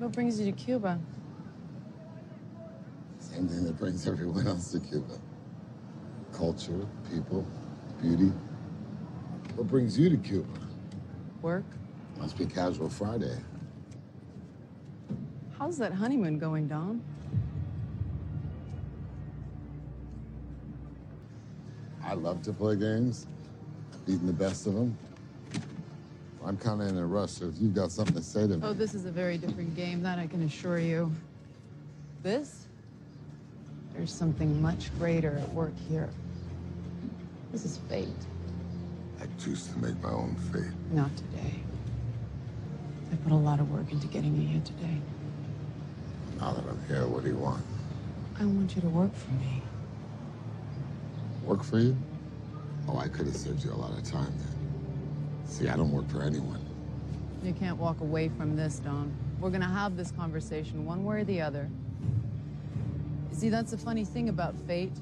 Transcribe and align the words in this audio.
What 0.00 0.12
brings 0.12 0.40
you 0.40 0.46
to 0.46 0.52
Cuba? 0.52 0.98
Same 3.18 3.46
thing 3.46 3.64
that 3.64 3.78
brings 3.78 4.08
everyone 4.08 4.46
else 4.46 4.72
to 4.72 4.80
Cuba. 4.80 5.18
Culture, 6.32 6.86
people, 7.12 7.46
beauty. 8.00 8.32
What 9.56 9.66
brings 9.68 9.98
you 9.98 10.08
to 10.08 10.16
Cuba? 10.16 10.48
Work? 11.42 11.66
Must 12.18 12.38
be 12.38 12.46
Casual 12.46 12.88
Friday. 12.88 13.36
How's 15.58 15.76
that 15.76 15.92
honeymoon 15.92 16.38
going, 16.38 16.66
Don? 16.66 17.02
I 22.02 22.14
love 22.14 22.40
to 22.44 22.54
play 22.54 22.76
games, 22.76 23.26
beating 24.06 24.26
the 24.26 24.32
best 24.32 24.66
of 24.66 24.72
them. 24.72 24.96
I'm 26.44 26.56
kind 26.56 26.80
of 26.80 26.88
in 26.88 26.96
a 26.96 27.06
rush, 27.06 27.32
so 27.32 27.46
if 27.46 27.54
you've 27.60 27.74
got 27.74 27.92
something 27.92 28.14
to 28.14 28.22
say 28.22 28.42
to 28.42 28.56
me. 28.56 28.60
Oh, 28.62 28.72
this 28.72 28.94
is 28.94 29.04
a 29.04 29.10
very 29.10 29.36
different 29.36 29.76
game, 29.76 30.02
that 30.02 30.18
I 30.18 30.26
can 30.26 30.42
assure 30.42 30.78
you. 30.78 31.12
This? 32.22 32.66
There's 33.94 34.12
something 34.12 34.60
much 34.62 34.96
greater 34.98 35.38
at 35.38 35.52
work 35.52 35.74
here. 35.88 36.08
This 37.52 37.64
is 37.64 37.78
fate. 37.88 38.08
I 39.20 39.26
choose 39.42 39.66
to 39.68 39.78
make 39.78 40.00
my 40.02 40.10
own 40.10 40.34
fate. 40.52 40.72
Not 40.92 41.14
today. 41.16 41.60
I 43.12 43.16
put 43.16 43.32
a 43.32 43.34
lot 43.34 43.60
of 43.60 43.70
work 43.70 43.92
into 43.92 44.06
getting 44.06 44.40
you 44.40 44.48
here 44.48 44.62
today. 44.64 44.98
Now 46.38 46.52
that 46.52 46.64
I'm 46.64 46.82
here, 46.88 47.06
what 47.06 47.24
do 47.24 47.30
you 47.30 47.36
want? 47.36 47.62
I 48.38 48.44
want 48.44 48.74
you 48.74 48.80
to 48.80 48.88
work 48.88 49.14
for 49.14 49.30
me. 49.32 49.62
Work 51.44 51.62
for 51.62 51.78
you? 51.78 51.96
Oh, 52.88 52.96
I 52.96 53.08
could 53.08 53.26
have 53.26 53.36
saved 53.36 53.62
you 53.64 53.72
a 53.72 53.74
lot 53.74 53.90
of 53.90 54.02
time 54.04 54.32
then. 54.38 54.49
See, 55.60 55.68
I 55.68 55.76
don't 55.76 55.92
work 55.92 56.08
for 56.08 56.22
anyone. 56.22 56.64
You 57.42 57.52
can't 57.52 57.76
walk 57.76 58.00
away 58.00 58.30
from 58.30 58.56
this, 58.56 58.78
Don. 58.78 59.12
We're 59.40 59.50
gonna 59.50 59.68
have 59.68 59.94
this 59.94 60.10
conversation 60.10 60.86
one 60.86 61.04
way 61.04 61.20
or 61.20 61.24
the 61.24 61.42
other. 61.42 61.68
You 63.30 63.36
see, 63.36 63.48
that's 63.50 63.70
the 63.70 63.76
funny 63.76 64.06
thing 64.06 64.30
about 64.30 64.54
fate. 64.66 64.92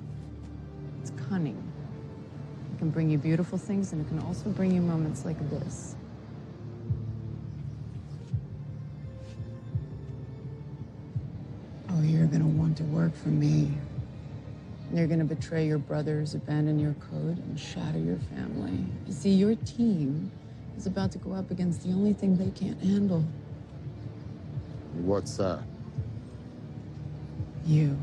It's 1.01 1.13
cunning. 1.29 1.63
It 2.75 2.79
can 2.79 2.91
bring 2.91 3.09
you 3.09 3.19
beautiful 3.19 3.57
things, 3.57 3.93
and 3.93 4.05
it 4.05 4.09
can 4.09 4.19
also 4.19 4.51
bring 4.51 4.75
you 4.75 4.81
moments 4.81 5.25
like 5.25 5.39
this. 5.49 5.95
Oh, 11.91 12.03
you're 12.03 12.27
gonna 12.27 12.49
want 12.49 12.77
to 12.79 12.85
work 12.85 13.15
for 13.15 13.29
me. 13.29 13.71
You're 14.93 15.07
gonna 15.07 15.25
betray 15.25 15.69
your 15.69 15.79
brothers, 15.79 16.35
abandon 16.35 16.81
your 16.81 16.95
code, 16.95 17.39
and 17.39 17.61
shatter 17.61 18.01
your 18.01 18.19
family. 18.35 18.85
You 19.07 19.13
see, 19.13 19.31
your 19.31 19.55
team 19.55 20.33
is 20.79 20.87
about 20.87 21.11
to 21.13 21.19
go 21.19 21.33
up 21.33 21.51
against 21.51 21.83
the 21.83 21.91
only 21.91 22.13
thing 22.13 22.37
they 22.37 22.51
can't 22.51 22.81
handle 22.81 23.25
What's 25.05 25.37
that? 25.37 25.61
you. 27.67 27.99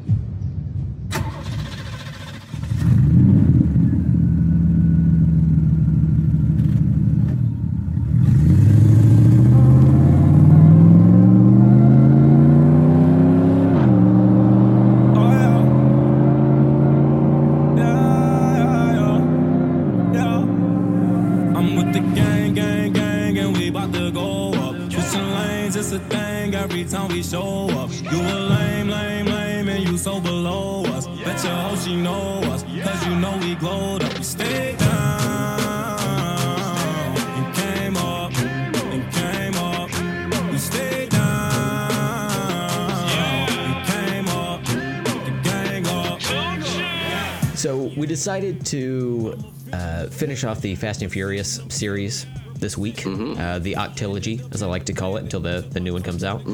Decided 48.35 48.66
to 48.66 49.38
uh, 49.72 50.07
finish 50.07 50.44
off 50.44 50.59
the 50.59 50.75
Fast 50.75 51.01
and 51.01 51.09
Furious 51.09 51.62
series 51.69 52.25
this 52.56 52.78
week, 52.78 53.06
uh, 53.07 53.59
the 53.59 53.75
Octilogy, 53.78 54.53
as 54.53 54.62
I 54.62 54.68
like 54.68 54.84
to 54.85 54.94
call 54.94 55.16
it, 55.16 55.23
until 55.23 55.40
the, 55.40 55.66
the 55.72 55.79
new 55.79 55.94
one 55.94 56.03
comes 56.03 56.23
out. 56.23 56.45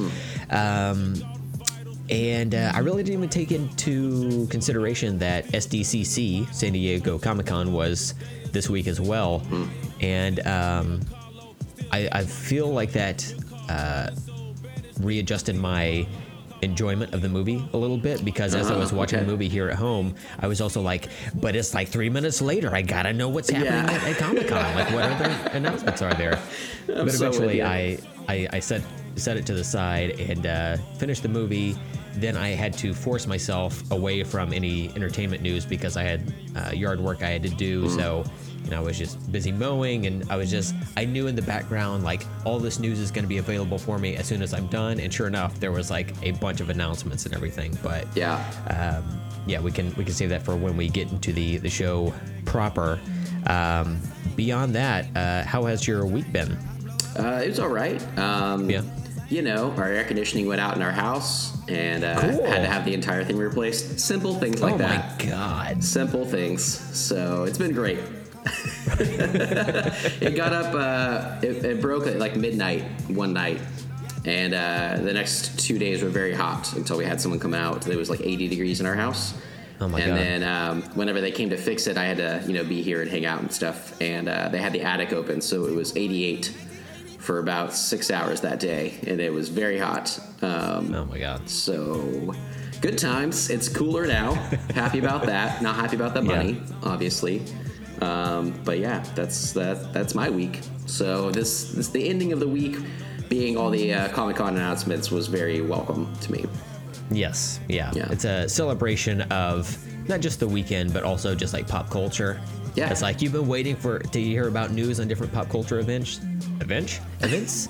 Um, 0.51 1.15
and 2.09 2.53
uh, 2.53 2.71
I 2.75 2.79
really 2.79 3.01
didn't 3.01 3.17
even 3.17 3.29
take 3.29 3.51
into 3.51 4.45
consideration 4.47 5.17
that 5.19 5.47
SDCC, 5.47 6.53
San 6.53 6.73
Diego 6.73 7.17
Comic 7.17 7.47
Con, 7.47 7.73
was 7.73 8.13
this 8.51 8.69
week 8.69 8.85
as 8.85 9.01
well. 9.01 9.41
And 10.01 10.45
um, 10.45 11.01
I, 11.91 12.09
I 12.11 12.25
feel 12.25 12.67
like 12.67 12.91
that 12.91 13.33
uh, 13.69 14.11
readjusted 14.99 15.55
my 15.55 16.05
enjoyment 16.61 17.13
of 17.13 17.21
the 17.21 17.29
movie 17.29 17.63
a 17.73 17.77
little 17.77 17.97
bit 17.97 18.23
because 18.23 18.53
as 18.55 18.69
I 18.69 18.77
was 18.77 18.93
watching 18.93 19.19
the 19.19 19.25
movie 19.25 19.49
here 19.49 19.69
at 19.69 19.75
home, 19.77 20.15
I 20.39 20.47
was 20.47 20.61
also 20.61 20.81
like, 20.81 21.09
but 21.35 21.55
it's 21.55 21.73
like 21.73 21.87
three 21.87 22.09
minutes 22.09 22.41
later. 22.41 22.73
I 22.73 22.81
gotta 22.81 23.13
know 23.13 23.29
what's 23.29 23.49
happening 23.49 23.73
Yeah. 23.73 23.91
at, 23.91 24.03
at 24.03 24.17
Comic 24.17 24.47
Con. 24.47 24.75
Like, 24.75 24.91
what 24.93 25.03
other 25.03 25.49
announcements 25.57 26.01
are 26.01 26.13
there? 26.13 26.39
but 26.87 27.11
so 27.11 27.27
eventually. 27.27 27.63
I, 27.63 27.97
I 28.27 28.47
I 28.53 28.59
set 28.59 28.81
set 29.15 29.37
it 29.37 29.45
to 29.47 29.53
the 29.53 29.63
side 29.63 30.19
and 30.19 30.45
uh, 30.45 30.77
finished 30.97 31.23
the 31.23 31.29
movie. 31.29 31.75
Then 32.15 32.35
I 32.37 32.49
had 32.49 32.73
to 32.79 32.93
force 32.93 33.25
myself 33.25 33.89
away 33.91 34.23
from 34.23 34.51
any 34.53 34.89
entertainment 34.95 35.41
news 35.41 35.65
because 35.65 35.95
I 35.97 36.03
had 36.03 36.33
uh, 36.55 36.71
yard 36.71 36.99
work 36.99 37.23
I 37.23 37.29
had 37.29 37.43
to 37.43 37.49
do. 37.49 37.85
Mm. 37.85 37.95
So 37.95 38.23
know, 38.69 38.77
I 38.77 38.81
was 38.81 38.97
just 38.97 39.31
busy 39.31 39.51
mowing 39.51 40.05
and 40.05 40.29
I 40.31 40.35
was 40.35 40.51
just, 40.51 40.75
I 40.95 41.05
knew 41.05 41.25
in 41.27 41.35
the 41.35 41.41
background, 41.41 42.03
like, 42.03 42.25
all 42.45 42.59
this 42.59 42.77
news 42.79 42.99
is 42.99 43.09
going 43.09 43.23
to 43.23 43.27
be 43.29 43.37
available 43.39 43.79
for 43.79 43.97
me 43.97 44.15
as 44.17 44.27
soon 44.27 44.43
as 44.43 44.53
I'm 44.53 44.67
done. 44.67 44.99
And 44.99 45.11
sure 45.11 45.25
enough, 45.27 45.59
there 45.59 45.71
was 45.71 45.89
like 45.89 46.13
a 46.21 46.31
bunch 46.33 46.61
of 46.61 46.69
announcements 46.69 47.25
and 47.25 47.33
everything. 47.33 47.75
But 47.81 48.05
Yeah. 48.15 48.35
um, 48.69 49.19
yeah, 49.47 49.59
we 49.59 49.71
can 49.71 49.91
we 49.95 50.05
can 50.05 50.13
save 50.13 50.29
that 50.29 50.43
for 50.43 50.55
when 50.55 50.77
we 50.77 50.87
get 50.87 51.11
into 51.11 51.33
the 51.33 51.57
the 51.57 51.69
show 51.69 52.13
proper. 52.45 52.99
Um, 53.47 53.99
beyond 54.35 54.75
that, 54.75 55.07
uh, 55.15 55.43
how 55.47 55.63
has 55.65 55.87
your 55.87 56.05
week 56.05 56.31
been? 56.31 56.51
Uh, 57.17 57.41
it 57.43 57.47
was 57.49 57.59
all 57.59 57.67
right. 57.69 57.99
Um, 58.19 58.69
Yeah. 58.69 58.83
You 59.29 59.41
know, 59.41 59.71
our 59.77 59.87
air 59.87 60.03
conditioning 60.03 60.45
went 60.45 60.59
out 60.59 60.75
in 60.75 60.81
our 60.81 60.91
house 60.91 61.57
and 61.69 62.03
uh, 62.03 62.19
Cool. 62.19 62.45
had 62.45 62.63
to 62.63 62.67
have 62.67 62.83
the 62.83 62.93
entire 62.93 63.23
thing 63.23 63.37
replaced. 63.37 63.97
Simple 63.97 64.35
things 64.35 64.61
like 64.61 64.73
oh 64.73 64.77
that. 64.79 65.17
my 65.23 65.25
god! 65.29 65.81
Simple 65.83 66.25
things. 66.25 66.61
So 66.63 67.45
it's 67.45 67.57
been 67.57 67.71
great. 67.71 67.99
it 68.99 70.35
got 70.35 70.53
up, 70.53 70.73
uh, 70.73 71.45
it, 71.45 71.63
it 71.63 71.81
broke 71.81 72.07
at 72.07 72.17
like 72.17 72.35
midnight 72.35 72.83
one 73.09 73.33
night. 73.33 73.59
And 74.25 74.53
uh, 74.53 74.97
the 75.01 75.13
next 75.13 75.59
two 75.59 75.79
days 75.79 76.03
were 76.03 76.09
very 76.09 76.33
hot 76.33 76.73
until 76.73 76.97
we 76.97 77.05
had 77.05 77.19
someone 77.19 77.39
come 77.39 77.55
out. 77.55 77.87
It 77.87 77.97
was 77.97 78.09
like 78.09 78.21
80 78.21 78.47
degrees 78.49 78.79
in 78.79 78.85
our 78.85 78.93
house. 78.95 79.33
Oh 79.79 79.87
my 79.87 79.99
and 79.99 80.09
God. 80.11 80.17
then 80.19 80.43
um, 80.43 80.81
whenever 80.93 81.21
they 81.21 81.31
came 81.31 81.49
to 81.49 81.57
fix 81.57 81.87
it, 81.87 81.97
I 81.97 82.05
had 82.05 82.17
to, 82.17 82.43
you 82.45 82.53
know, 82.53 82.63
be 82.63 82.83
here 82.83 83.01
and 83.01 83.09
hang 83.09 83.25
out 83.25 83.39
and 83.41 83.51
stuff. 83.51 83.99
And 83.99 84.29
uh, 84.29 84.49
they 84.49 84.59
had 84.59 84.73
the 84.73 84.81
attic 84.83 85.11
open, 85.11 85.41
so 85.41 85.65
it 85.65 85.73
was 85.73 85.97
88 85.97 86.55
for 87.17 87.39
about 87.39 87.73
six 87.73 88.11
hours 88.11 88.41
that 88.41 88.59
day, 88.59 88.93
and 89.07 89.19
it 89.19 89.31
was 89.33 89.49
very 89.49 89.77
hot. 89.79 90.19
Um, 90.43 90.93
Oh 90.93 91.05
my 91.05 91.19
god! 91.19 91.47
so 91.49 92.33
good 92.81 92.97
times. 92.97 93.49
It's 93.51 93.69
cooler 93.69 94.05
now. 94.07 94.33
happy 94.75 94.99
about 94.99 95.25
that. 95.27 95.61
Not 95.63 95.75
happy 95.75 95.95
about 95.95 96.13
the 96.15 96.21
Yeah. 96.23 96.35
money, 96.35 96.61
obviously. 96.83 97.41
Um, 98.01 98.53
but 98.65 98.79
yeah, 98.79 99.03
that's 99.15 99.53
that. 99.53 99.93
That's 99.93 100.15
my 100.15 100.29
week. 100.29 100.59
So 100.87 101.31
this, 101.31 101.71
this 101.71 101.89
the 101.89 102.07
ending 102.09 102.33
of 102.33 102.39
the 102.39 102.47
week, 102.47 102.77
being 103.29 103.57
all 103.57 103.69
the 103.69 103.93
uh, 103.93 104.09
Comic 104.09 104.37
Con 104.37 104.55
announcements, 104.55 105.11
was 105.11 105.27
very 105.27 105.61
welcome 105.61 106.13
to 106.21 106.31
me. 106.31 106.45
Yes, 107.11 107.59
yeah. 107.67 107.91
Yeah. 107.93 108.11
It's 108.11 108.25
a 108.25 108.47
celebration 108.49 109.21
of 109.23 109.77
not 110.07 110.19
just 110.21 110.39
the 110.39 110.47
weekend, 110.47 110.93
but 110.93 111.03
also 111.03 111.35
just 111.35 111.53
like 111.53 111.67
pop 111.67 111.89
culture. 111.89 112.41
Yeah. 112.75 112.89
It's 112.89 113.01
like 113.01 113.21
you've 113.21 113.33
been 113.33 113.47
waiting 113.47 113.75
for 113.75 113.99
to 113.99 114.21
hear 114.21 114.47
about 114.47 114.71
news 114.71 114.99
on 114.99 115.07
different 115.07 115.31
pop 115.33 115.49
culture 115.49 115.79
events, 115.79 116.21
events, 116.61 117.01
events, 117.19 117.67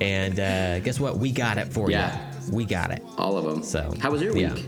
and 0.00 0.40
uh, 0.40 0.80
guess 0.80 0.98
what? 0.98 1.18
We 1.18 1.30
got 1.32 1.58
it 1.58 1.72
for 1.72 1.90
Yeah. 1.90 2.18
you. 2.46 2.54
We 2.54 2.64
got 2.64 2.90
it. 2.90 3.02
All 3.18 3.36
of 3.36 3.44
them. 3.44 3.62
So, 3.62 3.92
how 4.00 4.10
was 4.10 4.22
your 4.22 4.32
week? 4.32 4.42
yeah. 4.56 4.62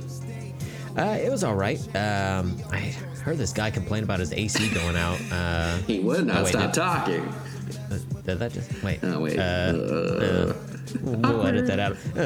Uh, 0.97 1.19
it 1.23 1.31
was 1.31 1.45
all 1.45 1.55
right. 1.55 1.79
Um, 1.97 2.57
I 2.73 2.79
heard 3.25 3.39
this 3.39 3.53
guy 3.53 3.71
complain 3.71 4.03
about 4.05 4.21
his 4.21 4.33
AC 4.33 4.69
going 4.75 4.97
out. 4.97 5.21
Uh, 5.31 5.77
He 5.87 6.01
would 6.01 6.27
not 6.27 6.39
Oh, 6.39 6.43
wait, 6.45 6.49
stop 6.51 6.73
did- 6.73 6.81
talking. 6.81 7.33
did 8.25 8.39
that 8.39 8.53
just 8.53 8.83
wait? 8.83 8.99
Oh 9.03 9.21
wait. 9.21 9.39
Uh, 9.39 9.43
Uh, 9.43 10.53
we'll 11.05 11.47
edit 11.47 11.69
that 11.69 11.79
out. 11.79 11.97
Uh, 12.17 12.21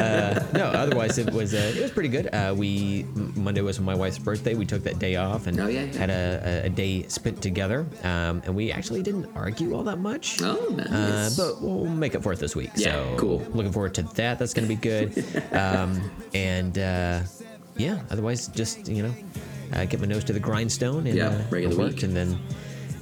uh, 0.00 0.46
no, 0.54 0.66
otherwise 0.66 1.18
it 1.18 1.32
was 1.32 1.52
uh, 1.54 1.72
it 1.76 1.82
was 1.82 1.90
pretty 1.90 2.08
good. 2.08 2.28
Uh, 2.32 2.54
we 2.56 3.04
Monday 3.34 3.62
was 3.62 3.80
my 3.80 3.96
wife's 3.96 4.18
birthday. 4.18 4.54
We 4.54 4.64
took 4.64 4.84
that 4.84 5.00
day 5.00 5.16
off 5.16 5.48
and 5.48 5.58
Oh, 5.58 5.66
yeah, 5.66 5.82
yeah. 5.84 5.98
had 5.98 6.10
a, 6.10 6.62
a, 6.62 6.66
a 6.66 6.68
day 6.68 7.02
spent 7.08 7.42
together. 7.42 7.84
Um, 8.04 8.42
and 8.46 8.54
we 8.54 8.70
actually 8.70 9.02
didn't 9.02 9.26
argue 9.34 9.74
all 9.74 9.82
that 9.84 9.98
much. 9.98 10.40
Oh, 10.40 10.72
nice. 10.76 10.88
Uh, 10.88 11.30
but 11.36 11.60
we'll 11.60 11.86
make 11.86 12.14
up 12.14 12.22
for 12.22 12.32
it 12.32 12.38
this 12.38 12.54
week. 12.54 12.70
Yeah, 12.76 12.92
so 12.92 13.16
cool. 13.18 13.38
Looking 13.54 13.72
forward 13.72 13.94
to 13.94 14.02
that. 14.02 14.38
That's 14.38 14.54
going 14.54 14.68
to 14.68 14.74
be 14.74 14.80
good. 14.80 15.10
um, 15.52 16.08
and 16.32 16.78
uh, 16.78 17.20
yeah, 17.76 18.00
otherwise 18.10 18.48
just 18.48 18.88
you 18.88 19.02
know 19.02 19.14
uh, 19.74 19.84
get 19.84 20.00
my 20.00 20.06
nose 20.06 20.24
to 20.24 20.32
the 20.32 20.40
grindstone 20.40 21.06
and 21.06 21.16
Yeah, 21.16 21.28
uh, 21.28 21.42
regular 21.50 21.76
work, 21.76 21.92
week. 21.94 22.02
and 22.04 22.14
then 22.16 22.38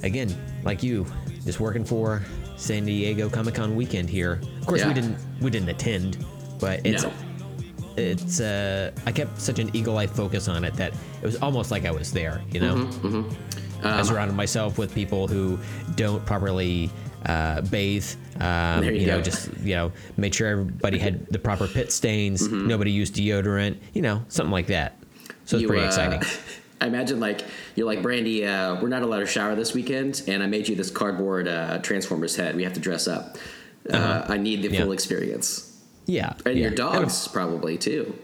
again 0.03 0.35
like 0.63 0.83
you, 0.83 1.05
just 1.45 1.59
working 1.59 1.85
for 1.85 2.21
San 2.57 2.85
Diego 2.85 3.29
Comic 3.29 3.55
Con 3.55 3.75
weekend 3.75 4.09
here. 4.09 4.39
Of 4.61 4.65
course, 4.67 4.81
Yeah. 4.81 4.87
we 4.89 4.93
didn't 4.93 5.17
we 5.41 5.49
didn't 5.49 5.69
attend, 5.69 6.25
but 6.59 6.85
it's 6.85 7.03
No. 7.03 7.11
it's 7.97 8.39
uh, 8.39 8.91
I 9.05 9.11
kept 9.11 9.39
such 9.39 9.59
an 9.59 9.69
eagle 9.75 9.97
eye 9.97 10.07
focus 10.07 10.47
on 10.47 10.63
it 10.65 10.73
that 10.75 10.93
it 11.21 11.25
was 11.25 11.35
almost 11.41 11.71
like 11.71 11.85
I 11.85 11.91
was 11.91 12.11
there. 12.11 12.41
You 12.51 12.59
know, 12.61 12.75
Mm-hmm, 12.75 13.85
I 13.87 13.99
Um, 13.99 14.05
surrounded 14.05 14.35
myself 14.35 14.77
with 14.77 14.93
people 14.93 15.27
who 15.27 15.59
don't 15.95 16.25
properly 16.25 16.89
uh, 17.25 17.61
bathe. 17.61 18.05
Um, 18.39 18.83
you 18.83 18.91
you 18.91 19.07
know, 19.07 19.21
just 19.21 19.49
you 19.61 19.75
know, 19.75 19.91
made 20.17 20.33
sure 20.35 20.47
everybody 20.47 20.97
had 20.99 21.25
the 21.27 21.39
proper 21.39 21.67
pit 21.67 21.91
stains. 21.91 22.47
Mm-hmm. 22.47 22.67
Nobody 22.67 22.91
used 22.91 23.15
deodorant. 23.15 23.77
You 23.93 24.01
know, 24.01 24.23
something 24.29 24.51
like 24.51 24.67
that. 24.67 24.97
So 25.45 25.57
it's 25.57 25.61
You, 25.61 25.67
pretty 25.67 25.83
uh, 25.83 25.87
exciting. 25.87 26.21
I 26.81 26.87
imagine 26.87 27.19
like 27.19 27.41
you're 27.75 27.87
like 27.87 28.01
Brandy. 28.01 28.45
Uh, 28.45 28.81
we're 28.81 28.89
not 28.89 29.01
allowed 29.01 29.19
to 29.19 29.25
shower 29.25 29.55
this 29.55 29.73
weekend, 29.73 30.23
and 30.27 30.43
I 30.43 30.47
made 30.47 30.67
you 30.67 30.75
this 30.75 30.91
cardboard 30.91 31.47
uh, 31.47 31.77
Transformers 31.79 32.35
head. 32.35 32.55
We 32.55 32.63
have 32.63 32.73
to 32.73 32.79
dress 32.81 33.07
up. 33.07 33.37
Uh, 33.89 34.25
I 34.27 34.37
need 34.37 34.61
the 34.61 34.67
Uh-huh. 34.67 34.75
Yeah. 34.77 34.81
full 34.83 34.91
experience, 34.91 35.81
Yeah, 36.07 36.33
and 36.45 36.55
yeah. 36.57 36.63
your 36.63 36.71
dogs 36.71 37.27
probably 37.27 37.77
too. 37.77 38.15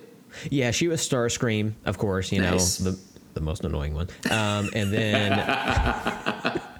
Yeah, 0.49 0.71
she 0.71 0.87
was 0.87 1.01
Starscream, 1.01 1.73
of 1.85 1.97
course. 1.97 2.31
You 2.31 2.41
Nice. 2.41 2.79
know, 2.79 2.91
the 2.91 2.99
the 3.35 3.41
most 3.41 3.63
annoying 3.63 3.93
one. 3.93 4.07
Um, 4.29 4.69
and 4.73 4.91
then. 4.91 6.61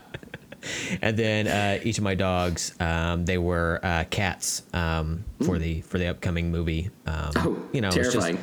And 1.02 1.18
then 1.18 1.48
uh, 1.48 1.80
each 1.84 1.98
of 1.98 2.04
my 2.04 2.16
dogs, 2.16 2.74
um, 2.80 3.26
they 3.26 3.38
were 3.38 3.80
uh, 3.84 4.04
cats 4.10 4.64
um, 4.74 5.24
for 5.46 5.58
the 5.58 5.82
for 5.82 5.98
the 5.98 6.08
upcoming 6.08 6.52
movie. 6.52 6.90
Um, 7.06 7.32
Oh, 7.38 7.66
you 7.74 7.82
know, 7.82 7.88
it's 7.88 7.96
just- 7.98 8.12
terrifying. 8.14 8.38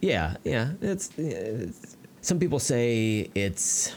yeah, 0.00 0.36
yeah. 0.44 0.72
It's, 0.80 1.10
it's 1.18 1.96
some 2.20 2.38
people 2.38 2.58
say 2.58 3.30
it's 3.34 3.94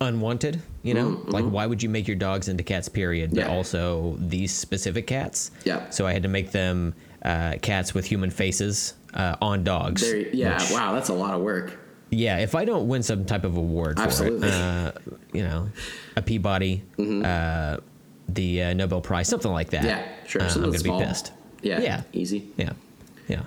unwanted. 0.00 0.60
You 0.82 0.94
know, 0.94 1.22
like 1.26 1.44
why 1.46 1.66
would 1.66 1.82
you 1.82 1.88
make 1.88 2.06
your 2.06 2.16
dogs 2.16 2.48
into 2.48 2.62
cats? 2.62 2.88
Period. 2.88 3.30
But 3.30 3.40
Mm-hmm. 3.40 3.50
Yeah. 3.50 3.56
also 3.56 4.16
these 4.20 4.52
specific 4.52 5.06
cats. 5.06 5.50
Yeah. 5.64 5.88
So 5.90 6.06
I 6.06 6.12
had 6.12 6.22
to 6.24 6.28
make 6.28 6.50
them 6.52 6.94
uh, 7.24 7.54
cats 7.62 7.94
with 7.94 8.04
human 8.04 8.30
faces 8.30 8.94
uh, 9.14 9.36
on 9.40 9.64
dogs. 9.64 10.02
There, 10.02 10.18
yeah, 10.34 10.58
which- 10.60 10.70
wow, 10.72 10.92
that's 10.92 11.08
a 11.08 11.14
lot 11.14 11.32
of 11.34 11.40
work. 11.40 11.78
Yeah, 12.10 12.38
if 12.38 12.54
I 12.54 12.64
don't 12.64 12.88
win 12.88 13.02
some 13.02 13.24
type 13.24 13.44
of 13.44 13.56
award 13.56 13.96
for 13.98 14.04
Absolutely. 14.04 14.48
it, 14.48 14.54
uh, 14.54 14.92
you 15.32 15.42
know, 15.42 15.68
a 16.16 16.22
Peabody, 16.22 16.82
uh, 16.98 17.78
the 18.28 18.62
uh, 18.62 18.72
Nobel 18.74 19.00
Prize, 19.00 19.28
something 19.28 19.50
like 19.52 19.70
that. 19.70 19.80
Mm-hmm. 19.82 19.88
Yeah, 19.88 20.26
sure, 20.26 20.42
Uh, 20.42 20.48
I'm 20.54 20.60
gonna 20.62 20.78
small. 20.78 20.98
be 21.00 21.04
pissed. 21.06 21.32
Yeah, 21.62 21.80
Yeah. 21.80 22.02
easy. 22.12 22.48
Yeah, 22.56 22.72
yeah. 23.28 23.42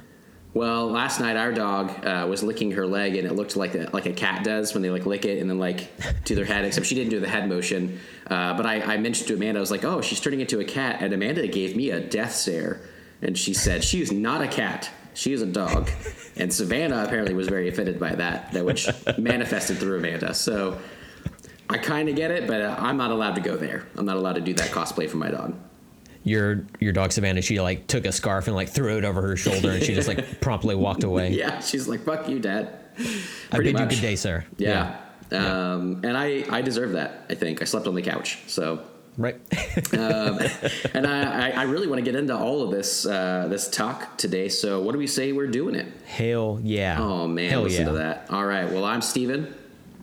Well, 0.54 0.89
last 0.89 1.19
night 1.19 1.36
our 1.38 1.51
dog 1.51 1.92
uh, 2.04 2.25
was 2.27 2.42
licking 2.42 2.71
her 2.71 2.88
leg, 2.88 3.15
and 3.15 3.27
it 3.27 3.33
looked 3.33 3.56
like 3.56 3.75
a, 3.75 3.89
like 3.94 4.07
a 4.07 4.12
cat 4.13 4.44
does 4.44 4.74
when 4.74 4.81
they 4.81 4.89
like 4.89 5.06
lick 5.06 5.24
it 5.25 5.39
and 5.39 5.48
then 5.50 5.59
like 5.59 5.92
do 6.25 6.33
their 6.33 6.45
head. 6.45 6.65
Except 6.65 6.88
she 6.88 6.95
didn't 6.95 7.12
do 7.12 7.19
the 7.19 7.27
head 7.27 7.48
motion. 7.48 8.00
Uh, 8.25 8.57
but 8.57 8.65
I, 8.65 8.81
I 8.81 8.98
mentioned 8.98 9.27
to 9.27 9.36
Amanda, 9.36 9.59
I 9.59 9.62
was 9.62 9.69
like, 9.69 9.83
"Oh, 9.86 10.01
she's 10.01 10.19
turning 10.19 10.42
into 10.42 10.59
a 10.59 10.65
cat," 10.65 10.98
and 11.01 11.13
Amanda 11.13 11.48
gave 11.48 11.75
me 11.75 11.92
a 11.92 12.00
death 12.00 12.33
stare, 12.33 12.81
and 13.21 13.38
she 13.38 13.54
said, 13.54 13.83
"She 13.83 14.01
is 14.01 14.12
not 14.12 14.42
a 14.42 14.48
cat. 14.48 14.89
She 15.18 15.34
is 15.34 15.42
a 15.42 15.46
dog." 15.46 15.90
And 16.36 16.54
Savannah 16.54 17.04
apparently 17.04 17.34
was 17.34 17.48
very 17.48 17.68
offended 17.68 18.00
by 18.00 18.14
that, 18.16 18.52
that 18.52 18.64
which 18.64 18.88
manifested 19.18 19.78
through 19.78 19.98
Amanda. 19.98 20.34
So 20.34 20.78
I 21.69 21.78
kind 21.78 22.08
of 22.10 22.16
get 22.16 22.31
it, 22.31 22.48
but 22.48 22.62
uh, 22.62 22.75
I'm 22.78 22.98
not 22.98 23.12
allowed 23.12 23.36
to 23.36 23.42
go 23.42 23.58
there. 23.58 23.88
I'm 23.98 24.06
not 24.06 24.18
allowed 24.18 24.36
to 24.36 24.42
do 24.42 24.54
that 24.54 24.69
cosplay 24.69 25.10
for 25.10 25.18
my 25.18 25.30
dog. 25.30 25.56
Your 26.24 26.66
your 26.80 26.94
dog 26.94 27.12
Savannah, 27.12 27.42
she 27.42 27.60
like 27.60 27.88
took 27.88 28.06
a 28.06 28.12
scarf 28.12 28.48
and 28.48 28.56
like 28.56 28.69
threw 28.69 28.98
it 28.98 29.06
over 29.06 29.22
her 29.22 29.36
shoulder, 29.36 29.72
and 29.72 29.84
she 29.84 29.94
just 29.94 30.08
like 30.08 30.42
promptly 30.42 30.75
walked 30.75 31.04
away. 31.04 31.31
Yeah, 31.31 31.60
she's 31.60 31.88
like, 31.88 32.02
"Fuck 32.02 32.30
you, 32.30 32.40
Dad." 32.40 32.74
I 33.00 33.56
Pretty 33.56 33.72
bid 33.74 33.80
you 33.81 33.88
good 33.88 34.02
day, 34.02 34.16
sir. 34.16 34.46
Yeah. 34.58 35.00
Um, 35.31 36.02
and 36.04 36.18
I, 36.18 36.46
I 36.50 36.62
deserve 36.62 36.94
that. 36.94 37.25
I 37.30 37.36
think 37.36 37.62
I 37.62 37.66
slept 37.66 37.88
on 37.88 37.96
the 37.96 38.02
couch. 38.02 38.40
So, 38.48 38.81
Right. 39.18 39.36
um, 39.94 40.40
and 40.94 41.08
I, 41.08 41.50
I- 41.52 41.64
really 41.64 41.88
want 41.88 41.98
to 42.00 42.04
get 42.04 42.16
into 42.18 42.36
all 42.38 42.62
of 42.62 42.72
this 42.72 43.06
uh, 43.06 43.48
this 43.50 43.68
talk 43.69 44.16
today. 44.18 44.48
So, 44.48 44.81
what 44.81 44.92
do 44.92 45.00
we 45.00 45.08
say 45.08 45.31
we're 45.31 45.48
doing 45.48 45.74
it? 45.75 45.88
Hell 46.06 46.60
yeah. 46.64 46.98
Oh 47.02 47.28
man, 47.28 47.50
Hell 47.50 47.64
listen 47.64 47.86
yeah. 47.86 47.92
to 47.92 47.98
that. 47.98 48.28
All 48.30 48.46
right. 48.46 48.72
Well, 48.72 48.86
I'm 48.86 49.02
Steven, 49.02 49.54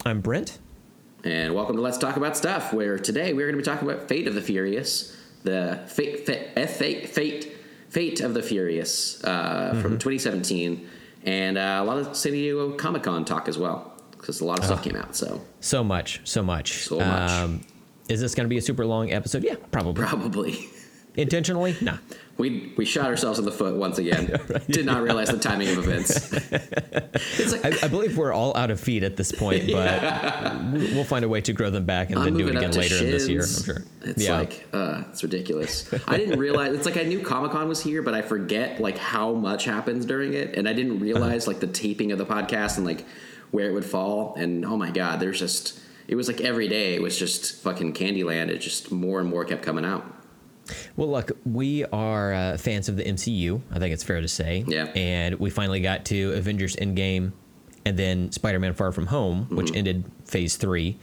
I'm 0.04 0.20
Brent. 0.20 0.58
and 1.22 1.54
welcome 1.54 1.76
to 1.76 1.82
Let's 1.82 1.96
Talk 1.98 2.16
About 2.16 2.36
Stuff. 2.36 2.72
Where 2.72 2.98
today 2.98 3.32
we're 3.32 3.46
going 3.50 3.54
to 3.54 3.58
be 3.58 3.62
talking 3.64 3.88
about 3.88 4.08
Fate 4.08 4.26
of 4.26 4.34
the 4.34 4.42
Furious, 4.42 5.16
the 5.44 5.80
fate 5.86 6.26
fate 6.26 6.48
F- 6.56 6.76
fate 6.76 7.08
fate, 7.08 7.56
fate 7.90 8.20
of 8.20 8.34
the 8.34 8.42
Furious 8.42 9.22
uh, 9.24 9.70
Mm-hmm. 9.74 9.80
from 9.80 9.92
2017, 9.92 10.88
and 11.24 11.56
uh, 11.56 11.78
a 11.80 11.84
lot 11.84 11.98
of 11.98 12.16
San 12.16 12.32
Diego 12.32 12.72
Comic 12.72 13.04
Con 13.04 13.24
talk 13.24 13.48
as 13.48 13.56
well 13.58 13.92
because 14.12 14.40
a 14.40 14.44
lot 14.44 14.58
of 14.58 14.64
stuff 14.64 14.82
came 14.82 14.96
out. 14.96 15.14
So 15.16 15.40
So 15.60 15.84
much, 15.84 16.20
so 16.24 16.42
much. 16.42 16.84
So 16.84 16.98
much. 16.98 17.30
Um, 17.30 17.60
is 18.08 18.20
this 18.20 18.34
going 18.34 18.44
to 18.44 18.48
be 18.48 18.58
a 18.58 18.62
super 18.62 18.84
long 18.86 19.12
episode? 19.12 19.42
Yeah, 19.44 19.56
probably. 19.70 20.04
probably. 20.04 20.68
Intentionally? 21.16 21.76
Nah. 21.80 21.98
We 22.36 22.72
we 22.76 22.84
shot 22.84 23.06
ourselves 23.06 23.38
in 23.38 23.44
the 23.44 23.52
foot 23.52 23.76
once 23.76 23.98
again. 23.98 24.40
Did 24.68 24.86
not 24.86 25.02
realize 25.02 25.28
the 25.28 25.38
timing 25.38 25.68
of 25.68 25.78
events. 25.78 26.32
it's 26.32 27.52
like 27.52 27.64
I, 27.64 27.86
I 27.86 27.88
believe 27.88 28.18
we're 28.18 28.32
all 28.32 28.56
out 28.56 28.72
of 28.72 28.80
feet 28.80 29.04
at 29.04 29.16
this 29.16 29.30
point, 29.30 29.70
but 29.70 30.72
we- 30.72 30.92
we'll 30.94 31.04
find 31.04 31.24
a 31.24 31.28
way 31.28 31.40
to 31.42 31.52
grow 31.52 31.70
them 31.70 31.84
back 31.84 32.10
and 32.10 32.18
I'm 32.18 32.24
then 32.24 32.34
do 32.34 32.48
it 32.48 32.56
again 32.56 32.72
later 32.72 32.96
in 32.96 33.12
this 33.12 33.28
year. 33.28 33.42
I'm 33.42 33.64
sure. 33.64 33.84
It's 34.02 34.24
yeah. 34.24 34.36
like 34.36 34.66
uh, 34.72 35.04
it's 35.10 35.22
ridiculous. 35.22 35.88
I 36.08 36.16
didn't 36.16 36.40
realize 36.40 36.74
it's 36.74 36.86
like 36.86 36.96
I 36.96 37.04
knew 37.04 37.20
Comic 37.22 37.52
Con 37.52 37.68
was 37.68 37.80
here, 37.80 38.02
but 38.02 38.14
I 38.14 38.22
forget 38.22 38.80
like 38.80 38.98
how 38.98 39.32
much 39.32 39.64
happens 39.64 40.04
during 40.04 40.34
it, 40.34 40.56
and 40.56 40.68
I 40.68 40.72
didn't 40.72 40.96
Uh-huh. 40.96 41.04
realize 41.04 41.46
like 41.46 41.60
the 41.60 41.68
taping 41.68 42.10
of 42.10 42.18
the 42.18 42.26
podcast 42.26 42.78
and 42.78 42.84
like 42.84 43.06
where 43.52 43.68
it 43.70 43.74
would 43.74 43.84
fall. 43.84 44.34
And 44.34 44.64
oh 44.64 44.76
my 44.76 44.90
god, 44.90 45.20
there's 45.20 45.38
just 45.38 45.78
it 46.08 46.14
was 46.16 46.28
like 46.28 46.40
every 46.40 46.68
day 46.68 46.94
it 46.94 47.02
was 47.02 47.18
just 47.18 47.62
fucking 47.62 47.92
Candyland. 47.94 48.48
It 48.48 48.58
just 48.58 48.90
more 48.92 49.20
and 49.20 49.28
more 49.28 49.44
kept 49.44 49.62
coming 49.62 49.84
out. 49.84 50.04
Well, 50.96 51.10
look, 51.10 51.32
we 51.44 51.84
are 51.86 52.32
uh, 52.32 52.56
fans 52.56 52.88
of 52.88 52.96
the 52.96 53.04
MCU. 53.04 53.60
I 53.70 53.78
think 53.78 53.92
it's 53.92 54.02
fair 54.02 54.20
to 54.22 54.28
say. 54.28 54.64
Yeah. 54.66 54.84
And 54.94 55.34
we 55.38 55.50
finally 55.50 55.80
got 55.80 56.06
to 56.06 56.32
Avengers 56.32 56.74
Endgame, 56.76 57.32
and 57.84 57.98
then 57.98 58.32
Spider-Man: 58.32 58.72
Far 58.74 58.90
From 58.92 59.06
Home, 59.06 59.46
which 59.50 59.66
Mm-hmm. 59.68 59.76
ended 59.76 60.04
Phase 60.24 60.56
Three, 60.56 60.98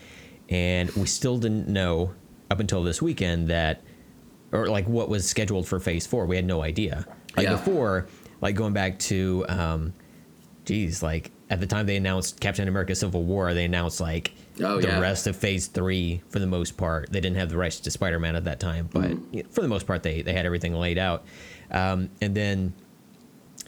and 0.50 0.90
we 0.92 1.06
still 1.06 1.38
didn't 1.38 1.68
know 1.68 2.14
up 2.50 2.60
until 2.60 2.82
this 2.84 3.02
weekend 3.04 3.50
that, 3.50 3.82
or 4.52 4.68
like 4.68 4.88
what 4.88 5.10
was 5.10 5.28
scheduled 5.28 5.68
for 5.68 5.80
Phase 5.80 6.08
Four. 6.08 6.26
We 6.26 6.36
had 6.36 6.46
no 6.46 6.64
idea. 6.64 7.06
Like 7.38 7.46
Yeah. 7.46 7.52
before, 7.54 8.08
like 8.42 8.56
going 8.56 8.74
back 8.74 8.98
to, 9.00 9.46
um, 9.48 9.94
geez, 10.66 11.04
like 11.04 11.32
at 11.52 11.60
the 11.60 11.68
time 11.68 11.86
they 11.86 11.98
announced 11.98 12.40
Captain 12.40 12.68
America: 12.68 12.96
Civil 12.96 13.24
War, 13.26 13.54
they 13.54 13.66
announced 13.66 14.02
like 14.02 14.32
Oh, 14.60 14.82
the 14.82 14.88
yeah. 14.88 15.00
rest 15.00 15.28
of 15.28 15.36
Phase 15.36 15.68
Three 15.68 16.22
for 16.30 16.40
the 16.40 16.48
most 16.48 16.76
part. 16.78 17.12
They 17.12 17.22
didn't 17.22 17.38
have 17.38 17.50
the 17.50 17.58
rights 17.58 17.80
to 17.82 17.92
Spider 17.92 18.20
Man 18.20 18.36
at 18.36 18.44
that 18.46 18.60
time, 18.60 18.90
but 18.92 19.04
Mm-hmm. 19.12 19.34
you 19.36 19.44
know, 19.44 19.50
for 19.50 19.62
the 19.62 19.68
most 19.68 19.88
part, 19.88 20.04
they 20.04 20.22
they 20.22 20.34
had 20.34 20.46
everything 20.46 20.74
laid 20.74 20.98
out. 20.98 21.26
Um, 21.72 22.10
and 22.22 22.36
then 22.36 22.74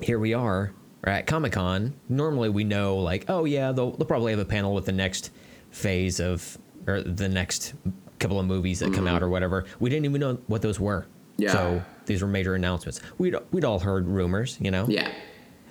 here 0.01 0.19
we 0.19 0.33
are 0.33 0.73
at 1.05 1.25
Comic 1.27 1.53
Con. 1.53 1.93
Normally, 2.09 2.49
we 2.49 2.63
know 2.63 2.97
like, 2.97 3.25
oh 3.29 3.45
yeah, 3.45 3.71
they'll 3.71 3.91
they'll 3.91 4.05
probably 4.07 4.31
have 4.33 4.39
a 4.39 4.45
panel 4.45 4.73
with 4.73 4.85
the 4.85 4.91
next 4.91 5.31
phase 5.71 6.19
of 6.19 6.57
or 6.85 7.01
the 7.01 7.29
next 7.29 7.73
couple 8.19 8.39
of 8.39 8.45
movies 8.45 8.79
that 8.79 8.93
come 8.93 9.07
out 9.07 9.23
or 9.23 9.29
whatever. 9.29 9.65
We 9.79 9.89
didn't 9.89 10.05
even 10.05 10.19
know 10.21 10.37
what 10.47 10.61
those 10.61 10.79
were. 10.79 11.01
Mm-hmm. 11.01 11.41
Yeah. 11.43 11.51
So 11.51 11.83
these 12.05 12.21
were 12.21 12.27
major 12.27 12.55
announcements. 12.55 12.99
We'd 13.17 13.35
we'd 13.51 13.63
all 13.65 13.79
heard 13.79 14.07
rumors, 14.07 14.57
you 14.61 14.69
know. 14.69 14.85
Yeah, 14.89 15.11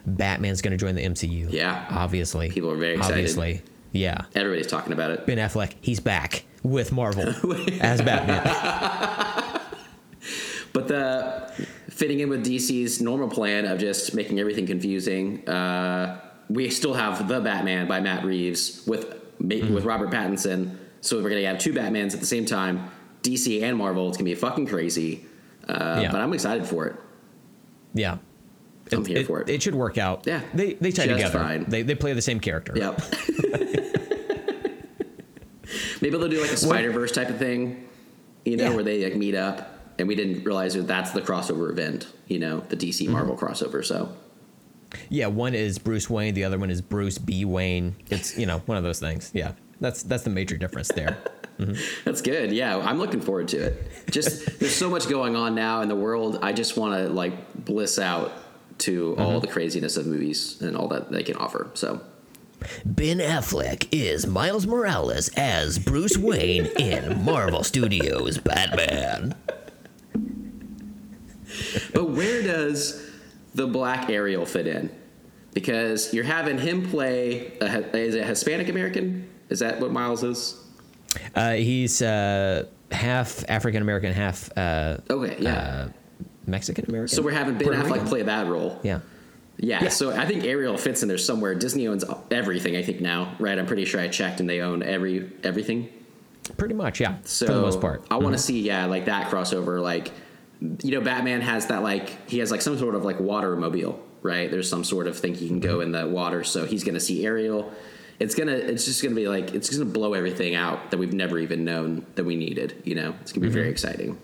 Batman's 0.06 0.60
going 0.62 0.72
to 0.72 0.76
join 0.78 0.94
the 0.94 1.04
MCU. 1.04 1.52
Yeah. 1.52 1.86
Obviously. 1.90 2.50
People 2.50 2.70
are 2.70 2.76
very 2.76 2.94
excited. 2.94 3.12
Obviously. 3.14 3.62
Yeah. 3.92 4.24
everybody's 4.34 4.66
talking 4.66 4.92
about 4.92 5.10
it. 5.10 5.26
Ben 5.26 5.38
Affleck, 5.38 5.74
he's 5.80 6.00
back 6.00 6.44
with 6.62 6.92
Marvel 6.92 7.28
as 7.80 8.00
Batman. 8.02 9.60
But 10.72 10.88
the 10.88 11.52
fitting 11.90 12.20
in 12.20 12.30
with 12.30 12.46
DC's 12.46 13.02
normal 13.02 13.28
plan 13.28 13.66
of 13.66 13.78
just 13.78 14.14
making 14.14 14.40
everything 14.40 14.66
confusing, 14.66 15.46
uh, 15.46 16.18
we 16.48 16.70
still 16.70 16.94
have 16.94 17.28
the 17.28 17.40
Batman 17.40 17.86
by 17.86 18.00
Matt 18.00 18.24
Reeves 18.24 18.82
with 18.86 19.18
Mm-hmm. 19.42 19.74
with 19.74 19.84
Robert 19.84 20.08
Pattinson. 20.10 20.76
So 21.00 21.20
we're 21.20 21.28
gonna 21.28 21.44
have 21.46 21.58
two 21.58 21.72
Batmans 21.72 22.14
at 22.14 22.20
the 22.20 22.26
same 22.26 22.46
time, 22.46 22.88
DC 23.22 23.60
and 23.62 23.76
Marvel. 23.76 24.06
It's 24.08 24.16
gonna 24.16 24.24
be 24.30 24.34
fucking 24.36 24.66
crazy. 24.68 25.26
Uh, 25.68 25.98
Yeah. 26.02 26.12
But 26.12 26.20
I'm 26.20 26.32
excited 26.32 26.64
for 26.64 26.86
it. 26.86 26.96
Yeah. 27.92 28.18
I'm 28.92 29.04
here 29.04 29.24
for 29.24 29.40
it. 29.42 29.48
It 29.50 29.62
should 29.62 29.74
work 29.74 29.98
out. 29.98 30.22
Yeah. 30.26 30.40
They 30.54 30.74
they 30.74 30.92
tie 30.92 31.06
together. 31.08 31.38
fine. 31.40 31.64
They 31.68 31.82
they 31.82 31.96
play 31.96 32.12
the 32.12 32.22
same 32.22 32.38
character. 32.40 32.72
Yep. 32.76 33.02
Maybe 36.02 36.18
they'll 36.18 36.28
do 36.28 36.42
like 36.42 36.50
a 36.50 36.56
Spider 36.56 36.90
Verse 36.90 37.12
type 37.12 37.30
of 37.30 37.38
thing, 37.38 37.88
you 38.44 38.56
know, 38.56 38.64
Yeah. 38.64 38.74
where 38.74 38.84
they 38.84 39.02
like 39.04 39.16
meet 39.16 39.34
up. 39.34 39.68
and 39.98 40.08
we 40.08 40.14
didn't 40.14 40.42
realize 40.42 40.72
that 40.74 40.88
that's 40.88 41.10
the 41.12 41.20
crossover 41.20 41.70
event. 41.70 42.08
You 42.26 42.38
know, 42.38 42.60
the 42.60 42.76
DC 42.76 43.04
mm-hmm. 43.04 43.12
Marvel 43.12 43.36
crossover. 43.36 43.84
So 43.84 44.08
Yeah, 45.10 45.26
one 45.28 45.54
is 45.54 45.78
Bruce 45.78 46.10
Wayne, 46.10 46.34
the 46.34 46.44
other 46.44 46.58
one 46.58 46.70
is 46.70 46.80
Bruce 46.80 47.18
B. 47.18 47.44
Wayne. 47.44 47.94
It's 48.10 48.36
you 48.36 48.46
know 48.46 48.58
one 48.66 48.76
of 48.76 48.84
those 48.84 48.98
things. 49.00 49.30
Yeah, 49.32 49.52
that's 49.80 50.02
that's 50.02 50.24
the 50.24 50.30
major 50.30 50.56
difference 50.56 50.88
there. 50.88 51.18
Mm-hmm. 51.58 51.74
That's 52.04 52.22
good. 52.22 52.50
Yeah, 52.50 52.78
I'm 52.78 52.98
looking 52.98 53.20
forward 53.20 53.46
to 53.48 53.58
it. 53.58 54.10
Just 54.10 54.46
there's 54.58 54.74
so 54.74 54.88
much 54.88 55.08
going 55.08 55.36
on 55.36 55.54
now 55.54 55.82
in 55.82 55.88
the 55.88 55.94
world. 55.94 56.38
I 56.42 56.52
just 56.52 56.76
want 56.78 56.94
to 56.94 57.12
like 57.12 57.64
bliss 57.64 57.98
out 57.98 58.32
to 58.78 59.12
mm-hmm. 59.12 59.22
all 59.22 59.38
the 59.38 59.46
craziness 59.46 59.96
of 59.96 60.06
movies 60.06 60.60
and 60.62 60.76
all 60.76 60.88
that 60.88 61.12
they 61.12 61.22
can 61.22 61.36
offer. 61.36 61.70
So, 61.74 62.00
Ben 62.84 63.18
Affleck 63.18 63.88
is 63.92 64.26
Miles 64.26 64.66
Morales 64.66 65.28
as 65.36 65.78
Bruce 65.78 66.16
Wayne 66.16 66.66
in 66.78 67.24
Marvel 67.24 67.62
Studios 67.64 68.38
Batman. 68.38 69.34
but 71.94 72.10
where 72.10 72.42
does 72.42 73.10
the 73.54 73.66
Black 73.66 74.08
Ariel 74.10 74.46
fit 74.46 74.66
in? 74.66 74.90
Because 75.54 76.12
you're 76.14 76.24
having 76.24 76.58
him 76.58 76.88
play 76.88 77.52
a, 77.60 77.96
is 77.96 78.14
it 78.14 78.24
Hispanic 78.24 78.68
American? 78.68 79.28
Is 79.50 79.58
that 79.58 79.80
what 79.80 79.92
Miles 79.92 80.24
is? 80.24 80.58
Uh, 81.34 81.52
he's 81.52 82.00
uh, 82.00 82.64
half 82.90 83.44
African 83.50 83.82
American, 83.82 84.12
half 84.14 84.50
uh, 84.56 84.96
Okay, 85.10 85.36
yeah. 85.38 85.54
uh, 85.54 85.88
Mexican 86.46 86.86
American. 86.88 87.14
so 87.14 87.20
we're 87.22 87.32
having 87.32 87.58
Ben 87.58 87.64
Puerto 87.68 87.82
Affleck 87.82 87.92
Rican. 87.92 88.06
play 88.08 88.22
bad 88.22 88.48
role. 88.48 88.80
Yeah. 88.82 89.00
Yeah, 89.62 89.84
Yeah. 89.84 89.88
so 89.90 90.10
I 90.10 90.26
think 90.26 90.44
Ariel 90.44 90.76
fits 90.76 91.02
in 91.02 91.08
there 91.08 91.18
somewhere. 91.18 91.54
Disney 91.54 91.86
owns 91.86 92.04
everything, 92.32 92.76
I 92.76 92.82
think 92.82 93.00
now, 93.00 93.36
right? 93.38 93.56
I'm 93.56 93.66
pretty 93.66 93.84
sure 93.84 94.00
I 94.00 94.08
checked, 94.08 94.40
and 94.40 94.50
they 94.50 94.60
own 94.60 94.82
every 94.82 95.30
everything. 95.44 95.88
Pretty 96.56 96.74
much, 96.74 97.00
yeah. 97.00 97.18
So 97.22 97.46
for 97.46 97.52
the 97.52 97.60
most 97.60 97.80
part. 97.80 98.04
I 98.10 98.16
want 98.16 98.34
to 98.34 98.38
mm-hmm. 98.38 98.38
see, 98.38 98.60
yeah, 98.60 98.86
like 98.86 99.04
that 99.04 99.30
crossover. 99.30 99.80
Like, 99.80 100.10
you 100.82 100.90
know, 100.90 101.00
Batman 101.00 101.40
has 101.42 101.66
that 101.66 101.82
like 101.84 102.28
he 102.28 102.38
has 102.40 102.50
like 102.50 102.60
some 102.60 102.76
sort 102.76 102.96
of 102.96 103.04
like 103.04 103.20
water 103.20 103.54
mobile, 103.54 104.04
right? 104.22 104.50
There's 104.50 104.68
some 104.68 104.82
sort 104.82 105.06
of 105.06 105.16
thing 105.16 105.34
he 105.34 105.46
can 105.46 105.60
go 105.60 105.74
mm-hmm. 105.74 105.82
in 105.82 105.92
the 105.92 106.08
water, 106.08 106.42
so 106.42 106.66
he's 106.66 106.82
gonna 106.82 107.00
see 107.00 107.24
Ariel. 107.24 107.72
It's 108.18 108.34
gonna, 108.34 108.52
it's 108.52 108.84
just 108.84 109.02
gonna 109.02 109.14
be 109.14 109.28
like, 109.28 109.54
it's 109.54 109.70
gonna 109.70 109.88
blow 109.88 110.14
everything 110.14 110.56
out 110.56 110.90
that 110.90 110.98
we've 110.98 111.12
never 111.12 111.38
even 111.38 111.64
known 111.64 112.04
that 112.16 112.24
we 112.24 112.36
needed. 112.36 112.82
You 112.84 112.96
know, 112.96 113.14
it's 113.20 113.32
gonna 113.32 113.46
be 113.46 113.52
very 113.52 113.66
mm-hmm. 113.66 113.72
exciting. 113.72 114.18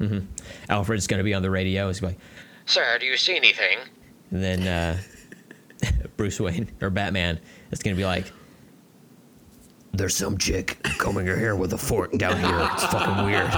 Mm-hmm. 0.00 0.26
Alfred's 0.68 1.06
going 1.06 1.18
to 1.18 1.24
be 1.24 1.32
on 1.34 1.42
the 1.42 1.50
radio. 1.50 1.86
He's 1.86 2.02
like, 2.02 2.18
Sir, 2.66 2.98
do 2.98 3.06
you 3.06 3.16
see 3.16 3.36
anything? 3.36 3.78
And 4.32 4.42
then 4.42 4.66
uh, 4.66 4.98
Bruce 6.16 6.40
Wayne 6.40 6.68
or 6.80 6.90
Batman 6.90 7.38
is 7.70 7.78
going 7.80 7.94
to 7.94 8.00
be 8.00 8.04
like, 8.04 8.32
"There's 9.92 10.16
some 10.16 10.36
chick 10.38 10.78
combing 10.98 11.26
her 11.26 11.36
hair 11.36 11.54
with 11.54 11.72
a 11.74 11.78
fork 11.78 12.12
down 12.18 12.40
here. 12.40 12.68
It's 12.72 12.84
fucking 12.86 13.24
weird." 13.24 13.50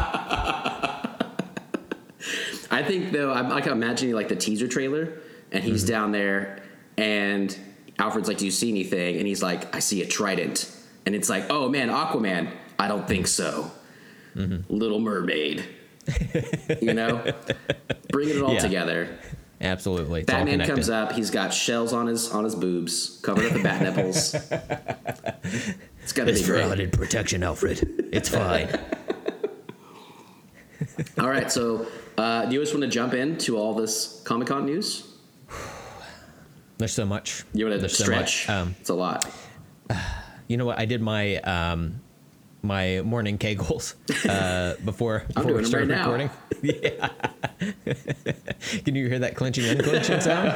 I 2.71 2.83
think 2.83 3.12
though, 3.12 3.33
I'm 3.33 3.49
like 3.50 3.66
imagining 3.66 4.14
like 4.14 4.28
the 4.28 4.37
teaser 4.37 4.69
trailer, 4.69 5.12
and 5.52 5.62
he's 5.62 5.85
Mm-hmm. 5.85 5.93
down 5.93 6.12
there, 6.12 6.62
and 6.97 7.57
Alfred's 7.99 8.28
like, 8.28 8.38
"Do 8.38 8.45
you 8.47 8.50
see 8.50 8.69
anything?" 8.71 9.16
And 9.19 9.26
he's 9.26 9.43
like, 9.43 9.75
"I 9.75 9.78
see 9.78 10.02
a 10.02 10.07
trident," 10.07 10.71
and 11.07 11.14
it's 11.14 11.28
like, 11.28 11.47
"Oh 11.50 11.69
man, 11.69 11.88
Aquaman." 11.88 12.50
I 12.78 12.88
don't 12.88 13.07
think 13.07 13.28
so. 13.28 13.71
Mm-hmm. 14.35 14.75
Little 14.75 14.99
Mermaid. 14.99 15.64
you 16.83 16.93
know, 16.93 17.23
bringing 18.11 18.37
it 18.38 18.43
all 18.43 18.54
Yeah. 18.54 18.59
together. 18.61 19.19
Absolutely. 19.61 20.23
It's 20.23 20.31
all 20.31 20.39
Batman 20.39 20.55
connected. 20.55 20.75
comes 20.75 20.91
up. 20.91 21.13
He's 21.13 21.31
got 21.31 21.53
shells 21.55 21.93
on 21.93 22.07
his 22.07 22.31
on 22.33 22.45
his 22.45 22.55
boobs, 22.55 23.21
covered 23.23 23.47
up 23.47 23.53
the 23.53 23.63
bat 23.63 23.83
nipples. 23.83 24.35
It's 26.03 26.13
gonna 26.13 26.31
It's 26.33 26.41
be 26.43 26.47
for 26.47 26.53
great. 26.55 26.65
added 26.71 26.93
protection, 26.93 27.43
Alfred. 27.43 28.09
It's 28.13 28.29
fine. 28.29 28.69
All 31.19 31.29
right, 31.29 31.51
so 31.51 31.87
uh, 32.19 32.45
do 32.45 32.55
you 32.55 32.61
just 32.61 32.75
want 32.75 32.83
to 32.85 32.91
jump 32.91 33.15
into 33.15 33.57
all 33.57 33.73
this 33.75 34.21
Comic 34.25 34.49
Con 34.49 34.67
news? 34.67 35.15
There's 36.79 36.93
so 36.93 37.07
much. 37.07 37.45
You 37.55 37.65
want 37.67 37.77
to 37.77 37.81
There's 37.81 37.97
so 37.97 38.05
stretch? 38.05 38.49
much. 38.49 38.55
Um, 38.55 38.75
it's 38.81 38.91
a 38.91 38.95
lot. 38.95 39.27
you 40.49 40.57
know 40.59 40.67
what? 40.67 40.79
I 40.79 40.85
did 40.85 41.01
my 41.01 41.37
um, 41.39 42.01
my 42.64 43.02
morning 43.02 43.38
kegels 43.38 43.94
uh, 44.28 44.75
before 44.85 45.25
before 45.35 45.52
we 45.54 45.64
start 45.64 45.88
right 45.88 45.99
recording. 45.99 46.30
yeah. 46.62 47.09
Can 48.85 48.94
you 48.94 49.09
hear 49.09 49.18
that 49.21 49.37
clenching 49.37 49.64
unclenching 49.66 50.21
sound? 50.21 50.49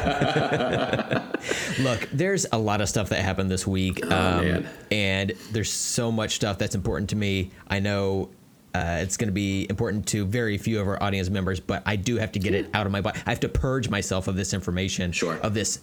Look, 1.80 2.08
there's 2.12 2.46
a 2.52 2.58
lot 2.58 2.80
of 2.80 2.88
stuff 2.88 3.10
that 3.10 3.20
happened 3.22 3.50
this 3.50 3.66
week, 3.66 4.04
um, 4.06 4.12
Oh, 4.12 4.42
man. 4.42 4.68
and 4.90 5.32
there's 5.52 5.70
so 5.72 6.10
much 6.10 6.34
stuff 6.34 6.58
that's 6.58 6.74
important 6.74 7.10
to 7.10 7.16
me. 7.16 7.50
I 7.68 7.78
know. 7.80 8.30
Uh, 8.74 8.98
it's 9.00 9.16
going 9.16 9.28
to 9.28 9.32
be 9.32 9.66
important 9.70 10.06
to 10.06 10.24
very 10.26 10.58
few 10.58 10.78
of 10.80 10.86
our 10.86 11.02
audience 11.02 11.30
members, 11.30 11.58
but 11.58 11.82
I 11.86 11.96
do 11.96 12.16
have 12.16 12.30
to 12.32 12.38
get 12.38 12.54
it 12.54 12.68
out 12.74 12.84
of 12.86 12.92
my 12.92 13.00
body. 13.00 13.18
I 13.26 13.30
have 13.30 13.40
to 13.40 13.48
purge 13.48 13.88
myself 13.88 14.28
of 14.28 14.36
this 14.36 14.52
information, 14.52 15.10
Sure. 15.10 15.36
of 15.38 15.54
this 15.54 15.80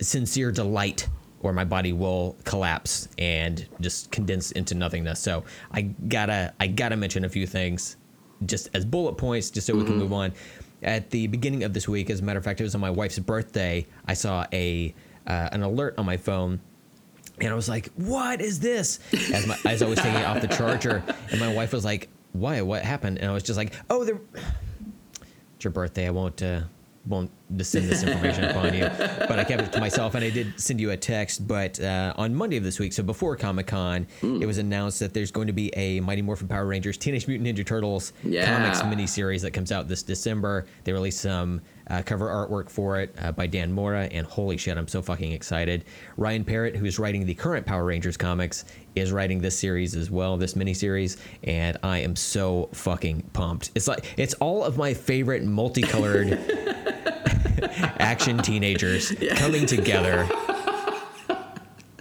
sincere 0.00 0.50
delight 0.50 1.08
or 1.40 1.52
my 1.52 1.64
body 1.64 1.92
will 1.92 2.36
collapse 2.44 3.08
and 3.18 3.66
just 3.80 4.10
condense 4.10 4.50
into 4.52 4.74
nothingness. 4.74 5.20
So 5.20 5.44
I 5.72 5.82
gotta 5.82 6.54
I 6.60 6.66
gotta 6.66 6.96
mention 6.96 7.24
a 7.24 7.28
few 7.28 7.46
things 7.46 7.96
just 8.46 8.68
as 8.74 8.84
bullet 8.84 9.14
points, 9.14 9.50
just 9.50 9.66
so 9.66 9.74
we 9.74 9.84
can 9.84 9.96
move 9.96 10.12
on. 10.12 10.32
At 10.82 11.10
the 11.10 11.26
beginning 11.26 11.64
of 11.64 11.72
this 11.74 11.88
week, 11.88 12.08
as 12.08 12.20
a 12.20 12.22
matter 12.22 12.38
of 12.38 12.44
fact, 12.44 12.60
it 12.60 12.64
was 12.64 12.74
on 12.74 12.80
my 12.80 12.90
wife's 12.90 13.18
birthday. 13.18 13.86
I 14.06 14.14
saw 14.14 14.46
a 14.52 14.94
uh, 15.26 15.48
an 15.52 15.62
alert 15.62 15.94
on 15.98 16.06
my 16.06 16.16
phone. 16.16 16.60
And 17.40 17.50
I 17.50 17.54
was 17.54 17.68
like, 17.68 17.88
"What 17.94 18.40
is 18.40 18.58
this?" 18.58 18.98
As, 19.32 19.46
my, 19.46 19.56
as 19.64 19.80
I 19.80 19.86
was 19.86 20.00
taking 20.00 20.20
it 20.20 20.24
off 20.24 20.40
the 20.40 20.48
charger, 20.48 21.04
and 21.30 21.38
my 21.38 21.52
wife 21.54 21.72
was 21.72 21.84
like, 21.84 22.08
"Why? 22.32 22.62
What 22.62 22.82
happened?" 22.82 23.18
And 23.18 23.30
I 23.30 23.32
was 23.32 23.44
just 23.44 23.56
like, 23.56 23.74
"Oh, 23.88 24.02
it's 24.02 25.64
your 25.64 25.70
birthday. 25.70 26.08
I 26.08 26.10
won't 26.10 26.42
uh, 26.42 26.62
won't 27.08 27.30
just 27.56 27.70
send 27.72 27.88
this 27.88 28.02
information 28.02 28.44
upon 28.50 28.74
you. 28.74 28.84
But 29.26 29.38
I 29.38 29.44
kept 29.44 29.62
it 29.62 29.72
to 29.72 29.80
myself, 29.80 30.14
and 30.14 30.22
I 30.24 30.30
did 30.30 30.60
send 30.60 30.80
you 30.80 30.90
a 30.90 30.96
text. 30.96 31.46
But 31.48 31.80
uh, 31.80 32.12
on 32.16 32.34
Monday 32.34 32.56
of 32.58 32.64
this 32.64 32.78
week, 32.78 32.92
so 32.92 33.02
before 33.02 33.34
Comic 33.36 33.66
Con, 33.68 34.06
it 34.22 34.46
was 34.46 34.58
announced 34.58 34.98
that 35.00 35.14
there's 35.14 35.30
going 35.30 35.46
to 35.46 35.52
be 35.52 35.74
a 35.76 36.00
Mighty 36.00 36.22
Morphin 36.22 36.48
Power 36.48 36.66
Rangers 36.66 36.96
Teenage 36.98 37.26
Mutant 37.26 37.48
Ninja 37.56 37.64
Turtles 37.66 38.12
Yeah. 38.22 38.54
comics 38.56 38.82
miniseries 38.82 39.40
that 39.42 39.52
comes 39.52 39.72
out 39.72 39.88
this 39.88 40.02
December. 40.02 40.66
They 40.84 40.92
released 40.92 41.20
some 41.20 41.62
uh, 41.88 42.02
cover 42.02 42.26
artwork 42.26 42.68
for 42.68 43.00
it 43.00 43.14
uh, 43.18 43.32
by 43.32 43.46
Dan 43.46 43.72
Mora, 43.72 44.04
and 44.12 44.26
holy 44.26 44.58
shit, 44.58 44.76
I'm 44.76 44.86
so 44.88 45.00
fucking 45.00 45.32
excited. 45.32 45.86
Ryan 46.18 46.44
Parrott, 46.44 46.76
who's 46.76 46.98
writing 46.98 47.24
the 47.24 47.34
current 47.34 47.64
Power 47.64 47.84
Rangers 47.86 48.18
comics, 48.18 48.66
is 48.94 49.10
writing 49.10 49.40
this 49.40 49.58
series 49.58 49.96
as 49.96 50.10
well, 50.10 50.36
this 50.36 50.52
miniseries, 50.52 51.16
and 51.44 51.78
I 51.82 52.00
am 52.00 52.14
so 52.14 52.68
fucking 52.74 53.22
pumped. 53.32 53.70
It's 53.74 53.88
like 53.88 54.04
it's 54.18 54.34
all 54.34 54.62
of 54.64 54.76
my 54.76 54.92
favorite 54.92 55.44
multicolored 55.44 56.28
action 57.98 58.38
teenagers 58.38 59.12
coming 59.36 59.66
together. 59.66 60.28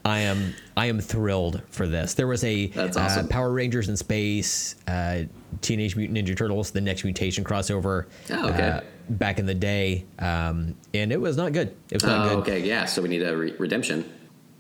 I 0.06 0.20
am 0.20 0.54
I 0.78 0.86
am 0.86 1.02
thrilled 1.02 1.62
for 1.70 1.86
this. 1.88 2.14
There 2.14 2.28
was 2.28 2.44
a 2.44 2.68
That's 2.68 2.96
uh. 2.96 3.26
Power 3.30 3.52
Rangers 3.52 3.90
in 3.90 3.98
space, 3.98 4.76
uh, 4.88 5.24
Teenage 5.62 5.96
Mutant 5.98 6.18
Ninja 6.18 6.36
Turtles, 6.38 6.72
the 6.72 6.80
Next 6.82 7.04
Mutation 7.04 7.44
crossover. 7.44 8.06
Oh, 8.30 8.50
okay. 8.50 8.64
uh, 8.70 8.82
back 9.10 9.38
in 9.40 9.46
the 9.46 9.54
day, 9.56 10.06
um, 10.20 10.76
and 10.94 11.12
it 11.12 11.20
was 11.20 11.36
not 11.36 11.52
good. 11.52 11.76
It 11.92 11.96
was 11.96 12.04
not 12.04 12.26
Oh, 12.26 12.30
good. 12.30 12.40
okay, 12.40 12.60
yeah. 12.66 12.86
So 12.86 13.02
we 13.02 13.10
need 13.10 13.22
a 13.24 13.36
re- 13.36 13.54
redemption. 13.58 14.10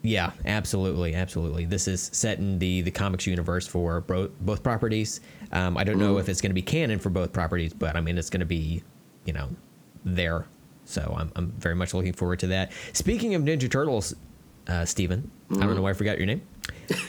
Yeah, 0.03 0.31
absolutely, 0.46 1.15
absolutely. 1.15 1.65
This 1.65 1.88
is 1.88 2.10
set 2.13 2.39
in 2.39 2.60
the 2.60 2.81
the 2.81 2.91
comics 2.91 3.25
universe 3.25 3.65
for 3.67 4.01
bro- 4.01 4.29
both 4.41 4.63
properties. 4.63 5.22
Um, 5.53 5.77
I 5.77 5.86
don't 5.86 5.98
know 5.98 6.17
if 6.17 6.27
it's 6.27 6.41
going 6.41 6.50
to 6.51 6.55
be 6.55 6.62
canon 6.62 7.00
for 7.00 7.10
both 7.10 7.31
properties, 7.31 7.74
but 7.74 7.96
I 7.96 8.01
mean 8.01 8.17
it's 8.17 8.29
going 8.29 8.41
to 8.41 8.46
be, 8.46 8.84
you 9.24 9.31
know, 9.31 9.50
there. 10.03 10.46
So 10.89 11.15
I'm 11.20 11.32
I'm 11.36 11.51
very 11.51 11.75
much 11.75 11.94
looking 11.94 12.13
forward 12.13 12.39
to 12.39 12.48
that. 12.48 12.72
Speaking 12.94 13.36
of 13.36 13.44
Ninja 13.44 13.70
Turtles, 13.70 14.15
uh, 14.67 14.86
Steven, 14.86 15.29
I 15.51 15.56
don't 15.60 15.75
know 15.75 15.82
why 15.82 15.89
I 15.89 15.94
forgot 15.94 16.17
your 16.17 16.25
name. 16.27 16.41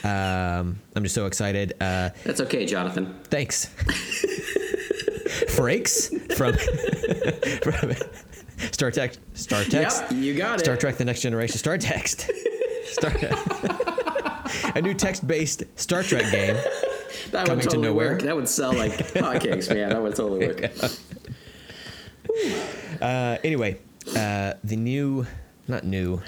Um, 0.05 0.81
I'm 0.97 1.03
just 1.05 1.15
so 1.15 1.27
excited. 1.27 1.75
Uh, 1.81 2.11
That's 2.25 2.41
okay, 2.43 2.67
Jonathan. 2.67 3.15
thanks, 3.25 3.67
Frakes 5.55 6.11
from 6.35 6.55
from 7.63 7.93
Star 8.73 8.91
Trek. 8.91 9.15
Star 9.35 9.63
Text. 9.65 10.03
Yep, 10.11 10.13
you 10.13 10.35
got 10.35 10.59
it. 10.61 10.65
Star 10.65 10.77
Trek: 10.77 10.97
The 10.97 11.05
Next 11.05 11.21
Generation. 11.23 11.57
Star 11.59 11.79
Text. 11.79 12.29
Star. 12.85 13.13
a 14.75 14.81
new 14.83 14.95
text-based 14.95 15.63
Star 15.79 16.03
Trek 16.03 16.31
game. 16.33 16.57
That 17.31 17.47
Coming 17.47 17.57
would 17.57 17.63
to 17.63 17.69
totally 17.69 17.83
nowhere. 17.89 18.11
work. 18.13 18.23
That 18.23 18.35
would 18.35 18.49
sell 18.49 18.73
like 18.73 18.93
hotcakes, 19.15 19.73
man. 19.73 19.91
That 19.91 20.03
would 20.03 20.17
totally 20.17 20.47
work. 20.49 20.61
Uh, 23.01 23.39
anyway, 23.45 23.79
uh, 24.17 24.55
the 24.65 24.77
new, 24.77 25.27
not 25.67 25.85
new. 25.85 26.21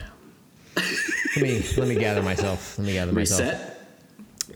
Let 1.36 1.42
me 1.42 1.62
let 1.76 1.88
me 1.88 1.94
gather 1.94 2.22
myself. 2.22 2.78
Let 2.78 2.86
me 2.86 2.92
gather 2.92 3.12
myself. 3.12 3.40
Reset. 3.52 3.76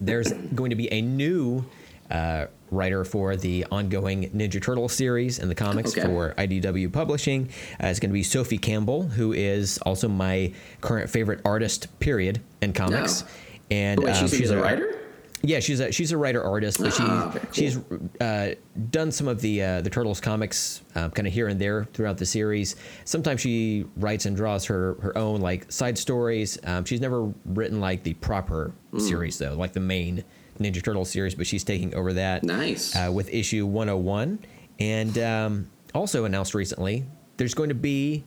There's 0.00 0.32
going 0.32 0.70
to 0.70 0.76
be 0.76 0.92
a 0.92 1.00
new 1.00 1.64
uh, 2.10 2.46
writer 2.70 3.04
for 3.04 3.36
the 3.36 3.64
ongoing 3.70 4.28
Ninja 4.30 4.60
Turtle 4.60 4.88
series 4.88 5.38
and 5.38 5.48
the 5.50 5.54
comics 5.54 5.96
Okay. 5.96 6.02
for 6.06 6.34
IDW 6.36 6.92
Publishing. 6.92 7.48
Uh, 7.82 7.86
it's 7.86 8.00
going 8.00 8.10
to 8.10 8.14
be 8.14 8.24
Sophie 8.24 8.58
Campbell, 8.58 9.04
who 9.04 9.32
is 9.32 9.78
also 9.78 10.08
my 10.08 10.52
current 10.80 11.08
favorite 11.10 11.40
artist, 11.44 11.96
period, 12.00 12.40
in 12.60 12.72
comics. 12.72 13.22
No. 13.22 13.28
And 13.70 14.02
Wait, 14.02 14.16
um, 14.16 14.26
she's, 14.28 14.36
she's 14.36 14.50
a 14.50 14.60
writer. 14.60 14.98
Yeah, 15.46 15.60
she's 15.60 15.78
a 15.80 15.92
she's 15.92 16.10
a 16.10 16.16
writer 16.16 16.42
artist, 16.42 16.80
but 16.80 16.98
Ah, 17.00 17.30
she 17.30 17.38
very 17.38 17.46
cool. 17.46 17.52
she's 17.52 17.78
uh, 18.20 18.54
done 18.90 19.12
some 19.12 19.28
of 19.28 19.40
the 19.42 19.62
uh, 19.62 19.80
the 19.82 19.90
Turtles 19.90 20.20
comics 20.20 20.80
uh, 20.94 21.10
kind 21.10 21.28
of 21.28 21.34
here 21.34 21.48
and 21.48 21.60
there 21.60 21.84
throughout 21.92 22.16
the 22.16 22.24
series. 22.26 22.76
Sometimes 23.04 23.40
she 23.42 23.84
writes 23.96 24.24
and 24.26 24.34
draws 24.36 24.64
her 24.64 24.94
her 25.02 25.16
own 25.18 25.40
like 25.42 25.70
side 25.70 25.98
stories. 25.98 26.58
Um, 26.64 26.84
she's 26.86 27.00
never 27.00 27.30
written 27.44 27.80
like 27.80 28.02
the 28.04 28.14
proper 28.14 28.72
Hmm. 28.90 29.00
series 29.00 29.36
though, 29.38 29.54
like 29.54 29.72
the 29.74 29.80
main 29.80 30.24
Ninja 30.60 30.82
Turtle 30.82 31.04
series, 31.04 31.34
but 31.34 31.46
she's 31.46 31.64
taking 31.64 31.94
over 31.94 32.12
that 32.14 32.42
Nice. 32.44 32.94
uh, 32.96 33.10
with 33.12 33.28
issue 33.34 33.66
101, 33.66 34.38
and 34.78 35.18
um, 35.18 35.70
also 35.94 36.24
announced 36.24 36.54
recently 36.54 37.04
there's 37.36 37.54
going 37.54 37.68
to 37.70 37.74
be 37.74 38.22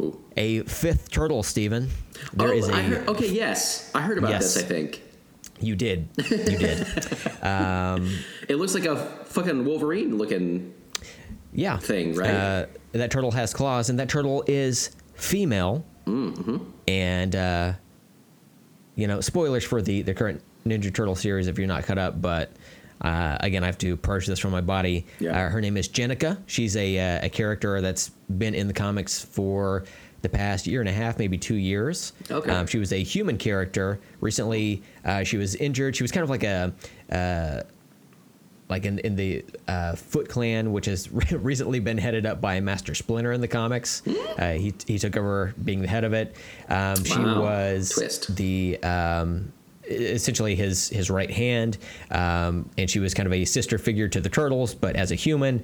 Ooh. 0.00 0.20
a 0.36 0.62
fifth 0.64 1.10
turtle. 1.10 1.42
Steven. 1.42 1.88
There 2.34 2.48
oh, 2.48 2.52
is 2.52 2.68
a 2.68 2.74
I 2.74 2.82
heard, 2.82 3.08
okay, 3.08 3.28
yes, 3.30 3.90
I 3.94 4.02
heard 4.02 4.18
about 4.18 4.30
Yes. 4.30 4.54
this. 4.54 4.62
I 4.64 4.66
think 4.66 5.02
you 5.60 5.74
did 5.74 6.08
you 6.18 6.58
did 6.58 6.86
um, 7.42 8.18
it 8.48 8.56
looks 8.56 8.74
like 8.74 8.84
a 8.84 8.96
fucking 9.24 9.64
Wolverine 9.64 10.18
looking. 10.18 10.74
yeah 11.52 11.78
thing, 11.78 12.14
right? 12.14 12.30
Uh, 12.30 12.66
that 12.92 13.10
turtle 13.10 13.30
has 13.30 13.52
claws, 13.52 13.90
and 13.90 13.98
that 13.98 14.08
turtle 14.08 14.44
is 14.46 14.90
female. 15.14 15.84
Mm-hmm. 16.06 16.58
And 16.88 17.36
uh, 17.36 17.72
you 18.94 19.06
know, 19.06 19.20
spoilers 19.20 19.64
for 19.64 19.82
the 19.82 20.02
the 20.02 20.14
current 20.14 20.42
Ninja 20.66 20.92
Turtle 20.92 21.14
series 21.16 21.46
if 21.46 21.58
you're 21.58 21.66
not 21.66 21.84
caught 21.84 21.98
up, 21.98 22.20
but. 22.20 22.50
Uh, 22.98 23.36
again, 23.40 23.62
I 23.62 23.66
have 23.66 23.76
to 23.78 23.94
purge 23.94 24.26
this 24.26 24.38
from 24.38 24.52
my 24.52 24.62
body. 24.62 25.04
Yeah. 25.20 25.32
Uh, 25.38 25.50
her 25.50 25.60
name 25.60 25.76
is 25.76 25.86
Jennika. 25.86 26.38
She's 26.46 26.74
a, 26.76 26.98
uh, 26.98 27.26
a 27.26 27.28
character 27.28 27.82
that's 27.82 28.08
been 28.38 28.54
in 28.54 28.68
the 28.68 28.72
comics 28.72 29.22
for 29.22 29.84
the 30.30 30.36
past 30.36 30.66
year 30.66 30.80
and 30.80 30.88
a 30.88 30.92
half, 30.92 31.18
maybe 31.18 31.38
two 31.38 31.54
years. 31.54 32.12
Okay. 32.30 32.50
Um, 32.50 32.66
she 32.66 32.78
was 32.78 32.92
a 32.92 33.02
human 33.02 33.36
character. 33.38 34.00
Recently, 34.20 34.82
uh, 35.04 35.22
she 35.22 35.36
was 35.36 35.54
injured. 35.54 35.94
She 35.96 36.02
was 36.02 36.10
kind 36.12 36.24
of 36.24 36.30
like 36.30 36.42
a 36.44 36.72
uh, 37.10 37.62
like 38.68 38.84
in 38.84 38.98
in 39.00 39.14
the 39.14 39.44
uh, 39.68 39.94
Foot 39.94 40.28
Clan, 40.28 40.72
which 40.72 40.86
has 40.86 41.10
recently 41.32 41.78
been 41.80 41.98
headed 41.98 42.26
up 42.26 42.40
by 42.40 42.58
Master 42.60 42.94
Splinter 42.94 43.32
in 43.32 43.40
the 43.40 43.48
comics. 43.48 44.02
Uh, 44.38 44.52
he 44.54 44.74
he 44.86 44.98
took 44.98 45.16
over 45.16 45.54
being 45.64 45.80
the 45.80 45.88
head 45.88 46.02
of 46.04 46.12
it. 46.12 46.34
Um, 46.68 47.04
she 47.04 47.18
Wow. 47.18 47.42
was 47.42 47.90
Twist. 47.90 48.34
the 48.34 48.82
um, 48.82 49.52
essentially 49.88 50.56
his 50.56 50.88
his 50.88 51.10
right 51.10 51.30
hand, 51.30 51.78
um, 52.10 52.68
and 52.76 52.90
she 52.90 52.98
was 52.98 53.14
kind 53.14 53.28
of 53.28 53.32
a 53.32 53.44
sister 53.44 53.78
figure 53.78 54.08
to 54.08 54.20
the 54.20 54.28
Turtles, 54.28 54.74
but 54.74 54.96
as 54.96 55.12
a 55.12 55.14
human. 55.16 55.62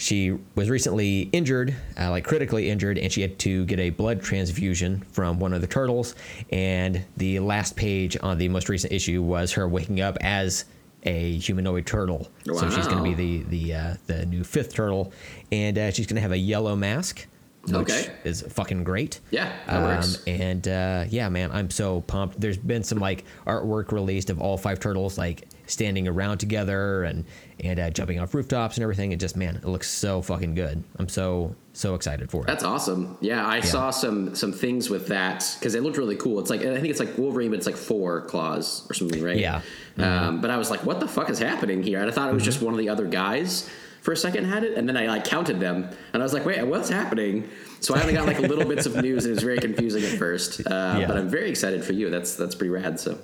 She 0.00 0.30
was 0.54 0.70
recently 0.70 1.28
injured, 1.32 1.74
uh, 2.00 2.08
like 2.08 2.24
critically 2.24 2.70
injured, 2.70 2.96
and 2.96 3.12
she 3.12 3.20
had 3.20 3.38
to 3.40 3.66
get 3.66 3.78
a 3.78 3.90
blood 3.90 4.22
transfusion 4.22 5.04
from 5.12 5.38
one 5.38 5.52
of 5.52 5.60
the 5.60 5.66
turtles. 5.66 6.14
And 6.50 7.04
the 7.18 7.38
last 7.40 7.76
page 7.76 8.16
on 8.22 8.38
the 8.38 8.48
most 8.48 8.70
recent 8.70 8.94
issue 8.94 9.20
was 9.22 9.52
her 9.52 9.68
waking 9.68 10.00
up 10.00 10.16
as 10.22 10.64
a 11.02 11.36
humanoid 11.36 11.84
turtle. 11.84 12.30
So 12.46 12.70
she's 12.70 12.86
going 12.86 12.96
to 12.96 13.02
be 13.02 13.12
the 13.12 13.42
the 13.50 13.74
uh, 13.74 13.94
the 14.06 14.24
new 14.24 14.42
fifth 14.42 14.72
turtle, 14.72 15.12
and 15.52 15.76
uh, 15.76 15.90
she's 15.90 16.06
going 16.06 16.16
to 16.16 16.22
have 16.22 16.32
a 16.32 16.38
yellow 16.38 16.74
mask, 16.76 17.26
which 17.64 17.74
Okay. 17.74 18.10
is 18.24 18.40
fucking 18.40 18.84
great. 18.84 19.20
Yeah, 19.30 19.52
that 19.66 19.82
works. 19.82 20.22
And 20.26 20.66
uh, 20.66 21.04
yeah, 21.10 21.28
man, 21.28 21.52
I'm 21.52 21.68
so 21.68 22.00
pumped. 22.00 22.40
There's 22.40 22.56
been 22.56 22.84
some 22.84 22.98
like 23.00 23.24
artwork 23.46 23.92
released 23.92 24.30
of 24.30 24.40
all 24.40 24.56
five 24.56 24.80
turtles 24.80 25.18
like 25.18 25.46
standing 25.66 26.08
around 26.08 26.38
together 26.38 27.04
and 27.04 27.24
and 27.62 27.78
uh, 27.80 27.90
jumping 27.90 28.18
off 28.20 28.34
rooftops 28.34 28.76
and 28.76 28.82
everything. 28.82 29.12
It 29.12 29.20
just 29.20 29.36
man, 29.36 29.56
it 29.56 29.64
looks 29.64 29.88
so 29.90 30.22
fucking 30.22 30.54
good. 30.54 30.82
I'm 30.98 31.08
so 31.08 31.54
so 31.72 31.94
excited 31.94 32.30
for 32.30 32.42
it. 32.42 32.46
That's 32.46 32.64
awesome. 32.64 33.16
Yeah, 33.20 33.46
I 33.46 33.60
saw 33.60 33.90
some 33.90 34.34
some 34.34 34.52
things 34.52 34.90
with 34.90 35.08
that 35.08 35.56
because 35.58 35.74
it 35.74 35.82
looked 35.82 35.96
really 35.98 36.16
cool. 36.16 36.40
It's 36.40 36.50
like 36.50 36.60
I 36.62 36.74
think 36.74 36.88
it's 36.88 37.00
like 37.00 37.16
Wolverine, 37.16 37.50
but 37.50 37.58
it's 37.58 37.66
like 37.66 37.76
four 37.76 38.22
claws 38.22 38.86
or 38.90 38.94
something, 38.94 39.22
right? 39.22 39.36
Yeah. 39.38 39.60
Um, 39.98 40.40
but 40.40 40.50
I 40.50 40.56
was 40.56 40.70
like, 40.70 40.84
what 40.84 41.00
the 41.00 41.08
fuck 41.08 41.28
is 41.30 41.38
happening 41.38 41.82
here? 41.82 42.00
And 42.00 42.08
I 42.10 42.12
thought 42.12 42.30
it 42.30 42.34
was 42.34 42.44
just 42.44 42.62
one 42.62 42.72
of 42.74 42.78
the 42.78 42.88
other 42.88 43.06
guys 43.06 43.68
for 44.02 44.12
a 44.12 44.16
second 44.16 44.46
had 44.46 44.64
it, 44.64 44.78
and 44.78 44.88
then 44.88 44.96
I 44.96 45.06
like 45.08 45.24
counted 45.24 45.60
them, 45.60 45.86
and 46.14 46.22
I 46.22 46.24
was 46.24 46.32
like, 46.32 46.46
wait, 46.46 46.62
what's 46.64 46.88
happening? 46.88 47.48
So 47.80 47.94
I 47.94 48.00
only 48.00 48.14
got 48.14 48.26
like 48.26 48.38
little 48.38 48.64
bits 48.64 48.86
of 48.86 48.96
news, 48.96 49.24
and 49.26 49.32
it 49.32 49.34
was 49.34 49.42
very 49.42 49.58
confusing 49.58 50.02
at 50.04 50.18
first. 50.18 50.66
Uh, 50.66 50.96
Yeah. 51.00 51.06
But 51.06 51.18
I'm 51.18 51.28
very 51.28 51.50
excited 51.50 51.84
for 51.84 51.92
you. 51.92 52.08
That's 52.10 52.34
that's 52.34 52.54
pretty 52.54 52.70
rad. 52.70 52.98
So 52.98 53.18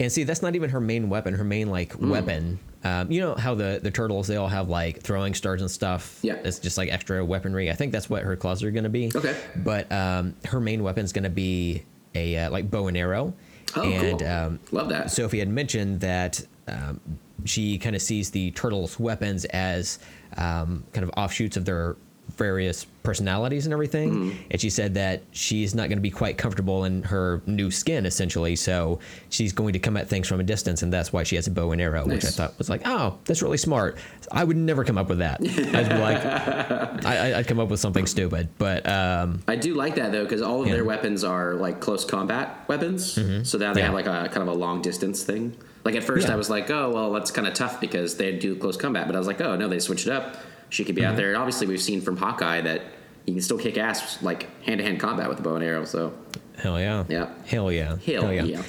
And 0.00 0.10
see, 0.10 0.24
that's 0.24 0.42
not 0.42 0.56
even 0.56 0.70
her 0.70 0.80
main 0.80 1.08
weapon. 1.08 1.34
Her 1.34 1.44
main 1.44 1.70
like 1.70 1.92
Hmm. 1.92 2.10
weapon. 2.10 2.58
Um, 2.82 3.10
you 3.10 3.20
know 3.20 3.34
how 3.34 3.54
the 3.54 3.80
the 3.82 3.90
turtles 3.90 4.26
they 4.26 4.36
all 4.36 4.48
have 4.48 4.68
like 4.68 5.00
throwing 5.02 5.34
stars 5.34 5.60
and 5.62 5.70
stuff. 5.70 6.18
Yeah. 6.22 6.34
it's 6.44 6.58
just 6.58 6.76
like 6.76 6.90
extra 6.92 7.24
weaponry. 7.24 7.70
I 7.70 7.74
think 7.74 7.92
that's 7.92 8.10
what 8.10 8.22
her 8.22 8.36
claws 8.36 8.62
are 8.62 8.70
going 8.70 8.84
to 8.84 8.90
be. 8.90 9.10
Okay. 9.14 9.34
But 9.56 9.90
um, 9.92 10.34
her 10.46 10.60
main 10.60 10.82
weapon 10.82 11.04
is 11.04 11.12
going 11.12 11.24
to 11.24 11.30
be 11.30 11.84
a 12.14 12.36
uh, 12.36 12.50
like 12.50 12.70
bow 12.70 12.88
and 12.88 12.96
arrow. 12.96 13.32
Oh, 13.76 13.82
and 13.82 14.18
cool. 14.20 14.28
um, 14.28 14.60
love 14.72 14.88
that. 14.90 15.10
Sophie 15.10 15.38
had 15.38 15.48
mentioned 15.48 16.00
that 16.00 16.44
um, 16.68 17.00
she 17.44 17.78
kind 17.78 17.96
of 17.96 18.02
sees 18.02 18.30
the 18.30 18.50
turtles' 18.52 18.98
weapons 19.00 19.44
as 19.46 19.98
um, 20.36 20.84
kind 20.92 21.04
of 21.04 21.10
offshoots 21.16 21.56
of 21.56 21.64
their 21.64 21.96
various 22.36 22.84
personalities 23.04 23.66
and 23.66 23.72
everything. 23.72 24.10
Mm-hmm. 24.14 24.38
And 24.50 24.60
she 24.60 24.70
said 24.70 24.94
that 24.94 25.22
she's 25.30 25.74
not 25.74 25.88
going 25.88 25.98
to 25.98 26.02
be 26.02 26.10
quite 26.10 26.36
comfortable 26.38 26.84
in 26.84 27.02
her 27.04 27.42
new 27.46 27.70
skin, 27.70 28.06
essentially. 28.06 28.56
So 28.56 28.98
she's 29.28 29.52
going 29.52 29.74
to 29.74 29.78
come 29.78 29.96
at 29.96 30.08
things 30.08 30.26
from 30.26 30.40
a 30.40 30.42
distance, 30.42 30.82
and 30.82 30.92
that's 30.92 31.12
why 31.12 31.22
she 31.22 31.36
has 31.36 31.46
a 31.46 31.50
bow 31.50 31.72
and 31.72 31.80
arrow, 31.80 32.06
which 32.06 32.24
I 32.24 32.28
thought 32.28 32.58
was 32.58 32.68
like, 32.70 32.82
oh, 32.86 33.18
that's 33.26 33.42
really 33.42 33.58
smart. 33.58 33.98
I 34.32 34.42
would 34.42 34.56
never 34.56 34.84
come 34.84 34.98
up 34.98 35.08
with 35.08 35.18
that. 35.18 35.40
I'd 35.42 35.88
be 35.88 35.96
like, 35.98 36.24
I, 37.04 37.38
I'd 37.38 37.46
come 37.46 37.60
up 37.60 37.68
with 37.68 37.80
something 37.80 38.06
stupid, 38.06 38.48
but 38.58 38.88
um, 38.88 39.42
I 39.46 39.56
do 39.56 39.74
like 39.74 39.94
that 39.96 40.12
though 40.12 40.24
because 40.24 40.42
all 40.42 40.62
of 40.62 40.66
Yeah. 40.68 40.74
their 40.74 40.84
weapons 40.84 41.24
are 41.24 41.54
like 41.54 41.80
close 41.80 42.04
combat 42.04 42.66
weapons. 42.68 43.12
So 43.48 43.58
now 43.58 43.74
they 43.74 43.80
Yeah. 43.80 43.86
have 43.86 43.94
like 43.94 44.06
a 44.06 44.28
kind 44.32 44.38
of 44.42 44.48
a 44.48 44.52
long 44.58 44.82
distance 44.82 45.22
thing. 45.22 45.56
Like 45.84 45.94
at 45.94 46.02
first 46.04 46.26
Yeah. 46.28 46.34
I 46.34 46.36
was 46.36 46.48
like, 46.48 46.70
oh 46.70 46.90
well, 46.90 47.12
that's 47.12 47.30
kind 47.30 47.46
of 47.46 47.52
tough 47.54 47.80
because 47.80 48.16
they 48.16 48.32
do 48.38 48.56
close 48.56 48.76
combat. 48.76 49.06
But 49.06 49.14
I 49.14 49.18
was 49.18 49.26
like, 49.26 49.40
oh 49.42 49.56
no, 49.56 49.68
they 49.68 49.78
switched 49.78 50.06
it 50.06 50.12
up. 50.12 50.36
She 50.74 50.84
could 50.84 50.94
be 50.94 51.02
Mm-hmm. 51.02 51.10
out 51.12 51.16
there. 51.16 51.28
And 51.28 51.36
obviously 51.36 51.66
we've 51.66 51.80
seen 51.80 52.00
from 52.00 52.16
Hawkeye 52.16 52.60
that 52.62 52.82
you 53.26 53.32
can 53.34 53.42
still 53.42 53.58
kick 53.58 53.78
ass 53.78 54.22
like 54.22 54.48
hand 54.64 54.78
to 54.78 54.84
hand 54.84 54.98
combat 55.00 55.28
with 55.28 55.38
a 55.38 55.42
bow 55.42 55.54
and 55.54 55.64
arrow. 55.64 55.84
So 55.84 56.12
hell 56.58 56.78
yeah, 56.80 57.04
Yeah. 57.08 57.28
hell 57.46 57.70
yeah, 57.72 57.96
hell, 58.04 58.32
yeah. 58.32 58.62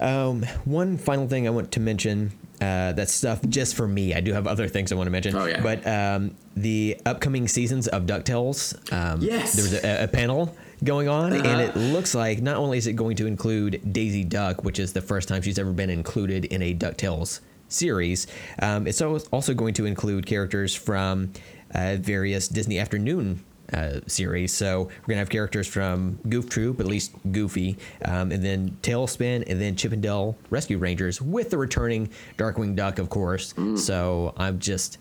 Um, 0.00 0.42
one 0.64 0.96
final 0.98 1.28
thing 1.28 1.46
I 1.46 1.50
want 1.50 1.72
to 1.72 1.80
mention. 1.80 2.32
Uh, 2.58 2.92
that's 2.92 3.12
stuff 3.12 3.40
just 3.50 3.74
for 3.74 3.86
me. 3.86 4.14
I 4.14 4.20
do 4.20 4.32
have 4.32 4.46
other 4.46 4.66
things 4.66 4.90
I 4.90 4.94
want 4.94 5.08
to 5.08 5.10
mention. 5.10 5.36
Oh, 5.36 5.44
yeah. 5.44 5.60
But 5.60 5.86
um, 5.86 6.34
the 6.56 6.98
upcoming 7.04 7.48
seasons 7.48 7.86
of 7.86 8.04
Ducktales. 8.06 8.74
Um, 8.90 9.20
Yes. 9.20 9.52
There 9.52 9.62
was 9.64 9.74
a, 9.84 10.04
a 10.04 10.08
panel 10.08 10.56
going 10.82 11.06
on, 11.06 11.34
and 11.34 11.46
Uh-huh. 11.46 11.60
it 11.60 11.76
looks 11.76 12.14
like 12.14 12.40
not 12.40 12.56
only 12.56 12.78
is 12.78 12.86
it 12.86 12.94
going 12.94 13.16
to 13.16 13.26
include 13.26 13.92
Daisy 13.92 14.24
Duck, 14.24 14.64
which 14.64 14.78
is 14.78 14.94
the 14.94 15.02
first 15.02 15.28
time 15.28 15.42
she's 15.42 15.58
ever 15.58 15.72
been 15.72 15.90
included 15.90 16.46
in 16.46 16.62
a 16.62 16.74
Ducktales 16.74 17.40
series. 17.68 18.26
Um, 18.60 18.86
it's 18.86 19.00
also 19.02 19.54
going 19.54 19.74
to 19.74 19.86
include 19.86 20.26
characters 20.26 20.74
from 20.74 21.32
uh, 21.74 21.96
various 22.00 22.48
Disney 22.48 22.78
Afternoon 22.78 23.44
uh, 23.72 23.98
series. 24.06 24.52
So 24.54 24.82
we're 24.84 25.06
gonna 25.08 25.18
have 25.18 25.28
characters 25.28 25.66
from 25.66 26.18
Goof 26.28 26.48
Troop, 26.48 26.78
at 26.78 26.86
least 26.86 27.12
Goofy, 27.32 27.76
um, 28.04 28.30
and 28.30 28.44
then 28.44 28.76
TaleSpin, 28.82 29.44
and 29.50 29.60
then 29.60 29.74
Chip 29.74 29.92
'n 29.92 30.00
Dale 30.00 30.36
Rescue 30.50 30.78
Rangers 30.78 31.20
with 31.20 31.50
the 31.50 31.58
returning 31.58 32.08
Darkwing 32.38 32.76
Duck, 32.76 32.98
of 33.00 33.10
course. 33.10 33.54
So 33.74 34.34
I'm 34.36 34.60
just, 34.60 34.98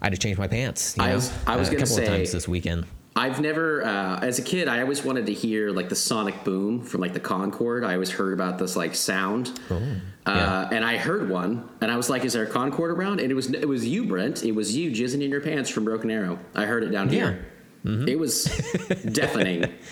I 0.00 0.06
had 0.06 0.12
to 0.14 0.18
change 0.18 0.38
my 0.38 0.48
pants. 0.48 0.96
You 0.96 1.02
I 1.04 1.08
know, 1.10 1.14
was- 1.16 1.32
I 1.46 1.56
was 1.56 1.68
a 1.68 1.72
gonna 1.72 1.82
couple 1.84 1.96
say- 1.96 2.02
of 2.04 2.08
times 2.08 2.32
this 2.32 2.48
weekend. 2.48 2.86
I've 3.18 3.40
never, 3.40 3.84
uh, 3.84 4.20
as 4.20 4.38
a 4.38 4.42
kid, 4.42 4.68
I 4.68 4.80
always 4.80 5.04
wanted 5.04 5.26
to 5.26 5.34
hear 5.34 5.70
like 5.70 5.88
the 5.88 5.96
sonic 5.96 6.44
boom 6.44 6.80
from 6.80 7.00
like 7.00 7.14
the 7.14 7.20
Concorde. 7.20 7.82
I 7.82 7.94
always 7.94 8.10
heard 8.10 8.32
about 8.32 8.58
this 8.58 8.76
like 8.76 8.94
sound, 8.94 9.58
uh, 9.68 9.74
yeah. 10.26 10.68
and 10.70 10.84
I 10.84 10.98
heard 10.98 11.28
one, 11.28 11.68
and 11.80 11.90
I 11.90 11.96
was 11.96 12.08
like, 12.08 12.24
"Is 12.24 12.34
there 12.34 12.44
a 12.44 12.46
Concorde 12.48 12.92
around?" 12.92 13.18
And 13.18 13.32
it 13.32 13.34
was 13.34 13.50
it 13.50 13.66
was 13.66 13.84
you, 13.84 14.04
Brent. 14.04 14.44
It 14.44 14.52
was 14.52 14.76
you 14.76 14.92
jizzing 14.92 15.20
in 15.20 15.30
your 15.32 15.40
pants 15.40 15.68
from 15.68 15.84
Broken 15.84 16.12
Arrow. 16.12 16.38
I 16.54 16.64
heard 16.64 16.84
it 16.84 16.90
down 16.90 17.08
here. 17.08 17.44
It 17.84 18.18
was 18.18 18.44
deafening. 19.12 19.72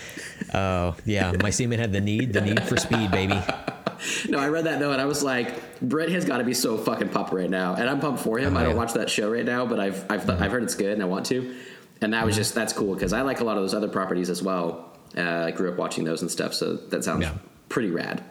Oh 0.53 0.95
yeah, 1.03 1.33
my 1.41 1.49
semen 1.49 1.79
had 1.79 1.91
the 1.91 1.99
need, 1.99 2.31
the 2.31 2.39
need 2.39 2.63
for 2.63 2.77
speed, 2.77 3.11
baby. 3.11 3.37
No, 4.29 4.37
I 4.37 4.47
read 4.47 4.65
that 4.65 4.79
though, 4.79 4.91
and 4.91 5.01
I 5.01 5.05
was 5.05 5.23
like, 5.23 5.81
Brent 5.81 6.11
has 6.11 6.23
got 6.23 6.37
to 6.37 6.43
be 6.43 6.53
so 6.53 6.77
fucking 6.77 7.09
pumped 7.09 7.33
right 7.33 7.49
now, 7.49 7.73
and 7.73 7.89
I'm 7.89 7.99
pumped 7.99 8.21
for 8.21 8.37
him. 8.37 8.55
Oh, 8.55 8.59
I 8.59 8.63
don't 8.63 8.73
yeah. 8.73 8.77
watch 8.77 8.93
that 8.93 9.09
show 9.09 9.31
right 9.31 9.43
now, 9.43 9.65
but 9.65 9.79
I've 9.79 10.05
I've, 10.09 10.29
I've 10.29 10.51
heard 10.51 10.61
it's 10.61 10.75
good, 10.75 10.91
and 10.91 11.01
I 11.01 11.05
want 11.05 11.25
to. 11.27 11.55
And 12.01 12.13
that 12.13 12.25
was 12.25 12.35
just 12.35 12.53
that's 12.53 12.73
cool 12.73 12.93
because 12.93 13.13
I 13.13 13.21
like 13.21 13.39
a 13.39 13.43
lot 13.43 13.57
of 13.57 13.63
those 13.63 13.73
other 13.73 13.87
properties 13.87 14.29
as 14.29 14.43
well. 14.43 14.91
Uh, 15.17 15.21
I 15.21 15.51
grew 15.51 15.71
up 15.71 15.77
watching 15.77 16.03
those 16.03 16.21
and 16.21 16.29
stuff, 16.29 16.53
so 16.53 16.75
that 16.75 17.03
sounds 17.03 17.23
Yeah. 17.23 17.33
pretty 17.69 17.89
rad. 17.89 18.23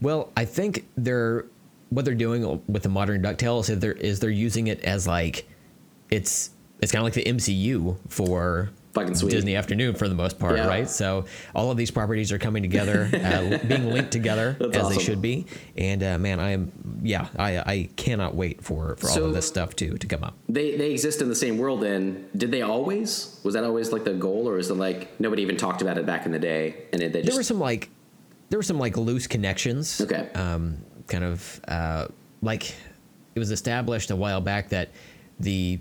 Well, 0.00 0.30
I 0.36 0.44
think 0.44 0.86
they're 0.96 1.46
what 1.90 2.04
they're 2.04 2.14
doing 2.14 2.62
with 2.68 2.82
the 2.82 2.88
modern 2.88 3.22
Ducktales 3.22 3.70
is 3.70 3.78
they're 3.80 3.92
is 3.92 4.20
they're 4.20 4.30
using 4.30 4.66
it 4.68 4.80
as 4.84 5.06
like 5.06 5.48
it's 6.10 6.50
it's 6.80 6.92
kind 6.92 7.00
of 7.00 7.04
like 7.04 7.14
the 7.14 7.24
MCU 7.24 7.96
for 8.08 8.70
Fucking 8.96 9.14
sweet. 9.14 9.30
Disney 9.30 9.54
Afternoon 9.56 9.94
for 9.94 10.08
the 10.08 10.14
most 10.14 10.38
part, 10.38 10.56
Yeah. 10.56 10.66
right? 10.66 10.88
So 10.88 11.26
all 11.54 11.70
of 11.70 11.76
these 11.76 11.90
properties 11.90 12.32
are 12.32 12.38
coming 12.38 12.62
together, 12.62 13.10
uh, 13.12 13.58
being 13.66 13.90
linked 13.92 14.10
together 14.10 14.56
That's 14.58 14.74
as 14.76 14.82
awesome. 14.84 14.96
they 14.96 15.02
should 15.04 15.20
be. 15.20 15.44
And 15.76 16.02
uh, 16.02 16.18
man, 16.18 16.40
I 16.40 16.50
am 16.52 16.72
yeah, 17.02 17.28
I 17.38 17.58
I 17.58 17.88
cannot 17.96 18.34
wait 18.34 18.62
for 18.64 18.96
for 18.96 19.10
all 19.10 19.24
of 19.26 19.34
this 19.34 19.46
stuff 19.46 19.76
to 19.76 19.98
to 19.98 20.06
come 20.06 20.24
up. 20.24 20.34
They 20.48 20.76
they 20.78 20.92
exist 20.92 21.20
in 21.20 21.28
the 21.28 21.34
same 21.34 21.58
world. 21.58 21.82
Then 21.82 22.26
did 22.34 22.50
they 22.50 22.62
always? 22.62 23.38
Was 23.44 23.52
that 23.54 23.64
always 23.64 23.92
like 23.92 24.04
the 24.04 24.14
goal, 24.14 24.48
or 24.48 24.58
is 24.58 24.70
it 24.70 24.74
like 24.74 25.20
nobody 25.20 25.42
even 25.42 25.56
talked 25.58 25.82
about 25.82 25.98
it 25.98 26.06
back 26.06 26.24
in 26.24 26.32
the 26.32 26.38
day? 26.38 26.86
And 26.92 27.02
it, 27.02 27.12
they 27.12 27.20
There 27.20 27.26
just 27.26 27.36
were 27.36 27.42
some 27.42 27.60
like 27.60 27.90
there 28.48 28.58
were 28.58 28.62
some 28.64 28.78
like 28.78 28.96
loose 28.96 29.26
connections. 29.26 30.00
Okay. 30.00 30.30
Um, 30.34 30.78
kind 31.06 31.22
of 31.24 31.60
uh, 31.68 32.06
like 32.40 32.74
it 33.34 33.38
was 33.38 33.50
established 33.50 34.10
a 34.10 34.16
while 34.16 34.40
back 34.40 34.70
that 34.70 34.88
the 35.38 35.78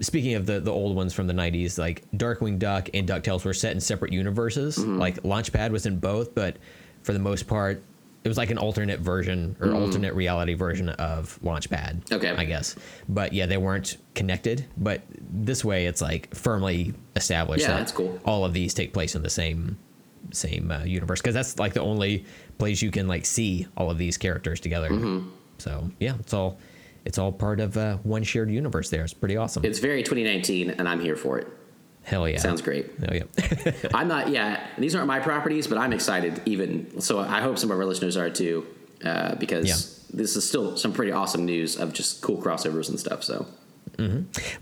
speaking 0.00 0.34
of 0.34 0.46
the 0.46 0.60
the 0.60 0.70
old 0.72 0.94
ones 0.94 1.12
from 1.12 1.26
the 1.26 1.32
90s 1.34 1.78
like 1.78 2.04
darkwing 2.12 2.58
duck 2.58 2.88
and 2.94 3.08
ducktales 3.08 3.44
were 3.44 3.52
set 3.54 3.72
in 3.72 3.80
separate 3.80 4.12
universes 4.12 4.78
Mm-hmm. 4.78 4.98
like 4.98 5.22
launchpad 5.22 5.70
was 5.70 5.84
in 5.86 5.98
both 5.98 6.34
but 6.34 6.56
for 7.02 7.12
the 7.12 7.18
most 7.18 7.46
part 7.48 7.82
it 8.22 8.28
was 8.28 8.36
like 8.36 8.50
an 8.50 8.58
alternate 8.58 9.00
version 9.00 9.56
or 9.60 9.72
alternate 9.74 10.14
reality 10.14 10.54
version 10.54 10.90
of 10.90 11.38
launchpad 11.42 12.04
Mm. 12.04 12.12
Okay. 12.16 12.30
i 12.30 12.44
guess 12.44 12.76
but 13.08 13.32
yeah 13.32 13.46
they 13.46 13.56
weren't 13.56 13.96
connected 14.14 14.64
but 14.76 15.02
this 15.32 15.64
way 15.64 15.86
it's 15.86 16.00
like 16.02 16.32
firmly 16.34 16.92
established 17.16 17.62
Yeah, 17.62 17.68
that 17.72 17.78
that's 17.78 17.92
cool. 17.92 18.18
all 18.24 18.44
of 18.44 18.52
these 18.52 18.74
take 18.74 18.92
place 18.92 19.14
in 19.16 19.22
the 19.22 19.30
same 19.30 19.76
same 20.32 20.70
uh, 20.70 20.84
universe 20.84 21.20
because 21.20 21.34
that's 21.34 21.58
like 21.58 21.72
the 21.72 21.80
only 21.80 22.24
place 22.58 22.82
you 22.82 22.90
can 22.90 23.08
like 23.08 23.24
see 23.26 23.66
all 23.76 23.90
of 23.90 23.98
these 23.98 24.16
characters 24.18 24.60
together 24.60 24.90
Mm-hmm. 24.90 25.28
so 25.58 25.90
yeah 25.98 26.14
it's 26.20 26.34
all 26.34 26.58
it's 27.04 27.18
all 27.18 27.32
part 27.32 27.60
of 27.60 27.76
uh, 27.76 27.96
one 28.02 28.22
shared 28.22 28.50
universe 28.50 28.90
there 28.90 29.04
it's 29.04 29.14
pretty 29.14 29.36
awesome 29.36 29.64
It's 29.64 29.78
very 29.78 30.02
2019, 30.02 30.70
and 30.70 30.88
I'm 30.88 31.00
here 31.00 31.16
for 31.16 31.38
it. 31.38 31.46
hell 32.02 32.28
yeah 32.28 32.38
Sounds 32.38 32.62
great. 32.62 32.86
oh 33.08 33.14
yeah 33.14 33.72
I'm 33.94 34.08
not. 34.08 34.28
Yeah, 34.28 34.64
these 34.78 34.94
aren't 34.94 35.06
my 35.06 35.20
properties, 35.20 35.66
but 35.66 35.78
I'm 35.78 35.92
excited. 35.92 36.40
Even 36.46 37.00
so, 37.00 37.18
I 37.20 37.40
hope 37.40 37.58
some 37.58 37.70
of 37.70 37.78
our 37.78 37.84
listeners 37.86 38.16
are 38.16 38.30
too, 38.30 38.66
uh, 39.04 39.34
because 39.36 39.66
Yeah. 39.66 39.76
this 40.18 40.36
is 40.36 40.48
still 40.48 40.76
some 40.76 40.92
pretty 40.92 41.12
awesome 41.12 41.44
news 41.44 41.76
of 41.78 41.92
just 41.92 42.20
cool 42.22 42.38
crossovers 42.40 42.88
and 42.88 42.98
stuff. 42.98 43.22
So 43.24 43.46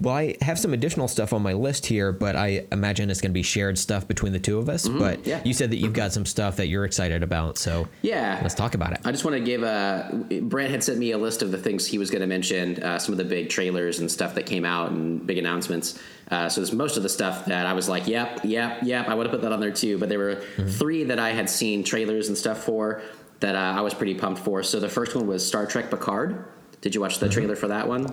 Well, 0.01 0.14
I 0.14 0.37
have 0.43 0.59
some 0.59 0.73
additional 0.75 1.09
stuff 1.09 1.33
on 1.33 1.43
my 1.43 1.53
list 1.53 1.87
here, 1.87 2.12
but 2.12 2.37
I 2.37 2.67
imagine 2.73 3.11
it's 3.11 3.21
going 3.21 3.31
to 3.31 3.35
be 3.35 3.43
shared 3.43 3.79
stuff 3.79 4.07
between 4.09 4.33
the 4.33 4.38
two 4.41 4.59
of 4.59 4.69
us. 4.69 4.88
But 4.88 5.19
Mm-hmm. 5.21 5.29
yeah. 5.29 5.41
you 5.45 5.55
said 5.55 5.71
that 5.71 5.77
you've 5.77 5.93
got 5.93 6.12
some 6.12 6.27
stuff 6.27 6.57
that 6.57 6.67
you're 6.69 6.85
excited 6.85 7.23
about, 7.23 7.57
so 7.59 7.88
yeah, 8.03 8.38
let's 8.43 8.55
talk 8.55 8.75
about 8.75 8.93
it. 8.93 9.01
I 9.05 9.11
just 9.12 9.25
want 9.25 9.37
to 9.37 9.41
give 9.43 9.62
a. 9.62 10.25
Brent 10.43 10.71
had 10.71 10.83
sent 10.85 10.99
me 10.99 11.12
a 11.12 11.19
list 11.19 11.43
of 11.43 11.51
the 11.51 11.59
things 11.59 11.87
he 11.87 11.99
was 11.99 12.11
going 12.11 12.21
to 12.21 12.27
mention, 12.27 12.83
uh, 12.83 12.99
some 12.99 13.12
of 13.12 13.19
the 13.19 13.25
big 13.25 13.49
trailers 13.49 13.99
and 14.01 14.11
stuff 14.11 14.35
that 14.35 14.47
came 14.47 14.64
out 14.64 14.91
and 14.91 15.27
big 15.27 15.38
announcements. 15.38 15.99
Uh, 16.31 16.49
so 16.49 16.61
there's 16.61 16.73
most 16.73 16.97
of 16.97 17.03
the 17.03 17.09
stuff 17.09 17.47
that 17.47 17.64
I 17.67 17.73
was 17.73 17.88
like, 17.88 18.07
yep, 18.07 18.41
yep, 18.45 18.81
yep. 18.83 19.09
I 19.09 19.14
would 19.14 19.27
have 19.27 19.33
put 19.33 19.43
that 19.43 19.53
on 19.53 19.61
there 19.61 19.71
too. 19.73 19.99
But 19.99 20.09
there 20.09 20.19
were 20.19 20.37
three 20.69 21.05
that 21.05 21.19
I 21.19 21.31
had 21.31 21.49
seen 21.49 21.85
trailers 21.85 22.29
and 22.29 22.37
stuff 22.37 22.64
for 22.64 23.03
that 23.41 23.55
uh, 23.55 23.59
I 23.59 23.81
was 23.83 23.95
pretty 23.95 24.14
pumped 24.14 24.41
for. 24.43 24.62
So 24.62 24.79
the 24.81 24.88
first 24.88 25.14
one 25.14 25.27
was 25.27 25.47
Star 25.47 25.64
Trek 25.64 25.91
Picard. 25.91 26.45
Did 26.81 26.95
you 26.95 27.01
watch 27.01 27.19
the 27.19 27.29
trailer 27.29 27.57
for 27.57 27.69
that 27.69 27.88
one? 27.88 28.12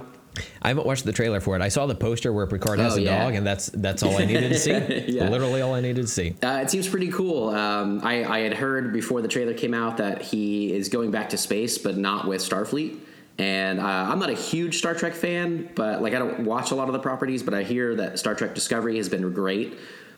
I 0.61 0.67
haven't 0.69 0.85
watched 0.85 1.05
the 1.05 1.11
trailer 1.13 1.39
for 1.39 1.55
it. 1.55 1.61
I 1.61 1.69
saw 1.69 1.85
the 1.85 1.95
poster 1.95 2.31
where 2.33 2.45
Picard 2.47 2.79
has 2.79 2.93
Oh, 2.93 2.97
a 2.97 3.01
yeah. 3.01 3.23
dog, 3.23 3.35
and 3.35 3.45
that's 3.45 3.67
that's 3.67 4.03
all 4.03 4.17
I 4.17 4.25
needed 4.25 4.49
to 4.49 4.59
see. 4.59 4.71
Yeah. 5.07 5.29
Literally 5.29 5.61
all 5.61 5.73
I 5.73 5.81
needed 5.81 6.01
to 6.03 6.07
see. 6.07 6.35
Uh, 6.43 6.59
it 6.63 6.69
seems 6.69 6.87
pretty 6.87 7.09
cool. 7.11 7.49
Um, 7.49 8.01
I, 8.03 8.23
I 8.25 8.39
had 8.39 8.53
heard 8.53 8.91
before 8.93 9.21
the 9.21 9.27
trailer 9.27 9.53
came 9.53 9.73
out 9.73 9.97
that 9.97 10.21
he 10.21 10.73
is 10.73 10.89
going 10.89 11.11
back 11.11 11.29
to 11.29 11.37
space, 11.37 11.77
but 11.77 11.97
not 11.97 12.27
with 12.27 12.41
Starfleet. 12.41 12.99
And 13.37 13.81
uh, 13.81 13.83
I'm 13.83 14.19
not 14.19 14.29
a 14.29 14.33
huge 14.33 14.77
Star 14.77 14.93
Trek 14.93 15.13
fan, 15.13 15.69
but 15.75 16.01
like 16.01 16.13
I 16.13 16.19
don't 16.19 16.41
watch 16.45 16.71
a 16.71 16.75
lot 16.75 16.87
of 16.87 16.93
the 16.93 16.99
properties, 16.99 17.43
but 17.43 17.53
I 17.53 17.63
hear 17.63 17.93
that 17.95 18.17
Star 18.17 18.33
Trek 18.33 18.55
Discovery 18.55 18.95
has 18.97 19.09
been 19.09 19.33
great 19.33 19.73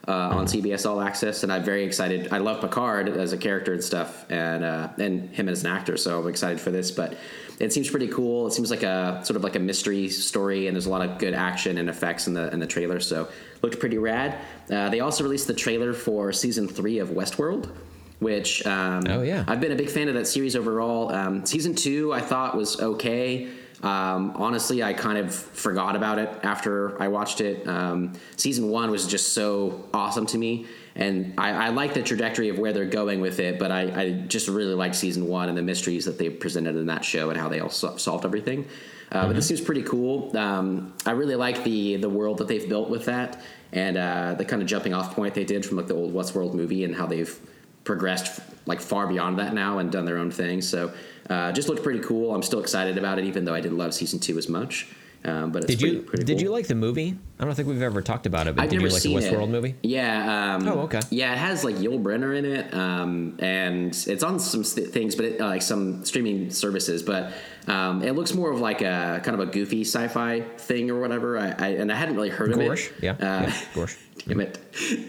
uh, 0.08 0.12
on 0.12 0.46
CBS 0.46 0.90
All 0.90 1.02
Access, 1.02 1.44
and 1.44 1.52
I'm 1.52 1.64
very 1.64 1.84
excited. 1.84 2.30
I 2.32 2.38
love 2.38 2.62
Picard 2.62 3.10
as 3.10 3.34
a 3.34 3.38
character 3.38 3.74
and 3.74 3.84
stuff, 3.84 4.26
and 4.30 4.64
uh, 4.64 4.90
and 4.98 5.30
him 5.36 5.50
as 5.50 5.64
an 5.64 5.72
actor, 5.72 5.98
so 5.98 6.22
I'm 6.22 6.28
excited 6.28 6.60
for 6.62 6.72
this. 6.72 6.92
But 6.92 7.18
it 7.60 7.74
seems 7.74 7.90
pretty 7.90 8.08
cool. 8.08 8.48
It 8.48 8.52
seems 8.54 8.70
like 8.70 8.84
a 8.84 9.22
sort 9.26 9.36
of 9.36 9.44
like 9.44 9.56
a 9.56 9.60
mystery 9.60 10.10
story, 10.10 10.68
and 10.68 10.76
there's 10.76 10.86
a 10.86 10.90
lot 10.90 11.02
of 11.08 11.18
good 11.18 11.34
action 11.34 11.78
and 11.78 11.90
effects 11.90 12.28
in 12.28 12.34
the 12.34 12.52
in 12.54 12.60
the 12.60 12.68
trailer. 12.68 13.00
So 13.00 13.28
looked 13.62 13.80
pretty 13.80 13.98
rad. 13.98 14.38
Uh, 14.72 14.90
they 14.90 15.00
also 15.00 15.24
released 15.24 15.48
the 15.48 15.54
trailer 15.54 15.94
for 15.94 16.32
season 16.32 16.68
three 16.68 17.00
of 17.00 17.10
Westworld, 17.10 17.72
which 18.20 18.66
um, 18.66 19.04
Oh, 19.08 19.22
yeah. 19.24 19.44
I've 19.48 19.60
been 19.60 19.72
a 19.72 19.76
big 19.76 19.90
fan 19.90 20.08
of 20.08 20.14
that 20.14 20.28
series 20.28 20.56
overall. 20.56 21.12
Um, 21.12 21.46
season 21.46 21.74
two 21.76 22.14
I 22.14 22.22
thought 22.22 22.56
was 22.56 22.80
okay. 22.80 23.50
Um, 23.84 24.32
honestly, 24.36 24.82
I 24.82 24.94
kind 24.94 25.18
of 25.20 25.34
forgot 25.34 25.96
about 25.96 26.18
it 26.18 26.30
after 26.44 27.00
I 27.02 27.08
watched 27.10 27.42
it. 27.42 27.68
Um, 27.68 28.14
season 28.36 28.70
one 28.70 28.90
was 28.90 29.06
just 29.06 29.34
so 29.34 29.86
awesome 29.94 30.26
to 30.28 30.38
me, 30.38 30.66
and 30.96 31.36
I, 31.38 31.68
I 31.68 31.70
like 31.70 31.94
the 31.94 32.02
trajectory 32.02 32.50
of 32.50 32.58
where 32.58 32.74
they're 32.74 32.86
going 32.86 33.22
with 33.22 33.40
it. 33.40 33.60
But 33.60 33.72
I, 33.72 33.82
I 34.02 34.12
just 34.28 34.48
really 34.48 34.74
liked 34.74 34.96
season 34.96 35.28
one 35.28 35.48
and 35.50 35.58
the 35.58 35.62
mysteries 35.62 36.06
that 36.06 36.18
they 36.18 36.30
presented 36.30 36.76
in 36.76 36.88
that 36.88 37.06
show 37.06 37.30
and 37.30 37.40
how 37.40 37.50
they 37.50 37.60
all 37.60 37.70
so- 37.70 37.98
solved 37.98 38.26
everything. 38.26 38.66
Uh, 39.12 39.28
But 39.28 39.36
this 39.36 39.48
seems 39.48 39.62
pretty 39.62 39.84
cool. 39.84 40.36
Um, 40.36 40.94
I 41.06 41.12
really 41.12 41.36
like 41.36 41.64
the 41.64 41.98
the 41.98 42.10
world 42.10 42.40
that 42.40 42.48
they've 42.48 42.68
built 42.68 42.90
with 42.90 43.06
that, 43.06 43.42
and 43.72 43.96
uh, 43.96 44.34
the 44.38 44.44
kind 44.44 44.62
of 44.62 44.68
jumping 44.68 44.94
off 44.94 45.16
point 45.16 45.34
they 45.36 45.46
did 45.46 45.66
from 45.66 45.78
like 45.78 45.88
the 45.88 45.94
old 45.96 46.14
Westworld 46.14 46.54
movie 46.56 46.84
and 46.84 46.96
how 46.96 47.06
they've 47.06 47.40
progressed 47.88 48.40
like 48.68 48.82
far 48.82 49.08
beyond 49.08 49.40
that 49.40 49.54
now 49.54 49.80
and 49.80 49.92
done 49.92 50.06
their 50.06 50.18
own 50.18 50.30
thing. 50.30 50.62
So 50.62 50.92
uh, 51.30 51.52
just 51.54 51.68
looked 51.70 51.82
pretty 51.84 52.00
cool. 52.02 52.36
I'm 52.36 52.44
still 52.44 52.60
excited 52.60 52.98
about 52.98 53.18
it, 53.18 53.26
even 53.26 53.46
though 53.46 53.56
I 53.56 53.62
didn't 53.62 53.78
love 53.80 53.94
season 53.94 54.20
two 54.20 54.38
as 54.38 54.48
much. 54.48 54.88
Um, 55.26 55.52
but 55.52 55.64
it's 55.64 55.72
Did 55.74 55.80
pretty, 55.80 55.96
you 55.96 56.02
pretty 56.04 56.24
did 56.26 56.40
you 56.40 56.52
like 56.52 56.68
the 56.68 56.76
movie? 56.76 57.18
I 57.40 57.44
don't 57.44 57.54
think 57.56 57.68
we've 57.68 57.82
ever 57.82 58.02
talked 58.02 58.28
about 58.28 58.48
it, 58.48 58.56
but 58.56 58.64
I've 58.64 58.70
did 58.70 58.78
never 58.78 58.88
you 58.88 58.94
like 58.94 59.02
the 59.02 59.10
seen 59.10 59.20
Westworld 59.20 59.44
it. 59.46 59.50
movie? 59.50 59.76
Yeah. 59.82 60.56
Um, 60.56 60.68
Oh, 60.68 60.80
okay. 60.82 61.02
Yeah, 61.10 61.34
it 61.34 61.38
has 61.40 61.64
like 61.64 61.76
Yul 61.76 62.02
Brynner 62.02 62.38
in 62.38 62.46
it, 62.46 62.74
um, 62.74 63.36
and 63.40 63.88
it's 64.08 64.24
on 64.24 64.40
some 64.40 64.64
st- 64.64 64.90
things, 64.92 65.16
but 65.16 65.26
it, 65.26 65.42
uh, 65.42 65.48
like 65.48 65.64
some 65.64 66.06
streaming 66.06 66.52
services. 66.52 67.02
But 67.04 67.34
um, 67.68 68.04
it 68.04 68.14
looks 68.16 68.34
more 68.36 68.52
of 68.52 68.62
like 68.62 68.82
a 68.82 69.20
kind 69.24 69.34
of 69.42 69.46
a 69.48 69.52
goofy 69.52 69.82
sci-fi 69.82 70.42
thing 70.42 70.92
or 70.92 71.00
whatever. 71.02 71.38
I, 71.38 71.48
I 71.58 71.68
and 71.70 71.92
I 71.92 71.96
hadn't 71.96 72.16
really 72.16 72.30
heard 72.30 72.52
Gorsh, 72.52 72.90
of 72.92 72.98
it. 72.98 73.04
yeah, 73.04 73.12
Uh, 73.14 73.42
yeah, 73.48 73.52
Gorsh. 73.74 73.98
Damn 74.28 74.42
it. 74.42 74.60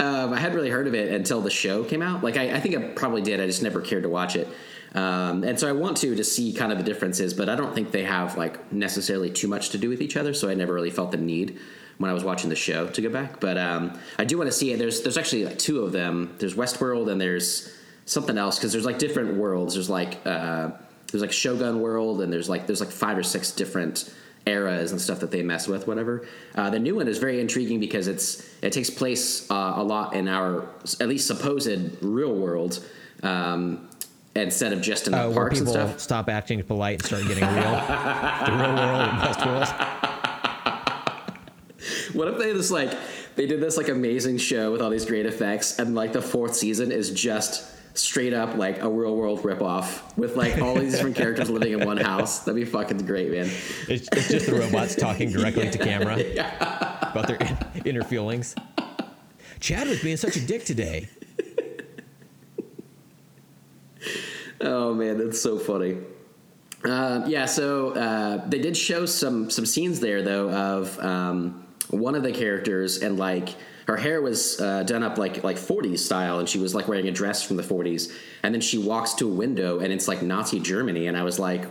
Um, 0.00 0.33
I 0.33 0.38
hadn't 0.38 0.57
really 0.57 0.70
heard 0.70 0.87
of 0.87 0.94
it 0.94 1.12
until 1.12 1.40
the 1.40 1.50
show 1.50 1.85
came 1.85 2.02
out. 2.02 2.22
Like, 2.22 2.37
I, 2.37 2.57
I 2.57 2.61
think 2.61 2.76
I 2.76 2.81
probably 2.81 3.22
did. 3.22 3.40
I 3.40 3.46
just 3.46 3.62
never 3.62 3.81
cared 3.81 4.04
to 4.04 4.09
watch 4.09 4.37
it. 4.37 4.48
Um, 4.94 5.44
and 5.44 5.59
so 5.59 5.68
I 5.68 5.72
want 5.72 5.98
to 5.98 6.14
to 6.14 6.24
see 6.24 6.52
kind 6.52 6.72
of 6.72 6.78
the 6.78 6.85
differences, 6.85 7.35
but 7.35 7.48
I 7.48 7.57
don't 7.57 7.74
think 7.74 7.90
they 7.90 8.04
have 8.04 8.38
like 8.38 8.72
necessarily 8.72 9.31
too 9.31 9.48
much 9.48 9.70
to 9.70 9.78
do 9.78 9.88
with 9.88 10.00
each 10.00 10.16
other. 10.16 10.33
So 10.33 10.48
I 10.48 10.54
never 10.54 10.72
really 10.72 10.90
felt 10.90 11.11
the 11.11 11.18
need 11.18 11.59
when 11.98 12.11
I 12.11 12.14
was 12.14 12.24
watching 12.24 12.48
the 12.48 12.57
show 12.57 12.88
to 12.88 13.02
go 13.02 13.11
back. 13.11 13.40
But 13.40 13.59
um, 13.59 13.98
I 14.18 14.24
do 14.24 14.38
want 14.38 14.48
to 14.48 14.57
see 14.57 14.72
it. 14.72 14.78
There's 14.78 15.02
there's 15.02 15.18
actually 15.18 15.44
like 15.44 15.59
two 15.59 15.85
of 15.85 15.92
them. 15.92 16.35
There's 16.38 16.54
Westworld 16.54 17.11
and 17.11 17.20
there's 17.20 17.74
something 18.07 18.38
else 18.38 18.57
because 18.57 18.72
there's 18.72 18.87
like 18.87 18.98
different 18.98 19.35
worlds. 19.35 19.74
There's 19.74 19.90
like 19.90 20.24
uh, 20.24 20.70
there's 21.12 21.22
like 21.22 21.33
Shogun 21.33 21.81
World 21.81 22.22
and 22.22 22.33
there's 22.33 22.48
like 22.48 22.66
there's 22.66 22.81
like 22.81 22.90
five 22.90 23.18
or 23.18 23.22
six 23.22 23.50
different 23.50 24.12
eras 24.48 24.92
and 24.92 25.00
stuff 25.00 25.20
that 25.20 25.30
they 25.30 25.42
mess 25.42 25.68
with 25.68 25.87
whatever 25.87 26.26
uh, 26.56 26.70
the 26.70 26.78
new 26.78 26.94
one 26.96 27.06
is 27.08 27.18
very 27.18 27.40
intriguing 27.40 27.78
because 27.78 28.08
it's 28.08 28.48
it 28.62 28.72
takes 28.72 28.90
place 28.90 29.48
uh, 29.50 29.74
a 29.76 29.82
lot 29.82 30.14
in 30.14 30.26
our 30.28 30.66
at 31.00 31.08
least 31.08 31.26
supposed 31.26 31.68
real 32.02 32.34
world 32.34 32.84
um, 33.22 33.88
instead 34.34 34.72
of 34.72 34.80
just 34.80 35.06
in 35.06 35.12
the 35.12 35.18
Uh, 35.18 35.32
parks 35.32 35.61
and 35.61 35.68
stuff 35.68 36.00
stop 36.00 36.28
acting 36.28 36.62
polite 36.62 36.98
and 37.00 37.06
start 37.06 37.22
getting 37.28 37.44
real. 37.44 37.76
the 38.46 38.52
real 38.52 38.74
world, 38.74 39.11
Westworld. 39.22 39.68
what 42.14 42.28
if 42.28 42.38
they 42.38 42.52
just 42.52 42.70
like 42.70 42.92
they 43.37 43.46
did 43.46 43.61
this 43.61 43.76
like 43.76 43.88
amazing 43.88 44.38
show 44.38 44.72
with 44.72 44.80
all 44.82 44.90
these 44.90 45.04
great 45.06 45.26
effects 45.26 45.78
and 45.78 45.94
like 45.94 46.12
the 46.12 46.22
fourth 46.22 46.54
season 46.54 46.90
is 46.90 47.11
just 47.11 47.64
straight 47.98 48.32
up 48.32 48.56
like 48.56 48.82
a 48.82 48.88
real 48.88 49.14
world 49.16 49.42
ripoff 49.42 50.16
with 50.16 50.37
like 50.37 50.61
all 50.61 50.74
these 50.74 50.92
different 50.92 51.16
characters 51.22 51.50
living 51.50 51.72
in 51.72 51.84
one 51.87 51.96
house 51.96 52.40
that'd 52.40 52.54
be 52.54 52.64
fucking 52.64 52.98
great 53.06 53.30
man 53.30 53.46
It's, 53.88 54.08
it's 54.12 54.28
just 54.28 54.46
the 54.46 54.54
robots 54.54 54.94
talking 54.94 55.30
directly 55.30 55.70
to 55.70 55.78
camera 55.90 56.14
about 57.11 57.26
their 57.26 57.37
in- 57.37 57.82
inner 57.84 58.02
feelings. 58.02 58.54
Chad 59.61 59.88
was 59.88 60.00
being 60.02 60.16
such 60.16 60.37
a 60.37 60.40
dick 60.46 60.64
today. 60.64 61.08
Oh 64.61 64.92
man, 64.94 65.18
that's 65.18 65.40
so 65.40 65.58
funny. 65.58 65.98
Uh, 66.84 67.24
yeah, 67.26 67.46
so 67.46 67.90
uh, 67.90 68.46
they 68.48 68.58
did 68.58 68.76
show 68.76 69.06
some 69.06 69.50
some 69.50 69.66
scenes 69.66 70.00
there 70.00 70.22
though 70.22 70.50
of 70.50 70.98
um, 71.00 71.66
one 71.90 72.14
of 72.14 72.22
the 72.22 72.32
characters 72.32 72.98
and 72.98 73.18
like 73.18 73.50
her 73.88 73.96
hair 73.96 74.20
was 74.20 74.61
uh, 74.61 74.83
done 74.83 75.03
up 75.03 75.16
like 75.18 75.42
like 75.42 75.57
40s 75.57 76.01
style 76.01 76.38
and 76.38 76.48
she 76.48 76.59
was 76.59 76.74
like 76.74 76.87
wearing 76.87 77.09
a 77.09 77.11
dress 77.11 77.42
from 77.42 77.57
the 77.57 77.62
40s 77.62 78.14
and 78.42 78.55
then 78.55 78.61
she 78.61 78.77
walks 78.79 79.14
to 79.14 79.29
a 79.29 79.35
window 79.35 79.81
and 79.81 79.92
it's 79.92 80.07
like 80.07 80.22
Nazi 80.22 80.61
Germany 80.61 81.07
and 81.07 81.16
I 81.16 81.24
was 81.24 81.38
like 81.38 81.64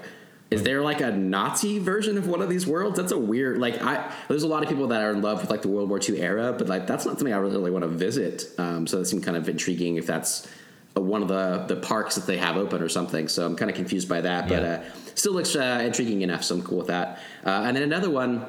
is 0.49 0.63
there 0.63 0.81
like 0.81 1.01
a 1.01 1.11
Nazi 1.11 1.77
version 1.77 2.17
of 2.17 2.27
one 2.27 2.41
of 2.41 2.47
these 2.47 2.65
worlds? 2.65 2.97
That's 2.97 3.11
a 3.11 3.17
weird 3.17 3.59
like 3.59 3.81
I 3.81 4.11
there's 4.29 4.43
a 4.43 4.47
lot 4.47 4.63
of 4.63 4.69
people 4.69 4.87
that 4.87 5.01
are 5.01 5.11
in 5.11 5.21
love 5.21 5.41
with 5.41 5.49
like 5.49 5.61
the 5.61 5.67
World 5.67 5.89
War 5.89 5.99
II 6.01 6.19
era, 6.19 6.53
but 6.57 6.67
like 6.67 6.87
that's 6.87 7.05
not 7.05 7.19
something 7.19 7.33
I 7.33 7.37
really 7.37 7.69
want 7.69 7.83
to 7.83 7.89
visit. 7.89 8.45
Um, 8.57 8.87
so 8.87 8.97
that 8.97 9.05
seemed 9.05 9.23
kind 9.23 9.37
of 9.37 9.47
intriguing 9.49 9.97
if 9.97 10.07
that's 10.07 10.47
uh, 10.95 11.01
one 11.01 11.21
of 11.21 11.27
the 11.27 11.65
the 11.67 11.75
parks 11.75 12.15
that 12.15 12.25
they 12.25 12.37
have 12.37 12.55
open 12.55 12.81
or 12.81 12.89
something. 12.89 13.27
So 13.27 13.45
I'm 13.45 13.57
kind 13.57 13.69
of 13.69 13.75
confused 13.75 14.07
by 14.07 14.21
that, 14.21 14.47
but 14.47 14.63
uh, 14.63 14.81
still 15.15 15.33
looks 15.33 15.55
uh, 15.55 15.81
intriguing 15.83 16.21
enough. 16.21 16.45
So 16.45 16.55
I'm 16.55 16.63
cool 16.63 16.77
with 16.77 16.87
that. 16.87 17.19
Uh, 17.45 17.63
and 17.65 17.75
then 17.75 17.83
another 17.83 18.09
one 18.09 18.45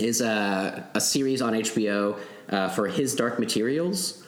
is 0.00 0.20
uh, 0.20 0.82
a 0.94 1.00
series 1.00 1.42
on 1.42 1.52
HBO 1.52 2.18
uh, 2.50 2.68
for 2.68 2.88
His 2.88 3.14
Dark 3.14 3.38
Materials 3.38 4.22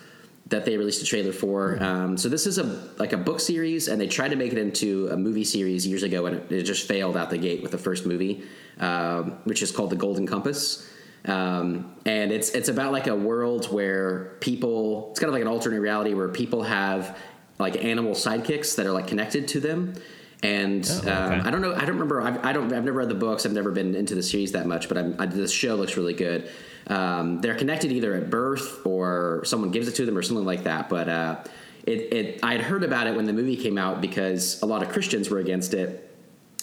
that 0.49 0.65
they 0.65 0.77
released 0.77 1.03
a 1.03 1.07
trailer 1.07 1.33
for. 1.33 1.83
Um, 1.83 2.17
so 2.19 2.29
this 2.29 2.47
is 2.47 2.59
a 2.59 2.65
like 2.99 3.13
a 3.13 3.17
book 3.17 3.41
series, 3.41 3.89
and 3.89 4.01
they 4.01 4.07
tried 4.09 4.29
to 4.31 4.37
make 4.37 4.53
it 4.53 4.59
into 4.59 5.09
a 5.11 5.17
movie 5.17 5.45
series 5.45 5.87
years 5.87 6.03
ago, 6.03 6.27
and 6.27 6.37
it, 6.37 6.53
it 6.53 6.63
just 6.65 6.87
failed 6.87 7.17
out 7.17 7.31
the 7.31 7.39
gate 7.39 7.63
with 7.63 7.71
the 7.71 7.79
first 7.79 8.05
movie, 8.07 8.43
um, 8.79 9.39
which 9.45 9.63
is 9.63 9.71
called 9.71 9.91
The 9.91 9.97
Golden 9.97 10.27
Compass. 10.27 10.89
Um, 11.25 11.95
and 12.05 12.33
it's 12.33 12.51
it's 12.51 12.69
about 12.69 12.91
like 12.93 13.07
a 13.07 13.15
world 13.15 13.73
where 13.73 14.37
people 14.41 15.09
it's 15.13 15.21
kind 15.21 15.29
of 15.29 15.35
like 15.35 15.43
an 15.43 15.49
alternate 15.49 15.81
reality 15.81 16.15
where 16.15 16.29
people 16.29 16.65
have 16.65 17.17
like 17.59 17.83
animal 17.85 18.13
sidekicks 18.13 18.75
that 18.77 18.87
are 18.87 18.93
like 18.93 19.07
connected 19.07 19.47
to 19.49 19.61
them. 19.61 19.95
And 20.43 20.85
Oh, 20.91 20.99
okay. 20.99 21.11
um, 21.13 21.47
I 21.47 21.51
don't 21.53 21.63
know. 21.63 21.73
I 21.73 21.81
don't 21.81 21.91
remember. 21.93 22.21
I've, 22.21 22.45
I 22.45 22.53
don't. 22.53 22.73
I've 22.73 22.85
never 22.85 22.99
read 22.99 23.09
the 23.09 23.15
books. 23.15 23.47
I've 23.47 23.53
never 23.53 23.71
been 23.71 23.95
into 23.95 24.17
the 24.17 24.23
series 24.25 24.51
that 24.53 24.67
much. 24.67 24.89
But 24.89 24.99
I'm, 24.99 25.15
I, 25.21 25.27
this 25.27 25.53
show 25.53 25.77
looks 25.77 25.97
really 25.97 26.15
good. 26.15 26.51
Um, 26.88 27.40
they're 27.40 27.55
connected 27.55 27.92
either 27.92 28.14
at 28.14 28.31
birth 28.31 28.85
or 28.87 29.42
someone 29.45 29.71
gives 29.71 29.88
it 29.88 29.92
to 29.97 30.07
them 30.07 30.16
or 30.18 30.23
something 30.23 30.45
like 30.47 30.64
that. 30.64 30.88
But 30.88 31.09
uh, 31.09 31.37
it, 31.85 32.12
it. 32.12 32.40
I 32.42 32.53
had 32.53 32.61
heard 32.61 32.83
about 32.85 33.07
it 33.07 33.14
when 33.14 33.27
the 33.27 33.33
movie 33.33 33.57
came 33.57 33.79
out 33.79 34.01
because 34.01 34.61
a 34.62 34.66
lot 34.66 34.83
of 34.83 34.88
Christians 34.88 35.31
were 35.31 35.38
against 35.38 35.75
it 35.75 36.09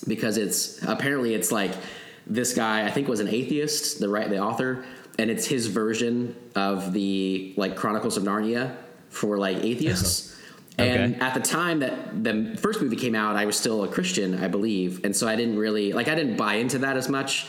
because 0.07 0.37
it's 0.37 0.81
apparently 0.83 1.33
it's 1.33 1.51
like 1.51 1.71
this 2.27 2.53
guy 2.53 2.85
I 2.85 2.91
think 2.91 3.07
was 3.07 3.19
an 3.19 3.27
atheist, 3.27 3.99
the 3.99 4.09
right 4.09 4.29
the 4.29 4.39
author, 4.39 4.85
and 5.17 5.29
it's 5.29 5.45
his 5.45 5.67
version 5.67 6.35
of 6.55 6.93
the 6.93 7.53
like 7.57 7.75
Chronicles 7.75 8.17
of 8.17 8.23
Narnia 8.23 8.75
for 9.09 9.37
like 9.37 9.57
atheists. 9.63 10.27
And 10.77 11.15
Okay. 11.15 11.21
at 11.25 11.33
the 11.33 11.41
time 11.41 11.79
that 11.79 12.23
the 12.23 12.55
first 12.57 12.81
movie 12.81 12.95
came 12.95 13.13
out, 13.13 13.35
I 13.35 13.45
was 13.45 13.57
still 13.57 13.83
a 13.83 13.87
Christian, 13.89 14.41
I 14.41 14.47
believe, 14.47 15.03
and 15.03 15.13
so 15.13 15.27
I 15.27 15.35
didn't 15.35 15.57
really 15.59 15.91
like 15.91 16.07
I 16.07 16.15
didn't 16.15 16.37
buy 16.37 16.53
into 16.53 16.77
that 16.79 16.95
as 16.95 17.09
much, 17.09 17.47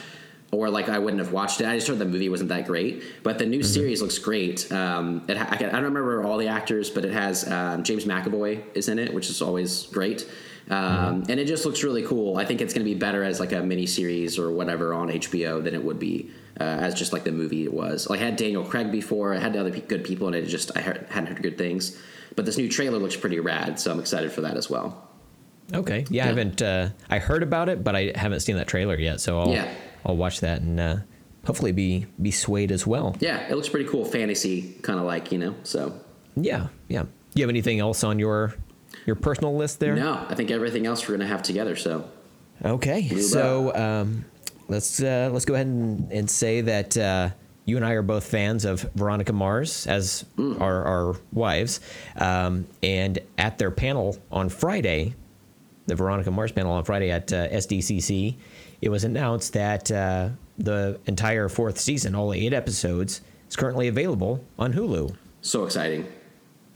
or 0.53 0.69
like 0.71 0.89
I 0.89 0.99
wouldn't 0.99 1.23
have 1.23 1.33
watched 1.33 1.61
it. 1.61 1.67
I 1.67 1.77
just 1.77 1.87
heard 1.89 1.99
the 1.99 2.05
movie 2.05 2.29
wasn't 2.29 2.49
that 2.51 2.67
great, 2.67 3.03
but 3.23 3.39
the 3.39 3.47
new 3.47 3.63
series 3.63 4.03
looks 4.03 4.19
great. 4.19 4.71
Um, 4.73 5.25
it 5.29 5.37
ha- 5.37 5.49
I, 5.51 5.57
can- 5.57 5.69
I 5.71 5.75
don't 5.75 5.85
remember 5.85 6.25
all 6.25 6.39
the 6.39 6.49
actors, 6.49 6.91
but 6.91 7.05
it 7.05 7.13
has 7.13 7.49
um, 7.51 7.85
James 7.85 8.05
McAvoy 8.05 8.63
is 8.75 8.89
in 8.89 8.99
it, 8.99 9.15
which 9.15 9.31
is 9.31 9.41
always 9.43 9.85
great. 9.87 10.29
Um, 10.69 11.25
And 11.29 11.41
it 11.41 11.47
just 11.47 11.65
looks 11.65 11.83
really 11.83 12.03
cool. 12.03 12.37
I 12.37 12.45
think 12.45 12.61
it's 12.61 12.73
going 12.75 12.85
to 12.87 12.93
be 12.93 12.99
better 12.99 13.25
as 13.25 13.41
like 13.41 13.53
a 13.53 13.61
mini 13.61 13.87
series 13.87 14.39
or 14.39 14.53
whatever 14.53 14.95
on 14.95 15.09
HBO 15.09 15.63
than 15.63 15.75
it 15.75 15.83
would 15.85 15.99
be 15.99 16.31
uh, 16.61 16.65
as 16.65 16.95
just 16.95 17.13
like 17.13 17.25
the 17.25 17.33
movie 17.33 17.65
it 17.65 17.73
was. 17.73 18.09
Like 18.09 18.21
I 18.21 18.25
had 18.25 18.37
Daniel 18.37 18.63
Craig 18.65 18.93
before, 18.93 19.35
I 19.35 19.39
had 19.39 19.57
other 19.57 19.71
pe- 19.73 19.81
good 19.81 20.05
people 20.05 20.29
in 20.29 20.35
it. 20.35 20.43
just 20.47 20.77
I 20.77 20.81
heard, 20.81 21.07
hadn't 21.11 21.27
heard 21.35 21.43
good 21.43 21.59
things. 21.59 21.97
But 22.37 22.45
this 22.47 22.57
new 22.57 22.69
trailer 22.69 22.99
looks 22.99 23.17
pretty 23.17 23.41
rad, 23.41 23.81
so 23.81 23.91
I'm 23.91 23.99
excited 23.99 24.31
for 24.31 24.43
that 24.43 24.57
as 24.57 24.71
well. 24.71 25.09
Okay. 25.75 26.05
Yeah, 26.11 26.25
I 26.25 26.27
haven't. 26.29 26.63
Uh, 26.63 26.91
I 27.09 27.19
heard 27.19 27.43
about 27.43 27.69
it, 27.69 27.83
but 27.83 27.97
I 27.97 28.13
haven't 28.15 28.41
seen 28.41 28.57
that 28.57 28.69
trailer 28.69 28.97
yet. 28.99 29.21
So 29.21 29.41
I'll 29.41 29.49
Yeah. 29.51 29.73
I'll 30.05 30.17
watch 30.17 30.41
that 30.41 30.63
and 30.63 30.79
uh, 30.81 30.97
hopefully 31.47 31.73
be 31.73 32.07
be 32.21 32.31
swayed 32.31 32.71
as 32.73 32.87
well. 32.87 33.17
Yeah, 33.21 33.39
it 33.49 33.55
looks 33.55 33.69
pretty 33.69 33.89
cool, 33.89 34.05
fantasy 34.05 34.75
kind 34.83 34.99
of 34.99 35.05
like 35.07 35.33
you 35.33 35.39
know. 35.39 35.55
So 35.63 35.99
Yeah. 36.37 36.69
Yeah. 36.89 37.03
Do 37.03 37.09
you 37.35 37.43
have 37.43 37.51
anything 37.51 37.79
else 37.81 38.03
on 38.05 38.19
your 38.19 38.55
your 39.07 39.17
personal 39.17 39.57
list 39.57 39.81
there? 39.81 39.95
no, 39.97 40.25
I 40.29 40.35
think 40.35 40.51
everything 40.51 40.87
else 40.87 41.07
we're 41.09 41.17
gonna 41.17 41.29
have 41.29 41.43
together. 41.43 41.77
So 41.77 42.05
Okay, 42.63 43.09
so 43.21 43.75
um, 43.75 44.25
let's 44.69 45.03
uh, 45.03 45.31
let's 45.33 45.45
go 45.47 45.55
ahead 45.55 45.67
and, 45.67 46.13
and 46.13 46.29
say 46.29 46.61
that 46.61 46.95
uh, 46.97 47.31
you 47.65 47.77
and 47.77 47.87
I 47.87 47.93
are 47.93 48.03
both 48.03 48.25
fans 48.27 48.65
of 48.67 48.83
Veronica 48.95 49.33
Mars 49.33 49.87
as 49.87 50.25
Mm. 50.37 50.61
our, 50.61 50.85
our 50.85 51.17
wives, 51.33 51.81
um, 52.17 52.67
and 52.83 53.19
at 53.39 53.57
their 53.59 53.71
panel 53.71 54.19
on 54.31 54.49
Friday, 54.51 55.15
the 55.87 55.95
Veronica 55.95 56.31
Mars 56.31 56.53
panel 56.53 56.73
on 56.73 56.85
Friday 56.85 57.11
at 57.11 57.33
uh, 57.33 57.49
SDCC, 57.49 58.37
it 58.81 58.89
was 58.89 59.05
announced 59.05 59.53
that 59.53 59.91
uh, 59.91 60.31
the 60.59 60.99
entire 61.07 61.49
fourth 61.49 61.79
season, 61.79 62.15
all 62.15 62.33
eight 62.33 62.53
episodes, 62.53 63.21
is 63.49 63.57
currently 63.57 63.89
available 63.89 64.45
on 64.59 64.73
Hulu. 64.73 65.15
so 65.43 65.65
exciting. 65.65 66.07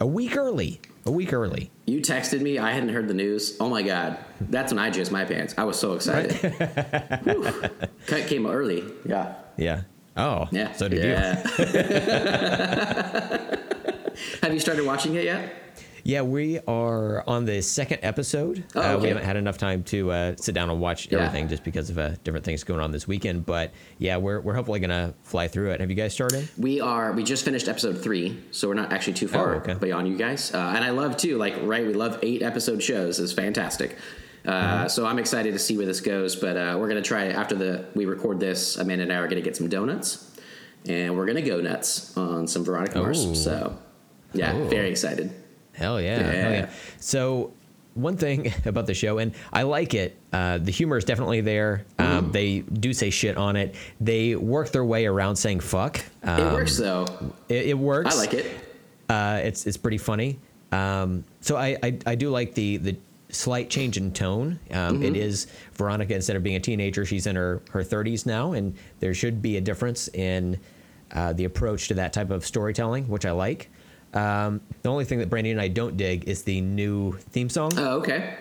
A 0.00 0.06
week 0.06 0.36
early. 0.36 0.80
A 1.06 1.10
week 1.10 1.32
early. 1.32 1.70
You 1.86 2.00
texted 2.00 2.40
me. 2.40 2.58
I 2.58 2.72
hadn't 2.72 2.88
heard 2.88 3.08
the 3.08 3.14
news. 3.14 3.56
Oh 3.60 3.68
my 3.68 3.82
god, 3.82 4.18
that's 4.40 4.72
when 4.72 4.78
I 4.78 4.90
jizzed 4.90 5.10
my 5.10 5.24
pants. 5.24 5.54
I 5.56 5.64
was 5.64 5.78
so 5.78 5.92
excited. 5.92 6.34
Cut 8.06 8.26
came 8.26 8.46
early. 8.46 8.84
Yeah. 9.06 9.34
Yeah. 9.56 9.82
Oh. 10.16 10.48
Yeah. 10.50 10.72
So 10.72 10.88
did 10.88 11.04
you. 11.04 11.10
yeah. 11.10 11.42
Have 14.42 14.54
you 14.54 14.60
started 14.60 14.86
watching 14.86 15.14
it 15.16 15.24
yet? 15.24 15.52
Yeah, 16.06 16.20
we 16.20 16.58
are 16.68 17.24
on 17.26 17.46
the 17.46 17.62
second 17.62 18.00
episode. 18.02 18.62
Oh, 18.74 18.80
uh, 18.96 18.98
we 18.98 19.08
haven't 19.08 19.24
had 19.24 19.36
enough 19.36 19.56
time 19.56 19.82
to 19.84 20.10
uh, 20.12 20.34
sit 20.36 20.54
down 20.54 20.68
and 20.68 20.78
watch 20.78 21.10
Yeah. 21.10 21.20
everything 21.20 21.48
just 21.48 21.64
because 21.64 21.88
of 21.88 21.98
uh, 21.98 22.10
different 22.24 22.44
things 22.44 22.62
going 22.62 22.80
on 22.80 22.90
this 22.92 23.08
weekend. 23.08 23.46
But 23.46 23.72
yeah, 23.96 24.18
we're, 24.18 24.38
we're 24.40 24.52
hopefully 24.52 24.80
going 24.80 24.90
to 24.90 25.14
fly 25.22 25.48
through 25.48 25.70
it. 25.70 25.80
Have 25.80 25.88
you 25.88 25.96
guys 25.96 26.12
started? 26.12 26.46
We 26.58 26.78
are. 26.82 27.12
We 27.12 27.24
just 27.24 27.42
finished 27.42 27.68
episode 27.68 28.02
three, 28.02 28.38
so 28.50 28.68
we're 28.68 28.74
not 28.74 28.92
actually 28.92 29.14
too 29.14 29.28
far 29.28 29.54
Oh, 29.54 29.58
okay. 29.60 29.74
beyond 29.74 30.06
you 30.06 30.18
guys. 30.18 30.52
Uh, 30.52 30.58
and 30.76 30.84
I 30.84 30.90
love 30.90 31.16
too. 31.16 31.38
Like, 31.38 31.54
right? 31.62 31.86
We 31.86 31.94
love 31.94 32.18
eight 32.22 32.42
episode 32.42 32.82
shows. 32.82 33.18
It's 33.18 33.32
fantastic. 33.32 33.96
Uh, 34.46 34.50
Mm-hmm. 34.50 34.88
So 34.88 35.06
I'm 35.06 35.18
excited 35.18 35.54
to 35.54 35.58
see 35.58 35.78
where 35.78 35.86
this 35.86 36.02
goes. 36.02 36.36
But 36.36 36.58
uh, 36.58 36.76
we're 36.78 36.88
gonna 36.88 37.00
try 37.00 37.28
after 37.28 37.54
the 37.54 37.86
we 37.94 38.04
record 38.04 38.40
this. 38.40 38.76
Amanda 38.76 39.04
and 39.04 39.12
I 39.12 39.16
are 39.16 39.26
gonna 39.26 39.40
get 39.40 39.56
some 39.56 39.68
donuts, 39.70 40.30
and 40.86 41.16
we're 41.16 41.24
gonna 41.24 41.40
go 41.40 41.62
nuts 41.62 42.14
on 42.14 42.46
some 42.46 42.62
Veronica 42.62 42.98
Mars. 42.98 43.24
Ooh. 43.24 43.34
So 43.34 43.78
yeah, 44.34 44.54
Ooh. 44.54 44.68
very 44.68 44.90
excited. 44.90 45.32
Hell 45.74 46.00
yeah. 46.00 46.18
Hell 46.22 46.32
Yeah. 46.32 46.50
yeah. 46.50 46.70
So, 46.98 47.52
one 47.94 48.16
thing 48.16 48.52
about 48.64 48.86
the 48.86 48.94
show, 48.94 49.18
and 49.18 49.32
I 49.52 49.62
like 49.62 49.94
it, 49.94 50.16
uh, 50.32 50.58
the 50.58 50.70
humor 50.72 50.96
is 50.96 51.04
definitely 51.04 51.40
there. 51.42 51.84
Um, 51.98 52.32
they 52.32 52.60
do 52.60 52.92
say 52.92 53.10
shit 53.10 53.36
on 53.36 53.54
it. 53.56 53.74
They 54.00 54.34
work 54.34 54.70
their 54.72 54.84
way 54.84 55.06
around 55.06 55.36
saying 55.36 55.60
fuck. 55.60 56.00
Um, 56.22 56.40
It 56.40 56.52
works 56.52 56.76
though. 56.78 57.06
It, 57.48 57.66
it 57.66 57.78
works. 57.78 58.14
I 58.14 58.18
like 58.18 58.34
it. 58.34 58.46
Uh, 59.08 59.40
it's 59.44 59.66
it's 59.66 59.76
pretty 59.76 59.98
funny. 59.98 60.38
Um, 60.72 61.24
so 61.40 61.56
I, 61.56 61.76
I 61.82 61.98
I 62.06 62.14
do 62.16 62.30
like 62.30 62.54
the 62.54 62.78
the 62.78 62.96
slight 63.28 63.68
change 63.70 63.96
in 63.96 64.12
tone. 64.12 64.58
Um, 64.72 65.02
it 65.02 65.16
is 65.16 65.46
Veronica 65.74 66.14
instead 66.14 66.36
of 66.36 66.42
being 66.42 66.56
a 66.56 66.60
teenager, 66.60 67.04
she's 67.04 67.26
in 67.26 67.36
her 67.36 67.62
her 67.70 67.82
30s 67.84 68.26
now, 68.26 68.52
and 68.52 68.74
there 69.00 69.12
should 69.14 69.42
be 69.42 69.56
a 69.56 69.60
difference 69.60 70.08
in 70.08 70.58
uh, 71.12 71.32
the 71.32 71.44
approach 71.44 71.88
to 71.88 71.94
that 71.94 72.12
type 72.12 72.30
of 72.30 72.44
storytelling, 72.46 73.06
which 73.08 73.24
I 73.26 73.30
like. 73.32 73.70
Um, 74.14 74.60
the 74.82 74.88
only 74.88 75.04
thing 75.04 75.18
that 75.18 75.28
Brandy 75.28 75.50
and 75.50 75.60
I 75.60 75.68
don't 75.68 75.96
dig 75.96 76.28
is 76.28 76.42
the 76.44 76.60
new 76.60 77.12
theme 77.30 77.48
song. 77.48 77.72
Oh, 77.76 77.98
okay. 77.98 78.36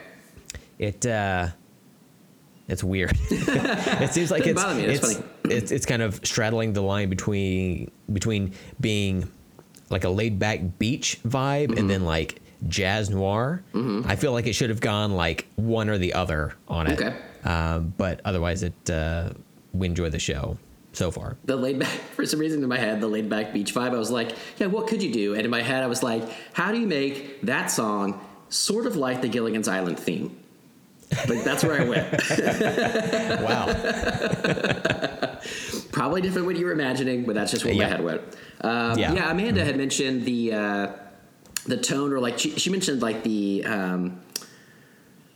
It 0.80 1.06
uh, 1.06 1.48
it's 2.68 2.84
weird. 2.84 3.18
it 3.30 4.12
seems 4.14 4.32
like 4.32 4.46
it's 4.48 4.64
me, 4.64 4.84
it's, 4.86 5.14
funny. 5.14 5.26
it's 5.46 5.72
it's 5.72 5.86
kind 5.86 6.02
of 6.02 6.20
straddling 6.24 6.74
the 6.74 6.82
line 6.82 7.10
between 7.10 7.92
between 8.12 8.54
being 8.80 9.30
like 9.90 10.04
a 10.04 10.10
laid 10.10 10.40
back 10.40 10.60
beach 10.80 11.20
vibe 11.28 11.68
Mm-hmm. 11.70 11.78
and 11.78 11.90
then 11.90 12.06
like 12.06 12.40
jazz 12.68 13.10
noir. 13.10 13.62
I 13.76 14.16
feel 14.16 14.32
like 14.32 14.48
it 14.48 14.54
should 14.54 14.70
have 14.70 14.80
gone 14.82 15.14
like 15.14 15.48
one 15.56 15.90
or 15.90 15.98
the 15.98 16.14
other 16.14 16.54
on 16.68 16.88
it. 16.88 17.02
Okay. 17.02 17.16
Um, 17.44 17.94
but 17.98 18.22
otherwise, 18.24 18.64
it 18.64 18.90
uh, 18.90 19.32
we 19.74 19.88
enjoy 19.88 20.10
the 20.10 20.20
show 20.20 20.58
so 20.94 21.12
far. 21.12 21.38
the 21.46 21.56
laid 21.56 21.80
back 21.80 21.90
for 22.16 22.26
some 22.26 22.40
reason 22.40 22.62
in 22.64 22.70
my 22.70 22.78
head 22.78 23.02
the 23.02 23.08
laid 23.08 23.30
back 23.30 23.52
beach 23.54 23.74
vibe 23.74 23.94
i 23.94 23.98
was 23.98 24.12
like 24.12 24.36
yeah 24.58 24.68
what 24.68 24.88
could 24.88 25.02
you 25.04 25.12
do 25.12 25.34
and 25.34 25.44
in 25.44 25.50
my 25.52 25.62
head 25.62 25.84
i 25.84 25.88
was 25.88 26.02
like 26.04 26.24
how 26.54 26.72
do 26.72 26.80
you 26.80 26.88
make 26.88 27.42
that 27.42 27.68
song 27.72 28.20
sort 28.50 28.86
of 28.86 28.96
like 28.96 29.22
the 29.22 29.28
gilligan's 29.28 29.68
island 29.68 30.00
theme 30.00 30.38
like 31.28 31.44
that's 31.44 31.64
where 31.64 31.82
i 31.82 31.86
went 31.88 32.12
Wow. 33.44 33.68
probably 35.92 36.22
different 36.22 36.48
what 36.48 36.56
you 36.56 36.66
were 36.66 36.72
imagining 36.72 37.26
but 37.26 37.36
that's 37.36 37.52
just 37.52 37.66
where 37.66 37.74
Yeah. 37.74 37.84
my 37.84 37.90
head 37.90 38.04
went 38.04 38.22
um, 38.62 38.98
Yeah. 38.98 39.14
yeah. 39.14 39.32
amanda 39.32 39.64
had 39.64 39.78
mentioned 39.78 40.26
the 40.26 40.54
uh, 40.54 40.88
the 41.66 41.78
tone 41.78 42.12
or 42.14 42.20
like 42.20 42.40
she, 42.40 42.52
she 42.52 42.70
mentioned 42.70 43.02
like 43.02 43.24
the 43.24 43.64
um, 43.66 44.20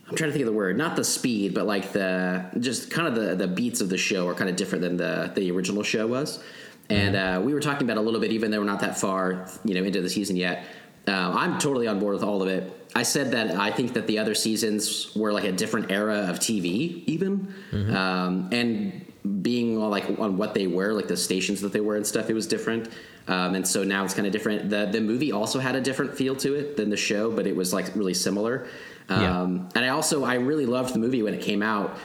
I'm 0.08 0.16
trying 0.16 0.30
to 0.30 0.32
think 0.32 0.46
of 0.46 0.52
the 0.52 0.56
word, 0.56 0.78
not 0.78 0.96
the 0.96 1.04
speed, 1.04 1.52
but 1.52 1.66
like 1.66 1.92
the 1.92 2.46
just 2.60 2.90
kind 2.90 3.06
of 3.06 3.14
the 3.14 3.34
the 3.34 3.46
beats 3.46 3.80
of 3.80 3.88
the 3.88 3.98
show 3.98 4.26
are 4.28 4.34
kind 4.34 4.48
of 4.48 4.56
different 4.56 4.82
than 4.82 4.96
the 4.96 5.30
the 5.34 5.50
original 5.50 5.82
show 5.82 6.06
was. 6.06 6.42
And 6.90 7.16
uh, 7.16 7.40
we 7.44 7.52
were 7.52 7.60
talking 7.60 7.86
about 7.86 7.98
a 7.98 8.00
little 8.00 8.20
bit, 8.20 8.32
even 8.32 8.50
though 8.50 8.60
we're 8.60 8.64
not 8.64 8.80
that 8.80 8.98
far, 8.98 9.46
you 9.64 9.74
know, 9.74 9.84
into 9.84 10.00
the 10.00 10.08
season 10.08 10.36
yet. 10.36 10.64
Uh, 11.06 11.32
I'm 11.34 11.58
totally 11.58 11.86
on 11.86 12.00
board 12.00 12.14
with 12.14 12.22
all 12.22 12.42
of 12.42 12.48
it. 12.48 12.74
I 12.94 13.02
said 13.02 13.32
that 13.32 13.56
I 13.56 13.70
think 13.70 13.92
that 13.94 14.06
the 14.06 14.18
other 14.18 14.34
seasons 14.34 15.14
were 15.14 15.32
like 15.32 15.44
a 15.44 15.52
different 15.52 15.90
era 15.90 16.26
of 16.28 16.38
TV, 16.38 17.04
even, 17.06 17.54
um, 17.94 18.48
and 18.52 19.04
being 19.42 19.76
on, 19.78 19.90
like 19.90 20.18
on 20.18 20.36
what 20.36 20.54
they 20.54 20.66
were, 20.66 20.92
like 20.92 21.08
the 21.08 21.16
stations 21.16 21.60
that 21.60 21.72
they 21.72 21.80
were 21.80 21.96
and 21.96 22.06
stuff, 22.06 22.30
it 22.30 22.34
was 22.34 22.46
different. 22.46 22.90
Um, 23.26 23.54
and 23.54 23.68
so 23.68 23.84
now 23.84 24.04
it's 24.04 24.14
kind 24.14 24.26
of 24.26 24.32
different. 24.32 24.70
The 24.70 24.86
the 24.86 25.00
movie 25.00 25.32
also 25.32 25.58
had 25.58 25.76
a 25.76 25.80
different 25.80 26.14
feel 26.16 26.34
to 26.36 26.54
it 26.54 26.76
than 26.78 26.88
the 26.88 26.96
show, 26.96 27.30
but 27.30 27.46
it 27.46 27.54
was 27.54 27.74
like 27.74 27.94
really 27.94 28.14
similar. 28.14 28.66
Yeah. 29.10 29.40
Um, 29.42 29.68
and 29.74 29.84
I 29.84 29.88
also 29.88 30.24
I 30.24 30.34
really 30.34 30.66
loved 30.66 30.94
the 30.94 30.98
movie 30.98 31.22
when 31.22 31.32
it 31.34 31.40
came 31.40 31.62
out, 31.62 31.96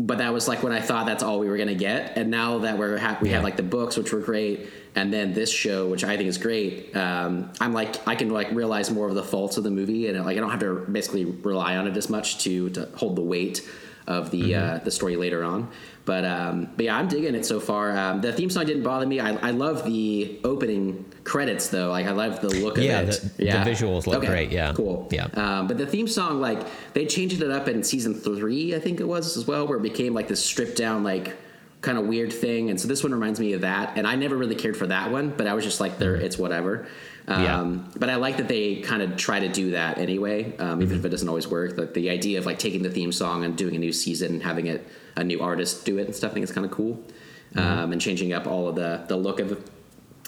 but 0.00 0.18
that 0.18 0.32
was 0.32 0.48
like 0.48 0.62
when 0.62 0.72
I 0.72 0.80
thought 0.80 1.06
that's 1.06 1.22
all 1.22 1.38
we 1.38 1.48
were 1.48 1.56
gonna 1.56 1.74
get. 1.74 2.16
And 2.16 2.30
now 2.30 2.58
that 2.58 2.78
we're 2.78 2.98
ha- 2.98 3.18
we 3.20 3.28
Yeah. 3.28 3.36
have 3.36 3.44
like 3.44 3.56
the 3.56 3.62
books, 3.62 3.96
which 3.96 4.12
were 4.12 4.20
great, 4.20 4.68
and 4.94 5.12
then 5.12 5.32
this 5.34 5.50
show, 5.50 5.88
which 5.88 6.02
I 6.04 6.16
think 6.16 6.28
is 6.28 6.38
great. 6.38 6.96
Um, 6.96 7.50
I'm 7.60 7.72
like 7.72 7.96
I 8.08 8.14
can 8.16 8.30
like 8.30 8.50
realize 8.52 8.90
more 8.90 9.08
of 9.08 9.14
the 9.14 9.22
faults 9.22 9.56
of 9.56 9.62
the 9.64 9.70
movie, 9.70 10.08
and 10.08 10.24
like 10.24 10.36
I 10.36 10.40
don't 10.40 10.50
have 10.50 10.60
to 10.60 10.84
basically 10.90 11.24
rely 11.24 11.76
on 11.76 11.86
it 11.86 11.96
as 11.96 12.10
much 12.10 12.38
to 12.44 12.70
to 12.70 12.88
hold 12.96 13.14
the 13.16 13.22
weight 13.22 13.68
of 14.08 14.32
the 14.32 14.54
uh, 14.56 14.78
the 14.78 14.90
story 14.90 15.14
later 15.16 15.44
on. 15.44 15.68
But 16.04 16.24
um, 16.24 16.68
but 16.76 16.84
yeah, 16.86 16.96
I'm 16.96 17.06
digging 17.06 17.34
it 17.36 17.46
so 17.46 17.60
far. 17.60 17.96
Um, 17.96 18.20
the 18.20 18.32
theme 18.32 18.50
song 18.50 18.66
didn't 18.66 18.82
bother 18.82 19.06
me. 19.06 19.20
I, 19.20 19.34
I 19.36 19.50
love 19.52 19.84
the 19.84 20.40
opening 20.42 21.04
credits 21.22 21.68
though. 21.68 21.90
Like 21.90 22.06
I 22.06 22.10
love 22.10 22.40
the 22.40 22.48
look 22.48 22.76
of 22.76 22.82
Yeah, 22.82 23.02
it. 23.02 23.20
the- 23.36 23.44
the 23.44 23.50
visuals 23.70 24.06
look 24.08 24.24
great, 24.24 24.50
yeah. 24.50 24.72
cool. 24.74 25.06
Yeah. 25.12 25.26
Um, 25.34 25.68
but 25.68 25.78
the 25.78 25.86
theme 25.86 26.08
song, 26.08 26.40
like 26.40 26.58
they 26.94 27.06
changed 27.06 27.40
it 27.40 27.50
up 27.52 27.68
in 27.68 27.84
season 27.84 28.14
three, 28.14 28.74
I 28.74 28.80
think 28.80 28.98
it 28.98 29.06
was 29.06 29.36
as 29.36 29.46
well, 29.46 29.66
where 29.68 29.78
it 29.78 29.82
became 29.82 30.12
like 30.12 30.26
this 30.26 30.44
stripped 30.44 30.76
down, 30.76 31.04
like 31.04 31.36
kind 31.82 31.96
of 31.98 32.06
weird 32.06 32.32
thing. 32.32 32.70
And 32.70 32.80
so 32.80 32.88
this 32.88 33.04
one 33.04 33.12
reminds 33.12 33.38
me 33.38 33.52
of 33.52 33.60
that. 33.60 33.96
And 33.96 34.04
I 34.06 34.16
never 34.16 34.36
really 34.36 34.54
cared 34.56 34.76
for 34.76 34.88
that 34.88 35.10
one, 35.12 35.30
but 35.30 35.46
I 35.46 35.54
was 35.54 35.64
just 35.64 35.78
like, 35.80 35.98
there, 35.98 36.16
it's 36.16 36.36
whatever. 36.38 36.86
Um, 37.28 37.42
Yeah. 37.42 37.78
But 37.98 38.10
I 38.10 38.16
like 38.16 38.36
that 38.38 38.48
they 38.48 38.76
kind 38.76 39.02
of 39.02 39.16
try 39.16 39.40
to 39.40 39.48
do 39.48 39.70
that 39.72 39.98
anyway, 39.98 40.56
um, 40.58 40.82
even 40.82 40.98
if 40.98 41.04
it 41.04 41.08
doesn't 41.10 41.28
always 41.28 41.46
work. 41.48 41.76
Like 41.78 41.94
the 41.94 42.10
idea 42.10 42.38
of 42.38 42.46
like 42.46 42.58
taking 42.58 42.82
the 42.82 42.90
theme 42.90 43.12
song 43.12 43.44
and 43.44 43.56
doing 43.56 43.76
a 43.76 43.78
new 43.78 43.92
season 43.92 44.32
and 44.34 44.42
having 44.42 44.66
it 44.66 44.86
a 45.16 45.22
new 45.24 45.40
artist 45.40 45.84
do 45.84 45.98
it 45.98 46.06
and 46.06 46.14
stuff, 46.14 46.30
I 46.32 46.34
think 46.34 46.44
it's 46.44 46.52
kind 46.52 46.64
of 46.64 46.72
cool. 46.72 47.00
Um, 47.54 47.92
and 47.92 48.00
changing 48.00 48.32
up 48.32 48.46
all 48.46 48.66
of 48.68 48.76
the 48.76 49.04
the 49.08 49.16
look 49.16 49.38
of 49.38 49.62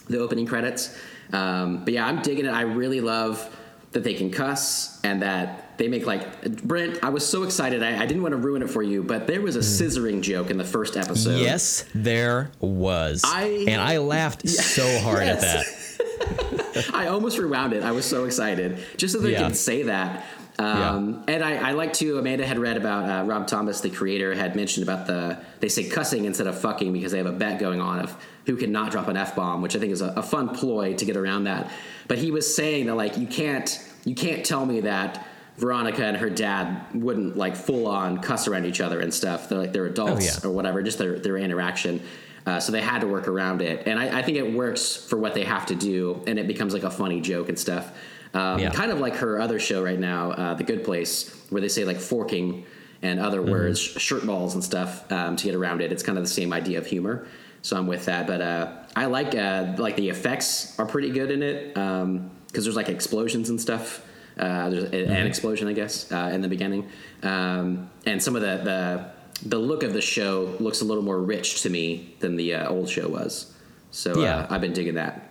the 0.08 0.18
opening 0.18 0.46
credits. 0.46 0.94
Um, 1.32 1.82
but 1.84 1.94
yeah, 1.94 2.06
I'm 2.06 2.20
digging 2.20 2.44
it. 2.44 2.50
I 2.50 2.62
really 2.62 3.00
love 3.00 3.48
that 3.92 4.04
they 4.04 4.12
can 4.14 4.30
cuss 4.30 5.00
and 5.04 5.22
that 5.22 5.78
they 5.78 5.88
make 5.88 6.04
like 6.06 6.62
Brent. 6.62 7.02
I 7.02 7.08
was 7.08 7.26
so 7.26 7.42
excited. 7.44 7.82
I, 7.82 8.02
I 8.02 8.06
didn't 8.06 8.22
want 8.22 8.32
to 8.32 8.36
ruin 8.36 8.60
it 8.62 8.68
for 8.68 8.82
you, 8.82 9.02
but 9.02 9.26
there 9.26 9.40
was 9.40 9.56
a 9.56 9.60
scissoring 9.60 10.20
joke 10.20 10.50
in 10.50 10.58
the 10.58 10.64
first 10.64 10.96
episode. 10.98 11.40
Yes, 11.40 11.86
there 11.94 12.50
was. 12.60 13.22
I- 13.24 13.64
and 13.68 13.80
I 13.80 13.96
laughed 13.98 14.46
so 14.76 14.98
hard 15.00 15.22
at 15.22 15.40
that. 15.40 15.64
I 16.92 17.06
almost 17.08 17.38
rewound 17.38 17.72
it. 17.72 17.82
I 17.82 17.92
was 17.92 18.04
so 18.04 18.24
excited 18.24 18.78
just 18.96 19.14
so 19.14 19.20
they 19.20 19.32
Yeah. 19.32 19.46
could 19.46 19.56
say 19.56 19.84
that. 19.84 20.24
Um, 20.58 21.24
And 21.26 21.42
I, 21.42 21.70
I 21.70 21.72
like 21.72 21.92
to. 21.94 22.18
Amanda 22.18 22.46
had 22.46 22.58
read 22.58 22.76
about 22.76 23.08
uh, 23.08 23.24
Rob 23.26 23.46
Thomas, 23.48 23.80
the 23.80 23.90
creator, 23.90 24.34
had 24.34 24.54
mentioned 24.54 24.88
about 24.88 25.06
the 25.06 25.38
they 25.60 25.68
say 25.68 25.84
cussing 25.88 26.26
instead 26.26 26.46
of 26.46 26.60
fucking 26.60 26.92
because 26.92 27.10
they 27.10 27.18
have 27.18 27.26
a 27.26 27.32
bet 27.32 27.58
going 27.58 27.80
on 27.80 27.98
of 27.98 28.16
who 28.46 28.56
can 28.56 28.70
not 28.70 28.92
drop 28.92 29.08
an 29.08 29.16
f 29.16 29.34
bomb, 29.34 29.62
which 29.62 29.74
I 29.74 29.80
think 29.80 29.92
is 29.92 30.00
a, 30.00 30.08
a 30.16 30.22
fun 30.22 30.50
ploy 30.50 30.94
to 30.94 31.04
get 31.04 31.16
around 31.16 31.44
that. 31.44 31.70
But 32.06 32.18
he 32.18 32.30
was 32.30 32.54
saying 32.54 32.86
that 32.86 32.94
like 32.94 33.16
you 33.18 33.26
can't 33.26 33.76
you 34.04 34.14
can't 34.14 34.44
tell 34.46 34.64
me 34.64 34.82
that 34.82 35.26
Veronica 35.56 36.04
and 36.04 36.16
her 36.18 36.30
dad 36.30 36.82
wouldn't 36.94 37.36
like 37.36 37.56
full 37.56 37.88
on 37.88 38.18
cuss 38.18 38.46
around 38.46 38.66
each 38.66 38.80
other 38.80 39.00
and 39.00 39.12
stuff. 39.12 39.48
They're 39.48 39.58
like 39.58 39.72
they're 39.72 39.86
adults 39.86 40.36
Oh, 40.38 40.40
yeah. 40.44 40.48
or 40.48 40.52
whatever, 40.54 40.82
just 40.84 40.98
their 40.98 41.18
their 41.18 41.36
interaction. 41.36 42.00
Uh, 42.46 42.60
so 42.60 42.72
they 42.72 42.80
had 42.82 43.00
to 43.00 43.06
work 43.06 43.26
around 43.26 43.62
it, 43.62 43.86
and 43.86 43.98
I, 43.98 44.18
I 44.18 44.22
think 44.22 44.36
it 44.36 44.52
works 44.52 44.94
for 44.96 45.16
what 45.16 45.32
they 45.34 45.44
have 45.44 45.64
to 45.66 45.74
do, 45.74 46.22
and 46.26 46.38
it 46.38 46.46
becomes 46.46 46.74
like 46.74 46.82
a 46.82 46.90
funny 46.90 47.20
joke 47.22 47.48
and 47.48 47.58
stuff. 47.58 47.90
Um, 48.34 48.58
Yeah. 48.58 48.70
Kind 48.70 48.90
of 48.92 49.00
like 49.00 49.16
her 49.16 49.40
other 49.40 49.58
show 49.58 49.82
right 49.82 49.98
now, 49.98 50.32
uh, 50.32 50.54
The 50.54 50.64
Good 50.64 50.84
Place, 50.84 51.34
where 51.50 51.62
they 51.62 51.68
say 51.68 51.84
like 51.84 51.96
forking 51.98 52.66
and 53.00 53.18
other 53.20 53.40
Mm-hmm. 53.40 53.50
words, 53.50 53.80
shirt 53.80 54.26
balls 54.26 54.54
and 54.54 54.62
stuff 54.62 55.10
um, 55.10 55.36
to 55.36 55.44
get 55.44 55.54
around 55.54 55.80
it. 55.80 55.90
It's 55.92 56.02
kind 56.02 56.18
of 56.18 56.24
the 56.24 56.30
same 56.30 56.52
idea 56.52 56.78
of 56.78 56.86
humor. 56.86 57.26
So 57.62 57.76
I'm 57.78 57.86
with 57.86 58.04
that, 58.06 58.26
but 58.26 58.42
uh, 58.42 58.72
I 58.94 59.06
like 59.06 59.34
uh, 59.34 59.74
like 59.78 59.96
the 59.96 60.10
effects 60.10 60.78
are 60.78 60.84
pretty 60.84 61.10
good 61.10 61.30
in 61.30 61.42
it 61.42 61.72
because 61.72 62.64
there's 62.64 62.76
like 62.76 62.90
explosions 62.90 63.48
and 63.48 63.58
stuff. 63.58 64.04
Uh, 64.38 64.68
there's 64.68 64.84
a- 64.84 64.88
Mm-hmm. 64.90 65.12
an 65.12 65.26
explosion, 65.26 65.68
I 65.68 65.72
guess, 65.72 66.10
uh, 66.12 66.30
in 66.34 66.42
the 66.42 66.48
beginning, 66.48 66.90
um, 67.22 67.88
and 68.04 68.22
some 68.22 68.36
of 68.36 68.42
the, 68.42 68.56
the 68.70 69.10
the 69.44 69.58
look 69.58 69.82
of 69.82 69.92
the 69.92 70.00
show 70.00 70.54
looks 70.60 70.80
a 70.80 70.84
little 70.84 71.02
more 71.02 71.20
rich 71.20 71.62
to 71.62 71.70
me 71.70 72.14
than 72.20 72.36
the 72.36 72.54
uh, 72.54 72.68
old 72.68 72.88
show 72.88 73.08
was. 73.08 73.52
So 73.90 74.20
Yeah. 74.20 74.38
uh, 74.40 74.46
I've 74.50 74.60
been 74.60 74.72
digging 74.72 74.94
that. 74.94 75.30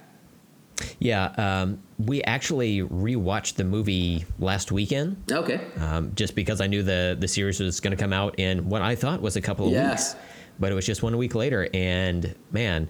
Yeah, 0.99 1.25
um, 1.37 1.79
we 1.99 2.21
actually 2.23 2.81
rewatched 2.81 3.55
the 3.55 3.63
movie 3.63 4.25
last 4.39 4.71
weekend. 4.71 5.17
Okay. 5.31 5.61
um, 5.79 6.11
just 6.15 6.35
because 6.35 6.61
I 6.61 6.67
knew 6.67 6.83
the 6.83 7.15
the 7.19 7.27
series 7.27 7.59
was 7.59 7.79
going 7.79 7.95
to 7.95 8.01
come 8.01 8.11
out 8.13 8.39
in 8.39 8.67
what 8.69 8.81
I 8.81 8.95
thought 8.95 9.21
was 9.21 9.35
a 9.35 9.41
couple 9.41 9.67
of 9.67 9.73
Yeah. 9.73 9.91
weeks, 9.91 10.15
but 10.59 10.71
it 10.71 10.75
was 10.75 10.85
just 10.85 11.03
one 11.03 11.15
week 11.17 11.35
later. 11.35 11.69
And 11.73 12.35
man, 12.51 12.89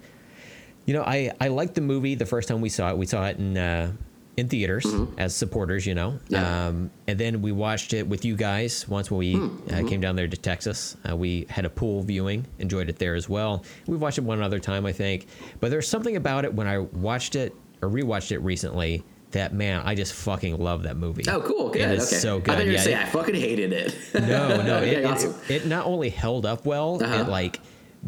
you 0.86 0.94
know, 0.94 1.04
I 1.04 1.32
I 1.42 1.50
liked 1.50 1.76
the 1.76 1.82
movie 1.82 2.16
the 2.16 2.26
first 2.26 2.48
time 2.48 2.62
we 2.62 2.70
saw 2.70 2.90
it. 2.90 2.98
We 2.98 3.06
saw 3.06 3.26
it 3.28 3.38
in 3.38 3.58
uh, 3.58 3.92
in 4.36 4.48
theaters 4.50 4.86
as 5.18 5.36
supporters, 5.36 5.86
you 5.86 5.94
know. 5.94 6.12
Mm-hmm. 6.12 6.34
Yeah. 6.34 6.68
Um, 6.68 6.90
and 7.08 7.20
then 7.20 7.42
we 7.42 7.52
watched 7.52 7.94
it 7.94 8.08
with 8.08 8.26
you 8.26 8.36
guys 8.36 8.88
once 8.88 9.12
when 9.12 9.20
we 9.20 9.36
Mm-hmm. 9.36 9.86
uh, 9.86 9.88
came 9.90 10.02
down 10.02 10.16
there 10.16 10.28
to 10.28 10.38
Texas. 10.38 10.98
Uh, 11.08 11.16
we 11.16 11.46
had 11.50 11.66
a 11.66 11.70
pool 11.70 12.02
viewing, 12.02 12.46
enjoyed 12.60 12.90
it 12.90 12.98
there 12.98 13.14
as 13.16 13.30
well. 13.30 13.64
We 13.88 13.96
watched 13.98 14.18
it 14.18 14.24
one 14.24 14.42
other 14.42 14.60
time, 14.60 14.86
I 14.86 14.92
think. 14.92 15.28
But 15.60 15.70
there's 15.72 15.88
something 15.88 16.16
about 16.16 16.46
it 16.46 16.54
when 16.54 16.68
I 16.68 16.80
watched 16.80 17.36
it 17.36 17.56
or 17.82 17.90
rewatched 17.90 18.32
it 18.32 18.40
recently. 18.40 19.04
That 19.32 19.52
man, 19.52 19.82
I 19.84 19.96
just 19.96 20.14
fucking 20.14 20.60
love 20.60 20.84
that 20.84 20.96
movie. 20.96 21.24
Oh, 21.28 21.42
cool. 21.42 21.70
Good. 21.70 21.82
It 21.82 21.92
is 21.98 22.08
okay. 22.08 22.18
so 22.18 22.36
I 22.36 22.40
good. 22.40 22.46
thought 22.54 22.60
you 22.66 22.72
were 22.72 22.72
Yeah, 22.78 22.82
say 22.82 22.94
it- 22.94 23.00
I 23.00 23.06
fucking 23.06 23.34
hated 23.36 23.74
it. 23.74 23.96
no, 24.14 24.62
no. 24.62 24.78
Okay, 24.78 24.96
it, 24.98 25.06
awesome. 25.06 25.34
it, 25.50 25.64
it 25.64 25.66
not 25.68 25.88
only 25.88 26.10
held 26.10 26.46
up 26.46 26.68
well, 26.68 27.04
Uh-huh. 27.04 27.22
it 27.22 27.28
like 27.28 27.60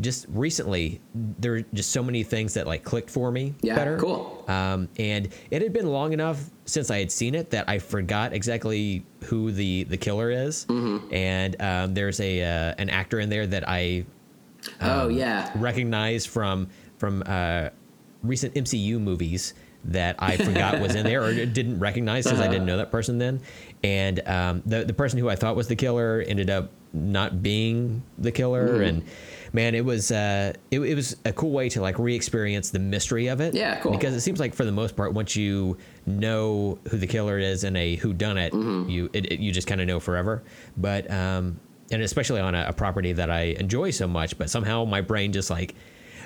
just 0.01 0.25
recently 0.29 0.99
there 1.13 1.55
are 1.55 1.61
just 1.73 1.91
so 1.91 2.03
many 2.03 2.21
things 2.23 2.53
that 2.55 2.67
like 2.67 2.83
clicked 2.83 3.09
for 3.09 3.31
me 3.31 3.53
Yeah, 3.61 3.75
better. 3.75 3.97
cool. 3.97 4.43
Um, 4.47 4.89
and 4.99 5.29
it 5.51 5.61
had 5.61 5.71
been 5.71 5.87
long 5.87 6.11
enough 6.11 6.49
since 6.65 6.91
I 6.91 6.99
had 6.99 7.11
seen 7.11 7.33
it 7.33 7.49
that 7.51 7.69
I 7.69 7.79
forgot 7.79 8.33
exactly 8.33 9.05
who 9.23 9.51
the 9.51 9.85
the 9.85 9.97
killer 9.97 10.31
is. 10.31 10.65
Mm-hmm. 10.65 11.13
And 11.13 11.61
um, 11.61 11.93
there's 11.93 12.19
a 12.19 12.41
uh, 12.43 12.75
an 12.77 12.89
actor 12.89 13.19
in 13.19 13.29
there 13.29 13.47
that 13.47 13.67
I 13.69 14.05
oh 14.81 15.07
yeah. 15.07 15.51
recognize 15.55 16.25
from 16.25 16.67
from 16.97 17.23
uh, 17.25 17.69
recent 18.23 18.53
MCU 18.55 18.99
movies 18.99 19.53
that 19.85 20.15
I 20.19 20.35
forgot 20.37 20.79
was 20.81 20.95
in 20.95 21.05
there 21.05 21.23
or 21.23 21.31
didn't 21.45 21.79
recognize 21.79 22.23
because 22.23 22.39
I 22.39 22.47
didn't 22.47 22.65
know 22.65 22.77
that 22.77 22.91
person 22.91 23.17
then. 23.17 23.39
And 23.83 24.27
um, 24.27 24.63
the 24.65 24.83
the 24.83 24.93
person 24.93 25.19
who 25.19 25.29
I 25.29 25.35
thought 25.35 25.55
was 25.55 25.67
the 25.67 25.75
killer 25.75 26.23
ended 26.27 26.49
up 26.49 26.71
not 26.91 27.41
being 27.43 28.01
the 28.17 28.31
killer. 28.31 28.81
And 28.81 29.03
man, 29.55 29.73
it 29.73 29.83
was 29.85 30.11
uh, 30.11 30.53
it, 30.69 30.79
it 30.81 30.93
was 30.95 31.15
a 31.25 31.31
cool 31.33 31.51
way 31.51 31.69
to 31.69 31.81
like 31.81 31.97
re-experience 31.97 32.69
the 32.69 32.79
mystery 32.79 33.27
of 33.27 33.39
it. 33.41 33.55
Yeah, 33.55 33.79
cool. 33.79 33.93
Because 33.93 34.13
it 34.13 34.21
seems 34.21 34.39
like 34.39 34.53
for 34.53 34.65
the 34.65 34.71
most 34.71 34.95
part, 34.95 35.13
once 35.13 35.35
you 35.35 35.77
know 36.05 36.77
who 36.89 36.97
the 36.97 37.07
killer 37.07 37.39
is 37.39 37.63
and 37.63 37.75
a 37.77 37.95
who 37.95 38.13
done 38.13 38.37
it, 38.37 38.53
you 38.53 39.09
it, 39.13 39.31
it- 39.31 39.39
you 39.39 39.51
just 39.51 39.67
kind 39.67 39.81
of 39.81 39.87
know 39.87 39.99
forever. 39.99 40.43
But 40.77 41.09
um, 41.09 41.59
and 41.91 42.01
especially 42.01 42.41
on 42.41 42.53
a, 42.55 42.65
a 42.69 42.73
property 42.73 43.13
that 43.13 43.29
I 43.31 43.55
enjoy 43.59 43.91
so 43.91 44.07
much, 44.07 44.37
but 44.37 44.49
somehow 44.49 44.85
my 44.85 45.01
brain 45.01 45.31
just 45.33 45.49
like. 45.49 45.73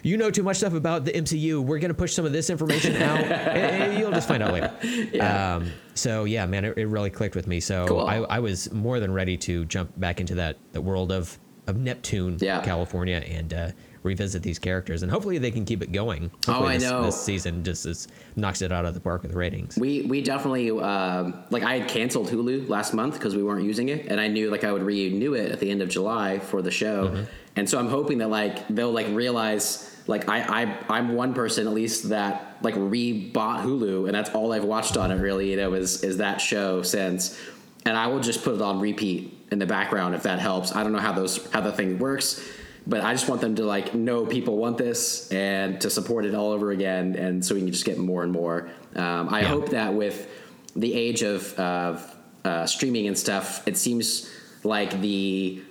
You 0.01 0.15
know 0.15 0.31
too 0.31 0.43
much 0.43 0.55
stuff 0.55 0.71
about 0.75 1.03
the 1.03 1.11
MCU. 1.11 1.59
We're 1.61 1.77
gonna 1.79 1.93
push 1.93 2.13
some 2.13 2.23
of 2.25 2.31
this 2.31 2.49
information 2.49 2.95
out. 3.01 3.19
Eh, 3.25 3.25
eh, 3.57 3.99
You'll 3.99 4.11
just 4.11 4.29
find 4.29 4.41
out 4.41 4.53
later. 4.53 4.71
Yeah. 5.11 5.55
Um, 5.55 5.73
so 5.93 6.23
yeah, 6.23 6.45
man, 6.45 6.63
it, 6.63 6.77
it 6.77 6.85
really 6.85 7.09
clicked 7.09 7.35
with 7.35 7.47
me. 7.47 7.59
So 7.59 7.85
Cool. 7.85 8.07
I, 8.07 8.15
I 8.19 8.39
was 8.39 8.71
more 8.71 9.01
than 9.01 9.11
ready 9.11 9.35
to 9.39 9.65
jump 9.65 9.91
back 9.99 10.21
into 10.21 10.35
that 10.35 10.55
the 10.71 10.79
world 10.79 11.11
of 11.11 11.37
of 11.69 11.77
Neptune, 11.77 12.37
Yeah. 12.41 12.61
California, 12.61 13.23
and 13.27 13.53
uh, 13.53 13.71
revisit 14.03 14.41
these 14.43 14.59
characters. 14.59 15.03
And 15.03 15.11
hopefully 15.11 15.37
they 15.37 15.51
can 15.51 15.65
keep 15.65 15.81
it 15.83 15.91
going. 15.91 16.31
Oh, 16.47 16.53
Hopefully 16.53 16.75
I 16.75 16.77
this, 16.79 16.89
know. 16.89 17.03
This 17.03 17.21
season 17.21 17.63
just 17.63 17.85
is, 17.85 18.07
knocks 18.35 18.61
it 18.61 18.71
out 18.71 18.85
of 18.85 18.93
the 18.93 18.99
park 18.99 19.21
with 19.23 19.33
ratings. 19.33 19.77
We 19.77 20.01
we 20.03 20.21
definitely 20.21 20.71
um, 20.71 21.43
like 21.49 21.63
I 21.63 21.79
had 21.79 21.89
canceled 21.89 22.27
Hulu 22.29 22.67
last 22.69 22.93
month 22.93 23.13
because 23.15 23.35
we 23.35 23.43
weren't 23.43 23.63
using 23.65 23.89
it, 23.89 24.07
and 24.07 24.19
I 24.19 24.27
knew 24.27 24.49
like 24.51 24.63
I 24.63 24.71
would 24.71 24.83
renew 24.83 25.33
it 25.35 25.51
at 25.51 25.59
the 25.59 25.69
end 25.69 25.81
of 25.81 25.89
July 25.89 26.39
for 26.39 26.61
the 26.61 26.71
show, 26.71 27.07
Mm-hmm. 27.09 27.23
and 27.57 27.69
so 27.69 27.77
I'm 27.79 27.89
hoping 27.89 28.17
that 28.19 28.29
like 28.29 28.67
they'll 28.69 28.91
like 28.91 29.07
realize 29.09 29.85
like 30.07 30.27
I, 30.29 30.63
I 30.63 30.77
I'm 30.97 31.13
one 31.15 31.33
person 31.33 31.67
at 31.67 31.73
least 31.73 32.09
that 32.09 32.57
like 32.61 32.73
re-bought 32.77 33.63
Hulu, 33.65 34.05
and 34.07 34.13
that's 34.15 34.29
all 34.31 34.53
I've 34.53 34.63
watched 34.65 34.97
on 34.97 35.11
it 35.11 35.15
really. 35.21 35.51
You 35.51 35.57
know, 35.57 35.73
is 35.73 36.03
is 36.03 36.17
that 36.17 36.39
show 36.41 36.81
since, 36.81 37.37
and 37.85 37.97
I 37.97 38.07
will 38.07 38.19
just 38.19 38.43
put 38.43 38.55
it 38.55 38.61
on 38.61 38.79
repeat 38.79 39.33
in 39.51 39.59
the 39.59 39.65
background 39.65 40.15
if 40.15 40.23
that 40.23 40.39
helps. 40.39 40.75
I 40.75 40.83
don't 40.83 40.91
know 40.91 40.99
how 40.99 41.13
those 41.13 41.49
how 41.51 41.61
the 41.61 41.71
thing 41.71 41.99
works. 41.99 42.43
But 42.87 43.01
I 43.03 43.13
just 43.13 43.29
want 43.29 43.41
them 43.41 43.55
to 43.55 43.63
like 43.65 43.93
know 43.93 44.25
people 44.25 44.57
want 44.57 44.77
this 44.79 45.29
and 45.31 45.79
to 45.81 45.89
support 45.91 46.25
it 46.25 46.33
all 46.33 46.51
over 46.51 46.71
again, 46.71 47.15
and 47.15 47.45
so 47.45 47.53
we 47.53 47.61
can 47.61 47.71
just 47.71 47.85
get 47.85 47.99
more 47.99 48.23
and 48.23 48.31
more. 48.31 48.69
Um, 48.95 49.29
I 49.31 49.41
Yeah. 49.41 49.47
hope 49.49 49.69
that 49.69 49.93
with 49.93 50.27
the 50.75 50.93
age 50.93 51.21
of, 51.21 51.53
of 51.59 52.15
uh, 52.45 52.65
streaming 52.65 53.05
and 53.07 53.17
stuff, 53.17 53.67
it 53.67 53.77
seems 53.77 54.29
like 54.63 55.01
the 55.01 55.61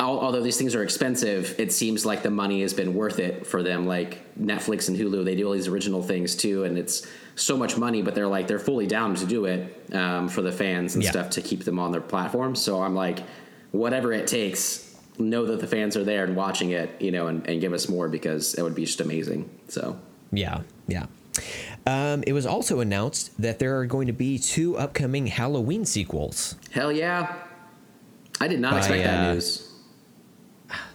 although 0.00 0.40
these 0.42 0.56
things 0.56 0.74
are 0.74 0.82
expensive, 0.82 1.54
it 1.58 1.72
seems 1.72 2.04
like 2.06 2.22
the 2.22 2.30
money 2.30 2.62
has 2.62 2.72
been 2.74 2.94
worth 2.94 3.18
it 3.18 3.46
for 3.46 3.62
them. 3.62 3.86
Like 3.86 4.22
Netflix 4.38 4.88
and 4.88 4.96
Hulu, 4.96 5.24
they 5.24 5.34
do 5.34 5.46
all 5.46 5.52
these 5.52 5.68
original 5.68 6.02
things 6.02 6.34
too, 6.34 6.64
and 6.64 6.78
it's 6.78 7.06
so 7.36 7.56
much 7.56 7.76
money, 7.76 8.00
but 8.02 8.14
they're 8.14 8.28
like 8.28 8.46
they're 8.46 8.58
fully 8.58 8.86
down 8.86 9.14
to 9.16 9.26
do 9.26 9.44
it 9.46 9.92
um, 9.92 10.28
for 10.28 10.42
the 10.42 10.52
fans 10.52 10.94
and 10.94 11.02
Yeah. 11.04 11.10
stuff 11.10 11.30
to 11.30 11.42
keep 11.42 11.64
them 11.64 11.78
on 11.78 11.92
their 11.92 12.00
platform. 12.00 12.54
So 12.54 12.82
I'm 12.82 12.94
like, 12.94 13.20
whatever 13.72 14.12
it 14.12 14.26
takes, 14.26 14.96
know 15.18 15.44
that 15.46 15.60
the 15.60 15.66
fans 15.66 15.96
are 15.96 16.04
there 16.04 16.24
and 16.24 16.36
watching 16.36 16.70
it, 16.70 16.90
you 17.00 17.10
know, 17.10 17.26
and, 17.28 17.46
and 17.48 17.60
give 17.60 17.72
us 17.72 17.88
more 17.88 18.08
because 18.08 18.54
it 18.54 18.62
would 18.62 18.74
be 18.74 18.84
just 18.84 19.00
amazing. 19.00 19.48
So 19.68 19.98
Yeah, 20.32 20.60
yeah. 20.88 21.06
Um, 21.86 22.22
it 22.26 22.32
was 22.32 22.46
also 22.46 22.80
announced 22.80 23.32
that 23.42 23.58
there 23.58 23.78
are 23.78 23.86
going 23.86 24.06
to 24.06 24.12
be 24.12 24.38
two 24.38 24.78
upcoming 24.78 25.26
Halloween 25.26 25.84
sequels. 25.84 26.54
hell 26.70 26.92
yeah, 26.92 27.34
I 28.40 28.48
did 28.48 28.60
not 28.60 28.72
By, 28.72 28.78
expect 28.78 29.04
that 29.04 29.28
uh, 29.30 29.34
news. 29.34 29.63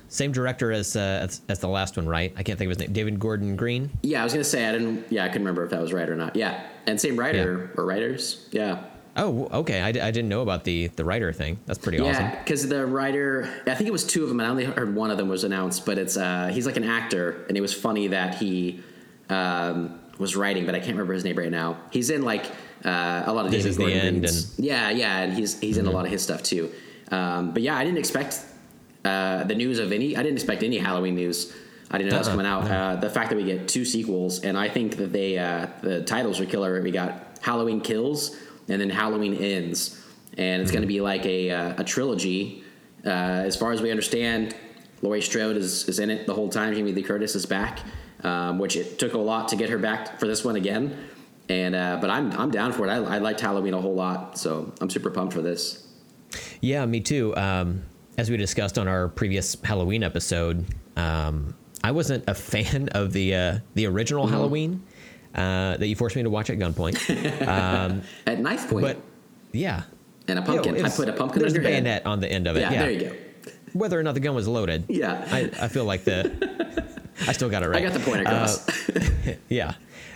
Same 0.10 0.32
director 0.32 0.72
as, 0.72 0.96
uh, 0.96 1.22
as 1.24 1.42
as 1.50 1.60
the 1.60 1.68
last 1.68 1.96
one, 1.96 2.08
right? 2.08 2.34
I 2.36 2.44
can't 2.44 2.58
think 2.60 2.72
of 2.72 2.78
his 2.78 2.80
name. 2.80 2.94
David 2.94 3.20
Gordon 3.20 3.56
Green. 3.56 3.90
Yeah, 4.02 4.22
I 4.22 4.24
was 4.24 4.34
gonna 4.34 4.44
say 4.44 4.68
I 4.68 4.72
didn't. 4.74 5.06
Yeah, 5.12 5.24
I 5.24 5.28
couldn't 5.28 5.44
remember 5.44 5.64
if 5.64 5.70
that 5.70 5.80
was 5.82 5.94
right 5.94 6.10
or 6.10 6.16
not. 6.16 6.36
Yeah, 6.36 6.62
and 6.88 7.00
same 7.00 7.16
writer 7.18 7.72
or 7.78 7.86
writers. 7.86 8.48
Yeah, 8.52 8.84
Oh, 9.16 9.48
okay. 9.52 9.82
I, 9.82 9.92
d- 9.92 10.00
I 10.02 10.12
didn't 10.12 10.30
know 10.30 10.42
about 10.42 10.64
the 10.64 10.88
the 10.88 11.04
writer 11.06 11.32
thing. 11.34 11.60
That's 11.66 11.78
pretty 11.80 12.00
awesome. 12.00 12.24
yeah. 12.24 12.40
Because 12.44 12.68
the 12.70 12.86
writer, 12.86 13.50
I 13.68 13.76
think 13.76 13.88
it 13.88 13.92
was 13.92 14.06
two 14.06 14.24
of 14.24 14.30
them, 14.30 14.40
and 14.40 14.48
I 14.48 14.50
only 14.50 14.64
heard 14.66 14.96
one 14.96 15.12
of 15.12 15.18
them 15.18 15.28
was 15.30 15.44
announced. 15.44 15.86
But 15.86 15.98
it's 15.98 16.18
uh, 16.18 16.48
he's 16.54 16.66
like 16.66 16.78
an 16.78 16.84
actor, 16.86 17.46
and 17.48 17.58
it 17.58 17.62
was 17.62 17.74
funny 17.74 18.08
that 18.08 18.36
he 18.36 18.82
um, 19.30 20.00
was 20.18 20.36
writing, 20.36 20.66
but 20.66 20.74
I 20.76 20.80
can't 20.80 20.92
remember 20.92 21.14
his 21.14 21.24
name 21.24 21.38
right 21.38 21.52
now. 21.52 21.78
He's 21.92 22.10
in 22.10 22.22
like 22.24 22.46
uh, 22.86 23.24
a 23.26 23.34
lot 23.34 23.46
of 23.46 23.52
This 23.52 23.64
David 23.64 23.70
Is 23.72 23.78
the 23.78 23.84
Gordon 23.84 24.00
End 24.00 24.20
Green's- 24.22 24.60
Yeah, 24.60 24.90
yeah, 24.90 25.20
and 25.20 25.34
he's 25.34 25.60
he's 25.60 25.78
in 25.78 25.86
a 25.88 25.92
lot 25.92 26.06
of 26.06 26.12
his 26.12 26.22
stuff 26.24 26.42
too. 26.44 26.72
Um, 27.12 27.52
but 27.52 27.62
yeah, 27.64 27.76
I 27.78 27.84
didn't 27.84 27.98
expect 28.00 28.40
uh, 29.06 29.44
the 29.46 29.56
news 29.56 29.80
of 29.80 29.92
any. 29.92 30.16
I 30.16 30.24
didn't 30.24 30.38
expect 30.38 30.64
any 30.64 30.78
Halloween 30.78 31.16
news 31.16 31.54
I 31.92 31.98
didn't 31.98 32.12
know 32.12 32.18
that 32.18 32.20
was 32.20 32.28
Uh-uh, 32.28 32.34
coming 32.34 32.46
out. 32.46 32.70
Uh, 32.70 32.96
the 32.98 33.10
fact 33.10 33.30
that 33.30 33.36
we 33.36 33.44
get 33.44 33.68
two 33.68 33.84
sequels, 33.84 34.44
and 34.44 34.58
I 34.58 34.70
think 34.70 34.98
that 34.98 35.12
they 35.12 35.38
uh, 35.38 35.68
the 35.82 36.04
titles 36.04 36.40
are 36.40 36.46
killer. 36.46 36.82
We 36.82 36.92
got 36.92 37.40
Halloween 37.42 37.82
Kills 37.82 38.38
and 38.68 38.80
then 38.80 38.90
Halloween 38.90 39.34
Ends, 39.34 40.00
and 40.38 40.62
it's 40.62 40.72
going 40.72 40.84
to 40.84 40.88
be 40.88 41.02
like 41.02 41.26
a 41.26 41.50
uh, 41.50 41.82
a 41.82 41.84
trilogy. 41.84 42.64
Uh, 43.04 43.10
as 43.10 43.56
far 43.56 43.72
as 43.72 43.82
we 43.82 43.90
understand, 43.90 44.56
Laurie 45.02 45.22
Strode 45.22 45.58
is, 45.58 45.88
is 45.88 46.00
in 46.00 46.10
it 46.10 46.28
the 46.28 46.34
whole 46.34 46.50
time. 46.50 46.76
Jamie 46.76 46.92
Lee 46.92 47.02
Curtis 47.02 47.34
is 47.34 47.46
back, 47.46 47.80
um, 48.24 48.60
which 48.60 48.76
it 48.76 49.00
took 49.00 49.14
a 49.14 49.18
lot 49.18 49.48
to 49.48 49.56
get 49.56 49.70
her 49.70 49.78
back 49.78 50.20
for 50.20 50.28
this 50.28 50.44
one 50.44 50.58
again. 50.58 50.96
And 51.48 51.74
uh, 51.74 51.98
but 52.00 52.12
I'm 52.12 52.32
I'm 52.34 52.52
down 52.52 52.72
for 52.72 52.86
it. 52.86 52.92
I, 52.92 52.98
I 52.98 53.18
liked 53.18 53.42
Halloween 53.42 53.74
a 53.74 53.82
whole 53.82 53.96
lot, 53.96 54.38
so 54.38 54.72
I'm 54.80 54.92
super 54.92 55.10
pumped 55.10 55.34
for 55.34 55.42
this. 55.42 55.88
Yeah, 56.62 56.86
me 56.86 57.00
too. 57.00 57.36
Um, 57.36 57.84
as 58.20 58.30
we 58.30 58.36
discussed 58.38 58.78
on 58.78 58.88
our 58.88 59.08
previous 59.08 59.56
Halloween 59.64 60.04
episode, 60.04 60.66
um, 60.98 61.56
I 61.84 61.92
wasn't 61.92 62.26
a 62.28 62.36
fan 62.36 62.90
of 62.90 63.14
the 63.14 63.34
uh, 63.34 63.60
the 63.76 63.86
original 63.88 64.26
Mm-hmm. 64.26 64.34
Halloween 64.34 64.84
uh, 65.34 65.78
that 65.78 65.88
you 65.88 65.96
forced 65.96 66.16
me 66.18 66.24
to 66.24 66.30
watch 66.30 66.50
at 66.50 66.58
gunpoint. 66.60 66.98
At 68.28 68.40
knife 68.40 68.70
point 68.70 68.84
but 68.86 68.98
yeah, 69.54 69.84
and 70.28 70.38
a 70.40 70.42
You 70.42 70.48
know, 70.48 70.62
pumpkin. 70.64 70.86
I 70.86 70.90
put 70.90 71.08
a 71.10 71.14
pumpkin 71.14 71.42
There's 71.42 71.54
on 71.54 71.60
a 71.60 71.64
your 71.64 71.72
head. 71.72 71.84
bayonet 71.86 72.06
on 72.06 72.20
the 72.20 72.30
end 72.30 72.48
of 72.48 72.58
it. 72.58 72.62
Yeah, 72.62 72.72
Yeah, 72.74 72.80
there 72.82 72.92
you 72.92 73.00
go. 73.10 73.16
Whether 73.74 74.00
or 74.00 74.04
not 74.04 74.16
the 74.16 74.20
gun 74.20 74.36
was 74.36 74.48
loaded. 74.48 74.86
Yeah. 74.90 75.26
I, 75.32 75.50
I 75.62 75.68
feel 75.70 75.86
like 75.86 76.04
the. 76.04 76.20
I 77.28 77.32
still 77.34 77.50
got 77.50 77.64
it 77.64 77.68
right. 77.70 77.84
I 77.86 77.88
got 77.90 77.94
the 77.94 78.00
point 78.06 78.22
across. 78.22 78.68
Yeah. 79.50 79.74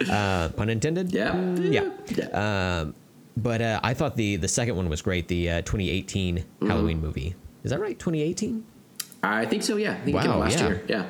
Uh, 0.10 0.50
pun 0.50 0.70
intended. 0.70 1.12
yeah. 1.14 1.36
Yeah. 1.56 1.90
Yeah. 2.08 2.86
But 3.38 3.62
uh, 3.62 3.80
I 3.84 3.94
thought 3.94 4.16
the 4.16 4.36
the 4.38 4.48
second 4.48 4.76
one 4.76 4.90
was 4.90 5.02
great. 5.02 5.28
The 5.28 5.50
uh, 5.50 5.62
2018 5.62 6.38
Mm-hmm. 6.38 6.68
Halloween 6.68 7.00
movie. 7.02 7.36
Is 7.64 7.72
that 7.72 7.80
right? 7.80 7.98
2018. 7.98 8.66
I 9.24 9.46
think 9.46 9.64
so. 9.64 9.78
Yeah. 9.78 9.94
I 9.94 9.96
think 10.06 10.16
Wow, 10.18 10.40
last 10.40 10.60
yeah. 10.60 10.68
year. 10.68 10.84
Yeah. 10.88 11.06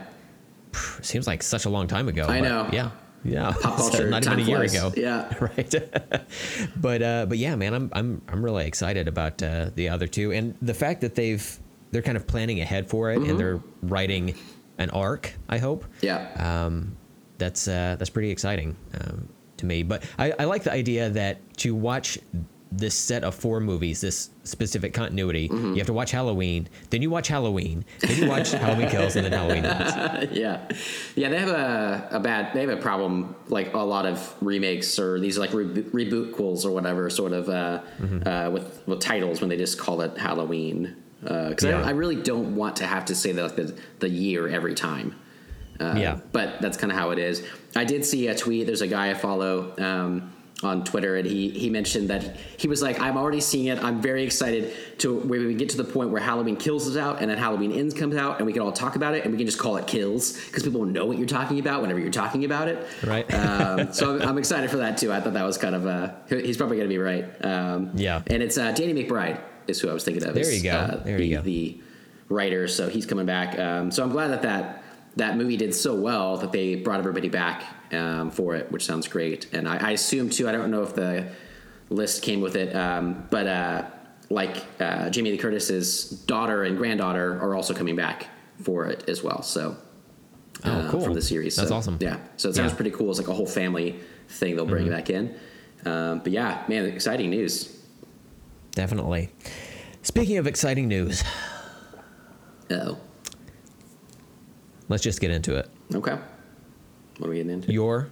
Seems 1.01 1.28
like 1.28 1.43
such 1.43 1.66
a 1.66 1.70
long 1.70 1.88
time 1.88 2.08
ago. 2.08 2.26
I 2.26 2.39
know. 2.41 2.68
Yeah. 2.72 2.91
Yeah. 3.24 3.51
Pop 3.62 3.78
culture, 3.78 4.10
not 4.10 4.26
even 4.26 4.39
a 4.39 4.43
year 4.43 4.58
flies. 4.58 4.76
ago. 4.76 4.93
Yeah. 4.95 5.34
Right. 5.39 5.74
but 6.76 7.01
uh, 7.01 7.26
but 7.28 7.38
yeah, 7.38 7.56
man, 7.56 7.74
I'm 7.74 7.89
I'm 7.93 8.22
I'm 8.28 8.43
really 8.43 8.66
excited 8.66 9.08
about 9.08 9.41
uh, 9.41 9.70
the 9.76 9.89
other 9.89 10.08
two, 10.08 10.32
and 10.32 10.56
the 10.62 10.74
fact 10.74 11.01
that 11.01 11.16
they've 11.16 11.60
they're 11.91 12.01
kind 12.01 12.18
of 12.18 12.26
planning 12.28 12.60
ahead 12.62 12.89
for 12.89 13.12
it, 13.12 13.20
Mm-hmm. 13.20 13.30
and 13.30 13.39
they're 13.39 13.60
writing 13.84 14.36
an 14.78 14.89
arc. 14.89 15.34
I 15.49 15.58
hope. 15.60 15.86
Yeah. 16.01 16.28
um, 16.66 16.95
that's 17.38 17.68
uh, 17.68 17.95
that's 17.97 18.10
pretty 18.10 18.30
exciting 18.32 18.76
um, 18.99 19.28
to 19.58 19.66
me. 19.66 19.84
But 19.84 20.04
I, 20.20 20.34
I 20.39 20.43
like 20.45 20.64
the 20.64 20.72
idea 20.74 21.10
that 21.12 21.38
to 21.58 21.74
watch 21.76 22.18
this 22.78 22.96
set 22.96 23.24
of 23.24 23.36
four 23.36 23.60
movies, 23.60 24.02
this 24.02 24.30
specific 24.44 24.94
continuity, 24.94 25.48
Mm-hmm. 25.50 25.70
you 25.74 25.76
have 25.78 25.88
to 25.88 25.94
watch 25.94 26.12
Halloween, 26.12 26.68
then 26.90 27.02
you 27.02 27.10
watch 27.10 27.28
Halloween, 27.28 27.86
then 28.00 28.18
you 28.18 28.28
watch 28.30 28.52
Halloween 28.52 28.90
Kills, 28.90 29.16
and 29.16 29.26
then 29.26 29.32
Halloween 29.34 29.66
Ends. 29.66 30.32
yeah. 30.38 30.68
Yeah. 31.16 31.30
They 31.30 31.40
have 31.40 31.50
a, 31.50 32.08
a 32.12 32.20
bad, 32.20 32.54
they 32.54 32.62
have 32.62 32.70
a 32.70 32.78
problem 32.82 33.36
like 33.48 33.74
a 33.74 33.78
lot 33.80 34.06
of 34.06 34.34
remakes 34.42 34.98
or 35.00 35.20
these 35.20 35.38
like 35.38 35.52
reboot, 35.52 35.92
rebootquels 35.92 36.66
or 36.66 36.72
whatever 36.72 37.10
sort 37.10 37.34
of 37.34 37.48
uh, 37.50 37.82
Mm-hmm. 38.02 38.28
uh, 38.28 38.50
with, 38.50 38.82
with 38.88 39.00
titles 39.00 39.40
when 39.42 39.50
they 39.50 39.58
just 39.58 39.78
call 39.78 40.02
it 40.02 40.18
Halloween. 40.18 40.96
Because 41.22 41.64
Yeah. 41.64 41.82
I, 41.82 41.88
I 41.88 41.92
really 41.92 42.16
don't 42.22 42.56
want 42.56 42.76
to 42.78 42.86
have 42.86 43.06
to 43.06 43.16
say 43.16 43.32
the, 43.32 43.48
the, 43.48 43.80
the 44.00 44.10
year 44.10 44.48
every 44.50 44.74
time. 44.76 45.16
Uh, 45.80 45.94
Yeah. 45.98 46.20
But 46.34 46.62
that's 46.62 46.76
kind 46.78 46.92
of 46.92 46.98
how 46.98 47.12
it 47.12 47.20
is. 47.20 47.44
I 47.76 47.86
did 47.86 48.04
see 48.04 48.28
a 48.28 48.36
tweet. 48.36 48.66
There's 48.68 48.82
a 48.82 48.88
guy 48.88 49.10
I 49.10 49.14
follow 49.14 49.74
um, 49.80 50.33
on 50.66 50.84
Twitter, 50.84 51.16
and 51.16 51.28
he 51.28 51.49
he 51.49 51.70
mentioned 51.70 52.09
that 52.09 52.38
he 52.57 52.68
was 52.68 52.82
like, 52.82 52.99
"I'm 52.99 53.18
already 53.18 53.41
seeing 53.41 53.68
it. 53.68 53.84
I'm 53.84 54.01
very 54.01 54.24
excited 54.24 54.74
to 54.99 55.20
where 55.20 55.39
we 55.39 55.53
get 55.53 55.70
to 55.70 55.78
the 55.78 55.84
point 55.84 56.09
where 56.09 56.22
Halloween 56.22 56.55
Kills 56.55 56.88
is 56.88 56.97
out, 56.97 57.22
and 57.22 57.30
then 57.30 57.38
Halloween 57.38 57.72
Ends 57.72 57.93
comes 57.93 58.16
out, 58.16 58.38
and 58.38 58.45
we 58.45 58.53
can 58.53 58.61
all 58.61 58.72
talk 58.72 58.95
about 58.95 59.14
it, 59.16 59.24
and 59.24 59.32
we 59.32 59.38
can 59.38 59.45
just 59.45 59.59
call 59.59 59.78
it 59.78 59.88
Kills 59.88 60.34
because 60.45 60.64
people 60.64 60.86
know 60.86 61.05
what 61.05 61.18
you're 61.18 61.28
talking 61.28 61.59
about 61.59 61.82
whenever 61.82 61.99
you're 61.99 62.11
talking 62.11 62.45
about 62.45 62.68
it." 62.68 62.86
Right. 63.05 63.32
um, 63.34 63.93
so 63.97 64.16
I'm, 64.16 64.30
I'm 64.30 64.38
excited 64.38 64.70
for 64.70 64.78
that 64.78 64.97
too. 64.97 65.11
I 65.11 65.20
thought 65.20 65.34
that 65.34 65.45
was 65.45 65.57
kind 65.57 65.76
of 65.76 65.86
uh, 65.86 66.11
he's 66.30 66.57
probably 66.57 66.78
going 66.78 66.89
to 66.89 66.93
be 66.93 66.99
right. 66.99 67.26
Um, 67.45 67.91
Yeah. 67.95 68.22
And 68.28 68.41
it's 68.43 68.57
uh, 68.57 68.72
Danny 68.72 68.93
McBride 68.93 69.39
is 69.68 69.80
who 69.80 69.89
I 69.89 69.93
was 69.93 70.03
thinking 70.03 70.24
of. 70.26 70.34
There 70.36 70.51
you 70.51 70.64
go. 70.64 70.72
Uh, 70.72 71.03
There 71.03 71.18
the, 71.18 71.26
you 71.26 71.38
go. 71.38 71.41
the 71.41 71.80
writer, 72.30 72.68
so 72.68 72.89
he's 72.89 73.05
coming 73.05 73.26
back. 73.26 73.57
Um, 73.57 73.91
so 73.91 74.03
I'm 74.03 74.11
glad 74.11 74.30
that 74.30 74.41
that 74.43 74.83
that 75.16 75.38
movie 75.38 75.57
did 75.57 75.74
so 75.76 75.95
well 75.95 76.38
that 76.38 76.51
they 76.51 76.76
brought 76.76 76.99
everybody 76.99 77.30
back 77.30 77.64
um, 77.93 78.32
for 78.32 78.55
it, 78.55 78.72
which 78.72 78.86
sounds 78.86 79.07
great. 79.07 79.53
And 79.53 79.68
I, 79.68 79.78
I 79.89 79.91
assume 79.91 80.30
too. 80.30 80.47
I 80.49 80.51
don't 80.51 80.72
know 80.72 80.84
if 80.84 80.95
the 80.95 81.28
list 81.89 82.24
came 82.24 82.41
with 82.41 82.55
it, 82.55 82.76
um, 82.76 83.28
but 83.30 83.45
uh, 83.47 83.86
like 84.30 84.57
uh, 84.80 85.09
Jamie 85.09 85.32
Lee 85.32 85.38
Curtis's 85.38 86.09
daughter 86.09 86.64
and 86.64 86.78
granddaughter 86.78 87.39
are 87.39 87.53
also 87.55 87.74
coming 87.74 87.95
back 87.95 88.28
for 88.61 88.86
it 88.88 89.07
as 89.07 89.24
well. 89.24 89.41
So. 89.43 89.78
Oh, 90.66 90.72
uh, 90.72 90.91
cool. 90.91 91.01
From 91.01 91.14
the 91.14 91.22
series, 91.22 91.55
That's 91.57 91.70
So, 91.70 91.76
awesome. 91.76 91.97
Yeah, 91.99 92.18
so 92.38 92.47
it 92.49 92.55
sounds 92.55 92.57
Yeah. 92.57 92.66
Mm-hmm. 92.68 92.76
pretty 92.78 92.91
cool. 92.91 93.09
It's 93.09 93.20
like 93.20 93.28
a 93.28 93.34
whole 93.34 93.47
family 93.47 93.99
thing 94.30 94.55
they'll 94.55 94.66
bring 94.66 94.88
back 94.88 95.09
in. 95.09 95.36
Um, 95.84 96.20
but 96.20 96.32
yeah, 96.32 96.64
man, 96.70 96.86
exciting 96.86 97.32
news. 97.32 97.76
Definitely. 98.72 99.30
Speaking 100.03 100.38
of 100.38 100.47
exciting 100.47 100.88
news, 100.88 101.24
Oh, 102.72 102.97
let's 104.90 105.04
just 105.04 105.20
get 105.22 105.32
into 105.32 105.56
it. 105.58 105.70
okay. 105.94 106.18
What 107.18 107.28
are 107.28 107.30
we 107.30 107.38
getting 107.38 107.52
into? 107.52 107.72
Your 107.72 108.10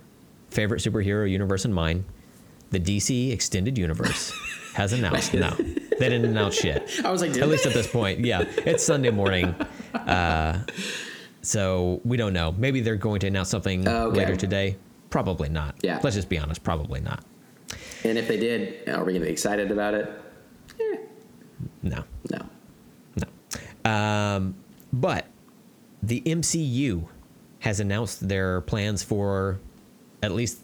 favorite 0.52 0.82
superhero 0.82 1.30
universe 1.30 1.66
and 1.66 1.74
mine, 1.74 2.06
the 2.70 2.80
DC 2.80 3.32
Extended 3.32 3.78
Universe, 3.78 4.32
has 4.76 4.94
announced. 4.98 5.34
No, 5.34 5.50
they 5.52 6.10
didn't 6.10 6.26
announce 6.26 6.64
yet. 6.64 6.90
I 7.04 7.10
was 7.12 7.22
like, 7.22 7.36
At 7.38 7.50
least 7.50 7.66
at 7.66 7.74
this 7.74 7.88
point, 7.88 8.20
yeah. 8.20 8.44
It's 8.66 8.84
Sunday 8.84 9.10
morning. 9.10 9.56
Uh, 9.94 10.64
so 11.42 12.00
we 12.06 12.18
don't 12.18 12.34
know. 12.34 12.54
Maybe 12.58 12.82
they're 12.82 12.96
going 12.96 13.20
to 13.22 13.28
announce 13.28 13.50
something 13.50 13.88
Oh, 13.88 14.08
okay. 14.10 14.20
later 14.20 14.36
today. 14.36 14.78
Probably 15.10 15.50
not. 15.50 15.76
Yeah. 15.82 16.00
Let's 16.04 16.16
just 16.16 16.30
be 16.30 16.38
honest. 16.38 16.64
Probably 16.64 17.02
not. 17.02 17.24
And 18.04 18.18
if 18.18 18.28
they 18.28 18.38
did, 18.38 18.88
are 18.88 19.04
we 19.04 19.14
going 19.14 19.22
to 19.22 19.26
be 19.28 19.32
excited 19.32 19.72
about 19.72 19.94
it? 19.96 20.10
No. 21.84 22.04
No. 22.30 22.46
No. 23.16 23.90
Um, 23.92 24.56
but 24.94 25.26
the 26.04 26.22
MCU 26.22 27.08
has 27.60 27.80
announced 27.80 28.28
their 28.28 28.62
plans 28.62 29.04
for 29.04 29.60
at 30.24 30.32
least 30.32 30.60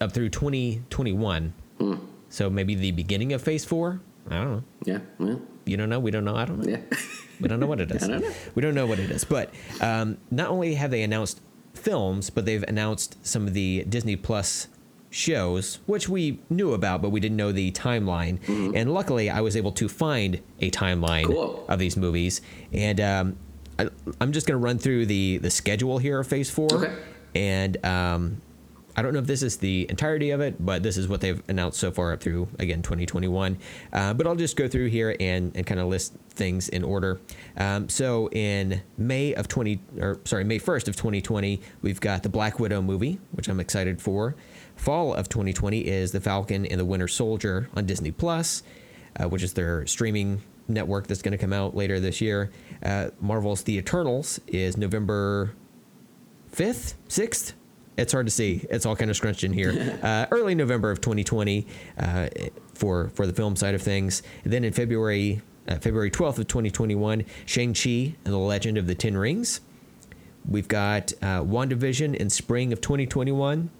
up 0.00 0.12
through 0.12 0.28
2021. 0.30 1.52
Hmm. 1.78 1.94
So 2.28 2.50
maybe 2.50 2.74
the 2.74 2.92
beginning 2.92 3.32
of 3.32 3.42
Phase 3.42 3.64
Four. 3.64 4.00
I 4.28 4.34
don't 4.36 4.50
know. 4.52 4.62
Yeah. 4.84 4.98
Well, 5.18 5.40
You 5.64 5.76
don't 5.76 5.88
know. 5.88 6.00
We 6.00 6.10
don't 6.10 6.24
know. 6.24 6.36
I 6.36 6.44
don't 6.44 6.60
know. 6.60 6.70
yeah. 6.70 6.80
We 7.38 7.48
don't 7.48 7.60
know 7.60 7.66
what 7.66 7.80
it 7.82 7.90
is. 7.94 8.02
I 8.02 8.08
don't 8.08 8.22
know. 8.22 8.32
We 8.54 8.62
don't 8.62 8.74
know 8.74 8.86
what 8.86 8.98
it 8.98 9.10
is. 9.10 9.24
But 9.24 9.52
um, 9.82 10.16
not 10.30 10.48
only 10.48 10.74
have 10.76 10.90
they 10.90 11.02
announced 11.02 11.40
films, 11.74 12.30
but 12.30 12.46
they've 12.46 12.62
announced 12.62 13.18
some 13.26 13.46
of 13.46 13.52
the 13.52 13.84
Disney 13.86 14.16
Plus 14.16 14.68
shows, 15.10 15.78
which 15.84 16.08
we 16.08 16.40
knew 16.48 16.72
about, 16.72 17.02
but 17.02 17.10
we 17.10 17.20
didn't 17.20 17.36
know 17.36 17.52
the 17.52 17.70
timeline. 17.72 18.38
And 18.74 18.92
luckily, 18.94 19.28
I 19.28 19.42
was 19.42 19.54
able 19.54 19.72
to 19.72 19.86
find 19.88 20.40
a 20.60 20.70
timeline 20.70 21.24
Mm-hmm. 21.24 21.32
Cool. 21.32 21.66
of 21.68 21.78
these 21.78 21.96
movies. 21.96 22.40
And 22.72 23.00
um, 23.02 23.36
I, 23.78 23.88
I'm 24.20 24.32
just 24.32 24.46
going 24.46 24.58
to 24.58 24.64
run 24.64 24.78
through 24.78 25.06
the 25.06 25.38
the 25.38 25.50
schedule 25.50 25.98
here 25.98 26.20
of 26.20 26.26
Phase 26.26 26.50
Four. 26.50 26.72
Okay. 26.72 26.94
And 27.34 27.84
um, 27.84 28.40
I 28.98 29.02
don't 29.02 29.12
know 29.12 29.18
if 29.18 29.26
this 29.26 29.42
is 29.42 29.58
the 29.58 29.86
entirety 29.90 30.30
of 30.30 30.40
it, 30.40 30.56
but 30.64 30.82
this 30.82 30.96
is 30.96 31.06
what 31.06 31.20
they've 31.20 31.42
announced 31.48 31.78
so 31.78 31.90
far 31.90 32.14
up 32.14 32.22
through 32.22 32.48
again 32.58 32.80
2021. 32.80 33.58
Uh, 33.92 34.14
but 34.14 34.26
I'll 34.26 34.34
just 34.36 34.56
go 34.56 34.66
through 34.68 34.86
here 34.86 35.14
and, 35.20 35.54
and 35.54 35.66
kind 35.66 35.78
of 35.78 35.88
list 35.88 36.14
things 36.30 36.70
in 36.70 36.82
order. 36.82 37.20
Um, 37.58 37.90
so 37.90 38.30
in 38.30 38.80
May 38.96 39.34
of 39.34 39.48
20, 39.48 39.80
or 40.00 40.20
sorry, 40.24 40.44
May 40.44 40.58
1st 40.58 40.88
of 40.88 40.96
2020, 40.96 41.60
we've 41.82 42.00
got 42.00 42.22
the 42.22 42.30
Black 42.30 42.58
Widow 42.58 42.80
movie, 42.80 43.18
which 43.32 43.48
I'm 43.48 43.60
excited 43.60 44.00
for. 44.00 44.34
Fall 44.76 45.12
of 45.12 45.28
2020 45.28 45.80
is 45.80 46.12
the 46.12 46.20
Falcon 46.20 46.64
and 46.64 46.80
the 46.80 46.84
Winter 46.84 47.08
Soldier 47.08 47.68
on 47.76 47.84
Disney 47.84 48.10
Plus, 48.10 48.62
uh, 49.20 49.28
which 49.28 49.42
is 49.42 49.52
their 49.52 49.86
streaming 49.86 50.40
network 50.68 51.06
that's 51.06 51.22
going 51.22 51.32
to 51.32 51.38
come 51.38 51.52
out 51.52 51.74
later 51.74 52.00
this 52.00 52.20
year. 52.20 52.50
Uh, 52.82 53.10
Marvel's 53.20 53.62
The 53.62 53.76
Eternals 53.78 54.40
is 54.46 54.76
November 54.76 55.52
fifth, 56.48 56.94
sixth. 57.08 57.54
It's 57.96 58.12
hard 58.12 58.26
to 58.26 58.30
see. 58.30 58.66
It's 58.68 58.84
all 58.84 58.96
kind 58.96 59.10
of 59.10 59.16
scrunched 59.16 59.44
in 59.44 59.52
here. 59.52 59.98
Uh, 60.06 60.26
early 60.30 60.54
November 60.54 60.90
of 60.90 61.00
2020 61.00 61.66
uh, 61.98 62.28
for 62.74 63.08
for 63.14 63.26
the 63.26 63.32
film 63.32 63.56
side 63.56 63.74
of 63.74 63.82
things. 63.82 64.22
And 64.44 64.52
then 64.52 64.62
in 64.62 64.72
February 64.72 65.42
uh, 65.68 65.78
February 65.78 66.10
12th 66.10 66.38
of 66.38 66.48
2021, 66.48 67.24
Shang 67.44 67.74
Chi 67.74 68.14
and 68.24 68.32
the 68.34 68.38
Legend 68.38 68.78
of 68.78 68.86
the 68.86 68.94
Ten 68.94 69.16
Rings. 69.16 69.60
We've 70.48 70.68
got 70.68 71.12
uh, 71.20 71.42
WandaVision 71.42 72.14
in 72.14 72.30
spring 72.30 72.72
of 72.72 72.80
2021. 72.80 73.70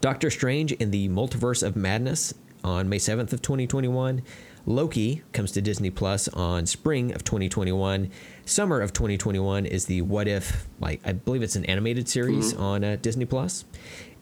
Doctor 0.00 0.30
Strange 0.30 0.72
in 0.72 0.90
the 0.90 1.08
Multiverse 1.08 1.62
of 1.64 1.76
Madness 1.76 2.34
on 2.64 2.88
May 2.88 2.98
7th 2.98 3.32
of 3.32 3.40
2021. 3.40 4.22
Loki 4.66 5.22
comes 5.32 5.52
to 5.52 5.62
Disney 5.62 5.90
Plus 5.90 6.28
on 6.28 6.66
spring 6.66 7.12
of 7.12 7.24
2021. 7.24 8.10
Summer 8.44 8.80
of 8.80 8.92
2021 8.92 9.66
is 9.66 9.86
the 9.86 10.02
What 10.02 10.28
If, 10.28 10.68
like 10.80 11.00
I 11.04 11.12
believe 11.12 11.42
it's 11.42 11.56
an 11.56 11.64
animated 11.66 12.08
series 12.08 12.54
on 12.54 12.84
uh, 12.84 12.96
Disney 13.00 13.24
Plus. 13.24 13.64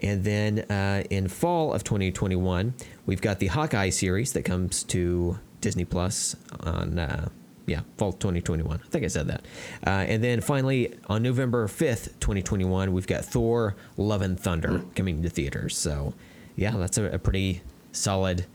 And 0.00 0.24
then 0.24 0.60
uh, 0.70 1.04
in 1.10 1.28
fall 1.28 1.72
of 1.72 1.82
2021, 1.84 2.74
we've 3.06 3.20
got 3.20 3.40
the 3.40 3.48
Hawkeye 3.48 3.90
series 3.90 4.32
that 4.34 4.42
comes 4.42 4.84
to 4.84 5.38
Disney 5.60 5.84
Plus 5.84 6.36
on 6.60 6.98
uh, 6.98 7.28
yeah, 7.66 7.80
fall 7.96 8.12
2021. 8.12 8.80
I 8.82 8.88
think 8.88 9.04
I 9.04 9.08
said 9.08 9.28
that. 9.28 9.44
Uh, 9.86 9.90
and 9.90 10.24
then 10.24 10.40
finally, 10.40 10.94
on 11.06 11.22
November 11.22 11.66
5th, 11.68 12.18
2021, 12.20 12.92
we've 12.92 13.06
got 13.06 13.24
Thor: 13.24 13.76
Love 13.96 14.22
and 14.22 14.40
Thunder 14.40 14.82
coming 14.94 15.22
to 15.22 15.28
theaters. 15.28 15.76
So, 15.76 16.14
yeah, 16.56 16.76
that's 16.76 16.96
a, 16.96 17.04
a 17.06 17.18
pretty 17.18 17.62
solid 17.92 18.46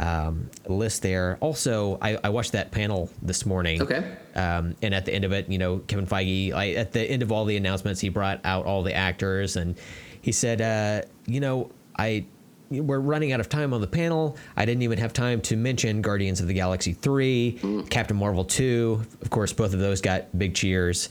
um, 0.00 0.50
list 0.66 1.02
there. 1.02 1.36
Also, 1.40 1.98
I, 2.00 2.18
I 2.24 2.30
watched 2.30 2.52
that 2.52 2.70
panel 2.72 3.10
this 3.22 3.44
morning. 3.46 3.82
Okay. 3.82 4.02
Um, 4.34 4.74
and 4.82 4.94
at 4.94 5.04
the 5.04 5.12
end 5.14 5.24
of 5.24 5.32
it, 5.32 5.48
you 5.48 5.58
know, 5.58 5.78
Kevin 5.86 6.06
Feige, 6.06 6.52
I, 6.52 6.70
at 6.72 6.92
the 6.92 7.02
end 7.02 7.22
of 7.22 7.30
all 7.30 7.44
the 7.44 7.56
announcements, 7.56 8.00
he 8.00 8.08
brought 8.08 8.40
out 8.44 8.64
all 8.66 8.82
the 8.82 8.94
actors 8.94 9.56
and 9.56 9.76
he 10.22 10.32
said, 10.32 10.60
uh, 10.60 11.02
you 11.26 11.40
know, 11.40 11.70
I 11.98 12.24
we're 12.70 13.00
running 13.00 13.32
out 13.32 13.40
of 13.40 13.48
time 13.48 13.74
on 13.74 13.80
the 13.80 13.86
panel. 13.88 14.36
I 14.56 14.64
didn't 14.64 14.82
even 14.82 14.98
have 14.98 15.12
time 15.12 15.40
to 15.42 15.56
mention 15.56 16.02
Guardians 16.02 16.40
of 16.40 16.46
the 16.46 16.54
Galaxy 16.54 16.92
3, 16.92 17.84
Captain 17.90 18.16
Marvel 18.16 18.44
2. 18.44 19.02
Of 19.22 19.30
course, 19.30 19.52
both 19.52 19.74
of 19.74 19.80
those 19.80 20.00
got 20.00 20.26
big 20.38 20.54
cheers. 20.54 21.08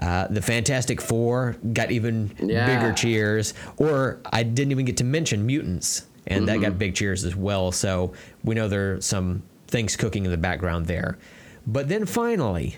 Uh, 0.00 0.26
the 0.28 0.42
Fantastic 0.42 1.00
Four 1.00 1.56
got 1.72 1.90
even 1.90 2.30
Yeah. 2.38 2.66
bigger 2.66 2.92
cheers. 2.92 3.54
Or 3.78 4.20
I 4.30 4.42
didn't 4.42 4.70
even 4.70 4.84
get 4.84 4.98
to 4.98 5.04
mention 5.04 5.46
Mutants, 5.46 6.04
and 6.28 6.46
that 6.48 6.60
got 6.60 6.78
big 6.78 6.94
cheers 6.94 7.24
as 7.24 7.34
well. 7.34 7.72
So 7.72 8.12
we 8.44 8.54
know 8.54 8.68
there 8.68 8.94
are 8.94 9.00
some 9.00 9.42
things 9.66 9.96
cooking 9.96 10.24
in 10.24 10.30
the 10.30 10.36
background 10.38 10.86
there. 10.86 11.18
But 11.66 11.88
then 11.88 12.06
finally, 12.06 12.76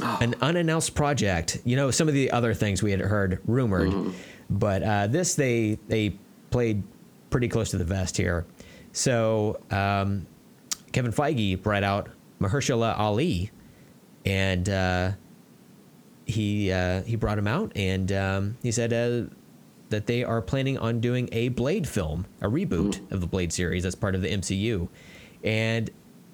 an 0.00 0.34
unannounced 0.40 0.94
project. 0.94 1.58
You 1.64 1.76
know, 1.76 1.90
some 1.90 2.08
of 2.08 2.14
the 2.14 2.30
other 2.30 2.54
things 2.54 2.82
we 2.82 2.90
had 2.90 3.00
heard 3.00 3.40
rumored, 3.46 4.14
but 4.50 4.82
uh, 4.82 5.06
this 5.06 5.34
they 5.34 5.78
they 5.88 6.16
played 6.50 6.82
pretty 7.30 7.48
close 7.48 7.70
to 7.70 7.78
the 7.78 7.84
vest 7.84 8.16
here. 8.16 8.46
So 8.92 9.60
um, 9.70 10.26
Kevin 10.92 11.12
Feige 11.12 11.60
brought 11.62 11.82
out 11.82 12.08
Mahershala 12.40 12.98
Ali, 12.98 13.50
and 14.24 14.68
uh, 14.68 15.12
he 16.26 16.72
uh, 16.72 17.02
he 17.02 17.16
brought 17.16 17.38
him 17.38 17.46
out, 17.48 17.72
and 17.76 18.10
um, 18.12 18.56
he 18.62 18.72
said 18.72 18.92
uh, 18.92 19.28
that 19.94 20.06
they 20.06 20.24
are 20.24 20.42
planning 20.42 20.76
on 20.76 21.00
doing 21.00 21.28
a 21.32 21.48
Blade 21.48 21.88
film, 21.88 22.26
a 22.40 22.48
reboot 22.48 23.00
of 23.12 23.20
the 23.20 23.26
Blade 23.26 23.52
series 23.52 23.86
as 23.86 23.94
part 23.94 24.14
of 24.14 24.22
the 24.22 24.28
MCU, 24.28 24.88
and. 25.42 25.90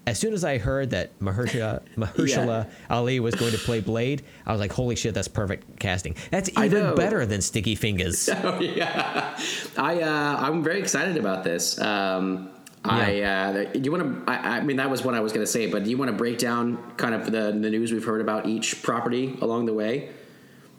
As 0.06 0.18
soon 0.18 0.32
as 0.32 0.44
I 0.44 0.58
heard 0.58 0.90
that 0.90 1.16
Mahershala, 1.20 1.82
Mahershala 1.96 2.68
Ali 2.88 3.20
was 3.20 3.34
going 3.34 3.52
to 3.52 3.58
play 3.58 3.80
Blade, 3.80 4.22
I 4.46 4.50
was 4.50 4.58
like, 4.58 4.72
"Holy 4.72 4.96
shit, 4.96 5.12
that's 5.14 5.28
perfect 5.28 5.78
casting! 5.78 6.16
That's 6.30 6.48
even 6.58 6.94
better 6.96 7.26
than 7.26 7.42
Sticky 7.42 7.74
Fingers." 7.76 8.28
Oh 8.42 8.58
yeah, 8.58 9.38
I 9.76 10.00
uh, 10.00 10.36
I'm 10.40 10.64
very 10.64 10.80
excited 10.80 11.16
about 11.18 11.44
this. 11.44 11.78
Um, 11.78 12.48
I 12.82 13.20
uh, 13.20 13.64
do 13.72 13.78
you 13.78 13.92
want 13.92 14.26
to? 14.26 14.32
I, 14.32 14.56
I 14.56 14.60
mean, 14.62 14.78
that 14.78 14.90
was 14.90 15.04
what 15.04 15.14
I 15.14 15.20
was 15.20 15.32
going 15.32 15.44
to 15.44 15.52
say, 15.52 15.66
but 15.66 15.84
do 15.84 15.90
you 15.90 15.98
want 15.98 16.10
to 16.10 16.16
break 16.16 16.38
down 16.38 16.78
kind 16.96 17.14
of 17.14 17.26
the 17.26 17.52
the 17.52 17.70
news 17.70 17.92
we've 17.92 18.02
heard 18.04 18.22
about 18.22 18.46
each 18.46 18.82
property 18.82 19.36
along 19.42 19.66
the 19.66 19.74
way? 19.74 20.08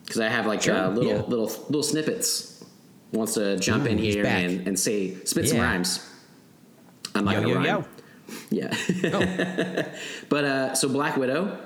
Because 0.03 0.19
I 0.19 0.29
have 0.29 0.47
like 0.47 0.63
Sure, 0.63 0.75
uh, 0.75 0.89
little 0.89 1.11
yeah. 1.11 1.21
little 1.21 1.45
little 1.69 1.83
snippets. 1.83 2.50
Wants 3.11 3.33
to 3.33 3.57
jump 3.57 3.87
in 3.87 3.97
Ooh, 3.99 4.01
he's 4.01 4.13
here 4.15 4.25
and, 4.25 4.67
and 4.67 4.79
say 4.79 5.15
spit 5.25 5.49
some 5.49 5.59
rhymes. 5.59 6.07
I'm 7.13 7.25
not 7.25 7.35
Yo 7.35 7.41
gonna 7.41 7.49
yo 7.49 7.55
rhyme. 7.55 7.65
yo! 7.65 7.85
Yeah. 8.49 8.73
Oh. 9.13 9.85
but 10.29 10.43
uh, 10.45 10.73
so 10.75 10.87
Black 10.87 11.17
Widow 11.17 11.57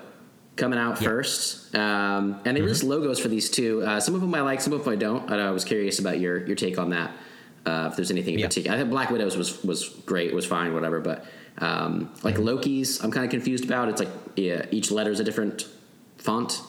coming 0.56 0.80
out 0.80 1.00
Yeah. 1.02 1.08
first, 1.10 1.76
um, 1.76 2.40
and 2.46 2.58
they 2.58 2.62
released 2.62 2.84
logos 2.84 3.20
for 3.20 3.28
these 3.28 3.50
two. 3.52 3.84
Uh, 3.84 4.00
some 4.00 4.16
of 4.16 4.22
them 4.22 4.34
I 4.34 4.42
like, 4.42 4.60
some 4.62 4.74
of 4.74 4.84
them 4.84 4.94
I 4.94 4.96
don't. 4.96 5.32
I, 5.32 5.48
I 5.48 5.52
was 5.52 5.64
curious 5.66 6.00
about 6.00 6.20
your 6.20 6.46
your 6.48 6.56
take 6.56 6.80
on 6.80 6.90
that. 6.90 7.12
Uh, 7.66 7.90
if 7.92 7.96
there's 7.96 8.10
anything 8.12 8.36
in 8.36 8.40
Yeah. 8.40 8.48
particular, 8.48 8.76
I 8.76 8.80
think 8.80 8.90
Black 8.90 9.12
Widow's 9.12 9.38
was 9.38 9.64
was 9.64 9.90
great, 10.08 10.34
was 10.34 10.46
fine, 10.48 10.74
whatever. 10.74 11.00
But 11.00 11.26
um, 11.60 12.12
like 12.24 12.40
Loki's, 12.40 13.04
I'm 13.04 13.12
kind 13.12 13.24
of 13.26 13.30
confused 13.32 13.66
about. 13.66 13.90
It's 13.90 14.00
like 14.00 14.10
yeah, 14.36 14.66
each 14.72 14.90
letter 14.90 15.12
is 15.12 15.20
a 15.20 15.24
different 15.24 15.68
font, 16.18 16.60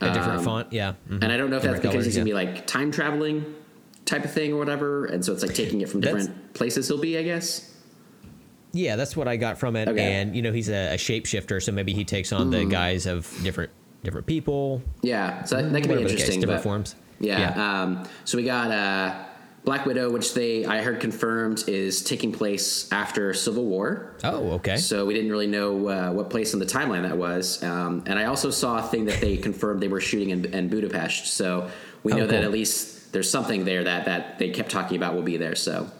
A 0.00 0.10
different 0.12 0.38
Um, 0.38 0.44
font, 0.44 0.72
yeah. 0.72 0.94
mhm. 1.08 1.22
and 1.22 1.30
I 1.32 1.36
don't 1.36 1.50
know 1.50 1.56
if 1.58 1.62
that's 1.62 1.76
because 1.78 1.92
colors, 1.92 2.06
he's 2.06 2.16
gonna 2.16 2.24
be 2.24 2.34
like 2.34 2.66
time 2.66 2.90
traveling 2.90 3.54
type 4.06 4.24
of 4.24 4.32
thing 4.32 4.52
or 4.54 4.56
whatever, 4.56 5.04
and 5.06 5.22
so 5.24 5.32
it's 5.32 5.42
like 5.42 5.54
taking 5.54 5.82
it 5.82 5.88
from 5.90 6.00
That's- 6.00 6.26
different 6.26 6.54
places 6.54 6.88
he'll 6.88 6.98
be, 6.98 7.18
I 7.18 7.22
guess. 7.22 7.72
Yeah, 8.72 8.96
that's 8.96 9.16
what 9.16 9.26
I 9.28 9.36
got 9.36 9.58
from 9.58 9.74
it. 9.76 9.88
Okay. 9.88 10.00
And 10.14 10.34
you 10.36 10.42
know, 10.42 10.52
he's 10.52 10.68
a, 10.68 10.94
a 10.94 10.96
shapeshifter, 10.96 11.62
so 11.62 11.72
maybe 11.72 11.92
he 11.94 12.04
takes 12.04 12.32
on 12.32 12.50
the 12.50 12.64
guise 12.64 13.06
of 13.06 13.30
different 13.42 13.70
different 14.04 14.26
people. 14.26 14.82
Yeah, 15.02 15.42
so 15.44 15.56
that, 15.56 15.72
that 15.72 15.80
could 15.82 15.88
be 15.88 15.94
the 15.96 16.02
case, 16.02 16.10
interesting. 16.12 16.40
different 16.40 16.62
forms. 16.62 16.94
Yeah. 17.18 17.82
Um, 17.82 18.04
so 18.24 18.36
we 18.36 18.44
got 18.44 18.70
uh, 18.70 19.24
Black 19.64 19.86
Widow, 19.86 20.10
which 20.10 20.34
they 20.34 20.66
I 20.66 20.82
heard 20.82 21.00
confirmed 21.00 21.64
is 21.68 22.04
taking 22.04 22.30
place 22.32 22.92
after 22.92 23.32
Civil 23.32 23.64
War. 23.64 24.14
Oh, 24.22 24.50
okay. 24.52 24.76
So 24.76 25.06
we 25.06 25.14
didn't 25.14 25.30
really 25.30 25.46
know 25.46 25.88
uh, 25.88 26.12
what 26.12 26.28
place 26.28 26.52
in 26.52 26.60
the 26.60 26.66
timeline 26.66 27.02
that 27.02 27.16
was. 27.16 27.62
Um, 27.64 28.04
and 28.06 28.18
I 28.18 28.26
also 28.26 28.50
saw 28.50 28.78
a 28.78 28.82
thing 28.82 29.06
that 29.06 29.20
they 29.22 29.38
confirmed 29.38 29.80
they 29.80 29.88
were 29.88 30.00
shooting 30.02 30.30
in, 30.30 30.44
in 30.54 30.68
Budapest. 30.68 31.28
So 31.28 31.70
we 32.04 32.12
Oh, 32.12 32.18
know 32.18 32.26
that 32.26 32.44
at 32.44 32.52
least 32.52 32.95
there's 33.16 33.30
something 33.30 33.64
there 33.64 33.82
that, 33.82 34.04
that 34.04 34.38
they 34.38 34.50
kept 34.50 34.70
talking 34.70 34.94
about 34.94 35.14
will 35.14 35.22
be 35.22 35.38
there. 35.38 35.54
So 35.54 35.90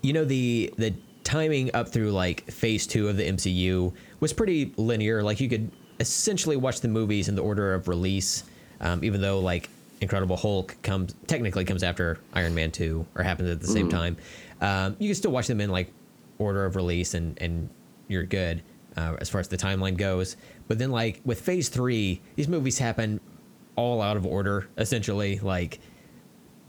you 0.00 0.14
know 0.14 0.24
the 0.24 0.72
the 0.78 0.94
timing 1.22 1.70
up 1.74 1.90
through 1.90 2.10
like 2.10 2.50
phase 2.50 2.86
two 2.86 3.06
of 3.06 3.18
the 3.18 3.22
MCU 3.22 3.92
was 4.20 4.32
pretty 4.32 4.72
linear. 4.78 5.22
Like 5.22 5.40
you 5.40 5.50
could 5.50 5.70
essentially 6.00 6.56
watch 6.56 6.80
the 6.80 6.88
movies 6.88 7.28
in 7.28 7.34
the 7.34 7.42
order 7.42 7.74
of 7.74 7.86
release, 7.86 8.44
um, 8.80 9.04
even 9.04 9.20
though 9.20 9.40
like 9.40 9.68
Incredible 10.00 10.38
Hulk 10.38 10.74
comes 10.80 11.14
technically 11.26 11.66
comes 11.66 11.82
after 11.82 12.18
Iron 12.32 12.54
Man 12.54 12.70
two 12.70 13.04
or 13.14 13.22
happens 13.22 13.50
at 13.50 13.60
the 13.60 13.66
same 13.66 13.90
time. 13.90 14.16
Um, 14.62 14.96
you 14.98 15.08
can 15.08 15.14
still 15.16 15.32
watch 15.32 15.46
them 15.46 15.60
in 15.60 15.68
like 15.68 15.92
order 16.38 16.64
of 16.64 16.76
release 16.76 17.12
and 17.12 17.36
and 17.42 17.68
you're 18.08 18.24
good 18.24 18.62
uh, 18.96 19.16
as 19.20 19.28
far 19.28 19.38
as 19.38 19.48
the 19.48 19.58
timeline 19.58 19.98
goes. 19.98 20.38
But 20.66 20.78
then 20.78 20.90
like 20.90 21.20
with 21.26 21.42
phase 21.42 21.68
three, 21.68 22.22
these 22.36 22.48
movies 22.48 22.78
happen 22.78 23.20
all 23.76 24.00
out 24.00 24.16
of 24.16 24.24
order 24.24 24.66
essentially. 24.78 25.38
Like 25.40 25.80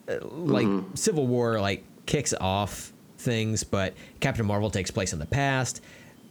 like 0.08 0.68
Civil 0.95 1.28
War 1.28 1.60
like 1.60 1.84
kicks 2.06 2.34
off 2.39 2.93
things, 3.18 3.64
but 3.64 3.93
Captain 4.20 4.45
Marvel 4.45 4.70
takes 4.70 4.91
place 4.91 5.14
in 5.14 5.20
the 5.20 5.26
past. 5.26 5.82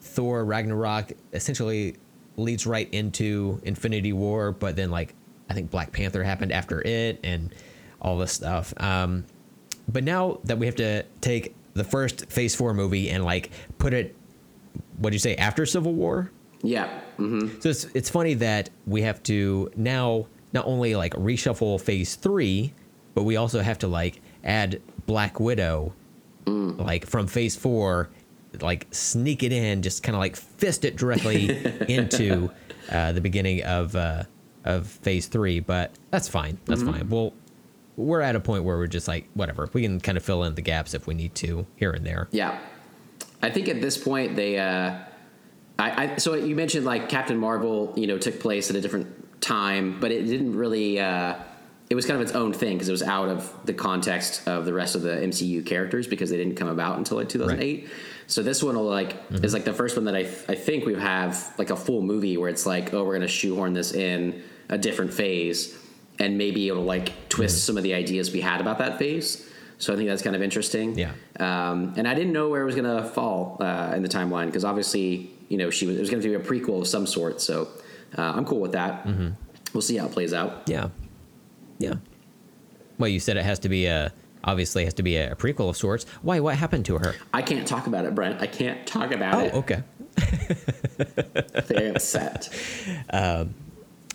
Thor 0.00 0.44
Ragnarok 0.44 1.12
essentially 1.32 1.96
leads 2.36 2.66
right 2.66 2.88
into 2.92 3.60
Infinity 3.64 4.12
War, 4.12 4.52
but 4.52 4.76
then 4.76 4.90
like 4.90 5.14
I 5.48 5.54
think 5.54 5.70
Black 5.70 5.92
Panther 5.92 6.22
happened 6.22 6.52
after 6.52 6.80
it 6.86 7.20
and 7.24 7.54
all 8.00 8.18
this 8.18 8.32
stuff. 8.32 8.72
Um, 8.78 9.24
but 9.88 10.04
now 10.04 10.38
that 10.44 10.58
we 10.58 10.66
have 10.66 10.76
to 10.76 11.04
take 11.20 11.54
the 11.74 11.84
first 11.84 12.30
Phase 12.30 12.54
Four 12.54 12.74
movie 12.74 13.10
and 13.10 13.24
like 13.24 13.50
put 13.78 13.92
it, 13.92 14.14
what 14.98 15.10
do 15.10 15.14
you 15.14 15.20
say 15.20 15.34
after 15.36 15.66
Civil 15.66 15.92
War? 15.94 16.30
yeah, 16.62 16.88
hmm 17.18 17.48
So 17.60 17.68
it's 17.68 17.84
it's 17.94 18.08
funny 18.08 18.34
that 18.34 18.70
we 18.86 19.02
have 19.02 19.22
to 19.24 19.70
now 19.76 20.26
not 20.54 20.64
only 20.66 20.94
like 20.96 21.12
reshuffle 21.14 21.78
phase 21.80 22.14
three, 22.14 22.72
but 23.14 23.22
we 23.22 23.36
also 23.36 23.60
have 23.60 23.78
to 23.78 23.88
like 23.88 24.20
add 24.42 24.80
Black 25.06 25.40
Widow, 25.40 25.92
like 26.46 27.06
from 27.06 27.26
phase 27.26 27.56
four, 27.56 28.10
like 28.60 28.86
sneak 28.90 29.42
it 29.42 29.52
in, 29.52 29.82
just 29.82 30.02
kind 30.02 30.14
of 30.14 30.20
like 30.20 30.36
fist 30.36 30.84
it 30.84 30.96
directly 30.96 31.50
into 31.88 32.50
uh, 32.90 33.12
the 33.12 33.20
beginning 33.20 33.62
of 33.64 33.94
uh, 33.96 34.24
of 34.64 34.86
phase 34.86 35.26
three. 35.26 35.60
But 35.60 35.92
that's 36.10 36.28
fine. 36.28 36.58
That's 36.66 36.82
fine. 36.82 37.08
Well, 37.08 37.32
we're 37.96 38.20
at 38.20 38.36
a 38.36 38.40
point 38.40 38.64
where 38.64 38.76
we're 38.76 38.86
just 38.86 39.08
like 39.08 39.28
whatever. 39.34 39.68
We 39.72 39.82
can 39.82 40.00
kind 40.00 40.18
of 40.18 40.24
fill 40.24 40.44
in 40.44 40.54
the 40.54 40.62
gaps 40.62 40.94
if 40.94 41.06
we 41.06 41.14
need 41.14 41.34
to 41.36 41.66
here 41.76 41.90
and 41.90 42.04
there. 42.04 42.28
Yeah, 42.32 42.58
I 43.42 43.50
think 43.50 43.68
at 43.68 43.80
this 43.80 43.96
point 43.96 44.36
they. 44.36 44.58
Uh, 44.58 44.98
I, 45.78 46.04
I 46.04 46.16
so 46.16 46.34
you 46.34 46.54
mentioned 46.54 46.84
like 46.84 47.08
Captain 47.08 47.38
Marvel, 47.38 47.92
you 47.96 48.06
know, 48.06 48.18
took 48.18 48.38
place 48.40 48.70
at 48.70 48.76
a 48.76 48.80
different 48.80 49.40
time, 49.40 49.98
but 50.00 50.10
it 50.10 50.24
didn't 50.24 50.56
really. 50.56 51.00
Uh, 51.00 51.36
it 51.90 51.94
was 51.94 52.06
kind 52.06 52.20
of 52.20 52.26
its 52.26 52.34
own 52.34 52.52
thing 52.52 52.76
because 52.76 52.88
it 52.88 52.92
was 52.92 53.02
out 53.02 53.28
of 53.28 53.54
the 53.64 53.74
context 53.74 54.48
of 54.48 54.64
the 54.64 54.72
rest 54.72 54.94
of 54.94 55.02
the 55.02 55.10
MCU 55.10 55.64
characters 55.66 56.06
because 56.06 56.30
they 56.30 56.36
didn't 56.36 56.56
come 56.56 56.68
about 56.68 56.96
until 56.98 57.18
like 57.18 57.28
2008. 57.28 57.88
So 58.26 58.42
this 58.42 58.62
one 58.62 58.74
will 58.74 58.84
like 58.84 59.16
is 59.30 59.52
like 59.52 59.64
the 59.64 59.74
first 59.74 59.96
one 59.96 60.06
that 60.06 60.16
I 60.16 60.20
I 60.20 60.54
think 60.54 60.86
we 60.86 60.94
have 60.94 61.54
like 61.58 61.70
a 61.70 61.76
full 61.76 62.00
movie 62.00 62.36
where 62.38 62.48
it's 62.48 62.64
like 62.64 62.94
oh 62.94 63.04
we're 63.04 63.14
gonna 63.14 63.28
shoehorn 63.28 63.74
this 63.74 63.92
in 63.92 64.42
a 64.70 64.78
different 64.78 65.12
phase 65.12 65.78
and 66.18 66.38
maybe 66.38 66.68
it'll 66.68 66.84
like 66.84 67.28
twist 67.28 67.64
some 67.64 67.76
of 67.76 67.82
the 67.82 67.94
ideas 67.94 68.32
we 68.32 68.40
had 68.40 68.60
about 68.60 68.78
that 68.78 68.98
phase. 68.98 69.50
So 69.78 69.92
I 69.92 69.96
think 69.96 70.08
that's 70.08 70.22
kind 70.22 70.36
of 70.36 70.42
interesting. 70.42 70.96
Yeah. 70.96 71.12
Um, 71.38 71.94
and 71.96 72.06
I 72.06 72.14
didn't 72.14 72.32
know 72.32 72.48
where 72.48 72.62
it 72.62 72.64
was 72.64 72.76
going 72.76 73.02
to 73.02 73.06
fall 73.08 73.56
uh, 73.60 73.92
in 73.96 74.02
the 74.02 74.08
timeline 74.08 74.46
because 74.46 74.64
obviously, 74.64 75.30
you 75.48 75.58
know, 75.58 75.70
she 75.70 75.86
was, 75.86 75.96
it 75.96 76.00
was 76.00 76.10
going 76.10 76.22
to 76.22 76.28
be 76.28 76.34
a 76.34 76.38
prequel 76.38 76.80
of 76.80 76.86
some 76.86 77.06
sort. 77.06 77.40
So 77.40 77.68
uh, 78.16 78.22
I'm 78.22 78.44
cool 78.44 78.60
with 78.60 78.72
that. 78.72 79.06
We'll 79.72 79.82
see 79.82 79.96
how 79.96 80.06
it 80.06 80.12
plays 80.12 80.32
out. 80.32 80.62
Yeah. 80.66 80.90
Yeah. 81.84 81.94
Well, 82.98 83.08
you 83.08 83.20
said 83.20 83.36
it 83.36 83.44
has 83.44 83.58
to 83.60 83.68
be 83.68 83.86
a 83.86 84.12
obviously 84.44 84.84
has 84.84 84.94
to 84.94 85.02
be 85.02 85.16
a 85.16 85.34
prequel 85.36 85.68
of 85.70 85.76
sorts. 85.76 86.04
Why? 86.22 86.38
What 86.40 86.56
happened 86.56 86.84
to 86.86 86.98
her? 86.98 87.14
I 87.32 87.42
can't 87.42 87.66
talk 87.66 87.86
about 87.86 88.04
it, 88.04 88.14
Brent. 88.14 88.40
I 88.42 88.46
can't 88.46 88.86
talk 88.86 89.10
about 89.12 89.34
Oh, 89.34 89.40
it. 89.40 89.50
Oh, 89.54 89.58
okay. 89.60 89.82
Very 91.66 91.88
upset. 91.90 92.48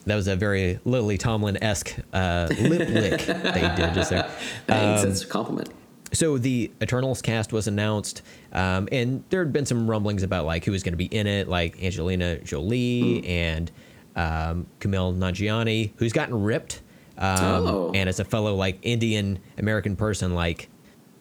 That 0.05 0.15
was 0.15 0.28
a 0.28 0.36
very 0.36 0.80
Lily 0.86 1.17
Tomlin 1.17 1.61
esque 1.61 1.95
uh, 2.13 2.47
lip 2.59 2.89
lick 2.89 3.22
they 3.26 3.74
did 3.76 3.93
just 3.93 4.09
there. 4.09 4.30
Thanks. 4.65 5.03
That's 5.03 5.22
a 5.24 5.28
compliment. 5.28 5.70
so 6.13 6.38
the 6.38 6.72
Eternals 6.82 7.22
cast 7.22 7.51
was 7.53 7.67
announced, 7.67 8.22
um, 8.53 8.88
and 8.91 9.24
there 9.30 9.43
had 9.43 9.53
been 9.53 9.65
some 9.67 9.88
rumblings 9.89 10.24
about 10.24 10.45
like 10.45 10.65
who 10.65 10.72
was 10.72 10.82
going 10.84 10.93
to 10.93 10.97
be 10.97 11.05
in 11.05 11.28
it, 11.28 11.47
like 11.47 11.84
Angelina 11.84 12.39
Jolie 12.39 13.24
and 13.28 13.70
um, 14.15 14.65
Kumail 14.80 15.15
Nanjiani, 15.15 15.91
who's 15.97 16.13
gotten 16.13 16.41
ripped. 16.41 16.82
Um, 17.20 17.67
Oh. 17.67 17.91
And 17.93 18.07
as 18.09 18.20
a 18.20 18.26
fellow 18.26 18.55
like 18.55 18.80
Indian 18.82 19.39
American 19.57 19.95
person, 19.95 20.34
like, 20.34 20.70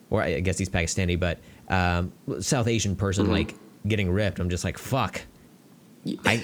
or 0.09 0.21
I 0.23 0.39
guess 0.39 0.57
he's 0.57 0.69
Pakistani, 0.69 1.19
but 1.19 1.39
um, 1.69 2.11
South 2.41 2.67
Asian 2.67 2.95
person, 2.95 3.29
like 3.29 3.53
getting 3.87 4.09
ripped, 4.09 4.39
I'm 4.39 4.49
just 4.49 4.63
like, 4.63 4.77
fuck, 4.77 5.21
I, 6.25 6.43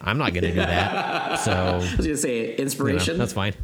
I'm 0.00 0.18
not 0.18 0.32
gonna 0.34 0.48
do 0.48 0.54
that. 0.54 1.38
So 1.40 1.52
I 1.52 1.76
was 1.76 1.94
gonna 1.96 2.16
say 2.16 2.40
you 2.40 2.48
know, 2.48 2.54
inspiration. 2.64 3.18
that's 3.18 3.32
fine. 3.32 3.54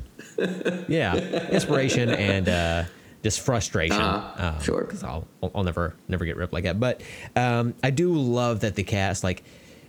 yeah, 0.88 1.16
inspiration 1.50 2.10
and 2.10 2.48
uh, 2.48 2.84
just 3.22 3.40
frustration. 3.40 4.00
Uh-huh. 4.00 4.46
Um, 4.56 4.60
Sure. 4.62 4.82
because 4.84 5.02
I'll 5.02 5.26
I'll 5.54 5.64
never 5.64 5.94
never 6.08 6.24
get 6.24 6.36
ripped 6.36 6.52
like 6.52 6.64
that. 6.64 6.78
But 6.78 7.02
um, 7.36 7.74
I 7.82 7.90
do 7.90 8.12
love 8.14 8.60
that 8.60 8.74
the 8.76 8.84
cast 8.84 9.24
like 9.24 9.42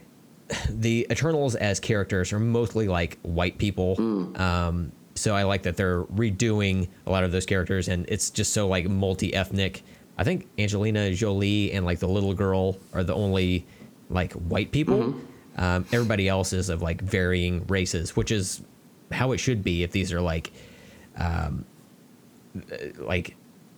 the 0.70 1.06
Eternals 1.12 1.56
as 1.56 1.80
characters 1.80 2.34
are 2.34 2.40
mostly 2.40 2.88
like 2.88 3.20
white 3.22 3.58
people. 3.58 3.96
Hmm. 3.96 4.36
Um, 4.42 4.92
so 5.22 5.36
I 5.36 5.44
like 5.44 5.64
that 5.64 5.78
they're 5.78 6.04
redoing 6.06 6.88
a 7.06 7.12
lot 7.12 7.24
of 7.24 7.32
those 7.32 7.46
characters, 7.46 7.88
and 7.88 8.06
it's 8.10 8.30
just 8.30 8.54
so 8.54 8.68
like 8.68 8.90
multi 8.90 9.34
ethnic. 9.34 9.84
I 10.18 10.24
think 10.24 10.48
Angelina 10.58 11.14
Jolie 11.14 11.72
and 11.72 11.86
like 11.86 12.00
the 12.00 12.08
little 12.08 12.34
girl 12.34 12.78
are 12.94 13.04
the 13.04 13.14
only 13.14 13.66
like 14.10 14.34
white 14.34 14.72
people. 14.72 14.98
Mm-hmm. 14.98 15.62
Um, 15.62 15.86
everybody 15.92 16.28
else 16.28 16.54
is 16.54 16.70
of 16.70 16.82
like 16.82 17.02
varying 17.02 17.66
races, 17.68 18.16
which 18.16 18.32
is 18.32 18.62
how 19.12 19.32
it 19.32 19.38
should 19.38 19.64
be 19.64 19.84
if 19.84 19.92
these 19.92 20.12
are 20.12 20.22
like 20.22 20.52
um, 21.18 21.66
like 22.98 23.36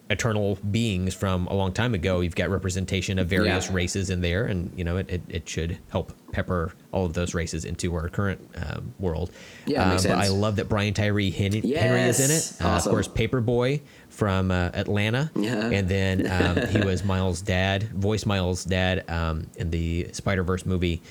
eternal 0.09 0.57
beings 0.69 1.13
from 1.13 1.47
a 1.47 1.53
long 1.53 1.71
time 1.71 1.93
ago. 1.93 2.19
You've 2.19 2.35
got 2.35 2.49
representation 2.49 3.17
of 3.19 3.27
various 3.27 3.67
Yeah. 3.69 3.73
races 3.75 4.09
in 4.09 4.21
there, 4.21 4.45
and 4.45 4.71
you 4.75 4.83
know 4.83 4.97
it, 4.97 5.09
it, 5.09 5.21
it 5.29 5.49
should 5.49 5.77
help 5.89 6.11
pepper 6.31 6.73
all 6.91 7.05
of 7.05 7.13
those 7.13 7.33
races 7.33 7.63
into 7.65 7.93
our 7.95 8.09
current 8.09 8.41
um, 8.55 8.93
world. 8.99 9.31
Yeah, 9.65 9.95
But 9.95 10.11
I 10.11 10.27
love 10.27 10.57
that 10.57 10.67
Brian 10.69 10.93
Tyree 10.93 11.31
Henry, 11.31 11.61
Henry 11.61 12.01
is 12.01 12.19
in 12.19 12.29
Yes, 12.29 12.59
it. 12.59 12.65
Uh, 12.65 12.69
of 12.69 12.83
course, 12.83 13.07
Paperboy 13.07 13.81
from 14.09 14.51
uh, 14.51 14.69
Atlanta, 14.73 15.31
Yeah. 15.35 15.69
and 15.69 15.87
then 15.87 16.29
um, 16.31 16.67
he 16.67 16.79
was 16.81 17.03
Miles' 17.03 17.41
dad, 17.41 17.83
voiced 17.93 18.25
Miles' 18.25 18.65
dad 18.65 19.09
um, 19.09 19.47
in 19.57 19.69
the 19.71 20.09
Spider 20.11 20.43
Verse 20.43 20.65
movie, 20.65 21.01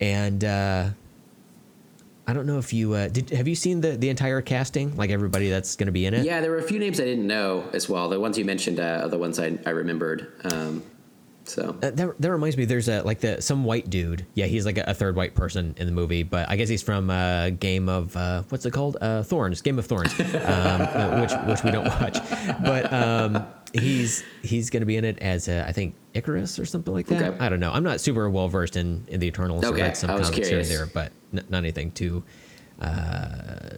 and. 0.00 0.42
Uh, 0.44 0.88
I 2.30 2.32
don't 2.32 2.46
know 2.46 2.58
if 2.58 2.72
you 2.72 2.94
uh, 2.94 3.08
did. 3.08 3.30
Have 3.30 3.48
you 3.48 3.56
seen 3.56 3.80
the 3.80 3.96
the 3.96 4.08
entire 4.08 4.40
casting? 4.40 4.96
Like 4.96 5.10
everybody 5.10 5.50
that's 5.50 5.74
going 5.74 5.86
to 5.86 5.92
be 5.92 6.06
in 6.06 6.14
it? 6.14 6.24
Yeah, 6.24 6.40
there 6.40 6.52
were 6.52 6.58
a 6.58 6.62
few 6.62 6.78
names 6.78 7.00
I 7.00 7.04
didn't 7.04 7.26
know 7.26 7.68
as 7.72 7.88
well. 7.88 8.08
The 8.08 8.20
ones 8.20 8.38
you 8.38 8.44
mentioned 8.44 8.78
uh, 8.78 9.00
are 9.02 9.08
the 9.08 9.18
ones 9.18 9.40
I, 9.40 9.58
I 9.66 9.70
remembered. 9.70 10.32
Um, 10.44 10.84
so 11.42 11.76
Uh, 11.82 11.90
that, 11.90 12.20
that 12.20 12.30
reminds 12.30 12.56
me. 12.56 12.66
There's 12.66 12.88
a 12.88 13.02
like 13.02 13.18
the 13.18 13.42
some 13.42 13.64
white 13.64 13.90
dude. 13.90 14.26
Yeah, 14.34 14.46
he's 14.46 14.64
like 14.64 14.78
a, 14.78 14.84
a 14.86 14.94
third 14.94 15.16
white 15.16 15.34
person 15.34 15.74
in 15.76 15.86
the 15.86 15.92
movie, 15.92 16.22
but 16.22 16.48
I 16.48 16.54
guess 16.54 16.68
he's 16.68 16.82
from 16.84 17.10
uh, 17.10 17.50
Game 17.50 17.88
of 17.88 18.16
uh, 18.16 18.44
what's 18.48 18.64
it 18.64 18.70
called? 18.70 18.96
Uh, 19.00 19.24
Thorns. 19.24 19.60
Game 19.60 19.80
of 19.80 19.86
Thorns, 19.86 20.12
um, 20.20 21.20
which 21.20 21.32
which 21.48 21.64
we 21.64 21.72
don't 21.72 21.86
watch. 21.86 22.16
But 22.62 22.92
um, 22.92 23.44
he's 23.72 24.22
he's 24.42 24.70
going 24.70 24.82
to 24.82 24.86
be 24.86 24.96
in 24.98 25.04
it 25.04 25.18
as 25.18 25.48
uh, 25.48 25.64
I 25.66 25.72
think 25.72 25.96
Ikaris 26.14 26.60
or 26.60 26.64
something 26.64 26.94
like 26.94 27.06
that. 27.06 27.22
Okay. 27.24 27.44
I 27.44 27.48
don't 27.48 27.58
know. 27.58 27.72
I'm 27.72 27.82
not 27.82 28.00
super 28.00 28.30
well 28.30 28.46
versed 28.48 28.76
in 28.76 29.04
in 29.08 29.18
the 29.18 29.26
Eternals. 29.26 29.64
Okay, 29.64 29.82
I 29.82 29.86
read 29.86 29.96
some 29.96 30.10
I 30.10 30.14
was 30.14 30.30
comics 30.30 30.46
here 30.48 30.58
and 30.60 30.66
curious. 30.66 30.68
there, 30.68 30.86
but 30.86 31.10
n- 31.32 31.44
not 31.48 31.58
anything 31.58 31.90
too. 31.92 32.22
Uh, 32.80 33.76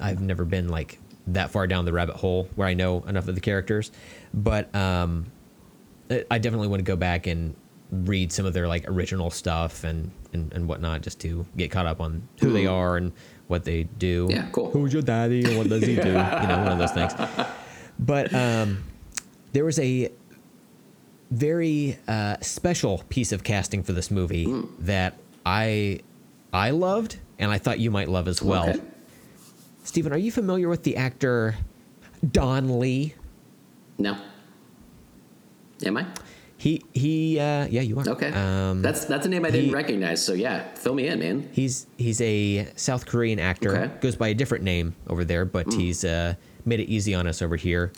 I've 0.00 0.20
never 0.20 0.44
been 0.44 0.68
like 0.68 0.98
that 1.28 1.50
far 1.50 1.66
down 1.66 1.84
the 1.84 1.92
rabbit 1.92 2.16
hole 2.16 2.48
where 2.54 2.66
I 2.68 2.74
know 2.74 3.00
enough 3.04 3.28
of 3.28 3.34
the 3.34 3.40
characters, 3.40 3.90
but 4.32 4.74
um, 4.74 5.26
I 6.10 6.24
I 6.30 6.38
definitely 6.38 6.68
want 6.68 6.80
to 6.80 6.84
go 6.84 6.96
back 6.96 7.26
and 7.26 7.54
read 7.90 8.30
some 8.32 8.44
of 8.46 8.52
their 8.52 8.68
like 8.68 8.84
original 8.88 9.30
stuff 9.30 9.82
and 9.84 10.10
and, 10.32 10.52
and 10.52 10.68
whatnot 10.68 11.00
just 11.02 11.18
to 11.20 11.46
get 11.56 11.70
caught 11.70 11.86
up 11.86 12.00
on 12.00 12.26
who 12.40 12.52
they 12.52 12.66
are 12.66 12.96
and 12.96 13.12
what 13.48 13.64
they 13.64 13.84
do. 13.84 14.26
Hmm. 14.26 14.30
Yeah, 14.32 14.48
cool. 14.52 14.70
Who's 14.70 14.92
your 14.92 15.02
daddy 15.02 15.42
and 15.44 15.56
what 15.58 15.68
does 15.68 15.82
he 15.82 15.96
do? 15.96 16.02
you 16.02 16.12
know, 16.12 16.62
one 16.62 16.72
of 16.72 16.78
those 16.78 16.92
things. 16.92 17.12
But 17.98 18.32
um, 18.34 18.84
there 19.52 19.64
was 19.64 19.78
a 19.78 20.10
very 21.30 21.98
uh, 22.06 22.36
special 22.40 23.04
piece 23.08 23.32
of 23.32 23.42
casting 23.44 23.82
for 23.82 23.92
this 23.92 24.10
movie 24.10 24.44
Hmm. 24.44 24.62
that 24.80 25.18
I 25.44 26.00
I 26.52 26.70
loved 26.70 27.18
and 27.38 27.50
I 27.50 27.58
thought 27.58 27.78
you 27.78 27.90
might 27.90 28.08
love 28.08 28.28
as 28.28 28.42
well. 28.42 28.68
Okay. 28.70 28.80
Stephen, 29.84 30.12
are 30.12 30.18
you 30.18 30.30
familiar 30.32 30.68
with 30.68 30.82
the 30.82 30.96
actor 30.96 31.56
Don 32.32 32.78
Lee? 32.80 33.14
no, 33.98 34.16
am 35.84 35.96
I? 35.96 36.06
He 36.56 36.82
he 36.92 37.38
uh, 37.38 37.66
yeah 37.66 37.82
you 37.82 37.98
are 38.00 38.08
Okay, 38.08 38.32
Um, 38.32 38.82
that's 38.82 39.04
that's 39.04 39.24
a 39.26 39.28
name 39.28 39.44
I 39.44 39.50
didn't 39.50 39.68
he- 39.68 39.74
recognize. 39.74 40.24
So 40.24 40.32
yeah, 40.32 40.74
fill 40.74 40.94
me 40.94 41.06
in, 41.06 41.20
man. 41.20 41.48
He's 41.52 41.86
he's 41.96 42.20
a 42.20 42.68
South 42.74 43.06
Korean 43.06 43.38
actor. 43.38 43.76
Okay. 43.76 43.94
Goes 44.00 44.16
by 44.16 44.28
a 44.28 44.34
different 44.34 44.64
name 44.64 44.96
over 45.08 45.24
there, 45.24 45.44
but 45.44 45.72
he's 45.72 46.04
uh, 46.04 46.34
made 46.64 46.80
it 46.80 46.88
easy 46.88 47.14
on 47.14 47.26
us 47.28 47.42
over 47.42 47.54
here. 47.56 47.92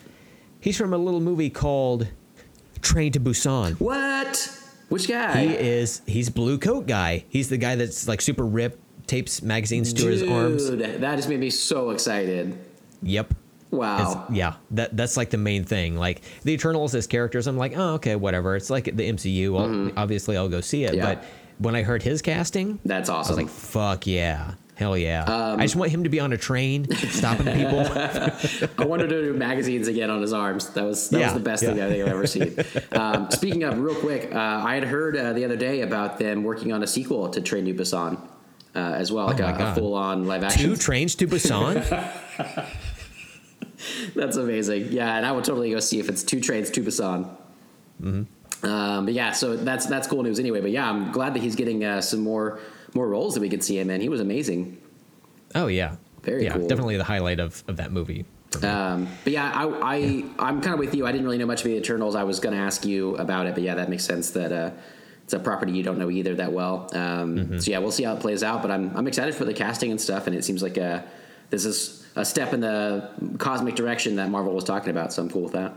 He's 0.61 0.77
from 0.77 0.93
a 0.93 0.99
little 0.99 1.21
movie 1.21 1.49
called 1.49 2.09
Train 2.83 3.13
to 3.13 3.21
Busan. 3.21 3.81
What? 3.81 4.55
Which 4.91 5.09
guy? 5.09 5.47
He 5.47 5.55
is 5.55 6.03
he's 6.07 6.29
blue 6.29 6.59
coat 6.59 6.87
guy. 6.87 7.25
He's 7.31 7.49
the 7.49 7.57
guy 7.57 7.77
that's 7.77 8.07
like 8.07 8.21
super 8.21 8.45
ripped, 8.45 8.79
tapes 9.07 9.41
magazines 9.41 9.93
to 9.95 10.07
his 10.07 10.23
arms. 10.23 10.69
Dude, 10.69 11.01
that 11.01 11.17
just 11.17 11.29
made 11.29 11.41
me 11.41 11.49
so 11.51 11.91
excited. 11.91 12.59
Yep. 13.03 13.33
Wow. 13.71 14.01
It's- 14.27 14.37
yeah, 14.37 14.55
that 14.73 14.97
that's 14.97 15.17
like 15.17 15.31
the 15.31 15.39
main 15.39 15.65
thing. 15.65 15.97
Like 15.97 16.23
the 16.43 16.53
Eternals 16.53 16.95
as 16.95 17.07
characters, 17.07 17.47
I'm 17.47 17.57
like, 17.57 17.73
oh, 17.77 17.95
okay, 17.95 18.17
whatever. 18.17 18.57
It's 18.57 18.69
like 18.69 18.85
the 18.85 19.09
MCU. 19.13 19.53
Well, 19.53 19.93
obviously, 19.97 20.37
I'll 20.37 20.49
go 20.49 20.61
see 20.61 20.85
it. 20.85 20.89
Mm-hmm. 20.91 20.99
Yeah. 20.99 21.15
But 21.15 21.25
when 21.59 21.77
I 21.77 21.83
heard 21.83 22.03
his 22.03 22.21
casting, 22.21 22.81
That's 22.85 23.09
awesome. 23.09 23.39
I 23.39 23.43
was 23.43 23.47
awesome. 23.51 23.77
like, 23.85 23.95
fuck 23.95 24.07
yeah, 24.09 24.55
hell 24.81 24.97
yeah. 24.99 25.23
Um, 25.25 25.61
I 25.61 25.65
just 25.65 25.77
want 25.77 25.93
him 25.93 26.03
to 26.05 26.11
be 26.11 26.19
on 26.19 26.33
a 26.33 26.37
train, 26.39 26.91
stopping 26.97 27.47
people. 27.55 27.81
I 28.79 28.85
wanted 28.85 29.09
to 29.11 29.23
do 29.27 29.35
magazines 29.35 29.87
again 29.87 30.11
on 30.11 30.21
his 30.23 30.33
arms. 30.33 30.71
That 30.71 30.85
was 30.85 31.09
that 31.11 31.21
Yeah, 31.21 31.27
was 31.27 31.35
the 31.35 31.41
best 31.41 31.63
yeah. 31.63 31.69
thing 31.75 31.83
I 31.83 31.89
think 31.89 32.03
I've 32.05 32.13
ever 32.13 32.27
seen. 32.27 32.57
um, 32.93 33.31
speaking 33.31 33.63
of, 33.63 33.79
real 33.79 33.95
quick, 33.95 34.35
uh, 34.35 34.39
I 34.39 34.75
had 34.75 34.85
heard 34.85 35.17
uh, 35.17 35.33
the 35.35 35.45
other 35.45 35.57
day 35.57 35.83
about 35.83 36.19
them 36.19 36.43
working 36.43 36.73
on 36.73 36.83
a 36.83 36.87
sequel 36.87 37.29
to 37.29 37.41
Train 37.41 37.67
to 37.67 37.75
Busan 37.75 38.19
uh, 38.75 38.79
as 38.79 39.13
well, 39.13 39.27
like 39.27 39.39
Oh 39.41 39.43
my 39.53 39.69
a, 39.69 39.73
a 39.73 39.75
full 39.75 39.95
on 39.95 40.27
live 40.27 40.43
action. 40.45 40.63
Two 40.63 40.77
trains 40.77 41.15
to 41.17 41.27
Busan. 41.29 41.75
That's 44.15 44.37
amazing. 44.37 44.93
Yeah, 44.93 45.17
and 45.17 45.25
I 45.27 45.33
would 45.33 45.45
totally 45.45 45.71
go 45.71 45.81
see 45.81 45.99
if 46.01 46.09
it's 46.09 46.23
two 46.23 46.41
trains 46.41 46.71
to 46.71 46.83
Busan. 46.83 47.29
Mm-hmm. 48.03 48.67
Um, 48.67 49.05
but 49.07 49.15
yeah, 49.15 49.33
so 49.33 49.57
that's 49.57 49.87
that's 49.87 50.07
cool 50.07 50.23
news 50.23 50.39
anyway. 50.39 50.61
But 50.61 50.71
yeah, 50.71 50.89
I'm 50.89 51.13
glad 51.13 51.33
that 51.35 51.43
he's 51.43 51.57
getting 51.57 51.83
uh, 51.85 52.01
some 52.03 52.21
more 52.21 52.61
more 52.95 53.09
roles 53.09 53.35
that 53.35 53.41
we 53.41 53.49
could 53.49 53.63
see 53.65 53.79
him 53.79 53.91
in. 53.91 54.01
He 54.01 54.09
was 54.09 54.21
amazing. 54.21 54.81
Oh 55.55 55.67
yeah, 55.67 55.97
Very 56.23 56.45
yeah, 56.45 56.55
cool. 56.55 56.67
definitely 56.69 56.97
the 56.97 57.05
highlight 57.05 57.41
of, 57.41 57.63
of 57.69 57.77
that 57.79 57.93
movie. 57.93 58.25
Um, 58.63 59.07
but 59.25 59.33
yeah, 59.33 59.53
I, 59.55 59.65
I 59.97 60.25
I'm 60.39 60.61
kind 60.61 60.75
of 60.75 60.81
with 60.81 60.95
you. 60.95 61.07
I 61.07 61.13
didn't 61.13 61.25
really 61.25 61.39
know 61.39 61.47
much 61.47 61.61
about 61.63 61.71
the 61.71 61.77
Eternals. 61.77 62.15
I 62.17 62.25
was 62.25 62.41
going 62.41 62.55
to 62.55 62.61
ask 62.61 62.85
you 62.85 63.17
about 63.17 63.47
it, 63.47 63.55
but 63.55 63.63
yeah, 63.63 63.75
that 63.77 63.89
makes 63.89 64.05
sense. 64.05 64.31
That 64.31 64.51
uh, 64.53 64.71
it's 65.25 65.33
a 65.33 65.39
property 65.39 65.71
you 65.73 65.85
don't 65.85 65.99
know 65.99 66.11
either 66.11 66.35
that 66.37 66.53
well. 66.53 66.89
Um, 66.93 67.37
Mm-hmm. 67.37 67.59
So 67.59 67.71
yeah, 67.71 67.79
we'll 67.79 67.93
see 67.93 68.03
how 68.05 68.15
it 68.15 68.21
plays 68.21 68.43
out. 68.43 68.61
But 68.63 68.71
I'm 68.73 68.97
I'm 68.97 69.07
excited 69.07 69.35
for 69.37 69.45
the 69.45 69.55
casting 69.55 69.93
and 69.93 70.01
stuff, 70.01 70.27
and 70.27 70.35
it 70.35 70.45
seems 70.45 70.63
like 70.63 70.79
uh 70.79 71.03
this 71.51 71.65
is 71.65 72.05
a 72.17 72.25
step 72.25 72.53
in 72.53 72.61
the 72.61 73.09
cosmic 73.39 73.77
direction 73.77 74.17
that 74.17 74.31
Marvel 74.31 74.53
was 74.53 74.65
talking 74.65 74.91
about. 74.91 75.13
So 75.13 75.23
I'm 75.23 75.31
cool 75.31 75.43
with 75.43 75.53
that. 75.53 75.73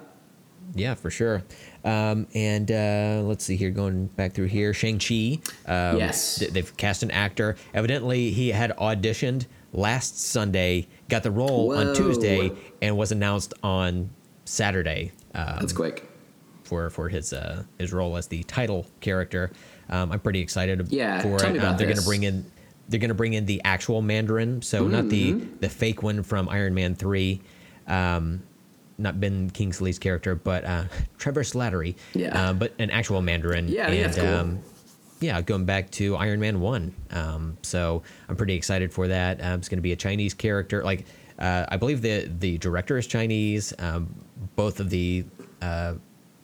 Yeah, 0.75 0.95
for 0.95 1.09
sure. 1.11 1.43
Um, 1.85 2.27
and 2.33 2.71
uh, 2.71 3.21
let's 3.25 3.43
see 3.45 3.55
here, 3.55 3.69
going 3.69 4.07
back 4.07 4.33
through 4.33 4.47
here, 4.47 4.73
Shang 4.73 4.97
Chi. 4.99 5.39
Um, 5.65 5.97
Yes. 5.97 6.39
th- 6.39 6.51
they've 6.51 6.77
cast 6.77 7.03
an 7.03 7.11
actor. 7.11 7.55
Evidently, 7.73 8.31
he 8.31 8.49
had 8.49 8.75
auditioned 8.77 9.45
last 9.71 10.19
Sunday, 10.19 10.87
got 11.09 11.23
the 11.23 11.31
role 11.31 11.69
Whoa. 11.69 11.89
on 11.89 11.95
Tuesday, 11.95 12.51
and 12.81 12.97
was 12.97 13.11
announced 13.11 13.53
on 13.63 14.09
Saturday. 14.45 15.11
Um, 15.35 15.57
That's 15.59 15.73
quick. 15.73 16.09
for 16.63 16.89
for 16.89 17.09
his 17.09 17.33
uh, 17.33 17.63
his 17.77 17.91
role 17.93 18.15
as 18.17 18.27
the 18.27 18.43
title 18.43 18.85
character. 18.99 19.51
Um, 19.89 20.11
I'm 20.11 20.19
pretty 20.19 20.39
excited 20.39 20.87
Yeah, 20.91 21.21
for 21.21 21.35
it. 21.35 21.57
Um, 21.63 21.77
they're 21.77 21.87
going 21.87 21.97
to 21.99 22.05
bring 22.05 22.23
in 22.23 22.45
they're 22.89 22.99
going 22.99 23.09
to 23.09 23.13
bring 23.15 23.33
in 23.33 23.45
the 23.45 23.61
actual 23.63 24.01
Mandarin, 24.01 24.61
so 24.61 24.87
not 24.87 25.09
the 25.09 25.33
Mm-hmm. 25.33 25.57
the 25.59 25.69
fake 25.69 26.01
one 26.03 26.23
from 26.23 26.49
Iron 26.49 26.73
Man 26.73 26.95
three. 26.95 27.41
Um, 27.87 28.43
not 28.97 29.19
Ben 29.19 29.49
Kingsley's 29.49 29.99
character, 29.99 30.35
but 30.35 30.63
uh, 30.65 30.83
Trevor 31.17 31.43
Slattery. 31.43 31.95
Yeah. 32.13 32.49
Uh, 32.49 32.53
but 32.53 32.73
an 32.79 32.89
actual 32.91 33.21
Mandarin. 33.21 33.67
Yeah, 33.67 33.87
and 33.89 34.15
cool. 34.15 34.25
um, 34.27 34.59
yeah, 35.19 35.41
going 35.41 35.65
back 35.65 35.89
to 35.91 36.15
Iron 36.17 36.39
Man 36.39 36.59
one. 36.59 36.93
Um, 37.11 37.57
so 37.61 38.03
I'm 38.29 38.35
pretty 38.35 38.55
excited 38.55 38.91
for 38.93 39.07
that. 39.07 39.41
Um, 39.43 39.59
it's 39.59 39.69
going 39.69 39.77
to 39.77 39.81
be 39.83 39.93
a 39.93 39.95
Chinese 39.97 40.33
character. 40.33 40.83
Like 40.83 41.05
uh, 41.39 41.65
I 41.69 41.77
believe 41.77 42.01
the 42.01 42.29
the 42.39 42.57
director 42.57 42.97
is 42.97 43.07
Chinese. 43.07 43.73
Um, 43.79 44.13
both 44.55 44.79
of 44.79 44.89
the 44.89 45.25
uh, 45.61 45.93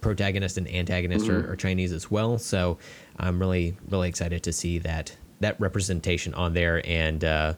protagonist 0.01 0.57
and 0.57 0.67
antagonist 0.69 1.25
Mm-hmm. 1.25 1.49
are, 1.49 1.51
are 1.51 1.55
Chinese 1.55 1.91
as 1.91 2.09
well. 2.09 2.37
So 2.37 2.77
I'm 3.17 3.37
really 3.39 3.75
really 3.89 4.07
excited 4.09 4.43
to 4.43 4.53
see 4.53 4.79
that 4.79 5.15
that 5.41 5.59
representation 5.59 6.33
on 6.33 6.53
there 6.53 6.81
and 6.87 7.23
uh, 7.23 7.53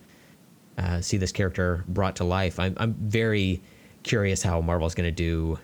uh, 0.78 1.02
see 1.02 1.18
this 1.18 1.32
character 1.32 1.84
brought 1.88 2.16
to 2.18 2.24
life. 2.24 2.60
I'm 2.60 2.74
I'm 2.78 2.94
very 2.96 3.62
curious 4.04 4.42
how 4.44 4.62
Marvel's 4.62 4.96
going 4.96 5.08
to 5.08 5.12
do 5.12 5.60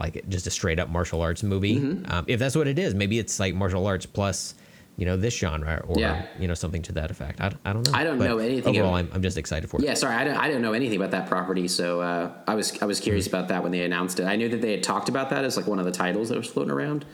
like 0.00 0.28
just 0.28 0.46
a 0.46 0.50
straight 0.50 0.78
up 0.78 0.88
martial 0.88 1.20
arts 1.22 1.42
movie. 1.42 1.78
Mm-hmm. 1.78 2.10
Um, 2.10 2.24
if 2.28 2.38
that's 2.40 2.56
what 2.56 2.66
it 2.66 2.78
is, 2.78 2.94
maybe 2.94 3.18
it's 3.18 3.38
like 3.38 3.54
martial 3.54 3.86
arts 3.86 4.04
plus, 4.06 4.54
you 4.96 5.06
know, 5.06 5.16
this 5.16 5.36
genre 5.36 5.82
or 5.86 5.98
Yeah. 5.98 6.26
you 6.38 6.48
know 6.48 6.54
something 6.54 6.82
to 6.82 6.92
that 6.92 7.10
effect. 7.10 7.40
I, 7.40 7.52
I 7.64 7.72
don't 7.72 7.86
know. 7.86 7.92
I 7.94 8.04
don't 8.04 8.18
But 8.18 8.28
know 8.28 8.38
anything 8.38 8.76
Overall, 8.76 8.94
I'm, 8.94 9.08
I'm 9.12 9.22
just 9.22 9.38
excited 9.38 9.70
for 9.70 9.80
it. 9.80 9.84
Yeah, 9.84 9.94
sorry, 9.94 10.16
I 10.16 10.24
don't, 10.24 10.36
I 10.36 10.48
don't 10.48 10.60
know 10.62 10.72
anything 10.72 10.96
about 10.96 11.12
that 11.12 11.28
property, 11.28 11.68
so 11.68 12.00
uh, 12.00 12.30
I 12.46 12.54
was 12.54 12.80
I 12.82 12.86
was 12.86 13.00
curious 13.00 13.26
about 13.26 13.48
that 13.48 13.62
when 13.62 13.72
they 13.72 13.84
announced 13.84 14.18
it. 14.20 14.24
I 14.24 14.36
knew 14.36 14.48
that 14.48 14.60
they 14.60 14.72
had 14.72 14.82
talked 14.82 15.08
about 15.08 15.30
that 15.30 15.44
as 15.44 15.56
like 15.56 15.66
one 15.66 15.78
of 15.78 15.84
the 15.84 15.92
titles 15.92 16.28
that 16.30 16.38
was 16.38 16.46
floating 16.48 16.72
around. 16.72 17.04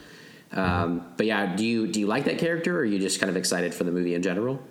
Um, 0.52 1.06
but 1.18 1.26
yeah, 1.26 1.54
do 1.54 1.64
you 1.64 1.86
do 1.86 2.00
you 2.00 2.06
like 2.06 2.24
that 2.24 2.38
character, 2.38 2.76
or 2.76 2.80
are 2.80 2.84
you 2.84 2.98
just 2.98 3.20
kind 3.20 3.28
of 3.28 3.36
excited 3.36 3.74
for 3.74 3.84
the 3.84 3.92
movie 3.92 4.14
in 4.14 4.22
general? 4.22 4.62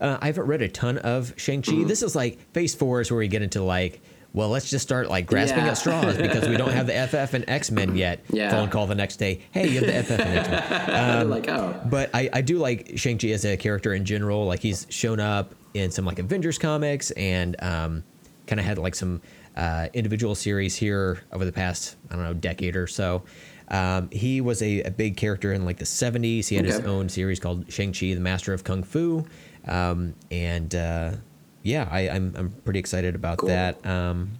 Uh, 0.00 0.18
I 0.20 0.26
haven't 0.26 0.46
read 0.46 0.62
a 0.62 0.68
ton 0.68 0.98
of 0.98 1.32
Shang 1.36 1.62
Chi. 1.62 1.72
Mm-hmm. 1.72 1.88
This 1.88 2.02
is 2.02 2.16
like 2.16 2.38
Phase 2.52 2.74
Four 2.74 3.00
is 3.00 3.10
where 3.10 3.18
we 3.18 3.28
get 3.28 3.42
into 3.42 3.62
like, 3.62 4.00
well, 4.34 4.48
let's 4.50 4.68
just 4.70 4.82
start 4.82 5.08
like 5.08 5.26
grasping 5.26 5.64
Yeah. 5.64 5.70
at 5.70 5.78
straws 5.78 6.16
because 6.18 6.48
we 6.48 6.56
don't 6.56 6.72
have 6.72 6.86
the 6.86 7.06
FF 7.08 7.34
and 7.34 7.44
X 7.48 7.70
Men 7.70 7.96
yet. 7.96 8.20
Yeah. 8.30 8.50
Phone 8.50 8.68
call 8.68 8.86
the 8.86 8.94
next 8.94 9.16
day. 9.16 9.40
Hey, 9.52 9.68
you 9.68 9.80
have 9.80 9.86
the 9.86 10.02
FF 10.16 10.20
and 10.20 10.38
X 10.38 10.48
Men. 10.48 11.18
Um, 11.22 11.30
like, 11.30 11.48
oh, 11.48 11.80
But 11.86 12.10
I, 12.14 12.28
I 12.32 12.40
do 12.42 12.58
like 12.58 12.92
Shang 12.96 13.18
Chi 13.18 13.28
as 13.28 13.44
a 13.44 13.56
character 13.56 13.94
in 13.94 14.04
general. 14.04 14.46
Like 14.46 14.60
he's 14.60 14.86
shown 14.90 15.18
up 15.20 15.54
in 15.74 15.90
some 15.90 16.04
like 16.04 16.18
Avengers 16.18 16.58
comics 16.58 17.10
and 17.12 17.56
um, 17.62 18.04
kind 18.46 18.58
of 18.60 18.66
had 18.66 18.78
like 18.78 18.94
some 18.94 19.20
uh, 19.56 19.88
individual 19.94 20.34
series 20.34 20.76
here 20.76 21.20
over 21.32 21.44
the 21.44 21.52
past 21.52 21.96
I 22.10 22.14
don't 22.14 22.24
know 22.24 22.34
decade 22.34 22.76
or 22.76 22.86
so. 22.86 23.22
Um, 23.70 24.08
he 24.10 24.40
was 24.40 24.62
a, 24.62 24.82
a 24.82 24.90
big 24.90 25.16
character 25.18 25.52
in 25.52 25.64
like 25.66 25.76
the 25.78 25.84
70s. 25.84 26.48
He 26.48 26.56
had 26.56 26.64
his 26.64 26.80
own 26.80 27.08
series 27.10 27.38
called 27.40 27.70
Shang 27.70 27.92
Chi, 27.92 28.14
the 28.14 28.20
Master 28.20 28.54
of 28.54 28.64
Kung 28.64 28.82
Fu, 28.82 29.26
um, 29.66 30.14
and 30.30 30.74
uh, 30.74 31.12
yeah, 31.62 31.88
I, 31.90 32.08
I'm 32.08 32.34
I'm 32.36 32.50
pretty 32.64 32.78
excited 32.78 33.14
about 33.14 33.38
Cool. 33.38 33.48
that. 33.48 33.84
Um, 33.86 34.38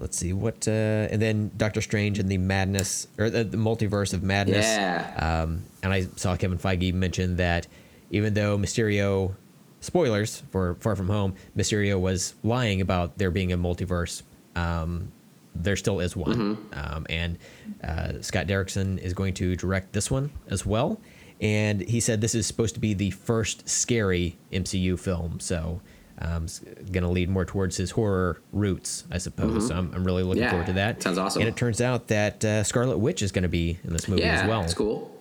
let's 0.00 0.16
see 0.16 0.32
what 0.32 0.66
uh, 0.66 0.70
and 1.10 1.20
then 1.20 1.50
Doctor 1.56 1.80
Strange 1.80 2.18
and 2.18 2.28
the 2.28 2.38
Madness 2.38 3.06
or 3.18 3.30
the, 3.30 3.44
the 3.44 3.56
Multiverse 3.56 4.14
of 4.14 4.22
Madness. 4.22 4.66
Yeah. 4.66 5.42
Um, 5.42 5.62
and 5.82 5.92
I 5.92 6.02
saw 6.16 6.36
Kevin 6.36 6.58
Feige 6.58 6.92
mention 6.92 7.36
that 7.36 7.66
even 8.10 8.34
though 8.34 8.58
Mysterio, 8.58 9.34
spoilers 9.80 10.42
for 10.50 10.74
Far 10.80 10.96
From 10.96 11.08
Home, 11.08 11.34
Mysterio 11.56 12.00
was 12.00 12.34
lying 12.42 12.80
about 12.80 13.18
there 13.18 13.30
being 13.30 13.52
a 13.52 13.58
multiverse, 13.58 14.22
um, 14.56 15.12
there 15.54 15.76
still 15.76 16.00
is 16.00 16.16
one. 16.16 16.56
Mm-hmm. 16.56 16.94
Um, 16.94 17.06
and 17.08 17.38
uh, 17.84 18.22
Scott 18.22 18.46
Derrickson 18.46 18.98
is 18.98 19.14
going 19.14 19.34
to 19.34 19.54
direct 19.54 19.92
this 19.92 20.10
one 20.10 20.30
as 20.48 20.64
well. 20.66 21.00
And 21.40 21.80
he 21.80 22.00
said 22.00 22.20
this 22.20 22.34
is 22.34 22.46
supposed 22.46 22.74
to 22.74 22.80
be 22.80 22.94
the 22.94 23.10
first 23.10 23.68
scary 23.68 24.38
MCU 24.52 24.98
film. 24.98 25.40
So. 25.40 25.80
Um, 26.22 26.46
going 26.92 27.02
to 27.02 27.08
lead 27.08 27.30
more 27.30 27.46
towards 27.46 27.78
his 27.78 27.92
horror 27.92 28.42
roots, 28.52 29.04
I 29.10 29.16
suppose. 29.16 29.68
So 29.68 29.74
I'm, 29.74 29.90
I'm 29.94 30.04
really 30.04 30.22
looking 30.22 30.42
Mm-hmm. 30.42 30.44
Yeah, 30.44 30.50
forward 30.50 30.66
to 30.66 30.72
that. 30.74 31.02
sounds 31.02 31.16
awesome. 31.16 31.40
And 31.42 31.48
it 31.48 31.56
turns 31.56 31.80
out 31.80 32.08
that 32.08 32.44
uh, 32.44 32.62
Scarlet 32.62 32.98
Witch 32.98 33.22
is 33.22 33.32
going 33.32 33.44
to 33.44 33.48
be 33.48 33.78
in 33.84 33.92
this 33.94 34.06
movie 34.06 34.20
yeah, 34.22 34.42
as 34.42 34.46
well. 34.48 34.62
it's 34.62 34.74
cool. 34.74 35.16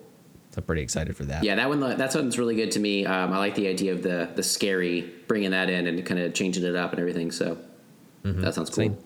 So 0.51 0.57
I'm 0.57 0.63
pretty 0.63 0.81
excited 0.81 1.15
for 1.15 1.23
that. 1.25 1.43
Yeah, 1.43 1.55
that 1.55 1.69
one 1.69 1.79
that's 1.79 2.15
one's 2.15 2.37
really 2.37 2.55
good 2.55 2.71
to 2.71 2.79
me. 2.79 3.05
Um, 3.05 3.31
I 3.31 3.37
like 3.37 3.55
the 3.55 3.67
idea 3.67 3.93
of 3.93 4.01
the 4.03 4.29
the 4.35 4.43
scary, 4.43 5.09
bringing 5.27 5.51
that 5.51 5.69
in 5.69 5.87
and 5.87 6.05
kind 6.05 6.19
of 6.19 6.33
changing 6.33 6.63
it 6.65 6.75
up 6.75 6.91
and 6.91 6.99
everything. 6.99 7.31
So 7.31 7.57
that 8.23 8.53
sounds 8.55 8.69
cool. 8.69 8.83
Same. 8.85 8.97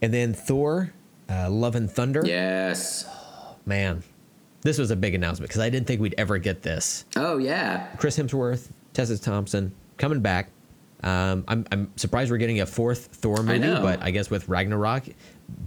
And 0.00 0.12
then 0.12 0.32
Thor, 0.34 0.92
uh, 1.28 1.48
Love 1.50 1.76
and 1.76 1.88
Thunder. 1.90 2.22
Yes. 2.24 3.06
Man, 3.64 4.02
this 4.62 4.78
was 4.78 4.90
a 4.90 4.96
big 4.96 5.14
announcement 5.14 5.48
because 5.50 5.60
I 5.60 5.70
didn't 5.70 5.86
think 5.86 6.00
we'd 6.00 6.14
ever 6.18 6.38
get 6.38 6.62
this. 6.62 7.04
Oh 7.16 7.36
yeah. 7.38 7.86
Chris 7.98 8.18
Hemsworth, 8.18 8.70
Tessa 8.92 9.18
Thompson 9.20 9.72
coming 9.98 10.20
back. 10.20 10.48
Um, 11.02 11.44
I'm, 11.48 11.66
I'm 11.72 11.92
surprised 11.96 12.30
we're 12.30 12.36
getting 12.38 12.60
a 12.60 12.66
fourth 12.66 13.06
Thor 13.12 13.42
movie, 13.42 13.58
know. 13.58 13.82
but 13.82 14.02
I 14.02 14.10
guess 14.12 14.30
with 14.30 14.48
Ragnarok 14.48 15.04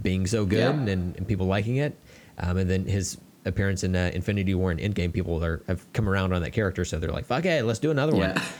being 0.02 0.26
so 0.26 0.44
good 0.46 0.58
Yeah. 0.58 0.70
and, 0.92 1.16
and 1.16 1.28
people 1.28 1.46
liking 1.46 1.76
it, 1.76 1.98
um, 2.38 2.56
and 2.56 2.68
then 2.70 2.84
his 2.86 3.18
appearance 3.44 3.84
in 3.84 3.94
uh, 3.94 4.10
Infinity 4.14 4.54
War 4.54 4.70
and 4.70 4.80
Endgame, 4.80 5.12
people 5.12 5.44
are, 5.44 5.62
have 5.68 5.90
come 5.92 6.08
around 6.08 6.32
on 6.32 6.42
that 6.42 6.52
character, 6.52 6.84
so 6.84 6.98
they're 6.98 7.10
like, 7.12 7.26
"Fuck 7.26 7.44
it, 7.44 7.64
let's 7.64 7.78
do 7.78 7.90
another 7.90 8.14
one." 8.16 8.34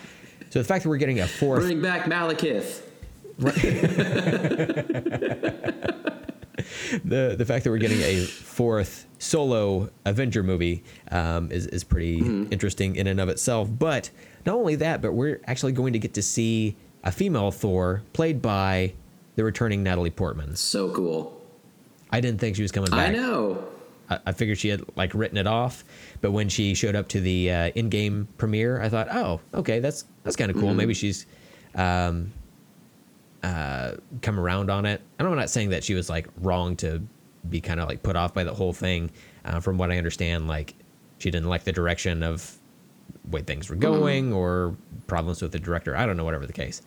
So 0.51 0.61
the 0.61 0.65
fact 0.65 0.85
that 0.85 0.89
we're 0.91 0.97
getting 0.99 1.19
a 1.21 1.27
fourth 1.27 1.63
Bring 1.63 1.83
back 1.83 2.05
Malekith. 2.05 2.81
the 7.05 7.35
the 7.37 7.45
fact 7.45 7.65
that 7.65 7.71
we're 7.71 7.79
getting 7.79 8.01
a 8.01 8.25
fourth 8.25 9.07
solo 9.19 9.91
Avenger 10.05 10.43
movie 10.43 10.85
um, 11.11 11.51
is 11.51 11.67
is 11.67 11.85
pretty 11.85 12.21
Mm-hmm. 12.21 12.53
interesting 12.53 12.97
in 12.97 13.07
and 13.07 13.21
of 13.21 13.29
itself. 13.29 13.69
But 13.71 14.11
not 14.47 14.55
only 14.57 14.77
that, 14.77 15.03
but 15.03 15.13
we're 15.13 15.41
actually 15.47 15.73
going 15.73 15.93
to 15.93 15.99
get 15.99 16.15
to 16.15 16.23
see 16.23 16.77
a 17.05 17.13
female 17.13 17.51
Thor 17.51 18.03
played 18.13 18.41
by 18.41 18.93
the 19.35 19.45
returning 19.45 19.83
Natalie 19.83 20.11
Portman. 20.11 20.57
So 20.57 20.91
cool. 20.93 21.41
I 22.11 22.21
didn't 22.21 22.41
think 22.41 22.57
she 22.57 22.63
was 22.63 22.73
coming 22.73 22.91
back. 22.91 23.11
I 23.11 23.13
know. 23.13 23.65
I, 24.09 24.19
I 24.27 24.33
figured 24.33 24.59
she 24.59 24.69
had 24.69 24.85
like 24.97 25.15
written 25.15 25.37
it 25.37 25.47
off, 25.47 25.85
but 26.21 26.31
when 26.31 26.49
she 26.49 26.75
showed 26.75 26.95
up 26.95 27.09
to 27.09 27.21
the 27.21 27.51
uh, 27.51 27.71
Endgame 27.73 28.27
premiere, 28.39 28.81
I 28.81 28.89
thought, 28.89 29.09
oh, 29.11 29.41
okay, 29.53 29.81
that's 29.81 30.05
that's 30.23 30.37
kind 30.37 30.51
of 30.51 30.57
cool. 30.57 30.69
Mm-hmm. 30.69 30.77
Maybe 30.79 30.95
she's 30.95 31.27
um, 31.75 32.33
uh, 33.43 33.93
come 34.23 34.39
around 34.39 34.71
on 34.71 34.87
it. 34.87 35.01
And 35.19 35.29
I'm 35.29 35.37
not 35.37 35.51
saying 35.51 35.71
that 35.71 35.85
she 35.85 35.95
was 35.95 36.09
like 36.09 36.29
wrong 36.39 36.77
to 36.77 37.03
be 37.49 37.61
kind 37.61 37.81
of 37.81 37.89
like 37.89 38.03
put 38.03 38.17
off 38.17 38.33
by 38.33 38.45
the 38.45 38.55
whole 38.55 38.73
thing. 38.73 39.11
Uh, 39.45 39.61
from 39.61 39.79
what 39.79 39.93
I 39.93 39.99
understand, 39.99 40.49
like 40.49 40.75
she 41.19 41.31
didn't 41.31 41.49
like 41.49 41.65
the 41.65 41.73
direction 41.73 42.23
of 42.23 42.56
way 43.31 43.43
things 43.43 43.69
were 43.69 43.77
going 43.77 44.33
or 44.33 44.77
problems 45.07 45.43
with 45.43 45.53
the 45.53 45.59
director. 45.59 45.97
I 45.97 46.07
don't 46.07 46.17
know, 46.17 46.25
whatever 46.25 46.47
the 46.47 46.53
case. 46.53 46.83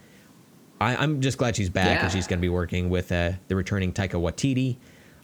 I, 0.81 0.95
I'm 0.95 1.21
just 1.21 1.37
glad 1.37 1.55
she's 1.55 1.69
back 1.69 1.97
Yeah. 1.97 2.03
and 2.03 2.11
she's 2.11 2.27
going 2.27 2.39
to 2.39 2.41
be 2.41 2.49
working 2.49 2.89
with 2.89 3.11
uh, 3.11 3.33
the 3.49 3.55
returning 3.55 3.91
Taika 3.91 4.11
Waititi 4.13 4.77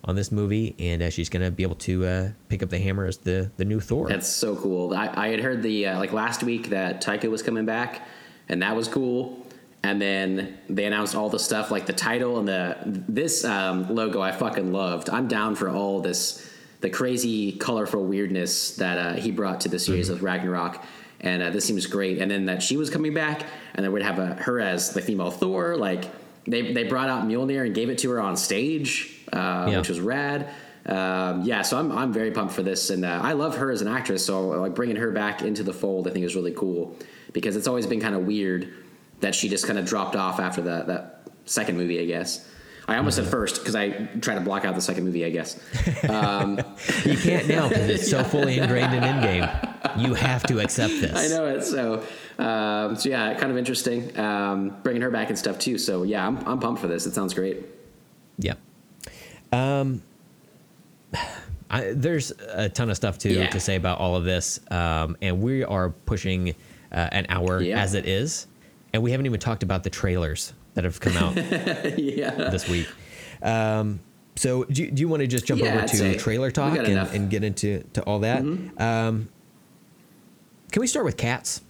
on 0.04 0.16
this 0.16 0.32
movie, 0.32 0.76
and 0.78 1.02
uh, 1.02 1.10
she's 1.10 1.30
going 1.30 1.44
to 1.44 1.50
be 1.50 1.64
able 1.64 1.76
to 1.78 2.06
uh, 2.06 2.30
pick 2.50 2.62
up 2.62 2.70
the 2.70 2.78
hammer 2.78 3.06
as 3.06 3.18
the 3.18 3.50
the 3.58 3.66
new 3.66 3.80
Thor. 3.80 4.08
That's 4.08 4.28
so 4.28 4.56
cool. 4.56 4.94
I, 4.94 5.10
I 5.16 5.28
had 5.30 5.40
heard 5.40 5.64
the 5.64 5.88
uh, 5.88 6.00
like 6.00 6.14
last 6.14 6.44
week 6.44 6.70
that 6.70 7.02
Taika 7.02 7.30
was 7.30 7.42
coming 7.42 7.66
back, 7.66 8.08
and 8.50 8.62
that 8.62 8.76
was 8.76 8.88
cool. 8.88 9.42
And 9.82 10.02
then 10.02 10.58
they 10.68 10.86
announced 10.86 11.16
all 11.16 11.30
the 11.30 11.40
stuff 11.40 11.70
like 11.72 11.86
the 11.86 11.94
title 11.94 12.40
and 12.40 12.48
the 12.48 12.76
this 13.08 13.46
um, 13.46 13.94
logo. 13.94 14.22
I 14.22 14.32
fucking 14.32 14.72
loved. 14.74 15.10
I'm 15.10 15.28
down 15.28 15.56
for 15.56 15.70
all 15.70 16.02
this 16.02 16.52
the 16.82 16.90
crazy 16.90 17.54
colorful 17.54 18.04
weirdness 18.06 18.76
that 18.76 18.98
uh, 18.98 19.14
he 19.14 19.32
brought 19.32 19.62
to 19.62 19.70
the 19.70 19.80
series 19.80 20.10
of 20.10 20.22
Ragnarok. 20.22 20.84
And 21.22 21.42
uh, 21.42 21.50
this 21.50 21.66
seems 21.66 21.86
great. 21.88 22.20
And 22.20 22.30
then 22.30 22.46
that 22.46 22.62
she 22.62 22.78
was 22.78 22.90
coming 22.90 23.14
back, 23.14 23.44
and 23.74 23.84
then 23.84 23.92
we'd 23.92 24.04
have 24.04 24.20
a, 24.20 24.36
her 24.36 24.60
as 24.60 24.92
the 24.94 25.02
female 25.02 25.32
Thor. 25.32 25.76
Like 25.78 26.06
they 26.46 26.74
they 26.74 26.84
brought 26.84 27.10
out 27.10 27.26
Mjolnir 27.28 27.66
and 27.66 27.74
gave 27.74 27.90
it 27.90 27.98
to 28.00 28.12
her 28.12 28.20
on 28.20 28.36
stage, 28.38 29.18
uh, 29.34 29.68
Yeah. 29.70 29.78
which 29.80 29.90
was 29.90 30.00
rad. 30.00 30.50
Um, 30.86 31.42
yeah, 31.44 31.64
so 31.64 31.80
I'm 31.80 31.92
I'm 31.92 32.14
very 32.14 32.30
pumped 32.32 32.54
for 32.54 32.62
this, 32.62 32.90
and 32.92 33.04
uh, 33.06 33.20
I 33.24 33.34
love 33.34 33.58
her 33.58 33.72
as 33.72 33.82
an 33.82 33.88
actress. 33.88 34.24
So 34.26 34.50
like 34.50 34.76
bringing 34.76 34.98
her 34.98 35.10
back 35.12 35.42
into 35.42 35.64
the 35.64 35.74
fold, 35.74 36.08
I 36.08 36.12
think 36.12 36.26
is 36.26 36.36
really 36.36 36.52
cool 36.54 36.96
because 37.34 37.56
it's 37.56 37.68
always 37.68 37.88
been 37.88 38.00
kind 38.00 38.14
of 38.14 38.26
weird 38.26 38.72
that 39.22 39.34
she 39.34 39.50
just 39.50 39.66
kind 39.66 39.80
of 39.80 39.86
dropped 39.86 40.16
off 40.16 40.40
after 40.40 40.62
that 40.64 40.86
that 40.88 41.28
second 41.46 41.78
movie. 41.78 42.00
I 42.00 42.06
guess 42.06 42.48
I 42.88 42.98
almost 42.98 43.16
said 43.16 43.26
first 43.26 43.60
because 43.62 43.74
I 43.74 43.90
try 44.22 44.36
to 44.36 44.42
block 44.42 44.64
out 44.64 44.76
the 44.76 44.82
second 44.82 45.06
movie. 45.06 45.26
I 45.26 45.32
guess. 45.32 45.60
you 47.04 47.18
can't 47.18 47.48
now 47.48 47.68
because 47.68 47.90
it's 47.90 48.10
so 48.12 48.24
fully 48.24 48.60
ingrained 48.60 48.94
in 48.94 49.02
Endgame. 49.02 49.75
You 49.98 50.14
have 50.14 50.44
to 50.44 50.60
accept 50.60 50.94
this. 51.02 51.14
I 51.32 51.36
know 51.36 51.46
it. 51.48 51.64
So, 51.64 52.04
um, 52.38 52.96
so 52.96 53.10
yeah, 53.10 53.34
kind 53.36 53.52
of 53.52 53.58
interesting. 53.58 54.18
Um, 54.20 54.76
bringing 54.84 55.02
her 55.02 55.12
back 55.12 55.30
and 55.30 55.38
stuff 55.38 55.58
too. 55.60 55.78
So 55.78 56.04
yeah, 56.04 56.26
I'm 56.28 56.38
I'm 56.48 56.60
pumped 56.60 56.82
for 56.82 56.88
this. 56.88 57.06
It 57.06 57.14
sounds 57.14 57.34
great. 57.34 57.66
Yeah. 58.38 58.56
Um, 59.52 60.02
I, 61.70 61.94
there's 61.96 62.32
a 62.54 62.70
ton 62.70 62.90
of 62.90 62.96
stuff 62.96 63.18
to 63.20 63.34
Yeah. 63.34 63.48
to 63.50 63.60
say 63.60 63.76
about 63.76 64.00
all 64.00 64.16
of 64.16 64.24
this, 64.24 64.60
um, 64.72 65.18
and 65.22 65.42
we 65.42 65.64
are 65.64 65.90
pushing 65.90 66.50
uh, 66.92 67.10
an 67.12 67.26
hour 67.30 67.62
Yeah. 67.62 67.80
as 67.82 67.94
it 67.96 68.06
is, 68.08 68.48
and 68.94 69.02
we 69.02 69.12
haven't 69.12 69.26
even 69.26 69.40
talked 69.40 69.64
about 69.64 69.84
the 69.84 69.90
trailers 69.90 70.54
that 70.76 70.84
have 70.84 71.00
come 71.00 71.18
out 71.18 71.36
yeah. 71.98 72.32
this 72.50 72.68
week. 72.70 72.88
Um, 73.42 74.00
so 74.36 74.66
do, 74.66 74.84
you- 74.84 74.92
do 74.92 75.00
you 75.02 75.08
want 75.08 75.22
to 75.22 75.28
just 75.28 75.46
jump 75.46 75.62
Yeah, 75.62 75.70
over 75.74 75.80
I'd 75.84 75.88
to 75.90 76.18
trailer 76.18 76.52
talk 76.52 76.78
and. 76.78 76.88
Mm-hmm. 76.88 77.16
and 77.16 77.30
get 77.30 77.44
into 77.44 77.84
to 77.94 78.02
all 78.04 78.20
that? 78.20 78.42
Um, 78.78 79.30
can 80.76 80.82
we 80.82 80.88
start 80.88 81.06
with 81.06 81.16
cats? 81.16 81.62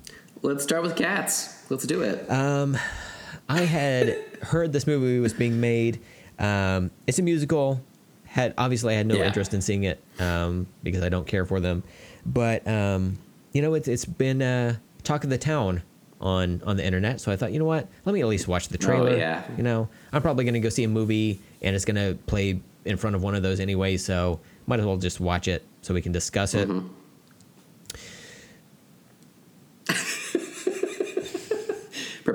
Let's 0.42 0.64
start 0.64 0.82
with 0.82 0.96
cats. 0.96 1.70
Let's 1.70 1.86
do 1.86 2.02
it. 2.02 2.28
I 2.28 3.62
had 3.62 4.18
heard 4.42 4.74
this 4.74 4.88
movie 4.88 5.20
was 5.20 5.32
being 5.32 5.62
made. 5.62 6.02
Um, 6.40 6.90
it's 7.06 7.20
a 7.20 7.22
musical. 7.22 7.84
Had 8.24 8.56
obviously 8.58 8.96
I 8.96 8.98
had 8.98 9.06
no 9.06 9.14
Yeah. 9.14 9.28
interest 9.28 9.54
in 9.54 9.62
seeing 9.62 9.84
it 9.84 10.04
um, 10.20 10.66
because 10.82 11.04
I 11.04 11.10
don't 11.10 11.28
care 11.28 11.46
for 11.46 11.60
them. 11.60 11.84
But 12.26 12.68
um, 12.68 13.20
you 13.52 13.62
know, 13.62 13.76
it's 13.76 13.88
it's 13.88 14.06
been 14.06 14.42
uh, 14.42 14.78
talk 15.04 15.24
of 15.24 15.30
the 15.30 15.38
town 15.38 15.84
on 16.20 16.64
on 16.66 16.76
the 16.76 16.84
internet. 16.84 17.22
So 17.22 17.32
I 17.32 17.36
thought, 17.36 17.52
you 17.54 17.60
know 17.60 17.66
what? 17.66 17.88
Let 18.06 18.14
me 18.14 18.22
at 18.22 18.28
least 18.28 18.48
watch 18.48 18.70
the 18.70 18.80
trailer. 18.80 19.12
Oh, 19.12 19.16
yeah. 19.16 19.44
You 19.56 19.62
know, 19.62 19.88
I'm 20.14 20.24
probably 20.24 20.46
going 20.46 20.56
to 20.56 20.60
go 20.60 20.70
see 20.70 20.84
a 20.84 20.88
movie 20.88 21.40
and 21.62 21.76
it's 21.76 21.86
going 21.86 21.98
to 21.98 22.18
play 22.26 22.60
in 22.86 22.98
front 22.98 23.16
of 23.16 23.22
one 23.22 23.36
of 23.36 23.44
those 23.44 23.60
anyway. 23.60 23.98
So 23.98 24.40
might 24.66 24.80
as 24.80 24.86
well 24.88 24.98
just 24.98 25.20
watch 25.20 25.48
it 25.48 25.64
so 25.84 25.94
we 25.94 26.02
can 26.02 26.12
discuss 26.12 26.56
it. 26.56 26.68
Mm-hmm. 26.68 26.88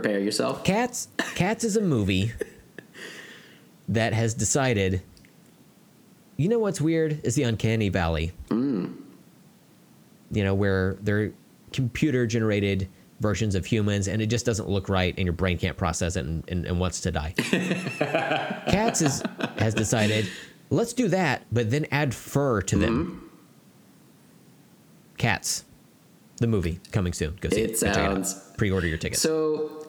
Prepare 0.03 0.21
yourself. 0.21 0.65
Cats 0.65 1.09
Cats 1.35 1.65
is 1.65 1.77
a 1.77 1.81
movie 1.81 2.33
that 3.89 4.13
has 4.13 4.35
decided 4.35 5.03
you 6.37 6.49
know 6.49 6.59
what's 6.59 6.81
weird 6.81 7.21
is 7.25 7.35
the 7.35 7.43
uncanny 7.43 7.91
valley. 7.91 8.33
Mm. 8.49 8.97
You 10.31 10.45
know 10.45 10.55
where 10.55 10.97
they're 11.03 11.33
computer 11.73 12.27
generated 12.27 12.89
versions 13.21 13.55
of 13.55 13.67
humans 13.67 14.09
and 14.09 14.23
it 14.23 14.27
just 14.27 14.47
doesn't 14.47 14.69
look 14.69 14.89
right 14.89 15.15
and 15.19 15.27
your 15.27 15.35
brain 15.35 15.59
can't 15.59 15.77
process 15.77 16.17
it 16.17 16.25
and, 16.25 16.43
and, 16.49 16.65
and 16.65 16.81
wants 16.81 17.03
to 17.03 17.11
die. 17.11 17.35
Cats 17.37 19.03
is, 19.03 19.23
has 19.59 19.75
decided 19.75 20.27
let's 20.71 20.95
do 20.95 21.09
that, 21.09 21.45
but 21.53 21.71
then 21.71 21.87
add 21.91 22.15
fur 22.15 22.63
to 22.63 22.77
them. 22.77 23.07
Mm-hmm. 23.07 23.27
Cats, 25.19 25.65
the 26.39 26.47
movie 26.47 26.81
coming 26.93 27.13
soon. 27.13 27.37
Go 27.41 27.51
see 27.51 27.61
it. 27.61 27.71
It 27.73 27.79
sounds- 27.79 28.35
out. 28.35 28.57
Pre-order 28.57 28.87
your 28.87 28.97
tickets. 28.99 29.21
So, 29.21 29.80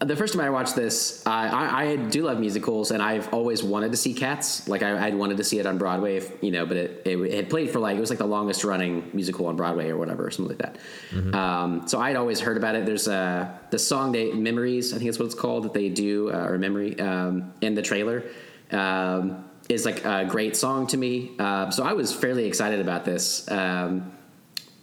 the 0.00 0.14
first 0.14 0.34
time 0.34 0.42
I 0.42 0.50
watched 0.50 0.76
this, 0.76 1.22
I, 1.26 1.48
I, 1.48 1.82
I 1.82 1.96
do 1.96 2.24
love 2.24 2.38
musicals, 2.38 2.90
and 2.90 3.02
I've 3.02 3.32
always 3.32 3.62
wanted 3.62 3.92
to 3.92 3.96
see 3.96 4.12
Cats. 4.12 4.68
Like 4.68 4.82
I, 4.82 5.06
I'd 5.06 5.14
wanted 5.14 5.38
to 5.38 5.44
see 5.44 5.58
it 5.58 5.64
on 5.64 5.78
Broadway, 5.78 6.16
if, 6.16 6.32
you 6.42 6.50
know, 6.50 6.66
but 6.66 6.76
it, 6.76 7.02
it, 7.06 7.16
it 7.16 7.34
had 7.34 7.48
played 7.48 7.70
for 7.70 7.78
like 7.78 7.96
it 7.96 8.00
was 8.00 8.10
like 8.10 8.18
the 8.18 8.26
longest 8.26 8.62
running 8.62 9.10
musical 9.14 9.46
on 9.46 9.56
Broadway 9.56 9.88
or 9.88 9.96
whatever, 9.96 10.26
or 10.26 10.30
something 10.30 10.56
like 10.58 10.76
that. 11.12 11.34
Um, 11.34 11.88
so 11.88 11.98
I'd 11.98 12.16
always 12.16 12.40
heard 12.40 12.58
about 12.58 12.74
it. 12.74 12.84
There's 12.84 13.08
uh, 13.08 13.48
the 13.70 13.78
song 13.78 14.12
they 14.12 14.32
Memories, 14.32 14.92
I 14.92 14.98
think 14.98 15.08
that's 15.08 15.18
what 15.18 15.26
it's 15.26 15.34
called 15.34 15.64
that 15.64 15.72
they 15.72 15.88
do, 15.88 16.30
uh, 16.30 16.46
or 16.46 16.58
Memory 16.58 16.98
um, 17.00 17.54
in 17.62 17.74
the 17.74 17.82
trailer. 17.82 18.22
Um, 18.70 19.44
is 19.68 19.84
like 19.84 20.04
a 20.04 20.24
great 20.24 20.56
song 20.56 20.86
to 20.88 20.96
me. 20.96 21.32
Uh, 21.38 21.70
so 21.70 21.84
I 21.84 21.92
was 21.92 22.14
fairly 22.14 22.44
excited 22.44 22.80
about 22.80 23.04
this. 23.04 23.50
Um, 23.50 24.12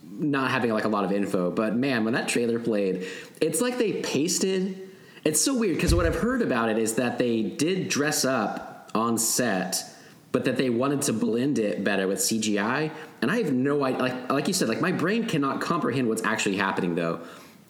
not 0.03 0.51
having 0.51 0.71
like 0.71 0.83
a 0.83 0.89
lot 0.89 1.05
of 1.05 1.11
info, 1.11 1.51
but 1.51 1.75
man, 1.75 2.03
when 2.03 2.13
that 2.13 2.27
trailer 2.27 2.59
played, 2.59 3.07
it's 3.39 3.61
like 3.61 3.77
they 3.77 4.01
pasted. 4.01 4.82
It's 5.25 5.39
so 5.39 5.57
weird 5.57 5.75
because 5.75 5.95
what 5.95 6.05
I've 6.05 6.15
heard 6.15 6.41
about 6.41 6.69
it 6.69 6.77
is 6.77 6.95
that 6.95 7.17
they 7.17 7.43
did 7.43 7.87
dress 7.87 8.25
up 8.25 8.91
on 8.93 9.17
set, 9.17 9.81
but 10.33 10.45
that 10.45 10.57
they 10.57 10.69
wanted 10.69 11.03
to 11.03 11.13
blend 11.13 11.59
it 11.59 11.83
better 11.83 12.07
with 12.07 12.19
CGI. 12.19 12.91
And 13.21 13.31
I 13.31 13.37
have 13.37 13.53
no 13.53 13.83
idea. 13.85 14.01
Like 14.01 14.31
like 14.31 14.47
you 14.47 14.53
said, 14.53 14.67
like 14.67 14.81
my 14.81 14.91
brain 14.91 15.25
cannot 15.25 15.61
comprehend 15.61 16.09
what's 16.09 16.23
actually 16.23 16.57
happening 16.57 16.95
though, 16.95 17.21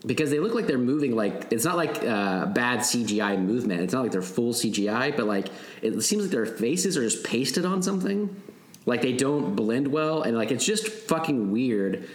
because 0.03 0.31
they 0.31 0.39
look 0.39 0.55
like 0.55 0.65
they're 0.65 0.79
moving 0.79 1.15
like 1.15 1.47
it's 1.51 1.63
not 1.63 1.77
like 1.77 2.03
uh, 2.03 2.47
bad 2.47 2.79
CGI 2.79 3.39
movement. 3.39 3.81
It's 3.81 3.93
not 3.93 4.01
like 4.01 4.11
they're 4.11 4.23
full 4.23 4.53
CGI, 4.53 5.15
but 5.15 5.27
like 5.27 5.49
it 5.83 6.01
seems 6.01 6.23
like 6.23 6.31
their 6.31 6.47
faces 6.47 6.97
are 6.97 7.03
just 7.03 7.23
pasted 7.23 7.65
on 7.65 7.83
something. 7.83 8.35
Like 8.87 9.01
they 9.01 9.13
don't 9.13 9.55
blend 9.55 9.87
well, 9.87 10.23
and 10.23 10.35
like 10.35 10.51
it's 10.51 10.65
just 10.65 10.87
fucking 10.87 11.51
weird 11.51 12.09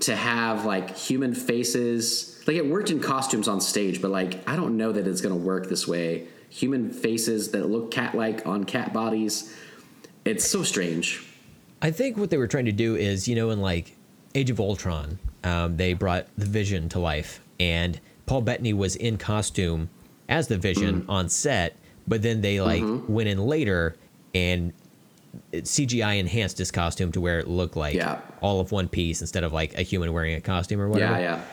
to 0.00 0.14
have 0.14 0.66
like 0.66 0.94
human 0.96 1.34
faces. 1.34 2.31
Like 2.46 2.56
it 2.56 2.66
worked 2.66 2.90
in 2.90 3.00
costumes 3.00 3.48
on 3.48 3.60
stage, 3.60 4.00
but 4.02 4.10
like 4.10 4.46
I 4.48 4.56
don't 4.56 4.76
know 4.76 4.92
that 4.92 5.06
it's 5.06 5.20
gonna 5.20 5.36
work 5.36 5.68
this 5.68 5.86
way. 5.86 6.26
Human 6.50 6.90
faces 6.90 7.50
that 7.52 7.66
look 7.70 7.90
cat-like 7.90 8.46
on 8.46 8.64
cat 8.64 8.92
bodies. 8.92 9.54
It's 10.24 10.44
so 10.44 10.62
strange. 10.62 11.24
I 11.80 11.90
think 11.90 12.16
what 12.16 12.30
they 12.30 12.36
were 12.36 12.46
trying 12.46 12.66
to 12.66 12.72
do 12.72 12.94
is, 12.94 13.26
you 13.26 13.34
know, 13.34 13.50
in 13.50 13.60
like 13.60 13.96
Age 14.34 14.50
of 14.50 14.60
Ultron, 14.60 15.18
um, 15.44 15.76
they 15.76 15.94
brought 15.94 16.26
the 16.38 16.46
Vision 16.46 16.88
to 16.90 16.98
life, 16.98 17.40
and 17.58 18.00
Paul 18.26 18.42
Bettany 18.42 18.72
was 18.72 18.96
in 18.96 19.18
costume 19.18 19.88
as 20.28 20.48
the 20.48 20.56
Vision 20.58 21.02
Mm-hmm. 21.02 21.10
on 21.10 21.28
set, 21.28 21.76
but 22.06 22.22
then 22.22 22.40
they 22.40 22.60
like 22.60 22.82
went 23.08 23.28
in 23.28 23.38
later 23.38 23.96
and 24.34 24.72
CGI 25.52 26.18
enhanced 26.18 26.58
his 26.58 26.70
costume 26.70 27.12
to 27.12 27.20
where 27.20 27.38
it 27.38 27.48
looked 27.48 27.76
like 27.76 27.94
Yeah. 27.94 28.20
all 28.40 28.60
of 28.60 28.72
one 28.72 28.88
piece 28.88 29.20
instead 29.20 29.44
of 29.44 29.52
like 29.52 29.74
a 29.78 29.82
human 29.82 30.12
wearing 30.12 30.34
a 30.34 30.40
costume 30.40 30.80
or 30.80 30.88
whatever. 30.88 31.14
Yeah, 31.14 31.36
yeah. 31.36 31.44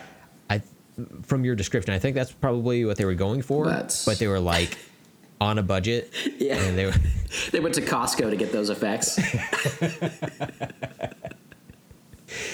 From 1.22 1.44
your 1.44 1.54
description, 1.54 1.94
I 1.94 1.98
think 1.98 2.14
that's 2.14 2.32
probably 2.32 2.84
what 2.84 2.96
they 2.96 3.04
were 3.04 3.14
going 3.14 3.42
for, 3.42 3.66
That's- 3.66 4.04
but 4.04 4.18
they 4.18 4.26
were 4.28 4.40
like 4.40 4.76
on 5.40 5.58
a 5.58 5.62
budget, 5.62 6.12
Yeah. 6.38 6.56
and 6.58 6.76
they 6.78 6.86
were. 6.86 6.94
They 7.52 7.60
went 7.60 7.76
to 7.76 7.80
Costco 7.80 8.28
to 8.30 8.36
get 8.36 8.50
those 8.52 8.70
effects. 8.70 9.18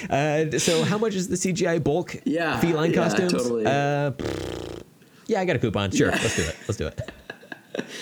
Uh, 0.09 0.51
so 0.59 0.83
how 0.85 0.97
much 0.97 1.15
is 1.15 1.29
the 1.29 1.37
CGI 1.37 1.83
bulk 1.83 2.17
Yeah, 2.25 2.59
feline 2.61 2.91
yeah, 2.93 2.97
costumes? 2.97 3.33
totally. 3.33 3.67
Uh, 3.67 4.13
yeah, 5.27 5.41
I 5.41 5.45
got 5.45 5.57
a 5.57 5.59
coupon. 5.59 5.91
Sure, 5.91 6.11
let's 6.11 6.37
do 6.37 6.43
it. 6.43 6.57
Let's 6.67 6.79
do 6.79 6.87
it. 6.87 7.13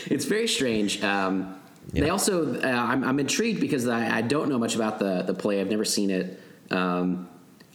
it's 0.06 0.24
very 0.24 0.46
strange. 0.46 1.02
Um, 1.02 1.56
Yeah. 1.92 2.04
They 2.04 2.10
also, 2.10 2.54
uh, 2.60 2.66
I'm, 2.66 3.02
I'm 3.04 3.18
intrigued 3.18 3.60
because 3.60 3.88
I, 3.88 4.18
I 4.18 4.22
don't 4.22 4.48
know 4.48 4.58
much 4.58 4.74
about 4.76 4.98
the 5.00 5.22
the 5.22 5.34
play. 5.34 5.60
I've 5.60 5.68
never 5.70 5.84
seen 5.84 6.10
it. 6.10 6.40
Um, 6.70 7.28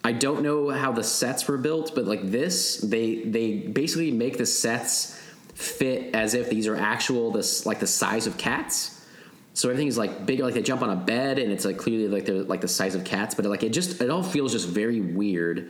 I 0.03 0.13
don't 0.13 0.41
know 0.43 0.69
how 0.69 0.91
the 0.91 1.03
sets 1.03 1.47
were 1.47 1.57
built, 1.57 1.93
but 1.93 2.05
like 2.05 2.31
this, 2.31 2.77
they 2.77 3.23
they 3.23 3.57
basically 3.57 4.11
make 4.11 4.37
the 4.37 4.45
sets 4.45 5.19
fit 5.53 6.15
as 6.15 6.33
if 6.33 6.49
these 6.49 6.67
are 6.67 6.75
actual 6.75 7.31
this 7.31 7.65
like 7.65 7.79
the 7.79 7.87
size 7.87 8.27
of 8.27 8.37
cats. 8.37 8.95
So 9.53 9.67
everything 9.67 9.87
is 9.87 9.97
like 9.97 10.25
bigger, 10.25 10.43
like 10.45 10.53
they 10.53 10.61
jump 10.61 10.81
on 10.83 10.89
a 10.89 10.95
bed, 10.95 11.37
and 11.37 11.51
it's 11.51 11.65
like 11.65 11.77
clearly 11.77 12.07
like 12.07 12.25
they're 12.25 12.43
like 12.43 12.61
the 12.61 12.67
size 12.67 12.95
of 12.95 13.03
cats, 13.03 13.35
but 13.35 13.45
like 13.45 13.63
it 13.63 13.73
just 13.73 14.01
it 14.01 14.09
all 14.09 14.23
feels 14.23 14.53
just 14.53 14.69
very 14.69 15.01
weird. 15.01 15.69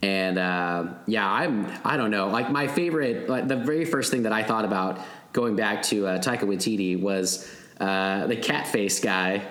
And 0.00 0.38
uh, 0.38 0.94
yeah, 1.06 1.30
I'm 1.30 1.70
I 1.84 1.98
don't 1.98 2.10
know. 2.10 2.28
Like 2.28 2.50
my 2.50 2.66
favorite, 2.66 3.28
like 3.28 3.46
the 3.46 3.56
very 3.56 3.84
first 3.84 4.10
thing 4.10 4.22
that 4.22 4.32
I 4.32 4.42
thought 4.42 4.64
about 4.64 5.00
going 5.34 5.54
back 5.54 5.82
to 5.82 6.06
uh, 6.06 6.18
Taika 6.18 6.42
Waititi 6.42 6.98
was 6.98 7.50
uh, 7.78 8.26
the 8.26 8.36
cat 8.36 8.66
face 8.68 9.00
guy, 9.00 9.46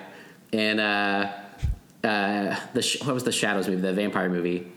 and 0.52 0.80
uh, 0.80 1.32
uh, 2.04 2.56
the 2.74 2.82
sh- 2.82 3.02
what 3.04 3.14
was 3.14 3.24
the 3.24 3.32
Shadows 3.32 3.68
movie, 3.68 3.80
the 3.80 3.92
vampire 3.92 4.28
movie. 4.28 4.70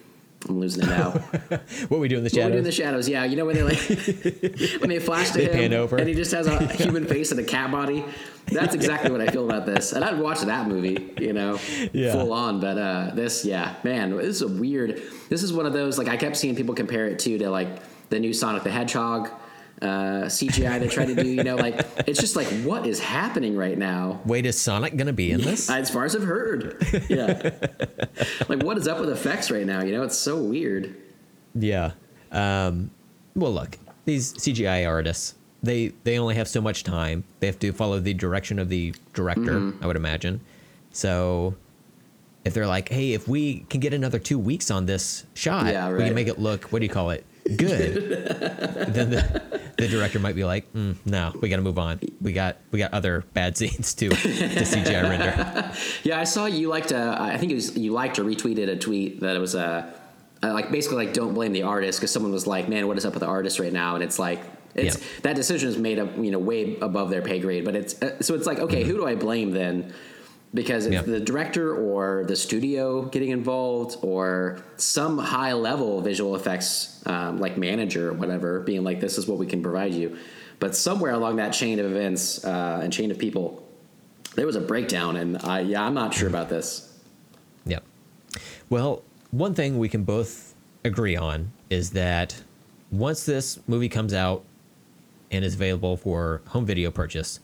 I'm 0.48 0.60
losing 0.60 0.84
it 0.84 0.90
now. 0.90 1.12
What 1.90 2.00
we 2.00 2.08
do 2.08 2.18
in 2.20 2.24
the 2.24 2.30
What 2.30 2.46
we 2.46 2.52
do 2.52 2.58
in 2.60 2.64
the 2.64 2.72
shadows, 2.72 3.10
yeah. 3.10 3.26
You 3.26 3.36
know 3.36 3.46
when 3.46 3.56
they 3.56 3.64
like 3.64 3.80
when 4.80 4.90
they 4.90 5.00
flash 5.00 5.32
to 5.32 5.40
They 5.40 5.46
him 5.46 5.52
pan 5.52 5.74
over. 5.74 5.98
and 5.98 6.08
he 6.08 6.14
just 6.14 6.32
has 6.32 6.46
a 6.48 6.66
human 6.74 7.06
face 7.08 7.32
and 7.32 7.40
a 7.40 7.44
cat 7.44 7.72
body. 7.72 8.06
That's 8.46 8.76
exactly 8.76 9.10
what 9.12 9.20
I 9.20 9.28
feel 9.28 9.46
about 9.50 9.66
this. 9.66 9.94
And 9.94 10.06
I'd 10.06 10.20
watch 10.20 10.42
that 10.42 10.68
movie, 10.68 11.12
you 11.20 11.34
know, 11.34 11.60
Yeah. 11.92 12.12
full 12.14 12.32
on. 12.32 12.60
But 12.62 12.78
uh, 12.78 13.12
this, 13.16 13.44
yeah, 13.46 13.76
man, 13.84 14.16
this 14.16 14.28
is 14.28 14.42
a 14.44 14.48
weird. 14.48 15.02
This 15.28 15.42
is 15.44 15.52
one 15.52 15.66
of 15.66 15.74
those 15.74 15.98
like 15.98 16.08
I 16.08 16.16
kept 16.18 16.38
seeing 16.38 16.56
people 16.56 16.76
compare 16.76 17.08
it 17.08 17.18
to 17.20 17.38
to 17.40 17.50
like 17.50 17.68
the 18.10 18.20
new 18.20 18.32
Sonic 18.32 18.62
the 18.64 18.72
Hedgehog 18.72 19.30
uh, 19.82 20.26
CGI 20.26 20.80
they 20.80 20.88
try 20.88 21.06
to 21.06 21.16
do. 21.16 21.28
You 21.28 21.44
know, 21.44 21.56
like 21.56 21.86
it's 22.08 22.20
just 22.20 22.36
like 22.36 22.48
what 22.64 22.86
is 22.88 23.00
happening 23.00 23.56
right 23.56 23.78
now. 23.78 24.20
Wait, 24.26 24.46
is 24.46 24.60
Sonic 24.60 24.96
gonna 24.96 25.14
be 25.14 25.32
in 25.32 25.42
this? 25.42 25.70
As 25.70 25.90
far 25.90 26.06
as 26.06 26.16
I've 26.16 26.24
heard, 26.24 26.84
yeah. 27.10 27.52
like 28.50 28.64
what 28.64 28.78
is 28.78 28.88
up 28.88 29.00
with 29.00 29.10
effects 29.10 29.52
right 29.52 29.66
now? 29.66 29.82
You 29.84 29.94
know, 29.94 30.04
it's 30.04 30.18
so 30.18 30.38
weird. 30.42 30.96
Yeah. 31.54 31.92
Um, 32.32 32.92
well, 33.36 33.54
look, 33.54 33.78
these 34.06 34.34
CGI 34.34 34.88
artists, 34.88 35.36
they 35.62 35.90
they 36.04 36.18
only 36.18 36.36
have 36.36 36.48
so 36.48 36.62
much 36.62 36.84
time. 36.84 37.24
They 37.40 37.48
have 37.48 37.60
to 37.60 37.72
follow 37.72 38.00
the 38.00 38.14
direction 38.14 38.60
of 38.60 38.70
the 38.70 38.94
director, 39.14 39.54
Mm-hmm. 39.60 39.84
I 39.84 39.88
would 39.88 39.96
imagine. 39.96 40.42
So 40.92 41.56
if 42.46 42.54
they're 42.54 42.68
like, 42.68 42.90
hey, 42.90 43.14
if 43.14 43.28
we 43.28 43.60
can 43.70 43.80
get 43.80 43.94
another 43.94 44.20
two 44.20 44.40
weeks 44.40 44.72
on 44.72 44.86
this 44.86 45.26
shot, 45.34 45.68
Yeah, 45.68 45.92
we 45.92 46.00
can 46.06 46.16
make 46.16 46.28
it 46.28 46.40
look, 46.40 46.66
what 46.66 46.80
do 46.80 46.86
you 46.86 46.92
call 46.92 47.10
it, 47.12 47.26
good. 47.56 47.94
then 48.94 49.10
the, 49.12 49.62
the 49.78 49.88
director 49.88 50.20
might 50.20 50.36
be 50.36 50.44
like, 50.44 50.72
mm, 50.74 50.96
no, 51.06 51.34
we 51.42 51.50
got 51.50 51.58
to 51.58 51.62
move 51.62 51.80
on. 51.80 52.00
We 52.22 52.34
got 52.34 52.58
we 52.72 52.80
got 52.80 52.94
other 52.94 53.24
bad 53.34 53.58
scenes 53.58 53.94
to 53.96 54.10
to 54.10 54.16
CGI 54.16 55.04
render. 55.04 55.72
Yeah, 56.04 56.20
I 56.20 56.24
saw 56.24 56.46
you 56.46 56.68
liked. 56.70 56.92
Uh, 56.92 57.16
I 57.20 57.38
think 57.38 57.52
it 57.52 57.56
was 57.56 57.78
you 57.78 57.92
liked 57.94 58.20
or 58.20 58.24
retweeted 58.24 58.68
a 58.70 58.76
tweet 58.78 59.20
that 59.22 59.36
it 59.36 59.40
was 59.40 59.56
a. 59.56 59.94
uh, 60.44 60.54
like 60.54 60.72
basically 60.72 61.06
like 61.06 61.14
don't 61.14 61.34
blame 61.34 61.52
the 61.54 61.64
artist 61.64 62.00
because 62.00 62.12
someone 62.12 62.32
was 62.32 62.48
like, 62.48 62.68
man, 62.70 62.88
what 62.88 62.98
is 62.98 63.06
up 63.06 63.14
with 63.14 63.22
the 63.22 63.28
artist 63.28 63.60
right 63.60 63.74
now? 63.74 63.96
And 63.96 64.04
it's 64.04 64.20
like. 64.20 64.40
It's, 64.76 64.98
Yeah. 64.98 65.04
That 65.24 65.36
decision 65.36 65.70
is 65.70 65.78
made 65.78 65.98
up, 65.98 66.16
you 66.18 66.30
know, 66.30 66.38
way 66.38 66.78
above 66.82 67.10
their 67.10 67.24
pay 67.24 67.40
grade. 67.40 67.66
But 67.66 67.76
it's 67.76 68.00
uh, 68.02 68.22
so 68.22 68.36
it's 68.36 68.46
like, 68.46 68.60
okay, 68.60 68.84
who 68.84 68.94
do 68.94 69.08
I 69.08 69.16
blame 69.16 69.50
then? 69.52 69.92
Because 70.54 70.86
it's 70.86 70.94
Yeah. 70.94 71.02
the 71.02 71.20
director 71.20 71.76
or 71.76 72.24
the 72.26 72.36
studio 72.36 73.04
getting 73.04 73.30
involved, 73.30 73.98
or 74.02 74.60
some 74.78 75.18
high 75.18 75.54
level 75.54 76.02
visual 76.02 76.36
effects 76.36 77.02
um, 77.06 77.40
like 77.40 77.58
manager 77.58 78.10
or 78.10 78.14
whatever, 78.14 78.62
being 78.62 78.84
like, 78.84 79.00
this 79.02 79.18
is 79.18 79.28
what 79.28 79.38
we 79.38 79.46
can 79.46 79.62
provide 79.62 79.94
you. 79.94 80.18
But 80.60 80.76
somewhere 80.76 81.12
along 81.12 81.36
that 81.36 81.52
chain 81.52 81.80
of 81.80 81.86
events 81.86 82.44
uh, 82.44 82.80
and 82.82 82.92
chain 82.92 83.12
of 83.12 83.20
people, 83.20 83.64
there 84.36 84.46
was 84.46 84.56
a 84.56 84.62
breakdown, 84.62 85.16
and 85.18 85.38
I, 85.44 85.60
yeah, 85.62 85.84
I'm 85.84 85.94
not 85.94 86.14
sure 86.14 86.28
about 86.28 86.50
this. 86.50 86.94
Yep. 87.66 87.84
Well, 88.70 89.04
one 89.32 89.54
thing 89.54 89.78
we 89.78 89.90
can 89.90 90.04
both 90.04 90.56
agree 90.84 91.16
on 91.16 91.52
is 91.70 91.92
that 91.92 92.42
once 92.90 93.26
this 93.26 93.60
movie 93.68 93.90
comes 93.90 94.14
out 94.14 94.44
and 95.30 95.44
is 95.44 95.56
available 95.56 95.98
for 95.98 96.42
home 96.48 96.66
video 96.66 96.90
purchase, 96.90 97.40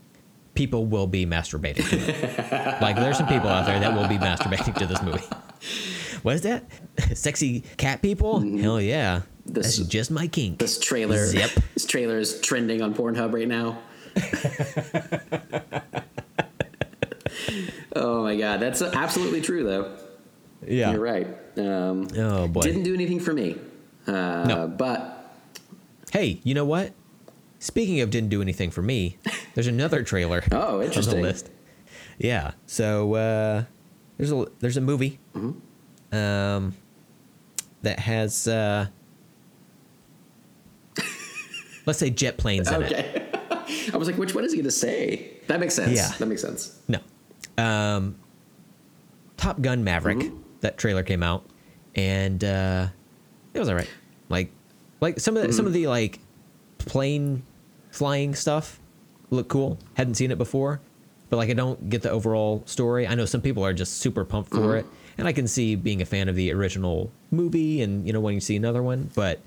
people 0.54 0.86
will 0.86 1.06
be 1.06 1.26
masturbating 1.26 1.88
to 1.90 1.96
it. 1.96 2.80
like 2.82 2.96
there's 2.96 3.18
some 3.18 3.26
people 3.26 3.48
out 3.48 3.66
there 3.66 3.78
that 3.80 3.94
will 3.94 4.08
be 4.08 4.18
masturbating 4.18 4.74
to 4.76 4.86
this 4.86 5.02
movie. 5.02 5.24
What 6.22 6.36
is 6.36 6.42
that? 6.42 6.64
Sexy 7.14 7.60
cat 7.76 8.00
people? 8.02 8.40
Hell 8.40 8.80
yeah. 8.80 9.22
This- 9.46 9.76
That's 9.76 9.88
just 9.90 10.10
my 10.10 10.26
kink. 10.26 10.58
This 10.58 10.78
trailer, 10.78 11.26
Yep. 11.26 11.50
this 11.74 11.84
trailer 11.86 12.18
is 12.18 12.40
trending 12.40 12.80
on 12.82 12.94
Pornhub 12.94 13.32
right 13.34 13.48
now. 13.48 13.78
oh 17.96 18.22
my 18.22 18.36
god, 18.36 18.60
that's 18.60 18.80
absolutely 18.82 19.40
true, 19.40 19.64
though. 19.64 19.96
yeah. 20.66 20.92
You're 20.92 21.00
right. 21.00 21.26
Um, 21.58 22.08
Oh 22.16 22.48
boy. 22.48 22.60
Didn't 22.62 22.82
do 22.84 22.94
anything 22.94 23.20
for 23.20 23.32
me. 23.32 23.56
Uh, 24.06 24.44
No. 24.46 24.68
But 24.68 25.32
hey, 26.12 26.40
you 26.44 26.54
know 26.54 26.64
what? 26.64 26.92
Speaking 27.64 28.00
of 28.02 28.10
didn't 28.10 28.28
do 28.28 28.42
anything 28.42 28.70
for 28.70 28.82
me, 28.82 29.16
there's 29.54 29.66
another 29.68 30.02
trailer 30.02 30.44
Oh, 30.52 30.82
on 30.82 30.90
the 30.90 31.18
list. 31.22 31.48
yeah. 32.18 32.50
So 32.66 33.14
uh, 33.14 33.64
there's 34.18 34.30
a 34.30 34.44
there's 34.60 34.76
a 34.76 34.82
movie 34.82 35.18
um, 36.12 36.74
that 37.80 37.98
has 38.00 38.46
uh, 38.46 38.88
let's 41.86 41.98
say 41.98 42.10
jet 42.10 42.36
planes 42.36 42.70
in 42.70 42.82
it. 42.82 42.92
Okay. 42.92 43.90
I 43.94 43.96
was 43.96 44.08
like, 44.08 44.18
which 44.18 44.34
one 44.34 44.44
is 44.44 44.52
he 44.52 44.58
going 44.58 44.64
to 44.64 44.70
say? 44.70 45.30
That 45.46 45.58
makes 45.58 45.74
sense. 45.74 45.96
Yeah. 45.96 46.08
That 46.18 46.26
makes 46.26 46.42
sense. 46.42 46.78
No. 46.86 46.98
Um, 47.56 48.16
Top 49.38 49.62
Gun 49.62 49.84
Maverick. 49.84 50.18
Mm-hmm. 50.18 50.36
That 50.60 50.76
trailer 50.76 51.02
came 51.02 51.22
out, 51.22 51.46
and 51.94 52.44
uh, 52.44 52.88
it 53.54 53.58
was 53.58 53.70
alright. 53.70 53.88
Like, 54.28 54.50
like 55.00 55.18
some 55.18 55.34
of 55.34 55.42
the, 55.42 55.48
Mm-hmm. 55.48 55.56
some 55.56 55.66
of 55.66 55.72
the 55.72 55.86
like 55.86 56.18
plane 56.78 57.42
flying 57.94 58.34
stuff 58.34 58.80
looked 59.30 59.48
cool. 59.48 59.78
Hadn't 59.94 60.14
seen 60.14 60.30
it 60.30 60.38
before, 60.38 60.80
but 61.30 61.36
like 61.36 61.48
I 61.50 61.54
don't 61.54 61.88
get 61.88 62.02
the 62.02 62.10
overall 62.10 62.62
story. 62.66 63.06
I 63.06 63.14
know 63.14 63.24
some 63.24 63.40
people 63.40 63.64
are 63.64 63.72
just 63.72 63.98
super 63.98 64.24
pumped 64.24 64.50
for 64.50 64.60
Mm-hmm. 64.60 64.78
it, 64.78 64.86
and 65.18 65.28
I 65.28 65.32
can 65.32 65.46
see 65.46 65.76
being 65.76 66.02
a 66.02 66.04
fan 66.04 66.28
of 66.28 66.34
the 66.36 66.52
original 66.52 67.10
movie 67.30 67.82
and 67.82 68.06
you 68.06 68.12
know 68.12 68.20
wanting 68.20 68.40
to 68.40 68.44
see 68.44 68.56
another 68.56 68.82
one. 68.82 69.10
But 69.14 69.40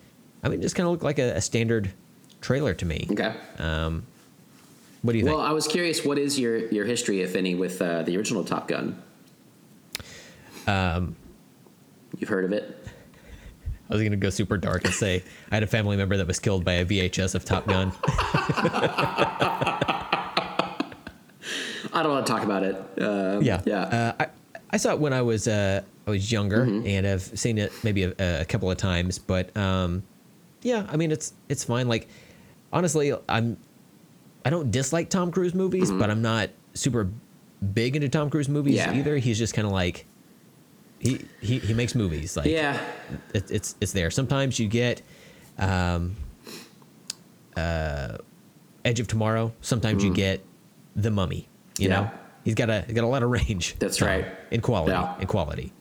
I 0.44 0.50
mean, 0.50 0.60
it 0.60 0.64
just 0.64 0.76
kind 0.76 0.86
of 0.88 0.92
looked 0.92 1.04
like 1.04 1.20
a, 1.20 1.36
a 1.36 1.42
standard 1.42 1.92
trailer 2.42 2.74
to 2.76 2.86
me. 2.86 3.08
Okay. 3.12 3.34
What 5.04 5.12
do 5.14 5.20
you 5.20 5.26
Well, 5.26 5.34
think? 5.36 5.38
Well, 5.44 5.48
I 5.48 5.52
was 5.52 5.68
curious, 5.68 6.04
what 6.04 6.18
is 6.18 6.40
your, 6.40 6.68
your 6.70 6.84
history, 6.86 7.22
if 7.22 7.36
any, 7.36 7.54
with 7.56 7.82
uh, 7.82 8.02
the 8.04 8.18
original 8.18 8.44
Top 8.44 8.68
Gun? 8.68 9.02
Um, 10.66 11.16
You've 12.18 12.30
heard 12.30 12.46
of 12.46 12.52
it? 12.52 12.87
I 13.90 13.94
was 13.94 14.04
gonna 14.04 14.16
go 14.18 14.30
super 14.30 14.58
dark 14.58 14.84
and 14.86 14.94
say 14.94 15.24
I 15.52 15.56
had 15.56 15.64
a 15.64 15.68
family 15.68 15.96
member 15.98 16.18
that 16.18 16.28
was 16.28 16.40
killed 16.40 16.66
by 16.66 16.74
a 16.74 16.86
VHS 16.86 17.36
of 17.36 17.46
Top 17.46 17.66
Gun. 17.68 17.92
I 21.94 22.04
don't 22.04 22.12
want 22.12 22.26
to 22.28 22.32
talk 22.34 22.44
about 22.44 22.64
it. 22.64 22.76
Um, 23.02 23.42
yeah, 23.42 23.62
Yeah. 23.66 23.82
Uh, 23.84 24.14
I 24.20 24.28
I 24.72 24.78
saw 24.78 24.92
it 24.92 25.00
when 25.00 25.14
I 25.14 25.22
was 25.22 25.48
uh, 25.48 25.82
I 26.06 26.10
was 26.12 26.32
younger, 26.32 26.66
Mm-hmm. 26.66 26.88
and 26.88 27.08
I've 27.08 27.22
seen 27.22 27.58
it 27.58 27.72
maybe 27.84 28.04
a, 28.04 28.42
a 28.42 28.46
couple 28.46 28.70
of 28.70 28.78
times. 28.78 29.18
But 29.18 29.56
um, 29.56 30.04
yeah, 30.62 30.86
I 30.90 30.98
mean 30.98 31.12
it's 31.12 31.34
it's 31.50 31.64
fine. 31.64 31.88
Like 31.88 32.08
honestly, 32.74 33.14
I'm 33.30 33.58
I 34.46 34.50
don't 34.50 34.70
dislike 34.72 35.10
Tom 35.10 35.32
Cruise 35.32 35.54
movies, 35.56 35.90
but 35.92 36.10
I'm 36.10 36.22
not 36.22 36.50
super 36.74 37.10
big 37.74 37.96
into 37.96 38.10
Tom 38.10 38.30
Cruise 38.30 38.50
movies 38.50 38.80
Mm-hmm. 38.80 38.94
Yeah. 38.94 39.00
either. 39.00 39.18
He's 39.18 39.38
just 39.40 39.54
kind 39.54 39.66
of 39.66 39.72
like 39.72 40.06
he, 41.00 41.26
he 41.42 41.60
he 41.60 41.74
makes 41.74 41.96
movies 41.96 42.36
like 42.38 42.46
yeah. 42.48 42.80
it, 43.34 43.50
it's 43.52 43.76
it's 43.82 43.92
there. 43.94 44.12
Sometimes 44.12 44.60
you 44.60 44.68
get 44.68 45.02
um, 45.58 46.16
uh, 47.56 48.18
Edge 48.86 49.00
of 49.00 49.08
Tomorrow. 49.08 49.52
Sometimes 49.62 50.04
you 50.04 50.14
get 50.14 50.44
The 50.96 51.12
Mummy. 51.12 51.48
You 51.78 51.88
Mm. 51.88 51.92
Yeah. 51.92 52.00
know, 52.02 52.12
he's 52.44 52.56
got 52.56 52.70
a 52.70 52.82
he's 52.82 52.96
got 52.96 53.04
a 53.04 53.08
lot 53.08 53.24
of 53.24 53.30
range. 53.30 53.76
That's 53.80 54.02
right. 54.02 54.26
In 54.52 54.62
quality, 54.62 54.92
Yeah. 54.92 55.20
in 55.20 55.28
quality. 55.28 55.74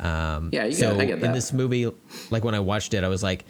Yeah, 0.00 0.64
you 0.64 0.72
so 0.72 0.92
got, 0.92 1.00
I 1.00 1.04
get 1.06 1.22
in 1.22 1.32
this 1.32 1.52
movie, 1.52 1.90
like 2.30 2.44
when 2.44 2.54
I 2.54 2.60
watched 2.60 2.94
it, 2.94 3.02
I 3.04 3.08
was 3.08 3.22
like, 3.22 3.44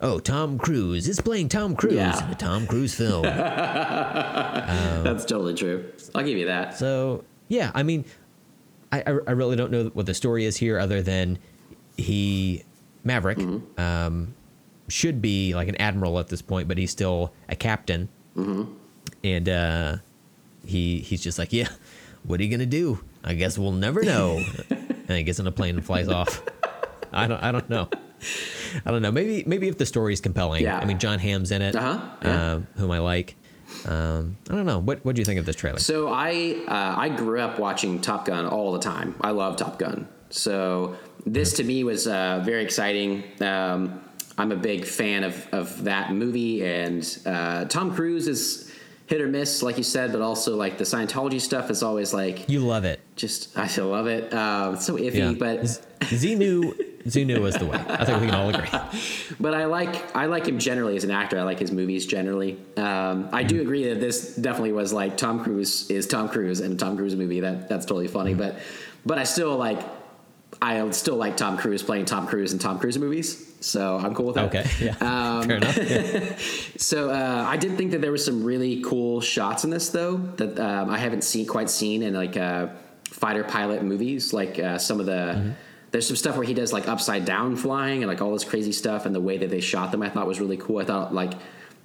"Oh, 0.00 0.18
Tom 0.18 0.58
Cruise 0.58 1.06
is 1.08 1.20
playing 1.20 1.48
Tom 1.48 1.76
Cruise 1.76 1.94
Yeah. 1.94 2.24
in 2.26 2.32
a 2.32 2.34
Tom 2.34 2.66
Cruise 2.66 2.94
film." 2.94 3.22
That's 3.22 5.24
totally 5.24 5.54
true. 5.54 5.90
I'll 6.14 6.24
give 6.24 6.38
you 6.38 6.46
that. 6.46 6.76
So 6.76 7.24
yeah, 7.48 7.70
I 7.74 7.82
mean, 7.84 8.04
I 8.92 9.00
I 9.00 9.10
I 9.28 9.30
really 9.32 9.56
don't 9.56 9.70
know 9.70 9.84
what 9.94 10.06
the 10.06 10.14
story 10.14 10.44
is 10.44 10.56
here, 10.56 10.78
other 10.78 11.02
than 11.02 11.38
he 11.96 12.62
Maverick 13.04 13.38
Mm-hmm. 13.38 13.80
um, 13.80 14.34
should 14.88 15.20
be 15.22 15.54
like 15.54 15.68
an 15.68 15.76
admiral 15.80 16.18
at 16.18 16.28
this 16.28 16.42
point, 16.42 16.68
but 16.68 16.78
he's 16.78 16.90
still 16.90 17.32
a 17.48 17.56
captain, 17.56 18.08
Mm-hmm. 18.36 18.72
and 19.24 19.48
uh, 19.48 19.96
he 20.64 21.00
he's 21.00 21.22
just 21.22 21.38
like, 21.38 21.52
yeah, 21.52 21.68
what 22.24 22.40
are 22.40 22.44
you 22.44 22.50
gonna 22.50 22.66
do? 22.66 23.00
I 23.24 23.34
guess 23.34 23.58
we'll 23.58 23.72
never 23.72 24.02
know. 24.02 24.42
and 24.70 25.10
he 25.10 25.22
gets 25.22 25.38
in 25.38 25.46
a 25.46 25.52
plane 25.52 25.76
and 25.76 25.84
flies 25.84 26.08
off. 26.08 26.42
I 27.12 27.26
don't 27.26 27.42
I 27.42 27.50
don't 27.52 27.68
know. 27.70 27.88
I 28.84 28.90
don't 28.90 29.02
know. 29.02 29.12
Maybe 29.12 29.44
maybe 29.46 29.68
if 29.68 29.78
the 29.78 29.86
story 29.86 30.12
is 30.12 30.20
compelling. 30.20 30.62
Yeah. 30.62 30.78
I 30.78 30.84
mean, 30.84 30.98
John 30.98 31.18
Hamm's 31.18 31.50
in 31.50 31.62
it, 31.62 31.74
Uh-huh, 31.76 32.00
yeah. 32.22 32.52
um, 32.54 32.66
whom 32.76 32.90
I 32.90 32.98
like. 32.98 33.36
Um, 33.86 34.36
I 34.50 34.54
don't 34.54 34.66
know. 34.66 34.78
What 34.78 35.04
what 35.04 35.14
do 35.16 35.20
you 35.20 35.24
think 35.24 35.38
of 35.40 35.46
this 35.46 35.56
trailer? 35.56 35.78
So 35.78 36.08
I 36.08 36.56
uh, 36.68 36.94
I 36.98 37.08
grew 37.08 37.40
up 37.40 37.58
watching 37.58 38.00
Top 38.00 38.24
Gun 38.26 38.46
all 38.46 38.72
the 38.72 38.78
time. 38.80 39.14
I 39.20 39.30
love 39.30 39.56
Top 39.56 39.78
Gun. 39.78 40.08
So 40.30 40.96
this 41.24 41.52
to 41.54 41.64
me 41.64 41.84
was 41.84 42.06
uh, 42.06 42.42
very 42.44 42.62
exciting. 42.64 43.24
Um, 43.40 44.00
I'm 44.38 44.52
a 44.52 44.56
big 44.56 44.84
fan 44.84 45.24
of 45.24 45.46
of 45.52 45.84
that 45.84 46.12
movie, 46.12 46.64
and 46.64 47.18
uh, 47.26 47.64
Tom 47.66 47.94
Cruise 47.94 48.28
is 48.28 48.72
hit 49.06 49.20
or 49.20 49.28
miss, 49.28 49.62
like 49.62 49.76
you 49.78 49.84
said, 49.84 50.10
but 50.10 50.20
also 50.20 50.56
like 50.56 50.78
the 50.78 50.84
Scientology 50.84 51.40
stuff 51.40 51.70
is 51.70 51.82
always 51.84 52.12
like 52.12 52.48
You 52.48 52.58
love 52.60 52.84
it. 52.84 52.98
just 53.14 53.56
I 53.56 53.68
still 53.68 53.86
love 53.88 54.08
it. 54.08 54.34
Um, 54.34 54.74
it's 54.74 54.84
so 54.86 54.96
iffy, 54.96 55.14
Yeah. 55.18 55.32
but 55.38 55.64
Z- 55.66 55.80
Z 56.06 56.34
knew 57.06 57.36
Xenu 57.36 57.40
was 57.40 57.54
the 57.56 57.66
way. 57.66 57.78
I 57.88 58.04
think 58.04 58.20
we 58.20 58.26
can 58.26 58.34
all 58.34 58.48
agree. 58.48 58.68
but 59.40 59.54
I 59.54 59.64
like 59.64 60.14
I 60.16 60.26
like 60.26 60.46
him 60.46 60.58
generally 60.58 60.96
as 60.96 61.04
an 61.04 61.10
actor. 61.10 61.38
I 61.38 61.42
like 61.42 61.58
his 61.58 61.72
movies 61.72 62.06
generally. 62.06 62.58
Um, 62.76 63.28
I 63.32 63.42
do 63.42 63.60
agree 63.60 63.88
that 63.88 64.00
this 64.00 64.36
definitely 64.36 64.72
was 64.72 64.92
like 64.92 65.16
Tom 65.16 65.42
Cruise 65.42 65.90
is 65.90 66.06
Tom 66.06 66.28
Cruise 66.28 66.60
in 66.60 66.72
a 66.72 66.76
Tom 66.76 66.96
Cruise 66.96 67.16
movie. 67.16 67.40
That 67.40 67.68
that's 67.68 67.86
totally 67.86 68.08
funny. 68.08 68.34
But 68.34 68.58
but 69.04 69.18
I 69.18 69.24
still 69.24 69.56
like 69.56 69.80
I 70.60 70.88
still 70.90 71.16
like 71.16 71.36
Tom 71.36 71.56
Cruise 71.58 71.82
playing 71.82 72.06
Tom 72.06 72.26
Cruise 72.26 72.52
in 72.52 72.58
Tom 72.58 72.78
Cruise 72.78 72.98
movies. 72.98 73.42
So 73.60 73.96
I'm 73.96 74.14
cool 74.14 74.26
with 74.26 74.36
that. 74.36 74.54
Okay. 74.54 74.66
Yeah. 74.80 74.96
Um, 75.00 75.48
Fair 75.48 75.56
enough. 75.56 75.76
Yeah. 75.90 76.36
So 76.76 77.10
uh, 77.10 77.44
I 77.48 77.56
did 77.56 77.76
think 77.76 77.90
that 77.92 78.00
there 78.00 78.12
was 78.12 78.24
some 78.24 78.44
really 78.44 78.82
cool 78.82 79.20
shots 79.20 79.64
in 79.64 79.70
this, 79.70 79.88
though, 79.88 80.16
that 80.16 80.58
um, 80.60 80.90
I 80.90 80.98
haven't 80.98 81.24
seen 81.24 81.46
quite 81.46 81.70
seen 81.70 82.02
in 82.02 82.14
like 82.14 82.36
uh, 82.36 82.68
fighter 83.10 83.44
pilot 83.44 83.82
movies. 83.82 84.32
Like 84.32 84.58
uh, 84.58 84.78
some 84.78 85.00
of 85.00 85.06
the 85.06 85.16
Mm-hmm. 85.16 85.50
There's 85.96 86.06
some 86.06 86.16
stuff 86.16 86.36
where 86.36 86.44
he 86.44 86.52
does 86.52 86.74
like 86.74 86.88
upside 86.88 87.24
down 87.24 87.56
flying 87.56 88.02
and 88.02 88.06
like 88.06 88.20
all 88.20 88.30
this 88.30 88.44
crazy 88.44 88.70
stuff, 88.70 89.06
and 89.06 89.14
the 89.14 89.20
way 89.20 89.38
that 89.38 89.48
they 89.48 89.60
shot 89.60 89.92
them, 89.92 90.02
I 90.02 90.10
thought 90.10 90.26
was 90.26 90.38
really 90.38 90.58
cool. 90.58 90.76
I 90.76 90.84
thought 90.84 91.14
like 91.14 91.32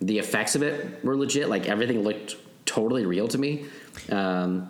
the 0.01 0.20
effects 0.20 0.53
of 0.53 0.64
it 0.64 1.01
were 1.01 1.16
legit. 1.16 1.47
Like 1.47 1.70
everything 1.70 2.01
looked 2.03 2.36
totally 2.66 3.05
real 3.05 3.30
to 3.30 3.38
me, 3.38 3.68
um, 4.09 4.70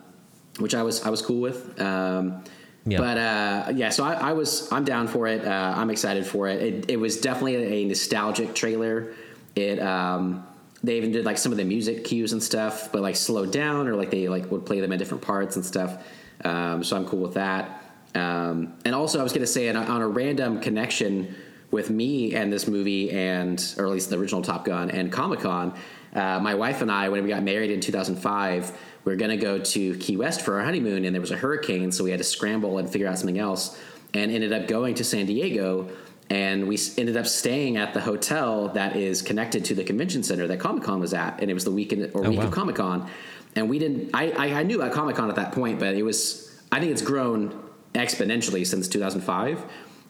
which 0.60 0.76
I 0.76 0.84
was 0.84 1.02
I 1.02 1.10
was 1.10 1.24
cool 1.24 1.42
with. 1.42 1.82
Um, 1.82 2.44
Yeah. 2.86 2.98
But 2.98 3.18
uh, 3.18 3.72
yeah, 3.76 3.90
so 3.90 4.04
I, 4.04 4.14
I 4.14 4.34
was 4.34 4.72
I'm 4.72 4.84
down 4.84 5.08
for 5.08 5.28
it. 5.28 5.46
Uh, 5.46 5.74
I'm 5.76 5.90
excited 5.90 6.26
for 6.26 6.48
it. 6.48 6.62
It, 6.62 6.90
it 6.92 6.98
was 6.98 7.20
definitely 7.20 7.56
a 7.56 7.86
nostalgic 7.86 8.56
trailer. 8.56 9.14
It 9.56 9.80
um, 9.80 10.46
they 10.84 10.98
even 10.98 11.12
did 11.12 11.26
like 11.26 11.38
some 11.38 11.52
of 11.52 11.58
the 11.58 11.64
music 11.64 12.04
cues 12.04 12.34
and 12.34 12.42
stuff, 12.42 12.92
but 12.92 13.02
like 13.02 13.16
slowed 13.16 13.52
down 13.52 13.88
or 13.88 13.96
like 13.96 14.10
they 14.10 14.28
like 14.30 14.52
would 14.52 14.66
play 14.66 14.82
them 14.82 14.92
in 14.92 15.00
different 15.00 15.24
parts 15.24 15.56
and 15.56 15.66
stuff. 15.66 16.04
Um, 16.44 16.84
so 16.84 16.96
I'm 16.96 17.06
cool 17.06 17.20
with 17.20 17.36
that. 17.36 17.81
Um, 18.16 18.74
and 18.86 18.94
also, 18.94 19.20
I 19.20 19.24
was 19.24 19.32
going 19.32 19.42
to 19.42 19.48
say 19.48 19.70
on 19.70 19.76
a, 19.76 19.82
on 19.82 20.02
a 20.02 20.08
random 20.08 20.60
connection 20.60 21.36
with 21.72 21.90
me 21.90 22.36
and 22.36 22.52
this 22.52 22.68
movie, 22.68 23.12
and 23.12 23.74
or 23.78 23.86
at 23.86 23.92
least 23.92 24.10
the 24.10 24.18
original 24.18 24.42
Top 24.42 24.66
Gun 24.66 24.92
and 24.92 25.12
Comic 25.12 25.40
Con. 25.40 25.74
Uh, 26.14 26.40
my 26.42 26.54
wife 26.54 26.82
and 26.82 26.92
I, 26.92 27.08
when 27.08 27.24
we 27.24 27.30
got 27.30 27.42
married 27.44 27.72
in 27.72 27.80
2005, 27.80 28.78
we 29.06 29.12
were 29.12 29.16
going 29.16 29.32
to 29.32 29.38
go 29.38 29.58
to 29.60 29.98
Key 29.98 30.18
West 30.18 30.42
for 30.42 30.60
our 30.60 30.66
honeymoon, 30.66 31.06
and 31.06 31.16
there 31.16 31.22
was 31.22 31.32
a 31.32 31.38
hurricane, 31.38 31.92
so 31.92 32.04
we 32.04 32.12
had 32.12 32.18
to 32.18 32.26
scramble 32.26 32.78
and 32.80 32.90
figure 32.90 33.08
out 33.08 33.18
something 33.18 33.40
else, 33.40 33.80
and 34.14 34.30
ended 34.30 34.52
up 34.52 34.68
going 34.68 34.96
to 34.96 35.04
San 35.06 35.26
Diego. 35.26 35.90
And 36.30 36.68
we 36.68 36.78
ended 36.98 37.18
up 37.18 37.28
staying 37.28 37.76
at 37.78 37.94
the 37.94 38.00
hotel 38.02 38.70
that 38.70 38.96
is 38.96 39.22
connected 39.22 39.66
to 39.66 39.76
the 39.76 39.84
convention 39.84 40.24
center 40.24 40.48
that 40.48 40.60
Comic 40.60 40.84
Con 40.84 41.00
was 41.00 41.14
at, 41.14 41.40
and 41.42 41.50
it 41.50 41.54
was 41.54 41.64
the 41.66 41.72
weekend 41.72 42.12
or 42.14 42.26
Oh, 42.26 42.30
week 42.30 42.40
wow. 42.40 42.46
of 42.46 42.52
Comic 42.52 42.76
Con. 42.76 43.10
And 43.56 43.70
we 43.70 43.80
didn't. 43.80 44.12
I, 44.14 44.32
I 44.32 44.60
I 44.60 44.64
knew 44.64 44.76
about 44.82 44.94
Comic 44.94 45.16
Con 45.18 45.30
at 45.30 45.36
that 45.36 45.52
point, 45.54 45.80
but 45.80 45.96
it 45.96 46.04
was. 46.04 46.50
I 46.72 46.80
think 46.80 46.92
it's 46.94 47.02
grown 47.02 47.58
exponentially 47.94 48.66
since 48.66 48.88
2005. 48.88 49.64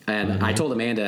And 0.07 0.43
I 0.43 0.51
told 0.53 0.71
Amanda 0.71 1.03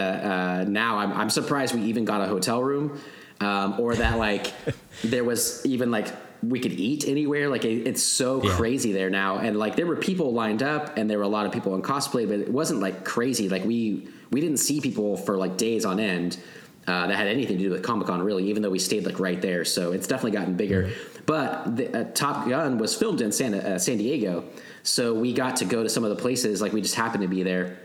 uh, 0.66 0.70
now 0.70 0.98
I'm, 0.98 1.12
I'm 1.14 1.30
surprised 1.30 1.74
we 1.74 1.82
even 1.84 2.06
got 2.06 2.22
a 2.22 2.28
hotel 2.28 2.64
room, 2.64 3.00
um, 3.42 3.80
or 3.80 3.96
that 3.96 4.18
like 4.18 4.54
there 5.04 5.24
was 5.24 5.66
even 5.66 5.92
like 5.92 6.08
we 6.44 6.60
could 6.60 6.74
eat 6.74 7.08
anywhere. 7.08 7.50
Like 7.50 7.66
it, 7.66 7.88
it's 7.88 8.04
so 8.04 8.42
Yeah. 8.44 8.56
crazy 8.56 8.92
there 8.94 9.10
now, 9.10 9.38
and 9.40 9.58
like 9.58 9.76
there 9.76 9.88
were 9.88 9.96
people 9.96 10.32
lined 10.34 10.62
up, 10.62 10.96
and 10.98 11.10
there 11.10 11.18
were 11.18 11.24
a 11.24 11.28
lot 11.30 11.46
of 11.46 11.52
people 11.52 11.74
in 11.76 11.82
cosplay, 11.82 12.28
but 12.28 12.40
it 12.40 12.50
wasn't 12.52 12.80
like 12.82 13.04
crazy. 13.04 13.50
Like 13.50 13.66
we 13.66 14.08
we 14.32 14.40
didn't 14.42 14.58
see 14.58 14.80
people 14.80 15.18
for 15.18 15.38
like 15.38 15.58
days 15.58 15.86
on 15.86 16.00
end. 16.00 16.38
Uh, 16.86 17.08
that 17.08 17.16
had 17.16 17.28
anything 17.28 17.58
to 17.58 17.64
do 17.64 17.70
with 17.70 17.82
Comic 17.82 18.08
Con, 18.08 18.22
really, 18.22 18.50
even 18.50 18.62
though 18.62 18.70
we 18.70 18.78
stayed 18.78 19.06
like 19.06 19.18
right 19.18 19.42
there. 19.42 19.64
So 19.64 19.94
it's 19.94 20.06
definitely 20.06 20.38
gotten 20.38 20.56
bigger. 20.56 20.92
But 21.26 21.78
the, 21.78 21.98
uh, 21.98 22.12
Top 22.14 22.46
Gun 22.50 22.78
was 22.78 22.94
filmed 22.94 23.22
in 23.22 23.32
San, 23.32 23.54
uh, 23.54 23.80
San 23.80 23.98
Diego, 24.00 24.44
so 24.84 25.14
we 25.14 25.34
got 25.34 25.56
to 25.58 25.66
go 25.66 25.82
to 25.82 25.90
some 25.90 26.04
of 26.04 26.10
the 26.10 26.22
places. 26.22 26.62
Like 26.62 26.74
we 26.74 26.82
just 26.82 26.96
happened 26.96 27.24
to 27.24 27.28
be 27.28 27.42
there. 27.44 27.80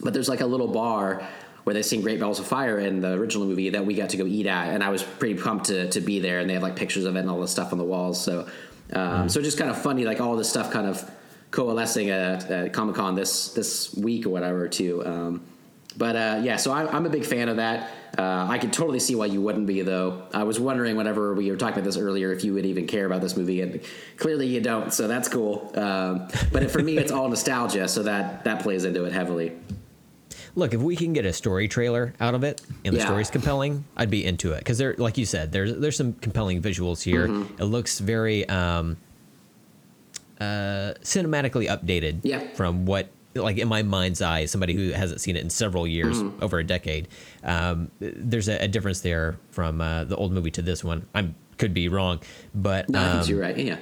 But 0.00 0.14
there's 0.14 0.28
like 0.28 0.40
a 0.40 0.46
little 0.46 0.68
bar 0.68 1.26
where 1.64 1.74
they 1.74 1.82
sing 1.82 2.00
Great 2.00 2.18
Balls 2.18 2.38
of 2.38 2.46
Fire 2.46 2.78
in 2.78 3.00
the 3.00 3.12
original 3.12 3.46
movie 3.46 3.68
that 3.70 3.84
we 3.84 3.94
got 3.94 4.10
to 4.10 4.16
go 4.16 4.24
eat 4.24 4.46
at, 4.46 4.72
and 4.72 4.82
I 4.82 4.88
was 4.88 5.02
pretty 5.02 5.40
pumped 5.40 5.66
to 5.66 5.90
to 5.90 6.00
be 6.00 6.18
there. 6.18 6.40
And 6.40 6.48
they 6.48 6.54
have 6.54 6.62
like 6.62 6.76
pictures 6.76 7.04
of 7.04 7.16
it 7.16 7.20
and 7.20 7.30
all 7.30 7.40
this 7.40 7.50
stuff 7.50 7.72
on 7.72 7.78
the 7.78 7.84
walls. 7.84 8.22
So, 8.22 8.48
um, 8.92 9.28
so 9.28 9.42
just 9.42 9.58
kind 9.58 9.70
of 9.70 9.80
funny, 9.80 10.04
like 10.04 10.20
all 10.20 10.36
this 10.36 10.48
stuff 10.48 10.72
kind 10.72 10.86
of 10.86 11.08
coalescing 11.50 12.10
at, 12.10 12.50
at 12.50 12.72
Comic 12.72 12.96
Con 12.96 13.14
this 13.14 13.52
this 13.52 13.94
week 13.94 14.24
or 14.24 14.30
whatever 14.30 14.68
too. 14.68 15.04
Um, 15.04 15.44
but 15.98 16.16
uh, 16.16 16.40
yeah, 16.42 16.56
so 16.56 16.72
I'm, 16.72 16.88
I'm 16.88 17.04
a 17.06 17.10
big 17.10 17.24
fan 17.26 17.48
of 17.48 17.56
that. 17.56 17.90
Uh, 18.16 18.46
I 18.48 18.58
could 18.58 18.72
totally 18.72 19.00
see 19.00 19.14
why 19.14 19.26
you 19.26 19.42
wouldn't 19.42 19.66
be, 19.66 19.82
though. 19.82 20.22
I 20.32 20.44
was 20.44 20.58
wondering 20.58 20.96
whenever 20.96 21.34
we 21.34 21.50
were 21.50 21.56
talking 21.56 21.74
about 21.78 21.84
this 21.84 21.96
earlier 21.98 22.32
if 22.32 22.42
you 22.44 22.54
would 22.54 22.64
even 22.64 22.86
care 22.86 23.04
about 23.04 23.20
this 23.20 23.36
movie, 23.36 23.60
and 23.60 23.80
clearly 24.16 24.46
you 24.46 24.60
don't. 24.60 24.92
So 24.94 25.06
that's 25.08 25.28
cool. 25.28 25.70
Um, 25.74 26.28
but 26.50 26.70
for 26.70 26.78
me, 26.82 26.96
it's 26.96 27.12
all 27.12 27.28
nostalgia, 27.28 27.86
so 27.86 28.02
that 28.04 28.44
that 28.44 28.62
plays 28.62 28.84
into 28.84 29.04
it 29.04 29.12
heavily. 29.12 29.52
Look, 30.54 30.72
if 30.74 30.80
we 30.80 30.96
can 30.96 31.12
get 31.12 31.24
a 31.26 31.32
story 31.32 31.68
trailer 31.68 32.14
out 32.18 32.34
of 32.34 32.42
it 32.42 32.62
and 32.84 32.94
the 32.94 32.98
Yeah. 32.98 33.04
story's 33.04 33.30
compelling, 33.30 33.84
I'd 33.96 34.10
be 34.10 34.24
into 34.24 34.52
it 34.52 34.58
because 34.60 34.78
there, 34.78 34.94
like 34.98 35.18
you 35.18 35.26
said, 35.26 35.52
there's 35.52 35.76
there's 35.76 35.96
some 35.96 36.14
compelling 36.14 36.62
visuals 36.62 37.02
here. 37.02 37.28
Mm-hmm. 37.28 37.62
It 37.62 37.66
looks 37.66 37.98
very 38.00 38.48
um, 38.48 38.96
uh, 40.40 40.94
cinematically 41.02 41.68
updated 41.68 42.20
Yeah. 42.22 42.40
from 42.54 42.86
what, 42.86 43.08
like 43.44 43.58
in 43.58 43.68
my 43.68 43.82
mind's 43.82 44.20
eye, 44.22 44.44
somebody 44.46 44.74
who 44.74 44.90
hasn't 44.92 45.20
seen 45.20 45.36
it 45.36 45.42
in 45.42 45.50
several 45.50 45.86
years, 45.86 46.18
Mm-hmm. 46.22 46.42
over 46.42 46.58
a 46.58 46.64
decade. 46.64 47.08
Um, 47.44 47.90
there's 48.00 48.48
a, 48.48 48.62
a 48.64 48.68
difference 48.68 49.00
there 49.00 49.38
from 49.50 49.80
uh, 49.80 50.04
the 50.04 50.16
old 50.16 50.32
movie 50.32 50.50
to 50.52 50.62
this 50.62 50.82
one. 50.84 51.06
I 51.14 51.30
could 51.58 51.74
be 51.74 51.88
wrong, 51.88 52.20
but 52.54 52.88
No, 52.88 53.00
I 53.00 53.10
think 53.12 53.22
um, 53.24 53.28
you're 53.30 53.40
right. 53.40 53.56
Yeah. 53.58 53.76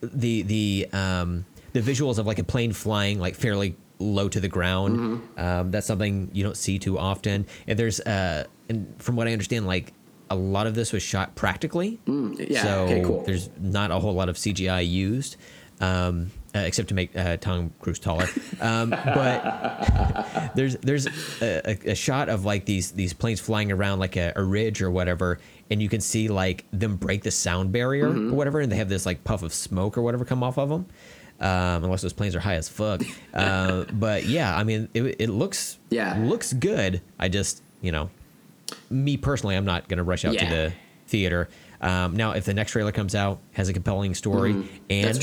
the 0.00 0.42
the 0.42 0.88
um, 0.92 1.44
the 1.72 1.80
visuals 1.80 2.18
of 2.18 2.26
like 2.26 2.38
a 2.38 2.44
plane 2.44 2.72
flying 2.72 3.18
like 3.18 3.34
fairly 3.34 3.76
low 3.98 4.28
to 4.28 4.40
the 4.40 4.48
ground. 4.48 4.98
Mm-hmm. 4.98 5.40
Um, 5.40 5.70
that's 5.70 5.86
something 5.86 6.30
you 6.32 6.42
don't 6.44 6.56
see 6.56 6.78
too 6.78 6.98
often. 6.98 7.46
And 7.66 7.78
there's 7.78 8.00
uh, 8.00 8.44
and 8.68 8.94
from 8.98 9.16
what 9.16 9.28
I 9.28 9.32
understand, 9.32 9.66
like 9.66 9.92
a 10.30 10.34
lot 10.36 10.66
of 10.66 10.74
this 10.74 10.92
was 10.92 11.02
shot 11.02 11.34
practically. 11.36 12.00
Mm, 12.06 12.50
yeah, 12.50 12.62
So 12.62 12.84
okay, 12.84 13.02
cool. 13.02 13.22
there's 13.24 13.48
not 13.60 13.90
a 13.90 13.98
whole 14.00 14.14
lot 14.14 14.28
of 14.28 14.36
CGI 14.36 14.88
used. 14.88 15.36
Um, 15.80 16.30
uh, 16.54 16.58
except 16.60 16.88
to 16.88 16.94
make 16.94 17.16
uh, 17.16 17.36
Tom 17.38 17.72
Cruise 17.80 17.98
taller, 17.98 18.28
um, 18.60 18.90
but 18.90 20.52
there's 20.54 20.76
there's 20.76 21.06
a, 21.42 21.90
a, 21.90 21.94
shot 21.94 22.28
of 22.28 22.44
like 22.44 22.64
these 22.64 22.92
these 22.92 23.12
planes 23.12 23.40
flying 23.40 23.72
around 23.72 23.98
like 23.98 24.16
a, 24.16 24.32
a 24.36 24.42
ridge 24.42 24.80
or 24.82 24.90
whatever, 24.90 25.38
and 25.70 25.82
you 25.82 25.88
can 25.88 26.00
see 26.00 26.28
like 26.28 26.64
them 26.72 26.96
break 26.96 27.22
the 27.22 27.30
sound 27.30 27.72
barrier 27.72 28.08
Mm-hmm. 28.08 28.32
or 28.32 28.36
whatever, 28.36 28.60
and 28.60 28.70
they 28.70 28.76
have 28.76 28.88
this 28.88 29.04
like 29.06 29.24
puff 29.24 29.42
of 29.42 29.52
smoke 29.52 29.98
or 29.98 30.02
whatever 30.02 30.24
come 30.24 30.42
off 30.42 30.58
of 30.58 30.68
them. 30.68 30.86
Um, 31.40 31.82
unless 31.84 32.02
those 32.02 32.12
planes 32.12 32.36
are 32.36 32.40
high 32.40 32.54
as 32.54 32.68
fuck. 32.68 33.02
Uh, 33.34 33.84
but 33.92 34.24
yeah, 34.26 34.56
I 34.56 34.62
mean, 34.62 34.88
it, 34.94 35.16
it 35.18 35.28
looks 35.28 35.76
Yeah. 35.90 36.16
looks 36.22 36.52
good. 36.52 37.00
I 37.18 37.28
just 37.28 37.60
you 37.82 37.90
know, 37.90 38.08
me 38.90 39.16
personally, 39.16 39.56
I'm 39.56 39.64
not 39.64 39.88
gonna 39.88 40.04
rush 40.04 40.24
out 40.24 40.38
to 40.38 40.46
the 40.46 40.72
theater. 41.08 41.48
Um, 41.80 42.14
now, 42.16 42.30
if 42.30 42.44
the 42.44 42.54
next 42.54 42.70
trailer 42.70 42.92
comes 42.92 43.16
out 43.16 43.40
has 43.54 43.68
a 43.68 43.72
compelling 43.72 44.14
story 44.14 44.52
and 44.52 44.64
Mm-hmm. 44.88 45.02
That's 45.02 45.18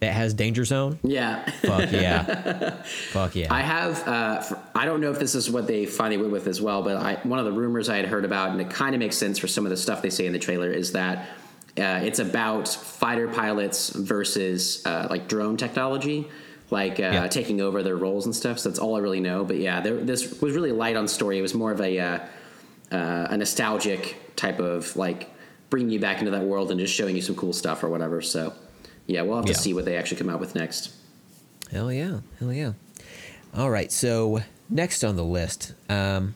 it 0.00 0.12
has 0.12 0.32
Danger 0.34 0.64
Zone, 0.64 0.98
Yeah. 1.02 1.44
fuck 1.62 1.90
yeah, 1.90 2.82
fuck 3.12 3.34
yeah. 3.34 3.52
I 3.52 3.60
have. 3.62 4.06
Uh, 4.06 4.42
I 4.74 4.84
don't 4.84 5.00
know 5.00 5.10
if 5.10 5.18
this 5.18 5.34
is 5.34 5.50
what 5.50 5.66
they 5.66 5.86
finally 5.86 6.18
went 6.18 6.32
with 6.32 6.46
as 6.46 6.60
well, 6.60 6.82
but 6.82 6.96
I, 6.96 7.14
one 7.24 7.38
of 7.38 7.44
the 7.44 7.52
rumors 7.52 7.88
I 7.88 7.96
had 7.96 8.06
heard 8.06 8.24
about, 8.24 8.50
and 8.50 8.60
it 8.60 8.70
kind 8.70 8.94
of 8.94 9.00
makes 9.00 9.16
sense 9.16 9.38
for 9.38 9.48
some 9.48 9.66
of 9.66 9.70
the 9.70 9.76
stuff 9.76 10.00
they 10.02 10.10
say 10.10 10.26
in 10.26 10.32
the 10.32 10.38
trailer, 10.38 10.70
is 10.70 10.92
that 10.92 11.26
uh, 11.76 12.00
it's 12.02 12.18
about 12.20 12.68
fighter 12.68 13.28
pilots 13.28 13.90
versus 13.90 14.84
uh, 14.86 15.06
like 15.10 15.26
drone 15.28 15.56
technology, 15.56 16.26
like 16.70 17.00
uh, 17.00 17.02
Yeah. 17.02 17.26
taking 17.28 17.60
over 17.60 17.82
their 17.82 17.96
roles 17.96 18.24
and 18.26 18.34
stuff. 18.34 18.58
So 18.60 18.68
that's 18.68 18.78
all 18.78 18.96
I 18.96 19.00
really 19.00 19.20
know. 19.20 19.44
But 19.44 19.56
yeah, 19.56 19.80
there, 19.80 19.96
this 19.96 20.40
was 20.40 20.54
really 20.54 20.72
light 20.72 20.96
on 20.96 21.08
story. 21.08 21.38
It 21.38 21.42
was 21.42 21.54
more 21.54 21.72
of 21.72 21.80
a 21.80 21.98
uh, 21.98 22.18
uh, 22.92 23.26
a 23.30 23.36
nostalgic 23.36 24.16
type 24.36 24.60
of 24.60 24.94
like 24.96 25.30
bringing 25.70 25.90
you 25.90 26.00
back 26.00 26.18
into 26.20 26.30
that 26.30 26.42
world 26.44 26.70
and 26.70 26.78
just 26.80 26.94
showing 26.94 27.14
you 27.16 27.22
some 27.22 27.34
cool 27.34 27.52
stuff 27.52 27.82
or 27.84 27.88
whatever. 27.88 28.22
So 28.22 28.52
yeah, 29.08 29.22
we'll 29.22 29.36
have 29.38 29.46
to 29.46 29.52
Yeah. 29.52 29.58
see 29.58 29.74
what 29.74 29.84
they 29.84 29.96
actually 29.96 30.18
come 30.18 30.30
out 30.30 30.38
with 30.38 30.54
next. 30.54 30.90
Hell 31.72 31.92
yeah, 31.92 32.20
hell 32.38 32.52
yeah. 32.52 32.72
All 33.56 33.70
right, 33.70 33.90
so 33.90 34.40
next 34.70 35.02
on 35.02 35.16
the 35.16 35.24
list, 35.24 35.74
um, 35.90 36.34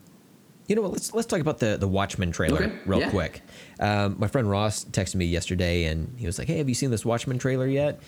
you 0.66 0.74
know 0.76 0.82
what? 0.82 0.92
Let's 0.92 1.14
let's 1.14 1.26
talk 1.28 1.40
about 1.40 1.58
the 1.58 1.76
the 1.76 1.86
Watchmen 1.88 2.32
trailer 2.32 2.64
Okay, 2.64 2.72
real 2.86 3.00
yeah. 3.00 3.10
quick. 3.10 3.42
Um, 3.78 4.16
my 4.18 4.26
friend 4.26 4.48
Ross 4.50 4.84
texted 4.84 5.14
me 5.16 5.26
yesterday, 5.26 5.84
and 5.84 6.14
he 6.18 6.26
was 6.26 6.38
like, 6.38 6.48
"Hey, 6.48 6.58
have 6.58 6.68
you 6.68 6.74
seen 6.74 6.90
this 6.90 7.04
Watchmen 7.04 7.38
trailer 7.38 7.66
yet?" 7.66 8.00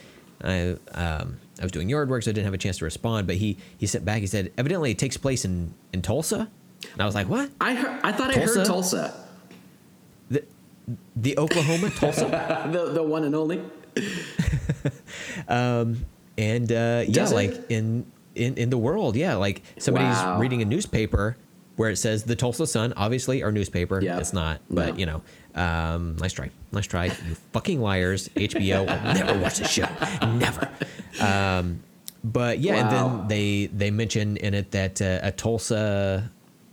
I 0.43 0.77
um, 0.93 1.39
I 1.61 1.63
was 1.63 1.73
doing 1.73 1.89
yard 1.89 2.09
work, 2.11 2.23
so 2.23 2.31
I 2.31 2.33
didn't 2.35 2.47
have 2.47 2.55
a 2.55 2.59
chance 2.59 2.79
to 2.79 2.85
respond. 2.85 3.27
But 3.27 3.37
he 3.37 3.57
he 3.79 3.87
sent 3.87 4.05
back. 4.05 4.21
He 4.21 4.27
said, 4.27 4.53
"Evidently, 4.59 4.91
it 4.93 4.99
takes 4.99 5.17
place 5.17 5.45
in 5.45 5.75
in 5.93 6.01
Tulsa." 6.03 6.49
And 6.93 7.01
I 7.03 7.07
was 7.07 7.15
like, 7.15 7.29
"What? 7.29 7.51
I 7.61 7.75
heard, 7.75 8.01
I 8.03 8.13
thought 8.13 8.31
I 8.31 8.41
heard 8.41 8.65
Tulsa? 8.65 8.65
Tulsa, 8.67 9.27
The 10.31 10.45
the 11.17 11.39
Oklahoma 11.39 11.91
Tulsa?" 11.91 12.69
the 12.73 12.93
the 12.93 13.03
one 13.03 13.25
and 13.25 13.35
only. 13.35 13.61
And 16.37 16.73
uh, 16.73 17.05
yeah, 17.07 17.29
like 17.29 17.71
in, 17.71 18.07
in 18.35 18.57
in 18.57 18.71
the 18.71 18.79
world, 18.79 19.15
yeah, 19.17 19.35
like 19.37 19.63
somebody's 19.79 20.17
Wow. 20.17 20.41
reading 20.41 20.63
a 20.63 20.65
newspaper 20.65 21.37
where 21.77 21.91
it 21.91 21.97
says 21.97 22.25
the 22.25 22.35
Tulsa 22.37 22.67
Sun, 22.67 22.93
obviously 22.97 23.43
our 23.43 23.53
newspaper. 23.53 24.01
Yeah. 24.01 24.19
It's 24.19 24.33
not, 24.33 24.61
but 24.69 24.95
No. 24.95 24.99
you 24.99 25.07
know, 25.07 25.23
um, 25.55 26.17
nice 26.17 26.33
try, 26.33 26.51
nice 26.73 26.87
try, 26.87 27.07
you 27.07 27.37
fucking 27.53 27.81
liars. 27.81 28.29
HBO 28.31 28.81
will 28.81 29.15
never 29.15 29.39
watch 29.39 29.59
the 29.59 29.69
show, 29.69 29.87
never. 30.27 30.69
Um, 31.21 31.81
but 32.25 32.59
yeah, 32.59 32.77
and 32.83 32.91
then 32.91 33.29
they 33.29 33.67
they 33.67 33.91
mention 33.93 34.37
in 34.39 34.55
it 34.55 34.73
that 34.73 35.01
uh, 35.01 35.21
a 35.23 35.31
Tulsa, 35.31 36.31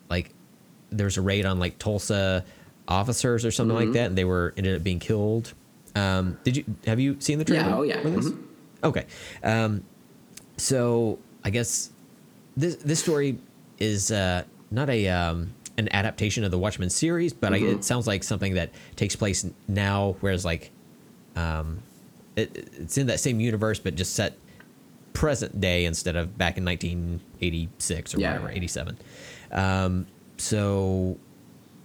like 0.09 0.33
there's 0.89 1.17
a 1.17 1.21
raid 1.21 1.45
on 1.45 1.59
like 1.59 1.77
Tulsa 1.77 2.43
officers 2.87 3.45
or 3.45 3.51
something 3.51 3.77
Mm-hmm. 3.77 3.85
like 3.89 3.93
that, 3.93 4.07
and 4.07 4.17
they 4.17 4.25
were 4.25 4.53
ended 4.57 4.75
up 4.75 4.83
being 4.83 4.99
killed. 4.99 5.53
Um, 5.95 6.37
did 6.43 6.57
you 6.57 6.63
have 6.85 6.99
you 6.99 7.19
seen 7.19 7.37
the 7.39 7.45
trailer? 7.45 7.69
Yeah, 7.69 7.75
oh, 7.77 7.81
yeah. 7.83 8.01
Mhm. 8.01 8.37
Okay. 8.83 9.05
Um, 9.43 9.83
so 10.57 11.19
I 11.43 11.49
guess 11.49 11.89
this 12.55 12.75
this 12.77 12.99
story 12.99 13.37
is 13.77 14.11
uh, 14.11 14.43
not 14.69 14.89
a 14.89 15.07
um, 15.09 15.53
an 15.77 15.89
adaptation 15.93 16.43
of 16.43 16.51
the 16.51 16.57
Watchmen 16.57 16.89
series, 16.89 17.33
but 17.33 17.53
I, 17.53 17.57
it 17.57 17.83
sounds 17.83 18.07
like 18.07 18.23
something 18.23 18.53
that 18.55 18.71
takes 18.95 19.15
place 19.15 19.45
now. 19.67 20.15
Whereas 20.21 20.45
like, 20.45 20.71
um, 21.35 21.81
it, 22.35 22.69
it's 22.79 22.97
in 22.97 23.07
that 23.07 23.19
same 23.19 23.39
universe, 23.39 23.79
but 23.79 23.95
just 23.95 24.13
set 24.15 24.37
present 25.13 25.59
day 25.59 25.85
instead 25.85 26.15
of 26.15 26.37
back 26.37 26.57
in 26.57 26.63
1986 26.65 28.15
or 28.15 28.19
Yeah. 28.19 28.33
whatever, 28.33 28.49
87. 28.51 28.97
Um, 29.51 30.07
so 30.37 31.17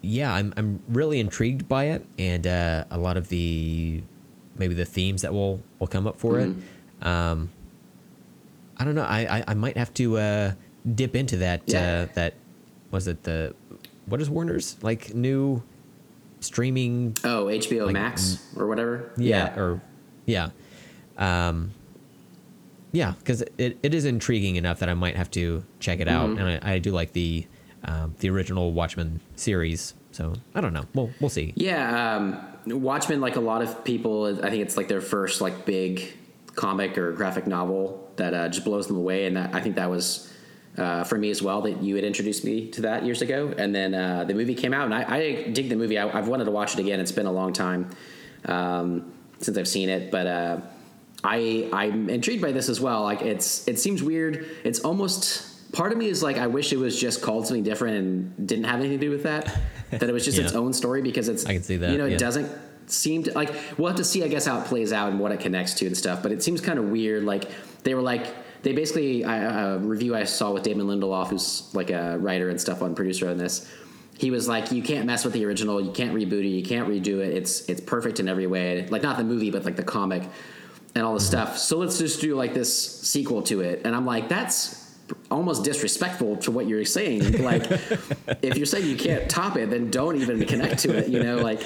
yeah, 0.06 0.32
I'm 0.32 0.52
I'm 0.56 0.80
really 0.88 1.20
intrigued 1.20 1.68
by 1.68 1.84
it, 1.86 2.06
and 2.18 2.46
uh, 2.46 2.84
a 2.90 2.98
lot 2.98 3.16
of 3.16 3.28
the 3.28 4.02
maybe 4.56 4.74
the 4.74 4.84
themes 4.84 5.22
that 5.22 5.32
will 5.32 5.60
will 5.78 5.86
come 5.86 6.06
up 6.06 6.18
for 6.18 6.40
it. 6.40 6.50
Um, 7.02 7.50
I 8.78 8.84
don't 8.84 8.94
know. 8.94 9.02
I 9.04 9.38
I, 9.38 9.44
I 9.48 9.54
might 9.54 9.76
have 9.76 9.92
to 9.94 10.18
uh, 10.18 10.52
dip 10.94 11.14
into 11.16 11.38
that. 11.38 11.62
Yeah. 11.66 12.06
Uh, 12.08 12.12
that 12.14 12.34
was 12.90 13.08
it. 13.08 13.22
The 13.24 13.54
what 14.06 14.20
is 14.20 14.30
Warner's 14.30 14.76
like 14.82 15.14
new 15.14 15.62
streaming? 16.40 17.16
Oh, 17.24 17.46
HBO 17.46 17.86
Like, 17.86 17.92
Max 17.94 18.38
or 18.56 18.66
whatever. 18.66 19.10
Yeah, 19.16 19.58
or 19.58 19.80
yeah, 20.26 20.50
um, 21.18 21.72
yeah, 22.92 23.14
because 23.18 23.42
it, 23.58 23.78
it 23.82 23.94
is 23.94 24.04
intriguing 24.04 24.56
enough 24.56 24.78
that 24.78 24.88
I 24.88 24.94
might 24.94 25.16
have 25.16 25.30
to 25.32 25.64
check 25.80 26.00
it 26.00 26.08
out, 26.08 26.30
Mm-hmm. 26.30 26.38
and 26.38 26.64
I, 26.64 26.74
I 26.74 26.78
do 26.78 26.92
like 26.92 27.12
the 27.12 27.46
um, 27.84 28.14
the 28.20 28.30
original 28.30 28.72
Watchmen 28.72 29.20
series. 29.34 29.94
So 30.16 30.32
I 30.54 30.62
don't 30.62 30.72
know. 30.72 30.86
We'll 30.94 31.10
we'll 31.20 31.28
see. 31.28 31.52
Yeah, 31.56 32.16
um, 32.16 32.80
Watchmen, 32.80 33.20
like 33.20 33.36
a 33.36 33.40
lot 33.40 33.60
of 33.60 33.84
people, 33.84 34.24
I 34.42 34.48
think 34.48 34.62
it's 34.62 34.76
like 34.78 34.88
their 34.88 35.02
first 35.02 35.42
like 35.42 35.66
big 35.66 36.16
comic 36.54 36.96
or 36.96 37.12
graphic 37.12 37.46
novel 37.46 38.10
that 38.16 38.32
uh, 38.32 38.48
just 38.48 38.64
blows 38.64 38.86
them 38.86 38.96
away, 38.96 39.26
and 39.26 39.36
that, 39.36 39.54
I 39.54 39.60
think 39.60 39.76
that 39.76 39.90
was 39.90 40.32
uh, 40.78 41.04
for 41.04 41.18
me 41.18 41.28
as 41.28 41.42
well. 41.42 41.60
That 41.60 41.82
you 41.82 41.96
had 41.96 42.04
introduced 42.04 42.46
me 42.46 42.70
to 42.70 42.80
that 42.82 43.04
years 43.04 43.20
ago, 43.20 43.52
and 43.58 43.74
then 43.74 43.94
uh, 43.94 44.24
the 44.24 44.32
movie 44.32 44.54
came 44.54 44.72
out, 44.72 44.86
and 44.86 44.94
I, 44.94 45.16
I 45.16 45.42
dig 45.50 45.68
the 45.68 45.76
movie. 45.76 45.98
I, 45.98 46.08
I've 46.18 46.28
wanted 46.28 46.46
to 46.46 46.50
watch 46.50 46.72
it 46.72 46.80
again. 46.80 46.98
It's 46.98 47.12
been 47.12 47.26
a 47.26 47.32
long 47.32 47.52
time 47.52 47.90
um, 48.46 49.12
since 49.40 49.58
I've 49.58 49.68
seen 49.68 49.90
it, 49.90 50.10
but 50.10 50.26
uh, 50.26 50.60
I 51.22 51.68
I'm 51.74 52.08
intrigued 52.08 52.40
by 52.40 52.52
this 52.52 52.70
as 52.70 52.80
well. 52.80 53.02
Like 53.02 53.20
it's 53.20 53.68
it 53.68 53.78
seems 53.78 54.02
weird. 54.02 54.46
It's 54.64 54.80
almost 54.80 55.55
part 55.72 55.92
of 55.92 55.98
me 55.98 56.06
is 56.06 56.22
like 56.22 56.38
I 56.38 56.46
wish 56.46 56.72
it 56.72 56.78
was 56.78 56.98
just 56.98 57.22
called 57.22 57.46
something 57.46 57.64
different 57.64 57.96
and 57.96 58.46
didn't 58.46 58.64
have 58.64 58.80
anything 58.80 58.98
to 58.98 59.06
do 59.06 59.10
with 59.10 59.24
that. 59.24 59.60
that 59.90 60.02
it 60.02 60.12
was 60.12 60.24
just 60.24 60.38
its 60.38 60.52
own 60.54 60.72
story 60.72 61.02
because 61.02 61.28
it's 61.28 61.46
I 61.46 61.54
can 61.54 61.62
see 61.62 61.76
that, 61.76 61.90
You 61.90 61.98
know, 61.98 62.06
it 62.06 62.12
yeah. 62.12 62.18
doesn't 62.18 62.50
seem 62.86 63.24
to 63.24 63.32
like 63.32 63.52
we'll 63.76 63.88
have 63.88 63.96
to 63.96 64.04
see 64.04 64.22
I 64.24 64.28
guess 64.28 64.46
how 64.46 64.60
it 64.60 64.66
plays 64.66 64.92
out 64.92 65.10
and 65.10 65.20
what 65.20 65.32
it 65.32 65.40
connects 65.40 65.74
to 65.74 65.86
and 65.86 65.96
stuff. 65.96 66.22
But 66.22 66.32
it 66.32 66.42
seems 66.42 66.60
kind 66.60 66.78
of 66.78 66.86
weird. 66.86 67.24
Like 67.24 67.50
they 67.82 67.94
were 67.94 68.02
like 68.02 68.26
they 68.62 68.72
basically 68.72 69.22
a 69.22 69.78
review 69.78 70.16
I 70.16 70.24
saw 70.24 70.52
with 70.52 70.62
Damon 70.64 70.86
Lindelof, 70.86 71.28
who's 71.28 71.72
like 71.74 71.90
a 71.90 72.18
writer 72.18 72.48
and 72.48 72.60
stuff 72.60 72.82
on 72.82 72.94
producer 72.94 73.28
on 73.28 73.38
this. 73.38 73.70
He 74.18 74.30
was 74.30 74.48
like, 74.48 74.72
"You 74.72 74.82
can't 74.82 75.06
mess 75.06 75.24
with 75.24 75.34
the 75.34 75.44
original. 75.44 75.80
You 75.80 75.92
can't 75.92 76.14
reboot 76.14 76.44
it. 76.44 76.48
You 76.48 76.64
can't 76.64 76.88
redo 76.88 77.18
it. 77.18 77.34
It's 77.36 77.68
it's 77.68 77.80
perfect 77.80 78.18
in 78.18 78.28
every 78.28 78.46
way. 78.46 78.86
Like 78.88 79.02
not 79.02 79.18
the 79.18 79.24
movie, 79.24 79.50
but 79.50 79.64
like 79.64 79.76
the 79.76 79.84
comic 79.84 80.22
and 80.94 81.04
all 81.04 81.12
the 81.12 81.20
mm-hmm. 81.20 81.26
stuff. 81.26 81.58
So 81.58 81.76
let's 81.76 81.98
just 81.98 82.20
do 82.20 82.34
like 82.34 82.54
this 82.54 83.02
sequel 83.02 83.42
to 83.42 83.60
it." 83.60 83.82
And 83.84 83.94
I'm 83.94 84.06
like, 84.06 84.28
"That's 84.28 84.85
almost 85.30 85.64
disrespectful 85.64 86.36
to 86.38 86.50
what 86.50 86.66
you're 86.66 86.84
saying. 86.84 87.42
Like, 87.42 87.64
if 88.42 88.56
you're 88.56 88.66
saying 88.66 88.86
you 88.86 88.96
can't 88.96 89.28
top 89.30 89.56
it, 89.56 89.70
then 89.70 89.90
don't 89.90 90.16
even 90.16 90.44
connect 90.46 90.80
to 90.80 90.96
it. 90.96 91.08
You 91.08 91.22
know, 91.22 91.36
like 91.36 91.62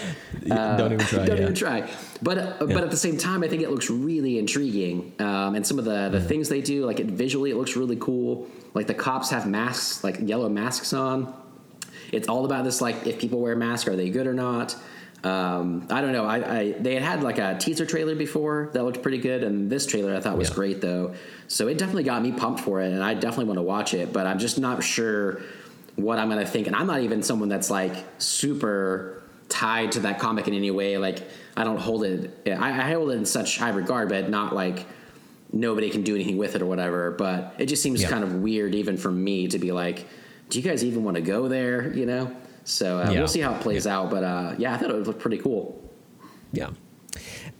uh, 0.51 0.77
Don't 0.77 0.93
even 0.93 1.07
try, 1.07 1.25
Don't 1.25 1.37
yeah. 1.37 1.43
even 1.43 1.55
try. 1.55 1.91
But 2.23 2.39
uh, 2.39 2.57
but 2.61 2.85
at 2.85 2.91
the 2.91 2.97
same 2.97 3.17
time, 3.17 3.43
I 3.43 3.49
think 3.49 3.63
it 3.63 3.71
looks 3.71 3.89
really 3.91 4.39
intriguing. 4.39 5.13
Um, 5.19 5.55
and 5.55 5.67
some 5.67 5.79
of 5.79 5.85
the 5.85 6.09
the 6.11 6.21
things 6.21 6.49
they 6.49 6.61
do, 6.61 6.85
like 6.85 7.01
it 7.01 7.07
visually, 7.07 7.51
it 7.51 7.57
looks 7.57 7.77
really 7.77 7.97
cool. 7.97 8.49
Like 8.75 8.87
the 8.87 8.95
cops 8.95 9.31
have 9.31 9.47
masks, 9.47 10.05
like 10.05 10.19
yellow 10.21 10.49
masks 10.49 10.93
on. 10.93 11.35
It's 12.13 12.29
all 12.29 12.45
about 12.45 12.65
this, 12.65 12.81
like 12.81 13.07
if 13.07 13.19
people 13.19 13.41
wear 13.41 13.57
masks, 13.57 13.89
are 13.89 13.97
they 13.97 14.11
good 14.11 14.27
or 14.27 14.35
not? 14.35 14.77
Um, 15.23 15.87
I 15.91 16.01
don't 16.01 16.13
know. 16.13 16.25
I, 16.25 16.59
I 16.61 16.73
they 16.73 16.95
had 16.95 17.03
had 17.03 17.23
like 17.23 17.39
a 17.39 17.57
teaser 17.59 17.85
trailer 17.85 18.15
before 18.15 18.71
that 18.73 18.83
looked 18.85 19.03
pretty 19.03 19.19
good, 19.19 19.43
and 19.45 19.71
this 19.71 19.85
trailer 19.87 20.15
I 20.15 20.21
thought 20.21 20.39
was 20.39 20.49
Yeah. 20.49 20.55
great 20.55 20.81
though. 20.81 21.15
So 21.49 21.69
it 21.69 21.77
definitely 21.79 22.05
got 22.05 22.23
me 22.23 22.33
pumped 22.33 22.61
for 22.61 22.81
it, 22.81 22.93
and 22.93 23.03
I 23.03 23.15
definitely 23.15 23.47
want 23.47 23.59
to 23.59 23.63
watch 23.63 23.93
it. 23.93 24.13
But 24.13 24.27
I'm 24.27 24.39
just 24.39 24.59
not 24.59 24.83
sure 24.83 25.43
what 25.97 26.19
I'm 26.19 26.29
gonna 26.31 26.47
think, 26.47 26.67
and 26.69 26.75
I'm 26.77 26.87
not 26.87 27.01
even 27.01 27.23
someone 27.23 27.49
that's 27.51 27.71
like 27.71 27.93
super 28.19 29.23
tied 29.51 29.93
to 29.93 30.01
that 30.01 30.19
comic 30.21 30.49
in 30.49 30.55
any 30.55 30.71
way. 30.71 30.97
Like 30.97 31.23
I 31.57 31.65
don't 31.65 31.79
hold 31.79 32.05
it. 32.05 32.31
I, 32.47 32.69
I 32.71 32.93
hold 32.95 33.11
it 33.11 33.15
in 33.15 33.27
such 33.27 33.59
high 33.59 33.71
regard, 33.71 34.09
but 34.09 34.31
not 34.31 34.55
like 34.55 34.87
nobody 35.53 35.91
can 35.91 36.03
do 36.03 36.15
anything 36.15 36.39
with 36.39 36.55
it 36.57 36.63
or 36.63 36.67
whatever. 36.67 37.11
But 37.11 37.57
it 37.59 37.67
just 37.67 37.83
seems 37.83 38.01
Yeah. 38.01 38.09
kind 38.09 38.25
of 38.25 38.37
weird, 38.37 38.75
even 38.75 38.97
for 38.97 39.11
me, 39.11 39.49
to 39.49 39.59
be 39.59 39.73
like, 39.73 40.07
do 40.49 40.59
you 40.59 40.65
guys 40.65 40.83
even 40.85 41.05
want 41.05 41.17
to 41.17 41.21
go 41.21 41.47
there? 41.49 41.93
You 41.93 42.07
know. 42.07 42.35
So 42.65 42.99
uh, 43.01 43.11
Yeah. 43.11 43.19
we'll 43.19 43.29
see 43.29 43.41
how 43.41 43.55
it 43.55 43.61
plays 43.61 43.87
out. 43.87 44.11
But 44.11 44.25
uh, 44.25 44.55
yeah, 44.59 44.75
I 44.75 44.77
thought 44.79 44.91
it 44.91 44.97
would 44.97 45.07
look 45.07 45.19
pretty 45.19 45.39
cool. 45.39 45.83
Yeah. 46.53 46.71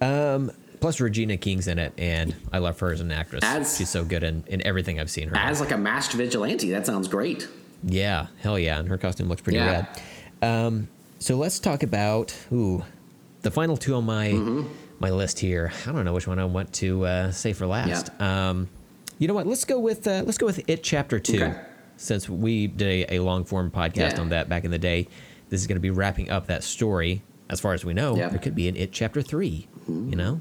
Um, 0.01 0.51
plus 0.81 1.01
Regina 1.01 1.37
King's 1.37 1.69
in 1.69 1.79
it, 1.79 1.93
and 1.99 2.35
I 2.53 2.59
love 2.59 2.79
her 2.81 2.93
as 2.93 3.01
an 3.01 3.11
actress. 3.13 3.45
As- 3.45 3.77
She's 3.77 3.91
so 3.91 4.05
good 4.05 4.23
in, 4.23 4.45
in 4.47 4.65
everything 4.67 4.99
I've 5.01 5.11
seen 5.11 5.29
her. 5.29 5.37
As 5.37 5.61
like 5.61 5.71
a 5.73 5.77
masked 5.79 6.15
vigilante, 6.15 6.71
that 6.71 6.87
sounds 6.87 7.09
great. 7.09 7.49
Yeah, 7.83 8.27
hell 8.41 8.59
yeah, 8.59 8.79
and 8.79 8.89
her 8.89 8.99
costume 8.99 9.29
looks 9.29 9.43
pretty 9.43 9.59
Yeah. 9.59 9.87
rad. 9.87 10.03
Um, 10.43 10.89
so 11.19 11.37
let's 11.37 11.59
talk 11.59 11.83
about 11.83 12.35
ooh, 12.53 12.83
the 13.43 13.51
final 13.51 13.77
two 13.77 13.95
on 13.95 14.05
my 14.05 14.29
Mm-hmm. 14.29 14.67
my 15.01 15.11
list 15.11 15.39
here. 15.39 15.73
I 15.87 15.93
don't 15.93 16.05
know 16.05 16.13
which 16.15 16.27
one 16.27 16.39
I 16.39 16.45
want 16.45 16.73
to 16.75 17.05
uh, 17.07 17.31
say 17.31 17.53
for 17.53 17.67
last. 17.67 18.11
Um, 18.21 18.69
you 19.19 19.29
know 19.29 19.35
what? 19.35 19.47
Let's 19.47 19.65
go 19.65 19.79
with 19.79 20.07
uh, 20.07 20.23
let's 20.25 20.39
go 20.39 20.47
with 20.47 20.67
it 20.69 20.83
chapter 20.83 21.19
two, 21.19 21.43
Okay. 21.43 21.61
Since 22.01 22.29
we 22.29 22.67
did 22.67 23.11
a, 23.11 23.17
a 23.17 23.19
long 23.21 23.45
form 23.45 23.71
podcast 23.71 24.13
Yeah. 24.15 24.21
on 24.21 24.31
that 24.31 24.49
back 24.49 24.65
in 24.65 24.71
the 24.71 24.79
day. 24.79 25.07
This 25.51 25.61
is 25.61 25.67
going 25.67 25.77
to 25.77 25.81
be 25.81 25.91
wrapping 25.91 26.31
up 26.31 26.47
that 26.47 26.65
story. 26.65 27.23
As 27.51 27.61
far 27.61 27.75
as 27.75 27.85
we 27.85 27.93
know, 27.93 28.17
Yeah. 28.17 28.29
there 28.29 28.39
could 28.39 28.55
be 28.55 28.69
an 28.69 28.77
it 28.77 28.91
chapter 28.93 29.21
3 29.23 29.67
You 29.89 29.95
know, 30.17 30.41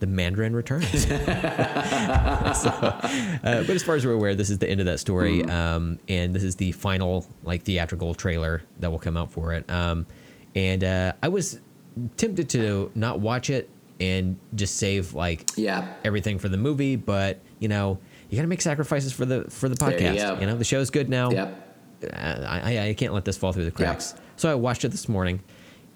the 0.00 0.06
Mandarin 0.06 0.54
returns. 0.54 1.06
so, 1.08 1.14
uh, 2.70 3.38
but 3.42 3.70
as 3.70 3.82
far 3.82 3.94
as 3.94 4.04
we're 4.04 4.12
aware, 4.12 4.34
this 4.34 4.50
is 4.50 4.58
the 4.58 4.68
end 4.68 4.80
of 4.80 4.86
that 4.86 4.98
story, 5.00 5.44
um, 5.44 5.98
and 6.08 6.34
this 6.34 6.42
is 6.42 6.56
the 6.56 6.72
final 6.72 7.26
like 7.44 7.62
theatrical 7.62 8.14
trailer 8.14 8.62
that 8.80 8.90
will 8.90 8.98
come 8.98 9.16
out 9.16 9.30
for 9.30 9.54
it. 9.54 9.68
Um, 9.70 10.06
and 10.54 10.82
uh, 10.84 11.12
I 11.22 11.28
was 11.28 11.60
tempted 12.16 12.48
to 12.50 12.90
not 12.94 13.20
watch 13.20 13.48
it 13.50 13.70
and 14.00 14.38
just 14.54 14.76
save 14.76 15.14
like 15.14 15.48
Yeah. 15.56 15.86
everything 16.04 16.38
for 16.38 16.48
the 16.48 16.56
movie, 16.56 16.96
but 16.96 17.38
you 17.60 17.68
know 17.68 17.98
you 18.30 18.36
got 18.36 18.42
to 18.42 18.48
make 18.48 18.62
sacrifices 18.62 19.12
for 19.12 19.24
the 19.26 19.44
for 19.50 19.68
the 19.68 19.74
you 19.84 19.92
podcast. 19.98 20.16
go. 20.16 20.40
You 20.40 20.46
know 20.46 20.56
the 20.56 20.64
show's 20.64 20.90
good 20.90 21.08
now. 21.08 21.30
Yep. 21.30 21.66
Uh, 22.04 22.16
I, 22.16 22.60
I- 22.78 22.88
I 22.88 22.94
can't 22.94 23.12
let 23.12 23.24
this 23.26 23.36
fall 23.36 23.52
through 23.52 23.66
the 23.66 23.70
cracks. 23.70 24.14
So 24.36 24.50
I 24.50 24.54
watched 24.54 24.84
it 24.84 24.88
this 24.88 25.08
morning, 25.08 25.40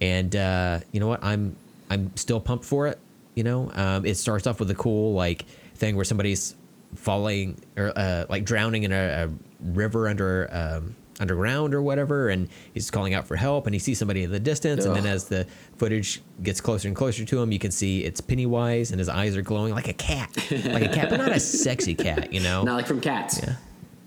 and 0.00 0.34
uh, 0.36 0.80
you 0.92 1.00
know 1.00 1.06
what? 1.08 1.24
I'm 1.24 1.56
I'm 1.88 2.14
still 2.16 2.40
pumped 2.40 2.64
for 2.66 2.88
it. 2.88 2.98
You 3.34 3.44
know, 3.44 3.70
um, 3.74 4.04
it 4.04 4.16
starts 4.16 4.46
off 4.46 4.60
with 4.60 4.70
a 4.70 4.74
cool 4.74 5.14
like 5.14 5.44
thing 5.76 5.96
where 5.96 6.04
somebody's 6.04 6.54
falling 6.94 7.58
or 7.76 7.92
uh, 7.96 8.26
like 8.28 8.44
drowning 8.44 8.82
in 8.84 8.92
a, 8.92 9.26
a 9.26 9.30
river 9.72 10.08
under 10.08 10.48
um, 10.52 10.94
underground 11.20 11.74
or 11.74 11.82
whatever, 11.82 12.28
and 12.28 12.48
he's 12.72 12.90
calling 12.90 13.14
out 13.14 13.26
for 13.26 13.36
help, 13.36 13.66
and 13.66 13.74
he 13.74 13.78
sees 13.78 13.98
somebody 13.98 14.22
in 14.24 14.30
the 14.32 14.40
distance, 14.40 14.84
and 14.84 14.94
then 14.96 15.06
as 15.06 15.28
the 15.28 15.46
footage 15.76 16.20
gets 16.42 16.60
closer 16.60 16.88
and 16.88 16.96
closer 16.96 17.24
to 17.24 17.40
him, 17.42 17.52
you 17.52 17.58
can 17.58 17.70
see 17.70 18.04
it's 18.04 18.20
Pennywise, 18.20 18.90
and 18.90 18.98
his 18.98 19.08
eyes 19.08 19.36
are 19.36 19.42
glowing 19.42 19.74
like 19.74 19.88
a 19.88 19.92
cat, 19.92 20.30
like 20.50 20.82
a 20.82 20.88
cat, 20.88 21.10
but 21.10 21.18
not 21.18 21.32
a 21.32 21.40
sexy 21.40 21.94
cat. 21.94 22.32
You 22.32 22.40
know, 22.40 22.62
Not 22.64 22.74
like 22.76 22.86
from 22.86 23.00
Cats. 23.00 23.40
yeah. 23.42 23.56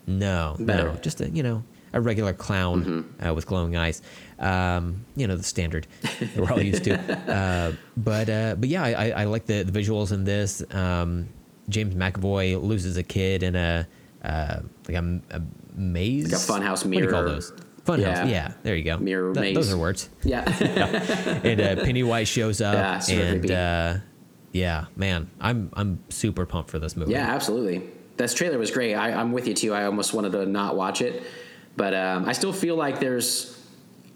No, 0.06 0.56
Better. 0.60 0.94
no, 0.94 0.96
just 1.00 1.20
a 1.22 1.30
you 1.30 1.44
know 1.44 1.64
a 1.94 2.00
regular 2.02 2.34
clown 2.34 3.14
uh, 3.26 3.34
with 3.34 3.46
glowing 3.46 3.76
eyes. 3.76 4.02
Um, 4.40 5.06
you 5.16 5.28
know 5.28 5.36
the 5.36 5.44
standard 5.44 5.88
that 6.20 6.36
we're 6.38 6.52
all 6.52 6.62
used 6.62 6.84
to. 6.86 6.98
Uh, 7.28 7.74
but 7.98 8.30
uh, 8.30 8.56
but 8.56 8.70
yeah, 8.70 8.84
I, 8.84 8.92
I- 9.10 9.22
I 9.22 9.24
like 9.26 9.46
the, 9.46 9.64
the 9.64 9.78
visuals 9.78 10.12
in 10.12 10.24
this. 10.24 10.64
Um, 10.74 11.28
James 11.70 11.94
McAvoy 11.96 12.62
loses 12.62 12.96
a 12.98 13.04
kid 13.04 13.44
in 13.44 13.56
a 13.56 13.86
uh, 14.24 14.60
like 14.88 14.96
a, 14.98 15.22
a 15.32 15.42
maze, 15.78 16.32
Like 16.32 16.34
a 16.34 16.64
funhouse 16.66 16.84
What 16.86 16.92
do 16.94 17.00
you 17.00 17.08
call 17.10 17.22
mirror. 17.24 17.34
those? 17.36 17.54
Funhouse. 17.86 18.00
Yeah. 18.02 18.26
Yeah. 18.26 18.54
there 18.64 18.76
you 18.76 18.84
go. 18.84 18.98
Mirror 18.98 19.34
Th- 19.34 19.42
maze. 19.44 19.56
Those 19.56 19.72
are 19.74 19.78
words. 19.78 20.10
Yeah. 20.24 20.44
And 21.44 21.62
uh, 21.62 21.76
Pennywise 21.84 22.28
shows 22.28 22.60
up, 22.62 22.74
Yeah, 22.74 23.00
super 23.00 23.22
and 23.22 23.52
uh, 23.52 23.94
yeah, 24.52 24.86
man, 24.96 25.30
I'm 25.40 25.70
I'm 25.74 26.00
super 26.10 26.46
pumped 26.46 26.70
for 26.72 26.80
this 26.80 26.96
movie. 26.98 27.12
Yeah, 27.14 27.28
absolutely. 27.34 27.84
This 28.18 28.34
trailer 28.34 28.58
was 28.58 28.72
great. 28.72 28.96
I, 28.96 29.12
I'm 29.14 29.32
with 29.32 29.48
you 29.48 29.54
too. 29.54 29.74
I 29.74 29.86
almost 29.86 30.14
wanted 30.14 30.32
to 30.32 30.46
not 30.48 30.76
watch 30.76 31.02
it, 31.02 31.22
but 31.76 31.94
um, 31.94 32.26
I 32.26 32.34
still 32.34 32.52
feel 32.54 32.76
like 32.76 33.00
there's 33.00 33.54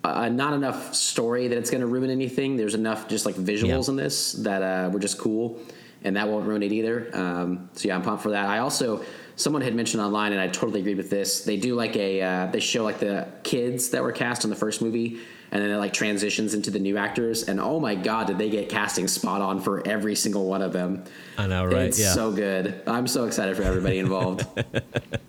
uh, 0.04 0.28
not 0.30 0.54
enough 0.54 0.96
story 0.96 1.48
that 1.48 1.58
it's 1.58 1.70
going 1.70 1.82
to 1.82 1.88
ruin 1.88 2.10
anything. 2.10 2.58
There's 2.58 2.74
enough 2.74 3.08
just 3.08 3.26
like 3.28 3.36
visuals 3.36 3.86
Yeah. 3.86 3.92
in 3.92 3.96
this 3.98 4.34
that 4.34 4.62
uh, 4.64 4.90
were 4.92 5.00
just 5.00 5.20
cool, 5.20 5.60
and 6.04 6.16
that 6.16 6.28
won't 6.28 6.48
ruin 6.48 6.64
it 6.64 6.72
either. 6.72 7.10
Um, 7.16 7.70
so 7.74 7.88
yeah, 7.88 7.96
I'm 7.96 8.02
pumped 8.02 8.24
for 8.24 8.32
that. 8.32 8.50
I 8.50 8.58
also 8.60 9.04
someone 9.36 9.62
had 9.62 9.76
mentioned 9.76 10.02
online, 10.02 10.32
and 10.32 10.42
I 10.42 10.48
totally 10.48 10.82
agreed 10.82 10.98
with 10.98 11.10
this. 11.10 11.44
They 11.44 11.58
do 11.58 11.76
like 11.76 11.96
a 11.96 12.22
uh, 12.22 12.46
they 12.48 12.60
show 12.60 12.84
like 12.84 13.00
the 13.00 13.28
kids 13.44 13.90
that 13.90 14.04
were 14.04 14.12
cast 14.12 14.44
in 14.44 14.50
the 14.50 14.56
first 14.56 14.82
movie. 14.82 15.20
And 15.54 15.62
then 15.62 15.70
it 15.70 15.76
like 15.76 15.92
transitions 15.92 16.54
into 16.54 16.72
the 16.72 16.80
new 16.80 16.98
actors, 16.98 17.44
and 17.44 17.60
oh 17.60 17.78
my 17.78 17.94
god, 17.94 18.28
did 18.28 18.38
they 18.38 18.50
get 18.50 18.70
casting 18.70 19.10
spot 19.10 19.42
on 19.42 19.60
for 19.60 19.86
every 19.86 20.16
single 20.16 20.46
one 20.46 20.62
of 20.62 20.72
them? 20.72 21.04
I 21.38 21.46
know, 21.48 21.66
right? 21.66 21.88
It's 21.88 22.00
yeah. 22.00 22.14
so 22.14 22.32
good. 22.32 22.82
I'm 22.88 23.06
so 23.06 23.26
excited 23.26 23.58
for 23.58 23.64
everybody 23.64 24.00
involved. 24.00 24.48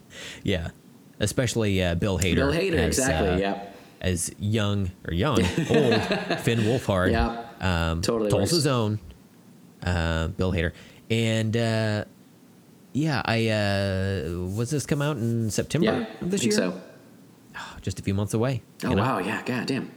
Yeah, 0.42 0.68
especially 1.20 1.82
uh, 1.82 1.94
Bill 1.94 2.18
Hader. 2.18 2.36
Bill 2.36 2.52
Hader, 2.52 2.86
exactly, 2.86 3.28
uh, 3.28 3.38
yep. 3.38 3.76
As 4.00 4.32
young 4.38 4.90
or 5.06 5.14
young, 5.14 5.38
old 5.38 6.02
Finn 6.40 6.60
Wolfhard. 6.60 7.12
Yep. 7.12 7.62
Um, 7.62 8.02
Totally 8.02 8.30
Tulsa's 8.30 8.66
own 8.66 8.98
uh, 9.84 10.28
Bill 10.28 10.52
Hader, 10.52 10.72
and 11.10 11.56
uh, 11.56 12.04
yeah, 12.92 13.22
I 13.24 13.48
uh, 13.48 14.30
was 14.56 14.70
this 14.70 14.86
come 14.86 15.02
out 15.02 15.16
in 15.16 15.50
September 15.50 15.84
yeah, 15.86 16.06
of 16.20 16.30
this 16.30 16.40
I 16.40 16.44
think 16.44 16.52
year? 16.58 16.72
so. 16.72 16.80
Just 17.82 17.98
a 17.98 18.02
few 18.02 18.14
months 18.14 18.32
away. 18.34 18.62
Oh 18.84 18.90
you 18.90 18.96
know? 18.96 19.02
wow, 19.02 19.18
yeah, 19.18 19.42
god 19.44 19.66
damn. 19.66 19.90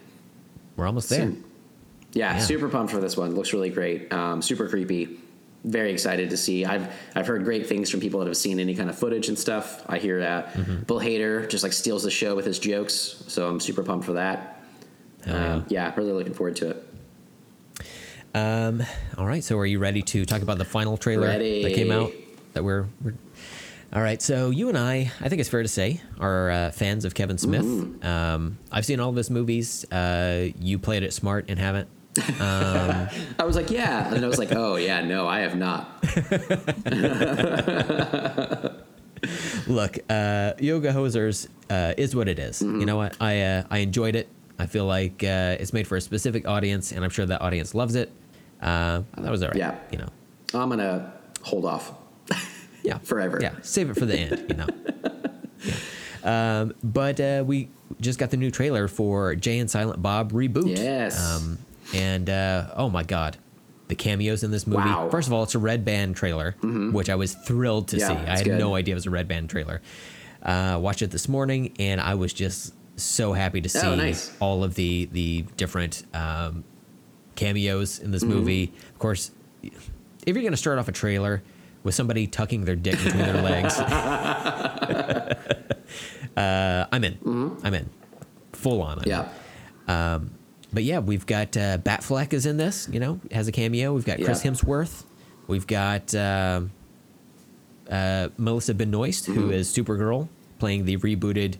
we're 0.76 0.88
almost 0.88 1.09
there. 1.09 1.19
Soon. 1.22 1.43
Yeah, 2.13 2.34
Yeah. 2.35 2.39
super 2.39 2.69
pumped 2.69 2.91
for 2.91 2.99
this 2.99 3.15
one. 3.17 3.35
Looks 3.35 3.53
really 3.53 3.69
great. 3.69 4.11
Um, 4.13 4.41
super 4.41 4.67
creepy. 4.67 5.19
Very 5.63 5.91
excited 5.91 6.30
to 6.30 6.38
see. 6.38 6.63
I've 6.65 6.91
I've 7.15 7.27
heard 7.27 7.43
great 7.43 7.67
things 7.67 7.89
from 7.89 7.99
people 7.99 8.19
that 8.22 8.27
have 8.27 8.38
seen 8.38 8.59
any 8.59 8.76
kind 8.76 8.89
of 8.89 8.97
footage 8.97 9.27
and 9.30 9.38
stuff. 9.38 9.84
I 9.88 9.97
hear 9.99 10.22
uh, 10.22 10.43
Mm-hmm. 10.53 10.84
Bill 10.84 10.99
Hader 10.99 11.49
just 11.49 11.63
like 11.63 11.73
steals 11.73 12.03
the 12.03 12.11
show 12.11 12.35
with 12.35 12.45
his 12.45 12.59
jokes, 12.59 12.93
so 13.27 13.47
I'm 13.47 13.59
super 13.59 13.84
pumped 13.84 14.05
for 14.05 14.13
that. 14.13 14.63
Hell 15.26 15.35
Um, 15.57 15.65
yeah, 15.69 15.91
really 15.95 16.11
looking 16.13 16.34
forward 16.34 16.55
to 16.57 16.69
it. 16.72 16.84
Um, 18.34 18.84
all 19.17 19.26
right, 19.26 19.43
so 19.43 19.57
are 19.57 19.65
you 19.65 19.80
ready 19.80 20.01
to 20.01 20.26
talk 20.26 20.41
about 20.41 20.57
the 20.57 20.65
final 20.65 20.97
trailer 20.97 21.27
Ready. 21.27 21.63
that 21.63 21.73
came 21.73 21.89
out? 21.91 22.11
That 22.56 22.64
we're, 22.64 22.88
we're 23.03 23.14
all 23.94 24.02
right. 24.02 24.22
So 24.22 24.49
you 24.49 24.69
and 24.69 24.77
I, 24.77 25.11
I 25.22 25.30
think 25.30 25.41
it's 25.41 25.49
fair 25.49 25.61
to 25.61 25.68
say, 25.68 26.02
are 26.19 26.49
uh, 26.49 26.72
fans 26.72 27.06
of 27.06 27.14
Kevin 27.14 27.38
Smith. 27.38 27.65
Mm-hmm. 27.65 28.06
Um, 28.06 28.57
I've 28.72 28.86
seen 28.86 28.99
all 28.99 29.10
of 29.10 29.15
his 29.15 29.30
movies. 29.30 29.90
Uh, 29.91 30.48
you 30.60 30.80
played 30.80 31.03
it 31.03 31.14
smart 31.14 31.45
and 31.49 31.60
haven't. 31.60 31.88
I 32.40 33.44
was 33.44 33.57
like, 33.57 33.69
yeah, 33.69 34.14
and 34.14 34.23
I 34.23 34.27
was 34.27 34.38
like, 34.38 34.53
oh 34.53 34.77
yeah, 34.77 35.02
no, 35.02 35.27
I 35.27 35.40
have 35.40 35.57
not. 35.57 36.02
Look, 39.68 39.98
uh, 40.10 40.53
Yoga 40.60 40.94
Hosers 40.94 41.49
uh, 41.69 41.94
is 41.98 42.15
what 42.15 42.30
it 42.30 42.40
is. 42.40 42.61
Mm-hmm. 42.61 42.80
You 42.80 42.86
know 42.86 42.95
what? 42.95 43.18
I 43.19 43.41
uh, 43.41 43.64
I 43.69 43.80
enjoyed 43.80 44.15
it. 44.15 44.30
I 44.57 44.65
feel 44.65 44.86
like 44.86 45.26
uh, 45.26 45.57
it's 45.60 45.73
made 45.73 45.88
for 45.88 45.98
a 45.98 46.02
specific 46.02 46.48
audience, 46.48 46.94
and 46.94 47.03
I'm 47.03 47.10
sure 47.10 47.26
that 47.26 47.41
audience 47.41 47.76
loves 47.76 47.95
it. 47.95 48.10
Uh, 48.61 49.02
that 49.18 49.30
was 49.30 49.44
all 49.44 49.49
right. 49.49 49.57
Yeah. 49.57 49.77
You 49.91 49.98
know. 49.98 50.07
I'm 50.53 50.69
gonna 50.69 51.11
hold 51.41 51.65
off. 51.65 51.91
Yeah. 52.85 52.99
Forever. 52.99 53.39
Yeah. 53.41 53.55
Save 53.61 53.89
it 53.89 53.95
for 53.95 54.05
the 54.05 54.17
end. 54.17 54.45
You 54.49 54.55
know. 54.55 54.67
Yeah. 55.63 56.59
Um, 56.61 56.73
but 56.83 57.19
uh, 57.19 57.43
we 57.45 57.69
just 58.01 58.17
got 58.19 58.29
the 58.31 58.37
new 58.37 58.51
trailer 58.51 58.87
for 58.87 59.35
Jay 59.35 59.59
and 59.59 59.69
Silent 59.69 60.01
Bob 60.01 60.31
reboot. 60.31 60.75
Yes. 60.77 61.19
Um, 61.19 61.59
and 61.93 62.29
uh, 62.29 62.71
oh 62.75 62.89
my 62.89 63.03
god, 63.03 63.37
the 63.87 63.95
cameos 63.95 64.43
in 64.43 64.51
this 64.51 64.65
movie. 64.67 64.89
Wow. 64.89 65.01
Mm-hmm. 65.01 65.09
First 65.11 65.27
of 65.27 65.33
all, 65.33 65.43
it's 65.43 65.55
a 65.55 65.59
Red 65.59 65.85
Band 65.85 66.15
trailer, 66.15 66.55
which 66.61 67.09
I 67.09 67.15
was 67.15 67.33
thrilled 67.33 67.87
to 67.89 67.97
Yeah, 67.97 68.07
see. 68.07 68.13
I 68.13 68.37
had 68.37 68.45
good. 68.45 68.59
no 68.59 68.75
idea 68.75 68.93
it 68.93 68.95
was 68.95 69.05
a 69.05 69.11
Red 69.11 69.27
Band 69.27 69.49
trailer. 69.49 69.81
Uh, 70.43 70.77
watched 70.81 71.01
it 71.01 71.11
this 71.11 71.27
morning, 71.29 71.73
and 71.79 71.99
I 72.01 72.15
was 72.15 72.33
just 72.33 72.73
so 72.95 73.33
happy 73.33 73.61
to 73.61 73.69
see 73.69 73.79
Oh, 73.85 73.95
nice. 73.95 74.35
all 74.39 74.63
of 74.63 74.75
the 74.75 75.05
the 75.11 75.45
different 75.57 76.03
um, 76.13 76.63
cameos 77.35 77.99
in 77.99 78.11
this 78.11 78.23
Mm-hmm. 78.23 78.33
movie. 78.33 78.73
Of 78.93 78.99
course, 78.99 79.31
if 79.63 79.89
you're 80.27 80.35
going 80.35 80.51
to 80.51 80.57
start 80.57 80.79
off 80.79 80.87
a 80.87 80.91
trailer 80.91 81.43
with 81.85 81.95
somebody 81.95 82.27
tucking 82.27 82.65
their 82.65 82.75
dick 82.75 83.01
between 83.01 83.23
their 83.23 83.41
legs. 83.41 83.79
uh, 86.35 86.87
I'm 86.91 87.03
in. 87.03 87.57
I'm 87.63 87.73
in. 87.73 87.89
Full 88.53 88.81
on. 88.81 88.99
I'm. 88.99 89.07
Yeah. 89.07 90.19
But 90.73 90.83
yeah, 90.83 90.99
we've 90.99 91.25
got 91.25 91.55
uh, 91.55 91.77
Batfleck 91.77 92.33
is 92.33 92.45
in 92.45 92.57
this. 92.57 92.89
You 92.91 92.99
know, 92.99 93.21
has 93.31 93.47
a 93.47 93.51
cameo. 93.53 93.93
We've 93.93 94.05
got 94.05 94.17
Chris 94.21 94.43
Yeah. 94.43 94.51
Hemsworth. 94.51 95.03
We've 95.47 95.65
got 95.67 96.13
uh, 96.13 96.61
uh, 97.89 98.29
Melissa 98.37 98.73
Benoist, 98.73 99.27
who 99.27 99.43
Mm-hmm. 99.43 99.51
is 99.53 99.73
Supergirl, 99.73 100.27
playing 100.59 100.85
the 100.85 100.97
rebooted. 100.97 101.57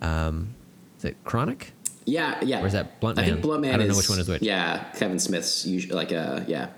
Um, 0.00 0.54
is 0.98 1.04
it 1.04 1.16
Chronic? 1.24 1.72
Yeah, 2.06 2.38
yeah. 2.42 2.62
Or 2.62 2.66
is 2.66 2.72
that 2.72 3.00
Blunt 3.00 3.18
I 3.18 3.22
think 3.24 3.34
Man? 3.36 3.42
Blunt 3.42 3.62
Man 3.62 3.74
I 3.74 3.78
don't 3.78 3.88
know 3.88 3.96
which 3.96 4.08
one 4.08 4.18
is 4.18 4.28
which. 4.28 4.42
Yeah, 4.42 4.84
Kevin 4.96 5.18
Smith's 5.18 5.66
usually 5.66 5.94
like 5.94 6.12
uh 6.12 6.40
yeah, 6.46 6.68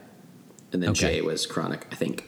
and 0.73 0.83
then 0.83 0.91
Okay. 0.91 1.17
Jay 1.17 1.23
was 1.23 1.47
Chronic, 1.47 1.87
I 1.93 1.95
think. 1.95 2.28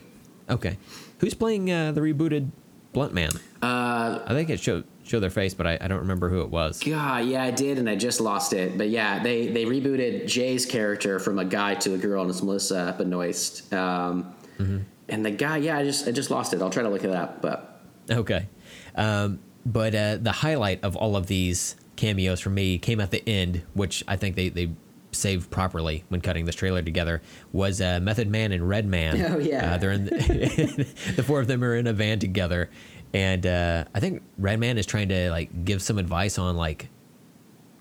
Okay, 0.51 0.77
who's 1.19 1.35
playing 1.35 1.71
uh, 1.71 1.93
the 1.93 2.01
rebooted 2.01 2.51
Blunt 2.93 3.15
Man? 3.15 3.31
Uh, 3.63 4.21
I 4.27 4.31
think 4.31 4.51
it 4.51 4.61
showed 4.61 4.85
show 5.05 5.21
their 5.21 5.31
face, 5.31 5.55
but 5.55 5.67
I, 5.67 5.79
I 5.81 5.89
don't 5.89 6.01
remember 6.01 6.29
who 6.29 6.41
it 6.43 6.51
was. 6.51 6.81
God, 6.81 7.25
yeah, 7.25 7.43
I 7.43 7.51
did, 7.51 7.79
and 7.79 7.89
I 7.89 7.97
just 7.97 8.21
lost 8.21 8.53
it. 8.53 8.77
But 8.77 8.89
yeah, 8.91 9.23
they 9.23 9.49
they 9.49 9.65
rebooted 9.65 10.27
Jay's 10.27 10.67
character 10.67 11.19
from 11.19 11.39
a 11.39 11.45
guy 11.45 11.75
to 11.77 11.95
a 11.95 11.99
girl, 11.99 12.23
and 12.23 12.31
it's 12.31 12.43
Melissa 12.43 12.95
Benoist. 12.99 13.73
Um, 13.73 14.35
Mm-hmm. 14.61 14.79
And 15.09 15.25
the 15.25 15.31
guy, 15.31 15.57
yeah, 15.57 15.79
I 15.79 15.85
just 15.85 16.07
I 16.07 16.13
just 16.13 16.31
lost 16.31 16.53
it. 16.53 16.61
I'll 16.63 16.71
try 16.71 16.83
to 16.83 16.89
look 16.89 17.03
it 17.03 17.11
up, 17.11 17.41
but 17.41 17.81
Okay. 18.11 18.49
Um, 18.95 19.41
but 19.65 19.95
uh, 19.95 20.19
the 20.21 20.33
highlight 20.33 20.83
of 20.85 20.97
all 20.97 21.17
of 21.17 21.27
these 21.27 21.77
cameos 21.97 22.41
for 22.41 22.51
me 22.51 22.79
came 22.79 23.01
at 23.01 23.11
the 23.11 23.27
end, 23.29 23.63
which 23.75 24.05
I 24.07 24.17
think 24.17 24.37
they, 24.37 24.49
they 24.49 24.71
saved 25.13 25.51
properly 25.51 26.05
when 26.09 26.21
cutting 26.21 26.45
this 26.45 26.55
trailer 26.55 26.83
together, 26.83 27.21
was 27.53 27.81
uh, 27.81 28.01
Method 28.01 28.29
Man 28.29 28.53
and 28.53 28.69
Redman. 28.69 29.21
Oh, 29.31 29.39
yeah. 29.39 29.75
Uh, 29.75 29.79
they're 29.79 29.93
in 29.93 30.07
the, 30.07 30.95
the 31.17 31.23
four 31.23 31.41
of 31.41 31.47
them 31.47 31.63
are 31.63 31.77
in 31.77 31.87
a 31.87 31.93
van 31.93 32.19
together. 32.19 32.71
And 33.13 33.47
uh, 33.47 33.85
I 33.95 34.01
think 34.01 34.23
Redman 34.39 34.79
is 34.79 34.87
trying 34.87 35.09
to 35.09 35.31
like 35.31 35.65
give 35.65 35.83
some 35.83 35.99
advice 35.99 36.39
on 36.39 36.57
like 36.57 36.89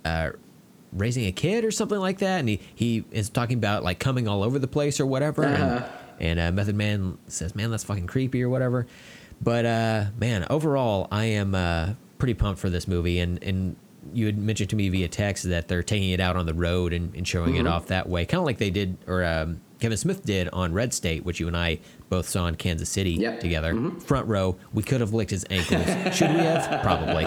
uh, 0.05 0.31
raising 0.93 1.25
a 1.25 1.31
kid 1.31 1.63
or 1.65 1.71
something 1.71 1.99
like 1.99 2.19
that. 2.19 2.39
And 2.39 2.49
he, 2.49 2.59
he 2.75 3.05
is 3.11 3.29
talking 3.29 3.57
about 3.57 3.83
like 3.83 3.99
coming 3.99 4.27
all 4.27 4.43
over 4.43 4.59
the 4.59 4.67
place 4.67 4.99
or 4.99 5.05
whatever. 5.05 5.43
And, 5.43 5.85
and 6.19 6.39
uh, 6.39 6.51
Method 6.51 6.75
Man 6.75 7.17
says, 7.27 7.55
man, 7.55 7.71
that's 7.71 7.83
fucking 7.83 8.07
creepy 8.07 8.43
or 8.43 8.49
whatever. 8.49 8.87
But 9.41 9.65
uh, 9.65 10.05
man, 10.19 10.45
overall, 10.49 11.07
I 11.11 11.25
am 11.25 11.55
uh, 11.55 11.93
pretty 12.17 12.33
pumped 12.33 12.59
for 12.59 12.69
this 12.69 12.87
movie. 12.87 13.19
And, 13.19 13.41
and 13.43 13.75
you 14.13 14.25
had 14.25 14.37
mentioned 14.37 14.69
to 14.71 14.75
me 14.75 14.89
via 14.89 15.07
text 15.07 15.43
that 15.49 15.67
they're 15.67 15.83
taking 15.83 16.09
it 16.11 16.19
out 16.19 16.35
on 16.35 16.45
the 16.45 16.53
road 16.53 16.93
and, 16.93 17.13
and 17.15 17.27
showing 17.27 17.53
Mm-hmm. 17.53 17.67
it 17.67 17.69
off 17.69 17.87
that 17.87 18.07
way, 18.09 18.25
kind 18.25 18.39
of 18.39 18.45
like 18.45 18.57
they 18.57 18.69
did, 18.69 18.97
or 19.07 19.23
um, 19.23 19.61
Kevin 19.79 19.97
Smith 19.97 20.23
did 20.25 20.49
on 20.49 20.73
Red 20.73 20.93
State, 20.93 21.23
which 21.25 21.39
you 21.39 21.47
and 21.47 21.55
I 21.57 21.79
both 22.09 22.27
saw 22.27 22.47
in 22.47 22.55
Kansas 22.55 22.89
City 22.89 23.11
Yep. 23.11 23.31
Mm-hmm. 23.33 23.39
together. 23.41 23.91
Front 24.01 24.27
row, 24.27 24.57
we 24.73 24.83
could 24.83 25.01
have 25.01 25.13
licked 25.13 25.31
his 25.31 25.45
ankles. 25.49 25.85
Should 26.15 26.31
we 26.31 26.37
have? 26.39 26.81
Probably. 26.81 27.23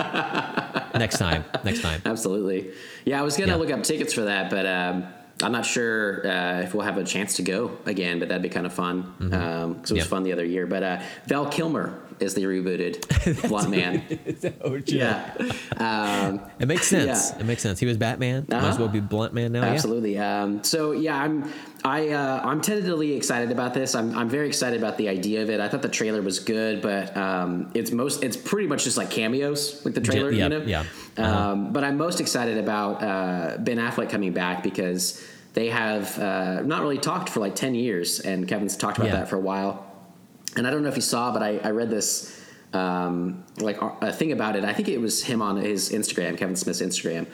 next 0.99 1.19
time. 1.19 1.45
Next 1.65 1.81
time. 1.83 2.03
absolutely, 2.05 2.71
yeah. 3.05 3.19
I 3.19 3.23
was 3.23 3.37
gonna 3.37 3.53
Yeah. 3.53 3.57
look 3.57 3.71
up 3.71 3.83
tickets 3.83 4.13
for 4.13 4.23
that, 4.23 4.51
but 4.51 4.67
um, 4.67 5.07
I'm 5.43 5.51
not 5.53 5.65
sure 5.65 6.27
uh, 6.27 6.61
if 6.61 6.75
we'll 6.75 6.85
have 6.85 6.99
a 6.99 7.05
chance 7.05 7.37
to 7.37 7.43
go 7.43 7.77
again. 7.87 8.19
But 8.19 8.29
that'd 8.29 8.43
be 8.43 8.49
kind 8.49 8.67
of 8.67 8.73
fun 8.73 9.15
because 9.19 9.91
it 9.91 9.95
was 9.95 10.03
Mm-hmm. 10.05 10.11
Fun 10.11 10.23
the 10.25 10.33
other 10.33 10.45
year. 10.45 10.67
But 10.67 10.83
uh, 10.83 11.01
Val 11.27 11.47
Kilmer 11.47 11.99
is 12.23 12.35
the 12.35 12.45
rebooted 12.45 13.03
Blunt 13.49 13.71
Man. 13.71 14.03
yeah. 14.87 15.35
Um, 15.77 16.41
It 16.59 16.67
makes 16.69 16.87
sense. 16.87 17.33
Yeah. 17.33 17.41
It 17.41 17.45
makes 17.47 17.63
sense. 17.63 17.79
He 17.81 17.87
was 17.87 17.97
Batman. 17.97 18.47
Might 18.49 18.57
as 18.59 18.65
Uh-huh. 18.65 18.77
well 18.85 18.89
be 18.89 19.01
Blunt 19.01 19.35
Man 19.35 19.53
now. 19.53 19.63
Absolutely. 19.65 20.19
Um, 20.19 20.63
so 20.65 20.93
yeah, 20.93 21.17
I'm 21.21 21.51
I 21.85 22.11
uh, 22.11 22.41
I'm 22.45 22.61
tentatively 22.61 23.15
excited 23.15 23.51
about 23.51 23.75
this. 23.75 23.95
I'm 23.95 24.17
I'm 24.17 24.29
very 24.29 24.47
excited 24.47 24.79
about 24.81 24.97
the 24.99 25.09
idea 25.09 25.43
of 25.43 25.51
it. 25.51 25.61
I 25.61 25.69
thought 25.69 25.83
the 25.83 25.89
trailer 25.89 26.23
was 26.23 26.39
good, 26.39 26.81
but 26.81 27.17
um, 27.17 27.71
it's 27.75 27.91
most 27.91 28.23
it's 28.23 28.37
pretty 28.37 28.69
much 28.69 28.85
just 28.85 28.97
like 28.97 29.11
cameos 29.11 29.83
with 29.85 29.95
the 29.95 30.01
trailer. 30.01 30.31
yeah, 30.31 30.45
you 30.45 30.49
know? 30.51 30.63
yeah. 30.63 30.85
Uh-huh. 31.17 31.51
Um, 31.53 31.73
but 31.73 31.83
I'm 31.85 31.97
most 31.99 32.21
excited 32.21 32.57
about 32.59 33.03
uh, 33.03 33.57
Ben 33.59 33.79
Affleck 33.79 34.09
coming 34.11 34.33
back 34.33 34.63
because 34.63 35.23
they 35.55 35.69
have 35.69 36.19
uh, 36.19 36.63
not 36.63 36.81
really 36.83 36.99
talked 36.99 37.29
for 37.29 37.41
like 37.41 37.55
ten 37.55 37.75
years, 37.75 38.21
and 38.21 38.47
Kevin's 38.49 38.77
talked 38.77 38.99
about 38.99 39.09
Yeah. 39.11 39.17
that 39.17 39.29
for 39.29 39.37
a 39.37 39.41
while. 39.41 39.87
And 40.57 40.67
I 40.67 40.71
don't 40.71 40.83
know 40.83 40.89
if 40.89 40.97
you 40.97 41.03
saw, 41.03 41.33
but 41.33 41.43
I, 41.43 41.59
I 41.59 41.71
read 41.71 41.91
this 41.91 42.43
um, 42.73 43.45
like 43.59 43.81
a 43.81 44.13
thing 44.13 44.33
about 44.33 44.57
it. 44.57 44.65
I 44.65 44.73
think 44.73 44.89
it 44.89 45.01
was 45.01 45.23
him 45.23 45.43
on 45.43 45.57
his 45.57 45.91
Instagram, 45.91 46.37
Kevin 46.37 46.57
Smith's 46.57 46.81
Instagram, 46.81 47.27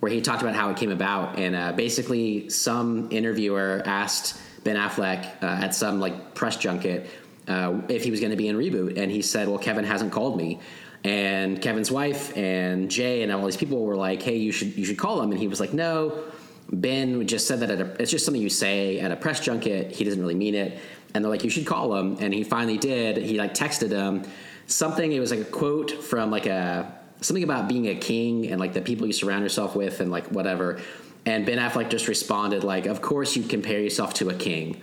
where 0.00 0.10
he 0.10 0.20
talked 0.20 0.42
about 0.42 0.54
how 0.54 0.70
it 0.70 0.76
came 0.76 0.90
about. 0.90 1.38
And 1.38 1.54
uh, 1.54 1.72
basically, 1.72 2.48
some 2.50 3.08
interviewer 3.10 3.82
asked 3.84 4.40
Ben 4.64 4.76
Affleck 4.76 5.42
uh, 5.42 5.64
at 5.64 5.74
some 5.74 6.00
like 6.00 6.34
press 6.34 6.56
junket 6.56 7.08
uh, 7.48 7.80
if 7.88 8.04
he 8.04 8.10
was 8.10 8.20
going 8.20 8.30
to 8.30 8.36
be 8.36 8.48
in 8.48 8.56
reboot, 8.56 8.98
and 8.98 9.10
he 9.10 9.22
said, 9.22 9.48
"Well, 9.48 9.58
Kevin 9.58 9.84
hasn't 9.84 10.12
called 10.12 10.36
me." 10.36 10.60
And 11.04 11.60
Kevin's 11.60 11.90
wife 11.90 12.36
and 12.36 12.88
Jay 12.88 13.24
and 13.24 13.32
all 13.32 13.44
these 13.44 13.56
people 13.56 13.84
were 13.84 13.96
like, 13.96 14.22
"Hey, 14.22 14.36
you 14.36 14.52
should 14.52 14.76
you 14.76 14.84
should 14.84 14.98
call 14.98 15.20
him." 15.20 15.30
And 15.30 15.40
he 15.40 15.48
was 15.48 15.60
like, 15.60 15.72
"No." 15.72 16.24
Ben 16.70 17.26
just 17.26 17.46
said 17.46 17.60
that 17.60 17.70
at 17.70 17.80
a, 17.80 18.00
it's 18.00 18.10
just 18.10 18.24
something 18.24 18.40
you 18.40 18.48
say 18.48 18.98
at 19.00 19.12
a 19.12 19.16
press 19.16 19.40
junket. 19.40 19.92
He 19.92 20.04
doesn't 20.04 20.20
really 20.20 20.34
mean 20.34 20.54
it. 20.54 20.78
And 21.14 21.24
they're 21.24 21.30
like, 21.30 21.44
you 21.44 21.50
should 21.50 21.66
call 21.66 21.94
him. 21.96 22.16
And 22.20 22.32
he 22.32 22.42
finally 22.44 22.78
did. 22.78 23.16
He 23.18 23.36
like 23.38 23.54
texted 23.54 23.90
him 23.90 24.24
something. 24.66 25.12
It 25.12 25.20
was 25.20 25.30
like 25.30 25.40
a 25.40 25.44
quote 25.44 25.90
from 25.90 26.30
like 26.30 26.46
a 26.46 26.90
something 27.20 27.44
about 27.44 27.68
being 27.68 27.86
a 27.88 27.94
king 27.94 28.48
and 28.48 28.58
like 28.58 28.72
the 28.72 28.80
people 28.80 29.06
you 29.06 29.12
surround 29.12 29.42
yourself 29.42 29.76
with 29.76 30.00
and 30.00 30.10
like 30.10 30.26
whatever. 30.28 30.80
And 31.24 31.46
Ben 31.46 31.58
Affleck 31.58 31.88
just 31.90 32.08
responded 32.08 32.64
like, 32.64 32.86
of 32.86 33.00
course 33.02 33.36
you 33.36 33.42
compare 33.44 33.78
yourself 33.80 34.14
to 34.14 34.30
a 34.30 34.34
king. 34.34 34.80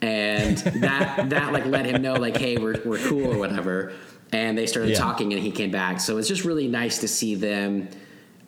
And 0.00 0.58
that 0.58 1.30
that 1.30 1.52
like 1.52 1.64
let 1.66 1.86
him 1.86 2.02
know 2.02 2.14
like, 2.14 2.36
hey, 2.36 2.56
we're 2.58 2.80
we're 2.84 2.98
cool 2.98 3.32
or 3.32 3.38
whatever. 3.38 3.92
And 4.32 4.56
they 4.56 4.66
started 4.66 4.90
Yeah. 4.92 4.98
talking 4.98 5.32
and 5.32 5.42
he 5.42 5.50
came 5.50 5.70
back. 5.70 6.00
So 6.00 6.18
it's 6.18 6.28
just 6.28 6.44
really 6.44 6.68
nice 6.68 6.98
to 6.98 7.08
see 7.08 7.34
them 7.34 7.88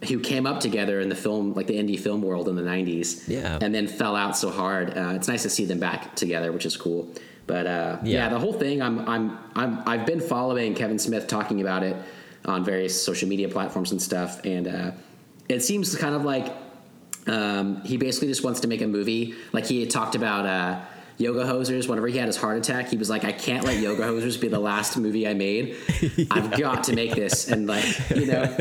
who 0.08 0.20
came 0.20 0.46
up 0.46 0.60
together 0.60 1.00
in 1.00 1.08
the 1.08 1.14
film, 1.14 1.54
like 1.54 1.66
the 1.66 1.74
indie 1.78 1.98
film 1.98 2.20
world 2.22 2.48
in 2.48 2.56
the 2.56 2.62
'90s, 2.62 3.26
Yeah. 3.28 3.58
and 3.60 3.74
then 3.74 3.86
fell 3.86 4.16
out 4.16 4.36
so 4.36 4.50
hard. 4.50 4.96
Uh, 4.96 5.12
it's 5.14 5.28
nice 5.28 5.42
to 5.44 5.50
see 5.50 5.64
them 5.64 5.78
back 5.80 6.14
together, 6.16 6.52
which 6.52 6.66
is 6.66 6.76
cool. 6.76 7.08
But 7.46 7.66
uh, 7.66 7.98
yeah. 8.02 8.24
Yeah. 8.24 8.28
the 8.30 8.38
whole 8.38 8.52
thing, 8.54 8.82
I'm, 8.82 9.06
I'm, 9.08 9.38
I'm, 9.54 9.82
I've 9.86 10.06
been 10.06 10.20
following 10.20 10.74
Kevin 10.74 10.98
Smith 10.98 11.26
talking 11.26 11.60
about 11.60 11.82
it 11.82 11.96
on 12.46 12.64
various 12.64 13.02
social 13.02 13.28
media 13.28 13.48
platforms 13.48 13.92
and 13.92 14.00
stuff, 14.00 14.44
and 14.44 14.68
uh, 14.68 14.90
it 15.48 15.60
seems 15.60 15.94
kind 15.96 16.14
of 16.14 16.24
like 16.24 16.52
um, 17.26 17.80
he 17.82 17.96
basically 17.96 18.28
just 18.28 18.44
wants 18.44 18.60
to 18.60 18.68
make 18.68 18.82
a 18.82 18.86
movie. 18.86 19.34
Like 19.52 19.66
he 19.66 19.80
had 19.80 19.90
talked 19.90 20.14
about 20.14 20.44
uh, 20.46 20.80
Yoga 21.16 21.44
Hosers. 21.44 21.88
Whenever 21.88 22.08
he 22.08 22.18
had 22.18 22.26
his 22.26 22.36
heart 22.36 22.56
attack, 22.58 22.88
he 22.88 22.96
was 22.96 23.08
like, 23.08 23.24
"I 23.24 23.32
can't 23.32 23.64
let 23.64 23.78
Yoga 23.78 24.02
Hosers 24.02 24.40
be 24.40 24.48
the 24.48 24.58
last 24.58 24.96
movie 24.96 25.28
I 25.28 25.34
made. 25.34 25.76
I've 26.30 26.50
got 26.58 26.84
to 26.84 26.94
make 26.94 27.14
this." 27.14 27.48
And 27.48 27.66
like 27.66 27.84
you 28.10 28.26
know, 28.26 28.56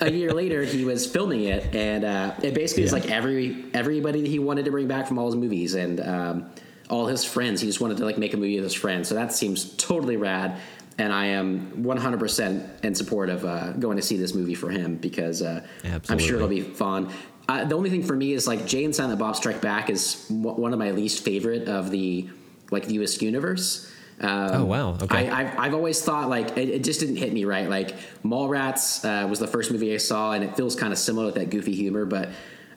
a 0.00 0.10
year 0.12 0.32
later, 0.32 0.62
he 0.64 0.84
was 0.84 1.06
filming 1.06 1.44
it, 1.44 1.74
and 1.74 2.04
uh, 2.04 2.34
it 2.42 2.54
basically 2.54 2.82
is 2.84 2.92
Yeah. 2.92 2.98
like 3.00 3.10
every 3.10 3.64
everybody 3.72 4.20
that 4.22 4.28
he 4.28 4.38
wanted 4.38 4.64
to 4.66 4.70
bring 4.70 4.88
back 4.88 5.06
from 5.06 5.18
all 5.18 5.26
his 5.26 5.36
movies 5.36 5.74
and 5.74 6.00
um, 6.00 6.46
all 6.90 7.06
his 7.06 7.24
friends. 7.24 7.60
He 7.60 7.66
just 7.66 7.80
wanted 7.80 7.96
to 7.98 8.04
like 8.04 8.18
make 8.18 8.34
a 8.34 8.36
movie 8.36 8.56
with 8.56 8.64
his 8.64 8.74
friends. 8.74 9.08
So 9.08 9.14
that 9.14 9.32
seems 9.32 9.74
totally 9.76 10.16
rad. 10.16 10.58
And 10.96 11.12
I 11.12 11.26
am 11.26 11.82
100% 11.82 12.84
in 12.84 12.94
support 12.94 13.28
of 13.28 13.44
uh, 13.44 13.72
going 13.72 13.96
to 13.96 14.02
see 14.02 14.16
this 14.16 14.32
movie 14.32 14.54
for 14.54 14.70
him 14.70 14.94
because 14.94 15.42
uh, 15.42 15.66
I'm 16.08 16.20
sure 16.20 16.36
it'll 16.36 16.46
be 16.46 16.60
fun. 16.60 17.10
Uh, 17.48 17.64
the 17.64 17.74
only 17.74 17.90
thing 17.90 18.02
for 18.02 18.16
me 18.16 18.32
is 18.32 18.46
like 18.46 18.66
Jay 18.66 18.84
and 18.84 18.94
Silent 18.94 19.18
Bob 19.18 19.36
Strike 19.36 19.60
Back 19.60 19.90
is 19.90 20.26
w- 20.28 20.56
one 20.60 20.72
of 20.72 20.78
my 20.78 20.92
least 20.92 21.24
favorite 21.24 21.68
of 21.68 21.90
the 21.90 22.28
like 22.70 22.86
View 22.86 23.02
Askew 23.02 23.26
universe. 23.28 23.90
Um, 24.20 24.28
Oh, 24.52 24.64
wow. 24.64 24.96
Okay. 25.02 25.28
I, 25.28 25.40
I've, 25.40 25.58
I've 25.58 25.74
always 25.74 26.00
thought 26.02 26.28
like 26.30 26.56
it, 26.56 26.68
it 26.70 26.84
just 26.84 27.00
didn't 27.00 27.16
hit 27.16 27.32
me 27.32 27.44
right. 27.44 27.68
Like 27.68 27.96
Mallrats 28.24 29.04
uh, 29.04 29.26
was 29.28 29.38
the 29.40 29.46
first 29.46 29.70
movie 29.70 29.92
I 29.92 29.98
saw, 29.98 30.32
and 30.32 30.42
it 30.44 30.56
feels 30.56 30.74
kind 30.76 30.92
of 30.92 30.98
similar 30.98 31.26
with 31.26 31.34
that 31.34 31.50
goofy 31.50 31.74
humor. 31.74 32.04
But 32.06 32.30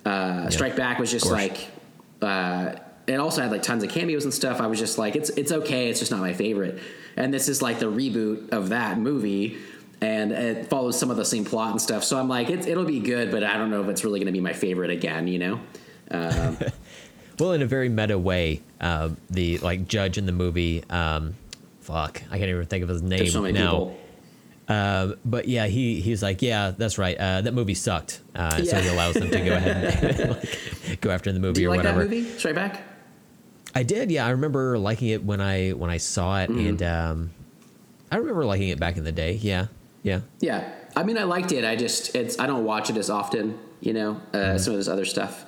uh, 0.05 0.49
Strike 0.49 0.75
Back 0.75 0.99
was 0.99 1.11
just 1.11 1.25
like 1.27 1.69
uh, 2.21 2.75
it 3.05 3.15
also 3.15 3.41
had 3.41 3.51
like 3.51 3.61
tons 3.63 3.83
of 3.83 3.89
cameos 3.89 4.25
and 4.25 4.33
stuff. 4.33 4.59
I 4.59 4.67
was 4.67 4.79
just 4.79 4.97
like, 4.97 5.15
it's 5.15 5.29
it's 5.31 5.51
okay. 5.51 5.89
It's 5.89 5.99
just 5.99 6.11
not 6.11 6.19
my 6.19 6.33
favorite. 6.33 6.79
And 7.15 7.33
this 7.33 7.47
is 7.47 7.61
like 7.61 7.79
the 7.79 7.85
reboot 7.91 8.49
of 8.51 8.69
that 8.69 8.99
movie, 8.99 9.57
and 10.01 10.31
it 10.31 10.69
follows 10.69 10.99
some 10.99 11.09
of 11.11 11.17
the 11.17 11.25
same 11.25 11.43
plot 11.45 11.71
and 11.71 11.81
stuff. 11.81 12.03
So 12.03 12.17
I'm 12.19 12.27
like, 12.29 12.49
it's, 12.49 12.67
it'll 12.67 12.85
be 12.85 12.99
good, 12.99 13.31
but 13.31 13.43
I 13.43 13.57
don't 13.57 13.69
know 13.71 13.81
if 13.81 13.89
it's 13.89 14.03
really 14.03 14.19
going 14.19 14.27
to 14.27 14.31
be 14.33 14.41
my 14.41 14.53
favorite 14.53 14.91
again. 14.91 15.27
You 15.27 15.39
know? 15.39 15.59
Um, 16.11 16.57
Well, 17.39 17.51
in 17.51 17.61
a 17.61 17.67
very 17.67 17.87
meta 17.87 18.17
way, 18.17 18.61
uh, 18.81 19.09
the 19.29 19.59
like 19.59 19.87
judge 19.87 20.17
in 20.17 20.25
the 20.25 20.31
movie, 20.31 20.83
um, 20.89 21.35
fuck, 21.81 22.23
I 22.31 22.39
can't 22.39 22.49
even 22.49 22.65
think 22.65 22.81
of 22.81 22.89
his 22.89 23.03
name 23.03 23.27
so 23.27 23.45
now. 23.51 23.91
Uh, 24.67 25.13
but 25.23 25.47
yeah, 25.47 25.67
he 25.67 26.01
he's 26.01 26.23
like, 26.23 26.41
yeah, 26.41 26.71
that's 26.75 26.97
right. 26.97 27.15
Uh, 27.15 27.41
that 27.41 27.53
movie 27.53 27.75
sucked. 27.75 28.21
Uh, 28.33 28.63
So 28.63 28.79
he 28.81 28.87
allows 28.87 29.13
them 29.13 29.29
to 29.29 29.39
go 29.39 29.53
ahead 29.53 30.03
and 30.19 30.29
like, 30.89 30.99
go 30.99 31.11
after 31.11 31.31
the 31.31 31.39
movie 31.39 31.63
or 31.67 31.69
like 31.69 31.77
whatever. 31.77 32.05
that 32.05 32.09
movie? 32.09 32.27
Strike 32.39 32.55
Back? 32.55 32.81
I 33.75 33.83
did, 33.83 34.09
yeah. 34.09 34.25
I 34.25 34.31
remember 34.31 34.79
liking 34.79 35.09
it 35.09 35.23
when 35.23 35.39
I 35.39 35.69
when 35.73 35.91
I 35.91 35.97
saw 35.97 36.39
it, 36.41 36.49
Mm-hmm. 36.49 36.67
and 36.69 36.81
um, 36.83 37.29
I 38.11 38.15
remember 38.17 38.45
liking 38.45 38.69
it 38.69 38.79
back 38.79 38.97
in 38.97 39.03
the 39.03 39.11
day. 39.11 39.33
Yeah, 39.33 39.67
yeah, 40.03 40.21
Yeah, 40.39 40.71
I 40.95 41.03
mean, 41.03 41.17
I 41.17 41.23
liked 41.23 41.51
it. 41.51 41.63
I 41.65 41.75
just 41.75 42.15
it's 42.15 42.39
I 42.39 42.47
don't 42.47 42.63
watch 42.63 42.89
it 42.89 42.97
as 42.97 43.09
often. 43.09 43.57
You 43.81 43.93
know, 43.93 44.21
uh, 44.33 44.57
some 44.57 44.73
of 44.73 44.79
this 44.79 44.87
other 44.87 45.05
stuff. 45.05 45.45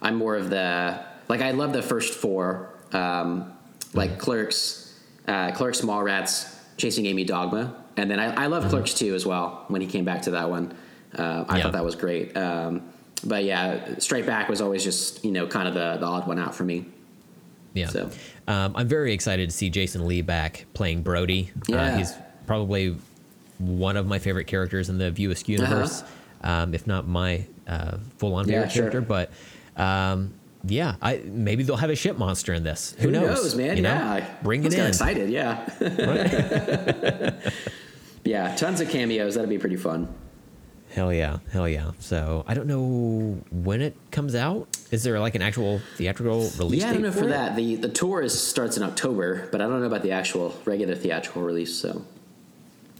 I'm 0.00 0.16
more 0.16 0.36
of 0.36 0.50
the 0.50 1.00
like 1.28 1.40
I 1.40 1.50
love 1.52 1.72
the 1.72 1.82
first 1.82 2.14
four, 2.14 2.74
um, 2.92 3.52
like 3.94 4.18
Clerks, 4.18 4.98
uh, 5.26 5.50
Clerks, 5.52 5.80
Mallrats, 5.80 6.54
Chasing 6.76 7.06
Amy, 7.06 7.24
Dogma, 7.24 7.74
and 7.96 8.10
then 8.10 8.20
I, 8.20 8.44
I 8.44 8.46
love 8.46 8.68
Clerks 8.68 8.94
2 8.94 9.14
as 9.14 9.24
well. 9.26 9.64
When 9.68 9.80
he 9.80 9.86
came 9.86 10.04
back 10.04 10.22
to 10.22 10.32
that 10.32 10.48
one, 10.50 10.74
uh, 11.18 11.44
I 11.48 11.56
Yeah. 11.56 11.62
thought 11.64 11.72
that 11.72 11.84
was 11.84 11.94
great. 11.96 12.36
Um, 12.36 12.82
but 13.24 13.44
yeah, 13.44 13.98
Strike 13.98 14.26
Back 14.26 14.48
was 14.48 14.60
always 14.60 14.82
just 14.84 15.24
you 15.24 15.30
know 15.32 15.46
kind 15.46 15.66
of 15.68 15.74
the, 15.74 15.96
the 15.98 16.06
odd 16.06 16.26
one 16.28 16.38
out 16.38 16.54
for 16.54 16.64
me. 16.64 16.86
Yeah. 17.74 17.86
So. 17.88 18.10
Um, 18.48 18.74
I'm 18.76 18.88
very 18.88 19.12
excited 19.12 19.48
to 19.50 19.56
see 19.56 19.70
Jason 19.70 20.06
Lee 20.06 20.22
back 20.22 20.66
playing 20.74 21.02
Brodie. 21.02 21.50
Uh, 21.68 21.72
Yeah. 21.72 21.96
he's 21.96 22.12
probably 22.46 22.96
one 23.62 23.96
of 23.96 24.06
my 24.06 24.18
favorite 24.18 24.46
characters 24.46 24.88
in 24.88 24.98
the 24.98 25.10
View 25.10 25.30
Askew 25.30 25.56
universe, 25.56 26.02
um, 26.42 26.74
if 26.74 26.86
not 26.86 27.06
my 27.06 27.46
uh, 27.68 27.98
full-on 28.18 28.44
Uh-huh. 28.44 28.50
Yeah, 28.52 28.58
favorite 28.68 28.72
sure. 28.72 28.90
character. 28.90 29.00
But 29.00 29.30
um, 29.82 30.34
yeah, 30.64 30.96
I 31.02 31.22
maybe 31.24 31.62
they'll 31.62 31.76
have 31.76 31.90
a 31.90 31.96
ship 31.96 32.18
monster 32.18 32.52
in 32.54 32.62
this. 32.64 32.94
Who, 32.98 33.08
Who 33.08 33.12
knows, 33.12 33.54
man? 33.54 33.76
You 33.76 33.82
know? 33.84 33.90
Yeah, 33.94 34.26
bring 34.42 34.64
it 34.64 34.74
in. 34.74 34.86
Excited, 34.86 35.30
yeah. 35.30 35.66
yeah, 38.24 38.54
tons 38.56 38.80
of 38.80 38.88
cameos. 38.90 39.34
That'd 39.34 39.50
be 39.50 39.58
pretty 39.58 39.76
fun. 39.76 40.08
Hell 40.94 41.12
yeah, 41.12 41.38
hell 41.50 41.66
yeah. 41.68 41.92
So 42.00 42.44
I 42.46 42.52
don't 42.54 42.66
know 42.66 43.40
when 43.50 43.80
it 43.80 43.96
comes 44.10 44.34
out. 44.34 44.68
Is 44.90 45.02
there 45.04 45.18
like 45.20 45.34
an 45.34 45.40
actual 45.42 45.80
theatrical 45.96 46.50
release 46.58 46.82
Yeah, 46.82 46.90
I 46.90 46.92
don't 46.92 47.02
know 47.02 47.10
for 47.12 47.20
for 47.20 47.24
it? 47.26 47.30
that. 47.30 47.56
The 47.56 47.76
the 47.76 47.88
tour 47.88 48.20
is, 48.20 48.38
starts 48.38 48.76
in 48.76 48.82
October, 48.82 49.48
but 49.50 49.62
I 49.62 49.64
don't 49.68 49.80
know 49.80 49.86
about 49.86 50.02
the 50.02 50.12
actual 50.12 50.54
regular 50.66 50.94
theatrical 50.94 51.40
release. 51.42 51.74
So 51.74 52.04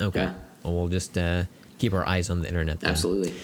Okay. 0.01 0.22
Yeah. 0.22 0.32
Well, 0.64 0.74
we'll 0.74 0.89
just 0.89 1.16
uh, 1.18 1.44
keep 1.78 1.93
our 1.93 2.06
eyes 2.06 2.30
on 2.30 2.40
the 2.43 2.48
internet. 2.48 2.80
Then. 2.80 2.90
absolutely. 2.90 3.34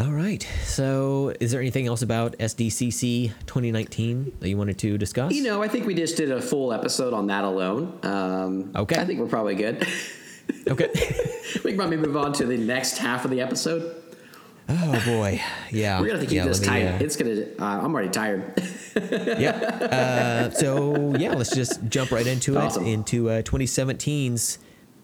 All 0.00 0.12
right. 0.12 0.46
So, 0.62 1.34
is 1.40 1.50
there 1.50 1.60
anything 1.60 1.86
else 1.88 2.02
about 2.02 2.38
SDCC 2.38 3.32
2019 3.46 4.36
that 4.38 4.48
you 4.48 4.56
wanted 4.56 4.78
to 4.78 4.96
discuss? 4.96 5.32
You 5.32 5.42
know, 5.42 5.60
I 5.60 5.66
think 5.68 5.86
we 5.86 5.94
just 5.94 6.16
did 6.16 6.30
a 6.30 6.40
full 6.40 6.72
episode 6.72 7.12
on 7.12 7.26
that 7.26 7.42
alone. 7.44 7.98
Um, 8.04 8.70
Okay. 8.76 8.96
I 9.00 9.04
think 9.04 9.18
we're 9.18 9.26
probably 9.26 9.56
good. 9.56 9.84
okay. 10.68 10.88
we 11.64 11.70
can 11.72 11.76
probably 11.76 11.96
move 11.96 12.16
on 12.16 12.32
to 12.34 12.46
the 12.46 12.56
next 12.56 12.98
half 12.98 13.24
of 13.24 13.32
the 13.32 13.40
episode. 13.40 13.96
oh 14.68 15.02
boy. 15.04 15.40
Yeah. 15.72 15.98
We're 15.98 16.06
gonna 16.08 16.18
have 16.20 16.28
to 16.28 16.32
keep 16.32 16.36
yeah, 16.36 16.44
this 16.46 16.60
me, 16.60 16.66
tight. 16.68 16.84
uh, 16.86 16.98
It's 17.00 17.16
gonna. 17.16 17.40
Uh, 17.58 17.64
I'm 17.84 17.92
already 17.92 18.10
tired. 18.10 18.52
yeah. 18.94 19.50
Uh, 19.50 20.50
so 20.50 21.16
yeah, 21.16 21.32
let's 21.34 21.52
just 21.54 21.84
jump 21.88 22.12
right 22.12 22.26
into 22.26 22.56
Awesome. 22.56 22.84
it 22.86 22.90
into 22.92 23.30
uh, 23.30 23.42
2017's 23.42 24.58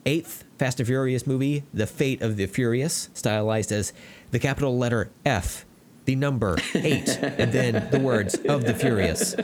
eighth 0.07 0.44
Fast 0.65 0.81
and 0.81 0.87
Furious 0.87 1.27
movie, 1.27 1.63
The 1.75 1.87
Fate 1.87 2.23
of 2.23 2.39
the 2.39 2.47
Furious, 2.47 3.11
stylized 3.13 3.71
as 3.71 3.93
the 4.31 4.39
capital 4.39 4.79
letter 4.79 5.11
F, 5.27 5.67
the 6.07 6.17
number 6.17 6.57
eight, 6.75 7.19
and 7.23 7.53
then 7.53 7.87
the 7.91 8.01
words 8.01 8.35
of 8.49 8.65
the 8.65 8.73
Furious. 8.73 9.37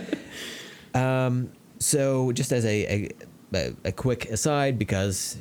Um, 0.95 1.53
so 1.79 2.33
just 2.33 2.53
as 2.53 2.65
a, 2.65 3.11
a 3.53 3.75
a- 3.85 3.93
quick 3.93 4.31
aside, 4.31 4.79
because 4.79 5.37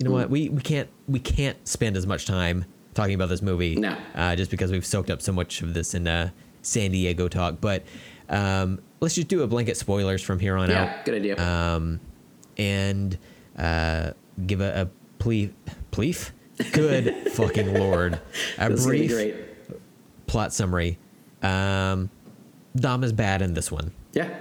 you 0.00 0.04
know 0.08 0.10
what, 0.10 0.28
we, 0.28 0.48
we 0.48 0.60
can't 0.60 0.88
we 1.06 1.20
can't 1.20 1.68
spend 1.68 1.96
as 1.96 2.04
much 2.04 2.26
time 2.26 2.64
talking 2.94 3.14
about 3.14 3.28
this 3.28 3.42
movie, 3.42 3.76
No. 3.76 3.96
uh, 4.16 4.34
just 4.34 4.50
because 4.50 4.72
we've 4.72 4.84
soaked 4.84 5.10
up 5.10 5.22
so 5.22 5.32
much 5.32 5.62
of 5.62 5.72
this 5.72 5.94
in 5.94 6.08
uh, 6.08 6.30
San 6.62 6.90
Diego 6.90 7.28
talk. 7.28 7.60
But 7.60 7.84
um, 8.28 8.80
let's 8.98 9.14
just 9.14 9.28
do 9.28 9.42
a 9.42 9.46
blanket 9.46 9.76
spoilers 9.76 10.20
from 10.20 10.40
here 10.40 10.56
on 10.56 10.68
yeah, 10.68 10.96
out, 10.98 11.04
good 11.04 11.14
idea. 11.14 11.38
um, 11.76 12.00
and 12.58 13.16
uh, 13.56 14.10
give 14.46 14.60
a, 14.60 14.82
a 14.82 14.88
plea, 15.18 15.52
pleaf. 15.92 16.30
Good 16.72 17.32
fucking 17.32 17.74
lord! 17.74 18.18
A 18.58 18.68
this 18.70 18.80
is 18.80 18.86
gonna 18.86 18.98
be 18.98 19.08
brief 19.08 19.36
plot 20.26 20.52
summary. 20.52 20.98
Um, 21.42 22.10
Dom 22.74 23.04
is 23.04 23.12
bad 23.12 23.42
in 23.42 23.54
this 23.54 23.70
one, 23.70 23.92
Yeah. 24.12 24.34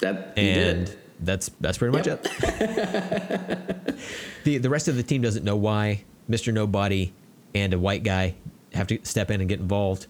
That 0.00 0.36
and 0.36 0.94
that's 1.20 1.50
that's 1.60 1.78
pretty 1.78 1.96
much 1.96 2.06
Yep. 2.06 2.26
it. 2.26 3.96
the 4.44 4.58
The 4.58 4.68
rest 4.70 4.88
of 4.88 4.96
the 4.96 5.02
team 5.02 5.22
doesn't 5.22 5.44
know 5.44 5.56
why 5.56 6.04
Mister 6.28 6.52
Nobody 6.52 7.12
and 7.54 7.72
a 7.72 7.78
white 7.78 8.02
guy 8.02 8.34
have 8.74 8.86
to 8.88 8.98
step 9.04 9.30
in 9.30 9.40
and 9.40 9.48
get 9.48 9.60
involved, 9.60 10.06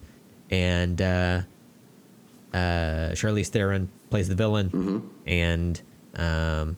and 0.49 1.01
uh, 1.01 1.41
uh, 2.53 2.57
Charlize 3.13 3.47
Theron 3.47 3.89
plays 4.09 4.27
the 4.27 4.35
villain, 4.35 4.69
Mm-hmm. 4.69 5.07
and 5.27 5.81
um, 6.15 6.77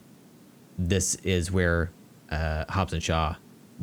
this 0.80 1.15
is 1.23 1.51
where 1.51 1.91
uh, 2.31 2.64
Hobbs 2.69 2.93
and 2.93 3.03
Shaw 3.03 3.35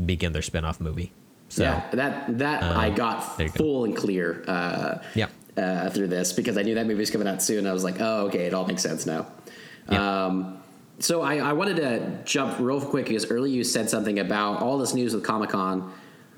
begin 0.05 0.33
their 0.33 0.43
spin-off 0.43 0.81
movie. 0.81 1.13
So 1.49 1.63
yeah, 1.63 1.89
that 1.93 2.39
that 2.39 2.63
I 2.65 2.91
got 2.91 3.23
um, 3.39 3.47
you 3.47 3.49
go. 3.49 3.53
full 3.55 3.85
and 3.85 3.97
clear. 3.97 4.43
Uh, 4.49 4.99
yeah, 5.15 5.29
uh, 5.57 5.91
through 5.91 6.09
this 6.09 6.33
because 6.33 6.59
I 6.59 6.63
knew 6.63 6.75
that 6.75 6.87
movie 6.87 6.99
was 6.99 7.11
coming 7.11 7.29
out 7.29 7.41
soon. 7.43 7.67
I 7.67 7.73
was 7.73 7.85
like, 7.85 8.01
oh, 8.01 8.27
okay, 8.27 8.47
it 8.47 8.55
all 8.55 8.67
makes 8.67 8.83
sense 8.83 9.07
now. 9.07 9.27
Yeah. 9.91 10.25
Um, 10.27 10.61
so 10.99 11.21
I, 11.23 11.37
I 11.37 11.53
wanted 11.53 11.77
to 11.77 12.19
jump 12.25 12.59
real 12.59 12.81
quick 12.81 13.07
because 13.07 13.31
earlier 13.31 13.55
you 13.55 13.63
said 13.65 13.89
something 13.91 14.19
about 14.19 14.61
all 14.63 14.79
this 14.79 14.95
news 14.95 15.15
with 15.15 15.23
Comic 15.23 15.51
Con 15.51 15.93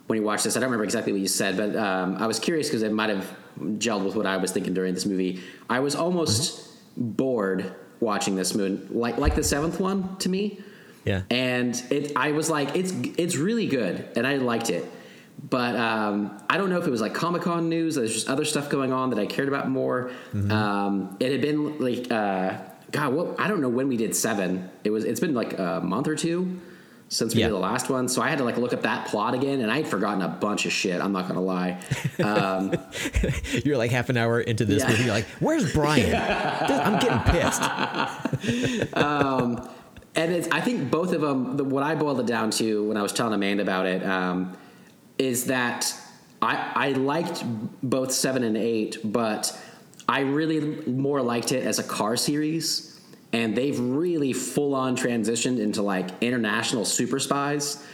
when 0.09 0.19
you 0.19 0.25
watched 0.25 0.45
this. 0.45 0.57
I 0.57 0.61
don't 0.61 0.67
remember 0.69 0.85
exactly 0.85 1.13
what 1.13 1.21
you 1.23 1.29
said, 1.29 1.57
but 1.57 1.75
um, 1.77 2.17
I 2.17 2.27
was 2.27 2.39
curious 2.41 2.69
because 2.69 2.83
it 2.83 2.93
might 2.93 3.09
have 3.11 3.25
gelled 3.79 4.05
with 4.05 4.15
what 4.17 4.27
I 4.27 4.37
was 4.37 4.51
thinking 4.53 4.75
during 4.75 4.93
this 4.95 5.07
movie. 5.07 5.41
I 5.71 5.81
was 5.81 5.95
almost 5.95 6.65
Mm-hmm. 6.99 7.11
bored 7.13 7.75
watching 8.01 8.37
this 8.37 8.55
movie, 8.55 8.87
like 8.93 9.19
like 9.19 9.35
the 9.35 9.45
seventh 9.45 9.81
one 9.81 10.17
to 10.19 10.29
me. 10.29 10.61
Yeah. 11.05 11.23
and 11.31 11.83
it 11.91 12.13
I 12.17 12.33
was 12.33 12.51
like 12.51 12.77
it's 12.77 12.93
it's 13.17 13.37
really 13.37 13.67
good 13.67 14.09
and 14.17 14.27
I 14.27 14.37
liked 14.37 14.71
it. 14.71 14.85
But 15.49 15.77
um, 15.77 16.37
I 16.51 16.59
don't 16.59 16.69
know 16.69 16.79
if 16.79 16.87
it 16.87 16.91
was 16.91 17.01
like 17.01 17.15
Comic 17.15 17.43
Con 17.43 17.69
news 17.69 17.95
there's 17.95 18.13
just 18.13 18.29
other 18.29 18.45
stuff 18.45 18.69
going 18.69 18.93
on 18.93 19.11
that 19.11 19.19
I 19.19 19.27
cared 19.27 19.49
about 19.49 19.71
more. 19.71 20.11
Mm-hmm. 20.35 20.51
um, 20.51 21.17
it 21.21 21.33
had 21.33 21.41
been 21.41 21.79
like 21.79 22.11
uh, 22.11 22.59
God 22.91 23.15
what 23.15 23.41
I 23.41 23.49
don't 23.49 23.61
know 23.61 23.69
when 23.69 23.89
we 23.89 23.97
did 23.97 24.15
seven. 24.15 24.69
It 24.85 24.91
was 24.91 25.05
it's 25.05 25.21
been 25.21 25.35
like 25.35 25.59
a 25.59 25.81
month 25.83 26.09
or 26.09 26.17
two 26.17 26.61
since 27.09 27.35
we 27.35 27.41
Yeah. 27.41 27.47
did 27.49 27.55
the 27.55 27.59
last 27.61 27.89
one 27.89 28.07
so 28.09 28.21
I 28.23 28.29
had 28.29 28.39
to 28.39 28.45
like 28.45 28.59
look 28.59 28.73
up 28.75 28.83
that 28.83 29.07
plot 29.09 29.33
again 29.35 29.61
and 29.61 29.71
I 29.73 29.79
had 29.79 29.89
forgotten 29.89 30.21
a 30.23 30.29
bunch 30.29 30.67
of 30.67 30.73
shit 30.73 31.01
I'm 31.01 31.13
not 31.13 31.27
gonna 31.27 31.41
lie 31.41 31.81
um, 32.23 32.75
You're 33.65 33.79
like 33.79 33.91
half 33.91 34.09
an 34.11 34.17
hour 34.17 34.41
into 34.41 34.65
this 34.65 34.83
Yeah. 34.83 34.91
movie. 34.91 35.05
You're 35.05 35.13
like, 35.15 35.27
"Where's 35.41 35.73
Brian? 35.73 36.15
I'm 36.15 36.99
getting 37.01 37.21
pissed." 37.33 37.63
and 40.15 40.33
it's, 40.33 40.49
I 40.51 40.61
think 40.61 40.91
both 40.91 41.13
of 41.13 41.21
them. 41.21 41.57
The, 41.57 41.65
what 41.65 41.83
I 41.83 41.95
boiled 41.95 42.21
it 42.21 42.27
down 42.27 42.51
to 42.53 42.85
when 42.89 42.97
I 42.97 43.03
was 43.03 43.13
telling 43.13 43.35
Amanda 43.35 43.63
about 43.63 43.87
it 43.87 44.05
um, 44.05 44.57
is 45.19 45.47
that 45.47 45.93
I 46.43 46.73
I 46.75 46.89
liked 46.93 47.45
both 47.83 48.13
seven 48.13 48.43
and 48.45 48.57
eight, 48.57 48.99
but 49.05 49.57
I 50.09 50.21
really 50.21 50.61
more 50.87 51.23
liked 51.23 51.53
it 51.53 51.65
as 51.65 51.79
a 51.79 51.85
car 51.85 52.17
series, 52.17 52.88
and 53.33 53.57
they've 53.57 53.79
really 53.79 54.33
full 54.33 54.75
on 54.75 54.97
transitioned 54.97 55.59
into 55.59 55.83
like 55.83 56.09
international 56.23 56.85
super 56.85 57.19
spies, 57.19 57.85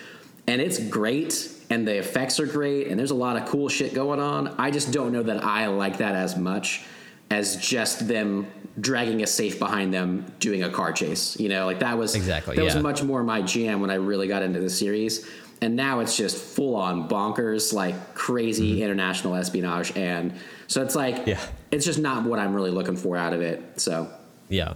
and 0.47 0.61
it's 0.61 0.79
great. 0.79 1.51
And 1.71 1.89
the 1.89 1.97
effects 1.97 2.39
are 2.41 2.47
great, 2.47 2.89
and 2.89 2.99
there's 2.99 3.11
a 3.11 3.15
lot 3.17 3.37
of 3.39 3.49
cool 3.49 3.71
shit 3.71 3.95
going 3.95 4.21
on. 4.21 4.55
I 4.59 4.71
just 4.71 4.93
don't 4.93 5.13
know 5.13 5.23
that 5.23 5.43
I 5.43 5.67
like 5.69 5.97
that 5.97 6.15
as 6.15 6.37
much 6.37 6.85
as 7.31 7.57
just 7.57 8.07
them 8.07 8.47
dragging 8.79 9.23
a 9.23 9.27
safe 9.27 9.59
behind 9.59 9.93
them 9.95 10.27
doing 10.41 10.63
a 10.63 10.69
car 10.69 10.93
chase. 10.93 11.41
You 11.41 11.49
know, 11.49 11.65
like 11.65 11.79
that 11.79 11.97
was 11.97 12.15
Exactly, 12.15 12.55
That 12.57 12.65
was 12.65 12.77
much 12.77 13.03
more 13.03 13.25
my 13.25 13.41
jam 13.41 13.81
when 13.81 13.91
I 13.91 13.95
really 13.95 14.29
got 14.29 14.43
into 14.43 14.61
the 14.61 14.69
series. 14.69 15.27
And 15.63 15.75
now 15.75 16.01
it's 16.01 16.17
just 16.19 16.37
full 16.37 16.77
on 16.77 17.09
bonkers, 17.09 17.73
like 17.73 18.15
crazy 18.15 18.83
international 18.83 19.35
espionage, 19.35 19.97
and 19.97 20.35
so 20.67 20.83
it's 20.83 20.95
like, 20.95 21.15
Mm-hmm. 21.21 21.31
Yeah. 21.31 21.41
it's 21.71 21.87
just 21.87 21.99
not 21.99 22.25
what 22.25 22.39
I'm 22.39 22.53
really 22.53 22.71
looking 22.71 22.97
for 22.97 23.17
out 23.17 23.33
of 23.33 23.41
it. 23.41 23.81
So 23.81 24.11
Yeah. 24.51 24.75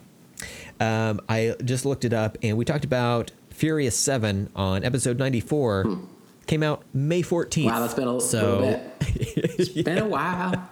Um, 0.81 1.21
I 1.29 1.55
just 1.65 1.85
looked 1.85 2.05
it 2.05 2.13
up, 2.13 2.39
and 2.43 2.57
we 2.57 2.65
talked 2.65 2.85
about 2.85 3.31
Furious 3.51 3.97
Seven 3.97 4.51
on 4.55 4.85
episode 4.85 5.19
94. 5.19 5.99
Came 6.47 6.63
out 6.63 6.83
May 6.95 7.23
14th. 7.23 7.63
Hmm. 7.63 7.67
wow, 7.69 7.81
that's 7.81 7.95
been 7.95 8.09
a 8.09 8.21
so, 8.21 8.59
little 8.59 8.71
bit. 8.71 8.95
It's 9.59 9.69
been 9.71 9.99
a 9.99 10.07
while. 10.07 10.71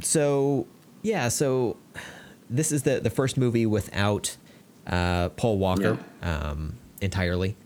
So 0.00 0.66
yeah, 1.02 1.28
so 1.28 1.76
this 2.50 2.72
is 2.72 2.82
the 2.82 3.00
the 3.00 3.10
first 3.10 3.36
movie 3.36 3.66
without 3.66 4.36
uh, 4.86 5.30
Paul 5.30 5.58
Walker 5.58 5.98
um, 6.22 6.76
entirely. 7.00 7.56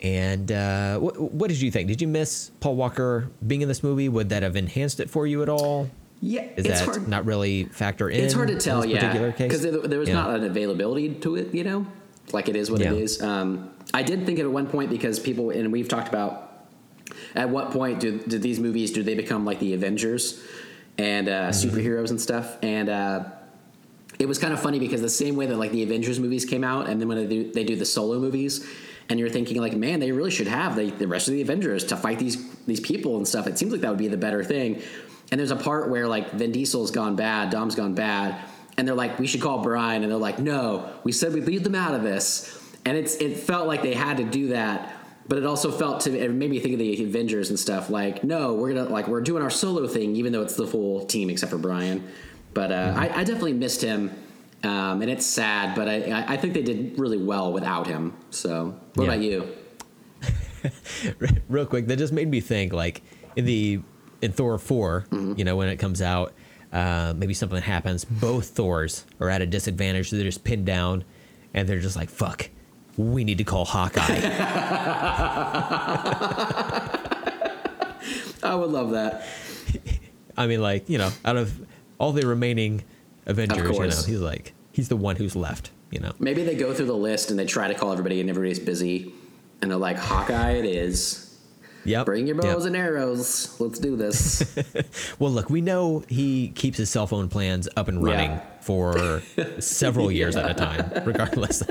And 0.00 0.50
uh, 0.50 0.98
what 0.98 1.20
what 1.20 1.48
did 1.48 1.60
you 1.60 1.70
think? 1.70 1.88
Did 1.88 2.00
you 2.02 2.08
miss 2.08 2.50
Paul 2.60 2.76
Walker 2.76 3.30
being 3.46 3.62
in 3.62 3.68
this 3.68 3.82
movie? 3.82 4.08
Would 4.08 4.30
that 4.30 4.42
have 4.42 4.56
enhanced 4.56 5.00
it 5.00 5.10
for 5.10 5.26
you 5.26 5.42
at 5.42 5.48
all? 5.48 5.90
Yeah, 6.24 6.42
Is 6.56 6.66
it's 6.66 6.78
that 6.80 6.84
hard. 6.88 7.08
not 7.08 7.26
really 7.26 7.64
factor 7.64 8.08
in? 8.08 8.22
It's 8.22 8.32
hard 8.32 8.46
to 8.48 8.56
tell, 8.56 8.84
yeah, 8.86 9.32
because 9.36 9.62
there, 9.62 9.72
there 9.72 9.98
was 9.98 10.08
Yeah. 10.08 10.14
not 10.14 10.36
an 10.36 10.44
availability 10.44 11.08
to 11.14 11.34
it, 11.34 11.52
you 11.52 11.64
know, 11.64 11.84
like 12.32 12.48
it 12.48 12.54
is 12.54 12.70
what 12.70 12.80
Yeah. 12.80 12.92
it 12.94 13.02
is. 13.02 13.20
Um, 13.20 13.70
I 13.92 14.04
did 14.04 14.24
think 14.24 14.38
at 14.38 14.48
one 14.48 14.68
point 14.68 14.88
because 14.88 15.18
people, 15.18 15.50
and 15.50 15.72
we've 15.72 15.88
talked 15.88 16.08
about 16.08 16.66
at 17.34 17.50
what 17.50 17.72
point 17.72 17.98
do, 17.98 18.18
do 18.20 18.38
these 18.38 18.60
movies 18.60 18.92
do 18.92 19.02
they 19.02 19.14
become 19.16 19.44
like 19.44 19.58
the 19.58 19.74
Avengers 19.74 20.40
and 20.96 21.28
uh, 21.28 21.48
Mm-hmm. 21.50 21.76
superheroes 21.76 22.10
and 22.10 22.20
stuff, 22.20 22.56
and 22.62 22.88
uh, 22.88 23.24
it 24.20 24.28
was 24.28 24.38
kind 24.38 24.52
of 24.52 24.60
funny 24.60 24.78
because 24.78 25.00
the 25.00 25.08
same 25.08 25.34
way 25.34 25.46
that 25.46 25.56
like 25.56 25.72
the 25.72 25.82
Avengers 25.82 26.20
movies 26.20 26.44
came 26.44 26.62
out, 26.62 26.88
and 26.88 27.00
then 27.00 27.08
when 27.08 27.18
they 27.18 27.26
do, 27.26 27.50
they 27.52 27.64
do 27.64 27.74
the 27.74 27.84
solo 27.84 28.20
movies, 28.20 28.64
and 29.08 29.18
you're 29.18 29.28
thinking 29.28 29.60
like, 29.60 29.74
man, 29.74 29.98
they 29.98 30.12
really 30.12 30.30
should 30.30 30.46
have 30.46 30.76
the, 30.76 30.90
the 30.92 31.08
rest 31.08 31.26
of 31.26 31.34
the 31.34 31.42
Avengers 31.42 31.82
to 31.86 31.96
fight 31.96 32.20
these 32.20 32.36
these 32.66 32.78
people 32.80 33.16
and 33.16 33.26
stuff. 33.26 33.48
It 33.48 33.58
seems 33.58 33.72
like 33.72 33.80
that 33.80 33.88
would 33.90 33.98
be 33.98 34.06
the 34.08 34.16
better 34.16 34.44
thing. 34.44 34.80
And 35.32 35.38
there's 35.40 35.50
a 35.50 35.56
part 35.56 35.88
where 35.90 36.06
like 36.06 36.30
Vin 36.32 36.52
Diesel's 36.52 36.90
gone 36.92 37.16
bad, 37.16 37.50
Dom's 37.50 37.74
gone 37.74 37.94
bad, 37.94 38.36
and 38.78 38.86
they're 38.86 38.94
like, 38.94 39.18
we 39.18 39.26
should 39.26 39.40
call 39.40 39.62
Brian, 39.62 40.02
and 40.02 40.12
they're 40.12 40.18
like, 40.18 40.38
no, 40.38 40.92
we 41.04 41.10
said 41.12 41.32
we'd 41.32 41.44
leave 41.46 41.64
them 41.64 41.74
out 41.74 41.94
of 41.94 42.02
this, 42.02 42.56
and 42.84 42.96
it's 42.96 43.16
it 43.16 43.38
felt 43.38 43.66
like 43.66 43.82
they 43.82 43.94
had 43.94 44.18
to 44.18 44.24
do 44.24 44.48
that. 44.48 44.94
But 45.28 45.38
it 45.38 45.46
also 45.46 45.70
felt 45.72 46.00
to 46.02 46.16
it 46.16 46.30
made 46.32 46.50
me 46.50 46.60
think 46.60 46.74
of 46.74 46.78
the 46.80 47.02
Avengers 47.04 47.48
and 47.50 47.58
stuff. 47.58 47.88
Like, 47.90 48.22
no, 48.22 48.54
we're 48.54 48.74
gonna 48.74 48.90
like 48.90 49.08
we're 49.08 49.20
doing 49.22 49.42
our 49.42 49.50
solo 49.50 49.86
thing, 49.88 50.14
even 50.16 50.32
though 50.32 50.42
it's 50.42 50.54
the 50.56 50.66
full 50.66 51.06
team 51.06 51.30
except 51.30 51.50
for 51.50 51.58
Brian. 51.58 52.06
But 52.54 52.70
uh, 52.70 52.92
I, 52.96 53.20
I 53.20 53.24
definitely 53.24 53.54
missed 53.54 53.80
him, 53.80 54.10
um, 54.64 55.00
and 55.00 55.10
it's 55.10 55.24
sad. 55.24 55.74
But 55.74 55.88
I, 55.88 55.94
I 56.10 56.32
I 56.34 56.36
think 56.36 56.52
they 56.52 56.62
did 56.62 56.98
really 56.98 57.16
well 57.22 57.52
without 57.54 57.86
him. 57.86 58.14
So, 58.30 58.78
what 58.96 59.04
Yeah. 59.04 59.12
about 59.12 59.22
you? 59.24 59.48
real 61.48 61.66
quick 61.66 61.86
that 61.86 61.96
just 61.98 62.12
made 62.12 62.28
me 62.28 62.40
think 62.40 62.72
like 62.72 63.02
in 63.36 63.44
the 63.46 63.80
in 64.22 64.32
thor 64.32 64.56
4 64.58 65.06
you 65.36 65.44
know 65.44 65.56
when 65.56 65.68
it 65.68 65.76
comes 65.76 66.00
out 66.00 66.32
uh, 66.72 67.12
maybe 67.16 67.34
something 67.34 67.60
happens 67.60 68.04
both 68.04 68.48
thors 68.48 69.04
are 69.20 69.28
at 69.28 69.42
a 69.42 69.46
disadvantage. 69.46 70.10
They're 70.10 70.24
just 70.24 70.42
pinned 70.42 70.64
down 70.64 71.04
and 71.52 71.68
they're 71.68 71.80
just 71.80 71.96
like 71.96 72.08
fuck 72.08 72.48
we 72.96 73.24
need 73.24 73.38
to 73.38 73.44
call 73.44 73.64
hawkeye. 73.64 74.02
I 78.42 78.54
would 78.54 78.70
love 78.70 78.90
that. 78.92 79.26
i 80.36 80.46
mean 80.46 80.62
like 80.62 80.88
you 80.88 80.98
know 80.98 81.10
out 81.24 81.36
of 81.36 81.60
all 81.98 82.12
the 82.12 82.26
remaining 82.26 82.82
avengers 83.26 83.58
you 83.76 83.78
know 83.80 84.02
he's 84.06 84.20
like 84.20 84.54
he's 84.72 84.88
the 84.88 84.96
one 84.96 85.16
who's 85.16 85.36
left 85.36 85.70
you 85.92 86.00
know. 86.00 86.12
Maybe 86.18 86.42
they 86.42 86.54
go 86.56 86.72
through 86.72 86.86
the 86.86 86.96
list 86.96 87.30
and 87.30 87.38
they 87.38 87.44
try 87.44 87.68
to 87.68 87.74
call 87.74 87.92
everybody, 87.92 88.20
and 88.20 88.30
everybody's 88.30 88.58
busy, 88.58 89.12
and 89.60 89.70
they're 89.70 89.78
like, 89.78 89.98
"Hawkeye, 89.98 90.52
it 90.52 90.64
is. 90.64 91.31
Yep 91.84 92.06
Bring 92.06 92.26
your 92.26 92.36
bows 92.36 92.64
yep. 92.64 92.66
and 92.68 92.76
arrows. 92.76 93.58
Let's 93.60 93.78
do 93.78 93.96
this." 93.96 94.42
well 95.18 95.30
look 95.32 95.50
we 95.50 95.60
know 95.60 96.04
he 96.08 96.48
keeps 96.50 96.78
his 96.78 96.90
cell 96.90 97.06
phone 97.06 97.28
plans 97.28 97.68
up 97.76 97.88
and 97.88 98.02
running 98.02 98.30
Yeah. 98.30 98.40
for 98.60 99.22
several 99.58 100.10
years 100.12 100.36
at 100.36 100.50
a 100.50 100.54
time 100.54 101.04
regardless 101.04 101.62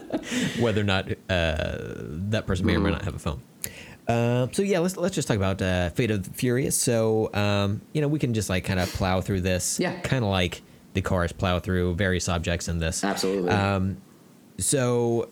whether 0.60 0.82
or 0.82 0.86
not 0.86 1.10
uh, 1.10 1.16
that 1.30 2.44
person 2.48 2.66
may 2.66 2.74
or 2.74 2.76
Mm-hmm. 2.78 2.84
may 2.86 2.92
not 2.92 3.02
have 3.04 3.16
a 3.16 3.20
phone 3.20 3.42
um, 4.08 4.52
so 4.52 4.62
yeah 4.64 4.80
let's 4.80 4.98
let's 4.98 5.16
just 5.16 5.28
talk 5.28 5.38
about 5.38 5.62
uh, 5.62 5.90
fate 5.92 6.12
of 6.12 6.24
the 6.24 6.30
furious 6.34 6.76
so 6.76 7.30
um, 7.34 7.82
you 7.94 8.02
know 8.02 8.08
we 8.08 8.20
can 8.20 8.34
just 8.34 8.50
like 8.50 8.64
kind 8.66 8.80
of 8.80 8.90
plow 8.90 9.22
through 9.22 9.42
this 9.42 9.80
Yeah. 9.80 10.00
kind 10.02 10.24
of 10.26 10.30
like 10.32 10.62
the 10.94 11.02
cars 11.02 11.32
plow 11.32 11.60
through 11.60 11.96
various 11.96 12.28
objects 12.28 12.68
in 12.68 12.80
this 12.80 13.04
Absolutely. 13.04 13.52
Um, 13.52 13.98
so 14.58 15.30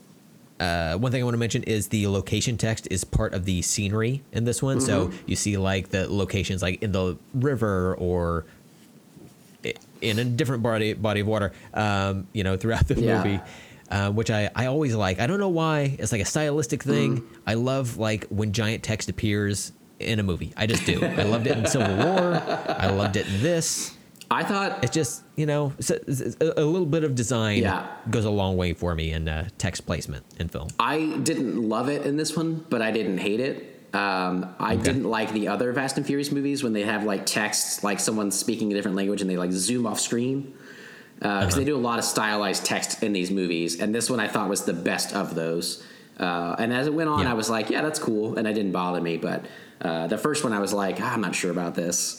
uh, 0.60 0.95
one 0.98 1.11
thing 1.11 1.22
I 1.22 1.23
want 1.23 1.34
to 1.36 1.40
mention 1.40 1.64
is 1.64 1.88
the 1.88 2.07
location 2.07 2.57
text 2.57 2.88
is 2.91 3.03
part 3.03 3.34
of 3.34 3.45
the 3.45 3.61
scenery 3.61 4.22
in 4.31 4.44
this 4.45 4.61
one. 4.61 4.80
So 4.81 5.10
you 5.26 5.36
see 5.36 5.57
like 5.57 5.90
the 5.90 6.11
locations 6.11 6.61
like 6.61 6.81
in 6.84 6.91
the 6.91 7.18
river 7.34 7.95
or 7.95 8.45
in 10.02 10.19
a 10.19 10.23
different 10.26 10.64
body 10.64 10.94
body 10.94 11.22
of 11.22 11.27
water. 11.27 11.52
Um, 11.73 12.27
you 12.34 12.44
know, 12.44 12.57
throughout 12.57 12.88
the 12.88 12.95
Yeah. 12.99 13.18
movie. 13.23 13.40
Uh, 13.91 14.11
which 14.11 14.30
I, 14.30 14.52
I 14.56 14.68
always 14.68 14.94
like. 14.94 15.19
I 15.19 15.26
don't 15.26 15.40
know 15.40 15.49
why. 15.49 15.95
It's 15.98 16.11
like 16.11 16.22
a 16.22 16.26
stylistic 16.26 16.84
thing. 16.84 17.23
I 17.48 17.56
love 17.56 17.98
like 17.98 18.27
when 18.27 18.53
giant 18.53 18.84
text 18.84 19.10
appears 19.10 19.72
in 19.99 20.19
a 20.19 20.23
movie. 20.23 20.53
I 20.56 20.68
just 20.68 20.86
do. 20.86 21.03
I 21.03 21.23
loved 21.23 21.48
it 21.48 21.57
in 21.57 21.65
Civil 21.65 21.95
War. 21.98 22.36
I 22.68 22.91
loved 22.91 23.15
it 23.15 23.26
in 23.27 23.41
this. 23.41 23.98
I 24.31 24.43
thought 24.43 24.84
It's 24.84 24.93
just 24.93 25.23
you 25.35 25.45
know 25.45 25.73
a 26.39 26.64
little 26.64 26.85
bit 26.85 27.03
of 27.03 27.15
design 27.15 27.64
Yeah. 27.64 27.88
goes 28.10 28.26
a 28.26 28.30
long 28.30 28.57
way 28.57 28.73
for 28.73 28.93
me 28.95 29.11
in 29.11 29.27
uh, 29.27 29.49
text 29.57 29.85
placement 29.85 30.23
in 30.39 30.47
film. 30.49 30.68
I 30.80 31.18
didn't 31.23 31.68
love 31.68 31.89
it 31.89 32.06
in 32.06 32.15
this 32.18 32.35
one, 32.38 32.64
but 32.69 32.81
I 32.81 32.91
didn't 32.91 33.18
hate 33.18 33.39
it. 33.39 33.76
Um, 33.91 34.53
I 34.60 34.76
didn't 34.76 35.06
like 35.06 35.34
the 35.34 35.47
other 35.47 35.73
Fast 35.73 35.97
and 35.97 36.06
Furious 36.06 36.31
movies 36.31 36.64
when 36.64 36.73
they 36.73 36.84
have 36.84 37.06
like 37.06 37.26
text, 37.26 37.84
like 37.84 37.99
someone 37.99 38.30
speaking 38.30 38.72
a 38.72 38.76
different 38.76 38.95
language, 38.97 39.22
and 39.22 39.30
they 39.30 39.38
like 39.38 39.51
zoom 39.51 39.88
off 39.88 39.99
screen. 39.99 40.53
Because 41.18 41.56
they 41.56 41.65
do 41.65 41.76
a 41.76 41.77
lot 41.89 41.97
of 41.99 42.06
stylized 42.06 42.64
text 42.65 43.01
in 43.03 43.11
these 43.14 43.30
movies, 43.31 43.80
and 43.81 43.93
this 43.93 44.10
one 44.10 44.19
I 44.19 44.27
thought 44.27 44.47
was 44.47 44.64
the 44.64 44.73
best 44.73 45.14
of 45.15 45.34
those. 45.35 45.84
Uh, 46.19 46.56
and 46.60 46.72
as 46.72 46.85
it 46.88 46.93
went 46.93 47.10
on, 47.10 47.22
Yeah. 47.23 47.31
I 47.31 47.34
was 47.34 47.49
like, 47.49 47.69
"Yeah, 47.69 47.81
that's 47.81 47.97
cool," 47.99 48.38
and 48.38 48.47
it 48.47 48.53
didn't 48.53 48.72
bother 48.73 49.01
me. 49.01 49.18
But 49.18 49.45
uh, 49.81 50.07
the 50.07 50.18
first 50.18 50.43
one, 50.43 50.53
I 50.53 50.60
was 50.60 50.72
like, 50.72 50.99
"Ah, 51.01 51.14
"I'm 51.14 51.22
not 51.22 51.34
sure 51.35 51.49
about 51.51 51.76
this." 51.76 52.19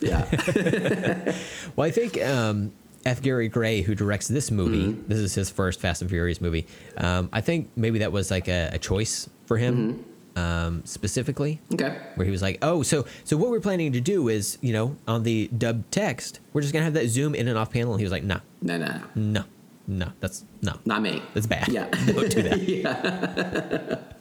Yeah, 0.00 0.24
Well, 1.76 1.86
I 1.86 1.90
think 1.90 2.20
um, 2.24 2.72
F. 3.04 3.20
Gary 3.22 3.48
Gray, 3.48 3.82
who 3.82 3.94
directs 3.94 4.28
this 4.28 4.50
movie, 4.50 4.86
Mm-hmm. 4.92 5.08
this 5.08 5.18
is 5.18 5.34
his 5.34 5.50
first 5.50 5.80
Fast 5.80 6.00
and 6.02 6.10
Furious 6.10 6.40
movie. 6.40 6.66
Um, 6.96 7.28
I 7.32 7.40
think 7.40 7.70
maybe 7.76 7.98
that 8.00 8.12
was 8.12 8.30
like 8.30 8.48
a, 8.48 8.70
a 8.72 8.78
choice 8.78 9.28
for 9.46 9.56
him 9.58 10.04
um, 10.36 10.82
specifically. 10.84 11.60
okay. 11.74 11.98
Where 12.14 12.24
he 12.24 12.30
was 12.30 12.40
like, 12.42 12.58
"Oh, 12.62 12.82
so 12.82 13.04
so 13.24 13.36
what 13.36 13.50
we're 13.50 13.60
planning 13.60 13.92
to 13.92 14.00
do 14.00 14.28
is, 14.28 14.58
you 14.62 14.72
know, 14.72 14.96
on 15.08 15.22
the 15.24 15.48
dubbed 15.48 15.90
text, 15.92 16.40
we're 16.52 16.60
just 16.62 16.72
gonna 16.72 16.84
have 16.84 16.94
that 16.94 17.08
zoom 17.08 17.34
in 17.34 17.48
and 17.48 17.58
off 17.58 17.72
panel." 17.72 17.92
And 17.92 18.00
he 18.00 18.04
was 18.04 18.12
like, 18.12 18.22
"No, 18.24 18.40
No, 18.62 18.78
no, 18.78 19.00
no, 19.16 19.44
no, 19.88 20.12
that's 20.20 20.44
no, 20.62 20.78
not 20.86 21.02
me. 21.02 21.20
that's 21.34 21.46
bad. 21.46 21.68
Yeah. 21.68 21.88
don't 22.06 22.30
do 22.30 22.42
that." 22.42 24.16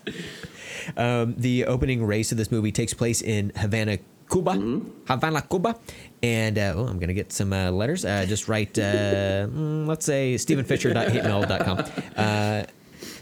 Um, 0.97 1.35
the 1.37 1.65
opening 1.65 2.03
race 2.03 2.31
of 2.31 2.37
this 2.39 2.51
movie 2.51 2.71
takes 2.71 2.93
place 2.95 3.21
in 3.21 3.51
Havana, 3.55 3.99
Cuba. 4.29 4.51
Mm-hmm. 4.51 4.89
Havana, 5.07 5.41
Cuba. 5.41 5.75
And 6.21 6.57
uh, 6.57 6.73
oh, 6.75 6.85
I'm 6.87 6.97
going 6.99 7.07
to 7.07 7.13
get 7.13 7.31
some 7.31 7.51
uh, 7.53 7.71
letters. 7.71 8.05
Uh, 8.05 8.25
just 8.27 8.47
write, 8.47 8.77
uh, 8.77 9.47
mm, 9.47 9.87
let's 9.87 10.05
say, 10.05 10.35
stephenfisher.hitmail.com. 10.35 11.85
Uh, 12.17 12.63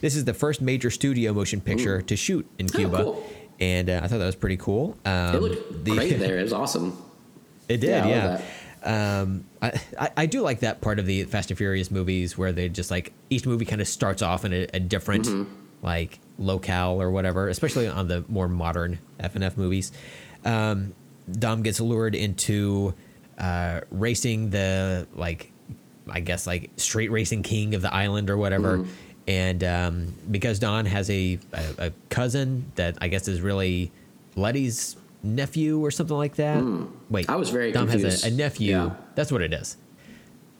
this 0.02 0.16
is 0.16 0.26
the 0.26 0.34
first 0.34 0.60
major 0.62 0.90
studio 0.90 1.34
motion 1.34 1.62
picture 1.62 2.02
to 2.02 2.16
shoot 2.16 2.48
in 2.58 2.68
Cuba. 2.68 3.04
cool. 3.04 3.30
And 3.60 3.90
uh, 3.90 4.02
I 4.04 4.08
thought 4.08 4.18
that 4.20 4.26
was 4.26 4.36
pretty 4.36 4.58
cool. 4.58 4.98
Um, 5.06 5.36
It 5.36 5.42
looked 5.42 5.84
great 5.86 6.18
there. 6.20 6.38
It 6.40 6.44
was 6.44 6.54
awesome. 6.54 6.98
It 7.70 7.78
did, 7.82 7.90
Yeah, 7.90 8.06
I 8.06 8.10
yeah. 8.10 8.26
love 8.84 9.24
Um, 9.24 9.46
I, 9.62 9.82
I, 10.00 10.10
I 10.18 10.26
do 10.26 10.42
like 10.42 10.60
that 10.62 10.82
part 10.82 11.00
of 11.00 11.06
the 11.06 11.24
Fast 11.26 11.52
and 11.52 11.58
Furious 11.58 11.92
movies 11.92 12.38
where 12.38 12.52
they 12.52 12.70
just 12.70 12.90
like 12.92 13.14
each 13.30 13.46
movie 13.46 13.66
kind 13.66 13.82
of 13.82 13.88
starts 13.88 14.22
off 14.22 14.46
in 14.46 14.54
a, 14.54 14.68
a 14.74 14.80
different 14.80 15.26
Mm-hmm. 15.26 15.52
like 15.84 16.20
locale 16.40 17.02
or 17.02 17.12
whatever, 17.12 17.50
especially 17.50 17.88
on 17.88 18.08
the 18.08 18.24
more 18.28 18.48
modern 18.48 19.00
F 19.20 19.36
and 19.36 19.44
F 19.44 19.58
movies. 19.58 19.92
Um, 20.48 20.94
Dom 21.32 21.62
gets 21.62 21.80
lured 21.80 22.16
into 22.16 22.94
uh, 23.38 23.82
racing 23.92 24.50
the 24.50 25.08
like, 25.14 25.52
I 26.10 26.22
guess 26.22 26.48
like 26.48 26.72
street 26.78 27.10
racing 27.10 27.44
king 27.44 27.76
of 27.76 27.82
the 27.82 27.94
island 27.94 28.30
or 28.30 28.38
whatever. 28.38 28.78
Mm-hmm. 28.80 28.92
And 29.28 29.64
um, 29.66 30.14
because 30.32 30.58
Dom 30.60 30.86
has 30.86 31.10
a, 31.10 31.38
a, 31.52 31.66
a 31.88 31.92
cousin 32.10 32.72
that 32.76 32.98
I 33.02 33.10
guess 33.10 33.28
is 33.28 33.42
really 33.42 33.92
Letty's 34.38 34.96
nephew 35.22 35.84
or 35.84 35.92
something 35.92 36.16
like 36.16 36.36
that. 36.38 36.64
Wait, 37.10 37.26
Hmm. 37.26 37.32
I 37.32 37.36
was 37.36 37.50
very 37.50 37.74
Dom 37.74 37.90
has 37.90 38.24
a, 38.24 38.28
a 38.28 38.32
nephew. 38.32 38.72
Yeah. 38.72 38.92
That's 39.16 39.32
what 39.32 39.42
it 39.42 39.52
is. 39.52 39.76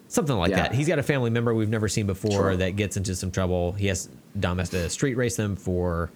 Something 0.10 0.36
like 0.36 0.50
Yeah. 0.52 0.64
that. 0.64 0.74
He's 0.74 0.88
got 0.88 1.00
a 1.00 1.04
family 1.04 1.30
member 1.30 1.54
we've 1.54 1.70
never 1.70 1.88
seen 1.88 2.08
before 2.08 2.32
Sure. 2.32 2.56
that 2.58 2.76
gets 2.76 2.98
into 2.98 3.16
some 3.16 3.32
trouble. 3.32 3.72
He 3.74 3.88
has 3.88 4.10
Dom 4.38 4.58
has 4.58 4.70
to 4.72 4.90
street 4.90 5.16
race 5.16 5.38
them 5.38 5.56
for 5.56 6.12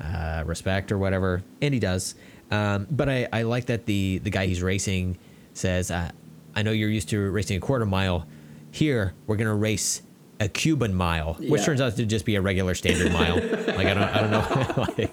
uh, 0.00 0.44
respect 0.46 0.92
or 0.92 0.98
whatever, 0.98 1.42
and 1.60 1.74
he 1.74 1.80
does. 1.80 2.14
Um, 2.50 2.86
but 2.90 3.08
I, 3.08 3.28
I 3.32 3.42
like 3.42 3.66
that 3.66 3.86
the 3.86 4.18
the 4.18 4.30
guy 4.30 4.46
he's 4.46 4.62
racing 4.62 5.18
says, 5.54 5.90
uh, 5.90 6.10
"I 6.54 6.62
know 6.62 6.72
you're 6.72 6.90
used 6.90 7.08
to 7.10 7.30
racing 7.30 7.56
a 7.56 7.60
quarter 7.60 7.86
mile. 7.86 8.26
Here, 8.70 9.14
we're 9.26 9.36
gonna 9.36 9.54
race." 9.54 10.02
A 10.42 10.48
Cuban 10.48 10.94
mile, 10.94 11.34
which 11.34 11.62
turns 11.64 11.82
out 11.82 11.96
to 11.96 12.06
just 12.06 12.24
be 12.24 12.36
a 12.36 12.40
regular 12.40 12.74
standard 12.74 13.12
mile. 13.12 13.34
Like 13.36 13.86
I 13.86 13.92
don't, 13.92 13.98
I 13.98 14.20
don't 14.22 14.30
know. 14.30 14.84
like, 14.96 15.10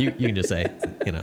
you, 0.00 0.12
you 0.18 0.26
can 0.26 0.34
just 0.34 0.48
say, 0.48 0.66
you 1.06 1.12
know, 1.12 1.22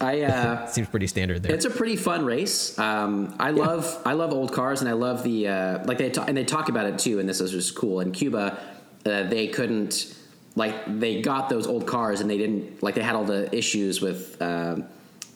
I 0.00 0.22
uh, 0.22 0.66
seems 0.68 0.88
pretty 0.88 1.06
standard 1.06 1.42
there. 1.42 1.54
It's 1.54 1.64
a 1.64 1.70
pretty 1.70 1.96
fun 1.96 2.24
race. 2.24 2.78
Um, 2.78 3.34
I 3.38 3.50
love 3.50 4.00
I 4.04 4.12
love 4.12 4.32
old 4.32 4.52
cars, 4.52 4.80
and 4.80 4.88
I 4.88 4.92
love 4.92 5.22
the 5.22 5.48
uh, 5.48 5.84
like 5.86 5.98
they 5.98 6.10
talk, 6.10 6.28
and 6.28 6.36
they 6.36 6.44
talk 6.44 6.68
about 6.68 6.86
it 6.86 6.98
too. 6.98 7.18
And 7.18 7.28
this 7.28 7.40
is 7.40 7.50
just 7.50 7.74
cool. 7.74 8.00
In 8.00 8.12
Cuba, 8.12 8.58
uh, 9.06 9.24
they 9.24 9.48
couldn't 9.48 10.14
like 10.58 11.00
they 11.00 11.22
got 11.22 11.48
those 11.48 11.66
old 11.66 11.86
cars, 11.86 12.20
and 12.20 12.28
they 12.28 12.36
didn't 12.36 12.82
like 12.82 12.94
they 12.94 13.02
had 13.02 13.14
all 13.14 13.24
the 13.24 13.54
issues 13.56 14.00
with 14.00 14.40
um 14.42 14.84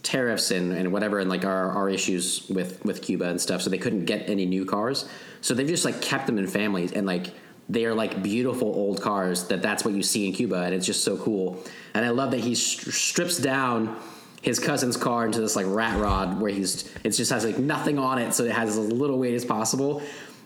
tariffs 0.02 0.50
and, 0.50 0.72
and 0.72 0.92
whatever, 0.92 1.20
and 1.20 1.30
like 1.30 1.44
our, 1.44 1.70
our 1.70 1.88
issues 1.88 2.48
with 2.50 2.84
with 2.84 3.00
Cuba 3.02 3.28
and 3.28 3.40
stuff. 3.40 3.62
So 3.62 3.70
they 3.70 3.78
couldn't 3.78 4.04
get 4.04 4.28
any 4.28 4.46
new 4.46 4.64
cars. 4.64 5.08
So 5.40 5.54
they've 5.54 5.66
just 5.66 5.84
like 5.84 6.02
kept 6.02 6.26
them 6.26 6.38
in 6.38 6.46
families, 6.46 6.92
and 6.92 7.06
like 7.06 7.28
they 7.68 7.86
are 7.86 7.94
like 7.94 8.22
beautiful 8.22 8.68
old 8.68 9.00
cars. 9.00 9.44
That 9.48 9.62
that's 9.62 9.84
what 9.84 9.94
you 9.94 10.02
see 10.02 10.26
in 10.26 10.32
Cuba, 10.34 10.62
and 10.62 10.74
it's 10.74 10.86
just 10.86 11.04
so 11.04 11.16
cool. 11.16 11.62
And 11.94 12.04
I 12.04 12.10
love 12.10 12.32
that 12.32 12.40
he 12.40 12.52
stri- 12.52 12.92
strips 12.92 13.38
down 13.38 13.96
his 14.42 14.58
cousin's 14.58 14.96
car 14.96 15.24
into 15.24 15.40
this 15.40 15.54
like 15.54 15.66
rat 15.68 15.98
rod 16.00 16.40
where 16.40 16.50
he's 16.50 16.92
it 17.04 17.10
just 17.10 17.30
has 17.30 17.44
like 17.44 17.58
nothing 17.58 17.96
on 17.96 18.18
it 18.18 18.34
so 18.34 18.42
it 18.44 18.50
has 18.50 18.76
as 18.76 18.88
little 18.92 19.16
weight 19.16 19.34
as 19.34 19.44
possible 19.44 20.02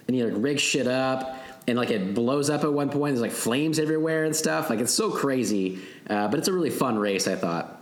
and 0.07 0.15
he 0.15 0.23
like 0.23 0.35
rigs 0.37 0.61
shit 0.61 0.87
up 0.87 1.41
and 1.69 1.77
like 1.77 1.91
it 1.91 2.15
blows 2.15 2.49
up 2.51 2.65
at 2.65 2.73
one 2.73 2.89
point 2.91 3.15
there's 3.15 3.23
like 3.23 3.33
flames 3.33 3.79
everywhere 3.79 4.25
and 4.25 4.35
stuff 4.37 4.71
like 4.71 4.79
it's 4.81 4.93
so 4.93 5.11
crazy 5.11 5.79
uh, 6.09 6.29
but 6.29 6.39
it's 6.39 6.49
a 6.49 6.53
really 6.53 6.71
fun 6.71 6.99
race 6.99 7.27
i 7.29 7.35
thought 7.35 7.73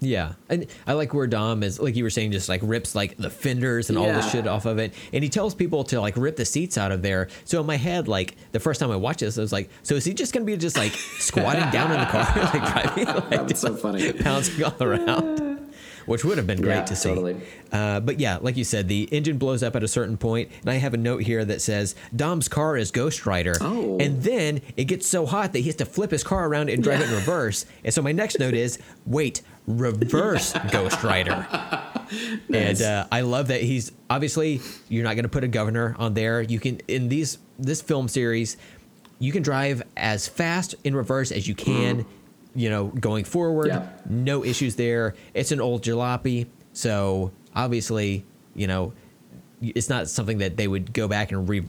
Yeah, 0.00 0.32
and 0.48 0.66
I 0.84 0.94
like 0.94 1.14
where 1.14 1.28
Dom 1.28 1.62
is, 1.62 1.78
like 1.78 1.94
you 1.94 2.02
were 2.02 2.10
saying, 2.10 2.32
just 2.32 2.48
like 2.48 2.60
rips 2.64 2.96
like 2.96 3.16
the 3.18 3.30
fenders 3.30 3.88
and 3.88 3.96
all 3.96 4.08
the 4.08 4.20
shit 4.22 4.48
off 4.48 4.66
of 4.66 4.78
it, 4.78 4.94
and 5.12 5.22
he 5.22 5.30
tells 5.30 5.54
people 5.54 5.84
to 5.84 6.00
like 6.00 6.16
rip 6.16 6.34
the 6.34 6.44
seats 6.44 6.76
out 6.76 6.90
of 6.90 7.02
there. 7.02 7.28
So 7.44 7.60
in 7.60 7.66
my 7.66 7.76
head, 7.76 8.08
like 8.08 8.34
the 8.50 8.58
first 8.58 8.80
time 8.80 8.90
I 8.90 8.96
watched 8.96 9.20
this, 9.20 9.38
I 9.38 9.42
was 9.42 9.52
like, 9.52 9.70
so 9.84 9.94
is 9.94 10.04
he 10.04 10.12
just 10.12 10.32
gonna 10.32 10.44
be 10.44 10.56
just 10.56 10.76
like 10.76 10.90
squatting 10.90 11.70
down 11.70 11.92
in 11.92 12.00
the 12.00 12.06
car, 12.06 12.26
like 12.52 12.72
driving, 12.72 13.06
like 13.30 13.46
That's 13.46 13.60
so 13.60 13.76
funny. 13.76 14.10
bouncing 14.24 14.64
all 14.64 14.74
around? 14.82 15.51
Which 16.06 16.24
would 16.24 16.36
have 16.38 16.46
been 16.46 16.60
great 16.60 16.74
Yeah, 16.76 16.84
to 16.84 16.96
see. 16.96 17.08
totally. 17.08 17.36
Uh, 17.70 18.00
but 18.00 18.20
yeah, 18.20 18.38
like 18.40 18.56
you 18.56 18.64
said, 18.64 18.88
the 18.88 19.04
engine 19.12 19.38
blows 19.38 19.62
up 19.62 19.74
at 19.76 19.82
a 19.82 19.88
certain 19.88 20.16
point, 20.16 20.50
and 20.60 20.70
I 20.70 20.74
have 20.74 20.94
a 20.94 20.96
note 20.98 21.22
here 21.22 21.44
that 21.44 21.62
says 21.62 21.94
Dom's 22.14 22.48
car 22.48 22.76
is 22.76 22.90
Ghost 22.90 23.26
Rider, 23.26 23.54
Oh. 23.60 23.98
and 23.98 24.22
then 24.22 24.60
it 24.76 24.84
gets 24.84 25.06
so 25.06 25.26
hot 25.26 25.52
that 25.52 25.60
he 25.60 25.66
has 25.66 25.76
to 25.76 25.84
flip 25.86 26.10
his 26.10 26.22
car 26.24 26.46
around 26.48 26.68
and 26.70 26.82
drive 26.82 27.00
it 27.00 27.08
in 27.08 27.14
reverse. 27.14 27.66
And 27.84 27.92
so 27.94 28.02
my 28.02 28.12
next 28.12 28.38
note 28.38 28.54
is, 28.54 28.78
wait, 29.06 29.42
reverse 29.66 30.52
Ghost 30.70 31.02
Rider. 31.02 31.46
And 32.52 32.82
uh, 32.82 33.06
I 33.10 33.22
love 33.22 33.48
that 33.48 33.62
he's 33.62 33.90
obviously 34.10 34.60
you're 34.90 35.04
not 35.04 35.14
going 35.14 35.22
to 35.22 35.30
put 35.30 35.44
a 35.44 35.48
governor 35.48 35.96
on 35.98 36.12
there. 36.12 36.42
You 36.42 36.60
can 36.60 36.78
in 36.86 37.08
these 37.08 37.38
this 37.58 37.80
film 37.80 38.06
series, 38.06 38.58
you 39.18 39.32
can 39.32 39.42
drive 39.42 39.82
as 39.96 40.28
fast 40.28 40.74
in 40.84 40.94
reverse 40.94 41.32
as 41.32 41.48
you 41.48 41.54
can. 41.54 42.04
You 42.54 42.70
know, 42.70 42.86
going 42.88 43.24
forward, 43.24 43.68
Yeah. 43.68 43.88
no 44.08 44.44
issues 44.44 44.76
there. 44.76 45.14
It's 45.32 45.52
an 45.52 45.60
old 45.60 45.82
jalopy, 45.82 46.46
so 46.72 47.32
obviously, 47.54 48.24
you 48.54 48.66
know, 48.66 48.92
it's 49.62 49.88
not 49.88 50.08
something 50.08 50.38
that 50.38 50.56
they 50.56 50.68
would 50.68 50.92
go 50.92 51.08
back 51.08 51.32
and 51.32 51.48
re- 51.48 51.64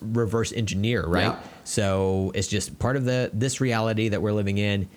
reverse 0.00 0.52
engineer, 0.52 1.04
right? 1.06 1.24
Yeah. 1.24 1.38
So 1.64 2.32
it's 2.34 2.48
just 2.48 2.78
part 2.78 2.96
of 2.96 3.04
the 3.04 3.30
this 3.32 3.60
reality 3.60 4.08
that 4.08 4.20
we're 4.20 4.32
living 4.32 4.58
in. 4.58 4.88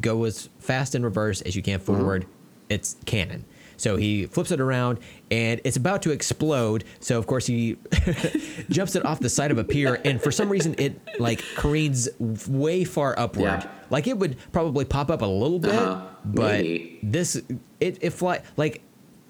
Go 0.00 0.24
as 0.24 0.48
fast 0.60 0.94
in 0.94 1.02
reverse 1.02 1.40
as 1.42 1.56
you 1.56 1.62
can 1.62 1.78
mm-hmm. 1.80 1.96
forward. 1.96 2.26
It's 2.68 2.96
canon. 3.06 3.44
So 3.76 3.96
he 3.96 4.26
flips 4.26 4.50
it 4.50 4.60
around 4.60 4.98
and 5.30 5.60
it's 5.64 5.78
about 5.78 6.02
to 6.02 6.10
explode. 6.10 6.84
So 7.00 7.18
of 7.18 7.26
course 7.26 7.46
he 7.46 7.78
jumps 8.70 8.94
it 8.94 9.04
off 9.06 9.20
the 9.20 9.30
side 9.30 9.50
of 9.50 9.56
a 9.56 9.64
pier 9.64 9.98
and 10.04 10.20
for 10.20 10.30
some 10.30 10.50
reason 10.50 10.74
it 10.76 11.00
like 11.18 11.42
careens 11.56 12.08
way 12.18 12.84
far 12.84 13.18
upward. 13.18 13.64
Yeah. 13.64 13.70
Like 13.90 14.06
it 14.06 14.16
would 14.18 14.36
probably 14.52 14.84
pop 14.84 15.10
up 15.10 15.22
a 15.22 15.26
little 15.26 15.58
bit, 15.58 15.72
Uh-huh. 15.74 16.06
but 16.24 16.60
Maybe. 16.62 16.98
this 17.02 17.36
it 17.80 17.98
it 18.00 18.10
fly 18.10 18.42
like 18.56 18.82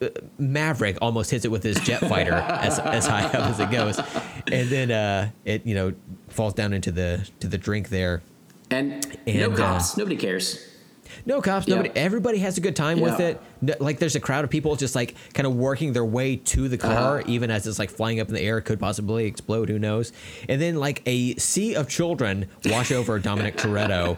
uh, 0.03 0.09
Maverick 0.39 0.99
almost 1.03 1.31
hits 1.31 1.45
it 1.45 1.51
with 1.51 1.63
his 1.63 1.79
jet 1.81 2.01
fighter 2.01 2.33
as, 2.63 2.79
as 2.79 3.07
high 3.07 3.25
up 3.25 3.35
as 3.35 3.61
it 3.61 3.71
goes, 3.71 3.99
and 4.51 4.69
then 4.69 4.91
uh, 4.91 5.31
it 5.45 5.65
you 5.67 5.75
know 5.75 5.93
falls 6.29 6.55
down 6.55 6.73
into 6.73 6.93
the 6.93 7.27
to 7.41 7.49
the 7.49 7.59
drink 7.59 7.89
there. 7.89 8.23
And, 8.71 9.05
no 9.27 9.51
And, 9.51 9.61
uh. 9.61 9.81
Nobody 9.97 10.17
cares. 10.17 10.65
No 11.27 11.41
cops, 11.41 11.67
Yeah. 11.69 11.77
nobody. 11.77 11.93
Everybody 11.99 12.39
has 12.39 12.59
a 12.59 12.61
good 12.61 12.77
time 12.77 13.01
with 13.01 13.21
it. 13.21 13.41
No, 13.61 13.75
like 13.81 13.99
there's 13.99 14.17
a 14.17 14.21
crowd 14.21 14.45
of 14.45 14.51
people 14.51 14.75
just 14.77 14.95
like 14.95 15.15
kind 15.35 15.47
of 15.47 15.55
working 15.55 15.93
their 15.93 16.05
way 16.05 16.37
to 16.37 16.69
the 16.69 16.79
car, 16.79 17.19
Uh-huh. 17.19 17.25
even 17.27 17.51
as 17.51 17.67
it's 17.67 17.79
like 17.79 17.91
flying 17.91 18.21
up 18.21 18.29
in 18.29 18.35
the 18.35 18.41
air. 18.41 18.59
It 18.59 18.63
could 18.63 18.81
possibly 18.81 19.27
explode. 19.27 19.69
Who 19.69 19.79
knows? 19.79 20.13
And 20.49 20.61
then 20.61 20.77
like 20.77 21.03
a 21.07 21.35
sea 21.37 21.75
of 21.75 21.89
children 21.89 22.47
wash 22.65 22.91
over 22.99 23.19
Dominic 23.19 23.57
Toretto, 23.57 24.17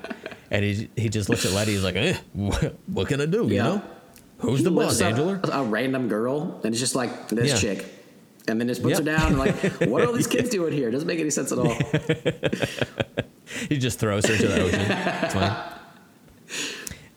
and 0.50 0.64
he 0.64 0.88
he 0.96 1.08
just 1.08 1.28
looks 1.28 1.44
at 1.44 1.52
Letty. 1.52 1.72
He's 1.72 1.84
like, 1.84 1.96
eh, 1.96 2.16
what, 2.34 3.08
can 3.08 3.20
I 3.20 3.26
do? 3.26 3.46
You 3.48 3.58
know, 3.62 3.82
who's 4.38 4.58
He 4.58 4.64
the 4.64 4.70
boss, 4.70 5.00
Angela? 5.00 5.40
A 5.52 5.64
random 5.64 6.08
girl, 6.08 6.60
and 6.64 6.72
it's 6.72 6.80
just 6.80 6.94
like 6.94 7.28
this 7.28 7.48
Yeah. 7.50 7.74
chick. 7.74 7.84
And 8.48 8.60
then 8.60 8.66
just 8.66 8.82
puts 8.82 8.98
Yep. 8.98 9.06
her 9.06 9.16
down, 9.16 9.38
like, 9.38 9.54
what 9.88 10.02
are 10.02 10.06
all 10.08 10.12
these 10.12 10.26
kids 10.26 10.50
doing 10.58 10.72
here? 10.72 10.90
Doesn't 10.90 11.06
make 11.06 11.20
any 11.20 11.30
sense 11.30 11.52
at 11.52 11.58
all. 11.58 11.76
He 13.68 13.76
just 13.78 13.98
throws 13.98 14.24
her 14.26 14.36
to 14.36 14.48
the 14.48 14.62
ocean. 14.62 15.78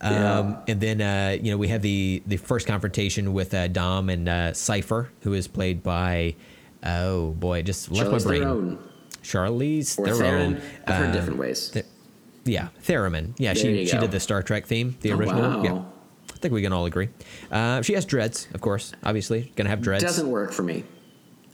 Fine. 0.10 0.22
Um, 0.24 0.58
and 0.68 0.80
then 0.82 1.02
uh, 1.02 1.38
you 1.42 1.52
know 1.52 1.58
we 1.58 1.68
have 1.70 1.82
the 1.82 2.22
the 2.28 2.38
first 2.38 2.68
confrontation 2.68 3.34
with 3.34 3.54
uh, 3.54 3.68
Dom 3.68 4.10
and 4.10 4.30
uh, 4.30 4.54
Cipher, 4.54 5.10
who 5.22 5.34
is 5.34 5.48
played 5.48 5.82
by 5.84 6.36
oh 6.84 7.32
boy, 7.32 7.62
just 7.64 7.92
left 7.92 8.10
Charlize 8.12 8.26
my 8.26 8.30
brain. 8.32 8.42
Theron. 8.44 8.80
Charlize 9.24 9.98
Or 10.00 10.06
Theron. 10.06 10.18
Theron. 10.18 10.62
I've 10.88 10.96
heard 10.96 11.10
Uh, 11.10 11.14
different 11.14 11.40
ways. 11.40 11.70
Th- 11.70 11.86
yeah, 12.44 12.68
Theremin. 12.86 13.34
Yeah, 13.40 13.54
There 13.54 13.64
she 13.64 13.86
she 13.88 13.98
did 13.98 14.12
the 14.12 14.20
Star 14.20 14.44
Trek 14.44 14.68
theme, 14.68 14.96
the 15.02 15.12
Oh, 15.14 15.18
original. 15.18 15.42
wow. 15.42 15.64
Yeah, 15.64 15.82
I 16.34 16.38
think 16.38 16.54
we 16.54 16.62
can 16.62 16.72
all 16.74 16.86
agree. 16.86 17.10
Uh, 17.52 17.82
she 17.82 17.94
has 17.94 18.06
dreads, 18.06 18.48
of 18.54 18.62
course. 18.62 18.92
Obviously, 19.04 19.52
gonna 19.56 19.70
have 19.70 19.82
dreads. 19.82 20.04
Doesn't 20.04 20.30
work 20.30 20.52
for 20.52 20.62
me. 20.62 20.84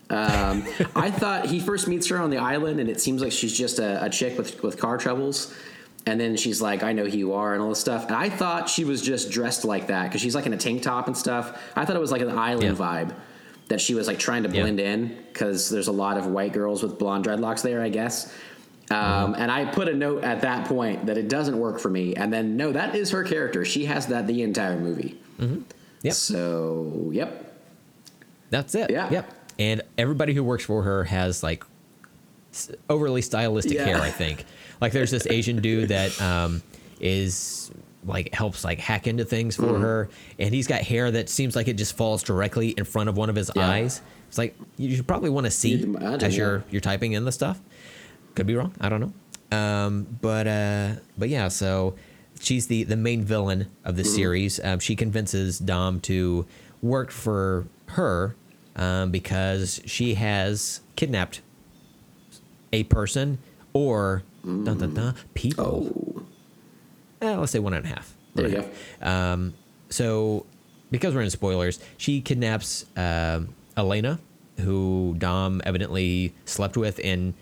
Um, 0.09 0.65
I 0.97 1.09
thought 1.09 1.45
he 1.45 1.61
first 1.61 1.87
meets 1.87 2.07
her 2.07 2.17
on 2.17 2.29
the 2.29 2.37
island, 2.39 2.81
and 2.81 2.89
it 2.89 2.99
seems 2.99 3.21
like 3.21 3.31
she's 3.31 3.57
just 3.57 3.79
a, 3.79 4.03
a 4.03 4.09
chick 4.09 4.37
with, 4.37 4.61
with 4.61 4.77
car 4.77 4.97
troubles. 4.97 5.53
And 6.07 6.19
then 6.19 6.35
she's 6.35 6.61
like, 6.61 6.81
I 6.81 6.93
know 6.93 7.05
who 7.05 7.15
you 7.17 7.33
are, 7.33 7.53
and 7.53 7.61
all 7.61 7.69
this 7.69 7.79
stuff. 7.79 8.07
And 8.07 8.15
I 8.15 8.29
thought 8.29 8.67
she 8.69 8.85
was 8.85 9.01
just 9.01 9.29
dressed 9.29 9.63
like 9.65 9.87
that 9.87 10.05
because 10.05 10.19
she's 10.21 10.33
like 10.33 10.47
in 10.47 10.53
a 10.53 10.57
tank 10.57 10.81
top 10.81 11.05
and 11.07 11.15
stuff. 11.15 11.61
I 11.75 11.85
thought 11.85 11.95
it 11.95 11.99
was 11.99 12.11
like 12.11 12.21
an 12.23 12.31
island 12.37 12.77
Yeah. 12.77 12.85
vibe 12.85 13.13
that 13.67 13.79
she 13.79 13.93
was 13.93 14.07
like 14.07 14.17
trying 14.17 14.43
to 14.43 14.49
Yeah. 14.49 14.61
blend 14.63 14.79
in 14.79 15.15
because 15.31 15.69
there's 15.69 15.87
a 15.87 15.91
lot 15.91 16.17
of 16.17 16.25
white 16.25 16.53
girls 16.53 16.81
with 16.81 16.97
blonde 16.97 17.25
dreadlocks 17.25 17.61
there, 17.61 17.81
I 17.81 17.89
guess. 17.89 18.33
Um, 18.89 19.35
and 19.37 19.49
I 19.51 19.65
put 19.65 19.87
a 19.87 19.93
note 19.93 20.23
at 20.23 20.41
that 20.41 20.67
point 20.67 21.05
that 21.05 21.17
it 21.17 21.29
doesn't 21.29 21.57
work 21.57 21.79
for 21.79 21.89
me. 21.89 22.13
And 22.15 22.33
then, 22.33 22.57
no, 22.57 22.71
that 22.73 22.93
is 22.95 23.11
her 23.11 23.23
character. 23.23 23.63
She 23.63 23.85
has 23.85 24.07
that 24.07 24.27
the 24.27 24.41
entire 24.41 24.77
movie. 24.77 25.17
Yep. 26.01 26.13
So, 26.13 27.09
yep. 27.13 27.53
That's 28.49 28.75
it. 28.75 28.89
Yeah. 28.89 29.07
Yep. 29.09 29.33
And 29.59 29.81
everybody 29.97 30.33
who 30.33 30.43
works 30.43 30.65
for 30.65 30.81
her 30.83 31.03
has 31.05 31.41
like 31.43 31.63
overly 32.89 33.21
stylistic 33.21 33.75
Yeah. 33.77 33.85
hair. 33.85 33.97
I 34.01 34.09
think. 34.09 34.45
Like 34.81 34.91
there's 34.91 35.11
this 35.11 35.27
Asian 35.27 35.61
dude 35.61 35.89
that 35.89 36.19
um, 36.21 36.61
is 36.99 37.71
like 38.03 38.33
helps 38.33 38.63
like 38.63 38.79
hack 38.79 39.05
into 39.07 39.23
things 39.23 39.55
for 39.55 39.63
Mm-hmm. 39.67 39.81
her, 39.83 40.09
and 40.39 40.53
he's 40.53 40.67
got 40.67 40.81
hair 40.81 41.11
that 41.11 41.29
seems 41.29 41.55
like 41.55 41.67
it 41.67 41.75
just 41.77 41.95
falls 41.95 42.23
directly 42.23 42.69
in 42.69 42.83
front 42.83 43.07
of 43.09 43.15
one 43.15 43.29
of 43.29 43.35
his 43.35 43.51
Yeah. 43.55 43.69
eyes. 43.69 44.01
It's 44.27 44.37
like 44.37 44.55
you 44.77 44.95
should 44.95 45.07
probably 45.07 45.29
want 45.29 45.45
to 45.45 45.51
see 45.51 45.73
as 46.03 46.35
you're 46.35 46.57
yeah. 46.57 46.63
you're 46.71 46.81
typing 46.81 47.13
in 47.13 47.25
the 47.25 47.31
stuff. 47.31 47.59
Could 48.35 48.47
be 48.47 48.55
wrong. 48.55 48.73
I 48.81 48.89
don't 48.89 49.01
know. 49.01 49.57
Um, 49.57 50.07
but 50.21 50.47
uh, 50.47 50.93
but 51.17 51.29
yeah. 51.29 51.47
So 51.49 51.95
she's 52.39 52.67
the 52.67 52.83
the 52.83 52.95
main 52.95 53.23
villain 53.23 53.69
of 53.85 53.97
the 53.97 54.03
series. 54.05 54.59
Um, 54.63 54.79
she 54.79 54.95
convinces 54.95 55.59
Dom 55.59 55.99
to 56.01 56.45
work 56.81 57.11
for 57.11 57.67
her 57.87 58.35
um, 58.77 59.11
because 59.11 59.81
she 59.85 60.15
has 60.15 60.79
kidnapped 60.95 61.41
a 62.73 62.83
person 62.85 63.37
or 63.73 64.23
dun, 64.43 64.64
dun, 64.65 64.93
dun, 64.93 65.15
people. 65.34 65.91
Oh, 65.93 66.23
Eh, 67.22 67.35
let's 67.38 67.52
say 67.52 67.60
one 67.60 67.73
and 67.73 67.85
a 67.85 67.89
half. 67.89 68.15
there 68.34 68.48
you 68.48 68.56
go. 68.56 68.61
and 68.61 68.72
a 69.02 69.06
half. 69.06 69.34
Um, 69.34 69.53
so 69.89 70.45
because 70.89 71.14
we're 71.14 71.22
in 71.22 71.30
spoilers, 71.30 71.80
she 71.98 72.19
kidnaps 72.22 72.85
um 72.98 73.49
Elena, 73.77 74.19
who 74.60 75.15
Dom 75.18 75.61
evidently 75.65 76.34
slept 76.45 76.77
with 76.77 76.99
in 76.99 77.34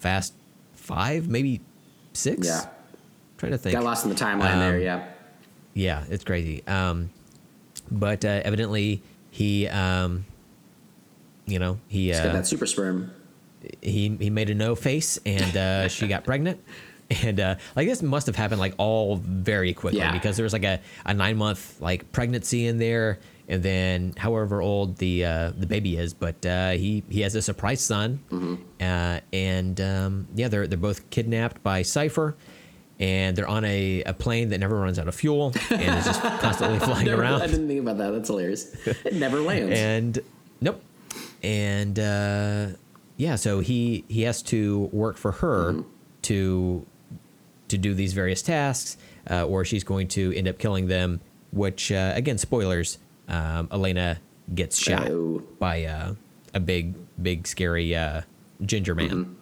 Fast 0.00 0.34
Five, 0.74 1.28
maybe 1.28 1.60
six. 2.12 2.46
Yeah. 2.46 2.62
I'm 2.62 2.68
trying 3.38 3.52
to 3.52 3.58
think. 3.58 3.74
Got 3.74 3.84
lost 3.84 4.04
in 4.04 4.10
the 4.10 4.16
timeline 4.16 4.58
there, 4.58 4.76
Um, 4.76 4.82
yeah. 4.82 5.08
Yeah, 5.74 6.04
it's 6.10 6.24
crazy. 6.24 6.66
Um, 6.66 7.10
but 7.90 8.24
uh, 8.24 8.40
evidently 8.44 9.00
he, 9.30 9.68
um, 9.68 10.24
you 11.46 11.58
know, 11.60 11.78
he 11.88 12.10
It's 12.10 12.18
got 12.20 12.30
uh, 12.30 12.32
that 12.32 12.46
super 12.48 12.66
sperm. 12.66 13.12
He 13.82 14.16
he 14.20 14.30
made 14.30 14.50
a 14.50 14.54
no 14.54 14.74
face 14.74 15.18
and 15.26 15.56
uh, 15.56 15.88
she 15.88 16.06
got 16.08 16.24
pregnant. 16.24 16.60
And 17.24 17.40
uh, 17.40 17.54
like 17.74 17.88
this 17.88 18.02
must 18.02 18.26
have 18.26 18.36
happened 18.36 18.60
like 18.60 18.74
all 18.76 19.16
very 19.16 19.72
quickly 19.72 20.00
Yeah. 20.00 20.12
because 20.12 20.36
there 20.36 20.44
was 20.44 20.52
like 20.52 20.64
a, 20.64 20.78
a 21.06 21.14
nine 21.14 21.38
month 21.38 21.80
like 21.80 22.12
pregnancy 22.12 22.66
in 22.66 22.76
there, 22.76 23.18
and 23.48 23.62
then 23.62 24.12
however 24.18 24.60
old 24.60 24.98
the 24.98 25.24
uh, 25.24 25.52
the 25.56 25.66
baby 25.66 25.96
is, 25.96 26.12
but 26.12 26.44
uh, 26.44 26.72
he 26.72 27.02
he 27.08 27.22
has 27.22 27.34
a 27.34 27.40
surprise 27.40 27.80
son, 27.80 28.20
Mm-hmm. 28.30 28.54
uh, 28.82 29.20
and 29.32 29.80
um, 29.80 30.28
yeah, 30.34 30.48
they're 30.48 30.66
they're 30.66 30.76
both 30.78 31.08
kidnapped 31.08 31.62
by 31.62 31.80
Cipher, 31.80 32.36
and 33.00 33.34
they're 33.34 33.48
on 33.48 33.64
a, 33.64 34.02
a 34.04 34.12
plane 34.12 34.50
that 34.50 34.58
never 34.58 34.78
runs 34.78 34.98
out 34.98 35.08
of 35.08 35.14
fuel 35.14 35.54
and 35.70 35.98
is 35.98 36.04
just 36.04 36.20
constantly 36.40 36.78
flying 36.78 37.06
Never- 37.06 37.22
around 37.22 37.40
I 37.40 37.46
didn't 37.46 37.68
think 37.68 37.80
about 37.80 37.96
that. 37.96 38.10
That's 38.10 38.28
hilarious. 38.28 38.74
It 38.86 39.14
never 39.14 39.40
lands. 39.40 39.72
and 39.78 40.18
nope 40.60 40.82
and 41.42 41.98
uh 41.98 42.66
yeah 43.18 43.36
so 43.36 43.60
he 43.60 44.04
he 44.08 44.22
has 44.22 44.42
to 44.42 44.88
work 44.92 45.16
for 45.18 45.32
her 45.32 45.72
Mm-hmm. 45.72 45.88
to 46.22 46.86
to 47.68 47.76
do 47.76 47.92
these 47.92 48.14
various 48.14 48.40
tasks 48.40 48.96
uh, 49.30 49.44
or 49.44 49.62
she's 49.64 49.84
going 49.84 50.08
to 50.08 50.32
end 50.34 50.48
up 50.48 50.58
killing 50.58 50.86
them 50.86 51.20
which 51.52 51.92
uh, 51.92 52.12
again 52.16 52.38
spoilers 52.38 52.98
um, 53.28 53.68
elena 53.70 54.18
gets 54.54 54.78
shot 54.78 55.08
Oh. 55.10 55.42
by 55.58 55.84
uh, 55.84 56.14
a 56.54 56.60
big 56.60 56.94
big 57.22 57.46
scary 57.46 57.94
uh, 57.94 58.22
ginger 58.64 58.94
man 58.94 59.10
Mm-hmm. 59.10 59.32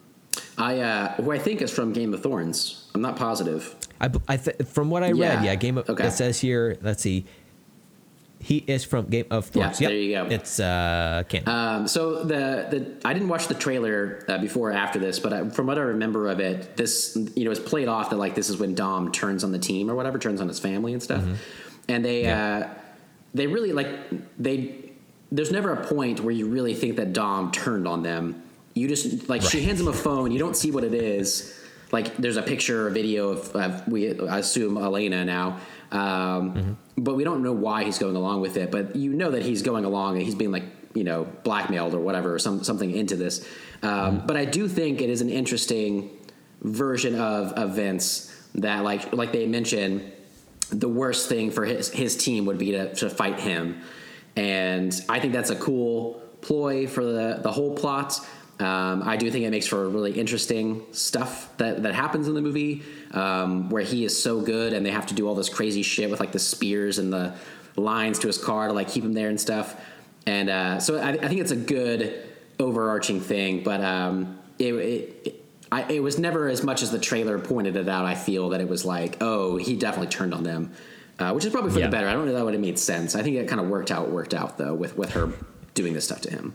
I 0.59 0.79
uh, 0.81 1.13
who 1.15 1.31
I 1.31 1.39
think 1.39 1.61
is 1.63 1.71
from 1.71 1.93
Game 1.93 2.13
of 2.13 2.21
Thorns. 2.21 2.85
I'm 2.93 3.01
not 3.01 3.15
positive. 3.15 3.75
I, 3.99 4.09
I 4.27 4.37
th- 4.37 4.57
from 4.67 4.91
what 4.91 5.01
I 5.03 5.11
read, 5.11 5.43
yeah, 5.43 5.55
Game 5.55 5.79
of 5.79 5.89
Okay. 5.89 6.07
it 6.07 6.11
says 6.11 6.39
here. 6.39 6.77
Let's 6.83 7.01
see, 7.01 7.25
he 8.47 8.63
is 8.65 8.85
from 8.85 9.07
Game 9.07 9.25
of 9.29 9.51
Yeah, 9.53 9.63
Thrones. 9.63 9.81
Yep, 9.81 9.89
there 9.89 9.97
you 9.99 10.11
go. 10.15 10.25
It's 10.33 10.57
uh, 10.59 11.23
canon. 11.27 11.49
Um, 11.49 11.87
so 11.87 12.23
the 12.23 12.67
the 12.71 12.79
I 13.03 13.11
didn't 13.11 13.27
watch 13.27 13.47
the 13.47 13.53
trailer 13.55 14.23
uh, 14.29 14.37
before 14.37 14.69
or 14.69 14.73
after 14.73 14.99
this, 14.99 15.19
but 15.19 15.33
I, 15.33 15.49
from 15.49 15.67
what 15.67 15.77
I 15.77 15.81
remember 15.81 16.29
of 16.29 16.39
it, 16.39 16.77
this 16.77 17.17
you 17.35 17.43
know 17.43 17.51
is 17.51 17.59
played 17.59 17.89
off 17.89 18.09
that 18.11 18.15
like 18.17 18.35
this 18.35 18.49
is 18.49 18.55
when 18.57 18.73
Dom 18.73 19.11
turns 19.11 19.43
on 19.43 19.51
the 19.51 19.59
team 19.59 19.91
or 19.91 19.95
whatever, 19.95 20.17
turns 20.17 20.39
on 20.39 20.47
his 20.47 20.59
family 20.59 20.93
and 20.93 21.03
stuff, 21.03 21.23
and 21.89 22.05
they 22.05 22.23
Mm-hmm. 22.23 22.27
Yeah. 22.29 22.65
uh, 22.67 22.79
they 23.33 23.47
really 23.47 23.73
like 23.73 23.89
they. 24.39 24.83
There's 25.29 25.51
never 25.51 25.73
a 25.73 25.85
point 25.85 26.21
where 26.21 26.33
you 26.33 26.47
really 26.47 26.73
think 26.73 26.95
that 26.95 27.11
Dom 27.11 27.51
turned 27.51 27.85
on 27.85 28.01
them. 28.01 28.41
You 28.75 28.87
just 28.87 29.27
like 29.27 29.41
she 29.41 29.61
hands 29.61 29.81
him 29.81 29.89
a 29.89 29.93
phone. 29.93 30.31
You 30.31 30.39
don't 30.39 30.55
see 30.55 30.71
what 30.71 30.85
it 30.85 30.93
is. 30.93 31.53
like 31.91 32.15
there's 32.17 32.37
a 32.37 32.41
picture 32.41 32.87
or 32.87 32.89
video 32.91 33.29
of, 33.29 33.53
of 33.55 33.87
we 33.89 34.17
I 34.21 34.39
assume 34.39 34.77
Elena 34.77 35.25
now. 35.25 35.59
Um, 35.91 36.77
But 36.97 37.15
we 37.15 37.23
don't 37.23 37.43
know 37.43 37.53
why 37.53 37.83
he's 37.83 37.99
going 37.99 38.15
along 38.15 38.41
with 38.41 38.57
it. 38.57 38.71
But 38.71 38.95
you 38.95 39.13
know 39.13 39.31
that 39.31 39.43
he's 39.43 39.61
going 39.61 39.85
along 39.85 40.15
and 40.15 40.23
he's 40.23 40.35
being 40.35 40.51
like 40.51 40.63
you 40.93 41.03
know 41.03 41.27
blackmailed 41.43 41.93
or 41.93 41.99
whatever, 41.99 42.35
or 42.35 42.39
some 42.39 42.63
something 42.63 42.91
into 42.91 43.15
this. 43.15 43.47
Um, 43.83 44.23
But 44.25 44.37
I 44.37 44.45
do 44.45 44.67
think 44.67 45.01
it 45.01 45.09
is 45.09 45.21
an 45.21 45.29
interesting 45.29 46.09
version 46.61 47.15
of 47.15 47.53
events 47.57 48.33
that 48.55 48.83
like 48.83 49.13
like 49.13 49.31
they 49.31 49.45
mentioned 49.45 50.11
the 50.69 50.89
worst 50.89 51.29
thing 51.29 51.51
for 51.51 51.65
his 51.65 51.89
his 51.89 52.17
team 52.17 52.45
would 52.45 52.57
be 52.57 52.71
to, 52.71 52.93
to 52.95 53.09
fight 53.09 53.39
him 53.39 53.81
and 54.35 55.01
i 55.07 55.19
think 55.19 55.33
that's 55.33 55.51
a 55.51 55.55
cool 55.55 56.21
ploy 56.41 56.87
for 56.87 57.03
the 57.05 57.39
the 57.43 57.51
whole 57.51 57.75
plot 57.75 58.19
um, 58.59 59.03
I 59.03 59.17
do 59.17 59.29
think 59.29 59.45
it 59.45 59.51
makes 59.51 59.67
for 59.67 59.87
really 59.87 60.13
interesting 60.13 60.83
stuff 60.91 61.55
that, 61.57 61.83
that 61.83 61.93
happens 61.93 62.27
in 62.27 62.33
the 62.33 62.41
movie, 62.41 62.81
um, 63.11 63.69
where 63.69 63.83
he 63.83 64.03
is 64.03 64.21
so 64.21 64.41
good 64.41 64.73
and 64.73 64.85
they 64.85 64.91
have 64.91 65.05
to 65.07 65.13
do 65.13 65.27
all 65.27 65.35
this 65.35 65.49
crazy 65.49 65.83
shit 65.83 66.09
with 66.09 66.19
like 66.19 66.31
the 66.31 66.39
spears 66.39 66.97
and 66.97 67.13
the 67.13 67.33
lines 67.75 68.17
to 68.19 68.27
his 68.27 68.37
car 68.37 68.67
to 68.67 68.73
like 68.73 68.89
keep 68.89 69.03
him 69.03 69.13
there 69.13 69.29
and 69.29 69.39
stuff. 69.39 69.79
And 70.25 70.49
uh, 70.49 70.79
so 70.79 70.97
I, 70.97 71.09
I 71.09 71.27
think 71.27 71.39
it's 71.41 71.51
a 71.51 71.55
good 71.55 72.23
overarching 72.59 73.21
thing, 73.21 73.63
but 73.63 73.81
um, 73.83 74.39
it, 74.57 74.73
it, 74.73 75.21
it 75.25 75.43
I, 75.71 75.83
it 75.91 75.99
was 76.01 76.17
never 76.17 76.47
as 76.47 76.63
much 76.63 76.81
as 76.81 76.91
the 76.91 76.99
trailer 76.99 77.37
pointed 77.37 77.75
it 77.75 77.87
out. 77.87 78.05
I 78.05 78.15
feel 78.15 78.49
that 78.49 78.61
it 78.61 78.67
was 78.69 78.85
like, 78.85 79.17
oh, 79.21 79.57
he 79.57 79.75
definitely 79.75 80.09
turned 80.09 80.33
on 80.33 80.43
them, 80.43 80.71
uh, 81.19 81.31
which 81.33 81.45
is 81.45 81.51
probably 81.51 81.71
for 81.71 81.79
Yeah. 81.79 81.87
the 81.87 81.91
better. 81.91 82.07
I 82.07 82.13
don't 82.13 82.25
know 82.25 82.33
that 82.33 82.43
would 82.45 82.53
have 82.53 82.61
made 82.61 82.79
sense. 82.79 83.15
I 83.15 83.21
think 83.21 83.35
it 83.35 83.47
kind 83.47 83.61
of 83.61 83.67
worked 83.67 83.91
out, 83.91 84.09
worked 84.09 84.33
out 84.33 84.57
though, 84.57 84.73
with 84.73 84.97
with 84.97 85.11
her 85.11 85.31
doing 85.75 85.93
this 85.93 86.05
stuff 86.05 86.21
to 86.21 86.31
him. 86.31 86.53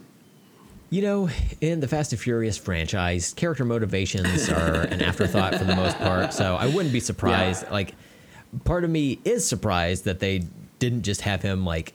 You 0.93 1.01
know, 1.01 1.29
in 1.59 1.79
the 1.79 1.87
Fast 1.87 2.11
and 2.11 2.21
Furious 2.21 2.55
franchise, 2.55 3.33
character 3.33 3.65
motivations 3.65 4.47
are 4.47 4.81
an 4.81 5.01
afterthought 5.09 5.55
for 5.55 5.63
the 5.63 5.75
most 5.75 5.97
part. 5.97 6.35
So 6.35 6.55
I 6.55 6.67
wouldn't 6.67 6.93
be 6.93 6.99
surprised. 6.99 7.63
Yeah. 7.63 7.71
Like, 7.73 7.95
part 8.63 8.83
of 8.83 8.91
me 8.91 9.17
is 9.25 9.43
surprised 9.43 10.05
that 10.05 10.19
they 10.19 10.43
didn't 10.77 11.01
just 11.01 11.21
have 11.21 11.41
him 11.41 11.65
like 11.65 11.93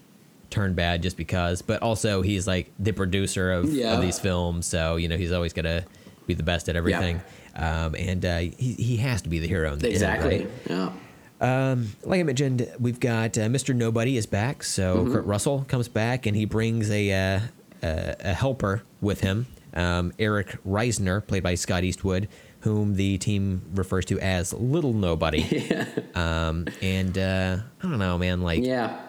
turn 0.51 0.75
bad 0.75 1.01
just 1.05 1.17
because. 1.17 1.63
But 1.63 1.81
also, 1.81 2.23
he's 2.23 2.49
like 2.49 2.73
the 2.81 2.91
producer 2.91 3.53
of, 3.53 3.67
Yeah. 3.73 3.95
of 3.95 4.01
these 4.03 4.19
films, 4.19 4.67
so 4.67 4.97
you 4.97 5.07
know 5.07 5.17
he's 5.17 5.31
always 5.31 5.53
gonna 5.53 5.85
be 6.27 6.35
the 6.35 6.43
best 6.43 6.69
at 6.69 6.75
everything. 6.75 7.21
Um, 7.55 7.95
and 7.95 8.25
uh, 8.25 8.39
he 8.39 8.75
he 8.79 8.97
has 8.97 9.23
to 9.23 9.29
be 9.29 9.39
the 9.39 9.47
hero 9.47 9.75
in 9.75 9.79
the 9.79 9.87
end, 9.87 9.95
Exactly. 9.95 10.39
right? 10.69 10.93
Yeah. 11.41 11.77
like 12.03 12.19
I 12.19 12.23
mentioned, 12.25 12.69
we've 12.81 12.99
got 12.99 13.39
uh, 13.39 13.43
Mr. 13.43 13.77
Nobody 13.77 14.17
is 14.17 14.27
back. 14.27 14.65
So 14.65 14.97
Mm-hmm. 14.97 15.13
Kurt 15.13 15.25
Russell 15.25 15.65
comes 15.69 15.87
back 15.87 16.27
and 16.27 16.35
he 16.37 16.47
brings 16.47 16.91
a 16.91 17.13
uh, 17.13 17.41
a, 17.83 18.17
a 18.21 18.33
helper 18.35 18.83
with 19.01 19.21
him, 19.21 19.47
um, 19.75 20.13
Eric 20.19 20.57
Reisner, 20.67 21.25
played 21.27 21.43
by 21.43 21.55
Scott 21.55 21.85
Eastwood, 21.85 22.29
whom 22.61 22.95
the 22.95 23.19
team 23.19 23.63
refers 23.75 24.05
to 24.07 24.19
as 24.21 24.53
Little 24.53 24.93
Nobody. 24.93 25.71
um, 26.15 26.67
and 26.83 27.17
uh, 27.17 27.59
I 27.83 27.83
don't 27.89 27.99
know, 27.99 28.19
man. 28.19 28.43
Like 28.43 28.65
Yeah. 28.65 29.01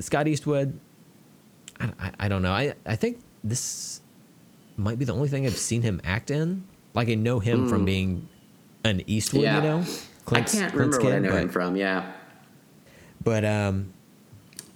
Scott 0.00 0.26
Eastwood, 0.28 0.78
I, 1.78 1.90
I, 2.00 2.10
I 2.20 2.28
don't 2.28 2.42
know. 2.42 2.52
I, 2.52 2.74
I 2.86 2.96
think 2.96 3.20
this 3.44 4.00
might 4.76 4.98
be 4.98 5.04
the 5.04 5.12
only 5.12 5.28
thing 5.28 5.46
I've 5.46 5.56
seen 5.56 5.82
him 5.82 6.00
act 6.04 6.30
in. 6.30 6.64
Like 6.94 7.08
I 7.08 7.14
know 7.14 7.38
him 7.38 7.68
from 7.68 7.84
being 7.84 8.28
an 8.84 9.02
Eastwood, 9.06 9.42
Hmm. 9.42 9.44
Yeah. 9.44 9.56
you 9.56 9.62
know. 9.62 9.78
I 9.78 9.84
can't 9.84 10.24
Clint's 10.24 10.54
remember 10.74 11.00
where 11.02 11.16
I 11.16 11.18
know 11.18 11.30
but- 11.30 11.42
him 11.42 11.48
from. 11.50 11.76
Yeah. 11.76 12.12
but 13.22 13.44
um, 13.44 13.92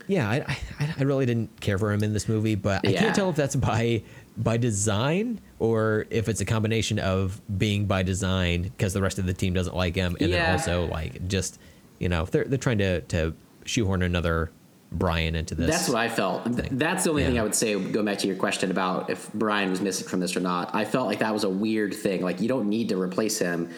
yeah, 0.06 0.28
I, 0.28 0.56
I 0.80 0.94
I 0.98 1.02
really 1.02 1.26
didn't 1.26 1.60
care 1.60 1.78
for 1.78 1.92
him 1.92 2.02
in 2.02 2.12
this 2.12 2.28
movie, 2.28 2.54
but 2.54 2.86
I 2.86 2.90
Yeah. 2.90 3.00
can't 3.00 3.14
tell 3.14 3.30
if 3.30 3.36
that's 3.36 3.56
by 3.56 4.02
by 4.36 4.56
design 4.56 5.40
or 5.58 6.06
if 6.10 6.28
it's 6.28 6.40
a 6.40 6.44
combination 6.44 6.98
of 6.98 7.40
being 7.58 7.86
by 7.86 8.02
design 8.02 8.62
because 8.62 8.92
the 8.92 9.00
rest 9.02 9.18
of 9.18 9.26
the 9.26 9.32
team 9.32 9.54
doesn't 9.54 9.76
like 9.76 9.94
him, 9.94 10.16
and 10.20 10.30
Yeah. 10.30 10.46
then 10.46 10.52
also 10.52 10.86
like 10.86 11.26
just 11.28 11.58
you 11.98 12.08
know 12.08 12.24
they're 12.26 12.44
they're 12.44 12.58
trying 12.58 12.78
to 12.78 13.00
to 13.02 13.34
shoehorn 13.64 14.02
another 14.02 14.50
Brian 14.92 15.34
into 15.34 15.54
this. 15.56 15.68
That's 15.70 15.88
what 15.88 15.98
I 15.98 16.08
felt. 16.08 16.44
Th- 16.56 16.68
That's 16.70 17.02
the 17.04 17.10
only 17.10 17.24
thing 17.24 17.38
I 17.38 17.42
would 17.42 17.54
say, 17.54 17.78
going 17.80 18.06
back 18.06 18.18
to 18.18 18.26
your 18.28 18.36
question 18.36 18.70
about 18.70 19.10
if 19.10 19.32
Brian 19.32 19.70
was 19.70 19.80
missing 19.80 20.06
from 20.06 20.20
this 20.20 20.36
or 20.36 20.40
not. 20.40 20.72
I 20.74 20.84
felt 20.84 21.06
like 21.08 21.18
that 21.18 21.32
was 21.32 21.42
a 21.42 21.48
weird 21.48 21.92
thing. 21.94 22.22
Like, 22.22 22.40
you 22.40 22.46
don't 22.46 22.68
need 22.68 22.90
to 22.90 23.00
replace 23.00 23.38
him. 23.38 23.70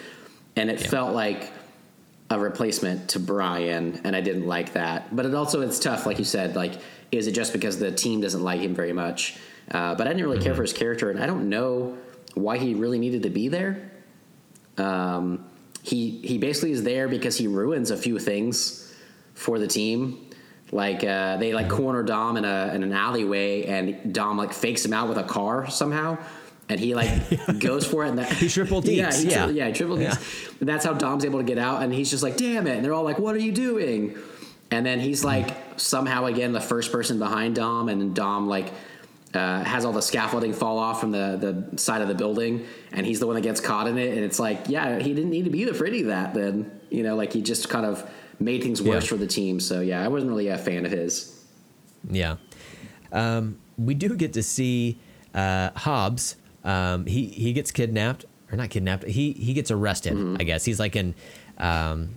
And 0.57 0.71
it 0.71 0.79
felt 0.79 1.15
like 1.15 1.51
a 2.31 2.39
replacement 2.39 3.11
to 3.11 3.21
Brian, 3.21 4.01
and 4.05 4.17
I 4.17 4.21
didn't 4.21 4.47
like 4.47 4.73
that. 4.73 5.15
But 5.15 5.27
it 5.27 5.35
also, 5.35 5.61
it's 5.61 5.79
tough, 5.79 6.07
like 6.07 6.19
you 6.19 6.25
said. 6.25 6.57
Like, 6.57 6.81
is 7.13 7.27
it 7.27 7.33
just 7.33 7.53
because 7.53 7.79
the 7.79 7.93
team 7.93 8.21
doesn't 8.21 8.43
like 8.43 8.61
him 8.61 8.75
very 8.75 8.93
much? 8.93 9.39
Uh, 9.71 9.95
but 9.95 10.07
I 10.07 10.11
didn't 10.11 10.25
really 10.27 10.39
care 10.39 10.53
Mm-hmm. 10.53 10.57
for 10.57 10.63
his 10.63 10.73
character, 10.73 11.11
and 11.11 11.23
I 11.23 11.27
don't 11.27 11.49
know 11.49 11.97
why 12.35 12.59
he 12.59 12.75
really 12.75 12.99
needed 12.99 13.23
to 13.23 13.31
be 13.31 13.49
there. 13.49 13.91
Um, 14.77 15.47
he 15.83 16.21
he 16.25 16.39
basically 16.39 16.73
is 16.73 16.83
there 16.83 17.09
because 17.09 17.37
he 17.39 17.47
ruins 17.47 17.91
a 17.91 17.97
few 17.97 18.19
things 18.19 18.93
for 19.35 19.59
the 19.59 19.67
team. 19.67 20.29
Like 20.73 21.05
uh, 21.05 21.37
they 21.37 21.55
like 21.55 21.69
corner 21.69 22.03
Dom 22.03 22.37
in 22.37 22.45
a 22.45 22.73
in 22.75 22.83
an 22.83 22.93
alleyway, 22.93 23.65
and 23.65 24.13
Dom 24.13 24.37
like 24.37 24.53
fakes 24.53 24.85
him 24.85 24.93
out 24.93 25.09
with 25.09 25.19
a 25.19 25.23
car 25.25 25.71
somehow, 25.71 26.19
and 26.69 26.81
he 26.81 26.95
like 26.95 27.11
goes 27.61 27.87
for 27.87 28.05
it. 28.05 28.11
And 28.11 28.19
that, 28.19 28.33
He 28.33 28.49
triple 28.49 28.81
yeah, 28.85 29.09
dekes, 29.09 29.23
he 29.23 29.31
tri- 29.31 29.45
yeah. 29.47 29.49
yeah, 29.51 29.67
he 29.69 29.73
triple 29.73 29.97
dekes. 29.97 30.61
And 30.61 30.69
that's 30.69 30.85
how 30.85 30.93
Dom's 30.95 31.25
able 31.25 31.39
to 31.39 31.45
get 31.45 31.59
out, 31.59 31.83
and 31.83 31.93
he's 31.93 32.11
just 32.11 32.23
like, 32.23 32.37
"Damn 32.37 32.67
it!" 32.67 32.77
And 32.77 32.85
they're 32.85 32.95
all 32.95 33.05
like, 33.05 33.19
"What 33.19 33.35
are 33.35 33.41
you 33.41 33.53
doing?" 33.53 34.17
And 34.71 34.85
then 34.85 34.99
he's 35.01 35.25
like 35.25 35.57
somehow 35.77 36.27
again 36.27 36.53
the 36.53 36.61
first 36.61 36.91
person 36.91 37.19
behind 37.19 37.55
Dom, 37.57 37.89
and 37.89 38.01
then 38.01 38.15
Dom 38.15 38.49
like 38.49 38.73
uh, 39.35 39.63
has 39.63 39.85
all 39.85 39.93
the 39.93 40.01
scaffolding 40.03 40.53
fall 40.53 40.79
off 40.79 40.99
from 41.01 41.13
the 41.13 41.67
the 41.71 41.79
side 41.79 42.03
of 42.03 42.09
the 42.09 42.15
building, 42.15 42.67
and 42.93 43.07
he's 43.07 43.21
the 43.21 43.27
one 43.27 43.37
that 43.37 43.43
gets 43.43 43.61
caught 43.61 43.87
in 43.87 43.97
it. 43.99 44.15
And 44.17 44.25
it's 44.25 44.39
like, 44.41 44.69
yeah, 44.69 44.99
he 44.99 45.15
didn't 45.15 45.31
need 45.31 45.45
to 45.45 45.51
be 45.51 45.65
there 45.65 45.75
for 45.75 45.87
any 45.87 46.01
of 46.01 46.07
that. 46.09 46.35
Then 46.35 46.71
you 46.91 47.03
know, 47.05 47.15
like 47.17 47.33
he 47.33 47.43
just 47.43 47.69
kind 47.69 47.87
of 47.87 48.09
made 48.41 48.63
things 48.63 48.83
worse 48.83 49.05
Yeah. 49.05 49.09
for 49.11 49.17
the 49.17 49.27
team. 49.27 49.61
So 49.61 49.81
yeah, 49.81 50.05
I 50.05 50.09
wasn't 50.09 50.31
really 50.31 50.49
a 50.49 50.59
fan 50.59 50.85
of 50.85 50.91
his. 50.93 51.33
Yeah. 52.11 52.37
Um, 53.13 53.59
we 53.79 53.95
do 53.95 54.17
get 54.17 54.33
to 54.35 54.43
see 54.43 54.99
uh, 55.35 55.71
Hobbs. 55.77 56.37
Um, 56.67 57.07
he 57.07 57.27
he 57.27 57.53
gets 57.55 57.71
kidnapped 57.71 58.27
or 58.53 58.57
not 58.59 58.69
kidnapped. 58.71 59.05
He 59.05 59.33
he 59.33 59.55
gets 59.55 59.71
arrested. 59.71 60.13
Mm-hmm. 60.15 60.37
I 60.41 60.45
guess 60.45 60.65
he's 60.65 60.79
like 60.81 60.97
in. 60.97 61.15
Um, 61.59 62.11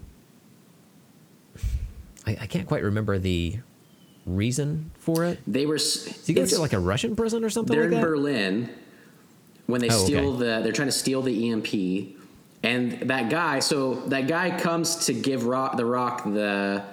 I, 2.25 2.37
I 2.41 2.45
can't 2.47 2.67
quite 2.67 2.83
remember 2.83 3.17
the 3.17 3.57
reason 4.25 4.91
for 4.97 5.23
it. 5.25 5.39
They 5.47 5.65
were. 5.65 5.77
Does 5.77 6.25
he 6.27 6.33
go 6.33 6.45
to 6.45 6.59
like 6.59 6.73
a 6.73 6.79
Russian 6.79 7.15
prison 7.15 7.43
or 7.43 7.49
something 7.49 7.73
they're 7.75 7.85
like 7.85 7.93
in 7.93 8.01
that? 8.01 8.05
Berlin 8.07 8.69
when 9.67 9.81
they 9.81 9.89
Oh, 9.89 10.03
steal 10.05 10.29
okay. 10.33 10.39
the. 10.39 10.61
They're 10.63 10.71
trying 10.73 10.87
to 10.87 10.91
steal 10.93 11.21
the 11.21 11.51
EMP, 11.51 12.17
and 12.63 13.07
that 13.09 13.29
guy. 13.29 13.59
So 13.59 13.95
that 14.07 14.27
guy 14.27 14.59
comes 14.59 15.05
to 15.05 15.13
give 15.13 15.45
Rock 15.45 15.77
the 15.77 15.85
Rock 15.85 16.23
the 16.23 16.83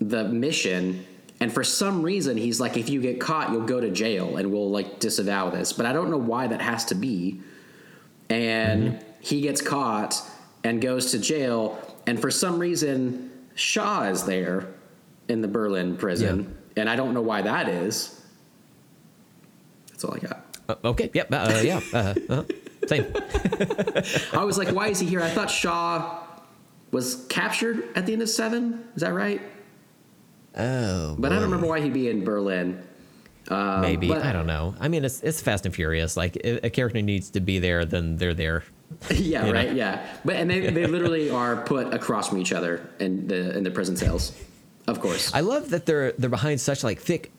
the 0.00 0.24
mission, 0.24 1.04
and 1.40 1.52
for 1.52 1.62
some 1.64 2.02
reason 2.02 2.36
he's 2.36 2.60
like, 2.60 2.76
if 2.76 2.88
you 2.88 3.00
get 3.00 3.20
caught, 3.20 3.50
you'll 3.52 3.66
go 3.66 3.80
to 3.80 3.90
jail, 3.90 4.36
and 4.36 4.50
we'll 4.52 4.70
like 4.70 5.00
disavow 5.00 5.50
this. 5.50 5.72
But 5.72 5.86
I 5.86 5.92
don't 5.92 6.10
know 6.10 6.16
why 6.16 6.46
that 6.46 6.60
has 6.62 6.84
to 6.86 6.94
be. 6.94 7.40
And 8.28 8.82
Mm-hmm. 8.92 9.10
he 9.20 9.40
gets 9.40 9.60
caught 9.60 10.20
and 10.64 10.80
goes 10.82 11.12
to 11.12 11.18
jail, 11.18 11.78
and 12.06 12.20
for 12.20 12.30
some 12.30 12.58
reason 12.58 13.30
Shaw 13.54 14.04
is 14.04 14.24
there 14.24 14.68
in 15.28 15.40
the 15.42 15.48
Berlin 15.48 15.96
prison, 15.96 16.56
and 16.76 16.90
I 16.90 16.96
don't 16.96 17.14
know 17.14 17.20
why 17.22 17.42
that 17.42 17.68
is. 17.68 18.20
That's 19.90 20.04
all 20.04 20.14
I 20.14 20.18
got. 20.18 20.58
Uh, 20.68 20.74
okay. 20.84 21.10
Yep. 21.14 21.32
Uh, 21.32 21.36
uh, 21.36 21.60
yeah. 21.64 21.80
Uh, 21.92 22.14
uh, 22.28 22.42
same. 22.88 23.06
I 24.32 24.44
was 24.44 24.58
like, 24.58 24.68
why 24.74 24.88
is 24.88 24.98
he 25.00 25.06
here? 25.06 25.20
I 25.22 25.30
thought 25.30 25.50
Shaw 25.50 26.22
was 26.90 27.24
captured 27.28 27.88
at 27.96 28.06
the 28.06 28.12
end 28.12 28.22
of 28.22 28.28
seven. 28.28 28.84
Is 28.94 29.02
that 29.02 29.14
right? 29.14 29.40
Oh. 30.56 31.16
But 31.18 31.32
I 31.32 31.36
don't 31.36 31.44
remember 31.44 31.66
why 31.66 31.80
he'd 31.80 31.92
be 31.92 32.08
in 32.08 32.24
Berlin. 32.24 32.82
Um, 33.48 33.80
Maybe 33.82 34.08
but- 34.08 34.22
I 34.22 34.32
don't 34.32 34.46
know. 34.46 34.74
I 34.80 34.88
mean, 34.88 35.04
it's 35.04 35.22
it's 35.22 35.40
Fast 35.40 35.66
and 35.66 35.74
Furious. 35.74 36.16
Like 36.16 36.36
a 36.44 36.68
character 36.70 37.00
needs 37.02 37.30
to 37.30 37.40
be 37.40 37.58
there, 37.58 37.84
then 37.84 38.16
they're 38.16 38.34
there. 38.34 38.64
yeah, 39.10 39.46
you 39.46 39.52
know? 39.52 39.58
right. 39.58 39.72
Yeah, 39.72 40.04
but 40.24 40.36
and 40.36 40.50
they, 40.50 40.70
they 40.70 40.86
literally 40.86 41.30
are 41.30 41.56
put 41.56 41.92
across 41.94 42.28
from 42.28 42.38
each 42.38 42.52
other 42.52 42.88
in 42.98 43.26
the 43.28 43.56
in 43.56 43.62
the 43.64 43.70
prison 43.70 43.96
cells. 43.96 44.32
Of 44.88 45.00
course. 45.00 45.32
I 45.34 45.40
love 45.40 45.70
that 45.70 45.86
they're 45.86 46.12
they're 46.12 46.30
behind 46.30 46.60
such 46.60 46.82
like 46.84 47.00
thick 47.00 47.32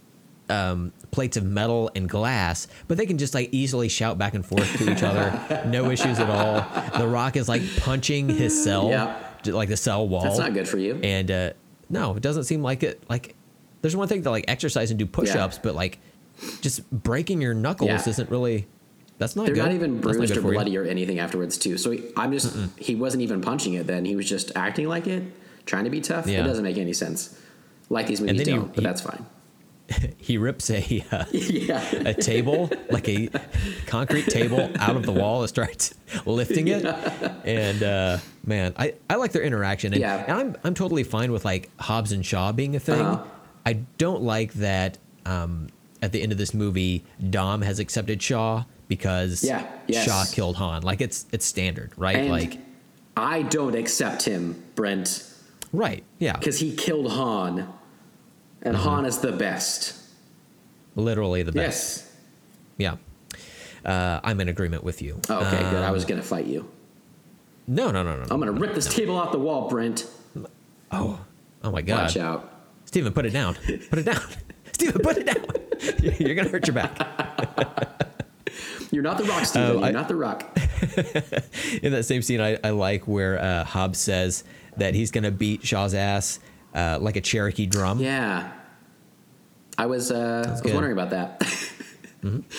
um, 0.49 0.93
plates 1.11 1.35
of 1.35 1.43
metal 1.45 1.91
and 1.95 2.07
glass, 2.07 2.67
but 2.87 2.97
they 2.97 3.05
can 3.05 3.17
just 3.17 3.33
like 3.33 3.49
easily 3.51 3.89
shout 3.89 4.17
back 4.17 4.33
and 4.33 4.45
forth 4.45 4.77
to 4.77 4.89
each 4.91 5.03
other, 5.03 5.63
no 5.67 5.89
issues 5.89 6.19
at 6.19 6.29
all. 6.29 6.65
The 6.97 7.07
Rock 7.07 7.35
is 7.35 7.49
like 7.49 7.61
punching 7.77 8.29
his 8.29 8.63
cell, 8.63 8.89
Yeah. 8.89 9.17
like 9.45 9.67
the 9.69 9.75
cell 9.77 10.07
wall. 10.07 10.23
That's 10.23 10.37
not 10.39 10.53
good 10.53 10.67
for 10.69 10.77
you. 10.77 10.99
And 11.03 11.29
uh, 11.31 11.51
no, 11.89 12.15
it 12.15 12.21
doesn't 12.23 12.43
seem 12.45 12.61
like 12.61 12.83
it. 12.83 13.01
Like 13.09 13.35
there's 13.81 13.95
one 13.95 14.07
thing 14.07 14.23
to 14.23 14.31
like 14.31 14.45
exercise 14.47 14.89
and 14.91 14.97
do 14.99 15.05
push-ups, 15.05 15.59
but 15.61 15.75
like 15.75 15.99
just 16.61 16.89
breaking 16.91 17.41
your 17.41 17.53
knuckles 17.53 17.89
Yeah. 17.89 18.09
isn't 18.09 18.29
really. 18.29 18.67
That's 19.19 19.35
not 19.35 19.47
They're 19.47 19.55
good. 19.55 19.63
not 19.65 19.71
even 19.71 19.95
That's 19.95 20.05
not 20.05 20.17
bruised 20.17 20.37
or 20.37 20.41
for 20.41 20.47
you. 20.49 20.53
bloody 20.53 20.77
or 20.77 20.83
anything 20.83 21.17
afterwards, 21.17 21.57
too. 21.57 21.77
So 21.79 21.89
he, 21.91 22.03
I'm 22.15 22.31
just 22.31 22.55
he 22.77 22.93
wasn't 22.93 23.23
even 23.23 23.41
punching 23.41 23.73
it. 23.73 23.87
Then 23.87 24.05
he 24.05 24.15
was 24.15 24.29
just 24.29 24.51
acting 24.55 24.87
like 24.87 25.07
it, 25.07 25.23
trying 25.65 25.85
to 25.85 25.89
be 25.89 26.01
tough. 26.01 26.27
Yeah. 26.27 26.41
It 26.41 26.43
doesn't 26.43 26.63
make 26.63 26.77
any 26.77 26.93
sense. 26.93 27.35
Like 27.89 28.05
these 28.07 28.21
movies 28.21 28.43
don't, 28.45 28.67
but 28.67 28.77
you- 28.77 28.83
that's 28.83 29.01
fine. 29.01 29.25
he 30.17 30.37
rips 30.37 30.69
a 30.69 31.03
uh, 31.11 31.25
yeah. 31.31 31.81
a 32.05 32.13
table, 32.13 32.69
like 32.89 33.07
a 33.07 33.29
concrete 33.85 34.27
table, 34.27 34.69
out 34.79 34.95
of 34.95 35.05
the 35.05 35.11
wall 35.21 35.41
and 35.41 35.49
starts 35.49 35.93
lifting 36.25 36.67
it. 36.67 36.83
And 37.45 37.83
uh, 37.83 38.17
man, 38.45 38.73
I, 38.77 38.95
I 39.09 39.15
like 39.15 39.31
their 39.31 39.43
interaction. 39.43 39.93
And, 39.93 40.01
Yeah. 40.01 40.23
and 40.27 40.31
I'm 40.31 40.55
I'm 40.63 40.73
totally 40.73 41.03
fine 41.03 41.31
with 41.31 41.45
like 41.45 41.69
Hobbs 41.79 42.11
and 42.11 42.25
Shaw 42.25 42.51
being 42.51 42.75
a 42.75 42.79
thing. 42.79 43.01
Uh-huh. 43.01 43.23
I 43.65 43.73
don't 43.97 44.23
like 44.23 44.53
that 44.55 44.97
um, 45.25 45.67
at 46.01 46.11
the 46.11 46.21
end 46.21 46.31
of 46.31 46.37
this 46.37 46.53
movie, 46.53 47.03
Dom 47.29 47.61
has 47.61 47.79
accepted 47.79 48.21
Shaw 48.21 48.63
because 48.87 49.43
Yeah, 49.43 49.65
yes. 49.87 50.05
Shaw 50.05 50.25
killed 50.33 50.55
Han. 50.57 50.83
Like 50.83 51.01
it's 51.01 51.25
it's 51.31 51.45
standard, 51.45 51.91
right? 51.97 52.15
And 52.15 52.29
like 52.29 52.59
I 53.15 53.41
don't 53.41 53.75
accept 53.75 54.23
him, 54.23 54.61
Brent, 54.75 55.23
right, 55.73 56.03
yeah, 56.19 56.33
because 56.37 56.59
he 56.59 56.75
killed 56.75 57.11
Han, 57.11 57.67
and 58.61 58.75
Mm-hmm. 58.75 58.83
Han 58.87 59.05
is 59.05 59.19
the 59.19 59.31
best. 59.31 59.95
literally 60.95 61.43
the 61.43 61.51
best. 61.51 62.05
Yes. 62.77 62.97
Yeah. 63.85 63.89
Uh, 63.91 64.19
I'm 64.23 64.39
in 64.41 64.49
agreement 64.49 64.83
with 64.83 65.01
you. 65.01 65.19
Oh, 65.29 65.37
okay, 65.45 65.59
good. 65.69 65.83
I 65.83 65.91
was 65.91 66.03
Um, 66.03 66.09
gonna 66.09 66.23
fight 66.23 66.45
you. 66.47 66.67
No, 67.67 67.91
no, 67.91 68.03
no, 68.03 68.15
no. 68.17 68.23
I'm 68.29 68.39
gonna 68.39 68.51
rip 68.51 68.73
this 68.73 68.93
table 68.93 69.15
off 69.17 69.31
the 69.31 69.39
wall, 69.39 69.69
Brent. 69.69 70.07
oh, 70.91 71.19
oh 71.63 71.71
my 71.71 71.81
God. 71.81 72.03
Watch 72.03 72.17
out. 72.17 72.51
Steven, 72.85 73.13
put 73.13 73.25
it 73.25 73.31
down. 73.31 73.55
Put 73.89 73.99
it 73.99 74.05
down. 74.05 74.21
Steven, 74.73 75.01
put 75.01 75.17
it 75.17 75.25
down. 75.25 75.45
You're 76.19 76.35
going 76.35 76.45
to 76.45 76.51
hurt 76.51 76.65
your 76.67 76.73
back. 76.75 76.97
You're 78.91 79.03
not 79.03 79.17
the 79.17 79.25
rock, 79.25 79.45
Steven. 79.45 79.69
Oh, 79.69 79.73
You're 79.79 79.83
I- 79.85 79.91
not 79.91 80.07
the 80.07 80.15
rock. 80.15 80.43
In 81.81 81.91
that 81.91 82.05
same 82.05 82.21
scene, 82.21 82.39
I, 82.39 82.57
I 82.63 82.69
like 82.69 83.07
where 83.07 83.39
uh, 83.39 83.63
Hobbs 83.65 83.99
says 83.99 84.43
that 84.77 84.93
he's 84.95 85.11
going 85.11 85.23
to 85.25 85.31
beat 85.31 85.65
Shaw's 85.65 85.93
ass 85.93 86.39
uh, 86.77 86.99
like 87.01 87.15
a 87.15 87.21
Cherokee 87.21 87.65
drum. 87.65 87.99
Yeah. 87.99 88.51
I 89.77 89.85
was 89.85 90.11
uh, 90.11 90.43
I 90.47 90.51
was 90.51 90.61
good. 90.61 90.73
wondering 90.73 90.93
about 90.93 91.09
that. 91.11 91.39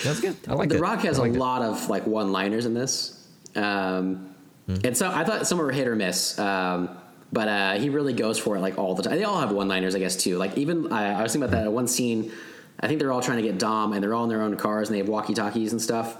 That's 0.03 0.19
good. 0.19 0.35
I 0.47 0.53
like 0.53 0.69
the 0.69 0.77
it. 0.77 0.81
Rock 0.81 1.01
has 1.01 1.19
a 1.19 1.23
it. 1.23 1.33
lot 1.33 1.61
of 1.61 1.89
like 1.89 2.07
one-liners 2.07 2.65
in 2.65 2.73
this, 2.73 3.27
um, 3.55 4.33
and 4.67 4.95
so 4.95 5.11
I 5.11 5.23
thought 5.25 5.45
some 5.45 5.57
were 5.57 5.71
hit 5.71 5.87
or 5.87 5.95
miss. 5.95 6.39
Um, 6.39 6.89
but 7.31 7.47
uh, 7.47 7.73
he 7.73 7.89
really 7.89 8.13
goes 8.13 8.39
for 8.39 8.55
it 8.55 8.61
like 8.61 8.77
all 8.77 8.95
the 8.95 9.03
time. 9.03 9.15
They 9.17 9.25
all 9.25 9.39
have 9.39 9.51
one-liners, 9.51 9.95
I 9.95 9.99
guess, 9.99 10.15
too. 10.15 10.37
Like 10.37 10.57
even 10.57 10.91
I 10.93 11.19
I 11.19 11.23
was 11.23 11.33
thinking 11.33 11.49
about 11.49 11.63
that 11.63 11.71
one 11.71 11.87
scene. 11.87 12.31
I 12.79 12.87
think 12.87 12.99
they're 13.01 13.11
all 13.11 13.21
trying 13.21 13.37
to 13.37 13.43
get 13.43 13.59
Dom, 13.59 13.91
and 13.91 14.01
they're 14.01 14.13
all 14.13 14.23
in 14.23 14.29
their 14.29 14.41
own 14.41 14.55
cars, 14.55 14.87
and 14.87 14.95
they 14.95 14.99
have 14.99 15.09
walkie-talkies 15.09 15.73
and 15.73 15.81
stuff. 15.81 16.17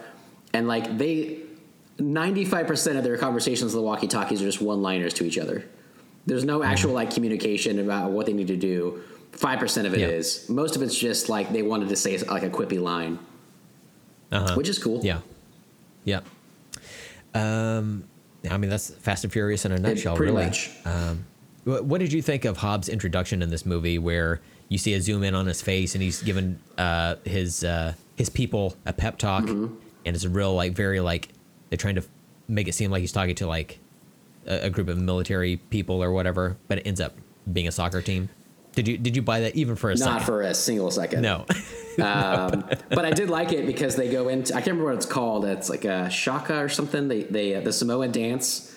And 0.54 0.68
like 0.68 0.98
they, 0.98 1.40
ninety-five 1.98 2.68
percent 2.68 2.98
of 2.98 3.06
their 3.06 3.18
conversations 3.18 3.74
with 3.74 3.82
the 3.82 3.82
walkie-talkies 3.82 4.42
are 4.42 4.46
just 4.46 4.62
one-liners 4.62 5.14
to 5.16 5.24
each 5.24 5.38
other. 5.38 5.64
There's 6.30 6.46
no 6.46 6.64
actual 6.64 6.94
like 6.94 7.14
communication 7.14 7.80
about 7.80 8.12
what 8.12 8.26
they 8.26 8.34
need 8.34 8.48
to 8.48 8.56
do. 8.58 9.02
Five 9.32 9.60
percent 9.60 9.88
of 9.88 9.94
it 9.94 10.00
Yeah. 10.00 10.08
is. 10.08 10.48
Most 10.50 10.76
of 10.76 10.82
it's 10.82 10.98
just 10.98 11.28
like 11.30 11.52
they 11.52 11.62
wanted 11.64 11.90
to 11.90 11.96
say 11.96 12.18
like 12.20 12.44
a 12.44 12.50
quippy 12.50 12.82
line, 12.82 13.20
Uh-huh. 14.32 14.56
which 14.56 14.70
is 14.70 14.80
cool. 14.80 15.02
Yeah. 15.04 15.20
Yeah. 16.06 16.22
Um, 17.34 18.04
I 18.50 18.58
mean, 18.58 18.70
that's 18.70 18.90
Fast 18.90 19.24
and 19.24 19.32
Furious 19.34 19.66
in 19.66 19.72
a 19.72 19.80
nutshell, 19.80 20.16
pretty 20.16 20.32
really. 20.32 20.46
much. 20.46 20.70
Um, 20.86 21.26
what 21.66 22.00
did 22.00 22.12
you 22.14 22.22
think 22.22 22.46
of 22.46 22.58
Hobbs' 22.58 22.90
introduction 22.90 23.42
in 23.42 23.50
this 23.50 23.66
movie, 23.66 24.00
where 24.00 24.40
you 24.70 24.78
see 24.78 24.94
a 24.94 25.02
zoom 25.02 25.24
in 25.24 25.36
on 25.36 25.46
his 25.46 25.62
face 25.62 25.94
and 25.94 26.02
he's 26.02 26.22
giving 26.24 26.58
uh, 26.78 27.16
his 27.26 27.64
uh, 27.64 27.94
his 28.16 28.30
people 28.30 28.76
a 28.86 28.94
pep 28.94 29.18
talk, 29.18 29.44
Mm-hmm. 29.44 29.76
and 30.06 30.16
it's 30.16 30.26
a 30.26 30.30
real 30.30 30.54
like 30.56 30.74
very 30.74 31.00
like 31.00 31.30
they're 31.70 31.78
trying 31.78 31.96
to 31.96 32.04
make 32.48 32.68
it 32.68 32.74
seem 32.74 32.90
like 32.92 33.02
he's 33.02 33.12
talking 33.12 33.36
to 33.36 33.48
like 33.48 33.80
a, 34.50 34.66
a 34.66 34.70
group 34.70 34.88
of 34.90 34.98
military 34.98 35.58
people 35.58 36.04
or 36.04 36.12
whatever, 36.12 36.58
but 36.68 36.80
it 36.80 36.88
ends 36.88 37.00
up 37.00 37.14
being 37.52 37.68
a 37.68 37.72
soccer 37.72 38.02
team. 38.02 38.30
Did 38.74 38.88
you 38.88 38.98
did 38.98 39.16
you 39.16 39.22
buy 39.22 39.40
that 39.42 39.56
even 39.56 39.76
for 39.76 39.90
a 39.90 39.96
Not 39.96 40.00
second? 40.22 40.26
for 40.26 40.42
a 40.42 40.54
single 40.54 40.92
second. 40.92 41.22
no. 41.22 41.46
Um, 42.00 42.64
but 42.88 43.04
I 43.04 43.12
did 43.12 43.30
like 43.30 43.52
it 43.52 43.66
because 43.66 43.98
they 43.98 44.10
go 44.10 44.30
into 44.30 44.54
I 44.54 44.58
can't 44.62 44.68
remember 44.68 44.86
what 44.92 44.96
it's 44.96 45.06
called. 45.06 45.44
It's 45.44 45.70
like 45.70 45.84
a 45.84 46.10
shaka 46.10 46.58
or 46.64 46.70
something. 46.70 47.10
They 47.10 47.24
they 47.24 47.56
uh, 47.56 47.60
the 47.62 47.74
Samoan 47.74 48.14
dance. 48.14 48.74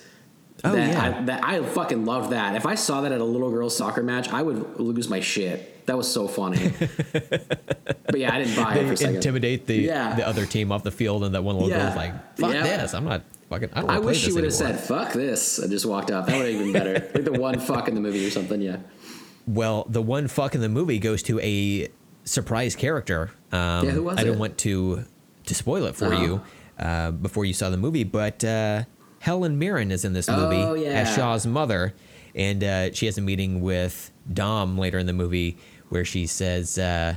Oh, 0.65 0.73
that 0.73 0.89
yeah. 0.89 1.19
I, 1.21 1.25
that 1.27 1.45
I 1.45 1.63
fucking 1.63 2.05
loved 2.05 2.31
that. 2.31 2.57
If 2.57 2.67
I 2.67 2.75
saw 2.75 3.03
that 3.03 3.13
at 3.13 3.21
a 3.21 3.25
little 3.25 3.51
girl's 3.51 3.77
soccer 3.77 4.03
match, 4.03 4.29
I 4.33 4.43
would 4.43 4.81
lose 4.81 5.09
my 5.09 5.21
shit. 5.21 5.87
That 5.87 5.97
was 5.97 6.11
so 6.13 6.27
funny. 6.27 6.73
but 7.13 8.19
yeah, 8.19 8.35
I 8.35 8.39
didn't 8.43 8.57
buy 8.57 8.75
it 8.75 8.79
for 8.79 8.87
they 8.87 8.93
a 8.93 8.97
second. 8.97 9.17
intimidate 9.17 9.67
the 9.67 9.77
Yeah. 9.77 10.15
the 10.17 10.27
other 10.27 10.45
team 10.47 10.73
off 10.73 10.83
the 10.83 10.91
field, 10.91 11.23
and 11.23 11.35
that 11.37 11.45
one 11.45 11.55
little 11.57 11.71
Yeah. 11.71 11.83
girl's 11.85 11.97
like, 11.97 12.37
"Fuck 12.39 12.55
Yeah. 12.55 12.63
this! 12.63 12.95
I'm 12.95 13.05
not 13.05 13.23
fucking. 13.53 13.71
I 13.75 13.81
don't 13.81 13.91
I 13.91 13.95
want 13.95 13.97
to 13.99 14.03
play 14.03 14.07
wish 14.13 14.21
she 14.25 14.33
would 14.33 14.45
have 14.45 14.53
said 14.55 14.79
"fuck 14.81 15.13
this" 15.13 15.59
and 15.59 15.71
just 15.71 15.87
walked 15.87 16.11
off. 16.11 16.27
That 16.27 16.39
would 16.39 16.51
have 16.53 16.59
been 16.59 16.73
better. 16.73 16.93
like 17.15 17.25
the 17.25 17.33
one 17.33 17.59
fuck 17.61 17.89
in 17.89 17.95
the 17.95 18.01
movie 18.01 18.27
or 18.27 18.31
something. 18.31 18.61
Yeah. 18.61 18.79
Well, 19.47 19.87
the 19.89 20.03
one 20.03 20.29
fuck 20.29 20.55
in 20.55 20.61
the 20.61 20.69
movie 20.69 20.99
goes 20.99 21.23
to 21.25 21.41
a 21.41 21.89
surprise 22.25 22.77
character. 22.77 23.31
Um, 23.51 23.85
Yeah, 23.87 23.91
who 23.93 24.03
was 24.05 24.19
I 24.19 24.25
don't 24.25 24.39
want 24.39 24.59
to 24.59 25.05
to 25.47 25.55
spoil 25.55 25.87
it 25.87 25.97
for 25.97 26.07
Uh-huh. 26.13 26.23
you 26.23 26.41
uh, 26.79 27.11
before 27.11 27.45
you 27.45 27.53
saw 27.53 27.69
the 27.71 27.77
movie, 27.77 28.05
but 28.05 28.45
uh, 28.45 28.85
Helen 29.19 29.59
Mirren 29.59 29.91
is 29.91 30.05
in 30.05 30.13
this 30.13 30.29
movie 30.29 30.57
Oh, 30.57 30.75
as. 30.75 31.15
Shaw's 31.15 31.47
mother, 31.47 31.95
and 32.35 32.63
uh, 32.65 32.93
she 32.93 33.07
has 33.07 33.19
a 33.19 33.21
meeting 33.21 33.61
with 33.61 34.11
Dom 34.33 34.79
later 34.79 34.99
in 34.99 35.07
the 35.07 35.13
movie 35.13 35.59
where 35.89 36.05
she 36.05 36.27
says, 36.27 36.79
uh, 36.79 37.17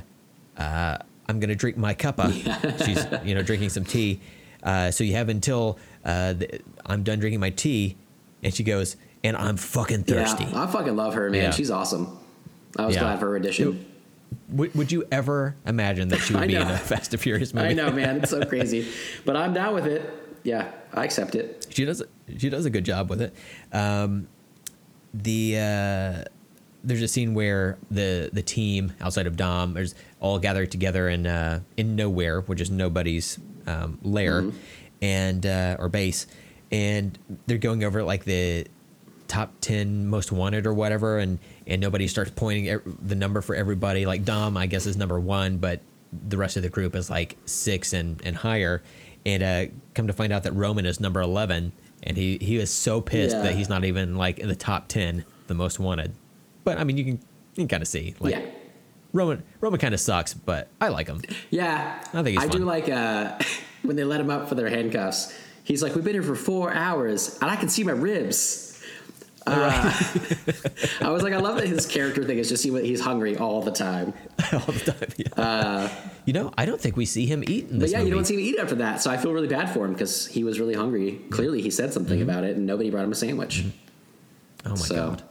uh, 0.58 0.98
"I'm 1.28 1.38
going 1.40 1.48
to 1.50 1.54
drink 1.54 1.76
my 1.76 1.94
cuppa." 1.94 2.32
She's 2.84 3.06
you 3.26 3.34
know 3.36 3.42
drinking 3.42 3.70
some 3.70 3.84
tea. 3.84 4.20
Uh, 4.66 4.90
so 4.90 5.02
you 5.04 5.12
have 5.14 5.28
until 5.30 5.78
uh, 6.04 6.34
the, 6.34 6.60
I'm 6.84 7.02
done 7.04 7.20
drinking 7.20 7.40
my 7.40 7.50
tea, 7.50 7.96
and 8.42 8.52
she 8.52 8.64
goes, 8.64 8.96
"And 9.24 9.36
I'm 9.36 9.56
fucking 9.56 10.02
thirsty." 10.04 10.44
Yeah, 10.44 10.64
I 10.64 10.66
fucking 10.66 10.96
love 10.96 11.14
her, 11.14 11.30
man. 11.30 11.42
Yeah. 11.44 11.50
She's 11.52 11.70
awesome. 11.70 12.18
I 12.76 12.84
was 12.84 12.94
Yeah. 12.96 13.02
glad 13.02 13.20
for 13.20 13.26
her 13.30 13.36
addition. 13.36 13.86
Would, 14.50 14.74
would 14.74 14.90
you 14.92 15.06
ever 15.12 15.54
imagine 15.66 16.08
that 16.08 16.18
she 16.18 16.34
would 16.34 16.48
be 16.48 16.56
in 16.56 16.62
a 16.62 16.76
Fast 16.90 17.12
and 17.14 17.22
Furious 17.22 17.54
movie? 17.54 17.68
I 17.68 17.72
know, 17.72 17.90
man. 17.92 18.18
It's 18.18 18.30
so 18.30 18.44
crazy, 18.52 18.86
but 19.24 19.36
I'm 19.36 19.54
down 19.54 19.72
with 19.72 19.86
it. 19.86 20.02
Yeah, 20.42 20.70
I 20.92 21.04
accept 21.04 21.34
it. 21.36 21.66
she 21.70 21.84
does. 21.84 22.02
She 22.36 22.50
does 22.50 22.66
a 22.66 22.70
good 22.70 22.84
job 22.84 23.08
with 23.08 23.22
it. 23.22 23.34
Um, 23.72 24.26
the 25.14 25.56
uh, 25.58 26.24
there's 26.84 27.02
a 27.02 27.08
scene 27.08 27.34
where 27.34 27.78
the 27.90 28.30
the 28.32 28.42
team 28.42 28.92
outside 29.00 29.26
of 29.26 29.36
Dom 29.36 29.76
is 29.76 29.94
all 30.20 30.38
gathered 30.38 30.70
together 30.70 31.08
in 31.08 31.26
uh, 31.26 31.60
in 31.76 31.96
nowhere, 31.96 32.40
which 32.42 32.60
is 32.60 32.70
nobody's 32.70 33.38
um, 33.66 33.98
lair 34.02 34.42
Mm-hmm. 34.42 34.56
and 35.02 35.46
uh, 35.46 35.76
or 35.78 35.88
base, 35.88 36.26
and 36.72 37.18
they're 37.46 37.58
going 37.58 37.84
over 37.84 38.02
like 38.02 38.24
the 38.24 38.66
top 39.28 39.52
10 39.60 40.06
most 40.06 40.30
wanted 40.30 40.66
or 40.68 40.72
whatever 40.72 41.18
and 41.18 41.40
and 41.66 41.80
nobody 41.80 42.06
starts 42.06 42.30
pointing 42.36 42.80
the 43.02 43.16
number 43.16 43.40
for 43.40 43.56
everybody 43.56 44.06
like 44.06 44.24
dom 44.24 44.56
i 44.56 44.66
guess 44.66 44.86
is 44.86 44.96
number 44.96 45.18
one 45.18 45.56
but 45.56 45.80
the 46.28 46.36
rest 46.36 46.56
of 46.56 46.62
the 46.62 46.68
group 46.68 46.94
is 46.94 47.10
like 47.10 47.36
six 47.44 47.92
and 47.92 48.22
and 48.24 48.36
higher 48.36 48.84
and 49.26 49.42
uh 49.42 49.64
come 49.94 50.06
to 50.06 50.12
find 50.12 50.32
out 50.32 50.44
that 50.44 50.52
roman 50.52 50.86
is 50.86 51.00
number 51.00 51.20
11 51.20 51.72
and 52.04 52.16
he 52.16 52.38
he 52.40 52.54
is 52.56 52.70
so 52.70 53.00
pissed 53.00 53.34
Yeah. 53.34 53.42
that 53.42 53.56
he's 53.56 53.68
not 53.68 53.84
even 53.84 54.14
like 54.14 54.38
in 54.38 54.46
the 54.46 54.54
top 54.54 54.86
10 54.86 55.24
the 55.48 55.54
most 55.54 55.80
wanted 55.80 56.14
but 56.62 56.78
i 56.78 56.84
mean 56.84 56.96
you 56.96 57.02
can 57.04 57.14
you 57.14 57.62
can 57.62 57.68
kind 57.68 57.82
of 57.82 57.88
see 57.88 58.14
like 58.20 58.32
yeah, 58.32 58.42
roman 59.16 59.42
roman 59.60 59.80
kind 59.80 59.94
of 59.94 60.00
sucks 60.00 60.34
but 60.34 60.68
i 60.80 60.88
like 60.88 61.06
him 61.08 61.20
yeah. 61.50 61.98
I 62.14 62.22
think 62.22 62.38
he's 62.40 62.50
do 62.50 62.58
fun. 62.58 62.66
like 62.66 62.88
uh, 62.88 63.38
when 63.82 63.96
they 63.96 64.04
let 64.04 64.20
him 64.20 64.30
up 64.30 64.48
for 64.48 64.54
their 64.54 64.68
handcuffs. 64.68 65.32
He's 65.64 65.82
like, 65.82 65.94
"We've 65.96 66.04
been 66.04 66.12
here 66.14 66.22
for 66.22 66.36
four 66.36 66.72
hours, 66.72 67.38
and 67.42 67.50
I 67.50 67.56
can 67.56 67.68
see 67.68 67.82
my 67.84 67.92
ribs." 67.92 68.62
Uh, 69.48 69.92
I 71.00 71.10
was 71.10 71.22
like, 71.22 71.32
I 71.32 71.36
love 71.36 71.54
that 71.58 71.68
his 71.68 71.86
character 71.86 72.24
thing 72.24 72.38
is 72.38 72.48
just 72.48 72.64
he, 72.64 72.70
he's 72.82 73.00
hungry 73.00 73.36
all 73.36 73.62
the 73.62 73.70
time. 73.70 74.12
all 74.52 74.58
the 74.58 74.92
time 74.92 75.08
yeah. 75.16 75.88
you 76.24 76.32
know 76.32 76.52
i 76.58 76.66
don't 76.66 76.80
think 76.80 76.96
we 76.96 77.04
see 77.06 77.26
him 77.26 77.44
eat 77.46 77.70
in 77.70 77.78
But 77.78 77.88
yeah, 77.90 77.98
movie 77.98 78.08
you 78.10 78.14
don't 78.16 78.24
see 78.24 78.34
him 78.34 78.40
eat 78.40 78.58
after 78.58 78.74
that, 78.76 79.00
so 79.00 79.08
I 79.08 79.16
feel 79.18 79.32
really 79.32 79.46
bad 79.46 79.70
for 79.70 79.84
him 79.84 79.92
because 79.92 80.26
he 80.26 80.42
was 80.42 80.58
really 80.58 80.74
hungry. 80.74 81.20
Clearly, 81.30 81.62
he 81.62 81.70
said 81.70 81.92
something 81.92 82.18
Mm-hmm. 82.18 82.28
about 82.28 82.42
it, 82.42 82.56
and 82.56 82.66
nobody 82.66 82.90
brought 82.90 83.04
him 83.04 83.12
a 83.12 83.14
sandwich. 83.14 83.64
oh 84.64 84.70
my 84.70 84.74
so- 84.74 84.94
god 84.96 85.22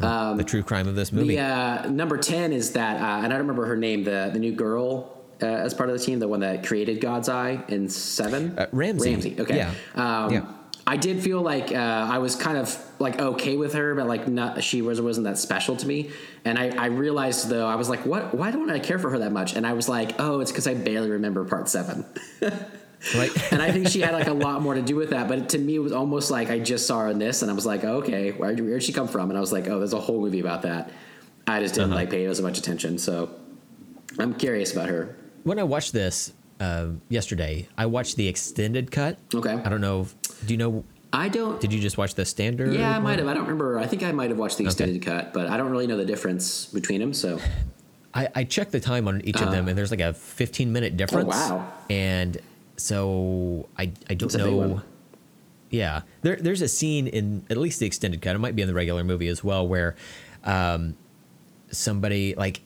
the 0.00 0.44
true 0.46 0.62
crime 0.62 0.88
of 0.88 0.94
this 0.94 1.12
movie 1.12 1.36
The 1.36 1.42
uh, 1.42 1.86
number 1.90 2.16
ten 2.18 2.52
is 2.52 2.72
that, 2.72 3.00
uh, 3.00 3.04
and 3.24 3.26
I 3.26 3.28
don't 3.28 3.38
remember 3.46 3.66
her 3.66 3.76
name. 3.76 4.04
The 4.04 4.30
the 4.32 4.38
new 4.38 4.52
girl 4.52 5.18
uh, 5.42 5.46
as 5.46 5.74
part 5.74 5.88
of 5.90 5.98
the 5.98 6.04
team, 6.04 6.18
the 6.18 6.28
one 6.28 6.40
that 6.40 6.64
created 6.66 7.00
God's 7.00 7.28
Eye 7.28 7.62
in 7.68 7.88
Seven, 7.88 8.58
Uh, 8.58 8.66
Ramsey. 8.72 9.10
Ramsey. 9.10 9.36
Okay. 9.40 9.56
Yeah. 9.56 9.72
Um, 9.94 10.32
Yeah. 10.32 10.44
I 10.84 10.96
did 10.96 11.22
feel 11.22 11.40
like 11.40 11.70
uh, 11.70 11.76
I 11.76 12.18
was 12.18 12.34
kind 12.34 12.58
of 12.58 12.76
like 12.98 13.20
okay 13.20 13.56
with 13.56 13.74
her, 13.74 13.94
but 13.94 14.08
like 14.08 14.26
not 14.26 14.64
she 14.64 14.82
was 14.82 15.00
wasn't 15.00 15.26
that 15.26 15.38
special 15.38 15.76
to 15.76 15.86
me. 15.86 16.10
And 16.44 16.58
I, 16.58 16.70
I 16.76 16.86
realized 16.86 17.48
though 17.48 17.68
I 17.68 17.76
was 17.76 17.88
like, 17.88 18.04
what? 18.04 18.34
Why 18.34 18.50
don't 18.50 18.68
I 18.68 18.80
care 18.80 18.98
for 18.98 19.08
her 19.10 19.18
that 19.20 19.30
much? 19.30 19.54
And 19.54 19.64
I 19.64 19.74
was 19.74 19.88
like, 19.88 20.16
oh, 20.18 20.40
it's 20.40 20.50
because 20.50 20.66
I 20.66 20.74
barely 20.74 21.10
remember 21.10 21.44
Part 21.44 21.68
Seven. 21.68 22.04
right 23.16 23.52
and 23.52 23.60
I 23.62 23.72
think 23.72 23.88
she 23.88 24.00
had 24.00 24.12
like 24.14 24.26
a 24.28 24.32
lot 24.46 24.62
more 24.62 24.74
to 24.74 24.82
do 24.82 24.96
with 24.96 25.10
that. 25.10 25.28
But 25.28 25.48
to 25.50 25.58
me, 25.58 25.74
it 25.76 25.78
was 25.80 25.92
almost 25.92 26.30
like 26.30 26.50
I 26.50 26.58
just 26.58 26.86
saw 26.86 27.00
her 27.00 27.08
in 27.08 27.18
this, 27.18 27.42
and 27.42 27.50
I 27.50 27.54
was 27.54 27.66
like, 27.66 27.84
oh, 27.84 27.96
okay, 27.98 28.30
where 28.32 28.54
where'd 28.54 28.82
she 28.82 28.92
come 28.92 29.08
from? 29.08 29.30
And 29.30 29.36
I 29.36 29.40
was 29.40 29.52
like, 29.52 29.66
oh, 29.68 29.78
there's 29.78 29.92
a 29.92 30.00
whole 30.00 30.20
movie 30.20 30.40
about 30.40 30.62
that. 30.62 30.90
I 31.46 31.60
just 31.60 31.74
didn't 31.74 31.90
Uh-huh. 31.90 32.00
like 32.00 32.10
pay 32.10 32.24
as 32.26 32.40
much 32.40 32.58
attention, 32.58 32.98
so 32.98 33.30
I'm 34.18 34.34
curious 34.34 34.72
about 34.72 34.88
her. 34.88 35.16
when 35.44 35.58
I 35.58 35.64
watched 35.64 35.92
this 35.92 36.32
uh, 36.60 36.88
yesterday, 37.08 37.66
I 37.76 37.86
watched 37.86 38.16
the 38.16 38.28
extended 38.28 38.90
cut. 38.92 39.18
Okay. 39.34 39.52
I 39.52 39.68
don't 39.68 39.80
know. 39.80 40.02
if- 40.02 40.46
Do 40.46 40.54
you 40.54 40.58
know? 40.58 40.84
I 41.12 41.28
don't. 41.28 41.60
Did 41.60 41.72
you 41.72 41.80
just 41.80 41.98
watch 41.98 42.14
the 42.14 42.24
standard? 42.24 42.72
yeah, 42.72 42.96
I 42.96 43.00
might 43.00 43.18
have. 43.18 43.26
I 43.28 43.34
don't 43.34 43.42
remember. 43.42 43.78
I 43.78 43.86
think 43.86 44.02
I 44.04 44.12
might 44.12 44.30
have 44.30 44.38
watched 44.38 44.56
the 44.58 44.64
Okay. 44.64 44.68
extended 44.70 45.02
cut, 45.02 45.32
but 45.34 45.48
I 45.48 45.56
don't 45.56 45.70
really 45.70 45.86
know 45.88 45.96
the 45.96 46.04
difference 46.06 46.66
between 46.66 47.00
them. 47.00 47.12
So 47.12 47.38
I, 48.14 48.28
I 48.34 48.44
checked 48.44 48.72
the 48.72 48.80
time 48.80 49.08
on 49.08 49.20
each 49.22 49.40
of 49.42 49.50
them, 49.50 49.68
and 49.68 49.76
there's 49.76 49.90
like 49.90 50.00
a 50.00 50.12
15 50.14 50.72
minute 50.72 50.96
difference. 50.96 51.34
Uh. 51.34 51.48
Oh, 51.50 51.56
wow. 51.56 51.72
And 51.90 52.38
so 52.76 53.68
I 53.76 53.92
I 54.08 54.14
don't 54.14 54.32
That's 54.32 54.34
a 54.34 54.38
big 54.38 54.54
know. 54.54 54.82
Yeah, 55.70 56.02
there 56.20 56.36
there's 56.36 56.60
a 56.60 56.68
scene 56.68 57.06
in 57.06 57.46
at 57.48 57.56
least 57.56 57.80
the 57.80 57.86
extended 57.86 58.20
cut. 58.20 58.36
It 58.36 58.38
might 58.38 58.54
be 58.54 58.62
in 58.62 58.68
the 58.68 58.74
regular 58.74 59.04
movie 59.04 59.28
as 59.28 59.42
well, 59.42 59.66
where 59.66 59.96
um, 60.44 60.96
somebody 61.70 62.34
like 62.34 62.60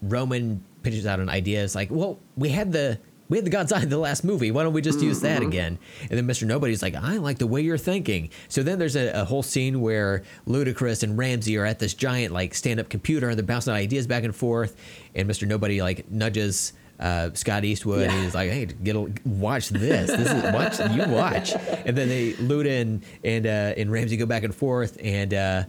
Roman 0.00 0.64
pitches 0.82 1.06
out 1.06 1.20
an 1.20 1.28
idea. 1.28 1.64
It's 1.64 1.74
like, 1.74 1.90
well, 1.90 2.18
we 2.36 2.50
had 2.50 2.72
the 2.72 3.00
we 3.28 3.38
had 3.38 3.44
the 3.44 3.50
God's 3.50 3.72
Eye 3.72 3.82
in 3.82 3.88
the 3.88 3.98
last 3.98 4.24
movie. 4.24 4.50
Why 4.50 4.62
don't 4.62 4.74
we 4.74 4.82
just 4.82 5.00
use 5.00 5.20
that 5.22 5.42
again? 5.42 5.78
And 6.02 6.10
then 6.10 6.26
Mr. 6.26 6.46
Nobody's 6.46 6.82
like, 6.82 6.94
I 6.94 7.16
like 7.16 7.38
the 7.38 7.46
way 7.46 7.62
you're 7.62 7.78
thinking. 7.78 8.30
So 8.48 8.62
then 8.62 8.78
there's 8.78 8.94
a, 8.94 9.22
a 9.22 9.24
whole 9.24 9.42
scene 9.42 9.80
where 9.80 10.22
Ludacris 10.46 11.02
and 11.02 11.16
Ramsey 11.16 11.56
are 11.56 11.64
at 11.64 11.78
this 11.78 11.94
giant 11.94 12.32
like 12.32 12.54
stand 12.54 12.78
up 12.78 12.88
computer 12.90 13.28
and 13.28 13.38
they're 13.38 13.46
bouncing 13.46 13.72
ideas 13.72 14.06
back 14.06 14.24
and 14.24 14.36
forth. 14.36 14.76
And 15.14 15.28
Mr. 15.28 15.48
Nobody 15.48 15.82
like 15.82 16.10
nudges 16.10 16.74
uh, 17.00 17.30
Scott 17.34 17.64
Eastwood 17.64 18.08
and 18.10 18.22
he's 18.22 18.34
like, 18.34 18.50
hey, 18.50 18.66
get 18.66 18.96
a, 18.96 19.12
watch 19.24 19.68
this. 19.70 20.10
This 20.10 20.30
is 20.30 20.42
watch 20.52 20.78
you 20.92 21.12
watch. 21.12 21.52
And 21.84 21.96
then 21.96 22.08
they 22.08 22.32
Luda 22.34 22.80
and 22.80 23.04
and 23.24 23.46
uh, 23.46 23.74
and 23.76 23.90
Ramsey 23.90 24.16
go 24.16 24.26
back 24.26 24.42
and 24.44 24.54
forth 24.54 24.98
and. 25.02 25.34
Uh, 25.34 25.64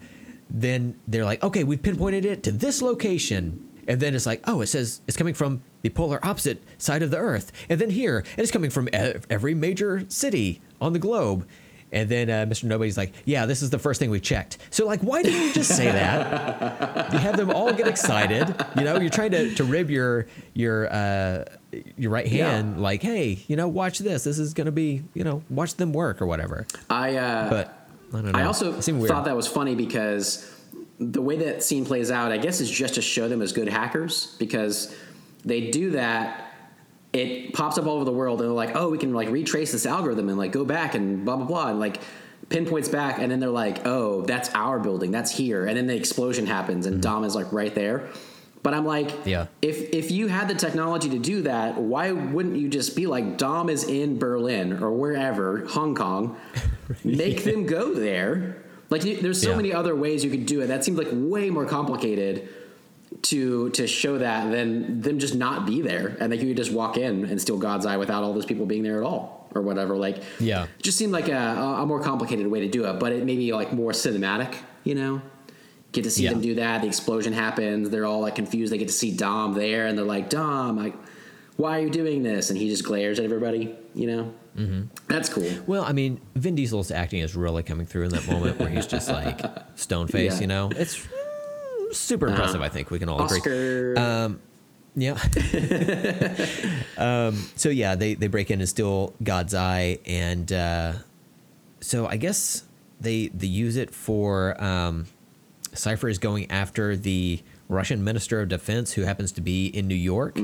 then 0.53 0.99
they're 1.07 1.25
like, 1.25 1.43
okay, 1.43 1.63
we've 1.63 1.81
pinpointed 1.81 2.25
it 2.25 2.43
to 2.43 2.51
this 2.51 2.81
location. 2.81 3.67
And 3.87 3.99
then 3.99 4.15
it's 4.15 4.25
like, 4.25 4.41
oh, 4.45 4.61
it 4.61 4.67
says 4.67 5.01
it's 5.07 5.17
coming 5.17 5.33
from 5.33 5.63
the 5.81 5.89
polar 5.89 6.23
opposite 6.23 6.63
side 6.77 7.01
of 7.01 7.11
the 7.11 7.17
Earth. 7.17 7.51
And 7.69 7.81
then 7.81 7.89
here, 7.89 8.19
and 8.19 8.39
it's 8.39 8.51
coming 8.51 8.69
from 8.69 8.87
every 8.93 9.55
major 9.55 10.05
city 10.09 10.61
on 10.79 10.93
the 10.93 10.99
globe. 10.99 11.47
And 11.93 12.09
then 12.09 12.29
uh, 12.29 12.45
Mr. 12.51 12.65
Nobody's 12.65 12.97
like, 12.97 13.13
yeah, 13.23 13.45
this 13.45 13.61
is 13.61 13.69
the 13.69 13.79
first 13.79 13.99
thing 13.99 14.09
we 14.09 14.19
checked. 14.19 14.57
So, 14.71 14.85
like, 14.85 15.01
why 15.01 15.21
didn't 15.21 15.41
you 15.41 15.53
just 15.53 15.75
say 15.77 15.85
that? 15.85 17.13
you 17.13 17.19
have 17.19 17.37
them 17.37 17.51
all 17.51 17.71
get 17.71 17.87
excited. 17.87 18.53
You 18.75 18.83
know, 18.83 18.99
you're 18.99 19.09
trying 19.09 19.31
to, 19.31 19.53
to 19.55 19.63
rib 19.63 19.89
your 19.89 20.27
your 20.53 20.91
uh, 20.91 21.45
your 21.97 22.11
right 22.11 22.27
hand, 22.27 22.81
like, 22.81 23.01
hey, 23.01 23.43
you 23.47 23.55
know, 23.55 23.67
watch 23.67 23.99
this. 23.99 24.23
This 24.23 24.39
is 24.39 24.53
going 24.53 24.65
to 24.65 24.71
be, 24.71 25.03
you 25.13 25.23
know, 25.23 25.43
watch 25.49 25.75
them 25.75 25.93
work 25.93 26.21
or 26.21 26.25
whatever. 26.25 26.65
I 26.89 27.15
uh, 27.15 27.49
But 27.49 27.87
I 28.11 28.21
don't 28.21 28.31
know. 28.31 28.39
I 28.39 28.43
also 28.43 28.73
It 28.73 28.81
seemed 28.83 28.99
weird. 28.99 29.09
thought 29.09 29.25
that 29.25 29.35
was 29.35 29.47
funny 29.47 29.75
because 29.75 30.49
the 30.99 31.21
way 31.21 31.37
that 31.37 31.63
scene 31.63 31.85
plays 31.85 32.11
out, 32.11 32.31
I 32.31 32.37
guess, 32.37 32.61
is 32.61 32.69
just 32.69 32.95
to 32.95 33.01
show 33.01 33.27
them 33.27 33.41
as 33.41 33.53
good 33.53 33.67
hackers 33.67 34.35
because 34.39 34.95
they 35.45 35.69
do 35.71 35.91
that. 35.91 36.52
It 37.13 37.53
pops 37.53 37.77
up 37.77 37.85
all 37.85 37.95
over 37.97 38.05
the 38.05 38.11
world, 38.11 38.41
and 38.41 38.49
they're 38.49 38.55
like, 38.55 38.75
"Oh, 38.75 38.89
we 38.89 38.97
can 38.97 39.13
like 39.13 39.29
retrace 39.29 39.71
this 39.71 39.85
algorithm 39.85 40.29
and 40.29 40.37
like 40.37 40.51
go 40.51 40.65
back 40.65 40.95
and 40.95 41.23
blah 41.23 41.35
blah 41.37 41.45
blah," 41.45 41.67
and 41.69 41.79
like 41.79 41.97
pinpoints 42.49 42.89
back, 42.89 43.19
and 43.19 43.31
then 43.31 43.39
they're 43.39 43.49
like, 43.49 43.85
"Oh, 43.85 44.21
that's 44.23 44.49
our 44.55 44.79
building, 44.79 45.11
that's 45.11 45.31
here," 45.31 45.65
and 45.67 45.77
then 45.77 45.85
the 45.87 45.95
explosion 45.95 46.47
happens, 46.47 46.85
and 46.87 47.01
Dom 47.01 47.23
is 47.23 47.35
like 47.35 47.51
right 47.53 47.73
there. 47.75 48.09
But 48.63 48.73
I'm 48.73 48.85
like, 48.85 49.09
Mm-hmm. 49.09 49.29
Yeah. 49.29 49.45
if 49.61 49.93
if 49.93 50.09
you 50.09 50.27
had 50.27 50.47
the 50.47 50.55
technology 50.55 51.09
to 51.09 51.19
do 51.19 51.41
that, 51.43 51.75
why 51.79 52.13
wouldn't 52.13 52.55
you 52.57 52.67
just 52.69 52.95
be 52.95 53.05
like 53.05 53.37
Dom 53.37 53.69
is 53.69 53.83
in 53.83 54.17
Berlin 54.17 54.81
or 54.81 54.91
wherever, 54.91 55.65
Hong 55.67 55.93
Kong, 55.95 56.37
make 57.03 57.43
them 57.43 57.65
go 57.67 57.93
there? 57.93 58.57
Like 58.89 59.01
there's 59.01 59.41
so 59.41 59.51
Yeah. 59.51 59.57
many 59.57 59.73
other 59.73 59.95
ways 59.95 60.23
you 60.23 60.31
could 60.31 60.45
do 60.45 60.61
it. 60.61 60.67
That 60.67 60.83
seems 60.83 60.97
like 60.97 61.09
way 61.11 61.49
more 61.51 61.65
complicated 61.65 62.47
to 63.23 63.69
to 63.71 63.87
show 63.87 64.17
that 64.17 64.51
than 64.51 65.01
them 65.01 65.17
just 65.19 65.35
not 65.35 65.65
be 65.65 65.81
there 65.81 66.15
and 66.19 66.29
like 66.31 66.41
you 66.41 66.47
could 66.49 66.57
just 66.57 66.71
walk 66.71 66.97
in 66.97 67.25
and 67.25 67.41
steal 67.41 67.57
God's 67.57 67.85
eye 67.85 67.97
without 67.97 68.23
all 68.23 68.33
those 68.33 68.45
people 68.45 68.65
being 68.65 68.83
there 68.83 68.97
at 68.97 69.03
all 69.03 69.47
or 69.55 69.61
whatever. 69.61 69.95
Like 69.95 70.23
Yeah. 70.39 70.63
it 70.63 70.83
just 70.83 70.97
seemed 70.97 71.13
like 71.13 71.29
a, 71.29 71.37
a 71.37 71.85
more 71.85 72.01
complicated 72.01 72.47
way 72.47 72.59
to 72.61 72.67
do 72.67 72.85
it, 72.85 72.99
but 72.99 73.11
it 73.11 73.23
may 73.25 73.35
be 73.35 73.53
like 73.53 73.71
more 73.73 73.91
cinematic, 73.91 74.55
you 74.83 74.95
know. 74.95 75.21
Get 75.93 76.05
to 76.05 76.11
see 76.11 76.23
Yeah. 76.23 76.31
them 76.31 76.41
do 76.41 76.55
that. 76.55 76.81
The 76.81 76.87
explosion 76.87 77.33
happens. 77.33 77.89
They're 77.91 78.05
all 78.05 78.21
like 78.21 78.35
confused. 78.35 78.73
They 78.73 78.77
get 78.79 78.87
to 78.87 78.93
see 78.93 79.15
Dom 79.15 79.53
there, 79.53 79.85
and 79.85 79.95
they're 79.95 80.03
like, 80.03 80.27
"Dom, 80.27 80.75
like, 80.75 80.95
why 81.55 81.77
are 81.77 81.81
you 81.83 81.91
doing 81.91 82.23
this?" 82.23 82.49
And 82.49 82.57
he 82.57 82.67
just 82.67 82.83
glares 82.83 83.19
at 83.19 83.25
everybody. 83.25 83.75
You 83.93 84.07
know, 84.07 84.33
mm-hmm. 84.57 84.81
that's 85.07 85.29
cool. 85.29 85.47
Well, 85.67 85.83
I 85.83 85.91
mean, 85.93 86.19
Vin 86.35 86.55
Diesel's 86.55 86.89
acting 86.89 87.19
is 87.21 87.35
really 87.35 87.61
coming 87.61 87.85
through 87.85 88.05
in 88.05 88.09
that 88.09 88.27
moment 88.27 88.57
where 88.57 88.69
he's 88.69 88.87
just 88.87 89.07
like 89.07 89.39
stone 89.75 90.07
face, 90.07 90.33
Yeah. 90.35 90.41
you 90.41 90.47
know? 90.47 90.71
It's 90.75 91.07
super 91.93 92.27
impressive, 92.27 92.61
I 92.61 92.69
think 92.69 92.91
we 92.91 92.99
can 92.99 93.09
all 93.09 93.23
agree. 93.23 93.37
Oscar. 93.39 93.99
Um, 93.99 94.39
yeah. 94.95 95.13
um, 96.97 97.35
so 97.55 97.69
yeah, 97.69 97.95
they 97.95 98.13
they 98.15 98.27
break 98.27 98.51
in 98.51 98.59
and 98.59 98.69
steal 98.69 99.13
God's 99.23 99.53
eye, 99.53 99.99
and 100.05 100.51
uh, 100.51 100.93
so 101.81 102.05
I 102.07 102.17
guess 102.17 102.63
they 103.01 103.27
they 103.29 103.47
use 103.47 103.75
it 103.75 103.93
for 103.93 104.61
um, 104.63 105.05
Cipher 105.73 106.09
is 106.09 106.19
going 106.19 106.49
after 106.51 106.95
the 106.95 107.41
Russian 107.69 108.03
Minister 108.03 108.41
of 108.41 108.49
Defense, 108.49 108.93
who 108.93 109.01
happens 109.03 109.31
to 109.33 109.41
be 109.41 109.67
in 109.67 109.87
New 109.87 109.95
York, 109.95 110.37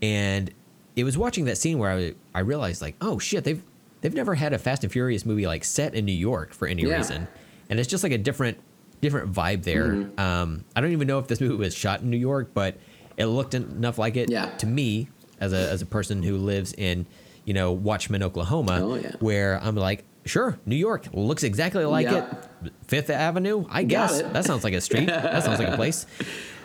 and 0.00 0.50
it 0.96 1.04
was 1.04 1.16
watching 1.18 1.44
that 1.46 1.58
scene 1.58 1.78
where 1.78 1.90
I 1.90 2.14
I 2.34 2.40
realized 2.40 2.80
like, 2.82 2.96
oh 3.00 3.18
shit, 3.18 3.44
they've 3.44 3.62
they've 4.00 4.14
never 4.14 4.34
had 4.34 4.52
a 4.52 4.58
Fast 4.58 4.84
and 4.84 4.92
Furious 4.92 5.26
movie 5.26 5.46
like 5.46 5.64
set 5.64 5.94
in 5.94 6.04
New 6.04 6.12
York 6.12 6.52
for 6.54 6.66
any 6.66 6.82
Yeah. 6.82 6.96
reason, 6.96 7.28
and 7.68 7.78
it's 7.78 7.88
just 7.88 8.02
like 8.02 8.12
a 8.12 8.18
different 8.18 8.58
different 9.02 9.30
vibe 9.32 9.64
there. 9.64 9.88
Mm-hmm. 9.88 10.18
Um, 10.18 10.64
I 10.74 10.80
don't 10.80 10.92
even 10.92 11.06
know 11.06 11.18
if 11.18 11.26
this 11.26 11.40
movie 11.42 11.56
was 11.56 11.74
shot 11.74 12.00
in 12.00 12.08
New 12.08 12.16
York, 12.16 12.52
but 12.54 12.76
it 13.18 13.26
looked 13.26 13.52
enough 13.52 13.98
like 13.98 14.16
it 14.16 14.30
Yeah. 14.30 14.46
to 14.56 14.66
me 14.66 15.08
as 15.40 15.52
a 15.52 15.70
as 15.70 15.82
a 15.82 15.86
person 15.86 16.22
who 16.22 16.38
lives 16.38 16.72
in 16.72 17.04
you 17.44 17.52
know 17.52 17.72
Watchman, 17.72 18.22
Oklahoma, 18.22 18.78
Oh, 18.82 18.94
yeah. 18.94 19.12
where 19.20 19.60
I'm 19.62 19.74
like, 19.76 20.04
sure, 20.24 20.58
New 20.64 20.76
York 20.76 21.08
looks 21.12 21.42
exactly 21.42 21.84
like 21.84 22.06
Yeah. 22.06 22.30
it. 22.64 22.72
Fifth 22.86 23.10
Avenue, 23.10 23.66
I 23.68 23.82
Got 23.82 23.88
guess 24.10 24.20
it. 24.20 24.32
that 24.32 24.44
sounds 24.46 24.64
like 24.64 24.72
a 24.74 24.80
street. 24.80 25.06
that 25.08 25.42
sounds 25.44 25.58
like 25.58 25.68
a 25.68 25.76
place. 25.76 26.06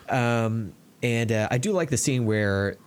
Um, 0.10 0.72
and 1.04 1.32
uh, 1.34 1.50
I 1.52 1.58
do 1.58 1.74
like 1.74 1.90
the 1.90 1.98
scene 1.98 2.26
where 2.26 2.78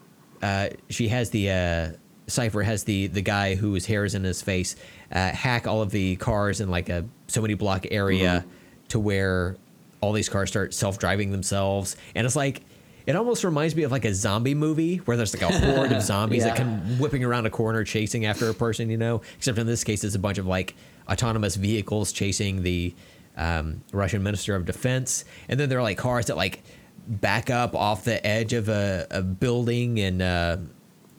uh, 0.43 0.70
she 0.89 1.09
has 1.09 1.28
the 1.28 1.51
uh, 1.51 1.89
Cipher 2.28 2.62
has 2.62 2.85
the 2.85 3.09
the 3.09 3.20
guy 3.20 3.56
whose 3.56 3.85
hair 3.85 4.06
is 4.06 4.14
in 4.14 4.24
his 4.24 4.40
face 4.40 4.74
uh, 5.12 5.31
hack 5.32 5.66
all 5.66 5.82
of 5.82 5.90
the 5.90 6.16
cars 6.16 6.60
in 6.62 6.70
like 6.70 6.89
a 6.89 7.05
so 7.27 7.43
many 7.43 7.52
block 7.55 7.86
area 7.90 8.44
to 8.90 9.00
where 9.00 9.56
all 10.00 10.12
these 10.12 10.28
cars 10.28 10.50
start 10.50 10.72
self 10.74 10.98
driving 10.98 11.32
themselves, 11.32 11.96
and 12.14 12.26
it's 12.26 12.36
like. 12.36 12.62
It 13.06 13.16
almost 13.16 13.42
reminds 13.44 13.74
me 13.74 13.82
of 13.82 13.90
like 13.90 14.04
a 14.04 14.14
zombie 14.14 14.54
movie 14.54 14.98
where 14.98 15.16
there's 15.16 15.34
like 15.34 15.42
a 15.42 15.58
horde 15.58 15.90
of 15.90 16.02
zombies 16.12 16.44
that 16.44 16.50
Yeah. 16.58 16.64
come 16.64 16.98
whipping 16.98 17.24
around 17.24 17.46
a 17.46 17.50
corner 17.50 17.82
chasing 17.82 18.26
after 18.26 18.48
a 18.50 18.54
person, 18.54 18.90
you 18.90 18.98
know. 18.98 19.22
Except 19.38 19.58
in 19.58 19.66
this 19.66 19.82
case, 19.82 20.04
it's 20.04 20.14
a 20.14 20.18
bunch 20.18 20.36
of 20.38 20.46
like 20.46 20.76
autonomous 21.08 21.56
vehicles 21.56 22.12
chasing 22.12 22.62
the 22.62 22.94
um, 23.38 23.80
Russian 23.90 24.22
Minister 24.22 24.54
of 24.54 24.64
Defense, 24.66 25.24
and 25.48 25.58
then 25.58 25.70
there 25.70 25.78
are 25.78 25.82
like 25.82 25.96
cars 25.98 26.26
that 26.26 26.36
like 26.36 26.62
back 27.08 27.48
up 27.50 27.74
off 27.74 28.04
the 28.04 28.24
edge 28.24 28.52
of 28.52 28.68
a, 28.68 29.06
a 29.10 29.22
building 29.22 29.98
and 29.98 30.20
uh, 30.22 30.58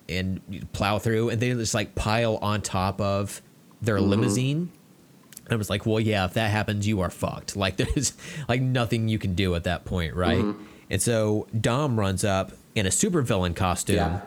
and 0.07 0.69
plow 0.73 0.99
through, 0.99 1.29
and 1.29 1.41
they 1.41 1.51
just 1.51 1.73
like 1.73 1.95
pile 1.95 2.37
on 2.37 2.61
top 2.61 3.01
of 3.01 3.41
their 3.81 3.99
limousine. 3.99 4.71
And 5.51 5.57
I 5.57 5.59
was 5.59 5.69
like, 5.69 5.85
well, 5.85 5.99
yeah, 5.99 6.23
if 6.23 6.35
that 6.35 6.49
happens, 6.49 6.87
you 6.87 7.01
are 7.01 7.09
fucked. 7.09 7.57
Like 7.57 7.75
there's 7.77 8.13
like 8.47 8.61
nothing 8.61 9.09
you 9.09 9.19
can 9.19 9.35
do 9.35 9.53
at 9.55 9.65
that 9.65 9.83
point, 9.83 10.15
right? 10.15 10.39
Mm-hmm. 10.39 10.63
And 10.89 11.01
so 11.01 11.45
Dom 11.59 11.99
runs 11.99 12.23
up 12.23 12.53
in 12.73 12.85
a 12.85 12.89
supervillain 12.89 13.53
costume 13.53 13.97
Yeah. 13.97 14.21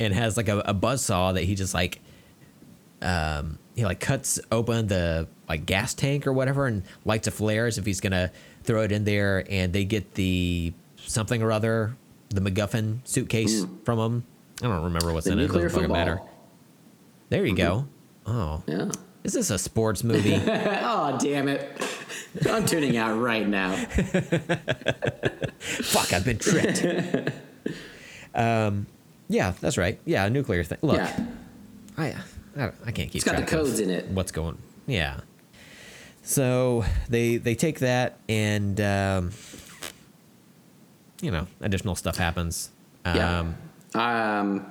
and 0.00 0.14
has 0.14 0.38
like 0.38 0.48
a, 0.48 0.60
a 0.60 0.72
buzz 0.72 1.04
saw 1.04 1.32
that 1.32 1.42
he 1.44 1.54
just 1.54 1.74
like 1.74 2.00
um 3.02 3.58
he 3.74 3.84
like 3.84 4.00
cuts 4.00 4.40
open 4.50 4.86
the 4.86 5.28
like 5.46 5.66
gas 5.66 5.92
tank 5.92 6.26
or 6.26 6.32
whatever 6.32 6.66
and 6.66 6.82
lights 7.04 7.28
a 7.28 7.30
flare 7.30 7.66
as 7.66 7.76
if 7.76 7.84
he's 7.84 8.00
gonna 8.00 8.32
throw 8.64 8.80
it 8.80 8.92
in 8.92 9.04
there 9.04 9.44
and 9.50 9.74
they 9.74 9.84
get 9.84 10.14
the 10.14 10.72
something 10.96 11.42
or 11.42 11.52
other 11.52 11.94
the 12.30 12.40
MacGuffin 12.40 13.06
suitcase 13.06 13.60
mm. 13.60 13.84
from 13.84 13.98
him. 13.98 14.24
I 14.62 14.68
don't 14.68 14.84
remember 14.84 15.12
what's 15.12 15.26
The 15.26 15.32
in 15.32 15.38
it. 15.40 15.44
It 15.44 15.52
doesn't 15.52 15.68
fucking 15.70 15.92
matter. 15.92 16.22
There 17.28 17.44
you 17.44 17.54
go. 17.54 17.86
Mm-hmm. 18.24 18.38
Oh, 18.38 18.62
Yeah. 18.66 18.90
Is 19.26 19.32
this 19.32 19.50
a 19.50 19.58
sports 19.58 20.04
movie? 20.04 20.34
oh 20.46 21.18
damn 21.20 21.48
it! 21.48 21.68
I'm 22.48 22.64
tuning 22.64 22.96
out 22.96 23.18
right 23.18 23.46
now. 23.46 23.74
Fuck, 25.58 26.12
I've 26.12 26.24
been 26.24 26.38
tricked. 26.38 26.84
um, 28.34 28.86
yeah, 29.28 29.52
that's 29.60 29.76
right. 29.76 29.98
Yeah, 30.04 30.24
a 30.26 30.30
nuclear 30.30 30.62
thing. 30.64 30.78
Look, 30.82 30.98
yeah. 30.98 31.26
I, 31.98 32.14
I 32.56 32.64
I 32.84 32.92
can't 32.92 33.10
keep. 33.10 33.16
It's 33.16 33.24
got 33.24 33.36
the 33.36 33.42
codes 33.42 33.80
in 33.80 33.90
it. 33.90 34.06
What's 34.08 34.30
going? 34.32 34.58
Yeah. 34.86 35.20
So 36.22 36.84
they 37.08 37.36
they 37.36 37.54
take 37.54 37.80
that 37.80 38.18
and 38.28 38.80
um, 38.80 39.30
you 41.20 41.30
know 41.30 41.46
additional 41.60 41.96
stuff 41.96 42.16
happens. 42.16 42.70
Um, 43.04 43.16
Yeah. 43.16 44.40
Um, 44.40 44.66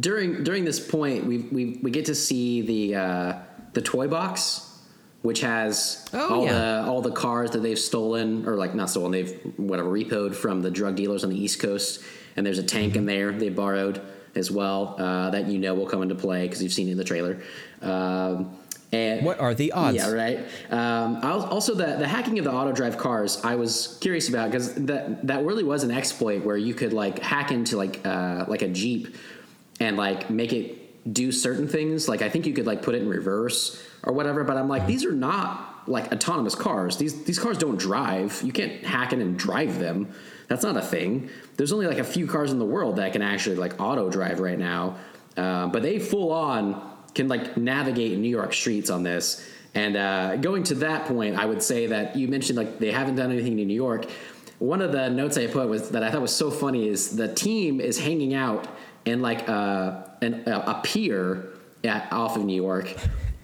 during 0.00 0.44
during 0.44 0.64
this 0.64 0.80
point, 0.80 1.26
we 1.26 1.38
we 1.38 1.78
we 1.82 1.90
get 1.90 2.06
to 2.06 2.14
see 2.14 2.60
the 2.62 2.94
uh, 2.94 3.34
the 3.78 3.82
toy 3.82 4.08
box, 4.08 4.40
which 5.22 5.40
has 5.40 6.04
Oh, 6.12 6.34
all 6.34 6.44
yeah. 6.44 6.52
the 6.58 6.90
all 6.90 7.02
the 7.10 7.16
cars 7.24 7.48
that 7.52 7.62
they've 7.62 7.78
stolen 7.92 8.28
or 8.48 8.54
like 8.62 8.74
not 8.74 8.88
stolen, 8.90 9.10
they've 9.12 9.34
whatever 9.56 9.90
repoed 10.00 10.32
from 10.34 10.62
the 10.66 10.70
drug 10.70 10.94
dealers 10.96 11.22
on 11.24 11.30
the 11.30 11.40
East 11.44 11.60
Coast, 11.60 11.90
and 12.34 12.40
there's 12.44 12.58
a 12.66 12.68
tank 12.76 12.96
in 12.96 13.04
there 13.06 13.30
they 13.42 13.50
borrowed 13.50 13.96
as 14.34 14.50
well 14.50 14.80
uh, 14.98 15.30
that 15.34 15.46
you 15.52 15.58
know 15.64 15.72
will 15.78 15.86
come 15.92 16.02
into 16.02 16.14
play 16.14 16.42
because 16.46 16.60
you've 16.62 16.72
seen 16.78 16.88
it 16.88 16.92
in 16.92 16.98
the 17.04 17.08
trailer. 17.12 17.34
Um, 17.82 18.36
And 18.90 19.16
What 19.28 19.38
are 19.38 19.54
the 19.62 19.70
odds? 19.72 19.96
Yeah, 19.98 20.10
right. 20.24 20.38
Um, 20.70 21.08
also, 21.56 21.74
the 21.82 21.88
the 22.02 22.08
hacking 22.16 22.36
of 22.40 22.44
the 22.48 22.52
auto 22.58 22.72
drive 22.80 22.96
cars, 23.06 23.30
I 23.52 23.54
was 23.62 23.98
curious 24.00 24.26
about 24.32 24.50
because 24.50 24.68
that 24.90 25.26
that 25.30 25.40
really 25.48 25.64
was 25.74 25.80
an 25.88 25.90
exploit 26.00 26.40
where 26.46 26.56
you 26.68 26.74
could 26.80 26.92
like 27.02 27.16
hack 27.32 27.48
into 27.56 27.76
like 27.84 27.96
uh, 28.12 28.44
like 28.52 28.62
a 28.68 28.70
Jeep 28.80 29.02
and 29.84 29.96
like 30.06 30.30
make 30.30 30.52
it 30.60 30.66
do 31.12 31.32
certain 31.32 31.68
things. 31.68 32.08
Like 32.08 32.22
I 32.22 32.28
think 32.28 32.46
you 32.46 32.52
could 32.52 32.66
like 32.66 32.82
put 32.82 32.94
it 32.94 33.02
in 33.02 33.08
reverse 33.08 33.82
or 34.02 34.12
whatever. 34.12 34.44
But 34.44 34.56
I'm 34.56 34.68
like, 34.68 34.86
these 34.86 35.04
are 35.04 35.12
not 35.12 35.88
like 35.88 36.12
autonomous 36.12 36.54
cars. 36.54 36.96
These 36.96 37.24
these 37.24 37.38
cars 37.38 37.58
don't 37.58 37.78
drive. 37.78 38.40
You 38.44 38.52
can't 38.52 38.84
hack 38.84 39.12
in 39.12 39.20
and 39.20 39.38
drive 39.38 39.78
them. 39.78 40.12
That's 40.48 40.62
not 40.62 40.76
a 40.76 40.82
thing. 40.82 41.30
There's 41.56 41.72
only 41.72 41.86
like 41.86 41.98
a 41.98 42.04
few 42.04 42.26
cars 42.26 42.52
in 42.52 42.58
the 42.58 42.64
world 42.64 42.96
that 42.96 43.12
can 43.12 43.22
actually 43.22 43.56
like 43.56 43.80
auto 43.80 44.08
drive 44.08 44.40
right 44.40 44.58
now. 44.58 44.96
Uh, 45.36 45.68
but 45.68 45.82
they 45.82 45.98
full 45.98 46.32
on 46.32 46.96
can 47.14 47.28
like 47.28 47.56
navigate 47.56 48.18
New 48.18 48.28
York 48.28 48.52
streets 48.52 48.90
on 48.90 49.02
this. 49.02 49.46
And 49.74 49.96
uh, 49.96 50.36
going 50.36 50.64
to 50.64 50.74
that 50.76 51.06
point, 51.06 51.36
I 51.36 51.46
would 51.46 51.62
say 51.62 51.86
that 51.86 52.16
you 52.16 52.28
mentioned 52.28 52.58
like 52.58 52.78
they 52.78 52.90
haven't 52.90 53.16
done 53.16 53.30
anything 53.30 53.58
in 53.58 53.68
New 53.68 53.74
York. 53.74 54.06
One 54.58 54.82
of 54.82 54.92
the 54.92 55.08
notes 55.08 55.38
I 55.38 55.46
put 55.46 55.68
was 55.68 55.90
that 55.90 56.02
I 56.02 56.10
thought 56.10 56.22
was 56.22 56.34
so 56.34 56.50
funny 56.50 56.88
is 56.88 57.14
the 57.14 57.32
team 57.32 57.80
is 57.80 57.98
hanging 57.98 58.34
out 58.34 58.66
in 59.04 59.22
like 59.22 59.48
uh, 59.48 60.07
an, 60.20 60.42
a 60.46 60.80
pier 60.82 61.48
at, 61.84 62.12
off 62.12 62.36
of 62.36 62.44
New 62.44 62.56
York 62.56 62.94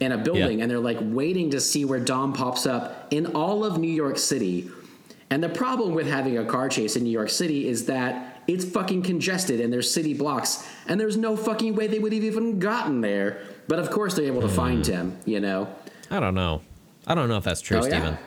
in 0.00 0.12
a 0.12 0.18
building, 0.18 0.58
Yeah. 0.58 0.64
and 0.64 0.70
they're 0.70 0.78
like 0.78 0.98
waiting 1.00 1.50
to 1.50 1.60
see 1.60 1.84
where 1.84 2.00
Dom 2.00 2.32
pops 2.32 2.66
up 2.66 3.08
in 3.10 3.26
all 3.26 3.64
of 3.64 3.78
New 3.78 3.90
York 3.90 4.18
City. 4.18 4.70
And 5.30 5.42
the 5.42 5.48
problem 5.48 5.94
with 5.94 6.06
having 6.06 6.38
a 6.38 6.44
car 6.44 6.68
chase 6.68 6.96
in 6.96 7.04
New 7.04 7.10
York 7.10 7.30
City 7.30 7.68
is 7.68 7.86
that 7.86 8.42
it's 8.46 8.64
fucking 8.64 9.02
congested 9.02 9.60
and 9.60 9.72
there's 9.72 9.90
city 9.90 10.14
blocks, 10.14 10.68
and 10.86 11.00
there's 11.00 11.16
no 11.16 11.36
fucking 11.36 11.74
way 11.74 11.86
they 11.86 11.98
would 11.98 12.12
have 12.12 12.24
even 12.24 12.58
gotten 12.58 13.00
there. 13.00 13.42
But 13.66 13.78
of 13.78 13.90
course, 13.90 14.14
they're 14.14 14.26
able 14.26 14.42
to 14.42 14.48
find 14.48 14.84
hmm. 14.86 14.92
him. 14.92 15.18
You 15.24 15.40
know. 15.40 15.74
I 16.10 16.20
don't 16.20 16.34
know. 16.34 16.60
I 17.06 17.14
don't 17.14 17.28
know 17.28 17.36
if 17.36 17.44
that's 17.44 17.60
true, 17.60 17.78
Oh, 17.78 17.84
yeah. 17.84 17.88
Steven. 17.88 18.18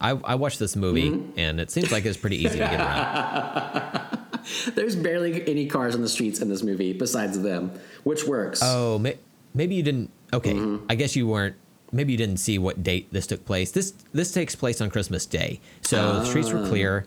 I, 0.00 0.10
I 0.10 0.34
watched 0.34 0.58
this 0.58 0.74
movie 0.76 1.10
hmm? 1.10 1.30
and 1.36 1.60
it 1.60 1.70
seems 1.70 1.92
like 1.92 2.04
it's 2.04 2.16
pretty 2.16 2.36
easy 2.44 2.58
to 2.58 2.64
get 2.64 2.80
around. 2.80 4.02
There's 4.74 4.96
barely 4.96 5.46
any 5.48 5.66
cars 5.66 5.94
on 5.94 6.00
the 6.02 6.08
streets 6.08 6.40
in 6.40 6.48
this 6.48 6.62
movie 6.62 6.92
besides 6.92 7.40
them, 7.40 7.70
which 8.04 8.24
works. 8.24 8.60
Oh, 8.62 8.98
may, 8.98 9.18
maybe 9.54 9.74
you 9.74 9.82
didn't. 9.82 10.10
Okay, 10.32 10.52
Mm-hmm. 10.54 10.86
I 10.90 10.94
guess 10.96 11.14
you 11.16 11.26
weren't. 11.28 11.56
Maybe 11.92 12.10
you 12.12 12.18
didn't 12.18 12.38
see 12.38 12.58
what 12.58 12.82
date 12.82 13.12
this 13.12 13.26
took 13.26 13.44
place. 13.44 13.70
This 13.70 13.92
this 14.12 14.32
takes 14.32 14.54
place 14.56 14.80
on 14.80 14.90
Christmas 14.90 15.26
Day, 15.26 15.60
so 15.80 16.20
the 16.20 16.24
streets 16.24 16.48
Ah. 16.50 16.60
were 16.60 16.66
clear. 16.68 17.06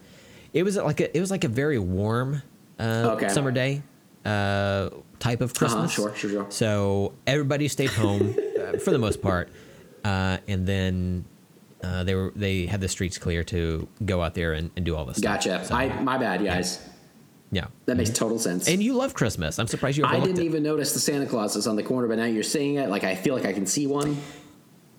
It 0.53 0.63
was 0.63 0.77
like 0.77 1.01
a 1.01 1.15
it 1.15 1.19
was 1.19 1.29
like 1.29 1.43
a 1.43 1.49
very 1.49 1.77
warm 1.77 2.41
uh, 2.79 3.15
Okay. 3.17 3.27
summer 3.27 3.51
day 3.51 3.81
uh, 4.23 4.89
type 5.19 5.41
of 5.41 5.53
Christmas. 5.53 5.91
sure, 5.91 6.15
sure, 6.15 6.29
sure. 6.29 6.45
So 6.49 7.13
everybody 7.25 7.67
stayed 7.67 7.89
home 7.91 8.33
uh, 8.59 8.77
for 8.79 8.91
the 8.91 8.97
most 8.99 9.21
part, 9.21 9.49
uh, 10.05 10.37
and 10.47 10.65
then 10.65 11.25
uh, 11.83 12.05
they 12.05 12.15
were 12.15 12.31
they 12.35 12.65
had 12.65 12.79
the 12.79 12.87
streets 12.87 13.17
clear 13.17 13.43
to 13.45 13.87
go 14.05 14.21
out 14.21 14.35
there 14.35 14.53
and, 14.53 14.71
and 14.77 14.85
do 14.85 14.95
all 14.95 15.03
this. 15.05 15.17
stuff. 15.17 15.43
gotcha. 15.43 15.65
So, 15.65 15.75
I 15.75 16.01
my 16.01 16.17
bad, 16.17 16.43
guys. 16.45 16.79
Yeah, 17.51 17.67
That 17.85 17.97
makes 17.97 18.09
total 18.09 18.39
sense. 18.39 18.67
and 18.67 18.81
you 18.83 18.93
love 18.93 19.13
Christmas. 19.13 19.57
I'm 19.59 19.67
surprised 19.67 19.97
you 19.97 20.05
I 20.05 20.19
didn't 20.19 20.39
it. 20.39 20.43
even 20.45 20.63
notice 20.63 20.93
the 20.93 20.99
Santa 20.99 21.25
Clauses 21.25 21.65
on 21.67 21.75
the 21.75 21.83
corner, 21.83 22.07
but 22.07 22.17
now 22.17 22.25
you're 22.25 22.43
seeing 22.43 22.75
it, 22.75 22.89
like 22.89 23.03
I 23.03 23.15
feel 23.15 23.33
like 23.35 23.45
I 23.45 23.53
can 23.53 23.65
see 23.65 23.87
one. 23.87 24.17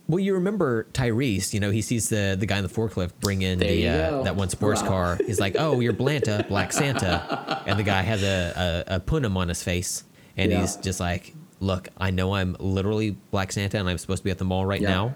Well, 0.09 0.19
you 0.21 0.33
remember 0.35 0.85
Tyrese? 0.95 1.53
You 1.53 1.61
know, 1.61 1.71
he 1.71 1.83
sees 1.83 2.09
the 2.09 2.35
the 2.41 2.47
guy 2.47 2.57
in 2.57 2.63
the 2.63 2.71
forklift 2.71 3.11
bring 3.21 3.43
in 3.43 3.59
There 3.59 3.69
the 3.69 3.89
uh, 3.89 4.23
that 4.23 4.37
one 4.37 4.49
sports 4.49 4.81
Wow. 4.81 4.89
car. 4.89 5.19
He's 5.27 5.39
like, 5.39 5.57
"Oh, 5.59 5.81
you're 5.81 5.93
Blanta, 5.93 6.49
Black 6.49 6.73
Santa," 6.73 7.63
and 7.67 7.79
the 7.79 7.83
guy 7.83 8.01
has 8.01 8.23
a 8.23 8.85
a, 8.89 8.95
a 8.97 9.01
punim 9.01 9.37
on 9.37 9.49
his 9.49 9.63
face, 9.63 10.05
and 10.39 10.51
Yeah. 10.51 10.63
he's 10.63 10.77
just 10.77 10.99
like, 10.99 11.35
"Look, 11.61 11.89
I 11.99 12.11
know 12.11 12.35
I'm 12.35 12.57
literally 12.59 13.19
Black 13.31 13.53
Santa, 13.53 13.79
and 13.79 13.87
I'm 13.87 13.99
supposed 13.99 14.21
to 14.23 14.25
be 14.25 14.31
at 14.31 14.39
the 14.39 14.47
mall 14.47 14.65
right 14.65 14.81
Yeah. 14.81 14.89
now, 14.89 15.15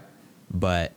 but 0.50 0.92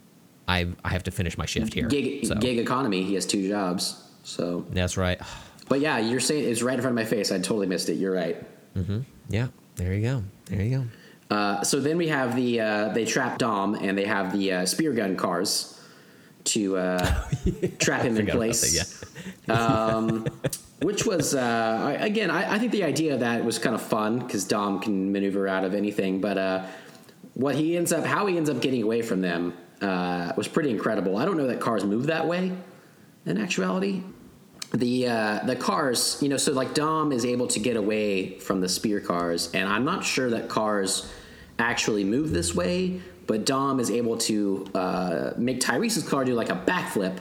I 0.45 0.67
I 0.83 0.89
have 0.89 1.03
to 1.03 1.11
finish 1.11 1.37
my 1.37 1.45
shift 1.45 1.73
here." 1.73 1.87
Gig, 1.87 2.25
so 2.25 2.35
gig 2.35 2.59
economy. 2.59 3.01
He 3.03 3.13
has 3.13 3.25
two 3.25 3.47
jobs. 3.47 4.03
So, 4.23 4.65
that's 4.71 4.97
right. 4.97 5.21
But 5.67 5.79
yeah, 5.79 5.97
you're 5.97 6.19
saying 6.19 6.49
it's 6.49 6.61
right 6.61 6.75
in 6.75 6.81
front 6.81 6.97
of 6.97 7.03
my 7.03 7.09
face. 7.09 7.31
I 7.31 7.37
totally 7.37 7.67
missed 7.67 7.89
it. 7.89 7.95
You're 7.95 8.13
right. 8.13 8.43
Mm-hmm. 8.75 8.99
Yeah, 9.29 9.47
there 9.75 9.93
you 9.93 10.01
go. 10.01 10.23
There 10.45 10.61
you 10.61 10.77
go. 10.77 11.35
Uh, 11.35 11.63
so 11.63 11.79
then 11.79 11.97
we 11.97 12.07
have 12.07 12.35
the 12.35 12.61
uh, 12.61 12.89
they 12.89 13.05
trap 13.05 13.37
Dom 13.39 13.75
and 13.75 13.97
they 13.97 14.05
have 14.05 14.31
the 14.31 14.51
uh, 14.51 14.65
spear 14.65 14.93
gun 14.93 15.15
cars 15.15 15.79
to 16.45 16.77
uh, 16.77 17.27
trap 17.79 18.03
him 18.03 18.17
in 18.17 18.27
place. 18.27 19.03
that, 19.47 19.59
um, 19.59 20.25
which 20.81 21.05
was 21.05 21.33
uh, 21.33 21.97
I, 21.99 22.05
again, 22.05 22.29
I, 22.29 22.55
I 22.55 22.59
think 22.59 22.71
the 22.71 22.83
idea 22.83 23.15
of 23.15 23.21
that 23.21 23.43
was 23.43 23.57
kind 23.57 23.75
of 23.75 23.81
fun 23.81 24.19
because 24.19 24.45
Dom 24.45 24.79
can 24.79 25.11
maneuver 25.11 25.47
out 25.47 25.63
of 25.63 25.73
anything. 25.73 26.21
But 26.21 26.37
uh, 26.37 26.65
what 27.33 27.55
he 27.55 27.75
ends 27.75 27.91
up, 27.91 28.05
how 28.05 28.27
he 28.27 28.37
ends 28.37 28.49
up 28.49 28.61
getting 28.61 28.83
away 28.83 29.01
from 29.01 29.21
them, 29.21 29.57
uh, 29.81 30.31
was 30.37 30.47
pretty 30.47 30.69
incredible. 30.69 31.17
I 31.17 31.25
don't 31.25 31.37
know 31.37 31.47
that 31.47 31.59
cars 31.59 31.83
move 31.83 32.05
that 32.07 32.27
way 32.27 32.51
in 33.25 33.37
actuality. 33.37 34.03
The 34.75 35.07
uh, 35.07 35.39
the 35.45 35.55
cars, 35.55 36.17
you 36.21 36.27
know, 36.27 36.35
so 36.37 36.51
like 36.51 36.73
Dom 36.73 37.11
is 37.13 37.23
able 37.25 37.47
to 37.47 37.59
get 37.59 37.77
away 37.77 38.37
from 38.39 38.59
the 38.59 38.67
spear 38.67 38.99
cars, 38.99 39.49
and 39.53 39.69
I'm 39.69 39.85
not 39.85 40.03
sure 40.03 40.29
that 40.31 40.49
cars 40.49 41.09
actually 41.59 42.03
move 42.03 42.31
this 42.31 42.53
way, 42.53 42.99
but 43.25 43.45
Dom 43.45 43.79
is 43.79 43.89
able 43.89 44.17
to 44.17 44.67
uh, 44.75 45.31
make 45.37 45.61
Tyrese's 45.61 46.03
car 46.07 46.25
do 46.25 46.33
like 46.33 46.49
a 46.49 46.55
backflip 46.57 47.17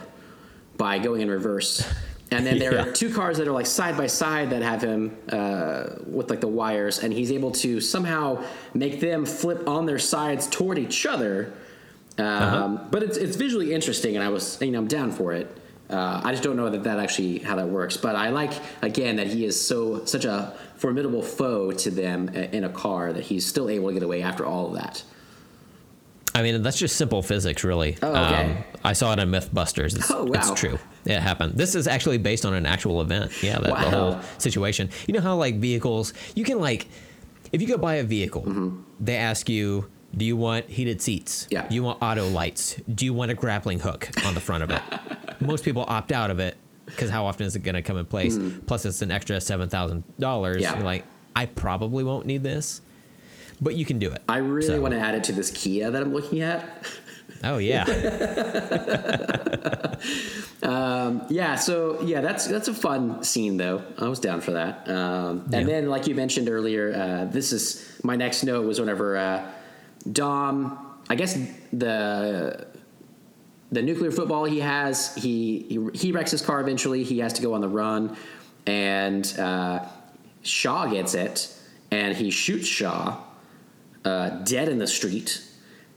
by 0.75 0.99
going 0.99 1.21
in 1.21 1.29
reverse. 1.29 1.87
And 2.29 2.45
then 2.45 2.59
there 2.59 2.73
Yeah. 2.77 2.87
are 2.87 2.91
two 2.91 3.13
cars 3.13 3.37
that 3.37 3.47
are 3.47 3.53
like 3.53 3.67
side 3.67 3.95
by 3.95 4.07
side 4.07 4.49
that 4.49 4.61
have 4.61 4.81
him 4.81 5.15
uh, 5.29 5.83
with 6.05 6.29
like 6.29 6.41
the 6.41 6.49
wires, 6.49 6.99
and 6.99 7.13
he's 7.13 7.31
able 7.31 7.51
to 7.51 7.79
somehow 7.79 8.43
make 8.73 8.99
them 8.99 9.25
flip 9.25 9.65
on 9.69 9.85
their 9.85 9.99
sides 9.99 10.47
toward 10.47 10.77
each 10.77 11.05
other. 11.05 11.53
Um, 12.17 12.87
But 12.91 13.01
it's 13.03 13.17
it's 13.17 13.37
visually 13.37 13.73
interesting, 13.73 14.15
and 14.17 14.23
I 14.25 14.29
was 14.29 14.57
you 14.61 14.71
know 14.71 14.79
I'm 14.79 14.87
down 14.87 15.11
for 15.13 15.31
it. 15.31 15.47
Uh, 15.89 16.21
I 16.23 16.31
just 16.31 16.41
don't 16.43 16.55
know 16.57 16.69
that 16.69 16.83
that 16.83 16.99
actually 16.99 17.39
how 17.39 17.55
that 17.55 17.67
works. 17.67 17.95
But 17.97 18.15
I 18.15 18.29
like 18.29 18.51
again 18.81 19.17
that 19.17 19.27
he 19.27 19.45
is 19.45 19.59
so 19.59 20.03
such 20.05 20.25
a 20.25 20.53
formidable 20.77 21.21
foe 21.21 21.71
to 21.71 21.91
them 21.91 22.29
in 22.29 22.63
a 22.63 22.69
car 22.69 23.13
that 23.13 23.23
he's 23.23 23.45
still 23.45 23.69
able 23.69 23.89
to 23.89 23.93
get 23.93 24.03
away 24.03 24.21
after 24.23 24.45
all 24.45 24.67
of 24.67 24.73
that. 24.75 25.03
I 26.33 26.41
mean, 26.41 26.61
that's 26.63 26.77
just 26.77 26.97
simple 26.97 27.21
physics, 27.21 27.63
really. 27.63 27.93
Um, 28.01 28.13
Oh, 28.15 28.25
okay. 28.25 28.65
I 28.83 28.91
saw 28.91 29.13
it 29.13 29.19
on 29.19 29.29
MythBusters. 29.29 29.95
It's, 29.95 30.11
Oh, 30.11 30.29
it's 30.33 30.51
true. 30.51 30.77
It 31.05 31.19
happened. 31.21 31.53
This 31.53 31.75
is 31.75 31.87
actually 31.87 32.17
based 32.17 32.45
on 32.45 32.53
an 32.53 32.65
actual 32.65 32.99
event. 33.01 33.31
Yeah, 33.41 33.59
the, 33.59 33.69
the 33.69 33.73
whole 33.89 34.19
situation. 34.37 34.89
You 35.07 35.13
know 35.13 35.21
how 35.21 35.37
like 35.37 35.55
vehicles, 35.55 36.13
you 36.35 36.43
can 36.43 36.59
like, 36.59 36.87
if 37.53 37.61
you 37.61 37.67
go 37.69 37.77
buy 37.77 37.95
a 37.95 38.03
vehicle, 38.03 38.75
they 38.99 39.15
ask 39.15 39.47
you, 39.47 39.89
do 40.15 40.25
you 40.25 40.37
want 40.37 40.69
heated 40.69 41.01
seats? 41.01 41.47
Yeah. 41.49 41.67
Do 41.67 41.75
you 41.75 41.83
want 41.83 42.01
auto 42.01 42.27
lights? 42.27 42.75
Do 42.93 43.05
you 43.05 43.13
want 43.13 43.31
a 43.31 43.33
grappling 43.33 43.79
hook 43.79 44.09
on 44.25 44.33
the 44.33 44.39
front 44.39 44.63
of 44.63 44.71
it? 44.71 44.81
Most 45.41 45.65
people 45.65 45.85
opt 45.87 46.11
out 46.11 46.31
of 46.31 46.39
it 46.39 46.55
because 46.85 47.09
how 47.09 47.25
often 47.25 47.45
is 47.45 47.55
it 47.55 47.63
going 47.63 47.75
to 47.75 47.81
come 47.81 47.97
in 47.97 48.05
place? 48.05 48.37
Plus, 48.67 48.85
it's 48.85 49.01
an 49.01 49.11
extra 49.11 49.41
seven 49.41 49.69
thousand 49.69 50.03
dollars. 50.19 50.61
Yeah. 50.61 50.75
You're 50.75 50.85
like, 50.85 51.03
I 51.35 51.45
probably 51.47 52.03
won't 52.03 52.25
need 52.25 52.43
this, 52.43 52.81
but 53.61 53.75
you 53.75 53.85
can 53.85 53.99
do 53.99 54.11
it. 54.11 54.21
I 54.29 54.37
really 54.37 54.67
So- 54.67 54.81
want 54.81 54.93
to 54.93 54.99
add 54.99 55.15
it 55.15 55.23
to 55.25 55.33
this 55.33 55.51
Kia 55.51 55.91
that 55.91 56.01
I'm 56.01 56.13
looking 56.13 56.41
at. 56.41 56.87
Oh 57.43 57.57
yeah. 57.57 57.83
Yeah, 61.29 61.55
so 61.55 62.01
yeah, 62.01 62.21
that's 62.21 62.47
that's 62.47 62.67
a 62.67 62.73
fun 62.73 63.23
scene 63.23 63.57
though. 63.57 63.83
I 63.97 64.07
was 64.07 64.19
down 64.19 64.41
for 64.41 64.51
that. 64.51 64.87
Um, 64.89 65.45
Yeah. 65.49 65.59
And 65.59 65.69
then, 65.69 65.89
like 65.89 66.07
you 66.07 66.15
mentioned 66.15 66.49
earlier, 66.49 66.93
uh, 66.93 67.25
this 67.31 67.51
is 67.51 67.99
my 68.03 68.15
next 68.15 68.43
note 68.43 68.65
was 68.65 68.79
whenever 68.79 69.17
uh, 69.17 69.45
Dom, 70.11 70.99
I 71.09 71.15
guess 71.15 71.37
the 71.73 72.67
the 73.71 73.81
nuclear 73.81 74.11
football 74.11 74.45
he 74.45 74.59
has, 74.59 75.13
he, 75.15 75.65
he 75.69 75.89
he 75.93 76.11
wrecks 76.11 76.31
his 76.31 76.41
car 76.41 76.61
eventually. 76.61 77.03
He 77.03 77.19
has 77.19 77.33
to 77.33 77.41
go 77.41 77.53
on 77.53 77.61
the 77.61 77.67
run, 77.67 78.15
and 78.65 79.37
uh, 79.39 79.85
Shaw 80.43 80.87
gets 80.87 81.13
it, 81.13 81.53
and 81.91 82.15
he 82.15 82.29
shoots 82.29 82.67
Shaw 82.67 83.21
uh, 84.05 84.29
dead 84.43 84.69
in 84.69 84.77
the 84.77 84.87
street, 84.87 85.43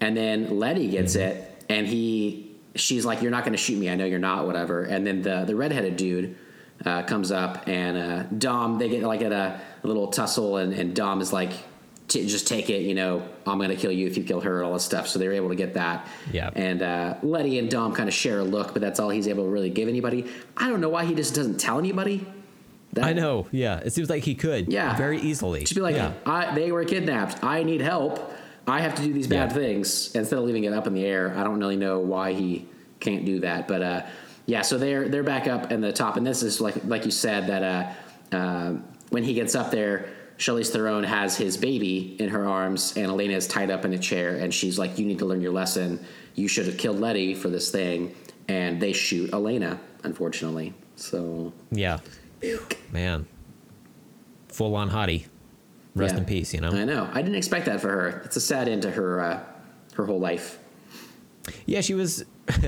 and 0.01 0.17
then 0.17 0.59
Letty 0.59 0.89
gets 0.89 1.15
it, 1.15 1.65
and 1.69 1.87
he 1.87 2.57
she's 2.75 3.05
like, 3.05 3.21
"You're 3.23 3.31
not 3.31 3.45
going 3.45 3.53
to 3.53 3.59
shoot 3.59 3.79
me. 3.79 3.91
I 3.91 3.95
know 3.95 4.07
you're 4.07 4.19
not. 4.19 4.47
Whatever." 4.47 4.85
And 4.85 5.07
then 5.07 5.23
the 5.23 5.45
the 5.45 5.55
redheaded 5.55 5.97
dude 5.97 6.37
uh, 6.85 7.03
comes 7.03 7.31
up, 7.31 7.69
and 7.69 7.99
uh, 7.99 8.23
Dom 8.39 8.79
they 8.79 8.89
get 8.89 9.03
like 9.03 9.21
at 9.23 9.33
a, 9.33 9.61
a 9.85 9.87
little 9.87 10.09
tussle, 10.09 10.57
and, 10.57 10.73
and 10.73 10.97
Dom 10.97 11.21
is 11.21 11.33
like. 11.33 11.53
"T- 12.09 12.27
Just 12.27 12.49
take 12.49 12.71
it, 12.71 12.83
you 12.83 12.95
know. 12.95 13.23
I'm 13.47 13.59
gonna 13.59 13.77
kill 13.77 13.93
you 13.93 14.07
if 14.07 14.17
you 14.17 14.25
kill 14.25 14.41
her, 14.41 14.57
and 14.59 14.67
all 14.67 14.73
this 14.73 14.85
stuff. 14.85 15.07
So 15.09 15.19
they 15.19 15.27
were 15.29 15.35
able 15.35 15.51
to 15.51 15.55
get 15.55 15.75
that. 15.75 16.07
Yeah. 16.33 16.51
And 16.55 16.83
uh, 16.83 17.15
Letty 17.23 17.59
and 17.59 17.71
Dom 17.71 17.95
kind 17.95 18.09
of 18.09 18.15
share 18.15 18.41
a 18.41 18.45
look, 18.45 18.73
but 18.73 18.81
that's 18.83 18.99
all 19.01 19.11
he's 19.11 19.29
able 19.29 19.45
to 19.45 19.51
really 19.51 19.71
give 19.71 19.89
anybody. 19.89 20.27
I 20.57 20.69
don't 20.69 20.81
know 20.81 20.89
why 20.89 21.05
he 21.05 21.15
just 21.15 21.35
doesn't 21.35 21.59
tell 21.59 21.79
anybody. 21.79 22.27
That, 22.95 23.05
I 23.05 23.13
know. 23.13 23.47
Yeah, 23.53 23.79
it 23.81 23.93
seems 23.93 24.09
like 24.09 24.25
he 24.25 24.35
could. 24.35 24.73
Yeah. 24.73 24.97
very 24.97 25.21
easily. 25.21 25.61
Just 25.61 25.75
be 25.75 25.83
like, 25.83 25.95
yeah. 25.97 26.15
I, 26.25 26.55
they 26.55 26.73
were 26.73 26.85
kidnapped. 26.87 27.45
I 27.45 27.63
need 27.63 27.83
help. 27.83 28.33
I 28.67 28.81
have 28.81 28.95
to 28.95 29.03
do 29.03 29.13
these 29.13 29.27
bad 29.27 29.51
Yeah. 29.51 29.55
things 29.57 30.15
instead 30.15 30.39
of 30.39 30.45
leaving 30.47 30.65
it 30.65 30.73
up 30.73 30.87
in 30.87 30.95
the 30.95 31.05
air. 31.05 31.35
I 31.37 31.45
don't 31.45 31.59
really 31.59 31.77
know 31.77 31.99
why 32.01 32.33
he 32.33 32.67
can't 33.01 33.25
do 33.27 33.41
that, 33.41 33.69
but 33.69 33.83
uh, 33.83 34.03
yeah. 34.47 34.63
So 34.63 34.79
they're 34.79 35.07
they're 35.09 35.23
back 35.23 35.47
up 35.47 35.71
in 35.71 35.81
the 35.83 35.93
top, 35.93 36.17
and 36.17 36.27
this 36.27 36.43
is 36.43 36.61
like 36.61 36.83
like 36.87 37.05
you 37.05 37.11
said 37.11 37.47
that 37.49 37.63
uh, 38.33 38.37
uh, 38.37 38.75
when 39.11 39.23
he 39.23 39.35
gets 39.35 39.55
up 39.55 39.71
there, 39.71 40.07
Charlize 40.39 40.71
Theron 40.71 41.03
has 41.05 41.37
his 41.37 41.57
baby 41.57 42.17
in 42.21 42.29
her 42.29 42.47
arms, 42.47 42.95
and 42.97 43.07
Elena 43.07 43.35
is 43.35 43.47
tied 43.49 43.71
up 43.71 43.85
in 43.85 43.93
a 43.93 43.99
chair, 43.99 44.37
and 44.37 44.55
she's 44.55 44.79
like, 44.79 44.99
"You 44.99 45.05
need 45.05 45.19
to 45.19 45.27
learn 45.27 45.41
your 45.41 45.53
lesson. 45.53 45.99
You 46.37 46.47
should 46.49 46.67
have 46.67 46.77
killed 46.79 47.01
Letty 47.01 47.35
for 47.35 47.49
this 47.49 47.71
thing." 47.71 48.15
And 48.47 48.81
they 48.81 48.93
shoot 48.93 49.33
Elena, 49.35 49.79
unfortunately. 50.05 50.73
So 50.97 51.53
Yeah. 51.71 51.99
Man. 52.93 53.27
Full 54.49 54.75
on 54.77 54.91
hottie. 54.91 55.27
Rest 55.95 56.15
yeah. 56.15 56.21
in 56.21 56.25
peace, 56.25 56.55
you 56.55 56.61
know? 56.61 56.71
I 56.71 56.85
know. 56.85 57.11
I 57.13 57.21
didn't 57.21 57.35
expect 57.37 57.67
that 57.67 57.81
for 57.81 57.89
her. 57.89 58.23
It's 58.25 58.37
a 58.37 58.41
sad 58.41 58.69
end 58.69 58.83
to 58.83 58.91
her 58.93 59.21
uh, 59.21 59.41
her 59.95 60.07
whole 60.07 60.21
life. 60.21 60.59
Yeah, 61.67 61.81
she 61.81 61.95
was 61.95 62.25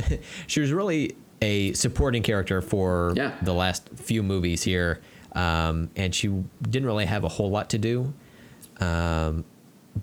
she 0.49 0.61
was 0.61 0.73
really 0.73 1.17
a 1.41 1.73
supporting 1.75 2.23
character 2.23 2.61
for 2.61 3.15
Yeah. 3.17 3.33
the 3.43 3.55
last 3.55 3.89
few 3.95 4.23
movies 4.23 4.63
here. 4.65 5.01
Um, 5.33 5.91
and 5.97 6.15
she 6.15 6.29
didn't 6.63 6.87
really 6.87 7.07
have 7.07 7.25
a 7.25 7.29
whole 7.29 7.51
lot 7.51 7.71
to 7.71 7.79
do. 7.79 8.13
Um, 8.81 9.45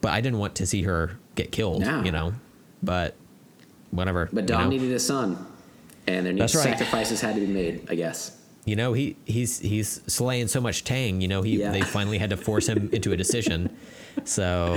but 0.02 0.10
I 0.12 0.22
didn't 0.22 0.40
want 0.40 0.56
to 0.56 0.66
see 0.68 0.84
her 0.84 1.18
get 1.36 1.52
killed, 1.52 1.82
No. 1.82 2.02
you 2.04 2.12
know. 2.12 2.34
But 2.84 3.16
whatever. 3.92 4.30
But 4.32 4.42
you 4.44 4.48
Dom 4.48 4.64
know? 4.66 4.70
needed 4.70 4.92
a 4.92 5.00
son, 5.00 5.38
and 6.06 6.26
there 6.26 6.34
That's 6.34 6.56
right. 6.56 6.64
sacrifices 6.64 7.22
had 7.22 7.36
to 7.36 7.42
be 7.42 7.48
made. 7.48 7.88
I 7.90 7.96
guess. 7.96 8.38
you 8.66 8.76
know 8.76 8.92
he 8.94 9.16
he's 9.26 9.60
he's 9.60 10.02
slaying 10.08 10.48
so 10.50 10.60
much 10.60 10.84
tang 10.84 11.22
you 11.22 11.28
know 11.30 11.42
he 11.42 11.58
Yeah. 11.60 11.72
they 11.72 11.82
finally 11.82 12.18
had 12.18 12.30
to 12.32 12.38
force 12.38 12.68
him 12.68 12.90
into 12.92 13.14
a 13.14 13.18
decision 13.18 13.70
so 14.26 14.74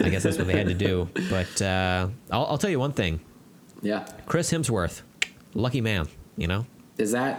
i 0.00 0.08
guess 0.08 0.22
that's 0.22 0.38
what 0.38 0.46
they 0.46 0.56
had 0.56 0.68
to 0.68 0.74
do 0.88 1.06
but 1.28 1.60
uh, 1.60 2.08
I'll, 2.30 2.46
I'll 2.46 2.56
tell 2.56 2.70
you 2.70 2.78
one 2.80 2.92
thing 2.92 3.20
Yeah. 3.82 4.06
chris 4.24 4.50
hemsworth 4.50 5.02
lucky 5.52 5.82
man 5.82 6.08
you 6.38 6.46
know 6.46 6.64
Is 6.96 7.12
that? 7.12 7.36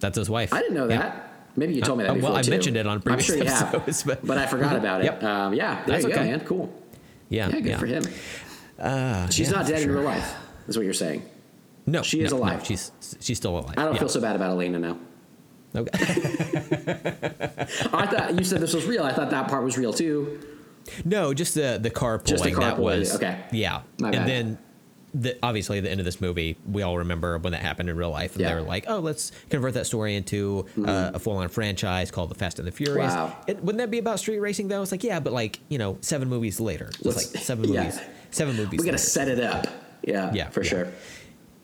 that's 0.00 0.16
his 0.16 0.30
wife 0.30 0.54
I 0.54 0.60
didn't 0.62 0.74
know 0.80 0.88
Yeah. 0.88 0.98
that. 1.02 1.25
Maybe 1.56 1.74
you 1.74 1.80
told 1.82 1.98
me 1.98 2.04
that 2.04 2.10
Uh, 2.10 2.14
before 2.14 2.30
well, 2.30 2.38
I 2.38 2.42
too. 2.42 2.50
mentioned 2.50 2.76
it 2.76 2.86
on 2.86 2.96
I'm 2.96 3.02
previous 3.02 3.24
sure 3.26 3.36
you 3.36 3.42
episodes, 3.44 4.02
have, 4.02 4.20
but- 4.20 4.26
but 4.26 4.38
I 4.38 4.46
forgot 4.46 4.76
about 4.76 5.00
it. 5.00 5.04
Yep. 5.10 5.22
Um, 5.22 5.54
yeah, 5.54 5.76
there 5.84 5.84
That's 5.86 6.04
you 6.04 6.10
go, 6.14 6.20
okay. 6.20 6.30
man. 6.30 6.40
Cool. 6.40 6.72
yeah 7.28 7.48
Yeah, 7.48 7.60
good 7.60 7.78
for 7.78 7.86
him. 7.86 8.04
Uh, 8.78 9.28
She's 9.30 9.50
yeah, 9.50 9.56
not 9.56 9.66
dead 9.66 9.82
in 9.82 9.90
real 9.90 10.02
life. 10.02 10.34
Is 10.68 10.76
what 10.76 10.84
you're 10.84 10.92
saying. 10.94 11.22
no 11.86 12.02
She 12.02 12.20
is 12.20 12.30
no, 12.32 12.36
no, 12.38 12.42
alive. 12.44 12.64
she's 12.66 12.92
she's 13.20 13.38
still 13.38 13.58
alive 13.58 13.74
I 13.78 13.84
don't 13.84 13.94
yeah. 13.94 14.00
feel 14.00 14.08
so 14.08 14.20
bad 14.20 14.36
about 14.36 14.50
Elena 14.50 14.78
now. 14.78 14.98
okay. 15.74 15.90
I 17.92 18.06
thought 18.06 18.34
you 18.38 18.44
said 18.44 18.60
this 18.60 18.74
was 18.74 18.84
real. 18.86 19.02
I 19.04 19.12
thought 19.12 19.30
that 19.30 19.48
part 19.48 19.64
was 19.64 19.76
real 19.78 19.92
too. 19.92 20.40
no 21.04 21.32
just 21.34 21.54
the 21.54 21.78
the 21.82 21.90
car 21.90 22.18
pulling 22.18 22.36
Just 22.38 22.44
the 22.44 22.60
that 22.60 22.78
was 22.78 23.14
okay. 23.16 23.40
yeah 23.52 23.82
My 24.00 24.08
and 24.08 24.16
bad. 24.18 24.28
then 24.28 24.58
the, 25.18 25.38
obviously 25.42 25.80
the 25.80 25.90
end 25.90 25.98
of 26.00 26.04
this 26.04 26.20
movie 26.20 26.56
we 26.70 26.82
all 26.82 26.98
remember 26.98 27.38
when 27.38 27.52
that 27.52 27.62
happened 27.62 27.88
in 27.88 27.96
real 27.96 28.10
life 28.10 28.32
and 28.32 28.42
Yeah. 28.42 28.48
they're 28.48 28.62
like 28.62 28.84
oh 28.88 28.98
let's 28.98 29.32
convert 29.48 29.72
that 29.74 29.86
story 29.86 30.14
into 30.14 30.66
uh, 30.84 31.12
a 31.14 31.18
full-on 31.18 31.48
franchise 31.48 32.10
called 32.10 32.28
the 32.30 32.34
fast 32.34 32.58
and 32.58 32.68
the 32.68 32.72
furious 32.72 33.12
Mm-hmm. 33.12 33.16
Wow. 33.30 33.36
it, 33.46 33.62
wouldn't 33.62 33.78
that 33.78 33.90
be 33.90 33.98
about 33.98 34.18
street 34.18 34.40
racing 34.40 34.68
though 34.68 34.82
it's 34.82 34.92
like 34.92 35.02
yeah 35.04 35.20
but 35.20 35.32
like 35.32 35.60
you 35.68 35.78
know 35.78 35.96
seven 36.02 36.28
movies 36.28 36.60
later 36.60 36.90
it's 37.04 37.04
like 37.34 37.42
seven 37.44 37.64
yeah. 37.72 37.84
movies 37.84 38.00
seven 38.30 38.56
movies 38.56 38.78
We 38.80 38.84
got 38.84 38.92
to 38.92 38.98
set 38.98 39.28
it 39.28 39.40
up. 39.40 39.66
Yeah, 40.02 40.32
Yeah, 40.34 40.50
for 40.50 40.62
yeah. 40.62 40.68
sure. 40.68 40.88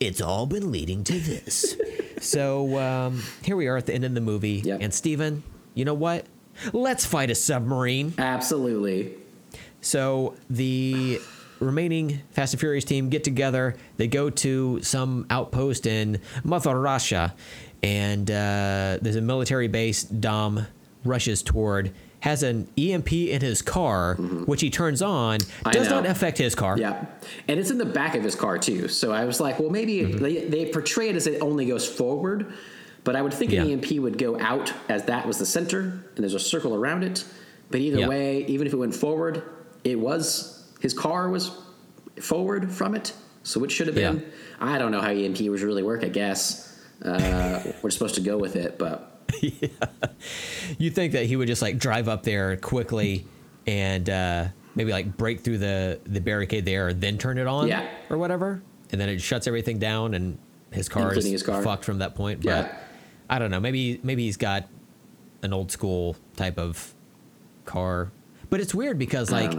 it's 0.01 0.21
all 0.21 0.47
been 0.47 0.73
leading 0.73 1.05
to 1.05 1.13
this 1.21 1.77
so 2.21 2.79
um, 2.79 3.23
here 3.45 3.57
we 3.57 3.67
are 3.67 3.77
at 3.77 3.87
the 3.87 3.95
end 3.95 4.05
of 4.05 4.15
the 4.15 4.21
movie 4.21 4.63
Yep. 4.65 4.81
and 4.81 4.95
steven 4.95 5.43
you 5.75 5.85
know 5.85 5.95
what 5.95 6.25
let's 6.73 7.05
fight 7.05 7.31
a 7.31 7.35
submarine 7.35 8.15
Absolutely. 8.19 9.15
So 9.81 10.37
the 10.49 11.21
remaining 11.63 12.21
Fast 12.33 12.53
and 12.55 12.61
Furious 12.61 12.85
team 12.85 13.09
get 13.09 13.25
together. 13.25 13.77
They 13.97 14.09
go 14.09 14.31
to 14.31 14.83
some 14.83 15.27
outpost 15.31 15.87
in 15.87 16.21
Mother 16.45 16.79
Russia, 16.79 17.35
and 17.83 18.31
uh, 18.31 18.99
there's 19.01 19.17
a 19.17 19.21
military 19.21 19.69
base. 19.69 20.03
Dom 20.05 20.67
rushes 21.05 21.43
toward. 21.43 21.93
Has 22.21 22.45
an 22.45 22.69
EMP 22.79 23.13
in 23.13 23.41
his 23.41 23.63
car, 23.63 24.15
which 24.15 24.61
he 24.61 24.71
turns 24.71 25.03
on. 25.03 25.41
Mm-hmm. 25.41 25.71
Does 25.71 25.89
not 25.91 26.07
affect 26.07 26.39
his 26.39 26.55
car. 26.55 26.79
Yeah, 26.79 27.05
and 27.49 27.59
it's 27.59 27.71
in 27.73 27.79
the 27.79 27.85
back 27.85 28.15
of 28.15 28.23
his 28.23 28.37
car 28.37 28.59
too. 28.59 28.87
So 28.87 29.11
I 29.11 29.25
was 29.25 29.41
like, 29.41 29.59
well, 29.59 29.71
maybe 29.71 30.03
Mm-hmm. 30.03 30.23
they, 30.23 30.45
they 30.45 30.67
portray 30.71 31.09
it 31.09 31.17
as 31.17 31.27
it 31.27 31.43
only 31.43 31.65
goes 31.67 31.85
forward, 31.89 32.53
but 33.03 33.17
I 33.17 33.23
would 33.23 33.35
think 33.35 33.51
Yeah. 33.51 33.63
an 33.63 33.73
EMP 33.73 33.91
would 33.99 34.19
go 34.19 34.39
out 34.39 34.73
as 34.89 35.05
that 35.07 35.27
was 35.27 35.39
the 35.39 35.47
center, 35.47 35.81
and 35.81 36.19
there's 36.19 36.35
a 36.35 36.39
circle 36.39 36.77
around 36.77 37.03
it. 37.03 37.25
But 37.73 37.81
either 37.81 37.99
Yeah. 37.99 38.09
way, 38.09 38.45
even 38.47 38.69
if 38.69 38.73
it 38.73 38.77
went 38.77 38.95
forward, 38.95 39.43
it 39.83 39.99
was 39.99 40.62
his 40.83 40.93
car 40.93 41.31
was 41.31 41.51
forward 42.21 42.71
from 42.71 42.95
it, 42.95 43.15
so 43.45 43.63
it 43.65 43.71
should 43.71 43.87
have 43.87 43.97
been. 43.97 44.19
Yeah. 44.19 44.27
I 44.61 44.79
don't 44.79 44.91
know 44.93 45.01
how 45.01 45.11
EMP 45.11 45.41
was 45.43 45.63
really 45.63 45.83
work. 45.83 46.05
I 46.05 46.09
guess 46.09 46.79
uh, 47.05 47.63
we're 47.83 47.91
supposed 47.91 48.17
to 48.17 48.21
go 48.21 48.37
with 48.37 48.57
it, 48.57 48.79
but 48.79 49.09
You 50.79 50.91
think 50.91 51.13
that 51.13 51.27
he 51.27 51.37
would 51.37 51.49
just 51.49 51.63
like 51.63 51.79
drive 51.79 52.09
up 52.09 52.23
there 52.25 52.57
quickly 52.57 53.27
and 53.67 54.09
uh, 54.11 54.49
maybe 54.75 54.93
like 54.93 55.17
break 55.17 55.41
through 55.41 55.59
the 55.59 56.01
the 56.05 56.21
barricade 56.21 56.65
there, 56.65 56.93
then 56.93 57.17
turn 57.19 57.39
it 57.39 57.47
on, 57.47 57.69
Yeah. 57.69 57.89
or 58.11 58.19
whatever, 58.19 58.61
and 58.91 59.01
then 59.01 59.09
it 59.09 59.21
shuts 59.21 59.47
everything 59.47 59.79
down, 59.79 60.15
and 60.15 60.37
his 60.73 60.89
car 60.89 61.15
is 61.17 61.25
his 61.25 61.43
car. 61.43 61.63
fucked 61.63 61.85
from 61.85 61.99
that 61.99 62.15
point. 62.15 62.45
Yeah. 62.45 62.63
But 62.63 62.75
I 63.31 63.39
don't 63.39 63.51
know. 63.51 63.61
Maybe 63.61 64.01
maybe 64.03 64.25
he's 64.25 64.37
got 64.37 64.69
an 65.43 65.53
old 65.53 65.71
school 65.73 66.17
type 66.37 66.59
of 66.59 66.93
car, 67.65 68.11
but 68.51 68.61
it's 68.61 68.75
weird 68.75 68.99
because 68.99 69.31
like. 69.31 69.53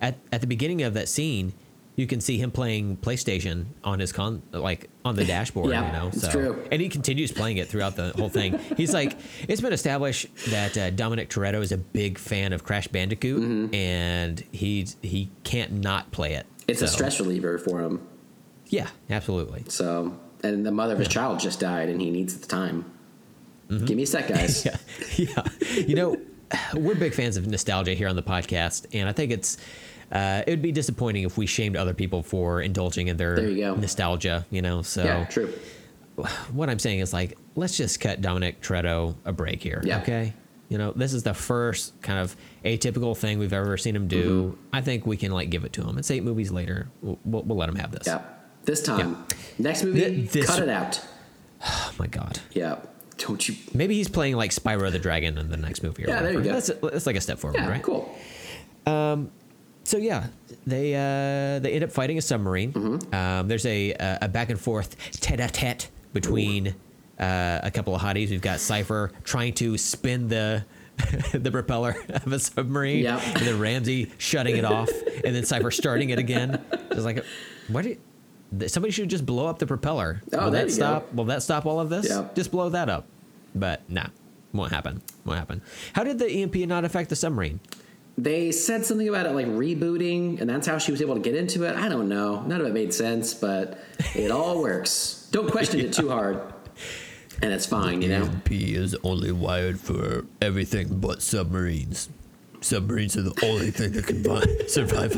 At 0.00 0.16
at 0.32 0.40
the 0.40 0.46
beginning 0.46 0.82
of 0.82 0.94
that 0.94 1.08
scene. 1.08 1.52
You 1.96 2.08
can 2.08 2.20
see 2.20 2.38
him 2.38 2.50
playing 2.50 2.96
PlayStation 2.96 3.66
on 3.84 4.00
his 4.00 4.10
con, 4.10 4.42
like 4.50 4.90
on 5.04 5.14
the 5.14 5.24
dashboard. 5.34 5.70
Yeah, 5.70 5.86
you 5.86 5.92
know, 5.92 6.08
it's 6.08 6.22
so 6.22 6.30
true. 6.30 6.68
and 6.72 6.82
he 6.82 6.88
continues 6.88 7.30
playing 7.30 7.58
it 7.58 7.68
throughout 7.68 7.94
the 7.94 8.10
whole 8.16 8.28
thing. 8.28 8.58
He's 8.76 8.92
like, 8.92 9.16
it's 9.48 9.60
been 9.60 9.72
established 9.72 10.26
that 10.50 10.76
uh, 10.76 10.90
Dominic 10.90 11.30
Toretto 11.30 11.60
is 11.62 11.70
a 11.70 11.78
big 11.78 12.18
fan 12.18 12.52
of 12.52 12.64
Crash 12.64 12.88
Bandicoot, 12.88 13.72
and 13.72 14.40
he 14.50 14.88
he 15.02 15.30
can't 15.44 15.70
not 15.70 16.10
play 16.10 16.34
it. 16.34 16.46
it's 16.66 16.82
a 16.82 16.88
stress 16.88 17.20
reliever 17.20 17.58
for 17.58 17.80
him. 17.80 18.04
Yeah, 18.66 18.88
absolutely. 19.08 19.62
So, 19.68 20.18
and 20.42 20.66
the 20.66 20.72
mother 20.72 20.94
of 20.94 20.98
his 20.98 21.06
child 21.06 21.38
just 21.38 21.60
died, 21.60 21.88
and 21.90 22.00
he 22.00 22.10
needs 22.10 22.36
the 22.36 22.46
time. 22.48 22.86
Give 23.68 23.96
me 23.96 24.02
a 24.02 24.06
sec, 24.06 24.26
guys. 24.28 24.64
Mm-hmm. 24.64 25.22
Yeah, 25.22 25.44
yeah. 25.76 25.82
You 25.86 25.94
know, 25.94 26.16
we're 26.74 26.96
big 26.96 27.14
fans 27.14 27.36
of 27.36 27.46
nostalgia 27.46 27.94
here 27.94 28.08
on 28.08 28.16
the 28.16 28.22
podcast, 28.22 28.86
and 28.92 29.08
I 29.08 29.12
think 29.12 29.30
it's. 29.30 29.58
Uh, 30.14 30.42
it 30.46 30.50
would 30.50 30.62
be 30.62 30.70
disappointing 30.72 31.24
if 31.24 31.36
we 31.36 31.44
shamed 31.44 31.76
other 31.76 31.92
people 31.92 32.22
for 32.22 32.62
indulging 32.62 33.08
in 33.08 33.16
their 33.16 33.40
you 33.40 33.74
nostalgia, 33.76 34.46
you 34.50 34.62
know. 34.62 34.80
So 34.82 35.02
Yeah, 35.02 35.24
true. 35.24 35.52
what 36.52 36.70
I'm 36.70 36.78
saying 36.78 37.00
is 37.00 37.12
like, 37.12 37.36
let's 37.56 37.76
just 37.76 37.98
cut 38.00 38.20
Dominic 38.20 38.62
Toretto 38.62 39.16
a 39.24 39.32
break 39.32 39.60
here. 39.62 39.82
Yeah. 39.84 40.00
Okay. 40.02 40.32
You 40.68 40.78
know, 40.78 40.92
this 40.92 41.12
is 41.12 41.24
the 41.24 41.34
first 41.34 42.00
kind 42.00 42.18
of 42.20 42.36
atypical 42.64 43.16
thing 43.16 43.38
we've 43.38 43.52
ever 43.52 43.76
seen 43.76 43.94
him 43.96 44.06
do. 44.08 44.52
Mm-hmm. 44.52 44.76
I 44.76 44.80
think 44.82 45.04
we 45.04 45.16
can 45.16 45.32
like 45.32 45.50
give 45.50 45.64
it 45.64 45.72
to 45.74 45.82
him. 45.82 45.98
It's 45.98 46.10
eight 46.10 46.22
movies 46.22 46.50
later. 46.52 46.88
We'll, 47.02 47.18
we'll, 47.24 47.42
we'll 47.42 47.58
let 47.58 47.68
him 47.68 47.74
have 47.76 47.90
this. 47.90 48.06
Yeah. 48.06 48.22
This 48.64 48.82
time, 48.82 49.26
next 49.58 49.82
movie, 49.84 50.00
Th- 50.00 50.30
this- 50.30 50.46
cut 50.46 50.62
it 50.62 50.68
out. 50.70 51.00
Oh 51.66 51.92
my 51.98 52.06
God. 52.06 52.38
Yeah. 52.52 52.76
Don't 53.18 53.46
you? 53.48 53.54
Maybe 53.74 53.94
he's 53.94 54.08
playing 54.08 54.36
like 54.36 54.50
Spyro 54.52 54.90
the 54.90 54.98
Dragon 54.98 55.38
in 55.38 55.50
the 55.50 55.56
next 55.56 55.82
movie. 55.82 56.04
Or 56.04 56.08
Yeah, 56.08 56.22
there 56.22 56.32
you 56.32 56.42
go. 56.42 56.52
That's, 56.52 56.70
that's 56.82 57.06
like 57.06 57.16
a 57.16 57.20
step 57.20 57.38
forward, 57.38 57.58
Yeah, 57.58 57.68
right? 57.68 57.82
cool. 57.82 58.14
So 59.84 59.98
yeah, 59.98 60.26
they 60.66 60.94
uh, 60.94 61.58
they 61.60 61.72
end 61.72 61.84
up 61.84 61.92
fighting 61.92 62.18
a 62.18 62.22
submarine. 62.22 62.72
Mm-hmm. 62.72 63.14
Um, 63.14 63.48
there's 63.48 63.66
a 63.66 63.92
a 64.22 64.28
back 64.28 64.50
and 64.50 64.58
forth 64.60 64.96
tete-a-tete 65.20 65.88
between 66.12 66.68
uh, 67.18 67.60
a 67.62 67.70
couple 67.70 67.94
of 67.94 68.00
hotties. 68.00 68.30
We've 68.30 68.40
got 68.40 68.60
Cipher 68.60 69.12
trying 69.24 69.52
to 69.54 69.76
spin 69.78 70.28
the 70.28 70.64
the 71.32 71.50
propeller 71.50 71.96
of 72.08 72.32
a 72.32 72.38
submarine, 72.38 73.02
Yep. 73.04 73.20
and 73.26 73.46
then 73.46 73.58
Ramsey 73.58 74.10
shutting 74.18 74.56
it 74.56 74.64
off, 74.64 74.88
and 75.24 75.34
then 75.34 75.44
Cipher 75.44 75.70
starting 75.70 76.10
it 76.10 76.18
again. 76.18 76.62
It's 76.90 77.04
like, 77.04 77.24
what? 77.68 77.82
Did, 77.84 77.98
somebody 78.70 78.92
should 78.92 79.10
just 79.10 79.26
blow 79.26 79.46
up 79.48 79.58
the 79.58 79.66
propeller. 79.66 80.22
Oh, 80.32 80.44
will 80.44 80.50
that 80.52 80.70
stop? 80.70 81.12
Will 81.12 81.24
that 81.26 81.42
stop 81.42 81.66
all 81.66 81.80
of 81.80 81.90
this? 81.90 82.08
Yep. 82.08 82.34
Just 82.36 82.50
blow 82.52 82.68
that 82.68 82.88
up. 82.88 83.06
But 83.54 83.82
nah, 83.90 84.06
won't 84.52 84.72
happen. 84.72 85.02
Won't 85.24 85.38
happen. 85.40 85.62
How 85.92 86.04
did 86.04 86.18
the 86.20 86.28
EMP 86.30 86.54
not 86.68 86.84
affect 86.84 87.10
the 87.10 87.16
submarine? 87.16 87.58
They 88.16 88.52
said 88.52 88.86
something 88.86 89.08
about 89.08 89.26
it 89.26 89.32
like 89.32 89.46
rebooting, 89.46 90.40
and 90.40 90.48
that's 90.48 90.66
how 90.68 90.78
she 90.78 90.92
was 90.92 91.02
able 91.02 91.14
to 91.14 91.20
get 91.20 91.34
into 91.34 91.64
it. 91.64 91.74
I 91.76 91.88
don't 91.88 92.08
know. 92.08 92.42
None 92.42 92.60
of 92.60 92.66
it 92.66 92.72
made 92.72 92.94
sense, 92.94 93.34
but 93.34 93.78
it 94.14 94.30
all 94.30 94.62
works. 94.62 95.28
Don't 95.32 95.50
question 95.50 95.80
it 95.80 95.92
too 95.92 96.08
hard, 96.10 96.40
and 97.42 97.52
it's 97.52 97.66
fine, 97.66 98.02
you 98.02 98.08
know. 98.08 98.22
EMP 98.22 98.52
is 98.52 98.96
only 99.02 99.32
wired 99.32 99.80
for 99.80 100.24
everything 100.40 101.00
but 101.00 101.22
submarines. 101.22 102.08
Submarines 102.60 103.16
are 103.16 103.22
the 103.22 103.34
only 103.44 103.70
thing 103.72 103.90
that 103.92 104.06
can 104.06 104.22
vi- 104.22 104.66
survive 104.68 105.16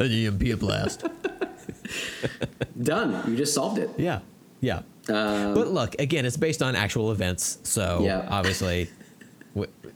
an 0.00 0.10
EMP 0.12 0.60
blast. 0.60 1.04
Done. 2.82 3.28
You 3.30 3.36
just 3.36 3.54
solved 3.54 3.78
it. 3.78 3.90
Yeah, 3.96 4.20
yeah. 4.60 4.82
but 5.06 5.68
look, 5.68 5.96
again, 5.98 6.24
it's 6.24 6.36
based 6.36 6.62
on 6.62 6.76
actual 6.76 7.10
events, 7.10 7.58
so 7.64 7.98
Um, 7.98 8.04
Yeah. 8.04 8.26
obviously, 8.30 8.88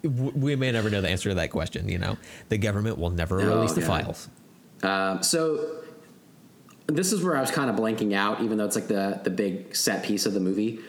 we, 0.03 0.57
may 0.57 0.73
never 0.73 0.91
know 0.91 1.01
the 1.01 1.09
answer 1.09 1.29
to 1.29 1.35
that 1.37 1.51
question. 1.51 1.89
You 1.89 1.99
know, 1.99 2.17
the 2.49 2.59
government 2.59 2.99
will 2.99 3.11
never 3.11 3.39
No, 3.39 3.57
release 3.57 3.73
the 3.73 3.81
yeah. 3.81 3.87
files. 3.87 4.29
Um, 4.83 5.23
so 5.23 5.83
this 6.87 7.13
is 7.13 7.23
where 7.23 7.37
I 7.37 7.41
was 7.41 7.51
kind 7.51 7.71
of 7.71 7.77
blanking 7.77 8.15
out, 8.15 8.41
even 8.41 8.59
though 8.59 8.65
it's 8.65 8.77
like 8.77 8.89
the 8.89 9.21
the 9.23 9.31
big 9.31 9.75
set 9.77 10.05
piece 10.05 10.27
of 10.27 10.35
the 10.35 10.41
movie. 10.41 10.81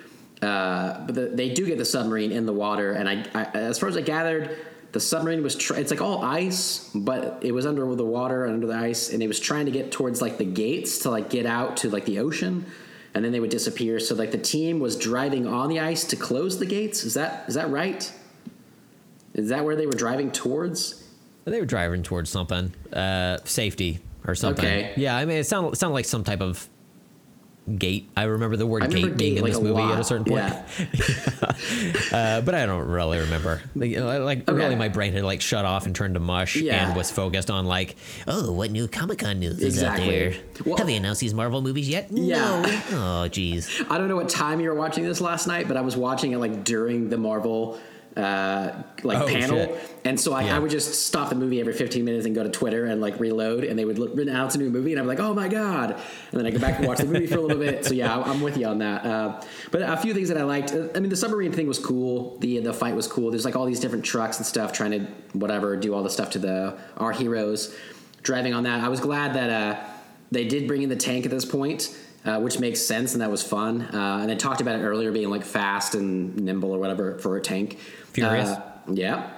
Uh, 0.42 1.06
but 1.06 1.14
the, 1.14 1.28
they 1.28 1.54
do 1.54 1.66
get 1.66 1.78
the 1.78 1.86
submarine 1.86 2.32
in 2.32 2.48
the 2.48 2.54
water, 2.54 2.94
and 2.94 3.08
I, 3.08 3.24
I, 3.36 3.44
as 3.54 3.78
far 3.78 3.90
as 3.90 3.96
I 3.96 4.02
gathered, 4.02 4.58
the 4.92 5.00
submarine 5.00 5.44
was 5.44 5.56
tr- 5.56 5.76
it's 5.76 5.92
like 5.92 6.02
all 6.02 6.24
ice 6.24 6.90
but 6.94 7.40
it 7.42 7.52
was 7.52 7.66
under 7.66 7.96
the 7.96 8.06
water 8.06 8.46
under 8.46 8.68
the 8.68 8.76
ice 8.76 9.12
and 9.12 9.24
it 9.24 9.28
was 9.28 9.40
trying 9.40 9.66
to 9.66 9.72
get 9.72 9.92
towards 9.92 10.22
like 10.22 10.38
the 10.38 10.46
gates 10.46 11.00
to 11.00 11.10
like 11.10 11.30
get 11.30 11.46
out 11.46 11.78
to 11.78 11.90
like 11.90 12.06
the 12.06 12.20
ocean 12.20 12.66
and 13.14 13.24
then 13.24 13.32
they 13.32 13.40
would 13.40 13.50
disappear 13.50 14.00
so 14.00 14.16
like 14.16 14.32
the 14.32 14.38
team 14.38 14.80
was 14.80 14.96
driving 14.98 15.48
on 15.48 15.70
the 15.70 15.80
ice 15.80 16.04
to 16.04 16.16
close 16.16 16.60
the 16.60 16.66
gates 16.66 17.04
is 17.04 17.14
that 17.14 17.48
is 17.48 17.56
that 17.56 17.70
right 17.70 18.12
is 19.34 19.50
that 19.50 19.64
where 19.64 19.76
they 19.76 19.86
were 19.86 19.94
driving 19.94 20.32
towards 20.32 21.04
They 21.46 21.60
were 21.60 21.66
driving 21.66 22.04
towards 22.04 22.30
something, 22.30 22.74
uh, 22.94 23.38
safety 23.46 24.00
or 24.28 24.36
something. 24.36 24.66
Okay. 24.66 24.94
Yeah, 24.98 25.16
I 25.16 25.26
mean, 25.26 25.38
it 25.38 25.46
sounded, 25.46 25.74
it 25.74 25.76
sounded 25.78 25.94
like 25.96 26.06
some 26.06 26.24
type 26.24 26.42
of 26.42 26.68
gate. 27.78 28.10
I 28.18 28.24
remember 28.24 28.58
the 28.58 28.66
word 28.68 28.84
remember 28.84 29.08
gate 29.10 29.18
being 29.18 29.38
in 29.38 29.44
like, 29.44 29.54
this 29.54 29.62
movie 29.62 29.82
at 29.82 30.00
a 30.00 30.04
certain 30.04 30.26
point. 30.26 30.44
Yeah. 30.44 30.66
Uh, 32.12 32.42
but 32.42 32.54
I 32.56 32.66
don't 32.66 32.88
really 32.88 33.20
remember. 33.20 33.62
Like, 33.76 33.96
like 33.98 34.50
Okay. 34.50 34.54
really, 34.58 34.76
my 34.76 34.90
brain 34.90 35.14
had 35.14 35.24
like 35.24 35.42
shut 35.42 35.64
off 35.66 35.86
and 35.86 35.96
turned 35.96 36.16
to 36.16 36.20
mush 36.20 36.56
Yeah. 36.58 36.88
and 36.88 36.96
was 36.96 37.10
focused 37.12 37.50
on 37.50 37.66
like, 37.66 37.96
Oh, 38.28 38.52
what 38.52 38.72
new 38.72 38.88
Comic 38.88 39.20
Con 39.20 39.40
news 39.40 39.60
is 39.62 39.82
out 39.82 39.98
there? 39.98 40.34
Well- 40.66 40.78
Have 40.78 40.88
they 40.88 40.96
announced 40.96 41.22
these 41.22 41.34
Marvel 41.34 41.62
movies 41.62 41.88
yet? 41.88 42.08
Yeah. 42.12 42.36
No. 42.38 42.62
Oh, 42.66 43.30
jeez. 43.30 43.86
I 43.90 43.98
don't 43.98 44.08
know 44.10 44.16
what 44.18 44.30
time 44.30 44.60
you 44.60 44.70
were 44.70 44.76
watching 44.76 45.04
this 45.04 45.22
last 45.22 45.48
night, 45.48 45.68
but 45.68 45.78
I 45.78 45.82
was 45.82 45.96
watching 45.96 46.34
it 46.34 46.38
like 46.38 46.64
during 46.64 47.10
the 47.10 47.18
Marvel 47.18 47.80
uh, 48.18 48.72
like 49.04 49.20
Oh, 49.22 49.28
panel, 49.28 49.58
shit. 49.58 49.98
and 50.04 50.20
so 50.20 50.34
I, 50.34 50.44
Yeah. 50.44 50.56
I 50.58 50.60
would 50.60 50.70
just 50.72 51.06
stop 51.08 51.30
the 51.30 51.36
movie 51.36 51.60
every 51.62 51.74
15 51.74 52.04
minutes 52.04 52.26
and 52.26 52.36
go 52.36 52.44
to 52.44 52.50
Twitter 52.50 52.86
and 52.86 53.00
like 53.00 53.20
reload, 53.20 53.64
and 53.64 53.80
they 53.80 53.86
would 53.86 53.98
look, 53.98 54.18
announce 54.18 54.56
a 54.56 54.58
new 54.58 54.70
movie, 54.70 54.92
and 54.92 55.00
I'm 55.00 55.08
like, 55.08 55.20
oh 55.20 55.34
my 55.34 55.48
god, 55.48 55.92
and 55.92 56.40
then 56.40 56.46
I 56.46 56.52
go 56.52 56.60
back 56.60 56.78
and 56.80 56.88
watch 56.88 56.98
the 57.00 57.06
movie 57.06 57.28
for 57.28 57.38
a 57.38 57.42
little 57.42 57.58
bit. 57.58 57.86
So 57.86 57.94
yeah, 57.94 58.18
I'm 58.20 58.42
with 58.42 58.58
you 58.58 58.66
on 58.68 58.80
that. 58.80 59.06
Uh, 59.06 59.42
but 59.72 59.82
a 59.82 59.96
few 59.98 60.14
things 60.14 60.28
that 60.28 60.38
I 60.38 60.44
liked. 60.44 60.74
uh, 60.74 60.90
I 60.94 61.00
mean, 61.00 61.10
the 61.10 61.16
submarine 61.16 61.52
thing 61.54 61.68
was 61.68 61.80
cool. 61.80 62.38
The 62.40 62.60
the 62.60 62.74
fight 62.74 62.96
was 62.96 63.08
cool. 63.08 63.32
There's 63.32 63.46
like 63.46 63.56
all 63.56 63.66
these 63.66 63.80
different 63.80 64.04
trucks 64.04 64.38
and 64.38 64.46
stuff 64.46 64.74
trying 64.74 64.92
to 64.92 65.00
whatever 65.34 65.78
do 65.78 65.94
all 65.94 66.04
the 66.04 66.10
stuff 66.10 66.32
to 66.32 66.40
the 66.40 66.78
our 66.98 67.12
heroes 67.14 67.76
driving 68.24 68.54
on 68.54 68.64
that. 68.64 68.84
I 68.84 68.90
was 68.90 69.00
glad 69.00 69.34
that 69.36 69.50
uh, 69.50 69.84
they 70.32 70.46
did 70.48 70.68
bring 70.68 70.82
in 70.84 70.90
the 70.90 70.96
tank 70.98 71.26
at 71.26 71.32
this 71.32 71.46
point. 71.46 71.98
Uh, 72.24 72.40
which 72.40 72.60
makes 72.60 72.80
sense 72.80 73.14
and 73.14 73.22
that 73.24 73.32
was 73.32 73.42
fun. 73.42 73.82
Uh, 73.82 74.20
and 74.22 74.30
they 74.30 74.36
talked 74.36 74.62
about 74.62 74.80
it 74.80 74.84
earlier 74.84 75.12
being 75.12 75.32
like 75.32 75.44
fast 75.44 75.96
and 75.96 76.36
nimble 76.36 76.72
or 76.72 76.78
whatever 76.78 77.18
for 77.18 77.36
a 77.36 77.42
tank. 77.42 77.80
Furious. 78.14 78.50
Uh, 78.50 78.62
yeah. 78.92 79.30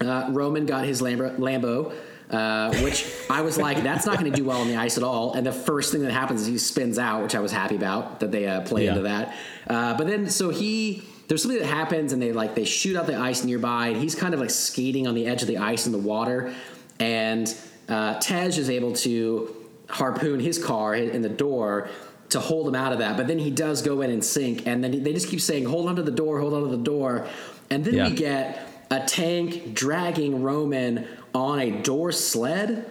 Uh, 0.00 0.28
Roman 0.30 0.66
got 0.66 0.84
his 0.84 1.02
Lambo, 1.02 1.36
Lambo 1.38 1.92
uh, 2.30 2.72
which 2.82 3.12
I 3.28 3.42
was 3.42 3.58
like, 3.58 3.82
that's 3.82 4.06
not 4.06 4.18
going 4.18 4.30
to 4.30 4.36
do 4.36 4.44
well 4.44 4.60
on 4.60 4.68
the 4.68 4.76
ice 4.76 4.96
at 4.96 5.02
all. 5.02 5.32
And 5.34 5.44
the 5.44 5.52
first 5.52 5.90
thing 5.90 6.02
that 6.02 6.12
happens 6.12 6.42
is 6.42 6.46
he 6.46 6.58
spins 6.58 6.98
out, 6.98 7.22
which 7.22 7.34
I 7.34 7.40
was 7.40 7.50
happy 7.50 7.74
about 7.74 8.20
that 8.20 8.30
they 8.30 8.46
uh, 8.46 8.60
play 8.60 8.84
Yeah. 8.84 8.90
into 8.90 9.02
that. 9.02 9.34
Uh, 9.66 9.96
but 9.98 10.06
then, 10.06 10.30
so 10.30 10.50
he, 10.50 11.02
there's 11.26 11.42
something 11.42 11.58
that 11.60 11.66
happens 11.66 12.12
and 12.12 12.22
they 12.22 12.32
like, 12.32 12.54
they 12.54 12.64
shoot 12.64 12.96
out 12.96 13.06
the 13.08 13.16
ice 13.16 13.42
nearby 13.42 13.88
and 13.88 13.96
he's 13.96 14.14
kind 14.14 14.32
of 14.32 14.38
like 14.38 14.50
skating 14.50 15.08
on 15.08 15.14
the 15.14 15.26
edge 15.26 15.42
of 15.42 15.48
the 15.48 15.58
ice 15.58 15.86
in 15.86 15.92
the 15.92 15.98
water. 15.98 16.54
And 17.00 17.52
uh, 17.88 18.20
Tej 18.20 18.46
is 18.46 18.70
able 18.70 18.92
to 18.96 19.54
harpoon 19.88 20.38
his 20.38 20.62
car 20.64 20.94
in 20.94 21.22
the 21.22 21.28
door 21.28 21.88
to 22.28 22.38
hold 22.38 22.68
him 22.68 22.76
out 22.76 22.92
of 22.92 23.00
that. 23.00 23.16
But 23.16 23.26
then 23.26 23.40
he 23.40 23.50
does 23.50 23.82
go 23.82 24.02
in 24.02 24.10
and 24.10 24.24
sink. 24.24 24.68
And 24.68 24.84
then 24.84 25.02
they 25.02 25.12
just 25.12 25.26
keep 25.28 25.40
saying, 25.40 25.64
hold 25.64 25.88
on 25.88 25.96
to 25.96 26.02
the 26.04 26.12
door, 26.12 26.38
hold 26.38 26.54
on 26.54 26.62
to 26.62 26.68
the 26.68 26.82
door. 26.82 27.26
And 27.70 27.84
then 27.84 27.94
Yeah. 27.94 28.08
we 28.08 28.14
get 28.14 28.68
a 28.90 29.00
tank 29.06 29.74
dragging 29.74 30.42
Roman 30.42 31.04
on 31.34 31.60
a 31.60 31.70
door 31.70 32.10
sled 32.12 32.84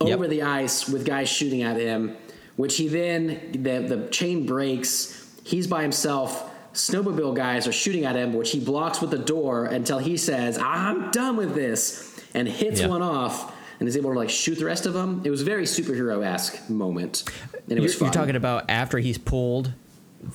over 0.00 0.22
Yep. 0.24 0.30
the 0.30 0.42
ice 0.42 0.88
with 0.88 1.04
guys 1.04 1.28
shooting 1.28 1.62
at 1.62 1.76
him, 1.76 2.16
which 2.56 2.76
he 2.76 2.88
then 2.88 3.40
the 3.52 3.80
the 3.80 4.08
chain 4.10 4.46
breaks. 4.46 5.22
He's 5.44 5.66
by 5.66 5.82
himself. 5.82 6.50
Snowmobile 6.74 7.34
guys 7.34 7.66
are 7.66 7.72
shooting 7.72 8.04
at 8.04 8.16
him, 8.16 8.34
which 8.34 8.50
he 8.50 8.60
blocks 8.60 9.00
with 9.00 9.10
the 9.10 9.18
door 9.18 9.64
until 9.64 9.98
he 9.98 10.16
says, 10.16 10.58
"I'm 10.58 11.10
done 11.10 11.36
with 11.36 11.54
this," 11.54 12.12
and 12.34 12.46
hits 12.48 12.80
Yeah. 12.80 12.88
one 12.88 13.00
off 13.02 13.52
and 13.80 13.88
is 13.88 13.96
able 13.96 14.12
to 14.12 14.18
like 14.18 14.28
shoot 14.30 14.58
the 14.58 14.64
rest 14.66 14.84
of 14.86 14.92
them. 14.94 15.20
It 15.24 15.30
was 15.30 15.42
a 15.42 15.44
very 15.44 15.64
superhero 15.64 16.24
esque 16.24 16.68
moment, 16.68 17.24
and 17.52 17.72
it 17.72 17.74
You're, 17.76 17.82
was 17.82 17.94
fun. 17.94 18.06
you're 18.06 18.12
talking 18.12 18.36
about 18.36 18.64
after 18.68 18.98
he's 18.98 19.16
pulled 19.18 19.72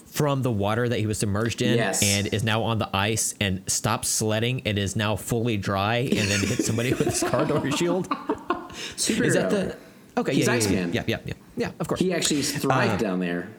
from 0.05 0.41
the 0.41 0.51
water 0.51 0.87
that 0.87 0.99
he 0.99 1.05
was 1.05 1.17
submerged 1.19 1.61
in 1.61 1.75
Yes. 1.77 2.01
and 2.03 2.27
is 2.33 2.43
now 2.43 2.63
on 2.63 2.77
the 2.77 2.89
ice 2.95 3.35
and 3.41 3.61
stops 3.67 4.07
sledding 4.07 4.61
and 4.65 4.77
is 4.79 4.95
now 4.95 5.15
fully 5.15 5.57
dry 5.57 5.97
and 5.97 6.29
then 6.29 6.39
hits 6.39 6.65
somebody 6.65 6.91
with 6.93 7.07
his 7.07 7.23
car 7.23 7.45
door 7.45 7.69
shield. 7.77 8.07
superhero. 8.95 9.25
Is 9.25 9.33
that 9.33 9.49
the 9.49 9.75
Okay, 10.17 10.33
He's 10.35 10.45
yeah, 10.47 10.53
yeah, 10.53 10.59
yeah, 10.59 10.65
Iceman. 10.67 10.93
yeah, 10.93 11.03
yeah, 11.07 11.17
yeah, 11.25 11.33
yeah, 11.57 11.71
of 11.79 11.87
course. 11.87 11.99
He 12.01 12.13
actually 12.13 12.41
thrived 12.41 12.93
Uh, 13.01 13.07
down 13.07 13.19
there. 13.19 13.49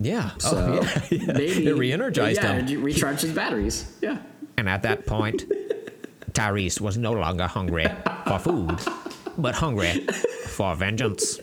yeah. 0.00 0.30
So 0.38 0.56
oh, 0.82 1.08
yeah, 1.10 1.32
maybe 1.34 1.66
it 1.68 1.76
re-energized 1.76 2.42
yeah, 2.42 2.54
him. 2.60 2.82
recharged 2.82 3.20
his 3.22 3.32
batteries. 3.32 3.96
Yeah. 4.00 4.18
And 4.56 4.68
at 4.68 4.82
that 4.82 5.04
point, 5.06 5.44
Tyrese 6.32 6.80
was 6.80 6.96
no 6.96 7.12
longer 7.12 7.46
hungry 7.46 7.86
for 8.26 8.38
food, 8.38 8.78
but 9.36 9.54
hungry 9.54 10.06
for 10.48 10.74
vengeance. 10.74 11.38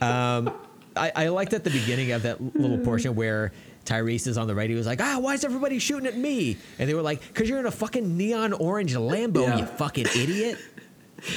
Um, 0.00 0.52
I, 0.96 1.12
I 1.14 1.28
liked 1.28 1.52
at 1.52 1.64
the 1.64 1.70
beginning 1.70 2.12
of 2.12 2.22
that 2.22 2.40
little 2.56 2.78
portion 2.78 3.14
where 3.14 3.52
Tyrese 3.84 4.26
is 4.26 4.38
on 4.38 4.46
the 4.46 4.54
radio. 4.54 4.74
He 4.74 4.78
was 4.78 4.86
like, 4.86 5.00
"Ah, 5.02 5.18
why 5.18 5.34
is 5.34 5.44
everybody 5.44 5.78
shooting 5.78 6.06
at 6.06 6.16
me?" 6.16 6.56
And 6.78 6.88
they 6.88 6.94
were 6.94 7.02
like, 7.02 7.34
"Cause 7.34 7.48
you're 7.48 7.58
in 7.58 7.66
a 7.66 7.70
fucking 7.70 8.16
neon 8.16 8.52
orange 8.52 8.94
Lambo, 8.94 9.42
Yeah. 9.46 9.58
you 9.58 9.66
fucking 9.66 10.06
idiot." 10.16 10.58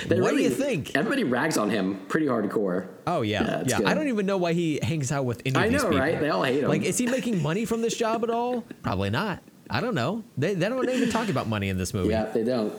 What 0.10 0.32
do 0.32 0.38
you 0.42 0.50
think? 0.50 0.96
Everybody 0.98 1.24
rags 1.24 1.58
on 1.58 1.70
him 1.70 2.02
pretty 2.10 2.26
hardcore. 2.26 2.88
Oh 3.06 3.22
yeah, 3.22 3.64
Yeah, 3.66 3.80
yeah. 3.80 3.90
I 3.90 3.94
don't 3.94 4.10
even 4.10 4.26
know 4.26 4.36
why 4.38 4.52
he 4.52 4.80
hangs 4.84 5.14
out 5.14 5.24
with 5.24 5.42
any 5.46 5.56
of 5.56 5.62
I 5.62 5.70
know, 5.70 5.84
people. 5.84 5.98
right? 6.00 6.20
They 6.20 6.30
all 6.30 6.44
hate 6.44 6.62
him. 6.62 6.68
Like, 6.68 6.82
is 6.82 6.98
he 6.98 7.06
making 7.06 7.42
money 7.42 7.64
from 7.64 7.82
this 7.82 7.96
job 7.96 8.22
at 8.26 8.30
all? 8.30 8.66
Probably 8.82 9.10
not. 9.12 9.42
I 9.70 9.80
don't 9.80 9.96
know. 9.96 10.24
They, 10.38 10.56
they 10.56 10.68
don't 10.68 10.90
even 10.90 11.10
talk 11.10 11.30
about 11.30 11.48
money 11.48 11.70
in 11.70 11.78
this 11.78 11.94
movie. 11.94 12.10
Yeah, 12.10 12.26
they 12.26 12.44
don't. 12.44 12.74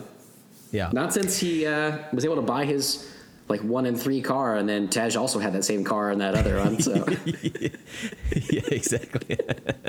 yeah. 0.71 0.91
Not 0.93 1.15
since 1.15 1.39
he 1.39 1.65
uh, 1.67 1.97
was 2.13 2.27
able 2.27 2.37
to 2.37 2.43
buy 2.43 2.67
his 2.67 3.11
like 3.49 3.61
one 3.63 3.87
in 3.87 3.97
three 3.97 4.21
car, 4.21 4.57
and 4.57 4.69
then 4.69 4.89
Tej 4.89 5.17
also 5.17 5.39
had 5.39 5.53
that 5.55 5.65
same 5.65 5.85
car 5.85 6.11
in 6.11 6.19
that 6.19 6.35
other 6.35 6.59
one. 6.59 6.81
So, 6.81 6.95
yeah, 7.25 8.61
exactly. 8.71 9.39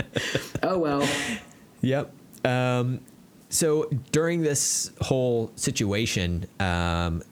oh 0.64 0.77
well. 0.80 1.07
yep. 1.81 2.14
Um, 2.45 3.02
so 3.49 3.90
during 4.11 4.41
this 4.41 4.91
whole 5.02 5.52
situation, 5.56 6.45
um, 6.60 7.23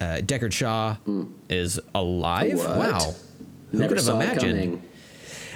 uh, 0.00 0.20
Deckard 0.20 0.52
Shaw 0.52 0.96
is 1.48 1.80
alive. 1.94 2.58
What? 2.58 2.78
Wow. 2.78 3.14
Who 3.70 3.78
Never 3.78 3.94
could 3.94 4.04
have 4.04 4.14
imagined? 4.14 4.82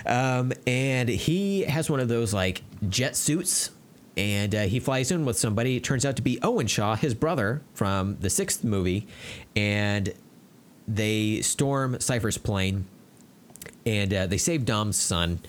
Um, 0.06 0.52
and 0.66 1.08
he 1.08 1.62
has 1.62 1.90
one 1.90 2.00
of 2.00 2.08
those 2.08 2.32
like 2.32 2.62
jet 2.88 3.16
suits, 3.16 3.70
and 4.16 4.54
uh, 4.54 4.62
he 4.62 4.80
flies 4.80 5.10
in 5.10 5.24
with 5.24 5.38
somebody. 5.38 5.76
It 5.76 5.84
turns 5.84 6.04
out 6.04 6.16
to 6.16 6.22
be 6.22 6.38
Owen 6.42 6.66
Shaw, 6.66 6.96
his 6.96 7.14
brother 7.14 7.62
from 7.74 8.16
the 8.20 8.30
sixth 8.30 8.64
movie, 8.64 9.06
and 9.54 10.12
they 10.88 11.42
storm 11.42 12.00
Cypher's 12.00 12.38
plane, 12.38 12.86
and 13.84 14.12
uh, 14.12 14.26
they 14.26 14.38
save 14.38 14.64
Dom's 14.64 14.96
son, 14.96 15.40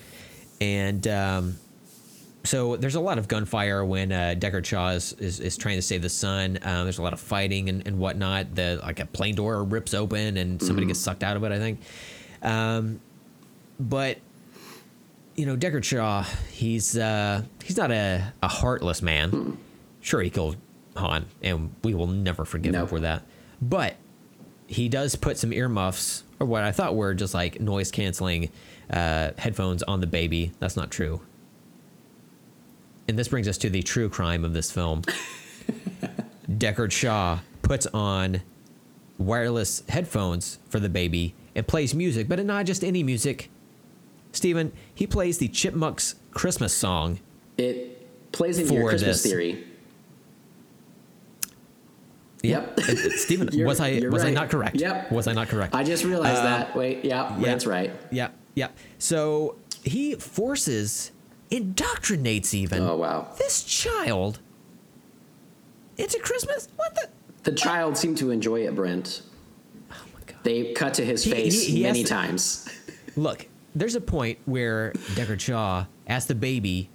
and. 0.59 1.07
Um, 1.07 1.57
so 2.43 2.77
there's 2.77 2.95
a 2.95 3.01
lot 3.01 3.17
of 3.17 3.27
gunfire 3.27 3.83
when 3.83 4.13
uh, 4.13 4.33
Deckard 4.37 4.63
Shaw 4.63 4.91
is, 4.91 5.11
is, 5.13 5.41
is 5.41 5.57
trying 5.57 5.75
to 5.75 5.81
save 5.81 6.01
the 6.01 6.09
son. 6.09 6.57
Um, 6.61 6.85
there's 6.85 6.97
a 6.97 7.01
lot 7.01 7.11
of 7.11 7.19
fighting 7.19 7.67
and, 7.67 7.85
and 7.85 7.99
whatnot. 7.99 8.55
The 8.55 8.79
like 8.81 9.01
a 9.01 9.05
plane 9.05 9.35
door 9.35 9.65
rips 9.65 9.93
open 9.93 10.37
and 10.37 10.61
somebody 10.61 10.87
gets 10.87 10.99
sucked 10.99 11.23
out 11.23 11.35
of 11.35 11.43
it. 11.43 11.51
I 11.51 11.59
think. 11.59 11.81
Um, 12.41 13.01
but 13.79 14.19
you 15.37 15.45
know, 15.45 15.55
Deckard 15.55 15.83
Shaw, 15.83 16.23
he's 16.51 16.97
uh, 16.97 17.43
he's 17.63 17.77
not 17.77 17.91
a, 17.91 18.33
a 18.41 18.47
heartless 18.47 19.01
man. 19.01 19.57
Sure, 20.01 20.21
he 20.21 20.31
killed 20.31 20.57
Han, 20.95 21.27
and 21.43 21.73
we 21.83 21.93
will 21.93 22.07
never 22.07 22.43
forgive 22.43 22.73
him 22.73 22.87
for 22.87 22.99
that. 22.99 23.23
But 23.61 23.95
he 24.65 24.89
does 24.89 25.15
put 25.15 25.37
some 25.37 25.53
earmuffs, 25.53 26.23
or 26.39 26.47
what 26.47 26.63
I 26.63 26.71
thought 26.71 26.95
were 26.95 27.13
just 27.13 27.35
like 27.35 27.61
noise 27.61 27.91
canceling 27.91 28.49
uh, 28.89 29.31
headphones 29.37 29.83
on 29.83 30.01
the 30.01 30.07
baby. 30.07 30.51
That's 30.59 30.75
not 30.75 30.89
true. 30.89 31.21
And 33.07 33.17
this 33.17 33.27
brings 33.27 33.47
us 33.47 33.57
to 33.59 33.69
the 33.69 33.83
true 33.83 34.09
crime 34.09 34.43
of 34.43 34.53
this 34.53 34.71
film. 34.71 35.03
Deckard 36.51 36.91
Shaw 36.91 37.39
puts 37.61 37.85
on 37.87 38.41
wireless 39.17 39.83
headphones 39.87 40.59
for 40.67 40.79
the 40.79 40.89
baby 40.89 41.35
and 41.55 41.65
plays 41.67 41.93
music, 41.93 42.27
but 42.27 42.43
not 42.45 42.65
just 42.65 42.83
any 42.83 43.03
music. 43.03 43.49
Steven, 44.37 44.71
he 44.93 45.05
plays 45.07 45.37
the 45.39 45.47
Chipmunks 45.49 46.15
Christmas 46.31 46.73
song. 46.73 47.19
It 47.57 48.31
plays 48.31 48.59
into 48.59 48.75
your 48.75 48.89
Christmas 48.89 49.21
this. 49.21 49.31
theory. 49.31 49.65
Yep. 52.43 52.77
Uh, 52.79 52.81
uh, 52.91 52.95
Steven, 53.15 53.65
was 53.65 53.79
I 53.79 53.99
was 54.09 54.23
I 54.23 54.29
not 54.29 54.49
correct? 54.49 54.75
Yep. 54.75 55.11
Was 55.11 55.27
I 55.27 55.33
not 55.33 55.47
correct? 55.49 55.73
I 55.73 55.83
just 55.83 56.03
realized 56.03 56.43
that. 56.43 56.75
Wait, 56.75 57.03
yeah, 57.03 57.35
yeah. 57.37 57.45
that's 57.45 57.65
right. 57.65 57.91
Yeah, 58.11 58.29
yeah. 58.55 58.69
So 58.99 59.55
he 59.83 60.13
forces, 60.15 61.11
indoctrinates 61.49 62.53
even 62.53 62.83
Oh 62.83 62.95
wow. 62.95 63.27
this 63.39 63.63
child 63.63 64.39
into 65.97 66.19
Christmas. 66.19 66.69
What 66.75 66.93
the? 66.95 67.09
The 67.43 67.53
child 67.57 67.97
seemed 67.97 68.17
to 68.19 68.29
enjoy 68.29 68.67
it, 68.67 68.75
Brent. 68.75 69.23
Oh 69.91 69.95
my 70.13 70.19
god. 70.27 70.37
They 70.43 70.73
cut 70.73 70.93
to 70.95 71.05
his 71.05 71.23
He- 71.23 71.31
face 71.31 71.63
he- 71.63 71.77
he 71.77 71.83
many 71.83 72.03
to- 72.03 72.09
times. 72.09 72.69
Look, 73.15 73.47
there's 73.79 73.95
a 73.95 74.01
point 74.01 74.39
where 74.45 74.91
Deckard 75.15 75.39
Shaw 75.39 75.85
asks 76.07 76.27
the 76.27 76.35
baby, 76.35 76.89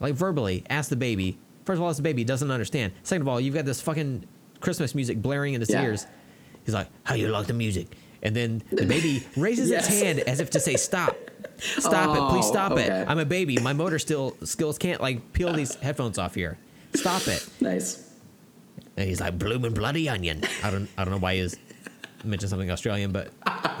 like 0.00 0.14
verbally, 0.14 0.64
asks 0.70 0.88
the 0.88 0.96
baby, 0.96 1.38
First 1.64 1.78
of 1.78 1.82
all, 1.82 1.90
it's 1.90 1.98
a 1.98 2.02
baby. 2.02 2.22
Doesn't 2.22 2.52
understand. 2.52 2.92
Second 3.02 3.22
of 3.22 3.28
all, 3.28 3.40
you've 3.40 3.54
got 3.56 3.64
this 3.64 3.80
fucking 3.80 4.24
Christmas 4.60 4.94
music 4.94 5.20
blaring 5.20 5.54
in 5.54 5.60
his 5.60 5.68
Yeah. 5.68 5.82
ears. 5.82 6.06
He's 6.64 6.74
like, 6.74 6.86
"How 7.02 7.16
you 7.16 7.26
like 7.26 7.48
the 7.48 7.54
music?" 7.54 7.96
And 8.22 8.36
then 8.36 8.62
the 8.70 8.86
baby 8.86 9.26
raises 9.36 9.68
Yes. 9.68 9.88
its 9.88 10.00
hand 10.00 10.20
as 10.20 10.38
if 10.38 10.50
to 10.50 10.60
say, 10.60 10.76
"Stop, 10.76 11.16
stop 11.58 12.16
it, 12.16 12.30
please 12.30 12.44
Oh, 12.46 12.50
stop 12.52 12.70
okay. 12.72 12.84
it. 12.86 13.06
I'm 13.08 13.18
a 13.18 13.24
baby. 13.24 13.56
My 13.58 13.72
motor 13.72 13.98
still 13.98 14.36
skills 14.44 14.78
can't 14.78 15.00
like 15.00 15.32
peel 15.32 15.52
these 15.52 15.74
headphones 15.74 16.18
off 16.18 16.36
here. 16.36 16.56
Stop 16.94 17.26
it." 17.26 17.44
Nice. 17.60 18.04
And 18.96 19.08
he's 19.08 19.20
like, 19.20 19.36
"Bloomin' 19.36 19.74
bloody 19.74 20.08
onion." 20.08 20.42
I 20.62 20.70
don't, 20.70 20.88
I 20.96 21.04
don't 21.04 21.14
know 21.14 21.18
why 21.20 21.34
he's 21.34 21.56
mentioned 22.26 22.50
something 22.50 22.70
Australian, 22.70 23.12
but 23.12 23.28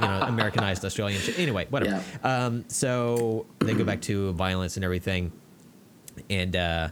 know, 0.06 0.20
Americanized 0.22 0.84
Australian 0.84 1.20
shit. 1.20 1.38
Anyway, 1.38 1.66
whatever. 1.70 2.02
Um, 2.22 2.64
so 2.68 3.46
they 3.60 3.74
go 3.74 3.84
back 3.84 4.00
to 4.02 4.32
violence 4.32 4.76
and 4.76 4.84
everything, 4.84 5.32
and 6.30 6.54
uh, 6.56 6.88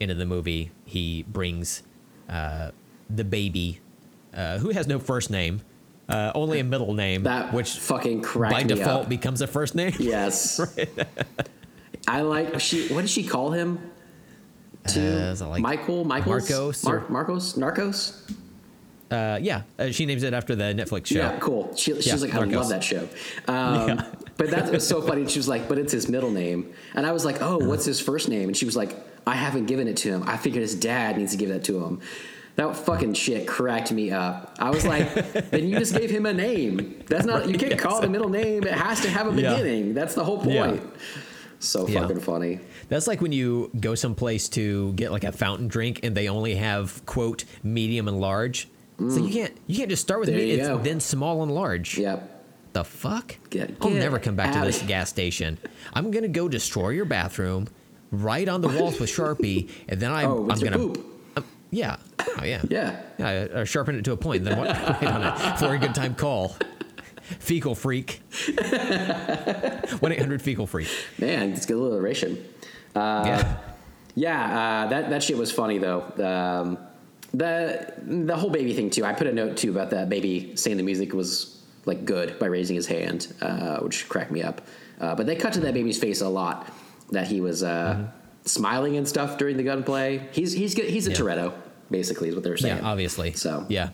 into 0.00 0.14
the 0.14 0.26
movie, 0.26 0.70
he 0.84 1.24
brings 1.24 1.82
uh, 2.28 2.70
the 3.10 3.24
baby, 3.24 3.80
uh, 4.34 4.58
who 4.58 4.70
has 4.70 4.86
no 4.86 4.98
first 4.98 5.30
name, 5.30 5.60
uh, 6.08 6.32
only 6.34 6.60
a 6.60 6.64
middle 6.64 6.94
name, 6.94 7.22
That 7.24 7.52
which 7.52 7.70
fucking 7.78 8.22
by 8.22 8.62
default 8.62 9.04
up. 9.04 9.08
becomes 9.08 9.40
a 9.40 9.46
first 9.46 9.74
name. 9.74 9.92
Yes. 9.98 10.60
I 12.06 12.22
like 12.22 12.58
she. 12.60 12.88
What 12.88 13.02
did 13.02 13.10
she 13.10 13.24
call 13.24 13.50
him? 13.50 13.78
To 14.88 15.34
Uh, 15.40 15.46
like 15.48 15.60
Michael, 15.60 16.04
Michael's, 16.04 16.48
Marcos 16.50 16.84
Mar- 16.84 17.04
Marcos, 17.10 17.54
Narcos. 17.54 18.32
Uh, 19.10 19.38
yeah, 19.40 19.62
uh, 19.78 19.90
she 19.90 20.04
names 20.06 20.22
it 20.22 20.34
after 20.34 20.54
the 20.54 20.64
Netflix 20.64 21.06
show. 21.06 21.16
Yeah, 21.18 21.38
cool. 21.38 21.74
She, 21.76 21.94
she's 21.94 22.06
Yeah, 22.06 22.14
like, 22.16 22.34
I 22.34 22.38
Narcos. 22.46 22.54
love 22.56 22.68
that 22.68 22.84
show. 22.84 23.08
Um, 23.48 23.88
Yeah. 23.88 24.04
But 24.36 24.50
that 24.50 24.70
was 24.70 24.86
so 24.86 25.02
funny. 25.02 25.26
She 25.26 25.38
was 25.38 25.48
like, 25.48 25.68
but 25.68 25.78
it's 25.78 25.92
his 25.92 26.08
middle 26.08 26.30
name. 26.30 26.72
And 26.94 27.04
I 27.04 27.10
was 27.12 27.24
like, 27.24 27.42
oh, 27.42 27.58
what's 27.58 27.84
his 27.84 27.98
first 28.00 28.28
name? 28.28 28.48
And 28.48 28.56
she 28.56 28.64
was 28.66 28.76
like, 28.76 28.94
I 29.26 29.34
haven't 29.34 29.66
given 29.66 29.88
it 29.88 29.96
to 29.98 30.10
him. 30.10 30.22
I 30.26 30.36
figured 30.36 30.62
his 30.62 30.74
dad 30.76 31.18
needs 31.18 31.32
to 31.32 31.38
give 31.38 31.48
that 31.48 31.64
to 31.64 31.82
him. 31.84 32.00
That 32.54 32.76
fucking 32.76 33.14
shit 33.14 33.48
cracked 33.48 33.90
me 33.90 34.10
up. 34.12 34.54
I 34.60 34.70
was 34.70 34.86
like, 34.86 35.12
then 35.50 35.68
you 35.68 35.76
just 35.78 35.92
gave 35.96 36.10
him 36.10 36.24
a 36.26 36.32
name. 36.32 37.02
That's 37.08 37.24
not, 37.24 37.48
you 37.48 37.58
can't 37.58 37.78
call 37.78 37.98
it 37.98 38.04
a 38.04 38.08
middle 38.08 38.28
name. 38.28 38.62
It 38.64 38.74
has 38.74 39.00
to 39.00 39.10
have 39.10 39.26
a 39.26 39.40
Yeah. 39.40 39.54
beginning. 39.56 39.94
That's 39.94 40.14
the 40.14 40.24
whole 40.24 40.38
point. 40.38 40.82
So 41.60 41.86
fucking 41.88 42.20
funny. 42.20 42.60
That's 42.88 43.08
like 43.08 43.20
when 43.20 43.32
you 43.32 43.70
go 43.80 43.96
someplace 43.96 44.48
to 44.50 44.92
get 44.92 45.10
like 45.10 45.24
a 45.24 45.32
fountain 45.32 45.66
drink 45.66 46.00
and 46.04 46.16
they 46.16 46.28
only 46.28 46.54
have 46.54 47.04
quote 47.06 47.44
medium 47.64 48.06
and 48.06 48.20
large. 48.20 48.68
So 48.98 49.24
you 49.24 49.32
can't 49.32 49.56
you 49.68 49.76
can't 49.76 49.88
just 49.90 50.02
start 50.02 50.18
with 50.20 50.28
Mm. 50.28 50.32
There 50.32 50.40
medium. 50.40 50.66
go. 50.66 50.74
It's 50.76 50.84
then 50.84 51.00
small 51.00 51.42
and 51.44 51.52
large. 51.52 51.96
Yep. 51.98 52.34
The 52.72 52.84
fuck? 52.84 53.36
Get- 53.50 53.76
I'll 53.80 53.90
get 53.90 53.98
never 54.00 54.18
come 54.18 54.34
back 54.36 54.52
to 54.54 54.60
this 54.60 54.82
gas 54.82 55.08
station. 55.08 55.56
I'm 55.94 56.10
gonna 56.10 56.28
go 56.28 56.48
destroy 56.48 56.90
your 56.90 57.04
bathroom, 57.04 57.68
right 58.10 58.48
on 58.48 58.60
the 58.60 58.68
walls 58.68 58.98
with 59.00 59.08
Sharpie, 59.10 59.70
and 59.88 60.00
then 60.00 60.10
I'm 60.12 60.28
Oh, 60.30 60.48
I'm 60.50 60.58
gonna 60.58 60.78
poop. 60.78 60.98
um, 61.36 61.44
yeah. 61.70 61.96
Oh 62.40 62.44
yeah. 62.44 62.62
Yeah. 62.68 63.00
Yeah, 63.18 63.28
uh, 63.54 63.64
sharpen 63.64 63.94
it 63.96 64.04
to 64.04 64.12
a 64.12 64.16
point, 64.16 64.44
then 64.44 64.58
what? 64.58 64.68
Write 64.68 65.04
on 65.04 65.22
it 65.22 65.58
for 65.58 65.74
a 65.74 65.78
good 65.78 65.94
time 65.94 66.14
call. 66.14 66.56
Fecal 67.40 67.74
freak. 67.74 68.22
1 68.56 70.12
800 70.12 70.42
fecal 70.42 70.66
freak. 70.66 70.88
Man, 71.18 71.52
it's 71.52 71.64
a 71.64 71.68
good 71.68 71.76
alliteration. 71.76 72.44
Uh, 72.94 73.22
yeah. 73.26 73.56
Yeah, 74.14 74.84
uh, 74.86 74.88
that 74.88 75.10
that 75.10 75.22
shit 75.22 75.36
was 75.36 75.52
funny 75.52 75.78
though. 75.78 76.02
Um, 76.18 76.78
the 77.34 77.92
the 78.06 78.36
whole 78.36 78.50
baby 78.50 78.72
thing 78.74 78.90
too. 78.90 79.04
I 79.04 79.12
put 79.12 79.26
a 79.26 79.32
note 79.32 79.56
too 79.56 79.70
about 79.70 79.90
that 79.90 80.08
baby 80.08 80.52
saying 80.56 80.76
the 80.76 80.82
music 80.82 81.12
was 81.12 81.60
like 81.84 82.04
good 82.04 82.38
by 82.38 82.46
raising 82.46 82.76
his 82.76 82.86
hand, 82.86 83.32
uh, 83.40 83.78
which 83.78 84.08
cracked 84.08 84.30
me 84.30 84.42
up. 84.42 84.62
Uh, 85.00 85.14
but 85.14 85.26
they 85.26 85.36
cut 85.36 85.52
to 85.54 85.60
that 85.60 85.74
baby's 85.74 85.98
face 85.98 86.20
a 86.20 86.28
lot. 86.28 86.72
That 87.10 87.26
he 87.26 87.40
was 87.40 87.62
uh, 87.62 87.94
Mm-hmm. 87.94 88.46
smiling 88.46 88.96
and 88.96 89.08
stuff 89.08 89.38
during 89.38 89.56
the 89.56 89.62
gunplay. 89.62 90.26
He's 90.32 90.52
he's 90.52 90.74
good. 90.74 90.86
He's 90.90 91.06
a 91.06 91.10
Yeah. 91.10 91.16
Toretto, 91.16 91.52
basically, 91.90 92.28
is 92.28 92.34
what 92.34 92.44
they 92.44 92.50
were 92.50 92.56
saying. 92.56 92.78
Yeah, 92.78 92.84
obviously. 92.88 93.32
So 93.32 93.64
yeah. 93.68 93.90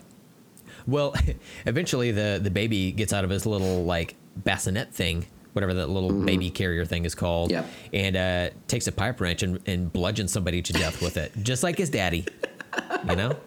Well, 0.87 1.13
eventually 1.65 2.11
the 2.11 2.39
the 2.41 2.51
baby 2.51 2.91
gets 2.91 3.13
out 3.13 3.23
of 3.23 3.29
his 3.29 3.45
little 3.45 3.85
like 3.85 4.15
bassinet 4.35 4.93
thing, 4.93 5.25
whatever 5.53 5.73
that 5.75 5.87
little 5.89 6.11
baby 6.11 6.49
carrier 6.49 6.83
thing 6.85 7.05
is 7.05 7.15
called, 7.15 7.51
Yep. 7.51 7.65
and 7.93 8.15
uh, 8.17 8.49
takes 8.67 8.87
a 8.87 8.91
pipe 8.91 9.19
wrench 9.21 9.43
and, 9.43 9.59
and 9.67 9.91
bludgeons 9.93 10.31
somebody 10.33 10.61
to 10.61 10.73
death 10.73 11.01
with 11.01 11.15
it, 11.17 11.31
just 11.41 11.63
like 11.63 11.77
his 11.77 11.89
daddy. 11.89 12.25
You 13.09 13.15
know, 13.15 13.37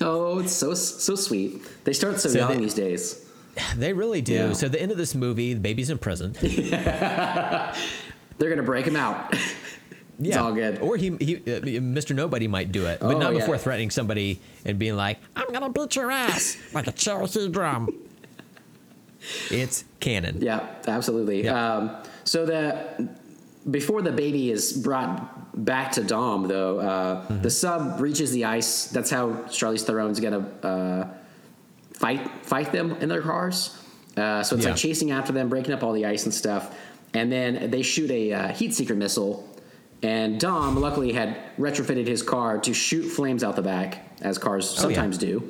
Oh, 0.00 0.38
it's 0.40 0.52
so 0.52 0.74
so 0.74 1.14
sweet. 1.14 1.62
They 1.84 1.92
start 1.92 2.20
so, 2.20 2.28
So 2.28 2.38
young 2.38 2.52
they- 2.54 2.58
these 2.58 2.74
days. 2.74 3.24
they 3.76 3.92
really 3.92 4.20
do. 4.22 4.32
Yeah. 4.34 4.52
So 4.52 4.68
the 4.68 4.80
end 4.80 4.92
of 4.92 4.98
this 4.98 5.14
movie, 5.14 5.54
the 5.54 5.60
baby's 5.60 5.90
in 5.90 5.98
prison. 5.98 6.32
They're 6.40 7.72
gonna 8.38 8.62
break 8.62 8.86
him 8.86 8.96
out. 8.96 9.34
Yeah, 10.20 10.42
all 10.42 10.52
good. 10.52 10.80
Or 10.80 10.96
he, 10.96 11.10
he 11.20 11.36
uh, 11.36 11.60
Mr. 11.78 12.12
Nobody 12.12 12.48
might 12.48 12.72
do 12.72 12.86
it, 12.86 12.98
but 12.98 13.14
Oh, 13.14 13.18
not 13.20 13.34
yeah. 13.34 13.38
before 13.38 13.56
threatening 13.56 13.88
somebody 13.90 14.40
and 14.64 14.76
being 14.76 14.96
like, 14.96 15.18
"I'm 15.36 15.46
gonna 15.52 15.68
beat 15.70 15.94
your 15.94 16.10
ass 16.10 16.56
like 16.74 16.88
a 16.88 16.90
Cherokee 16.90 17.48
drum." 17.48 17.88
It's 19.48 19.84
canon. 20.00 20.38
Yeah, 20.40 20.66
absolutely. 20.88 21.44
Yeah. 21.44 21.76
Um, 21.76 21.96
so 22.24 22.44
the 22.44 23.08
before 23.70 24.02
the 24.02 24.10
baby 24.10 24.50
is 24.50 24.72
brought 24.72 25.37
back 25.64 25.92
to 25.92 26.02
Dom, 26.04 26.48
though, 26.48 26.78
uh, 26.78 27.22
Mm-hmm. 27.22 27.42
the 27.42 27.50
sub 27.50 28.00
reaches 28.00 28.32
the 28.32 28.44
ice. 28.44 28.86
That's 28.86 29.10
how 29.10 29.30
Charlize 29.48 29.82
Theron's 29.84 30.20
gonna 30.20 30.40
uh, 30.62 31.06
fight 31.94 32.28
fight 32.44 32.72
them 32.72 32.92
in 33.00 33.08
their 33.08 33.22
cars. 33.22 33.76
Uh, 34.16 34.42
so 34.42 34.56
it's 34.56 34.64
Yeah. 34.64 34.70
like 34.72 34.78
chasing 34.78 35.10
after 35.10 35.32
them, 35.32 35.48
breaking 35.48 35.72
up 35.74 35.82
all 35.82 35.92
the 35.92 36.06
ice 36.06 36.24
and 36.24 36.34
stuff. 36.34 36.74
And 37.14 37.30
then 37.32 37.70
they 37.70 37.82
shoot 37.82 38.10
a 38.10 38.32
uh, 38.32 38.48
heat 38.48 38.74
seeker 38.74 38.94
missile. 38.94 39.44
And 40.02 40.38
Dom 40.38 40.76
luckily 40.80 41.12
had 41.12 41.36
retrofitted 41.58 42.06
his 42.06 42.22
car 42.22 42.58
to 42.58 42.72
shoot 42.74 43.02
flames 43.02 43.42
out 43.42 43.56
the 43.56 43.62
back, 43.62 44.04
as 44.22 44.38
cars 44.38 44.70
Oh, 44.70 44.74
yeah. 44.74 44.80
sometimes 44.82 45.18
do. 45.18 45.42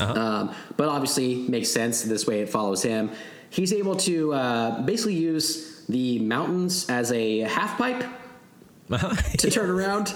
Um, 0.00 0.54
but 0.76 0.88
obviously 0.88 1.36
makes 1.48 1.70
sense. 1.70 2.02
This 2.02 2.26
way 2.26 2.40
it 2.40 2.48
follows 2.50 2.82
him. 2.82 3.10
He's 3.50 3.72
able 3.72 3.96
to 3.96 4.32
uh, 4.34 4.82
basically 4.82 5.14
use 5.14 5.84
the 5.88 6.18
mountains 6.18 6.86
as 6.90 7.12
a 7.12 7.40
half 7.40 7.78
pipe 7.78 8.04
to 9.38 9.50
turn 9.50 9.68
around, 9.70 10.14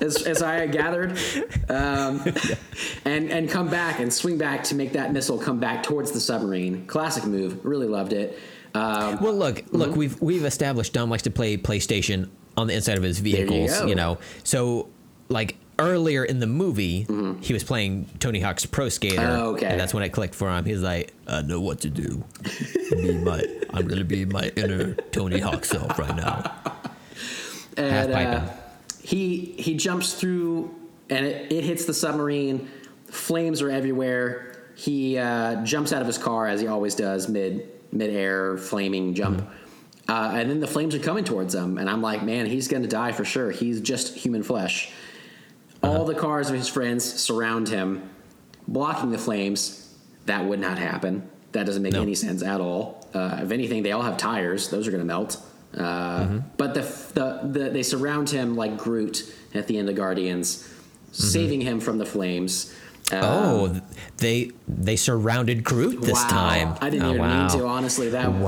as, 0.00 0.26
as 0.26 0.42
I 0.42 0.66
gathered, 0.66 1.16
um, 1.68 2.24
and 3.04 3.30
and 3.30 3.48
come 3.48 3.68
back 3.68 4.00
and 4.00 4.12
swing 4.12 4.38
back 4.38 4.64
to 4.64 4.74
make 4.74 4.92
that 4.92 5.12
missile 5.12 5.38
come 5.38 5.60
back 5.60 5.82
towards 5.82 6.10
the 6.12 6.20
submarine. 6.20 6.86
Classic 6.86 7.24
move. 7.24 7.64
Really 7.64 7.86
loved 7.86 8.12
it. 8.12 8.38
Um, 8.74 9.20
Well, 9.22 9.34
look, 9.34 9.64
look, 9.72 9.90
Mm-hmm. 9.90 9.98
we've 9.98 10.20
we've 10.20 10.44
established 10.44 10.92
Dom 10.92 11.10
likes 11.10 11.22
to 11.24 11.30
play 11.30 11.56
PlayStation 11.56 12.28
on 12.56 12.66
the 12.66 12.74
inside 12.74 12.96
of 12.98 13.04
his 13.04 13.18
you 13.20 13.24
vehicles. 13.36 13.78
go. 13.80 13.86
You, 13.86 13.94
know, 13.94 14.18
so 14.44 14.88
like 15.28 15.56
earlier 15.78 16.24
in 16.24 16.40
the 16.40 16.46
movie, 16.48 17.04
Mm-hmm. 17.04 17.40
he 17.40 17.52
was 17.52 17.62
playing 17.62 18.08
Tony 18.18 18.40
Hawk's 18.40 18.66
Pro 18.66 18.88
Skater. 18.88 19.20
Oh, 19.22 19.50
okay. 19.54 19.66
and 19.66 19.78
that's 19.80 19.94
when 19.94 20.02
it 20.02 20.08
clicked 20.10 20.34
for 20.34 20.50
him. 20.50 20.64
He's 20.64 20.82
like, 20.82 21.12
I 21.28 21.42
know 21.42 21.60
what 21.60 21.80
to 21.82 21.88
do. 21.90 22.24
Be 22.90 23.16
my, 23.18 23.44
I'm 23.72 23.86
gonna 23.86 24.02
be 24.04 24.24
my 24.24 24.50
inner 24.56 24.94
Tony 25.12 25.38
Hawk 25.38 25.64
self 25.64 25.96
right 25.98 26.16
now. 26.16 26.52
and 27.78 28.12
uh, 28.12 28.50
he 29.02 29.54
he 29.58 29.74
jumps 29.76 30.14
through 30.14 30.74
and 31.10 31.24
it, 31.24 31.52
it 31.52 31.64
hits 31.64 31.84
the 31.86 31.94
submarine. 31.94 32.68
Flames 33.06 33.62
are 33.62 33.70
everywhere. 33.70 34.44
He 34.74 35.18
uh, 35.18 35.64
jumps 35.64 35.92
out 35.92 36.00
of 36.02 36.06
his 36.06 36.18
car 36.18 36.46
as 36.46 36.60
he 36.60 36.66
always 36.66 36.94
does 36.94 37.28
mid 37.28 37.68
mid 37.92 38.10
air 38.10 38.58
flaming 38.58 39.14
jump. 39.14 39.38
Mm-hmm. 39.40 40.10
uh, 40.10 40.30
and 40.38 40.50
then 40.50 40.60
the 40.60 40.66
flames 40.66 40.94
are 40.94 40.98
coming 40.98 41.24
towards 41.24 41.54
him 41.54 41.78
and 41.78 41.88
i'm 41.88 42.02
like 42.02 42.22
man 42.22 42.44
he's 42.46 42.68
gonna 42.68 42.86
die 42.86 43.12
for 43.12 43.24
sure. 43.24 43.50
He's 43.50 43.80
just 43.80 44.14
human 44.16 44.42
flesh. 44.42 44.90
Uh-huh. 45.82 45.92
all 45.92 46.04
the 46.04 46.14
cars 46.14 46.50
of 46.50 46.56
his 46.56 46.68
friends 46.68 47.04
surround 47.04 47.68
him 47.68 48.10
blocking 48.66 49.10
the 49.10 49.18
flames. 49.18 49.94
That 50.26 50.44
would 50.44 50.60
not 50.60 50.76
happen. 50.78 51.28
That 51.52 51.64
doesn't 51.64 51.82
make 51.82 51.94
No. 51.94 52.02
any 52.02 52.14
sense 52.14 52.42
at 52.42 52.60
all. 52.60 53.06
Uh, 53.14 53.40
if 53.42 53.50
anything 53.52 53.82
they 53.82 53.92
all 53.92 54.02
have 54.02 54.18
tires. 54.18 54.68
Those 54.68 54.86
are 54.86 54.90
going 54.90 55.00
to 55.00 55.06
melt 55.06 55.40
uh, 55.76 56.20
Mm-hmm. 56.24 56.38
but 56.56 56.74
the, 56.74 56.80
the, 57.14 57.40
the 57.58 57.70
they 57.70 57.82
surround 57.82 58.30
him 58.30 58.56
like 58.56 58.76
groot 58.78 59.32
at 59.54 59.66
the 59.66 59.76
end 59.78 59.88
of 59.88 59.94
guardians 59.96 60.68
saving 61.12 61.60
him 61.60 61.80
from 61.80 61.98
the 61.98 62.06
flames 62.06 62.74
Uh, 63.12 63.20
"Oh, 63.22 63.80
they 64.18 64.50
they 64.66 64.96
surrounded 64.96 65.64
Groot 65.64 66.02
this 66.02 66.12
wow. 66.22 66.28
time." 66.28 66.68
i 66.80 66.90
didn't 66.90 67.06
oh, 67.06 67.14
even 67.14 67.20
wow. 67.22 67.40
mean 67.48 67.58
to 67.58 67.66
honestly 67.66 68.08
that 68.10 68.30
Wow. 68.30 68.40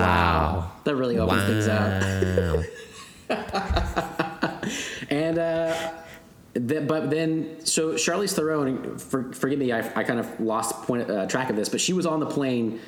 wow 0.00 0.72
that 0.84 0.94
really 0.96 1.18
opens 1.18 1.44
things 1.44 1.68
up 1.68 2.64
And 5.10 5.38
uh, 5.38 5.92
the, 6.54 6.80
but 6.80 7.10
then 7.10 7.64
so 7.64 7.92
Charlize 7.94 8.34
Theron, 8.34 8.98
for, 8.98 9.32
forgive 9.32 9.58
me, 9.58 9.72
I, 9.72 9.78
I 9.94 10.02
kind 10.04 10.18
of 10.18 10.40
lost 10.40 10.82
point 10.82 11.08
uh, 11.08 11.26
track 11.26 11.50
of 11.50 11.56
this, 11.56 11.68
but 11.68 11.80
she 11.80 11.92
was 11.92 12.06
on 12.06 12.18
the 12.20 12.26
plane 12.26 12.80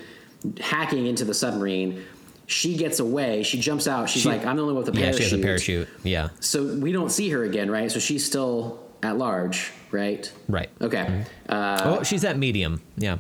hacking 0.60 1.06
into 1.06 1.24
the 1.24 1.35
submarine. 1.35 2.02
She 2.51 2.77
gets 2.79 2.99
away. 2.99 3.43
She 3.43 3.61
jumps 3.61 3.87
out. 3.87 4.09
She's 4.09 4.23
She- 4.23 4.29
like, 4.29 4.45
"I'm 4.47 4.57
the 4.57 4.62
only 4.62 4.75
one 4.75 4.83
with 4.85 4.95
a 4.95 4.99
yeah, 4.99 5.05
parachute." 5.11 5.29
she 5.29 5.31
has 5.37 5.41
a 5.41 5.43
parachute. 5.43 5.89
Yeah, 6.03 6.29
So 6.41 6.65
we 6.77 6.91
don't 6.93 7.11
see 7.12 7.29
her 7.31 7.45
again, 7.45 7.70
right? 7.70 7.93
So 7.93 7.99
she's 8.01 8.25
still 8.25 8.81
at 9.03 9.16
large, 9.19 9.70
right? 9.93 10.31
right. 10.49 10.70
Okay. 10.81 11.25
Uh, 11.49 11.81
oh, 12.01 12.03
she's 12.03 12.25
at 12.25 12.39
medium. 12.39 12.81
Yeah. 12.97 13.19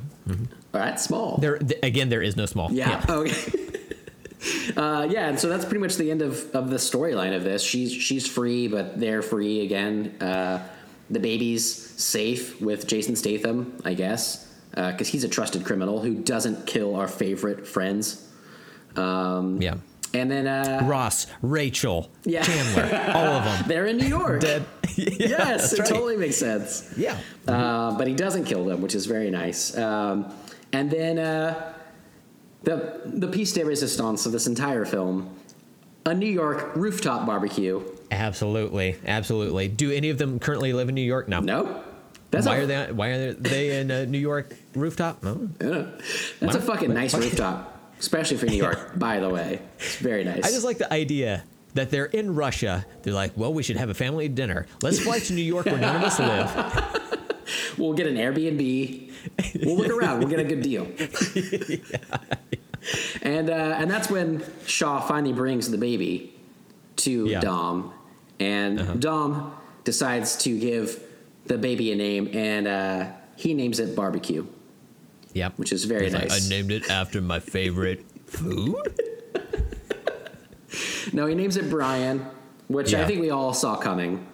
that's 0.72 1.04
small. 1.04 1.36
There 1.38 1.58
th- 1.58 1.78
again, 1.82 2.08
there 2.08 2.22
is 2.22 2.36
no 2.36 2.46
small. 2.46 2.72
yeah. 2.72 3.04
Okay. 3.08 3.52
uh, 4.76 5.06
yeah, 5.10 5.28
and 5.28 5.38
so 5.38 5.48
that's 5.48 5.64
pretty 5.64 5.80
much 5.80 5.96
the 5.96 6.10
end 6.10 6.22
of, 6.22 6.50
of 6.54 6.70
the 6.70 6.76
storyline 6.76 7.36
of 7.36 7.44
this. 7.44 7.62
She's 7.62 7.92
she's 7.92 8.26
free, 8.26 8.66
but 8.68 8.98
they're 8.98 9.22
free 9.22 9.60
again. 9.64 10.14
Uh, 10.20 10.66
the 11.10 11.20
baby's 11.20 11.64
safe 12.02 12.60
with 12.60 12.86
Jason 12.86 13.14
Statham, 13.16 13.78
I 13.84 13.94
guess, 13.94 14.46
because 14.74 15.08
he's 15.08 15.24
a 15.24 15.28
trusted 15.28 15.64
criminal 15.64 16.00
who 16.00 16.14
doesn't 16.14 16.66
kill 16.66 16.96
our 16.96 17.08
favorite 17.08 17.66
friends. 17.66 18.24
Um, 18.96 19.60
Yeah. 19.60 19.74
And 20.14 20.30
then 20.30 20.46
uh, 20.46 20.80
Ross, 20.84 21.26
Rachel, 21.42 22.10
Yeah. 22.24 22.42
Chandler, 22.42 23.12
all 23.14 23.26
of 23.26 23.44
them. 23.44 23.64
they're 23.68 23.86
in 23.86 23.98
New 23.98 24.06
York. 24.06 24.40
Dead. 24.40 24.64
Yeah, 24.96 25.14
yes, 25.20 25.72
it 25.74 25.78
right. 25.80 25.88
totally 25.88 26.16
makes 26.16 26.36
sense. 26.36 26.92
Yeah. 26.96 27.16
Uh, 27.46 27.96
but 27.96 28.08
he 28.08 28.14
doesn't 28.14 28.46
kill 28.46 28.64
them, 28.64 28.82
which 28.82 28.96
is 28.96 29.06
very 29.06 29.30
nice. 29.30 29.76
Um, 29.78 30.32
and 30.72 30.90
then 30.90 31.20
uh, 31.20 31.72
the 32.64 33.00
the 33.04 33.28
piece 33.28 33.52
de 33.52 33.64
resistance 33.64 34.26
of 34.26 34.32
this 34.32 34.48
entire 34.48 34.84
film, 34.84 35.30
a 36.04 36.14
New 36.14 36.26
York 36.26 36.74
rooftop 36.74 37.26
barbecue. 37.26 37.80
Absolutely, 38.10 38.96
absolutely. 39.06 39.68
Do 39.68 39.92
any 39.92 40.10
of 40.10 40.18
them 40.18 40.40
currently 40.40 40.72
live 40.72 40.88
in 40.88 40.96
New 40.96 41.02
York? 41.02 41.28
No. 41.28 41.40
Nope. 41.40 41.84
That's 42.32 42.46
why 42.46 42.56
a, 42.56 42.62
are 42.62 42.66
they? 42.66 42.92
Why 42.92 43.08
are 43.10 43.32
they 43.34 43.78
in 43.80 43.90
a 43.92 44.04
New 44.04 44.18
York 44.18 44.52
rooftop? 44.74 45.22
No. 45.22 45.48
Yeah. 45.60 45.86
That's 46.40 46.56
a 46.56 46.60
fucking 46.60 46.92
nice 46.92 47.14
rooftop, 47.14 47.77
especially 47.98 48.36
for 48.36 48.46
New 48.46 48.56
York. 48.56 48.98
By 48.98 49.20
the 49.20 49.28
way, 49.28 49.60
it's 49.78 49.96
very 49.96 50.24
nice. 50.24 50.44
I 50.44 50.50
just 50.50 50.64
like 50.64 50.78
the 50.78 50.92
idea 50.92 51.44
that 51.74 51.90
they're 51.90 52.06
in 52.06 52.34
Russia. 52.34 52.84
They're 53.02 53.12
like, 53.14 53.36
well, 53.36 53.52
we 53.52 53.62
should 53.62 53.76
have 53.76 53.90
a 53.90 53.94
family 53.94 54.28
dinner. 54.28 54.66
Let's 54.82 54.98
fly 55.00 55.18
to 55.20 55.32
New 55.32 55.42
York 55.42 55.66
where 55.66 55.78
none 55.78 55.96
of 55.96 56.02
us 56.02 56.18
live. 56.18 57.78
we'll 57.78 57.92
get 57.92 58.06
an 58.06 58.16
Airbnb. 58.16 59.12
We'll 59.64 59.76
look 59.76 59.90
around. 59.90 60.18
We'll 60.20 60.28
get 60.28 60.40
a 60.40 60.44
good 60.44 60.62
deal. 60.62 60.86
And 63.22 63.50
uh, 63.50 63.52
and 63.52 63.90
that's 63.90 64.08
when 64.08 64.42
Shaw 64.64 65.00
finally 65.00 65.32
brings 65.34 65.70
the 65.70 65.76
baby 65.76 66.34
to 66.96 67.26
Yeah. 67.26 67.40
Dom, 67.40 67.92
and 68.40 69.00
Dom 69.00 69.54
decides 69.84 70.36
to 70.44 70.58
give 70.58 71.02
the 71.46 71.58
baby 71.58 71.92
a 71.92 71.96
name, 71.96 72.30
and 72.32 72.66
uh, 72.66 73.06
he 73.36 73.52
names 73.52 73.78
it 73.78 73.94
Barbecue, 73.94 74.46
Yep. 75.38 75.54
which 75.58 75.72
is 75.72 75.84
very 75.84 76.04
He's 76.04 76.14
like, 76.14 76.28
nice. 76.28 76.46
I 76.46 76.48
named 76.48 76.70
it 76.72 76.90
after 76.90 77.20
my 77.20 77.40
favorite 77.40 78.04
food. 78.26 78.76
no, 81.12 81.26
he 81.26 81.34
names 81.34 81.56
it 81.56 81.70
Brian, 81.70 82.24
which 82.68 82.94
I 82.94 83.06
think 83.06 83.20
we 83.20 83.30
all 83.30 83.54
saw 83.54 83.76
coming. 83.76 84.26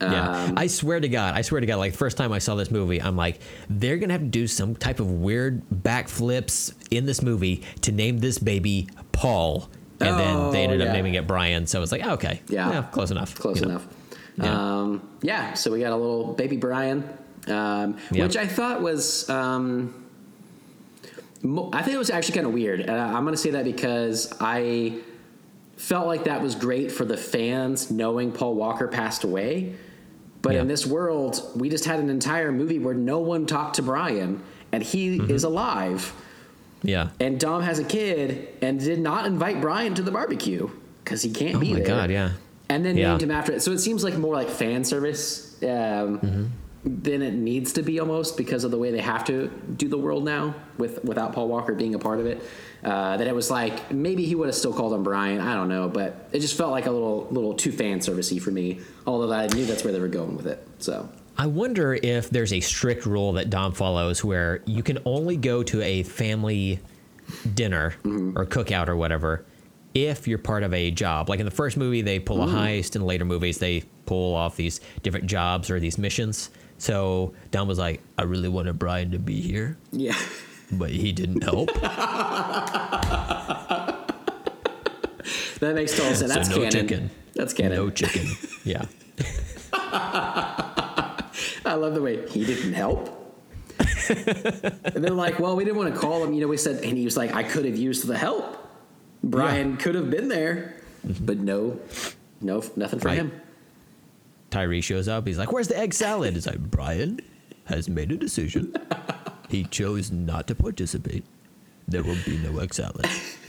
Yeah. 0.00 0.44
Um, 0.44 0.58
I 0.58 0.66
swear 0.66 1.00
to 1.00 1.08
God, 1.08 1.34
I 1.34 1.40
swear 1.40 1.60
to 1.60 1.66
God, 1.66 1.76
like 1.76 1.92
the 1.92 1.98
first 1.98 2.18
time 2.18 2.30
I 2.32 2.38
saw 2.38 2.54
this 2.54 2.70
movie, 2.70 3.00
I'm 3.00 3.16
like, 3.16 3.40
they're 3.70 3.96
gonna 3.96 4.12
have 4.12 4.20
to 4.22 4.26
do 4.28 4.46
some 4.46 4.76
type 4.76 5.00
of 5.00 5.10
weird 5.10 5.62
backflips 5.70 6.74
in 6.90 7.06
this 7.06 7.22
movie 7.22 7.62
to 7.82 7.92
name 7.92 8.18
this 8.18 8.38
baby 8.38 8.88
Paul. 9.12 9.70
And 9.98 10.18
then 10.18 10.50
they 10.50 10.60
Oh, 10.66 10.70
ended 10.72 10.82
up 10.82 10.92
naming 10.92 11.14
it 11.14 11.26
Brian. 11.26 11.66
So 11.66 11.80
it's 11.82 11.90
like, 11.92 12.04
okay. 12.04 12.42
Yeah. 12.48 12.84
close 12.92 13.10
enough. 13.10 13.34
Close 13.36 13.62
enough. 13.62 13.86
Yeah. 14.36 14.50
Um, 14.80 15.08
yeah, 15.22 15.54
so 15.54 15.72
we 15.72 15.80
got 15.80 15.92
a 15.92 15.96
little 15.96 16.34
baby 16.34 16.58
Brian, 16.58 17.02
um, 17.48 17.96
Yeah. 18.12 18.24
which 18.24 18.36
I 18.36 18.46
thought 18.46 18.82
was. 18.82 19.30
Um, 19.30 20.05
I 21.44 21.82
think 21.82 21.94
it 21.94 21.98
was 21.98 22.10
actually 22.10 22.34
kind 22.34 22.46
of 22.46 22.52
weird. 22.52 22.88
I'm 22.88 23.22
going 23.24 23.34
to 23.34 23.40
say 23.40 23.50
that 23.50 23.64
because 23.64 24.32
I 24.40 24.98
felt 25.76 26.06
like 26.06 26.24
that 26.24 26.40
was 26.42 26.54
great 26.54 26.90
for 26.90 27.04
the 27.04 27.16
fans 27.16 27.90
knowing 27.90 28.32
Paul 28.32 28.54
Walker 28.54 28.88
passed 28.88 29.24
away. 29.24 29.74
But 30.42 30.54
Yeah. 30.54 30.62
in 30.62 30.68
this 30.68 30.86
world, 30.86 31.42
we 31.56 31.68
just 31.68 31.84
had 31.84 31.98
an 32.00 32.08
entire 32.08 32.52
movie 32.52 32.78
where 32.78 32.94
no 32.94 33.18
one 33.18 33.46
talked 33.46 33.76
to 33.76 33.82
Brian, 33.82 34.42
and 34.72 34.82
he 34.82 35.18
Mm-hmm. 35.18 35.30
is 35.30 35.44
alive. 35.44 36.12
Yeah. 36.82 37.08
And 37.20 37.38
Dom 37.40 37.62
has 37.62 37.78
a 37.78 37.84
kid 37.84 38.48
and 38.62 38.78
did 38.78 39.00
not 39.00 39.26
invite 39.26 39.60
Brian 39.60 39.94
to 39.94 40.02
the 40.02 40.10
barbecue 40.10 40.70
because 41.04 41.22
he 41.22 41.30
can't 41.30 41.56
Oh 41.56 41.60
be 41.60 41.72
my 41.74 41.80
God, 41.80 42.10
yeah. 42.10 42.30
and 42.68 42.84
then 42.84 42.96
Yeah. 42.96 43.08
named 43.10 43.22
him 43.24 43.30
after 43.30 43.52
it. 43.52 43.62
So 43.62 43.72
it 43.72 43.78
seems 43.78 44.04
like 44.04 44.16
more 44.16 44.34
like 44.34 44.48
fan 44.48 44.84
service 44.84 45.56
um, 45.62 45.68
Mm-hmm. 45.68 46.44
Than 46.86 47.20
it 47.20 47.34
needs 47.34 47.72
to 47.72 47.82
be 47.82 47.98
almost 47.98 48.36
because 48.36 48.62
of 48.62 48.70
the 48.70 48.78
way 48.78 48.92
they 48.92 49.00
have 49.00 49.24
to 49.24 49.48
do 49.76 49.88
the 49.88 49.98
world 49.98 50.24
now 50.24 50.54
with 50.78 51.04
without 51.04 51.32
Paul 51.32 51.48
Walker 51.48 51.74
being 51.74 51.94
a 51.94 51.98
part 51.98 52.20
of 52.20 52.26
it. 52.26 52.42
Uh, 52.84 53.16
that 53.16 53.26
it 53.26 53.34
was 53.34 53.50
like 53.50 53.90
maybe 53.90 54.24
he 54.24 54.36
would 54.36 54.46
have 54.46 54.54
still 54.54 54.72
called 54.72 54.92
him 54.92 55.02
Brian. 55.02 55.40
I 55.40 55.54
don't 55.54 55.68
know, 55.68 55.88
but 55.88 56.28
it 56.32 56.38
just 56.38 56.56
felt 56.56 56.70
like 56.70 56.86
a 56.86 56.90
little 56.90 57.26
little 57.30 57.54
too 57.54 57.72
fan 57.72 57.98
servicey 57.98 58.40
for 58.40 58.52
me. 58.52 58.80
Although 59.06 59.32
I 59.32 59.48
knew 59.48 59.64
that's 59.66 59.82
where 59.82 59.92
they 59.92 59.98
were 60.00 60.06
going 60.08 60.36
with 60.36 60.46
it. 60.46 60.64
So 60.78 61.08
I 61.36 61.46
wonder 61.46 61.94
if 61.94 62.30
there's 62.30 62.52
a 62.52 62.60
strict 62.60 63.04
rule 63.04 63.32
that 63.32 63.50
Dom 63.50 63.72
follows 63.72 64.24
where 64.24 64.62
you 64.64 64.82
can 64.84 64.98
only 65.04 65.36
go 65.36 65.62
to 65.64 65.82
a 65.82 66.04
family 66.04 66.78
dinner 67.54 67.94
Mm-hmm. 68.04 68.38
or 68.38 68.46
cookout 68.46 68.86
or 68.86 68.94
whatever 68.96 69.44
if 69.94 70.28
you're 70.28 70.38
part 70.38 70.62
of 70.62 70.72
a 70.74 70.90
job. 70.92 71.28
Like 71.28 71.40
in 71.40 71.46
the 71.46 71.50
first 71.50 71.76
movie, 71.76 72.02
they 72.02 72.20
pull 72.20 72.42
a 72.42 72.46
heist. 72.46 72.94
In 72.96 73.02
later 73.02 73.24
movies, 73.24 73.58
they 73.58 73.82
pull 74.04 74.34
off 74.36 74.54
these 74.54 74.80
different 75.02 75.26
jobs 75.26 75.70
or 75.70 75.80
these 75.80 75.96
missions. 75.98 76.50
So 76.78 77.32
Dom 77.50 77.68
was 77.68 77.78
like, 77.78 78.02
I 78.18 78.22
really 78.24 78.48
wanted 78.48 78.78
Brian 78.78 79.10
to 79.12 79.18
be 79.18 79.40
here, 79.40 79.76
yeah, 79.92 80.14
but 80.72 80.90
he 80.90 81.12
didn't 81.12 81.42
help. 81.42 81.72
that 85.60 85.74
makes 85.74 85.96
total 85.96 86.14
sense. 86.14 86.20
So 86.20 86.26
That's 86.28 86.48
no 86.48 86.56
canon. 86.56 86.70
chicken. 86.70 87.10
That's 87.34 87.52
canon. 87.52 87.72
no 87.78 87.90
chicken. 87.90 88.26
yeah. 88.64 88.84
I 91.64 91.74
love 91.74 91.94
the 91.94 92.02
way 92.02 92.26
he 92.28 92.44
didn't 92.44 92.74
help. 92.74 93.12
and 94.08 95.02
they're 95.04 95.10
like, 95.10 95.38
well, 95.40 95.56
we 95.56 95.64
didn't 95.64 95.76
want 95.78 95.92
to 95.92 96.00
call 96.00 96.22
him. 96.24 96.32
You 96.32 96.42
know, 96.42 96.48
we 96.48 96.56
said, 96.56 96.84
and 96.84 96.96
he 96.96 97.04
was 97.04 97.16
like, 97.16 97.34
I 97.34 97.42
could 97.42 97.64
have 97.64 97.76
used 97.76 98.06
the 98.06 98.16
help. 98.16 98.56
Brian 99.24 99.76
could 99.76 99.94
have 99.96 100.10
been 100.10 100.28
there, 100.28 100.76
mm-hmm. 101.06 101.24
but 101.26 101.38
no, 101.38 101.80
no, 102.40 102.62
nothing 102.76 103.00
for 103.00 103.08
Right. 103.08 103.18
him. 103.18 103.32
Tyrese 104.50 104.84
shows 104.84 105.08
up. 105.08 105.26
He's 105.26 105.38
like, 105.38 105.52
Where's 105.52 105.68
the 105.68 105.76
egg 105.78 105.92
salad? 105.94 106.36
It's 106.36 106.46
like 106.46 106.58
Brian 106.58 107.20
has 107.64 107.88
made 107.88 108.12
a 108.12 108.16
decision. 108.16 108.74
He 109.48 109.64
chose 109.64 110.10
not 110.10 110.46
to 110.48 110.54
participate. 110.54 111.24
There 111.88 112.02
will 112.02 112.16
be 112.24 112.36
no 112.38 112.58
egg 112.58 112.74
salad. 112.74 113.06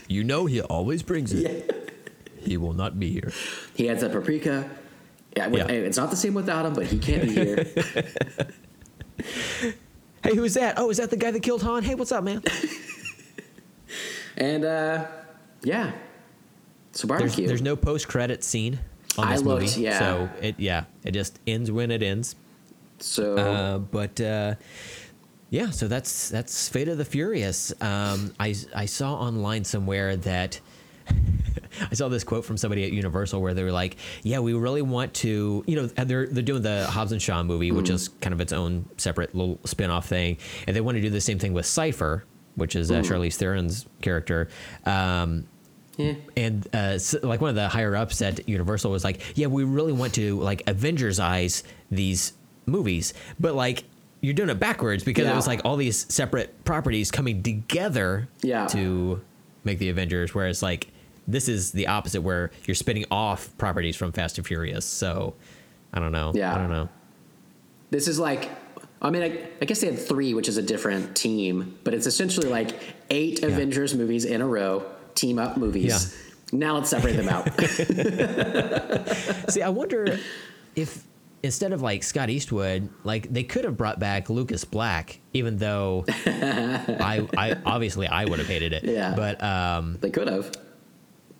You 0.08 0.24
know 0.24 0.46
he 0.46 0.60
always 0.60 1.02
brings 1.02 1.32
it. 1.32 1.92
He 2.38 2.56
will 2.56 2.72
not 2.72 2.98
be 2.98 3.10
here. 3.10 3.32
He 3.74 3.88
adds 3.88 4.02
a 4.02 4.08
paprika. 4.08 4.68
Yeah, 5.36 5.48
with- 5.48 5.60
Yeah. 5.68 5.74
it's 5.74 5.96
not 5.96 6.10
the 6.10 6.16
same 6.16 6.34
without 6.34 6.64
him, 6.66 6.74
but 6.74 6.86
he 6.86 6.98
can't 6.98 7.22
be 7.22 7.34
here. 7.34 7.66
Hey, 10.24 10.34
who's 10.34 10.54
that? 10.54 10.74
Oh, 10.78 10.90
is 10.90 10.96
that 10.96 11.10
the 11.10 11.16
guy 11.16 11.30
that 11.30 11.40
killed 11.42 11.62
Han? 11.62 11.84
Hey, 11.84 11.94
what's 11.94 12.10
up, 12.10 12.24
man? 12.24 12.42
and 14.36 14.64
uh, 14.64 15.06
yeah, 15.62 15.92
so 16.92 17.06
There's, 17.06 17.20
barbecue. 17.20 17.46
there's 17.46 17.62
no 17.62 17.76
post 17.76 18.08
credit 18.08 18.42
scene 18.42 18.80
on 19.18 19.28
I 19.28 19.32
this 19.34 19.42
looked, 19.42 19.62
movie. 19.62 19.80
yeah. 19.82 19.98
So 19.98 20.28
it 20.40 20.54
yeah, 20.58 20.84
it 21.04 21.12
just 21.12 21.38
ends 21.46 21.70
when 21.70 21.90
it 21.90 22.02
ends. 22.02 22.36
so 22.98 23.36
Uh, 23.36 23.78
but 23.78 24.20
uh, 24.20 24.54
yeah, 25.50 25.70
so 25.70 25.88
that's 25.88 26.28
that's 26.28 26.68
Fate 26.68 26.88
of 26.88 26.98
the 26.98 27.04
Furious. 27.04 27.72
Um, 27.80 28.32
I 28.38 28.54
I 28.74 28.86
saw 28.86 29.14
online 29.14 29.64
somewhere 29.64 30.16
that 30.16 30.60
I 31.90 31.94
saw 31.94 32.08
this 32.08 32.24
quote 32.24 32.44
from 32.44 32.56
somebody 32.56 32.84
at 32.84 32.92
Universal 32.92 33.40
where 33.40 33.54
they 33.54 33.62
were 33.64 33.72
like, 33.72 33.96
"Yeah, 34.22 34.40
we 34.40 34.52
really 34.54 34.82
want 34.82 35.14
to, 35.14 35.64
you 35.66 35.76
know, 35.76 35.86
they're 35.86 36.26
they're 36.26 36.42
doing 36.42 36.62
the 36.62 36.86
Hobbs 36.86 37.12
and 37.12 37.20
Shaw 37.22 37.42
movie, 37.42 37.72
which 37.72 37.88
is 37.88 38.08
kind 38.20 38.32
of 38.34 38.40
its 38.40 38.52
own 38.52 38.88
separate 38.98 39.34
little 39.34 39.58
spin-off 39.64 40.06
thing, 40.06 40.36
and 40.66 40.76
they 40.76 40.80
want 40.80 40.96
to 40.96 41.02
do 41.02 41.08
the 41.10 41.20
same 41.20 41.38
thing 41.38 41.52
with 41.54 41.64
Cypher, 41.66 42.24
which 42.56 42.76
is 42.76 42.90
uh, 42.90 42.96
Charlize 43.00 43.36
Theron's 43.36 43.86
character." 44.02 44.48
Um, 44.84 45.46
yeah. 45.98 46.14
and 46.36 46.66
uh, 46.72 46.96
s 46.96 47.14
like 47.22 47.40
one 47.42 47.50
of 47.50 47.56
the 47.56 47.68
higher 47.68 47.94
ups 47.94 48.22
at 48.22 48.48
Universal 48.48 48.90
was 48.90 49.04
like, 49.04 49.20
"Yeah, 49.36 49.48
we 49.48 49.64
really 49.64 49.92
want 49.92 50.14
to 50.14 50.38
like 50.40 50.62
Avengers 50.66 51.20
eyes 51.20 51.62
these 51.90 52.32
movies, 52.66 53.12
but 53.38 53.54
like 53.54 53.84
you're 54.20 54.34
doing 54.34 54.48
it 54.48 54.58
backwards 54.58 55.04
because 55.04 55.26
it 55.28 55.34
was 55.34 55.46
like 55.46 55.60
all 55.64 55.76
these 55.76 56.06
separate 56.12 56.64
properties 56.64 57.10
coming 57.10 57.42
together 57.42 58.26
Yeah. 58.42 58.66
to 58.68 59.20
make 59.62 59.78
the 59.78 59.90
Avengers, 59.90 60.34
whereas 60.34 60.62
like 60.62 60.88
this 61.28 61.48
is 61.48 61.70
the 61.72 61.86
opposite 61.86 62.22
where 62.22 62.50
you're 62.66 62.74
spinning 62.74 63.04
off 63.10 63.56
properties 63.58 63.94
from 63.96 64.10
Fast 64.12 64.38
and 64.38 64.46
Furious. 64.46 64.84
So 64.86 65.34
I 65.92 66.00
don't 66.00 66.10
know. 66.12 66.32
Yeah. 66.34 66.54
I 66.54 66.58
don't 66.58 66.70
know. 66.70 66.88
This 67.90 68.08
is 68.08 68.18
like, 68.18 68.50
I 69.00 69.10
mean, 69.10 69.22
I, 69.22 69.48
I 69.62 69.64
guess 69.66 69.80
they 69.82 69.86
had 69.86 69.98
three, 69.98 70.34
which 70.34 70.48
is 70.48 70.56
a 70.56 70.62
different 70.62 71.14
team, 71.16 71.78
but 71.84 71.94
it's 71.94 72.06
essentially 72.06 72.48
like 72.48 72.70
eight 73.10 73.42
Avengers 73.44 73.94
movies 73.94 74.24
in 74.24 74.40
a 74.40 74.46
row, 74.46 74.84
team 75.18 75.38
up 75.38 75.56
movies. 75.56 76.16
Now 76.52 76.74
let's 76.76 76.88
separate 76.90 77.16
them 77.16 77.28
out. 77.28 77.44
See, 79.50 79.62
I 79.62 79.68
wonder 79.68 80.18
if 80.74 81.04
instead 81.42 81.72
of 81.72 81.82
like 81.82 82.02
Scott 82.02 82.30
Eastwood, 82.30 82.88
like 83.04 83.32
they 83.32 83.42
could 83.44 83.64
have 83.64 83.76
brought 83.76 83.98
back 83.98 84.30
Lucas 84.30 84.64
Black, 84.64 85.20
even 85.34 85.58
though 85.58 86.04
I, 86.08 87.26
I 87.36 87.56
obviously 87.64 88.06
I 88.06 88.24
would 88.24 88.38
have 88.38 88.48
hated 88.48 88.72
it. 88.72 88.84
Yeah. 88.84 89.14
But 89.14 89.42
um, 89.42 89.98
they 90.00 90.10
could 90.10 90.28
have. 90.28 90.52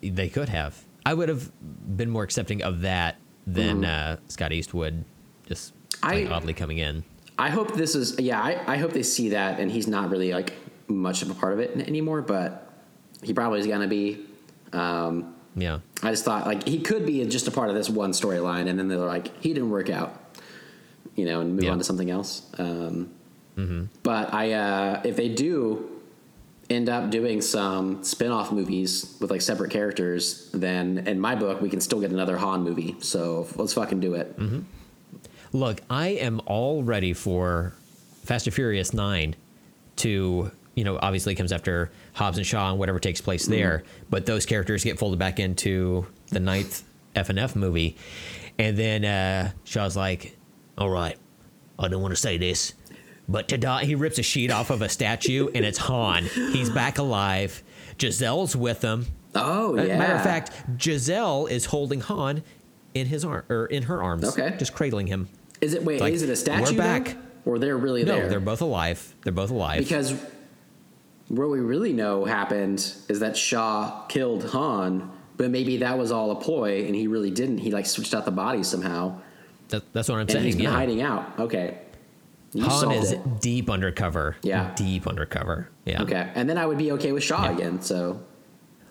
they 0.03 0.29
could 0.29 0.49
have. 0.49 0.85
I 1.07 1.15
would 1.15 1.29
have 1.31 1.51
been 1.97 2.11
more 2.11 2.23
accepting 2.23 2.63
of 2.63 2.83
that 2.83 3.17
than 3.47 3.81
Mm-hmm. 3.81 4.15
uh, 4.15 4.17
Scott 4.29 4.53
Eastwood 4.53 5.05
just 5.47 5.73
I- 6.03 6.23
like, 6.25 6.31
oddly 6.31 6.53
coming 6.55 6.79
in. 6.79 7.05
I 7.41 7.51
hope 7.51 7.75
this 7.75 7.95
is, 7.95 8.19
yeah, 8.19 8.43
I, 8.43 8.75
I 8.75 8.77
hope 8.79 8.93
they 8.93 9.05
see 9.05 9.29
that 9.29 9.61
and 9.61 9.71
he's 9.71 9.87
not 9.87 10.11
really 10.11 10.33
like 10.33 10.55
much 10.89 11.23
of 11.23 11.31
a 11.31 11.35
part 11.35 11.53
of 11.53 11.61
it 11.61 11.71
anymore, 11.87 12.21
but 12.21 12.68
he 13.23 13.33
probably 13.35 13.61
is 13.61 13.67
going 13.67 13.81
to 13.81 13.89
be 13.89 14.25
Um, 14.73 15.35
Yeah. 15.57 15.79
I 16.03 16.11
just 16.11 16.25
thought 16.25 16.47
like 16.47 16.67
he 16.69 16.79
could 16.81 17.07
be 17.07 17.25
just 17.27 17.49
a 17.49 17.51
part 17.51 17.69
of 17.71 17.75
this 17.75 17.89
one 17.89 18.13
storyline, 18.13 18.69
and 18.69 18.79
then 18.79 18.89
they're 18.89 18.99
like 18.99 19.31
he 19.41 19.53
didn't 19.55 19.71
work 19.71 19.89
out, 19.91 20.37
you 21.17 21.25
know, 21.25 21.41
and 21.41 21.55
move 21.57 21.65
Yeah. 21.65 21.71
on 21.73 21.79
to 21.79 21.85
something 21.85 22.11
else. 22.11 22.43
Um, 22.59 23.09
But 24.05 24.33
I, 24.33 24.53
uh, 24.53 25.01
if 25.05 25.17
they 25.17 25.29
do 25.29 25.89
end 26.71 26.89
up 26.89 27.11
doing 27.11 27.41
some 27.41 28.05
spin-off 28.05 28.53
movies 28.53 29.17
with 29.21 29.31
like 29.33 29.41
separate 29.41 29.71
characters, 29.73 30.49
then 30.53 30.99
in 31.09 31.19
my 31.19 31.35
book 31.35 31.61
we 31.61 31.69
can 31.71 31.81
still 31.81 31.99
get 32.01 32.11
another 32.13 32.37
Han 32.37 32.63
movie. 32.63 32.95
So 33.01 33.49
let's 33.57 33.73
fucking 33.73 33.99
do 34.01 34.15
it. 34.15 34.39
Look, 35.53 35.81
I 35.91 36.09
am 36.09 36.41
all 36.47 36.83
ready 36.85 37.15
for 37.15 37.73
Fast 38.23 38.47
and 38.47 38.55
Furious 38.55 38.93
9 38.93 39.35
to, 39.97 40.51
you 40.75 40.85
know, 40.85 40.99
obviously 41.03 41.35
comes 41.35 41.51
after 41.53 41.91
Hobbs 42.19 42.37
and 42.37 42.47
Shaw 42.47 42.71
and 42.71 42.79
whatever 42.81 42.99
takes 42.99 43.21
place 43.21 43.47
there, 43.47 43.85
but 44.11 44.27
those 44.27 44.45
characters 44.45 44.83
get 44.83 44.99
folded 44.99 45.19
back 45.21 45.39
into 45.39 46.05
the 46.31 46.41
ninth 46.41 46.83
F&F 47.15 47.55
movie. 47.55 47.97
And 48.59 48.77
then 48.77 49.05
uh, 49.05 49.53
Shaw's 49.63 49.97
like, 49.97 50.37
all 50.77 50.91
right, 50.91 51.17
I 51.79 51.87
don't 51.87 52.03
want 52.03 52.13
to 52.13 52.21
say 52.21 52.37
this, 52.37 52.75
but 53.29 53.47
ta 53.49 53.79
he 53.79 53.95
rips 53.95 54.19
a 54.19 54.23
sheet 54.25 54.51
off 54.51 54.71
of 54.71 54.83
a 54.83 54.89
statue 54.89 55.49
and 55.55 55.65
it's 55.65 55.79
Han. 55.79 56.25
He's 56.25 56.71
back 56.71 56.99
alive. 56.99 57.63
Giselle's 57.99 58.57
with 58.57 58.83
him. 58.83 59.07
Oh 59.37 59.79
Uh, 59.79 59.83
yeah. 59.85 59.99
Matter 59.99 60.15
of 60.15 60.23
fact, 60.25 60.51
Giselle 60.81 61.47
is 61.47 61.67
holding 61.67 62.01
Han 62.01 62.43
in 62.95 63.07
his 63.07 63.25
arm 63.25 63.45
or 63.49 63.67
in 63.67 63.85
her 63.85 64.03
arms, 64.03 64.25
Okay. 64.37 64.57
just 64.59 64.75
cradling 64.75 65.07
him. 65.07 65.29
is 65.61 65.75
it 65.75 65.85
wait? 65.85 66.01
like, 66.01 66.15
is 66.15 66.23
it 66.23 66.31
a 66.31 66.37
statue? 66.37 66.73
we're 66.73 66.79
back. 66.79 67.05
though? 67.45 67.53
or 67.53 67.59
they're 67.61 67.77
really 67.77 68.03
No, 68.05 68.15
there? 68.15 68.23
No, 68.25 68.29
they're 68.31 68.41
both 68.41 68.61
alive. 68.61 69.15
They're 69.23 69.33
both 69.33 69.51
alive. 69.51 69.79
Because 69.79 70.15
what 71.29 71.49
we 71.51 71.61
really 71.61 71.93
know 71.93 72.25
happened 72.25 72.93
is 73.09 73.21
that 73.21 73.37
Shaw 73.37 74.07
killed 74.07 74.45
Han, 74.51 75.11
but 75.37 75.51
maybe 75.51 75.77
that 75.79 75.97
was 75.99 76.11
all 76.11 76.31
a 76.31 76.37
ploy, 76.37 76.85
and 76.87 76.95
he 76.95 77.07
really 77.07 77.31
didn't. 77.31 77.59
He 77.59 77.71
like 77.71 77.87
switched 77.87 78.15
out 78.15 78.25
the 78.25 78.31
bodies 78.31 78.67
somehow, 78.69 79.21
that, 79.69 79.83
that's 79.93 80.09
what 80.09 80.17
I'm 80.17 80.21
and 80.23 80.31
saying. 80.31 80.45
he's 80.45 80.57
been 80.57 80.65
yeah. 80.65 80.71
hiding 80.71 81.03
out. 81.03 81.39
Okay, 81.39 81.79
you 82.53 82.65
Han 82.65 82.93
is 82.93 83.13
it. 83.13 83.41
deep 83.41 83.69
undercover. 83.69 84.37
Yeah. 84.43 84.73
Deep 84.75 85.07
undercover. 85.07 85.69
Yeah. 85.85 86.03
Okay, 86.03 86.31
and 86.35 86.49
then 86.49 86.57
I 86.59 86.67
would 86.67 86.79
be 86.79 86.93
okay 86.93 87.13
with 87.13 87.23
Shaw 87.23 87.45
Yeah. 87.45 87.53
again. 87.55 87.83
So 87.83 88.21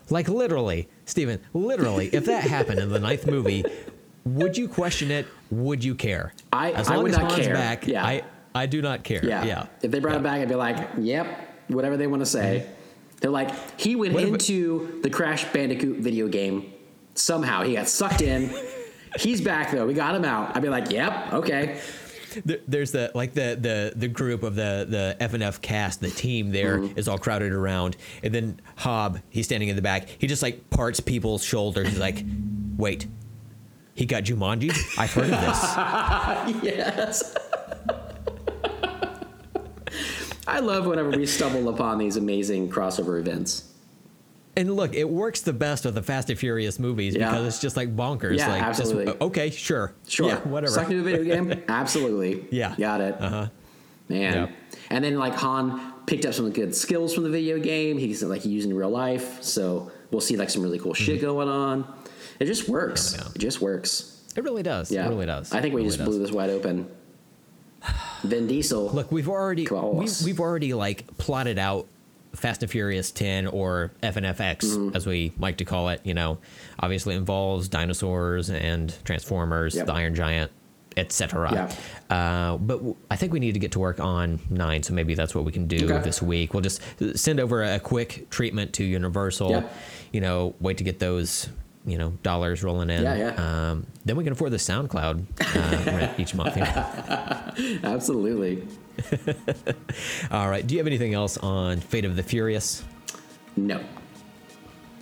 Like 0.09 0.29
literally, 0.29 0.87
Steven, 1.05 1.39
literally, 1.53 2.09
if 2.13 2.25
that 2.25 2.43
happened 2.55 2.79
in 2.79 2.89
the 2.89 2.99
ninth 2.99 3.25
movie, 3.25 3.65
would 4.25 4.55
you 4.57 4.67
question 4.67 5.09
it? 5.11 5.25
Would 5.49 5.83
you 5.83 5.95
care? 5.95 6.33
I- 6.53 6.71
as 6.73 6.87
I 6.89 6.95
long 6.95 7.03
would 7.03 7.11
as 7.13 7.17
not 7.17 7.31
Han's 7.31 7.45
care. 7.47 7.55
back, 7.55 7.87
Yeah. 7.87 8.05
I, 8.05 8.23
I 8.53 8.65
do 8.67 8.81
not 8.81 9.03
care. 9.03 9.23
yeah, 9.25 9.43
Yeah. 9.45 9.65
If 9.81 9.91
they 9.91 9.99
brought 9.99 10.13
Yeah. 10.13 10.19
it 10.19 10.23
back, 10.23 10.41
I'd 10.41 10.49
be 10.49 10.55
like, 10.55 10.89
yep, 10.99 11.46
whatever 11.67 11.97
they 11.97 12.07
want 12.07 12.21
to 12.21 12.25
say. 12.25 12.67
They're 13.21 13.31
like, 13.31 13.49
he 13.79 13.95
went 13.95 14.13
What 14.13 14.23
into 14.23 14.99
the 15.01 15.09
Crash 15.09 15.45
Bandicoot 15.51 15.97
video 15.99 16.27
game 16.27 16.71
somehow. 17.15 17.63
He 17.63 17.73
got 17.73 17.87
sucked 17.87 18.21
in. 18.21 18.53
He's 19.19 19.41
back 19.41 19.71
though. 19.71 19.87
We 19.87 19.93
got 19.95 20.13
him 20.15 20.23
out. 20.25 20.55
I'd 20.55 20.61
be 20.61 20.69
like, 20.69 20.91
yep, 20.91 21.33
okay. 21.33 21.79
There's 22.67 22.91
the 22.91 23.11
like 23.15 23.33
the 23.33 23.57
the 23.59 23.93
the 23.95 24.07
group 24.07 24.43
of 24.43 24.53
the 24.53 24.85
the 24.87 25.17
F 25.19 25.33
and 25.33 25.41
F 25.41 25.59
cast, 25.61 26.01
the 26.01 26.11
team 26.11 26.51
there 26.51 26.77
is 26.77 26.89
Mm-hmm. 26.91 27.09
all 27.09 27.17
crowded 27.17 27.51
around, 27.51 27.97
and 28.21 28.35
then 28.35 28.61
Hob, 28.75 29.19
he's 29.29 29.45
standing 29.45 29.69
in 29.69 29.75
the 29.75 29.81
back. 29.81 30.07
He 30.19 30.27
just 30.27 30.43
like 30.43 30.69
parts 30.69 30.99
people's 30.99 31.43
shoulders. 31.43 31.87
He's 31.87 31.97
like, 31.99 32.23
"Wait, 32.77 33.07
he 33.95 34.05
got 34.05 34.23
Jumanji? 34.25 34.69
I've 34.99 35.11
heard 35.11 35.31
of 35.33 35.41
this." 36.51 36.63
yes. 36.63 37.35
I 40.47 40.59
love 40.59 40.85
whenever 40.85 41.09
we 41.11 41.25
stumble 41.25 41.69
upon 41.69 41.97
these 41.97 42.15
amazing 42.17 42.69
crossover 42.69 43.19
events. 43.19 43.65
And 44.55 44.75
look, 44.75 44.95
it 44.95 45.07
works 45.07 45.41
the 45.41 45.53
best 45.53 45.85
with 45.85 45.93
the 45.93 46.01
Fast 46.01 46.29
and 46.31 46.39
Furious 46.39 46.79
movies 46.79 47.15
Yeah. 47.15 47.29
because 47.29 47.45
it's 47.47 47.59
just 47.61 47.77
like 47.77 47.95
bonkers. 47.95 48.37
Yeah, 48.37 48.47
like, 48.47 48.61
just, 48.65 48.79
absolutely. 48.79 49.13
okay, 49.21 49.49
sure, 49.51 49.93
Sure. 50.07 50.29
yeah, 50.29 50.37
whatever. 50.39 50.73
Suck 50.73 50.89
into 50.89 51.01
a 51.01 51.03
video 51.03 51.23
game? 51.35 51.63
Absolutely. 51.67 52.45
Yeah. 52.49 52.73
Got 52.77 53.01
it. 53.01 53.15
Uh 53.21 53.29
huh. 53.29 53.47
Man. 54.09 54.33
Yep. 54.33 54.51
And 54.89 55.03
then 55.03 55.19
like 55.19 55.33
Han 55.35 55.93
picked 56.07 56.25
up 56.25 56.33
some 56.33 56.49
good 56.51 56.73
skills 56.73 57.13
from 57.13 57.23
the 57.25 57.29
video 57.29 57.59
game. 57.59 57.97
He's 57.99 58.23
like 58.23 58.45
used 58.45 58.67
in 58.67 58.75
real 58.75 58.89
life. 58.89 59.43
So 59.43 59.91
we'll 60.11 60.21
see 60.21 60.37
like 60.37 60.49
some 60.49 60.63
really 60.63 60.79
cool 60.79 60.93
shit 60.95 61.21
going 61.21 61.49
on. 61.49 61.85
It 62.39 62.45
just 62.45 62.67
works. 62.69 63.13
Mm-hmm. 63.13 63.21
Yeah. 63.27 63.31
It 63.35 63.39
just 63.39 63.61
works. 63.61 64.23
It 64.35 64.43
really 64.43 64.63
does. 64.63 64.89
Yeah. 64.91 65.05
It 65.05 65.09
really 65.09 65.25
does. 65.25 65.51
I 65.53 65.61
think 65.61 65.75
we 65.75 65.81
It 65.81 65.85
just 65.85 65.99
really 65.99 66.11
blew 66.11 66.19
this 66.19 66.31
wide 66.31 66.49
open. 66.49 66.87
Vin 68.23 68.47
Diesel. 68.47 68.89
Look, 68.89 69.11
we've 69.11 69.29
already 69.29 69.67
we, 69.69 70.07
we've 70.25 70.39
already 70.39 70.73
like 70.73 71.05
plotted 71.17 71.57
out 71.59 71.87
Fast 72.33 72.61
and 72.61 72.71
Furious 72.71 73.11
10 73.11 73.47
or 73.47 73.91
FNFX 74.03 74.57
Mm-hmm. 74.59 74.95
as 74.95 75.07
we 75.07 75.33
like 75.39 75.57
to 75.57 75.65
call 75.65 75.89
it. 75.89 76.01
You 76.03 76.13
know, 76.13 76.37
obviously 76.79 77.15
involves 77.15 77.67
dinosaurs 77.67 78.49
and 78.49 78.93
Transformers, 79.05 79.75
Yep. 79.75 79.87
the 79.87 79.93
Iron 79.93 80.13
Giant, 80.15 80.51
etc. 80.97 81.49
Yeah. 82.09 82.15
Uh, 82.15 82.57
but 82.57 82.75
w- 82.77 82.95
I 83.09 83.15
think 83.15 83.33
we 83.33 83.39
need 83.39 83.53
to 83.53 83.59
get 83.59 83.71
to 83.73 83.79
work 83.79 83.99
on 83.99 84.39
nine, 84.49 84.83
so 84.83 84.93
maybe 84.93 85.13
that's 85.15 85.33
what 85.33 85.45
we 85.45 85.51
can 85.51 85.67
do 85.67 85.85
Okay. 85.85 85.99
this 86.03 86.21
week. 86.21 86.53
We'll 86.53 86.61
just 86.61 86.81
send 87.15 87.39
over 87.39 87.63
a 87.63 87.79
quick 87.79 88.29
treatment 88.29 88.73
to 88.73 88.83
Universal. 88.83 89.49
Yeah. 89.51 89.63
You 90.11 90.21
know, 90.21 90.53
wait 90.59 90.77
to 90.77 90.83
get 90.83 90.99
those. 90.99 91.49
You 91.87 91.97
know, 91.97 92.09
dollars 92.21 92.63
rolling 92.63 92.89
in. 92.89 93.01
Yeah, 93.01 93.15
yeah. 93.15 93.69
Um, 93.71 93.87
then 94.05 94.17
we 94.17 94.23
can 94.25 94.33
afford 94.33 94.51
the 94.51 94.57
SoundCloud 94.57 95.25
uh, 95.39 95.91
rent 95.97 96.19
each 96.19 96.35
month. 96.35 96.55
you 96.57 96.63
know. 97.81 97.89
Absolutely. 97.95 98.67
All 100.31 100.49
right. 100.49 100.67
Do 100.67 100.75
you 100.75 100.79
have 100.79 100.87
anything 100.87 101.13
else 101.13 101.37
on 101.37 101.79
Fate 101.79 102.03
of 102.05 102.15
the 102.17 102.23
Furious? 102.23 102.83
No. 103.55 103.81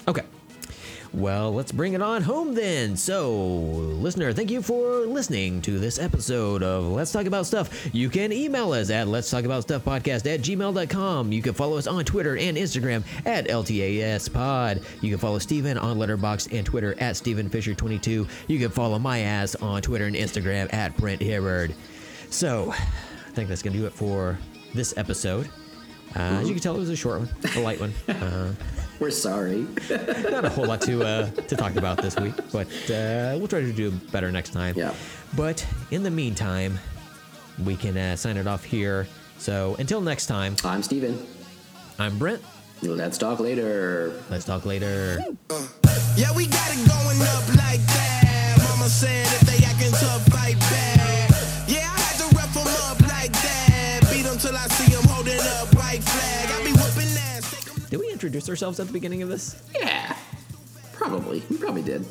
Okay. 0.07 0.21
Well, 1.15 1.53
let's 1.53 1.71
bring 1.71 1.93
it 1.93 2.01
on 2.01 2.21
home 2.23 2.53
then. 2.55 2.97
So, 2.97 3.33
listener, 3.33 4.33
thank 4.33 4.51
you 4.51 4.61
for 4.61 5.05
listening 5.05 5.61
to 5.61 5.79
this 5.79 5.97
episode 5.97 6.61
of 6.61 6.87
Let's 6.87 7.13
Talk 7.13 7.25
About 7.25 7.45
Stuff. 7.45 7.87
You 7.95 8.09
can 8.09 8.33
email 8.33 8.73
us 8.73 8.89
at 8.89 9.07
Let's 9.07 9.29
Talk 9.31 9.45
About 9.45 9.63
Stuff 9.63 9.85
Podcast 9.85 10.25
at 10.31 10.41
gmail.com. 10.41 11.31
You 11.31 11.41
can 11.41 11.53
follow 11.53 11.77
us 11.77 11.87
on 11.87 12.03
Twitter 12.03 12.35
and 12.35 12.57
Instagram 12.57 13.05
at 13.25 13.47
LTASPod. 13.47 14.83
You 15.01 15.09
can 15.09 15.17
follow 15.17 15.39
Steven 15.39 15.77
on 15.77 15.97
Letterboxd 15.97 16.51
and 16.51 16.65
Twitter 16.65 16.91
at 16.99 17.15
StevenFisher22. 17.15 18.27
You 18.49 18.59
can 18.59 18.69
follow 18.69 18.99
my 18.99 19.19
ass 19.19 19.55
on 19.55 19.81
Twitter 19.81 20.05
and 20.07 20.17
Instagram 20.17 20.71
at 20.73 20.97
Brent 20.97 21.21
Herod. 21.21 21.75
So, 22.29 22.71
I 22.73 23.31
think 23.31 23.47
that's 23.47 23.61
going 23.61 23.73
to 23.73 23.79
do 23.79 23.85
it 23.85 23.93
for 23.93 24.37
this 24.73 24.97
episode. 24.97 25.47
Uh, 26.13 26.19
As 26.41 26.49
you 26.49 26.53
can 26.55 26.61
tell, 26.61 26.75
it 26.75 26.79
was 26.79 26.89
a 26.89 26.95
short 26.97 27.19
one, 27.19 27.29
a 27.55 27.59
light 27.61 27.79
one. 27.79 27.93
Uh, 28.09 28.53
We're 28.99 29.11
sorry. 29.11 29.67
not 29.89 30.45
a 30.45 30.49
whole 30.49 30.65
lot 30.65 30.81
to 30.81 31.03
uh, 31.03 31.29
to 31.29 31.55
talk 31.55 31.75
about 31.75 32.01
this 32.01 32.15
week, 32.17 32.33
but 32.51 32.67
uh, 32.89 33.35
we'll 33.37 33.47
try 33.47 33.61
to 33.61 33.73
do 33.73 33.91
better 33.91 34.31
next 34.31 34.51
time. 34.51 34.75
Yeah. 34.77 34.93
But 35.35 35.65
in 35.91 36.03
the 36.03 36.11
meantime, 36.11 36.79
we 37.63 37.75
can 37.75 37.97
uh, 37.97 38.15
sign 38.15 38.37
it 38.37 38.47
off 38.47 38.63
here. 38.63 39.07
So 39.37 39.75
until 39.79 40.01
next 40.01 40.27
time, 40.27 40.55
I'm 40.63 40.81
Steven. 40.81 41.25
I'm 41.99 42.17
Brent. 42.17 42.41
Let's 42.81 43.17
talk 43.17 43.39
later. 43.39 44.21
Let's 44.29 44.45
talk 44.45 44.65
later. 44.65 45.19
Yeah, 46.15 46.35
we 46.35 46.47
got 46.47 46.69
it 46.71 46.87
going 46.87 47.21
up 47.21 47.47
like 47.55 47.81
that. 47.87 48.57
Mama 48.69 48.89
said 48.89 49.25
if 49.25 49.41
they 49.41 49.65
acting 49.65 49.91
tough, 49.91 50.25
fight 50.27 50.59
back. 50.59 50.84
Introduce 58.25 58.49
ourselves 58.49 58.79
at 58.79 58.87
the 58.87 58.93
beginning 58.93 59.21
of 59.21 59.29
this? 59.29 59.61
Yeah. 59.79 60.15
Probably. 60.93 61.43
We 61.47 61.57
probably 61.57 61.83
did. 61.83 62.03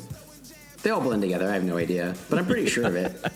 They 0.81 0.89
all 0.89 1.01
blend 1.01 1.21
together. 1.21 1.49
I 1.49 1.53
have 1.53 1.65
no 1.65 1.77
idea, 1.77 2.15
but 2.29 2.39
I'm 2.39 2.45
pretty 2.45 2.67
sure 2.67 2.85
of 2.85 2.95
it. 2.95 3.13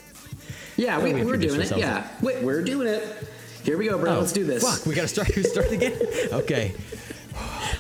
Yeah, 0.78 1.04
we, 1.04 1.14
we 1.14 1.26
we're 1.26 1.36
doing 1.36 1.60
it. 1.60 1.76
Yeah, 1.76 2.08
Wait, 2.22 2.42
we're 2.42 2.62
doing 2.62 2.88
it. 2.88 3.28
Here 3.66 3.78
we 3.78 3.90
go, 3.90 3.98
bro. 3.98 4.18
Let's 4.18 4.32
do 4.32 4.46
this. 4.46 4.64
Oh, 4.64 4.72
Fuck, 4.72 4.86
we 4.86 4.96
gotta 4.96 5.10
start 5.10 5.28
start 5.28 5.70
again. 5.74 5.92
Okay. 6.32 6.74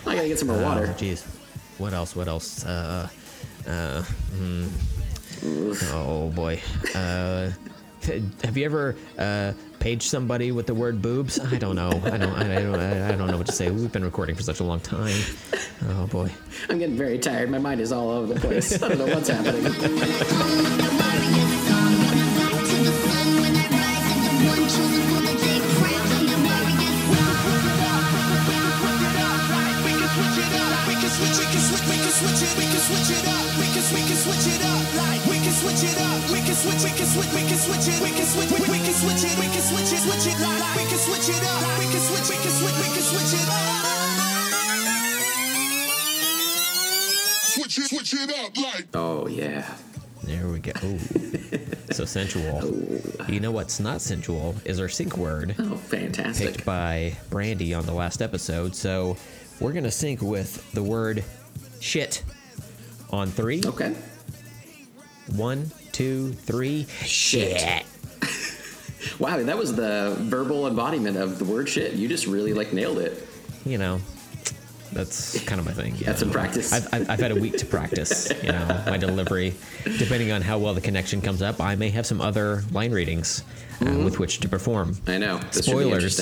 I 0.05 0.15
gotta 0.15 0.27
get 0.27 0.37
some 0.37 0.49
more 0.49 0.61
water. 0.61 0.93
Oh, 0.93 0.99
jeez. 0.99 1.25
What 1.77 1.93
else? 1.93 2.13
What 2.13 2.27
else? 2.27 2.65
Uh, 2.65 3.07
uh, 3.65 4.01
hmm. 4.01 4.67
Oh 5.93 6.29
boy. 6.35 6.61
Uh, 6.93 7.51
have 8.43 8.57
you 8.57 8.65
ever 8.65 8.97
uh, 9.17 9.53
paged 9.79 10.03
somebody 10.03 10.51
with 10.51 10.67
the 10.67 10.75
word 10.75 11.01
boobs? 11.01 11.39
I 11.39 11.57
don't 11.57 11.75
know. 11.75 11.89
I 11.89 12.17
don't. 12.17 12.33
I 12.33 12.61
don't. 12.61 12.79
I 12.79 13.15
don't 13.15 13.27
know 13.27 13.37
what 13.37 13.47
to 13.47 13.53
say. 13.53 13.71
We've 13.71 13.91
been 13.91 14.03
recording 14.03 14.35
for 14.35 14.43
such 14.43 14.59
a 14.59 14.63
long 14.63 14.79
time. 14.79 15.15
Oh 15.89 16.05
boy. 16.07 16.31
I'm 16.69 16.77
getting 16.77 16.97
very 16.97 17.17
tired. 17.17 17.49
My 17.49 17.57
mind 17.59 17.81
is 17.81 17.91
all 17.91 18.09
over 18.09 18.33
the 18.33 18.39
place. 18.39 18.81
I 18.81 18.89
don't 18.89 18.99
know 18.99 19.07
what's 19.07 19.29
happening. 19.29 19.63
We 19.63 19.71
can 19.71 19.97
switch 30.11 30.39
it 30.43 30.53
up. 30.59 30.87
We 30.87 30.95
can 30.95 31.09
switch. 31.09 31.37
We 31.39 31.45
can 31.47 31.61
switch. 31.63 31.87
We 31.87 31.95
can 31.95 32.11
switch 32.11 32.41
it. 32.43 32.53
We 32.59 32.65
can 32.67 32.81
switch 32.83 33.11
it 33.15 33.27
up. 33.27 33.45
We 33.57 33.65
can. 33.71 33.83
We 33.95 34.01
can 34.03 34.17
switch 34.19 34.47
it 34.53 34.61
up. 34.61 34.95
Like 34.95 35.25
we 35.25 35.39
can 35.39 35.53
switch 35.53 35.83
it 35.87 35.97
up. 35.97 36.18
We 36.65 36.71
can 36.71 36.75
switch. 36.75 36.83
We 36.83 36.91
can 36.97 37.07
switch. 37.07 37.31
We 37.33 37.41
can 37.47 37.57
switch 37.57 37.87
it. 37.87 38.01
We 38.03 38.09
can 38.11 38.25
switch. 38.25 38.51
We, 38.51 38.59
we 38.71 38.79
can 38.83 38.93
switch 38.93 39.23
it. 39.23 39.35
We 39.39 39.47
can 39.47 39.61
switch 39.63 39.91
it. 39.93 39.99
Switch 40.03 40.27
it. 40.27 40.37
Like 40.41 40.75
we 40.75 40.83
can 40.89 40.99
switch 40.99 41.29
it 41.29 41.43
up. 41.43 41.79
We 41.79 41.85
can 41.87 42.01
switch. 42.01 42.27
We 42.29 42.35
can 42.35 42.51
switch. 42.51 42.77
We 42.77 42.87
can 42.93 43.03
switch 43.03 43.33
it 43.39 43.47
up. 43.49 44.79
Switch 47.43 47.77
it, 47.79 47.85
switch 47.89 48.13
it 48.13 48.29
up 48.39 48.57
like. 48.57 48.87
Oh 48.93 49.27
yeah. 49.27 49.65
There 50.23 50.47
we 50.47 50.59
go. 50.59 50.71
Ooh. 50.83 50.99
so 51.91 52.05
sensual. 52.05 52.61
You 53.27 53.39
know 53.39 53.51
what's 53.51 53.79
not 53.79 54.01
sensual 54.01 54.55
is 54.65 54.79
our 54.79 54.89
sync 54.89 55.17
word 55.17 55.55
Oh, 55.59 55.75
fantastic. 55.77 56.51
picked 56.53 56.65
by 56.65 57.15
Brandy 57.29 57.73
on 57.73 57.85
the 57.85 57.93
last 57.93 58.21
episode. 58.21 58.75
So 58.75 59.17
we're 59.59 59.73
gonna 59.73 59.91
sync 59.91 60.21
with 60.21 60.71
the 60.73 60.83
word 60.83 61.23
shit 61.79 62.23
on 63.11 63.29
three. 63.29 63.61
Okay. 63.65 63.95
One, 65.35 65.71
two, 65.91 66.33
three. 66.33 66.85
Shit. 67.03 67.85
Wow, 69.17 69.41
that 69.41 69.57
was 69.57 69.75
the 69.75 70.15
verbal 70.19 70.67
embodiment 70.67 71.17
of 71.17 71.39
the 71.39 71.45
word 71.45 71.69
shit. 71.69 71.93
You 71.93 72.07
just 72.07 72.25
really 72.27 72.53
like 72.53 72.73
nailed 72.73 72.99
it. 72.99 73.25
You 73.65 73.77
know, 73.77 73.99
that's 74.91 75.41
kind 75.43 75.59
of 75.59 75.65
my 75.65 75.71
thing. 75.73 75.95
you 75.95 76.05
Had 76.05 76.17
some 76.17 76.31
practice. 76.31 76.73
I've, 76.73 76.93
I've, 76.93 77.09
I've 77.11 77.19
had 77.19 77.31
a 77.31 77.35
week 77.35 77.57
to 77.57 77.65
practice. 77.65 78.31
You 78.43 78.51
know, 78.51 78.83
my 78.85 78.97
delivery. 78.97 79.53
Depending 79.97 80.31
on 80.31 80.41
how 80.41 80.57
well 80.57 80.73
the 80.73 80.81
connection 80.81 81.21
comes 81.21 81.41
up, 81.41 81.61
I 81.61 81.75
may 81.75 81.89
have 81.89 82.05
some 82.05 82.21
other 82.21 82.63
line 82.71 82.91
readings 82.91 83.43
uh, 83.81 84.01
with 84.03 84.19
which 84.19 84.39
to 84.39 84.49
perform. 84.49 84.97
I 85.07 85.17
know. 85.17 85.37
This 85.51 85.65
Spoilers. 85.65 86.19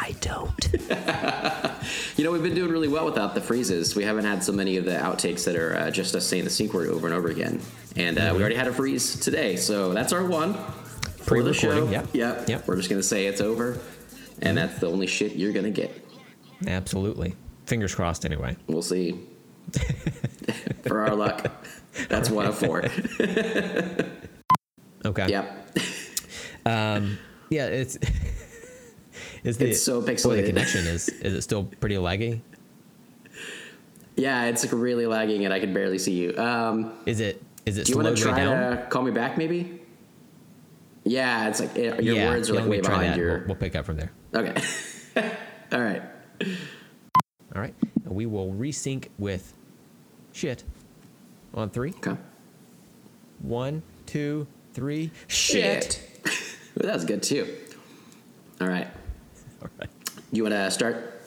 I 0.00 0.14
don't. 0.20 0.68
You 2.16 2.24
know, 2.24 2.32
we've 2.32 2.42
been 2.42 2.54
doing 2.54 2.70
really 2.72 2.88
well 2.88 3.04
without 3.04 3.34
the 3.34 3.40
freezes. 3.40 3.94
We 3.94 4.02
haven't 4.02 4.24
had 4.24 4.42
so 4.42 4.52
many 4.52 4.76
of 4.76 4.84
the 4.84 4.90
outtakes 4.90 5.44
that 5.44 5.54
are 5.54 5.76
uh, 5.76 5.90
just 5.90 6.14
us 6.16 6.26
saying 6.26 6.42
the 6.44 6.50
sync 6.50 6.74
word 6.74 6.88
over 6.88 7.06
and 7.06 7.14
over 7.14 7.28
again. 7.28 7.60
And 7.94 8.18
uh, 8.18 8.32
we 8.34 8.40
already 8.40 8.56
had 8.56 8.66
a 8.66 8.72
freeze 8.72 9.18
today, 9.20 9.54
so 9.54 9.94
that's 9.94 10.12
our 10.12 10.24
one. 10.24 10.54
For 10.54 11.42
the 11.42 11.54
show. 11.54 11.68
Pre-recording, 11.68 11.92
yep. 11.92 12.08
Yep. 12.12 12.48
Yep. 12.48 12.66
We're 12.66 12.76
just 12.76 12.90
going 12.90 13.00
to 13.00 13.06
say 13.06 13.26
it's 13.26 13.40
over. 13.40 13.78
And 14.42 14.58
that's 14.58 14.80
the 14.80 14.88
only 14.88 15.06
shit 15.06 15.36
you're 15.36 15.52
going 15.52 15.64
to 15.64 15.70
get. 15.70 16.04
Absolutely. 16.66 17.36
Fingers 17.66 17.94
crossed. 17.94 18.24
Anyway. 18.24 18.56
We'll 18.66 18.82
see. 18.82 19.20
For 20.82 21.00
our 21.00 21.14
luck. 21.14 21.46
That's 22.08 22.28
one 22.30 22.46
of 22.46 22.58
four. 22.58 22.84
Okay. 25.04 25.28
Yep. 25.28 25.78
Yeah. 26.66 27.66
It's. 27.66 27.96
Is 29.44 29.58
the, 29.58 29.70
It's 29.70 29.82
so 29.82 30.02
pixelated. 30.02 30.22
boy, 30.24 30.36
the 30.36 30.46
connection 30.48 30.86
is 30.86 31.08
is 31.08 31.34
it 31.34 31.42
still 31.42 31.64
pretty 31.64 31.96
laggy? 31.96 32.40
Yeah, 34.16 34.46
it's 34.46 34.64
like 34.64 34.72
really 34.72 35.06
lagging 35.06 35.44
and 35.44 35.54
I 35.54 35.60
can 35.60 35.72
barely 35.72 35.98
see 35.98 36.12
you. 36.12 36.36
Um, 36.36 36.92
Is 37.06 37.20
it 37.20 37.42
is 37.66 37.78
it 37.78 37.86
do 37.86 37.92
you 37.92 37.98
want 37.98 38.16
to 38.16 38.22
try 38.22 38.44
to 38.44 38.86
call 38.90 39.02
me 39.02 39.12
back 39.12 39.38
maybe? 39.38 39.80
Yeah, 41.04 41.48
it's 41.48 41.60
like 41.60 41.76
it, 41.76 42.02
your 42.02 42.16
yeah, 42.16 42.28
words 42.28 42.50
are 42.50 42.54
yeah, 42.54 42.60
like 42.60 42.70
way 42.70 42.80
behind 42.80 43.12
that. 43.12 43.16
your. 43.16 43.38
We'll, 43.38 43.46
we'll 43.48 43.56
pick 43.56 43.76
up 43.76 43.86
from 43.86 43.96
there. 43.96 44.10
Okay. 44.34 44.60
All 45.72 45.80
right. 45.80 46.02
All 47.54 47.62
right. 47.62 47.74
And 48.04 48.14
we 48.14 48.26
will 48.26 48.52
resync 48.52 49.08
with 49.18 49.54
shit 50.32 50.64
on 51.54 51.70
three. 51.70 51.90
Okay. 51.90 52.16
One, 53.40 53.82
two, 54.06 54.46
three. 54.74 55.10
Shit. 55.28 56.02
that 56.76 56.94
was 56.94 57.04
good 57.04 57.22
too. 57.22 57.54
All 58.60 58.66
right. 58.68 58.88
All 59.62 59.68
right. 59.78 59.90
You 60.32 60.42
want 60.42 60.54
to 60.54 60.70
start? 60.70 61.22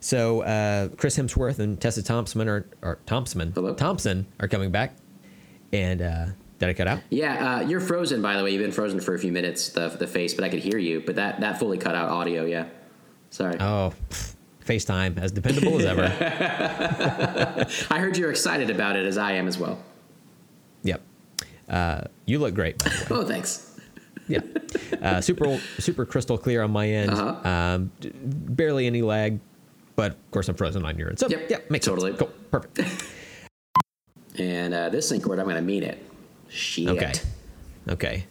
So 0.00 0.42
uh, 0.42 0.88
Chris 0.96 1.16
Hemsworth 1.16 1.58
and 1.58 1.80
Tessa 1.80 2.02
Thompson 2.02 2.48
are, 2.48 2.66
or 2.82 2.98
Thompson 3.06 3.52
Hello? 3.52 3.74
Thompson 3.74 4.26
are 4.38 4.48
coming 4.48 4.70
back. 4.70 4.96
And 5.72 6.02
uh, 6.02 6.26
did 6.58 6.68
I 6.68 6.74
cut 6.74 6.86
out? 6.88 7.00
Yeah, 7.10 7.56
uh, 7.56 7.60
you're 7.60 7.80
frozen. 7.80 8.22
By 8.22 8.36
the 8.36 8.44
way, 8.44 8.50
you've 8.50 8.62
been 8.62 8.72
frozen 8.72 9.00
for 9.00 9.14
a 9.14 9.18
few 9.18 9.32
minutes. 9.32 9.70
The 9.70 9.88
the 9.88 10.06
face, 10.06 10.34
but 10.34 10.44
I 10.44 10.48
could 10.48 10.58
hear 10.60 10.78
you. 10.78 11.00
But 11.00 11.16
that 11.16 11.40
that 11.40 11.58
fully 11.58 11.78
cut 11.78 11.94
out 11.94 12.08
audio. 12.08 12.44
Yeah. 12.44 12.66
Sorry. 13.30 13.56
Oh, 13.60 13.92
FaceTime 14.64 15.18
as 15.18 15.32
dependable 15.32 15.78
as 15.78 15.84
ever. 15.86 17.66
I 17.90 17.98
heard 17.98 18.16
you're 18.16 18.30
excited 18.30 18.70
about 18.70 18.96
it, 18.96 19.06
as 19.06 19.16
I 19.16 19.32
am 19.32 19.46
as 19.46 19.58
well. 19.58 19.78
Yep. 20.82 21.00
Uh, 21.68 22.02
you 22.26 22.40
look 22.40 22.54
great, 22.54 22.78
by 22.78 22.90
the 22.90 23.14
way. 23.14 23.20
Oh, 23.20 23.24
thanks. 23.24 23.69
Yeah. 24.30 24.40
Uh, 25.02 25.20
super 25.20 25.58
super 25.78 26.06
crystal 26.06 26.38
clear 26.38 26.62
on 26.62 26.70
my 26.70 26.88
end. 26.88 27.10
Uh-huh. 27.10 27.48
Um, 27.48 27.90
d- 28.00 28.12
barely 28.22 28.86
any 28.86 29.02
lag, 29.02 29.40
but 29.96 30.12
of 30.12 30.30
course 30.30 30.48
I'm 30.48 30.54
frozen 30.54 30.84
on 30.84 30.96
your 30.98 31.08
end. 31.08 31.18
So 31.18 31.28
Yep, 31.28 31.50
yeah, 31.50 31.58
makes 31.68 31.86
totally. 31.86 32.10
sense. 32.12 32.20
Cool. 32.20 32.32
Perfect. 32.50 32.80
And 34.38 34.72
uh, 34.72 34.88
this 34.88 35.08
sync 35.08 35.26
word, 35.26 35.38
I'm 35.40 35.44
going 35.44 35.56
to 35.56 35.60
mean 35.62 35.82
it. 35.82 35.98
Shit. 36.48 36.88
Okay. 36.88 37.12
Okay. 37.88 38.26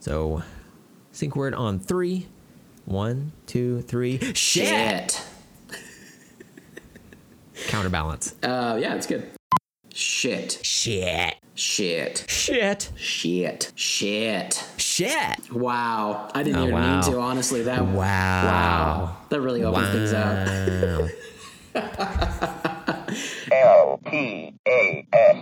So, 0.00 0.42
sync 1.12 1.36
word 1.36 1.54
on 1.54 1.78
three. 1.78 2.26
One, 2.84 3.32
two, 3.46 3.80
three. 3.82 4.18
Shit. 4.34 5.24
Counterbalance. 7.68 8.34
Uh, 8.42 8.76
yeah, 8.82 8.94
it's 8.96 9.06
good. 9.06 9.30
Shit. 9.94 10.58
Shit. 10.62 11.36
Shit. 11.54 12.24
Shit. 12.28 12.90
Shit. 12.96 13.72
Shit. 13.76 14.64
Shit. 14.76 15.52
Wow. 15.52 16.28
I 16.34 16.42
didn't 16.42 16.56
Oh, 16.60 16.62
even 16.62 16.74
wow. 16.74 16.94
mean 17.00 17.12
to, 17.12 17.20
honestly. 17.20 17.62
That 17.62 17.84
Wow. 17.84 17.94
Wow. 17.94 19.16
That 19.28 19.40
really 19.40 19.62
opens 19.62 19.88
things 19.90 20.12
up. 20.12 20.48
Wow. 20.48 21.08
L 23.52 24.00
P 24.06 24.54
A 24.66 25.06
S 25.12 25.36